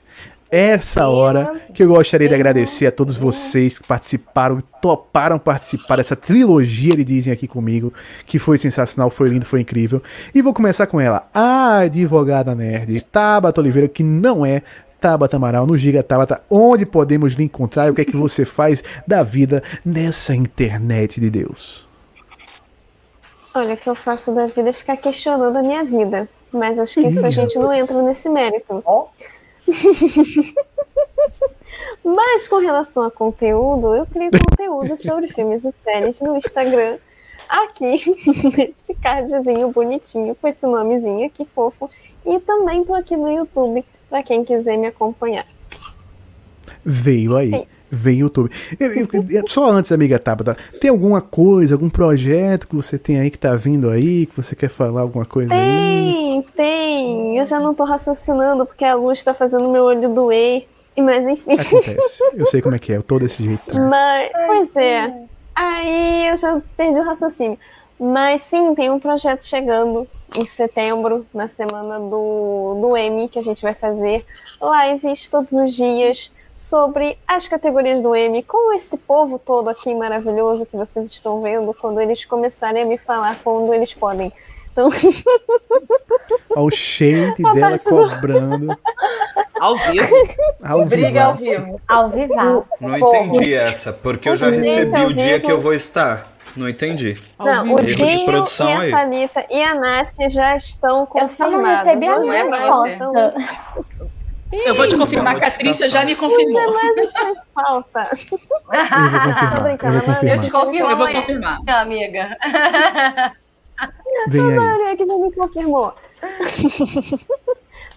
Essa 0.50 1.08
hora 1.08 1.60
que 1.74 1.82
eu 1.82 1.88
gostaria 1.88 2.28
de 2.28 2.34
agradecer 2.34 2.86
a 2.86 2.92
todos 2.92 3.16
vocês 3.16 3.78
que 3.78 3.86
participaram, 3.86 4.60
toparam 4.80 5.38
participar 5.38 5.96
dessa 5.96 6.14
trilogia 6.14 6.94
de 6.94 7.04
Disney 7.04 7.32
aqui 7.32 7.48
comigo, 7.48 7.92
que 8.24 8.38
foi 8.38 8.56
sensacional, 8.56 9.10
foi 9.10 9.28
lindo, 9.28 9.44
foi 9.44 9.60
incrível. 9.60 10.00
E 10.32 10.40
vou 10.40 10.54
começar 10.54 10.86
com 10.86 11.00
ela, 11.00 11.28
a 11.34 11.78
advogada 11.78 12.54
nerd, 12.54 13.02
Tabata 13.06 13.60
Oliveira, 13.60 13.88
que 13.88 14.04
não 14.04 14.46
é 14.46 14.62
Tabata 15.00 15.36
Amaral, 15.36 15.66
no 15.66 15.76
Giga 15.76 16.02
Tabata, 16.02 16.40
onde 16.48 16.86
podemos 16.86 17.32
lhe 17.32 17.44
encontrar 17.44 17.88
e 17.88 17.90
o 17.90 17.94
que 17.94 18.02
é 18.02 18.04
que 18.04 18.16
você 18.16 18.44
faz 18.44 18.84
da 19.06 19.24
vida 19.24 19.62
nessa 19.84 20.34
internet 20.34 21.20
de 21.20 21.28
Deus. 21.28 21.88
Olha, 23.52 23.74
o 23.74 23.76
que 23.76 23.88
eu 23.88 23.94
faço 23.94 24.32
da 24.32 24.46
vida 24.46 24.68
é 24.68 24.72
ficar 24.72 24.96
questionando 24.96 25.56
a 25.56 25.62
minha 25.62 25.82
vida. 25.82 26.28
Mas 26.52 26.78
acho 26.78 26.94
que 26.94 27.08
isso 27.08 27.26
a 27.26 27.30
gente 27.30 27.58
não 27.58 27.72
entra 27.72 28.00
nesse 28.02 28.28
mérito. 28.28 28.82
Mas 32.04 32.48
com 32.48 32.58
relação 32.58 33.02
a 33.02 33.10
conteúdo, 33.10 33.94
eu 33.94 34.06
crio 34.06 34.30
conteúdo 34.30 34.96
sobre 34.96 35.28
filmes 35.28 35.64
e 35.64 35.74
séries 35.82 36.20
no 36.20 36.36
Instagram. 36.36 36.98
Aqui, 37.48 37.94
esse 38.76 38.94
cardzinho 38.94 39.70
bonitinho, 39.70 40.34
com 40.34 40.48
esse 40.48 40.66
nomezinho 40.66 41.26
aqui 41.26 41.44
fofo. 41.44 41.90
E 42.24 42.40
também 42.40 42.84
tô 42.84 42.94
aqui 42.94 43.16
no 43.16 43.30
YouTube 43.30 43.84
para 44.08 44.22
quem 44.22 44.44
quiser 44.44 44.76
me 44.76 44.86
acompanhar. 44.86 45.46
Veio 46.84 47.36
aí. 47.36 47.68
Vem 47.90 48.18
YouTube. 48.18 48.50
Só 49.46 49.70
antes, 49.70 49.92
amiga 49.92 50.18
Tabata, 50.18 50.56
tem 50.80 50.90
alguma 50.90 51.20
coisa, 51.20 51.74
algum 51.74 51.88
projeto 51.88 52.66
que 52.66 52.74
você 52.74 52.98
tem 52.98 53.20
aí 53.20 53.30
que 53.30 53.38
tá 53.38 53.54
vindo 53.54 53.88
aí, 53.88 54.26
que 54.26 54.36
você 54.36 54.56
quer 54.56 54.68
falar 54.68 55.02
alguma 55.02 55.24
coisa 55.24 55.50
tem, 55.50 55.58
aí? 55.58 56.12
Tem, 56.12 56.42
tem. 56.56 57.38
Eu 57.38 57.46
já 57.46 57.60
não 57.60 57.74
tô 57.74 57.84
raciocinando 57.84 58.66
porque 58.66 58.84
a 58.84 58.94
luz 58.94 59.22
tá 59.22 59.32
fazendo 59.32 59.68
meu 59.70 59.84
olho 59.84 60.08
doer. 60.08 60.66
Mas 60.96 61.26
enfim. 61.26 61.52
Acontece. 61.52 62.22
Eu 62.34 62.46
sei 62.46 62.62
como 62.62 62.74
é 62.74 62.78
que 62.78 62.92
é, 62.92 62.96
eu 62.96 63.02
tô 63.02 63.18
desse 63.18 63.42
jeito. 63.42 63.80
Mas, 63.82 64.30
pois 64.46 64.76
é. 64.76 65.14
Aí 65.54 66.28
eu 66.28 66.36
já 66.36 66.60
perdi 66.76 66.98
o 66.98 67.04
raciocínio. 67.04 67.58
Mas 67.98 68.42
sim, 68.42 68.74
tem 68.74 68.90
um 68.90 69.00
projeto 69.00 69.42
chegando 69.44 70.06
em 70.36 70.44
setembro, 70.44 71.26
na 71.32 71.48
semana 71.48 71.98
do, 71.98 72.78
do 72.80 72.96
M, 72.96 73.28
que 73.28 73.38
a 73.38 73.42
gente 73.42 73.62
vai 73.62 73.72
fazer 73.72 74.24
lives 74.60 75.28
todos 75.30 75.52
os 75.52 75.74
dias 75.74 76.30
sobre 76.56 77.18
as 77.28 77.46
categorias 77.46 78.00
do 78.00 78.14
M, 78.16 78.42
com 78.42 78.72
esse 78.72 78.96
povo 78.96 79.38
todo 79.38 79.68
aqui 79.68 79.94
maravilhoso 79.94 80.64
que 80.64 80.76
vocês 80.76 81.08
estão 81.08 81.42
vendo, 81.42 81.74
quando 81.74 82.00
eles 82.00 82.24
começarem 82.24 82.82
a 82.82 82.86
me 82.86 82.96
falar 82.96 83.38
quando 83.44 83.74
eles 83.74 83.92
podem. 83.92 84.32
Então... 84.72 84.90
Olha 86.50 86.62
o 86.62 86.70
shade 86.70 87.42
dela 87.54 87.78
cobrando. 87.78 88.76
Ao 89.60 89.76
vivo. 89.76 90.14
Ao 90.62 90.84
Briga 90.84 91.24
ao 91.24 91.34
vivo. 91.34 91.80
Ao 91.86 92.10
vivo. 92.10 92.34
Não 92.80 92.98
entendi 92.98 93.54
essa, 93.54 93.92
porque 93.92 94.28
eu 94.28 94.36
já 94.36 94.48
recebi 94.48 95.04
o 95.04 95.14
dia 95.14 95.38
que 95.40 95.50
eu 95.50 95.60
vou 95.60 95.74
estar. 95.74 96.32
Não 96.56 96.68
entendi. 96.68 97.20
Não, 97.38 97.74
o 97.74 97.84
Dinho 97.84 98.30
e 98.32 98.90
a 98.90 98.90
Thalita 98.90 99.46
e 99.50 99.62
a 99.62 99.74
Nath 99.74 100.14
já 100.30 100.56
estão 100.56 101.04
confirmados. 101.04 101.38
Eu 101.38 101.46
só 101.46 101.50
não 101.50 101.62
recebi 101.62 102.06
a 102.06 102.18
minha 102.18 102.44
resposta. 102.44 103.34
Eu 104.52 104.74
vou 104.74 104.88
te 104.88 104.96
confirmar 104.96 105.38
que 105.38 105.44
a 105.44 105.50
Trícia 105.50 105.88
já 105.88 106.04
me 106.04 106.14
confirmou. 106.14 106.62
Os 106.70 107.14
falta. 107.54 108.08
Eu 108.22 109.92
vou 109.92 110.02
confirmar. 110.02 110.24
Eu, 110.24 110.40
te 110.40 110.50
confirmo, 110.50 110.90
eu 110.90 110.96
vou 110.96 111.08
confirmar. 111.10 111.58
amiga. 111.68 112.36
Vem 114.28 114.40
aí. 114.40 114.56
A 114.56 114.60
Maria 114.60 114.96
que 114.96 115.04
já 115.04 115.16
me 115.16 115.32
confirmou. 115.32 115.94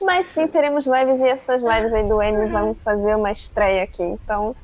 Mas 0.02 0.26
sim, 0.28 0.48
teremos 0.48 0.88
lives 0.88 1.20
e 1.20 1.28
essas 1.28 1.64
lives 1.64 1.94
aí 1.94 2.04
do 2.08 2.22
M 2.22 2.50
vão 2.50 2.74
fazer 2.74 3.16
uma 3.16 3.32
estreia 3.32 3.84
aqui. 3.84 4.04
Então, 4.04 4.56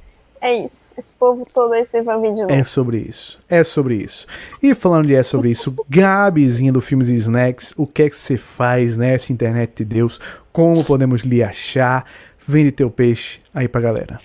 é 0.46 0.64
isso. 0.64 0.92
Esse 0.96 1.12
povo 1.14 1.44
todo 1.52 1.74
aí 1.74 1.84
se 1.84 2.02
vai 2.04 2.20
vir 2.22 2.34
de 2.34 2.42
novo. 2.42 2.54
É 2.54 2.64
sobre 2.64 3.00
isso. 3.00 3.40
É 3.50 3.64
sobre 3.64 3.96
isso. 3.96 4.28
E 4.62 4.76
falando 4.76 5.08
de 5.08 5.16
é 5.16 5.24
sobre 5.24 5.50
isso, 5.50 5.74
Gabizinha 5.90 6.72
do 6.72 6.82
Filmes 6.82 7.10
e 7.10 7.16
Snacks, 7.16 7.74
o 7.76 7.88
que 7.88 8.04
é 8.04 8.10
que 8.10 8.16
você 8.16 8.38
faz 8.38 8.96
nessa 8.96 9.34
internet 9.34 9.78
de 9.78 9.86
Deus? 9.86 10.20
Como 10.54 10.84
podemos 10.86 11.22
lhe 11.22 11.42
achar? 11.42 12.06
Vende 12.40 12.72
teu 12.72 12.92
peixe 12.92 13.42
aí 13.54 13.68
pra 13.68 13.82
galera. 13.82 14.20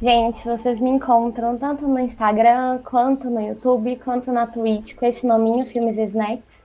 Gente, 0.00 0.44
vocês 0.44 0.78
me 0.78 0.90
encontram 0.90 1.56
tanto 1.56 1.88
no 1.88 1.98
Instagram, 1.98 2.78
quanto 2.84 3.28
no 3.30 3.40
YouTube, 3.40 3.96
quanto 4.04 4.30
na 4.30 4.46
Twitch, 4.46 4.94
com 4.94 5.06
esse 5.06 5.26
nominho, 5.26 5.66
Filmes 5.66 5.96
e 5.96 6.04
Snacks. 6.04 6.62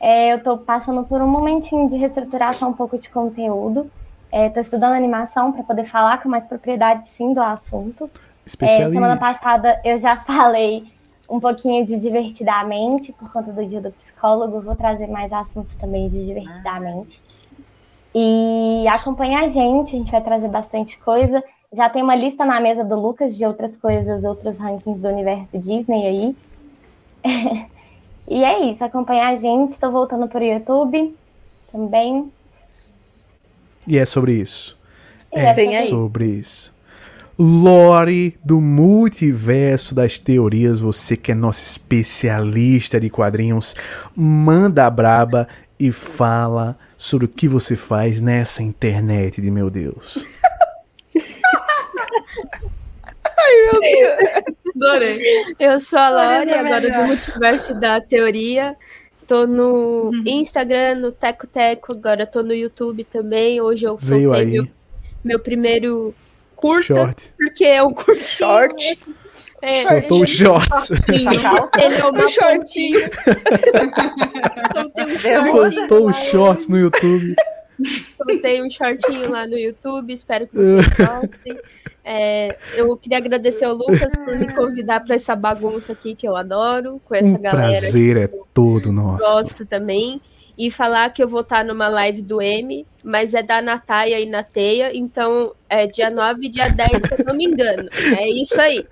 É, 0.00 0.32
eu 0.32 0.36
estou 0.36 0.58
passando 0.58 1.04
por 1.04 1.22
um 1.22 1.28
momentinho 1.28 1.88
de 1.88 1.96
reestruturação 1.96 2.70
um 2.70 2.72
pouco 2.72 2.98
de 2.98 3.08
conteúdo. 3.08 3.90
Estou 4.32 4.60
é, 4.60 4.60
estudando 4.60 4.94
animação 4.94 5.52
para 5.52 5.62
poder 5.62 5.84
falar 5.84 6.22
com 6.22 6.28
mais 6.28 6.46
propriedade, 6.46 7.06
sim, 7.08 7.34
do 7.34 7.40
assunto. 7.40 8.10
É, 8.60 8.90
semana 8.90 9.16
passada 9.16 9.78
eu 9.84 9.98
já 9.98 10.16
falei 10.16 10.84
um 11.28 11.38
pouquinho 11.38 11.84
de 11.84 11.96
divertidamente, 11.96 13.12
por 13.12 13.30
conta 13.30 13.52
do 13.52 13.64
dia 13.66 13.80
do 13.80 13.90
psicólogo. 13.92 14.60
Vou 14.60 14.74
trazer 14.74 15.06
mais 15.06 15.32
assuntos 15.32 15.74
também 15.74 16.08
de 16.08 16.24
divertidamente. 16.24 17.22
E 18.14 18.86
acompanha 18.88 19.40
a 19.40 19.48
gente, 19.48 19.94
a 19.94 19.98
gente 19.98 20.10
vai 20.10 20.22
trazer 20.22 20.48
bastante 20.48 20.98
coisa. 20.98 21.42
Já 21.72 21.88
tem 21.88 22.02
uma 22.02 22.14
lista 22.14 22.44
na 22.44 22.60
mesa 22.60 22.84
do 22.84 22.98
Lucas 22.98 23.36
de 23.36 23.44
outras 23.44 23.76
coisas, 23.76 24.24
outros 24.24 24.58
rankings 24.58 25.00
do 25.00 25.08
universo 25.08 25.58
Disney 25.58 26.06
aí. 26.06 26.36
E 28.28 28.44
é 28.44 28.70
isso, 28.70 28.84
acompanhar 28.84 29.32
a 29.32 29.36
gente. 29.36 29.70
Estou 29.70 29.90
voltando 29.90 30.28
para 30.28 30.40
o 30.40 30.44
YouTube 30.44 31.14
também. 31.70 32.32
E 33.86 33.98
é 33.98 34.04
sobre 34.04 34.34
isso. 34.34 34.78
É, 35.32 35.48
é 35.50 35.86
sobre 35.86 36.26
isso. 36.26 36.72
Lore 37.38 38.38
do 38.44 38.60
multiverso 38.60 39.94
das 39.94 40.18
teorias, 40.18 40.80
você 40.80 41.16
que 41.16 41.32
é 41.32 41.34
nosso 41.34 41.62
especialista 41.62 43.00
de 43.00 43.08
quadrinhos, 43.08 43.74
manda 44.14 44.86
a 44.86 44.90
braba 44.90 45.48
e 45.78 45.90
fala 45.90 46.78
sobre 46.96 47.24
o 47.26 47.28
que 47.28 47.48
você 47.48 47.74
faz 47.74 48.20
nessa 48.20 48.62
internet 48.62 49.40
de 49.40 49.50
meu 49.50 49.70
Deus. 49.70 50.24
Ai, 53.24 53.70
meu 53.72 53.80
Deus. 53.80 54.44
Adorei. 54.76 55.18
Eu 55.58 55.80
sou 55.80 55.98
a 55.98 56.10
Lore, 56.10 56.52
agora 56.52 56.88
do 56.90 57.06
Multiverso 57.06 57.74
da 57.74 58.00
Teoria. 58.00 58.76
Tô 59.32 59.46
no 59.46 60.10
uhum. 60.10 60.24
Instagram, 60.26 60.96
no 60.96 61.10
Teco 61.10 61.46
Teco, 61.46 61.92
agora 61.92 62.26
tô 62.26 62.42
no 62.42 62.52
YouTube 62.52 63.02
também. 63.02 63.62
Hoje 63.62 63.86
eu 63.86 63.98
soltei 63.98 64.44
meu, 64.44 64.68
meu, 65.24 65.40
primeiro 65.40 66.14
curta, 66.54 66.84
Short. 66.84 67.32
porque 67.38 67.64
é 67.64 67.82
um 67.82 67.94
curtinho. 67.94 68.26
Short. 68.26 68.98
É, 69.62 69.86
Soltou 69.86 70.20
o 70.20 70.26
shorts. 70.26 70.90
Ele 71.08 71.96
é 71.96 72.04
uma 72.04 72.28
shortinho. 72.28 73.00
Soltou 75.50 76.10
os 76.10 76.16
shorts 76.16 76.68
no 76.68 76.76
YouTube. 76.76 77.34
Soltei 78.16 78.62
um 78.62 78.70
shortinho 78.70 79.30
lá 79.30 79.46
no 79.46 79.56
YouTube, 79.56 80.12
espero 80.12 80.46
que 80.46 80.56
vocês 80.56 80.86
gostem. 80.96 81.58
É, 82.04 82.56
eu 82.74 82.96
queria 82.96 83.18
agradecer 83.18 83.64
ao 83.64 83.74
Lucas 83.74 84.12
por 84.16 84.36
me 84.36 84.52
convidar 84.52 85.00
para 85.00 85.14
essa 85.14 85.36
bagunça 85.36 85.92
aqui 85.92 86.14
que 86.14 86.26
eu 86.26 86.36
adoro, 86.36 87.00
com 87.04 87.14
essa 87.14 87.38
um 87.38 87.40
galera. 87.40 87.80
prazer 87.80 88.16
é 88.16 88.28
todo 88.52 88.92
nosso. 88.92 89.24
Gosto 89.24 89.64
também. 89.64 90.20
E 90.58 90.70
falar 90.70 91.10
que 91.10 91.22
eu 91.22 91.28
vou 91.28 91.40
estar 91.40 91.64
numa 91.64 91.88
live 91.88 92.20
do 92.20 92.42
M, 92.42 92.86
mas 93.02 93.34
é 93.34 93.42
da 93.42 93.62
Nataia 93.62 94.20
e 94.20 94.26
Nateia, 94.26 94.94
então 94.94 95.54
é 95.68 95.86
dia 95.86 96.10
9 96.10 96.46
e 96.46 96.48
dia 96.50 96.68
10, 96.68 96.90
se 96.90 97.20
eu 97.20 97.24
não 97.24 97.34
me 97.34 97.46
engano. 97.46 97.88
É 98.18 98.28
isso 98.28 98.60
aí. 98.60 98.84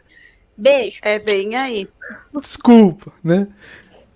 Beijo. 0.56 1.00
É 1.02 1.18
bem 1.18 1.56
aí. 1.56 1.88
Desculpa, 2.34 3.12
né? 3.22 3.48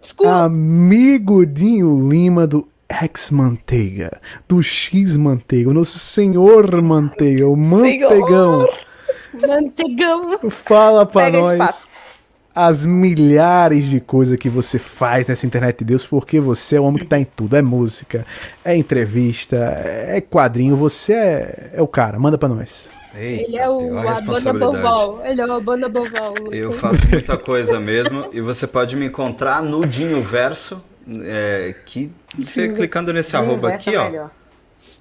Desculpa. 0.00 0.44
Amigo 0.44 1.46
Dinho 1.46 2.08
Lima 2.08 2.46
do 2.46 2.68
X 2.88 3.30
Manteiga, 3.30 4.20
do 4.48 4.62
X 4.62 5.16
Manteiga, 5.16 5.70
o 5.70 5.74
nosso 5.74 5.98
Senhor 5.98 6.80
Manteiga, 6.82 7.48
o 7.48 7.56
Manteigão. 7.56 8.68
Manteigão. 9.32 10.38
Fala 10.50 11.04
pra 11.04 11.24
Pega 11.24 11.40
nós 11.40 11.86
as 12.54 12.86
milhares 12.86 13.84
de 13.84 14.00
coisas 14.00 14.38
que 14.38 14.48
você 14.48 14.78
faz 14.78 15.26
nessa 15.26 15.44
internet 15.44 15.78
de 15.78 15.86
Deus, 15.86 16.06
porque 16.06 16.38
você 16.38 16.76
é 16.76 16.80
o 16.80 16.84
homem 16.84 17.00
que 17.00 17.06
tá 17.06 17.18
em 17.18 17.24
tudo. 17.24 17.56
É 17.56 17.62
música, 17.62 18.24
é 18.64 18.76
entrevista, 18.76 19.56
é 19.56 20.20
quadrinho, 20.20 20.76
você 20.76 21.12
é, 21.12 21.70
é 21.74 21.82
o 21.82 21.88
cara. 21.88 22.18
Manda 22.18 22.38
pra 22.38 22.48
nós. 22.48 22.90
Eita, 23.16 23.44
ele 23.44 23.58
é 23.58 23.68
o 23.68 23.98
Abana 23.98 25.20
Ele 25.24 25.40
é 25.40 25.46
o 25.46 25.52
Abana 25.52 25.88
Boval. 25.88 26.34
Eu 26.50 26.72
faço 26.72 27.08
muita 27.08 27.36
coisa 27.36 27.78
mesmo 27.78 28.28
e 28.32 28.40
você 28.40 28.66
pode 28.66 28.96
me 28.96 29.06
encontrar 29.06 29.62
no 29.62 29.86
Dinho 29.86 30.20
Verso, 30.20 30.82
é, 31.22 31.74
que 31.84 32.10
você 32.38 32.68
clicando 32.68 33.12
nesse 33.12 33.36
arroba 33.36 33.70
aqui, 33.70 33.94
ó. 33.96 34.28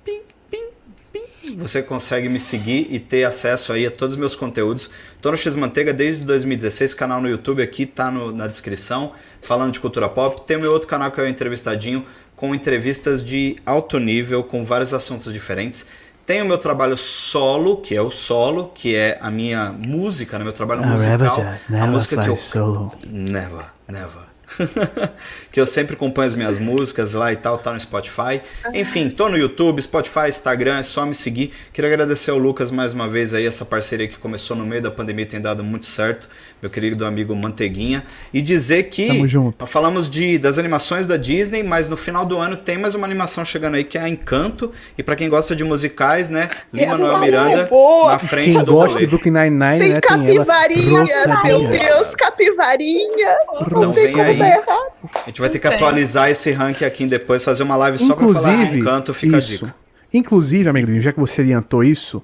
Pim, 0.03 0.21
pim, 0.51 0.69
pim, 1.11 1.57
você 1.57 1.81
consegue 1.81 2.29
me 2.29 2.39
seguir 2.39 2.87
e 2.89 2.99
ter 2.99 3.23
acesso 3.23 3.73
aí 3.73 3.85
a 3.85 3.91
todos 3.91 4.15
os 4.15 4.19
meus 4.19 4.35
conteúdos. 4.35 4.89
Tô 5.21 5.31
no 5.31 5.37
X 5.37 5.55
Manteiga 5.55 5.93
desde 5.93 6.23
2016, 6.25 6.93
canal 6.93 7.21
no 7.21 7.29
YouTube 7.29 7.61
aqui 7.61 7.85
tá 7.85 8.11
no, 8.11 8.31
na 8.31 8.47
descrição, 8.47 9.11
falando 9.41 9.71
de 9.71 9.79
cultura 9.79 10.09
pop. 10.09 10.41
Tem 10.45 10.57
o 10.57 10.59
meu 10.59 10.71
outro 10.71 10.87
canal 10.87 11.11
que 11.11 11.19
é 11.19 11.23
o 11.23 11.27
Entrevistadinho, 11.27 12.05
com 12.35 12.53
entrevistas 12.53 13.23
de 13.23 13.55
alto 13.65 13.99
nível, 13.99 14.43
com 14.43 14.63
vários 14.63 14.93
assuntos 14.93 15.31
diferentes. 15.31 15.87
Tem 16.25 16.41
o 16.41 16.45
meu 16.45 16.57
trabalho 16.57 16.95
solo, 16.95 17.77
que 17.77 17.95
é 17.95 18.01
o 18.01 18.09
solo, 18.09 18.71
que 18.73 18.95
é 18.95 19.17
a 19.21 19.29
minha 19.29 19.71
música, 19.71 20.37
né? 20.37 20.43
meu 20.45 20.53
trabalho 20.53 20.85
musical. 20.85 21.45
a 21.69 21.87
música 21.87 22.21
que 22.21 22.29
eu 22.29 22.35
solo. 22.35 22.91
Never, 23.09 23.65
never. 23.87 24.32
que 25.51 25.59
eu 25.59 25.65
sempre 25.65 25.95
acompanho 25.95 26.27
as 26.27 26.35
minhas 26.35 26.57
músicas 26.57 27.13
lá 27.13 27.31
e 27.31 27.35
tal, 27.35 27.57
tá 27.57 27.73
no 27.73 27.79
Spotify. 27.79 28.41
Enfim, 28.73 29.09
tô 29.09 29.29
no 29.29 29.37
YouTube, 29.37 29.81
Spotify, 29.81 30.27
Instagram, 30.27 30.77
é 30.77 30.83
só 30.83 31.05
me 31.05 31.13
seguir. 31.13 31.53
Queria 31.71 31.89
agradecer 31.89 32.31
ao 32.31 32.37
Lucas 32.37 32.71
mais 32.71 32.93
uma 32.93 33.07
vez 33.07 33.33
aí, 33.33 33.45
essa 33.45 33.65
parceria 33.65 34.07
que 34.07 34.17
começou 34.17 34.55
no 34.55 34.65
meio 34.65 34.81
da 34.81 34.91
pandemia 34.91 35.25
tem 35.25 35.41
dado 35.41 35.63
muito 35.63 35.85
certo, 35.85 36.29
meu 36.63 36.69
querido 36.69 37.05
amigo 37.05 37.35
Manteiguinha. 37.35 38.05
E 38.33 38.41
dizer 38.41 38.83
que 38.83 39.05
Tamo 39.07 39.27
junto. 39.27 39.67
falamos 39.67 40.09
de, 40.09 40.37
das 40.37 40.57
animações 40.57 41.05
da 41.05 41.17
Disney, 41.17 41.61
mas 41.61 41.89
no 41.89 41.97
final 41.97 42.25
do 42.25 42.37
ano 42.39 42.55
tem 42.55 42.77
mais 42.77 42.95
uma 42.95 43.05
animação 43.05 43.43
chegando 43.43 43.75
aí 43.75 43.83
que 43.83 43.97
é 43.97 44.01
a 44.01 44.07
Encanto. 44.07 44.71
E 44.97 45.03
para 45.03 45.17
quem 45.17 45.27
gosta 45.27 45.53
de 45.53 45.63
musicais, 45.65 46.29
né? 46.29 46.49
Lima 46.71 46.97
Noel 46.97 47.19
Miranda 47.19 47.69
é 47.69 48.07
na 48.07 48.17
frente 48.17 48.53
quem 48.53 48.63
do 48.63 48.71
gosta 48.71 48.97
de 48.97 49.07
Brooklyn 49.07 49.33
Nine-Nine, 49.33 49.79
tem 49.79 49.93
né? 49.93 50.01
Capivarinha, 50.01 51.03
tem 51.03 51.13
ela. 51.13 51.43
meu 51.43 51.67
Deus, 51.67 52.07
capivarinha. 52.17 53.35
Então 53.67 53.91
vem 53.91 54.21
aí 54.21 54.41
A 54.41 55.25
gente 55.25 55.41
vai 55.41 55.49
ter 55.49 55.59
que 55.59 55.67
atualizar 55.67 56.29
esse 56.29 56.49
ranking 56.51 56.85
aqui 56.85 57.05
depois, 57.05 57.43
fazer 57.43 57.63
uma 57.63 57.75
live 57.75 57.97
só 57.97 58.13
Inclusive, 58.13 58.41
pra 58.41 58.53
falar 58.53 58.65
de 58.71 58.81
um 58.81 58.83
canto, 58.85 59.13
fica 59.13 59.37
isso. 59.37 59.65
a 59.65 59.67
dica. 59.67 59.83
Inclusive, 60.13 60.69
amigo, 60.69 60.97
já 61.01 61.11
que 61.11 61.19
você 61.19 61.41
adiantou 61.41 61.83
isso, 61.83 62.23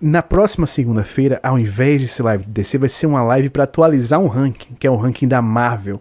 na 0.00 0.22
próxima 0.22 0.66
segunda-feira, 0.66 1.38
ao 1.42 1.58
invés 1.58 2.00
de 2.00 2.08
ser 2.08 2.22
live 2.22 2.44
de 2.44 2.50
DC, 2.50 2.78
vai 2.78 2.88
ser 2.88 3.06
uma 3.06 3.22
live 3.22 3.50
para 3.50 3.64
atualizar 3.64 4.18
um 4.18 4.28
ranking, 4.28 4.74
que 4.74 4.86
é 4.86 4.90
o 4.90 4.96
ranking 4.96 5.28
da 5.28 5.42
Marvel. 5.42 6.00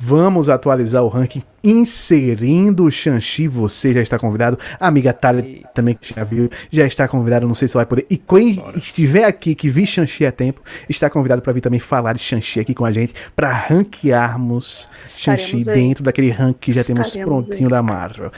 Vamos 0.00 0.48
atualizar 0.48 1.02
o 1.02 1.08
ranking 1.08 1.42
inserindo 1.62 2.84
o 2.84 2.90
Shang-Chi. 2.90 3.48
Você 3.48 3.92
já 3.92 4.00
está 4.00 4.16
convidado. 4.16 4.56
A 4.78 4.86
amiga 4.86 5.12
Thalia 5.12 5.64
também 5.74 5.96
que 6.00 6.14
já 6.14 6.22
viu, 6.22 6.48
já 6.70 6.86
está 6.86 7.08
convidada. 7.08 7.44
Não 7.44 7.54
sei 7.54 7.66
se 7.66 7.74
vai 7.74 7.84
poder. 7.84 8.06
E 8.08 8.16
quem 8.16 8.62
estiver 8.76 9.24
aqui 9.24 9.56
que 9.56 9.68
vi 9.68 9.84
Shang-Chi 9.84 10.24
há 10.24 10.30
tempo, 10.30 10.62
está 10.88 11.10
convidado 11.10 11.42
para 11.42 11.52
vir 11.52 11.60
também 11.60 11.80
falar 11.80 12.12
de 12.12 12.20
Shang-Chi 12.20 12.60
aqui 12.60 12.74
com 12.74 12.84
a 12.84 12.92
gente, 12.92 13.12
para 13.34 13.52
ranquearmos 13.52 14.88
Shang-Chi 15.08 15.56
aí. 15.56 15.64
dentro 15.64 16.04
daquele 16.04 16.30
ranking 16.30 16.58
que 16.60 16.72
já 16.72 16.84
temos 16.84 17.08
Estaremos 17.08 17.48
prontinho 17.48 17.68
da 17.68 17.82
Marvel. 17.82 18.30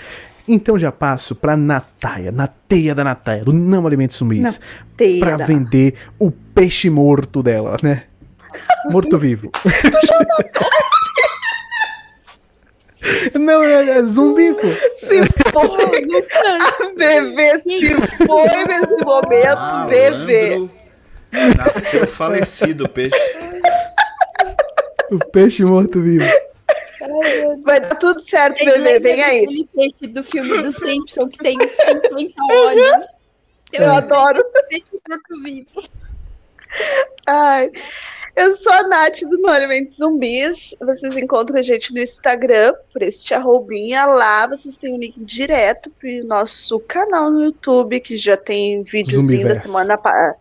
Então 0.48 0.78
já 0.78 0.90
passo 0.90 1.34
pra 1.34 1.56
Nataia, 1.56 2.32
na 2.32 2.46
teia 2.46 2.94
da 2.94 3.04
Nataia, 3.04 3.42
do 3.42 3.52
Não 3.52 3.86
Alimentos 3.86 4.16
Zumbis, 4.16 4.60
pra 5.20 5.36
da- 5.36 5.44
vender 5.44 5.94
o 6.18 6.30
peixe 6.30 6.90
morto 6.90 7.42
dela, 7.42 7.76
né? 7.82 8.04
Morto-vivo. 8.90 9.50
Não, 13.38 13.62
é, 13.62 13.98
é 13.98 14.02
zumbi, 14.02 14.52
pô. 14.54 14.68
Se 14.98 15.24
foi, 15.52 15.90
bebê, 16.96 17.58
se 17.60 18.26
foi 18.26 18.64
nesse 18.66 19.04
momento, 19.04 19.88
bebê. 19.88 20.50
Malandro. 20.56 20.70
Nasceu 21.56 22.06
falecido 22.06 22.84
o 22.84 22.88
peixe. 22.88 23.16
O 25.10 25.18
peixe 25.30 25.64
morto-vivo. 25.64 26.26
Vai 27.62 27.80
dar 27.80 27.94
tudo 27.96 28.20
certo, 28.20 28.58
Vocês 28.58 28.76
bebê, 28.82 28.98
vem 28.98 29.22
aí. 29.22 29.68
peixe 29.74 30.06
do 30.12 30.22
filme 30.22 30.62
do 30.62 30.70
Simpson 30.70 31.28
que 31.28 31.38
tem 31.38 31.58
50 31.58 32.34
olhos? 32.66 33.06
Eu 33.72 33.90
adoro. 33.90 34.42
Peixe 34.68 34.86
morto-vivo. 35.08 35.82
Ai, 37.26 37.70
eu 38.36 38.56
sou 38.56 38.72
a 38.72 38.82
Nath 38.84 39.20
do 39.22 39.40
Monumento 39.40 39.92
Zumbis. 39.92 40.74
Vocês 40.80 41.16
encontram 41.16 41.58
a 41.58 41.62
gente 41.62 41.92
no 41.92 42.00
Instagram, 42.00 42.74
por 42.92 43.02
este 43.02 43.34
arrobinha. 43.34 44.06
Lá 44.06 44.46
vocês 44.46 44.76
têm 44.76 44.94
um 44.94 44.98
link 44.98 45.14
direto 45.24 45.90
pro 45.90 46.08
nosso 46.26 46.78
canal 46.80 47.30
no 47.30 47.42
YouTube, 47.44 48.00
que 48.00 48.16
já 48.16 48.36
tem 48.36 48.82
videozinho 48.82 49.48
da 49.48 49.54
semana 49.54 49.96
pa- 49.98 50.34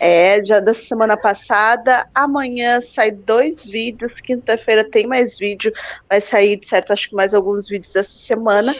é, 0.00 0.44
já 0.44 0.60
da 0.60 0.74
semana 0.74 1.16
passada. 1.16 2.06
Amanhã 2.14 2.80
sai 2.80 3.10
dois 3.10 3.68
vídeos, 3.68 4.20
quinta-feira 4.20 4.84
tem 4.84 5.06
mais 5.06 5.38
vídeo. 5.38 5.72
Vai 6.08 6.20
sair, 6.20 6.56
de 6.56 6.66
certo, 6.66 6.92
acho 6.92 7.08
que 7.08 7.14
mais 7.14 7.34
alguns 7.34 7.68
vídeos 7.68 7.94
essa 7.94 8.10
semana. 8.10 8.74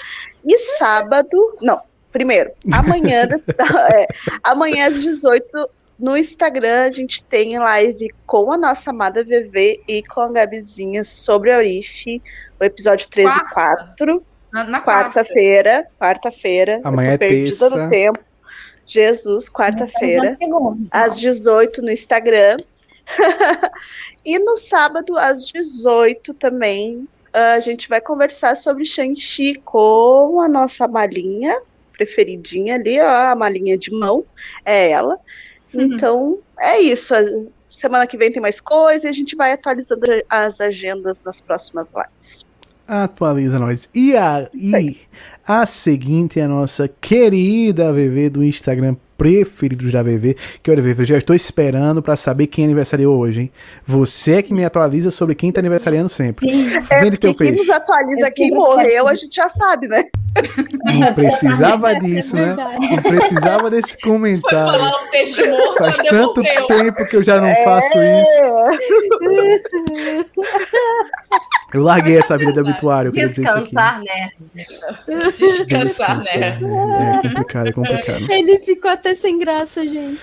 E 0.44 0.58
sábado, 0.78 1.56
não, 1.60 1.80
primeiro, 2.10 2.50
amanhã, 2.72 3.28
é, 3.92 4.06
amanhã 4.42 4.88
às 4.88 5.02
18 5.02 5.68
no 5.98 6.16
Instagram 6.16 6.86
a 6.86 6.90
gente 6.90 7.22
tem 7.22 7.58
live 7.58 8.08
com 8.26 8.50
a 8.50 8.58
nossa 8.58 8.90
amada 8.90 9.22
VV 9.22 9.82
e 9.86 10.02
com 10.02 10.20
a 10.20 10.32
Gabizinha 10.32 11.04
sobre 11.04 11.52
a 11.52 11.58
Orif, 11.58 12.20
o 12.60 12.64
episódio 12.64 13.08
13 13.08 13.28
e 13.28 13.40
Quarta. 13.52 13.84
4, 13.96 14.22
Na, 14.52 14.64
na 14.64 14.80
quarta. 14.80 15.20
quarta-feira, 15.20 15.86
quarta-feira, 16.00 16.80
eu 16.82 16.88
Amanhã 16.88 17.10
tô 17.10 17.14
é 17.14 17.18
perdida 17.18 17.56
terça. 17.56 17.76
no 17.76 17.88
tempo. 17.88 18.18
Jesus, 18.92 19.48
quarta-feira, 19.48 20.36
às 20.90 21.18
18 21.18 21.80
no 21.82 21.90
Instagram. 21.90 22.58
e 24.24 24.38
no 24.38 24.56
sábado, 24.56 25.16
às 25.16 25.46
18 25.46 26.34
também, 26.34 27.08
a 27.32 27.58
gente 27.60 27.88
vai 27.88 28.00
conversar 28.00 28.56
sobre 28.56 28.84
Shang-Chi 28.84 29.54
com 29.64 30.40
a 30.40 30.48
nossa 30.48 30.86
malinha 30.86 31.58
preferidinha 31.92 32.74
ali, 32.74 33.00
ó, 33.00 33.30
a 33.30 33.34
malinha 33.34 33.78
de 33.78 33.90
mão, 33.90 34.24
é 34.64 34.90
ela. 34.90 35.18
Então, 35.72 36.38
é 36.58 36.80
isso. 36.80 37.14
Semana 37.70 38.06
que 38.06 38.16
vem 38.16 38.30
tem 38.30 38.42
mais 38.42 38.60
coisa 38.60 39.06
e 39.06 39.08
a 39.08 39.12
gente 39.12 39.34
vai 39.36 39.52
atualizando 39.52 40.02
as 40.28 40.60
agendas 40.60 41.22
nas 41.22 41.40
próximas 41.40 41.92
lives. 41.92 42.44
Atualiza 42.92 43.58
nós. 43.58 43.88
E 43.94 44.14
a, 44.14 44.46
e 44.52 44.98
a 45.48 45.64
seguinte 45.64 46.38
é 46.38 46.42
a 46.42 46.48
nossa 46.48 46.86
querida 47.00 47.90
VV 47.90 48.28
do 48.28 48.44
Instagram 48.44 48.96
preferidos 49.16 49.90
da 49.90 50.02
VV. 50.02 50.36
Que 50.62 50.70
olha, 50.70 50.82
VV, 50.82 51.00
eu 51.00 51.06
já 51.06 51.16
estou 51.16 51.34
esperando 51.34 52.02
pra 52.02 52.16
saber 52.16 52.48
quem 52.48 52.66
aniversariou 52.66 53.16
hoje, 53.18 53.42
hein? 53.42 53.52
Você 53.86 54.34
é 54.34 54.42
que 54.42 54.52
me 54.52 54.62
atualiza 54.62 55.10
sobre 55.10 55.34
quem 55.34 55.50
tá 55.50 55.60
aniversariando 55.60 56.10
sempre. 56.10 56.46
Vende 57.00 57.16
teu 57.16 57.30
É, 57.30 57.34
quem 57.34 57.48
peixe. 57.48 57.54
nos 57.54 57.70
atualiza 57.70 58.30
quem 58.30 58.50
morreu, 58.50 59.08
a 59.08 59.14
gente 59.14 59.36
já 59.36 59.48
sabe, 59.48 59.88
né? 59.88 60.04
Não 60.98 61.14
precisava 61.14 61.94
disso, 61.94 62.36
né? 62.36 62.54
Não 62.90 63.02
precisava 63.02 63.70
desse 63.70 63.96
comentário. 64.00 64.80
Falar 64.80 65.02
um 65.02 65.10
peixe 65.10 65.48
morto, 65.48 65.78
Faz 65.78 65.96
tanto 65.96 66.42
tempo 66.66 67.08
que 67.08 67.16
eu 67.16 67.24
já 67.24 67.40
não 67.40 67.54
faço 67.64 67.96
isso. 67.96 68.42
Eu 71.73 71.83
larguei 71.83 72.18
essa 72.18 72.36
vida 72.36 72.52
de 72.52 72.60
obituário, 72.60 73.09
eu 73.09 73.12
queria 73.12 73.28
dizer 73.28 73.42
isso 73.44 73.51
aqui. 73.52 73.60
Descansar, 73.62 74.02
né? 74.02 74.31
Descansar, 75.39 76.23
né? 76.23 76.59
É 76.59 77.28
complicado, 77.28 77.67
é 77.68 77.73
complicado. 77.73 78.31
Ele 78.31 78.59
ficou 78.60 78.91
até 78.91 79.15
sem 79.15 79.39
graça, 79.39 79.86
gente. 79.89 80.20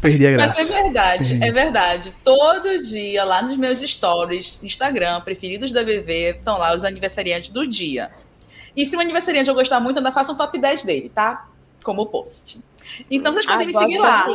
Perdi 0.00 0.26
a 0.26 0.30
Mas 0.36 0.56
graça. 0.56 0.74
é 0.74 0.82
verdade, 0.82 1.44
é 1.44 1.52
verdade. 1.52 2.12
Todo 2.24 2.82
dia, 2.82 3.24
lá 3.24 3.42
nos 3.42 3.56
meus 3.56 3.80
stories, 3.80 4.60
Instagram, 4.62 5.20
preferidos 5.22 5.72
da 5.72 5.82
BV, 5.82 6.36
estão 6.38 6.58
lá 6.58 6.74
os 6.74 6.84
aniversariantes 6.84 7.50
do 7.50 7.66
dia. 7.66 8.06
E 8.76 8.84
se 8.86 8.96
o 8.96 9.00
aniversariante 9.00 9.48
eu 9.48 9.54
gostar 9.54 9.80
muito, 9.80 9.98
ainda 9.98 10.12
faço 10.12 10.32
um 10.32 10.36
top 10.36 10.58
10 10.58 10.84
dele, 10.84 11.08
tá? 11.08 11.46
Como 11.82 12.06
post. 12.06 12.58
Então 13.10 13.32
vocês 13.32 13.46
podem 13.46 13.64
Ah, 13.64 13.66
me 13.66 13.72
seguir 13.72 13.98
lá. 13.98 14.20
assim. 14.20 14.34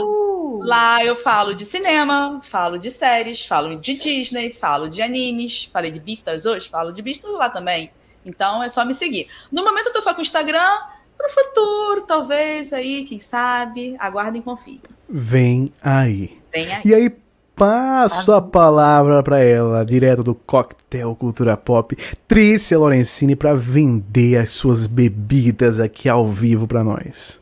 Lá 0.59 1.03
eu 1.03 1.15
falo 1.15 1.53
de 1.53 1.65
cinema, 1.65 2.41
falo 2.49 2.77
de 2.77 2.91
séries, 2.91 3.45
falo 3.45 3.75
de 3.75 3.93
Disney, 3.93 4.53
falo 4.53 4.89
de 4.89 5.01
animes. 5.01 5.69
Falei 5.71 5.91
de 5.91 5.99
Beastars 5.99 6.45
hoje, 6.45 6.69
falo 6.69 6.91
de 6.91 7.01
Beastars 7.01 7.33
lá 7.33 7.49
também. 7.49 7.91
Então 8.25 8.61
é 8.61 8.69
só 8.69 8.85
me 8.85 8.93
seguir. 8.93 9.27
No 9.51 9.63
momento 9.63 9.87
eu 9.87 9.93
tô 9.93 10.01
só 10.01 10.13
com 10.13 10.19
o 10.19 10.21
Instagram, 10.21 10.77
pro 11.17 11.29
futuro, 11.29 12.05
talvez, 12.07 12.71
aí, 12.71 13.05
quem 13.05 13.19
sabe. 13.19 13.95
Aguardem 13.99 14.41
e 14.41 14.43
confiem. 14.43 14.81
Vem 15.07 15.71
aí. 15.81 16.39
Vem 16.51 16.73
aí. 16.73 16.81
E 16.85 16.93
aí, 16.93 17.09
passo 17.55 18.31
a 18.31 18.41
palavra 18.41 19.21
pra 19.21 19.39
ela, 19.39 19.83
direto 19.83 20.23
do 20.23 20.33
Coquetel 20.33 21.15
Cultura 21.15 21.57
Pop, 21.57 21.97
Trícia 22.27 22.79
Lorenzini, 22.79 23.35
pra 23.35 23.53
vender 23.53 24.41
as 24.41 24.51
suas 24.51 24.87
bebidas 24.87 25.79
aqui 25.79 26.07
ao 26.07 26.25
vivo 26.25 26.67
pra 26.67 26.83
nós. 26.83 27.41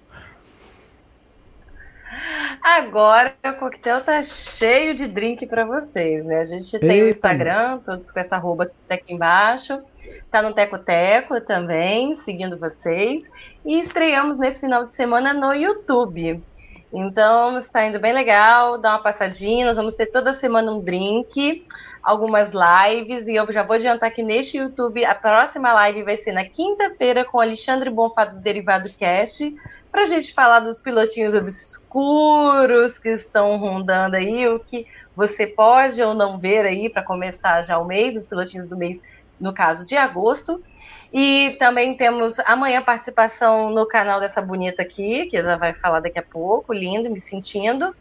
Agora 2.63 3.33
o 3.45 3.53
coquetel 3.53 4.01
tá 4.01 4.21
cheio 4.21 4.93
de 4.93 5.07
drink 5.07 5.45
para 5.47 5.65
vocês, 5.65 6.25
né? 6.25 6.39
A 6.39 6.45
gente 6.45 6.77
tem 6.79 6.89
o 6.89 7.05
Eita, 7.05 7.09
Instagram, 7.09 7.77
todos 7.79 8.11
com 8.11 8.19
essa 8.19 8.35
arroba 8.35 8.65
que 8.65 8.73
tá 8.87 8.95
aqui 8.95 9.13
embaixo. 9.13 9.81
Tá 10.29 10.41
no 10.41 10.53
Teco 10.53 10.77
Teco 10.77 11.39
também, 11.41 12.15
seguindo 12.15 12.57
vocês. 12.57 13.29
E 13.65 13.79
estreamos 13.79 14.37
nesse 14.37 14.59
final 14.59 14.83
de 14.83 14.91
semana 14.91 15.33
no 15.33 15.53
YouTube. 15.53 16.43
Então 16.91 17.57
está 17.57 17.85
indo 17.85 17.99
bem 17.99 18.13
legal, 18.13 18.77
dá 18.77 18.91
uma 18.91 19.03
passadinha. 19.03 19.65
Nós 19.65 19.77
vamos 19.77 19.95
ter 19.95 20.07
toda 20.07 20.33
semana 20.33 20.71
um 20.71 20.79
drink, 20.79 21.65
algumas 22.01 22.51
lives. 22.53 23.27
E 23.27 23.35
eu 23.35 23.51
já 23.51 23.63
vou 23.63 23.75
adiantar 23.75 24.11
que 24.11 24.23
neste 24.23 24.57
YouTube 24.57 25.03
a 25.05 25.15
próxima 25.15 25.73
live 25.73 26.03
vai 26.03 26.15
ser 26.15 26.31
na 26.31 26.45
quinta-feira 26.45 27.25
com 27.25 27.39
Alexandre 27.39 27.89
Bonfá 27.89 28.25
do 28.25 28.39
Derivado 28.39 28.89
Cast 28.97 29.53
para 29.97 30.03
a 30.03 30.09
gente 30.09 30.31
falar 30.31 30.59
dos 30.59 30.79
pilotinhos 30.79 31.33
obscuros 31.33 32.99
que 32.99 33.09
estão 33.09 33.57
rondando 33.57 34.15
aí, 34.15 34.47
o 34.47 34.59
que 34.59 34.85
você 35.15 35.47
pode 35.47 35.99
ou 36.03 36.13
não 36.13 36.37
ver 36.37 36.67
aí 36.67 36.87
para 36.87 37.01
começar 37.01 37.63
já 37.63 37.79
o 37.79 37.83
mês, 37.83 38.15
os 38.15 38.27
pilotinhos 38.27 38.67
do 38.67 38.77
mês, 38.77 39.01
no 39.41 39.51
caso 39.51 39.83
de 39.87 39.97
agosto. 39.97 40.63
E 41.11 41.49
também 41.57 41.97
temos 41.97 42.37
amanhã 42.41 42.83
participação 42.83 43.71
no 43.71 43.87
canal 43.87 44.19
dessa 44.19 44.39
bonita 44.39 44.83
aqui, 44.83 45.25
que 45.25 45.35
ela 45.35 45.57
vai 45.57 45.73
falar 45.73 45.99
daqui 45.99 46.19
a 46.19 46.23
pouco, 46.23 46.73
lindo, 46.73 47.09
me 47.09 47.19
sentindo. 47.19 47.95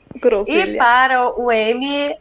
E 0.75 0.77
para 0.77 1.31
o 1.31 1.51
M, 1.51 2.15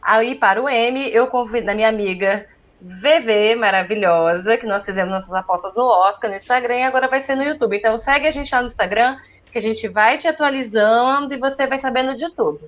aí 0.00 0.36
para 0.36 0.62
o 0.62 0.66
M, 0.66 1.06
eu 1.12 1.26
convido 1.26 1.70
a 1.70 1.74
minha 1.74 1.90
amiga 1.90 2.46
VV, 2.80 3.56
maravilhosa, 3.56 4.56
que 4.56 4.66
nós 4.66 4.84
fizemos 4.84 5.10
nossas 5.12 5.34
apostas 5.34 5.76
no 5.76 5.84
Oscar 5.84 6.30
no 6.30 6.36
Instagram 6.36 6.76
e 6.76 6.82
agora 6.84 7.08
vai 7.08 7.20
ser 7.20 7.34
no 7.34 7.42
YouTube. 7.42 7.76
Então 7.76 7.96
segue 7.96 8.26
a 8.26 8.30
gente 8.30 8.54
lá 8.54 8.60
no 8.60 8.66
Instagram, 8.66 9.16
que 9.50 9.58
a 9.58 9.62
gente 9.62 9.88
vai 9.88 10.16
te 10.16 10.28
atualizando 10.28 11.34
e 11.34 11.38
você 11.38 11.66
vai 11.66 11.78
sabendo 11.78 12.16
de 12.16 12.30
tudo. 12.34 12.60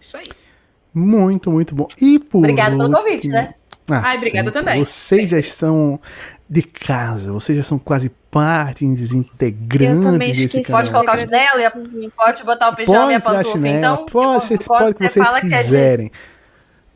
Isso 0.00 0.16
aí. 0.16 0.24
Muito, 0.92 1.50
muito 1.50 1.74
bom. 1.74 1.86
E 2.00 2.18
por 2.18 2.38
Obrigada 2.38 2.76
pelo 2.76 2.90
convite, 2.90 3.28
né? 3.28 3.54
Ah, 3.90 4.02
Ai, 4.04 4.16
obrigada 4.16 4.50
também. 4.50 4.84
Vocês 4.84 5.30
já 5.30 5.38
estão 5.38 6.00
de 6.48 6.62
casa, 6.62 7.30
vocês 7.32 7.56
já 7.58 7.62
são 7.64 7.78
quase 7.78 8.08
partes 8.30 9.12
Eu 9.12 9.18
integrantes 9.18 10.04
também 10.04 10.32
desse 10.32 10.62
canal. 10.62 10.80
Pode 10.80 10.90
colocar 10.90 11.14
o 11.14 11.18
chinelo 11.18 11.60
e 11.60 11.64
a- 11.64 11.70
Pode 11.70 12.44
botar 12.44 12.68
o 12.70 12.76
pijama 12.76 12.98
Pode 13.00 13.12
e 13.12 13.14
a 13.16 13.20
pantufa, 13.20 13.52
chinela, 13.52 13.76
então? 13.94 14.06
pode, 14.06 14.44
vocês 14.44 14.66
podem 14.66 14.90
o 14.90 14.94
que 14.94 15.08
vocês 15.08 15.28
que 15.30 15.36
é 15.36 15.40
quiserem. 15.40 16.12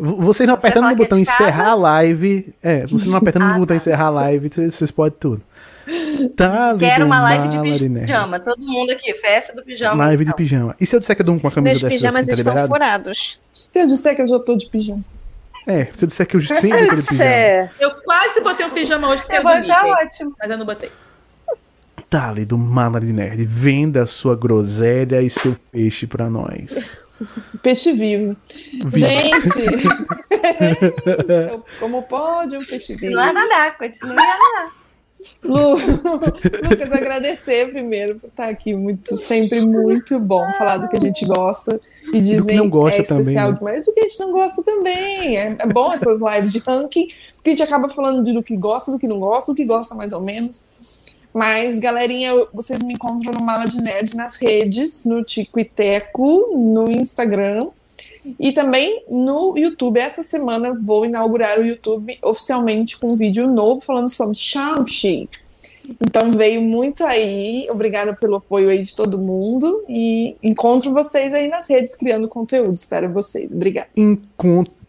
Vocês 0.00 0.46
não 0.46 0.54
apertando 0.54 0.88
no 0.88 0.96
botão 0.96 1.18
encerrar 1.18 1.72
a 1.72 1.74
live. 1.74 2.54
É, 2.62 2.86
vocês 2.86 3.06
não 3.06 3.18
apertando 3.18 3.44
no 3.44 3.58
botão 3.58 3.76
encerrar 3.76 4.06
a 4.06 4.10
live, 4.10 4.48
vocês 4.48 4.90
podem 4.90 5.18
tudo. 5.20 5.42
Tá 6.36 6.74
Quero 6.78 7.04
uma 7.04 7.20
live 7.22 7.48
de 7.48 7.86
pijama. 8.00 8.40
Todo 8.40 8.62
mundo 8.62 8.92
aqui, 8.92 9.12
festa 9.14 9.54
do 9.54 9.62
pijama. 9.62 10.06
Live 10.06 10.22
então. 10.22 10.32
de 10.32 10.36
pijama. 10.36 10.76
E 10.80 10.86
se 10.86 10.94
eu 10.94 11.00
disser 11.00 11.16
que 11.16 11.22
eu 11.22 11.26
durmo 11.26 11.40
com 11.40 11.48
a 11.48 11.50
camisa 11.50 11.72
Meus 11.72 11.82
dessa 11.82 11.94
pijamas 11.94 12.20
assim, 12.20 12.30
tá 12.30 12.34
estão 12.36 12.52
liberado? 12.54 12.68
furados. 12.68 13.40
Se 13.54 13.80
eu 13.80 13.86
disser 13.86 14.16
que 14.16 14.22
eu 14.22 14.26
já 14.26 14.38
tô 14.38 14.56
de 14.56 14.66
pijama. 14.66 15.04
É, 15.66 15.86
se 15.92 16.04
eu 16.04 16.08
disser 16.08 16.26
que 16.26 16.36
eu 16.36 16.40
sempre 16.40 16.84
aquele 16.84 17.02
pijama. 17.06 17.70
Eu 17.78 17.90
quase 18.02 18.40
botei 18.40 18.66
um 18.66 18.70
pijama 18.70 19.08
hoje 19.08 19.22
porque 19.22 19.36
eu 19.36 19.50
eu 19.50 19.62
já 19.62 19.84
ótimo. 19.84 20.34
Mas 20.38 20.50
eu 20.50 20.58
não 20.58 20.66
botei. 20.66 20.90
Tali 22.08 22.44
do 22.44 22.58
Mala 22.58 23.00
de 23.00 23.12
Nerd, 23.12 23.44
venda 23.44 24.04
sua 24.04 24.34
groselha 24.34 25.22
e 25.22 25.30
seu 25.30 25.56
peixe 25.70 26.06
pra 26.06 26.28
nós. 26.28 27.04
Peixe 27.62 27.92
vivo. 27.92 28.36
Vivo. 28.86 28.98
Gente! 28.98 30.10
Então, 31.20 31.64
como 31.78 32.02
pode 32.02 32.56
um 32.56 32.64
peixe 32.64 32.94
vivo? 32.94 33.14
Lá 33.14 33.32
na 33.32 33.44
lá, 33.44 33.70
continua 33.72 34.14
lá. 34.14 34.72
Lu, 35.42 35.76
Lucas, 36.68 36.92
agradecer 36.92 37.70
primeiro 37.70 38.18
por 38.18 38.28
estar 38.28 38.48
aqui. 38.48 38.74
Muito, 38.74 39.16
sempre 39.16 39.60
muito 39.60 40.18
bom 40.18 40.44
falar 40.54 40.78
do 40.78 40.88
que 40.88 40.96
a 40.96 41.00
gente 41.00 41.24
gosta. 41.26 41.80
E 42.08 42.12
do 42.12 42.20
Disney 42.20 42.54
que 42.54 42.58
não 42.58 42.70
gosta 42.70 42.98
é 42.98 43.02
especial 43.02 43.24
também, 43.24 43.52
né? 43.52 43.58
demais 43.58 43.86
do 43.86 43.92
que 43.92 44.00
a 44.00 44.08
gente 44.08 44.20
não 44.20 44.32
gosta 44.32 44.62
também. 44.62 45.36
É, 45.36 45.56
é 45.58 45.66
bom 45.66 45.92
essas 45.92 46.20
lives 46.20 46.52
de 46.52 46.58
ranking, 46.58 47.08
porque 47.34 47.50
a 47.50 47.50
gente 47.50 47.62
acaba 47.62 47.88
falando 47.88 48.22
de 48.22 48.32
do 48.32 48.42
que 48.42 48.56
gosta, 48.56 48.90
do 48.90 48.98
que 48.98 49.06
não 49.06 49.20
gosta, 49.20 49.52
do 49.52 49.56
que 49.56 49.64
gosta 49.64 49.94
mais 49.94 50.12
ou 50.12 50.20
menos. 50.20 50.64
Mas, 51.32 51.78
galerinha, 51.78 52.32
vocês 52.52 52.82
me 52.82 52.94
encontram 52.94 53.32
no 53.32 53.44
Mala 53.44 53.66
de 53.66 53.80
Nerd 53.80 54.16
nas 54.16 54.36
redes, 54.36 55.04
no 55.04 55.22
Tico 55.22 55.60
e 55.60 55.64
Teco, 55.64 56.56
no 56.56 56.90
Instagram 56.90 57.68
e 58.38 58.52
também 58.52 59.04
no 59.08 59.56
YouTube. 59.56 59.98
Essa 59.98 60.22
semana 60.22 60.74
vou 60.74 61.04
inaugurar 61.04 61.58
o 61.58 61.64
YouTube 61.64 62.18
oficialmente 62.22 62.98
com 62.98 63.12
um 63.12 63.16
vídeo 63.16 63.46
novo 63.46 63.80
falando 63.80 64.08
sobre 64.08 64.36
Shang-Chi. 64.36 65.28
Então 66.00 66.30
veio 66.30 66.60
muito 66.60 67.04
aí. 67.04 67.66
Obrigada 67.70 68.14
pelo 68.14 68.36
apoio 68.36 68.68
aí 68.68 68.82
de 68.82 68.94
todo 68.94 69.18
mundo. 69.18 69.84
E 69.88 70.36
encontro 70.42 70.92
vocês 70.92 71.32
aí 71.32 71.48
nas 71.48 71.68
redes 71.68 71.94
criando 71.94 72.28
conteúdo. 72.28 72.74
Espero 72.74 73.12
vocês. 73.12 73.52
Obrigada. 73.52 73.88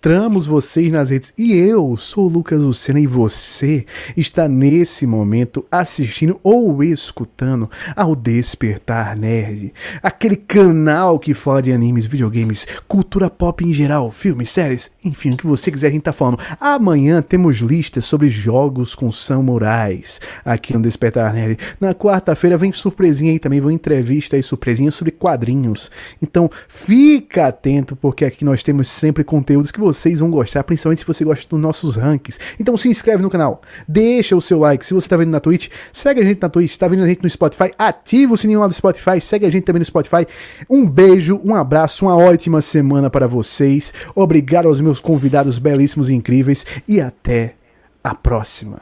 Encontramos 0.04 0.48
vocês 0.48 0.92
nas 0.92 1.12
redes. 1.12 1.32
E 1.38 1.54
eu 1.54 1.96
sou 1.96 2.26
o 2.26 2.28
Lucas 2.28 2.64
Lucena 2.64 3.00
e 3.00 3.06
você 3.06 3.86
está 4.18 4.48
nesse 4.48 5.06
momento 5.06 5.64
assistindo 5.72 6.40
ou 6.42 6.84
escutando 6.84 7.70
ao 7.96 8.16
Despertar 8.16 9.16
Nerd. 9.16 9.72
Aquele 10.02 10.36
canal 10.36 11.20
que 11.20 11.36
fala 11.36 11.62
de 11.62 11.72
animes, 11.72 12.04
videogames, 12.04 12.66
cultura 12.88 13.30
pop 13.30 13.64
em 13.64 13.72
geral, 13.72 14.10
filmes, 14.10 14.50
séries, 14.50 14.90
enfim, 15.06 15.30
o 15.30 15.38
que 15.38 15.46
você 15.46 15.70
quiser 15.70 15.90
a 15.90 15.92
gente 15.92 16.02
tá 16.02 16.12
falando. 16.12 16.40
Amanhã 16.60 17.22
temos 17.22 17.58
listas 17.58 18.04
sobre 18.04 18.28
jogos 18.28 18.96
com 18.96 19.12
samurais 19.12 20.20
aqui 20.44 20.74
no 20.74 20.82
Despertar 20.82 21.32
Nerd. 21.32 21.60
Na 21.80 21.94
quarta-feira 21.94 22.58
vem 22.58 22.72
surpresinha 22.72 23.34
aí 23.34 23.38
também, 23.38 23.62
vou 23.62 23.70
entrevista 23.70 24.36
aí 24.36 24.42
surpresinha 24.42 24.90
sobre 24.90 25.12
quadrinhos. 25.12 25.92
Então 26.20 26.50
fica 26.68 27.46
atento 27.46 27.96
porque 27.96 28.26
aqui 28.26 28.44
nós 28.44 28.64
temos 28.64 28.88
sempre 28.88 29.24
conteúdos 29.24 29.72
que 29.72 29.80
vocês 29.94 30.20
vão 30.20 30.30
gostar, 30.30 30.64
principalmente 30.64 31.00
se 31.00 31.06
você 31.06 31.24
gosta 31.24 31.48
dos 31.48 31.60
nossos 31.60 31.96
rankings. 31.96 32.40
Então 32.60 32.76
se 32.78 32.90
inscreve 32.90 33.22
no 33.22 33.30
canal, 33.30 33.62
deixa 33.88 34.36
o 34.36 34.42
seu 34.42 34.60
like. 34.60 34.86
Se 34.86 34.94
você 34.94 35.08
tá 35.08 35.18
vendo 35.18 35.30
na 35.30 35.40
Twitch, 35.40 35.70
segue 35.92 36.22
a 36.22 36.24
gente 36.24 36.42
na 36.42 36.50
Twitch, 36.50 36.78
tá 36.78 36.88
vendo 36.88 37.04
a 37.04 37.08
gente 37.08 37.22
no 37.22 37.30
Spotify, 37.30 37.72
ativa 37.78 38.34
o 38.34 38.38
sininho 38.38 38.60
lá 38.60 38.68
do 38.68 38.74
Spotify, 38.74 39.20
segue 39.20 39.46
a 39.46 39.50
gente 39.50 39.64
também 39.64 39.80
no 39.80 39.86
Spotify. 39.86 40.28
Um 40.70 40.90
beijo, 40.90 41.40
um 41.44 41.56
abraço, 41.56 42.06
uma 42.06 42.18
ótima 42.18 42.62
semana 42.62 43.10
para 43.10 43.28
vocês. 43.28 43.94
Obrigado 44.16 44.68
aos 44.68 44.82
meus 44.82 45.00
convidados 45.00 45.58
belíssimos 45.60 46.10
e 46.10 46.14
incríveis 46.14 46.66
e 46.88 47.02
até 47.02 47.56
a 48.04 48.16
próxima. 48.16 48.80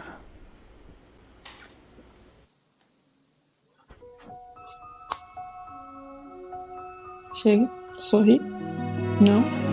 Chega. 7.34 7.70
Sorri. 7.98 8.40
Não. 9.20 9.69